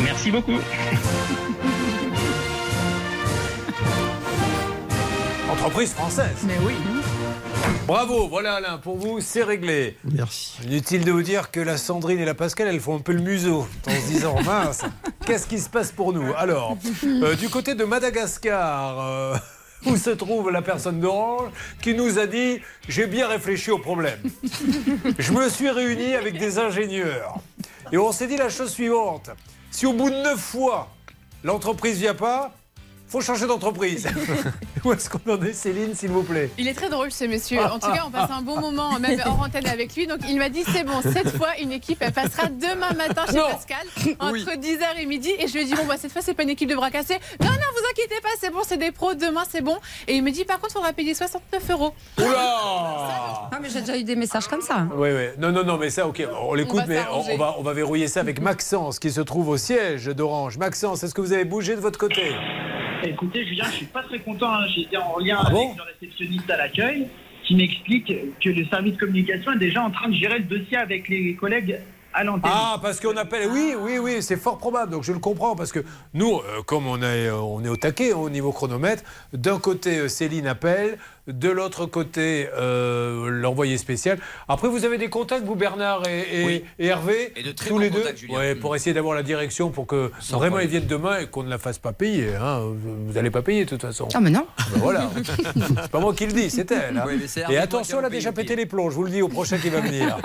Merci 0.02 0.30
beaucoup. 0.30 0.58
Entreprise 5.50 5.94
française. 5.94 6.36
Mais 6.46 6.58
oui. 6.66 6.74
Bravo, 7.86 8.28
voilà 8.28 8.56
Alain, 8.56 8.76
pour 8.76 8.98
vous, 8.98 9.20
c'est 9.20 9.44
réglé. 9.44 9.96
Merci. 10.04 10.58
Inutile 10.64 11.06
de 11.06 11.12
vous 11.12 11.22
dire 11.22 11.50
que 11.50 11.60
la 11.60 11.78
Sandrine 11.78 12.18
et 12.18 12.26
la 12.26 12.34
Pascal, 12.34 12.68
elles 12.68 12.80
font 12.80 12.96
un 12.96 13.00
peu 13.00 13.12
le 13.12 13.22
museau 13.22 13.66
en 13.86 13.90
se 13.90 14.06
disant 14.08 14.42
mince, 14.44 14.82
qu'est-ce 15.24 15.46
qui 15.46 15.58
se 15.58 15.70
passe 15.70 15.90
pour 15.90 16.12
nous? 16.12 16.34
Alors, 16.36 16.76
euh, 17.04 17.34
du 17.34 17.48
côté 17.48 17.74
de 17.74 17.84
Madagascar, 17.84 19.00
euh, 19.00 19.36
où 19.86 19.96
se 19.96 20.10
trouve 20.10 20.50
la 20.50 20.62
personne 20.62 21.00
d'Orange 21.00 21.50
qui 21.80 21.94
nous 21.94 22.18
a 22.18 22.26
dit 22.26 22.60
J'ai 22.88 23.06
bien 23.06 23.28
réfléchi 23.28 23.70
au 23.70 23.78
problème. 23.78 24.18
Je 25.18 25.32
me 25.32 25.48
suis 25.48 25.70
réuni 25.70 26.14
avec 26.14 26.38
des 26.38 26.58
ingénieurs 26.58 27.36
et 27.92 27.98
on 27.98 28.12
s'est 28.12 28.26
dit 28.26 28.36
la 28.36 28.48
chose 28.48 28.70
suivante 28.70 29.30
si 29.70 29.86
au 29.86 29.92
bout 29.92 30.10
de 30.10 30.22
neuf 30.22 30.38
fois 30.38 30.88
l'entreprise 31.42 31.98
vient 31.98 32.14
pas, 32.14 32.54
faut 33.14 33.20
changer 33.20 33.46
d'entreprise. 33.46 34.08
Où 34.84 34.92
est-ce 34.92 35.08
qu'on 35.08 35.20
en 35.32 35.40
est, 35.42 35.52
Céline, 35.52 35.94
s'il 35.94 36.10
vous 36.10 36.24
plaît? 36.24 36.50
Il 36.58 36.66
est 36.66 36.74
très 36.74 36.88
drôle 36.90 37.12
ce 37.12 37.24
monsieur. 37.26 37.60
En 37.60 37.78
tout 37.78 37.92
cas, 37.92 38.02
on 38.08 38.10
passe 38.10 38.28
un 38.32 38.42
bon 38.42 38.60
moment, 38.60 38.98
même 38.98 39.20
hors 39.24 39.40
antenne 39.40 39.68
avec 39.68 39.94
lui. 39.94 40.08
Donc 40.08 40.18
il 40.28 40.36
m'a 40.36 40.48
dit 40.48 40.64
c'est 40.72 40.82
bon, 40.82 41.00
cette 41.00 41.30
fois 41.36 41.50
une 41.62 41.70
équipe 41.70 41.98
elle 42.00 42.10
passera 42.12 42.48
demain 42.48 42.92
matin 42.94 43.22
chez 43.30 43.36
Non. 43.36 43.44
Pascal 43.52 43.86
entre 44.18 44.58
10h 44.58 45.00
et 45.00 45.06
midi. 45.06 45.30
Et 45.38 45.46
je 45.46 45.52
lui 45.52 45.60
ai 45.60 45.64
dit 45.64 45.74
bon 45.74 45.84
bah 45.86 45.94
cette 45.96 46.10
fois 46.10 46.22
c'est 46.22 46.34
pas 46.34 46.42
une 46.42 46.50
équipe 46.50 46.68
de 46.68 46.74
bras 46.74 46.90
cassés. 46.90 47.18
Non 47.40 47.46
non 47.46 47.70
vous 47.76 47.84
inquiétez 47.92 48.20
pas, 48.20 48.30
c'est 48.40 48.50
bon, 48.50 48.60
c'est 48.66 48.78
des 48.78 48.90
pros. 48.90 49.14
Demain 49.14 49.44
c'est 49.48 49.62
bon. 49.62 49.76
Et 50.08 50.16
il 50.16 50.22
me 50.24 50.32
dit 50.32 50.44
par 50.44 50.58
contre 50.58 50.72
il 50.72 50.78
faudra 50.78 50.92
payer 50.92 51.14
69 51.14 51.70
euros. 51.70 51.94
Oula 52.18 52.28
Ah, 52.36 53.58
mais 53.62 53.68
j'ai 53.70 53.80
déjà 53.80 53.96
eu 53.96 54.02
des 54.02 54.16
messages 54.16 54.48
comme 54.48 54.60
ça. 54.60 54.88
Oui, 54.96 55.10
oui. 55.12 55.28
Non, 55.38 55.52
non, 55.52 55.62
non, 55.62 55.76
mais 55.78 55.90
ça, 55.90 56.08
ok, 56.08 56.20
on 56.42 56.54
l'écoute, 56.54 56.80
va 56.80 56.86
mais 56.86 57.00
on, 57.12 57.32
on 57.32 57.36
va, 57.36 57.54
on 57.58 57.62
va 57.62 57.72
verrouiller 57.74 58.08
ça 58.08 58.20
avec 58.20 58.40
Maxence 58.40 58.98
qui 58.98 59.12
se 59.12 59.20
trouve 59.20 59.50
au 59.50 59.56
siège 59.56 60.06
d'Orange. 60.06 60.58
Maxence, 60.58 61.04
est-ce 61.04 61.14
que 61.14 61.20
vous 61.20 61.32
avez 61.32 61.44
bougé 61.44 61.76
de 61.76 61.80
votre 61.80 61.98
côté? 61.98 62.34
Écoutez, 63.04 63.46
Julien, 63.46 63.64
je 63.66 63.76
suis 63.76 63.86
pas 63.86 64.02
très 64.02 64.18
content. 64.18 64.50
hein. 64.52 64.66
J'ai 64.74 64.82
été 64.82 64.96
en 64.96 65.18
lien 65.18 65.36
Ah 65.38 65.46
avec 65.46 65.52
bon 65.52 65.74
le 65.76 65.82
réceptionniste 65.82 66.50
à 66.50 66.56
l'accueil 66.56 67.06
qui 67.46 67.54
m'explique 67.56 68.06
que 68.40 68.48
le 68.48 68.64
service 68.66 68.96
communication 68.96 69.52
est 69.52 69.58
déjà 69.58 69.82
en 69.82 69.90
train 69.90 70.08
de 70.08 70.14
gérer 70.14 70.38
le 70.38 70.44
dossier 70.44 70.78
avec 70.78 71.08
les 71.08 71.34
collègues 71.34 71.78
à 72.14 72.24
l'antenne. 72.24 72.50
Ah, 72.54 72.78
parce 72.80 73.00
qu'on 73.00 73.16
appelle. 73.16 73.48
Oui, 73.50 73.74
oui, 73.78 73.98
oui, 73.98 74.22
c'est 74.22 74.36
fort 74.36 74.56
probable. 74.56 74.92
Donc 74.92 75.02
je 75.02 75.12
le 75.12 75.18
comprends 75.18 75.54
parce 75.56 75.72
que 75.72 75.80
nous, 76.14 76.36
euh, 76.38 76.62
comme 76.64 76.86
on 76.86 76.98
est, 77.02 77.26
euh, 77.26 77.36
on 77.36 77.62
est 77.64 77.68
au 77.68 77.76
taquet 77.76 78.12
hein, 78.12 78.16
au 78.16 78.30
niveau 78.30 78.52
chronomètre, 78.52 79.02
d'un 79.32 79.58
côté 79.58 79.98
euh, 79.98 80.08
Céline 80.08 80.46
appelle, 80.46 80.96
de 81.26 81.48
l'autre 81.48 81.86
côté 81.86 82.48
euh, 82.56 83.28
l'envoyé 83.30 83.78
spécial. 83.78 84.18
Après, 84.48 84.68
vous 84.68 84.84
avez 84.84 84.98
des 84.98 85.08
contacts, 85.08 85.44
vous 85.44 85.54
Bernard 85.54 86.02
et, 86.06 86.42
et- 86.42 86.44
Oui. 86.44 86.64
et 86.78 86.86
Hervé, 86.86 87.32
Et 87.36 87.42
de 87.42 87.52
très 87.52 87.68
tous 87.68 87.74
bons 87.74 87.80
les 87.80 87.90
deux, 87.90 88.00
contacts, 88.00 88.18
Julien. 88.18 88.36
Ouais, 88.38 88.54
pour 88.54 88.76
essayer 88.76 88.92
d'avoir 88.92 89.14
la 89.14 89.22
direction 89.22 89.70
pour 89.70 89.86
que 89.86 90.10
Sans 90.20 90.36
vraiment 90.38 90.58
ils 90.58 90.68
viennent 90.68 90.86
demain 90.86 91.20
et 91.20 91.26
qu'on 91.26 91.42
ne 91.42 91.48
la 91.50 91.58
fasse 91.58 91.78
pas 91.78 91.92
payer. 91.92 92.34
hein. 92.36 92.60
Vous 93.06 93.12
n'allez 93.14 93.30
pas 93.30 93.42
payer 93.42 93.64
de 93.64 93.70
toute 93.70 93.80
façon. 93.82 94.08
Ah, 94.14 94.20
mais 94.20 94.30
non. 94.30 94.46
Ben 94.72 94.80
voilà. 94.80 95.10
c'est 95.82 95.90
pas 95.90 96.00
moi 96.00 96.14
qui 96.14 96.26
le 96.26 96.32
dis, 96.32 96.50
c'est 96.50 96.70
elle. 96.70 96.98
hein. 96.98 97.04
Oui, 97.06 97.20
Et 97.50 97.56
attention, 97.56 98.00
elle 98.00 98.04
a 98.06 98.10
déjà 98.10 98.32
pété 98.32 98.54
les 98.56 98.66
plombs, 98.66 98.90
je 98.90 98.96
vous 98.96 99.04
le 99.04 99.10
dis 99.10 99.22
au 99.22 99.28
prochain 99.28 99.56
qui 99.58 99.70
va 99.70 99.80
venir. 99.80 100.18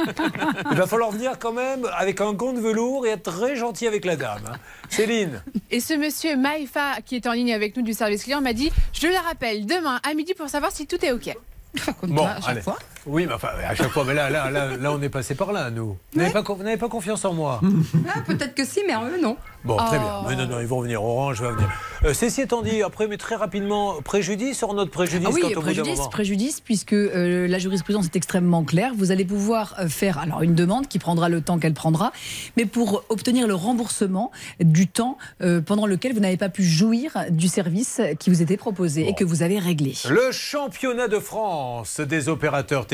Il 0.72 0.78
va 0.78 0.86
falloir 0.88 1.12
venir 1.12 1.40
quand 1.40 1.54
même 1.54 1.88
avec 1.98 2.20
un 2.22 2.34
gant 2.34 2.52
de 2.54 2.60
velours 2.60 3.08
et 3.08 3.12
être 3.12 3.32
très 3.32 3.56
gentil 3.56 3.88
avec 3.88 4.04
la 4.06 4.16
dame. 4.16 4.42
hein. 4.48 4.58
Céline, 4.90 5.42
Et 5.72 5.80
ce 5.80 5.94
monsieur 5.94 6.36
Maïfa 6.36 7.02
qui 7.06 7.16
est 7.16 7.28
en 7.28 7.32
ligne 7.34 7.54
avec 7.54 7.78
nous 7.78 7.84
du 7.84 7.94
service 7.94 8.24
client 8.24 8.42
m'a 8.42 8.54
dit 8.54 8.72
je 8.92 9.08
le 9.08 9.14
rappelle 9.28 9.66
demain 9.66 10.00
à 10.04 10.14
midi 10.14 10.34
pour 10.34 10.50
savoir 10.50 10.72
si 10.72 10.88
tout 10.90 11.06
est 11.06 11.11
ok. 11.11 11.38
Comme 12.02 12.10
bon, 12.10 12.16
toi, 12.24 12.30
à 12.32 12.41
chaque 12.41 12.49
allez. 12.49 12.61
fois. 12.61 12.78
Oui, 13.10 13.26
mais 13.26 13.34
enfin, 13.34 13.49
à 13.68 13.73
chaque 13.73 13.90
fois, 13.90 14.03
mais 14.06 14.14
là, 14.14 14.30
là, 14.30 14.52
là, 14.52 14.77
là 14.77 14.91
on 14.91 15.02
est 15.02 15.10
passé 15.10 15.34
par 15.34 15.52
là, 15.52 15.72
nous. 15.72 15.98
Vous 16.14 16.19
n'avez 16.19 16.77
pas, 16.77 16.90
confiance 16.90 17.26
en 17.26 17.34
moi 17.34 17.60
Ah, 18.07 18.22
Peut-être 18.22 18.53
que 18.53 18.65
si, 18.65 18.81
mais 18.88 18.95
en 18.95 19.06
eux, 19.06 19.19
non. 19.22 19.36
Bon, 19.64 19.76
très 19.77 19.98
bien. 19.98 20.22
Oh. 20.22 20.26
Mais 20.30 20.36
non, 20.36 20.48
non, 20.48 20.60
ils 20.60 20.68
vont 20.68 20.81
venir. 20.81 21.03
Orange 21.03 21.41
va 21.41 21.52
venir. 21.52 21.69
Euh, 22.06 22.14
ceci 22.14 22.41
étant 22.41 22.61
dit, 22.61 22.81
après, 22.81 23.07
mais 23.07 23.18
très 23.18 23.36
rapidement, 23.36 24.02
préjudice 24.02 24.57
sur 24.57 24.73
notre 24.73 24.91
préjudice 24.91 25.27
Ah 25.30 25.34
oui, 25.34 25.41
quand 25.53 25.61
préjudice, 25.61 25.99
préjudice, 26.11 26.61
puisque 26.61 26.94
euh, 26.94 27.48
la 27.48 27.57
jurisprudence 27.57 28.06
est 28.06 28.15
extrêmement 28.15 28.64
claire. 28.64 28.94
Vous 28.95 29.11
allez 29.11 29.26
pouvoir 29.26 29.76
euh, 29.80 29.88
faire 29.88 30.19
alors 30.19 30.41
une 30.41 30.56
demande 30.56 30.88
qui 30.88 30.99
prendra 30.99 31.30
le 31.30 31.41
temps 31.41 31.57
qu'elle 31.57 31.73
prendra, 31.73 32.11
mais 32.57 32.65
pour 32.65 33.03
obtenir 33.10 33.48
le 33.48 33.56
remboursement 33.56 34.31
du 34.60 34.88
temps 34.88 35.18
euh, 35.41 35.61
pendant 35.61 35.86
lequel 35.88 36.14
vous 36.14 36.19
n'avez 36.19 36.38
pas 36.38 36.49
pu 36.49 36.64
jouir 36.64 37.26
du 37.30 37.48
service 37.48 38.02
qui 38.19 38.30
vous 38.30 38.41
était 38.41 38.57
proposé 38.57 39.07
et 39.07 39.14
que 39.14 39.23
vous 39.23 39.44
avez 39.44 39.60
réglé. 39.60 39.94
Le 40.10 40.31
championnat 40.31 41.07
de 41.07 41.19
France 41.19 41.99
des 41.99 42.30
opérateurs 42.30 42.86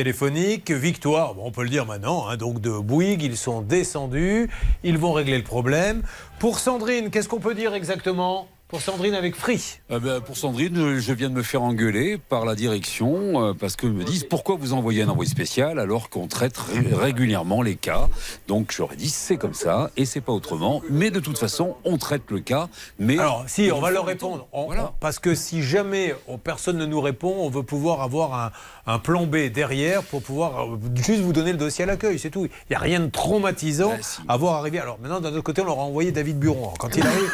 victoire, 0.74 1.36
on 1.40 1.52
peut 1.52 1.64
le 1.64 1.70
dire 1.70 1.86
maintenant, 1.86 2.28
hein, 2.28 2.38
donc 2.38 2.62
de 2.62 2.72
Bouygues, 2.72 3.24
ils 3.24 3.38
sont 3.38 3.62
descendus, 3.62 4.50
ils 4.84 4.98
vont 4.98 5.14
régler 5.14 5.38
le 5.38 5.44
problème. 5.44 6.04
Pour 6.40 6.60
Sandrine, 6.60 7.10
qu'est-ce 7.10 7.30
qu'on 7.30 7.40
peut 7.40 7.56
dire 7.56 7.74
exactement? 7.74 8.48
Pour 8.68 8.82
Sandrine 8.82 9.14
avec 9.14 9.36
Free. 9.36 9.62
Ah 9.92 10.00
ben, 10.00 10.20
pour 10.22 10.38
Sandrine, 10.38 10.98
je 10.98 11.14
viens 11.14 11.30
de 11.30 11.36
me 11.36 11.44
faire 11.44 11.62
engueuler 11.62 12.18
par 12.18 12.46
la 12.46 12.56
direction 12.56 13.50
euh, 13.50 13.54
parce 13.54 13.76
qu'ils 13.76 13.92
me 13.92 14.04
disent 14.04 14.24
pourquoi 14.24 14.56
vous 14.60 14.74
envoyez 14.74 15.04
un 15.04 15.08
envoyé 15.10 15.30
spécial 15.30 15.78
alors 15.78 16.10
qu'on 16.10 16.28
traite 16.28 16.58
ré- 16.58 16.80
régulièrement 16.92 17.62
les 17.62 17.76
cas? 17.76 18.10
Donc 18.48 18.74
j'aurais 18.76 18.96
dit 18.96 19.10
c'est 19.10 19.38
comme 19.38 19.54
ça 19.54 19.92
et 19.98 20.06
c'est 20.06 20.20
pas 20.20 20.34
autrement. 20.34 20.82
Mais 20.90 21.12
de 21.12 21.20
toute 21.20 21.38
façon, 21.38 21.76
on 21.86 21.98
traite 22.00 22.24
le 22.32 22.40
cas. 22.40 22.68
Mais 22.98 23.20
Alors, 23.20 23.44
si, 23.46 23.70
on 23.72 23.80
va 23.80 23.92
leur 23.92 24.04
le 24.04 24.10
répondre. 24.10 24.40
temps. 24.40 24.48
On- 24.52 24.66
Voilà. 24.66 24.94
Parce 25.00 25.20
que 25.20 25.36
si 25.36 25.62
jamais 25.62 26.16
on- 26.28 26.40
personne 26.40 26.78
ne 26.80 26.88
nous 26.88 27.02
répond, 27.02 27.36
on 27.38 27.50
veut 27.50 27.64
pouvoir 27.64 28.02
avoir 28.02 28.34
un, 28.34 28.52
un 28.92 28.98
plan 28.98 29.28
B 29.28 29.36
derrière 29.54 30.02
pour 30.02 30.24
pouvoir 30.24 30.66
euh, 30.74 30.80
juste 30.96 31.22
vous 31.22 31.34
donner 31.34 31.52
le 31.52 31.60
dossier 31.60 31.84
à 31.84 31.88
l'accueil, 31.88 32.18
c'est 32.18 32.32
tout. 32.32 32.46
Il 32.46 32.50
n'y 32.72 32.76
a 32.76 32.80
rien 32.80 33.00
de 33.00 33.12
traumatisant 33.12 33.90
Bah, 33.92 33.98
si. 34.02 34.22
à 34.28 34.36
voir 34.38 34.56
arriver. 34.56 34.80
Alors 34.80 34.98
maintenant, 35.00 35.22
d'un 35.22 35.30
autre 35.34 35.44
côté, 35.44 35.62
on 35.62 35.66
leur 35.66 35.80
a 35.80 35.84
envoyé 35.84 36.12
David 36.12 36.40
Buron. 36.40 36.74
Quand 36.80 36.90
il 36.98 37.06
arrive, 37.06 37.32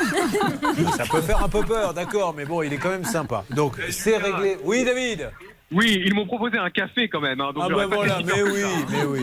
ça 0.97 1.05
peut 1.09 1.20
faire 1.22 1.43
un 1.43 1.49
peu 1.49 1.64
peur, 1.64 1.93
d'accord, 1.93 2.34
mais 2.35 2.45
bon, 2.45 2.61
il 2.61 2.73
est 2.73 2.77
quand 2.77 2.89
même 2.89 3.06
sympa. 3.06 3.43
Donc, 3.49 3.76
c'est 3.89 4.18
réglé. 4.18 4.57
Oui, 4.64 4.84
David 4.84 5.31
Oui, 5.72 6.02
ils 6.06 6.14
m'ont 6.14 6.26
proposé 6.26 6.57
un 6.57 6.69
café 6.69 7.07
quand 7.10 7.22
même. 7.22 7.39
hein, 7.41 7.52
donc 7.56 7.64
Ah 7.65 7.69
ben 7.69 7.88
pas 7.89 7.95
voilà, 7.95 8.19
mais 8.26 8.41
oui, 8.43 8.61
ça. 8.61 8.68
mais 8.91 9.03
oui. 9.06 9.22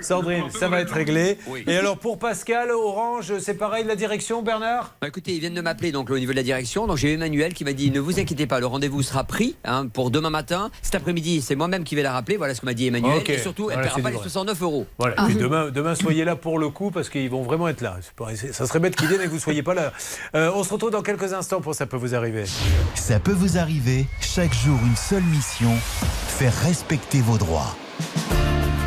Sandrine, 0.00 0.44
ça 0.50 0.68
va 0.68 0.80
être 0.80 0.92
réglé. 0.92 1.38
Et 1.66 1.76
alors 1.76 1.98
pour 1.98 2.18
Pascal, 2.18 2.70
Orange, 2.70 3.32
c'est 3.38 3.54
pareil, 3.54 3.84
la 3.86 3.96
direction, 3.96 4.42
Bernard? 4.42 4.94
Bah, 5.00 5.08
écoutez, 5.08 5.32
ils 5.34 5.40
viennent 5.40 5.54
de 5.54 5.60
m'appeler 5.60 5.92
donc 5.92 6.10
au 6.10 6.18
niveau 6.18 6.32
de 6.32 6.36
la 6.36 6.42
direction. 6.42 6.86
Donc 6.86 6.96
j'ai 6.96 7.12
Emmanuel 7.12 7.54
qui 7.54 7.64
m'a 7.64 7.72
dit 7.72 7.90
ne 7.90 8.00
vous 8.00 8.18
inquiétez 8.18 8.46
pas, 8.46 8.60
le 8.60 8.66
rendez-vous 8.66 9.02
sera 9.02 9.24
pris 9.24 9.56
hein, 9.64 9.86
pour 9.86 10.10
demain 10.10 10.30
matin. 10.30 10.70
Cet 10.82 10.94
après-midi, 10.96 11.40
c'est 11.42 11.54
moi-même 11.56 11.84
qui 11.84 11.94
vais 11.94 12.02
la 12.02 12.12
rappeler. 12.12 12.36
Voilà 12.36 12.54
ce 12.54 12.60
que 12.60 12.66
m'a 12.66 12.74
dit 12.74 12.86
Emmanuel. 12.88 13.18
Ok. 13.18 13.30
Et 13.30 13.38
surtout, 13.38 13.70
elle 13.70 13.76
Voilà, 13.76 13.82
ne 13.82 13.88
c'est 13.90 13.94
paiera 13.96 14.02
pas 14.02 14.10
les 14.10 14.16
vrai. 14.16 14.22
69 14.24 14.62
euros. 14.62 14.86
Voilà. 14.98 15.14
Ah. 15.18 15.28
Demain, 15.38 15.70
demain, 15.70 15.94
soyez 15.94 16.24
là 16.24 16.36
pour 16.36 16.58
le 16.58 16.68
coup 16.68 16.90
parce 16.90 17.08
qu'ils 17.08 17.30
vont 17.30 17.42
vraiment 17.42 17.68
être 17.68 17.80
là. 17.80 17.96
Ça 18.52 18.66
serait 18.66 18.80
bête 18.80 18.96
qu'ils 18.96 19.08
viennent 19.08 19.20
et 19.20 19.24
que 19.24 19.30
vous 19.30 19.38
soyez 19.38 19.62
pas 19.62 19.74
là. 19.74 19.92
Euh, 20.34 20.50
on 20.54 20.64
se 20.64 20.72
retrouve 20.72 20.90
dans 20.90 21.02
quelques 21.02 21.32
instants 21.32 21.60
pour 21.60 21.74
ça 21.74 21.86
peut 21.86 21.96
vous 21.96 22.14
arriver. 22.14 22.44
Ça 22.94 23.20
peut 23.20 23.32
vous 23.32 23.56
arriver, 23.58 24.06
chaque 24.20 24.52
jour 24.54 24.78
une 24.84 24.96
seule 24.96 25.22
mission, 25.28 25.74
faire 26.38 26.54
respecter 26.62 27.20
vos 27.20 27.38
droits. 27.38 27.76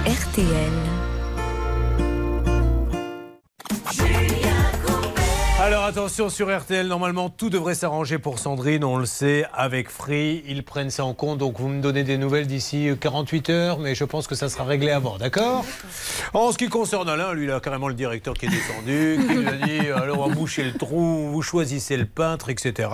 RTL. 0.05 0.71
Alors 5.63 5.83
attention 5.83 6.29
sur 6.29 6.49
RTL, 6.49 6.87
normalement 6.87 7.29
tout 7.29 7.51
devrait 7.51 7.75
s'arranger 7.75 8.17
pour 8.17 8.39
Sandrine, 8.39 8.83
on 8.83 8.97
le 8.97 9.05
sait, 9.05 9.45
avec 9.53 9.91
Free, 9.91 10.43
ils 10.47 10.63
prennent 10.63 10.89
ça 10.89 11.05
en 11.05 11.13
compte, 11.13 11.37
donc 11.37 11.59
vous 11.59 11.67
me 11.67 11.83
donnez 11.83 12.03
des 12.03 12.17
nouvelles 12.17 12.47
d'ici 12.47 12.89
48 12.99 13.49
heures, 13.51 13.77
mais 13.77 13.93
je 13.93 14.03
pense 14.03 14.25
que 14.25 14.33
ça 14.33 14.49
sera 14.49 14.63
réglé 14.63 14.89
avant, 14.89 15.19
d'accord? 15.19 15.63
En 16.33 16.51
ce 16.51 16.57
qui 16.57 16.67
concerne 16.67 17.07
Alain, 17.07 17.33
lui 17.33 17.43
il 17.43 17.51
a 17.51 17.59
carrément 17.59 17.89
le 17.89 17.93
directeur 17.93 18.33
qui 18.33 18.47
est 18.47 18.49
descendu, 18.49 19.19
qui 19.27 19.35
lui 19.35 19.47
a 19.47 19.51
dit 19.51 19.91
alors 19.95 20.17
on 20.17 20.29
va 20.29 20.33
boucher 20.33 20.63
le 20.63 20.73
trou, 20.73 21.29
vous 21.31 21.43
choisissez 21.43 21.95
le 21.95 22.07
peintre, 22.07 22.49
etc. 22.49 22.89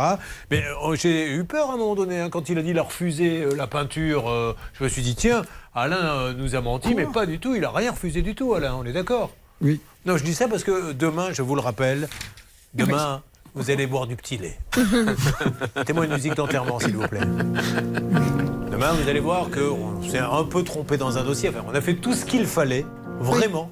Mais 0.52 0.61
euh, 0.65 0.95
j'ai 0.95 1.31
eu 1.31 1.45
peur 1.45 1.69
à 1.69 1.76
un 1.76 1.77
moment 1.77 1.95
donné, 1.95 2.19
hein, 2.19 2.30
quand 2.30 2.49
il 2.49 2.57
a 2.57 2.61
dit 2.61 2.72
il 2.72 2.80
a 2.80 2.84
refusé 2.84 3.44
euh, 3.44 3.56
la 3.56 3.68
peinture, 3.68 4.30
euh, 4.30 4.57
je 4.73 4.84
me 4.84 4.89
suis 4.89 5.03
dit 5.03 5.15
tiens, 5.15 5.44
Alain 5.73 5.95
euh, 5.95 6.34
nous 6.34 6.53
a 6.53 6.60
menti, 6.60 6.95
mais 6.95 7.06
pas 7.06 7.26
du 7.26 7.39
tout, 7.39 7.56
il 7.56 7.64
a 7.64 7.72
rien 7.72 7.91
refusé 7.91 8.22
du 8.22 8.35
tout 8.35 8.56
Alain, 8.56 8.76
on 8.76 8.84
est 8.84 8.91
d'accord? 8.91 9.31
Oui. 9.61 9.80
Non, 10.06 10.18
je 10.18 10.26
dis 10.26 10.34
ça 10.34 10.49
parce 10.49 10.65
que 10.65 10.91
demain, 10.91 11.30
je 11.31 11.41
vous 11.41 11.56
le 11.56 11.61
rappelle, 11.61 12.10
demain, 12.78 13.22
vous 13.56 13.72
allez 13.72 13.88
boire 13.88 14.08
du 14.08 14.16
petit 14.16 14.38
lait. 14.38 14.58
Mettez-moi 15.76 16.06
une 16.06 16.14
musique 16.14 16.36
d'enterrement, 16.36 16.80
s'il 16.80 16.95
vous 16.95 17.08
plaît. 17.08 17.22
Demain, 18.72 18.94
vous 18.94 19.10
allez 19.10 19.20
voir 19.20 19.49
qu'on 19.49 20.08
s'est 20.08 20.20
un 20.20 20.44
peu 20.44 20.64
trompé 20.64 20.98
dans 20.98 21.18
un 21.18 21.24
dossier. 21.24 21.49
Enfin, 21.49 21.64
on 21.68 21.74
a 21.74 21.82
fait 21.82 21.95
tout 21.95 22.14
ce 22.14 22.26
qu'il 22.26 22.45
fallait, 22.45 22.86
vraiment. 23.20 23.72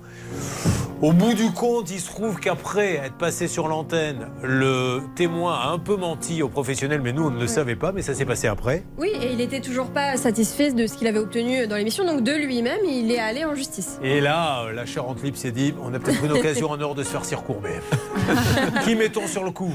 Au 1.02 1.12
bout 1.12 1.34
du 1.34 1.52
compte, 1.52 1.92
il 1.92 2.00
se 2.00 2.08
trouve 2.10 2.40
qu'après 2.40 2.94
être 2.96 3.18
passé 3.18 3.50
sur 3.50 3.68
l'antenne, 3.68 4.30
le 4.42 5.02
témoin 5.16 5.54
a 5.54 5.68
un 5.68 5.78
peu 5.78 5.98
menti 5.98 6.42
aux 6.42 6.48
professionnels, 6.48 7.02
mais 7.02 7.12
nous, 7.12 7.26
on 7.26 7.32
ne 7.32 7.40
le 7.40 7.48
savait 7.48 7.76
pas, 7.76 7.92
mais 7.92 8.02
ça 8.02 8.14
s'est 8.14 8.24
passé 8.26 8.48
après. 8.48 8.86
Oui, 8.98 9.10
et 9.22 9.34
il 9.34 9.42
était 9.42 9.60
toujours 9.60 9.88
pas 9.88 10.16
satisfait 10.16 10.72
de 10.72 10.88
ce 10.88 10.94
qu'il 10.98 11.08
avait 11.08 11.20
obtenu 11.20 11.68
dans 11.68 11.76
l'émission, 11.76 12.06
donc 12.06 12.24
de 12.24 12.32
lui-même, 12.32 12.80
il 12.88 13.12
est 13.12 13.20
allé 13.20 13.44
en 13.44 13.56
justice. 13.56 14.00
Et 14.02 14.22
là, 14.22 14.72
la 14.74 14.86
Charente 14.86 15.22
Libre 15.22 15.38
s'est 15.38 15.52
dit 15.52 15.74
on 15.84 15.94
a 15.94 16.00
peut-être 16.00 16.24
une 16.24 16.32
occasion 16.40 16.72
en 16.72 16.80
or 16.80 16.96
de 16.96 17.04
se 17.04 17.10
faire 17.10 17.26
circourber. 17.26 17.82
Qui 18.86 18.96
mettons 18.96 19.28
sur 19.28 19.44
le 19.44 19.52
coup? 19.52 19.74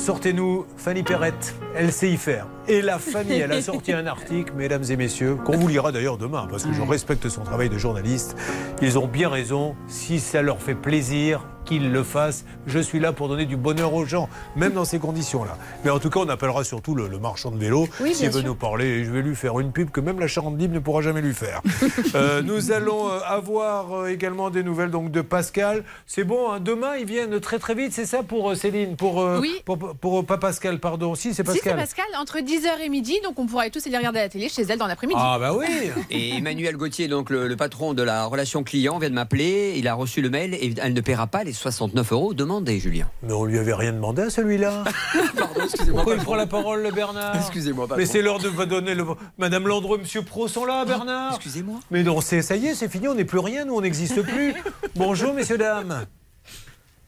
Sortez-nous 0.00 0.66
Fanny 0.76 1.02
Perrette, 1.02 1.54
elle 1.74 1.90
sait 1.90 2.10
y 2.10 2.16
faire. 2.18 2.46
Et 2.68 2.82
la 2.82 2.98
famille, 2.98 3.38
elle 3.40 3.50
a 3.52 3.62
sorti 3.62 3.92
un 3.94 4.06
article, 4.06 4.52
mesdames 4.54 4.84
et 4.90 4.96
messieurs, 4.96 5.36
qu'on 5.36 5.56
vous 5.56 5.68
lira 5.68 5.90
d'ailleurs 5.90 6.18
demain, 6.18 6.46
parce 6.50 6.64
que 6.64 6.72
je 6.72 6.82
respecte 6.82 7.28
son 7.30 7.42
travail 7.42 7.70
de 7.70 7.78
journaliste. 7.78 8.36
Ils 8.82 8.98
ont 8.98 9.06
bien 9.06 9.30
raison, 9.30 9.74
si 9.88 10.20
ça 10.20 10.42
leur 10.42 10.60
fait 10.60 10.74
plaisir, 10.74 11.46
qu'il 11.64 11.90
le 11.90 12.04
fasse. 12.04 12.44
Je 12.68 12.78
suis 12.78 13.00
là 13.00 13.12
pour 13.12 13.28
donner 13.28 13.44
du 13.44 13.56
bonheur 13.56 13.92
aux 13.94 14.04
gens, 14.04 14.28
même 14.54 14.72
dans 14.72 14.84
ces 14.84 15.00
conditions-là. 15.00 15.56
Mais 15.84 15.90
en 15.90 15.98
tout 15.98 16.10
cas, 16.10 16.20
on 16.20 16.28
appellera 16.28 16.62
surtout 16.62 16.94
le, 16.94 17.08
le 17.08 17.18
marchand 17.18 17.50
de 17.50 17.58
vélo 17.58 17.88
Oui, 18.00 18.14
s'il 18.14 18.26
veut 18.30 18.40
sûr. 18.40 18.44
nous 18.48 18.54
parler. 18.54 18.84
Et 18.86 19.04
je 19.04 19.10
vais 19.10 19.22
lui 19.22 19.34
faire 19.34 19.58
une 19.58 19.72
pub 19.72 19.90
que 19.90 20.00
même 20.00 20.20
la 20.20 20.28
Charente 20.28 20.56
Libre 20.58 20.74
ne 20.74 20.78
pourra 20.78 21.00
jamais 21.02 21.22
lui 21.22 21.34
faire. 21.34 21.62
Euh, 22.14 22.40
nous 22.40 22.70
allons 22.72 23.08
euh, 23.10 23.18
avoir 23.26 23.92
euh, 23.92 24.06
également 24.06 24.48
des 24.48 24.62
nouvelles 24.62 24.90
donc 24.90 25.10
de 25.10 25.20
Pascal. 25.20 25.84
C'est 26.06 26.24
bon, 26.24 26.50
hein, 26.52 26.60
demain 26.60 26.96
ils 26.96 27.04
viennent 27.04 27.40
très 27.40 27.58
très 27.58 27.74
vite, 27.74 27.92
c'est 27.92 28.06
ça 28.06 28.22
pour 28.22 28.54
Céline, 28.56 28.96
pour, 28.96 29.16
Oui. 29.40 29.60
pour, 29.64 29.85
pour- 29.94 30.24
pas 30.26 30.38
Pascal, 30.38 30.78
pardon. 30.80 31.14
Si, 31.14 31.22
c'est 31.22 31.28
Si, 31.30 31.36
c'est 31.36 31.44
Pascal. 31.44 31.76
Pascal, 31.76 32.04
entre 32.18 32.38
10h 32.38 32.80
et 32.84 32.88
midi, 32.88 33.20
donc 33.22 33.38
on 33.38 33.46
pourrait 33.46 33.70
tous 33.70 33.86
aller 33.86 33.96
regarder 33.96 34.18
la 34.20 34.28
télé 34.28 34.48
chez 34.48 34.62
elle 34.62 34.78
dans 34.78 34.86
l'après-midi. 34.86 35.18
Ah 35.22 35.38
bah 35.38 35.54
oui 35.54 35.66
Et 36.10 36.36
Emmanuel 36.36 36.76
Gauthier, 36.76 37.08
donc 37.08 37.30
le, 37.30 37.46
le 37.48 37.56
patron 37.56 37.94
de 37.94 38.02
la 38.02 38.24
relation 38.26 38.64
client, 38.64 38.98
vient 38.98 39.10
de 39.10 39.14
m'appeler. 39.14 39.74
Il 39.76 39.86
a 39.88 39.94
reçu 39.94 40.20
le 40.22 40.30
mail 40.30 40.54
et 40.54 40.74
elle 40.82 40.92
ne 40.94 41.00
paiera 41.00 41.26
pas 41.26 41.44
les 41.44 41.52
69 41.52 42.12
euros 42.12 42.34
demandés, 42.34 42.78
Julien. 42.78 43.08
Mais 43.22 43.32
on 43.32 43.44
lui 43.44 43.58
avait 43.58 43.74
rien 43.74 43.92
demandé 43.92 44.22
à 44.22 44.30
celui-là. 44.30 44.84
Pardon, 45.36 45.60
excusez-moi. 45.64 45.94
Pourquoi 46.02 46.14
il 46.14 46.22
prend 46.22 46.34
la 46.36 46.46
parole, 46.46 46.82
le 46.82 46.90
Bernard 46.90 47.36
Excusez-moi, 47.40 47.86
patron. 47.86 47.98
Mais 48.00 48.06
c'est 48.06 48.22
l'heure 48.22 48.38
de 48.38 48.48
va 48.48 48.66
donner 48.66 48.94
le. 48.94 49.04
Madame 49.38 49.66
Landreau, 49.68 49.98
Monsieur 49.98 50.22
Pro 50.22 50.48
sont 50.48 50.64
là, 50.64 50.84
Bernard. 50.84 51.34
Excusez-moi. 51.34 51.80
Mais 51.90 52.02
non, 52.02 52.20
c'est 52.20 52.42
ça 52.42 52.56
y 52.56 52.66
est, 52.66 52.74
c'est 52.74 52.88
fini, 52.88 53.08
on 53.08 53.14
n'est 53.14 53.24
plus 53.24 53.38
rien, 53.38 53.64
nous, 53.64 53.74
on 53.74 53.80
n'existe 53.80 54.22
plus. 54.22 54.54
Bonjour, 54.94 55.34
messieurs 55.34 55.58
dames. 55.58 56.06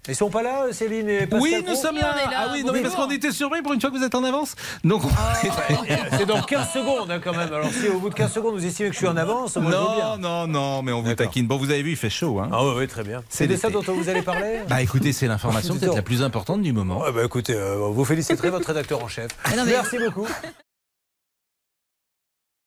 Ils 0.08 0.16
sont 0.16 0.30
pas 0.30 0.42
là, 0.42 0.66
Céline 0.72 1.08
et 1.08 1.26
Pascal 1.26 1.40
Oui, 1.40 1.54
nous 1.58 1.72
Pro 1.72 1.74
sommes 1.82 1.96
là. 1.96 2.14
Ah 2.36 2.48
oui, 2.52 2.64
non, 2.64 2.72
mais 2.72 2.80
parce 2.82 2.94
qu'on 2.94 3.10
était 3.10 3.30
surpris 3.32 3.62
pour 3.62 3.72
une 3.72 3.80
fois 3.80 3.90
que 3.90 3.96
vous 3.96 4.04
êtes 4.04 4.14
en 4.14 4.24
avance. 4.24 4.54
Donc, 4.84 5.02
on- 5.04 6.16
C'est 6.16 6.26
dans 6.26 6.42
15 6.42 6.72
secondes 6.72 7.10
hein, 7.10 7.20
quand 7.22 7.32
même. 7.36 7.52
Alors 7.52 7.70
si 7.70 7.88
au 7.88 7.98
bout 8.00 8.08
de 8.10 8.14
15 8.14 8.32
secondes 8.32 8.54
vous 8.54 8.64
estimez 8.66 8.88
que 8.88 8.94
je 8.94 8.98
suis 8.98 9.06
en 9.06 9.16
avance, 9.16 9.56
moi 9.56 9.70
je 9.70 9.76
veux 9.76 9.82
non, 9.82 9.96
bien. 9.96 10.16
non, 10.18 10.46
non, 10.46 10.82
mais 10.82 10.92
on 10.92 11.02
vous 11.02 11.14
taquine. 11.14 11.46
Bon, 11.46 11.56
vous 11.56 11.70
avez 11.70 11.82
vu, 11.82 11.90
il 11.90 11.96
fait 11.96 12.10
chaud. 12.10 12.38
Hein. 12.40 12.48
Ah 12.52 12.64
oui, 12.64 12.72
oui, 12.78 12.88
très 12.88 13.04
bien. 13.04 13.22
C'est 13.28 13.46
de 13.46 13.56
ça 13.56 13.70
dont 13.70 13.82
vous 13.86 14.08
allez 14.08 14.22
parler 14.22 14.60
Bah 14.68 14.82
écoutez, 14.82 15.12
c'est 15.12 15.26
l'information 15.26 15.76
peut-être 15.76 15.94
la 15.96 16.02
plus 16.02 16.22
importante 16.22 16.62
du 16.62 16.72
moment. 16.72 17.00
Ouais, 17.00 17.12
bah, 17.12 17.24
écoutez, 17.24 17.54
euh, 17.54 17.76
vous 17.90 18.04
féliciterez 18.04 18.50
votre 18.50 18.66
rédacteur 18.68 19.02
en 19.02 19.08
chef. 19.08 19.28
Mais 19.50 19.56
non, 19.56 19.64
mais- 19.64 19.72
Merci 19.72 19.98
beaucoup. 19.98 20.26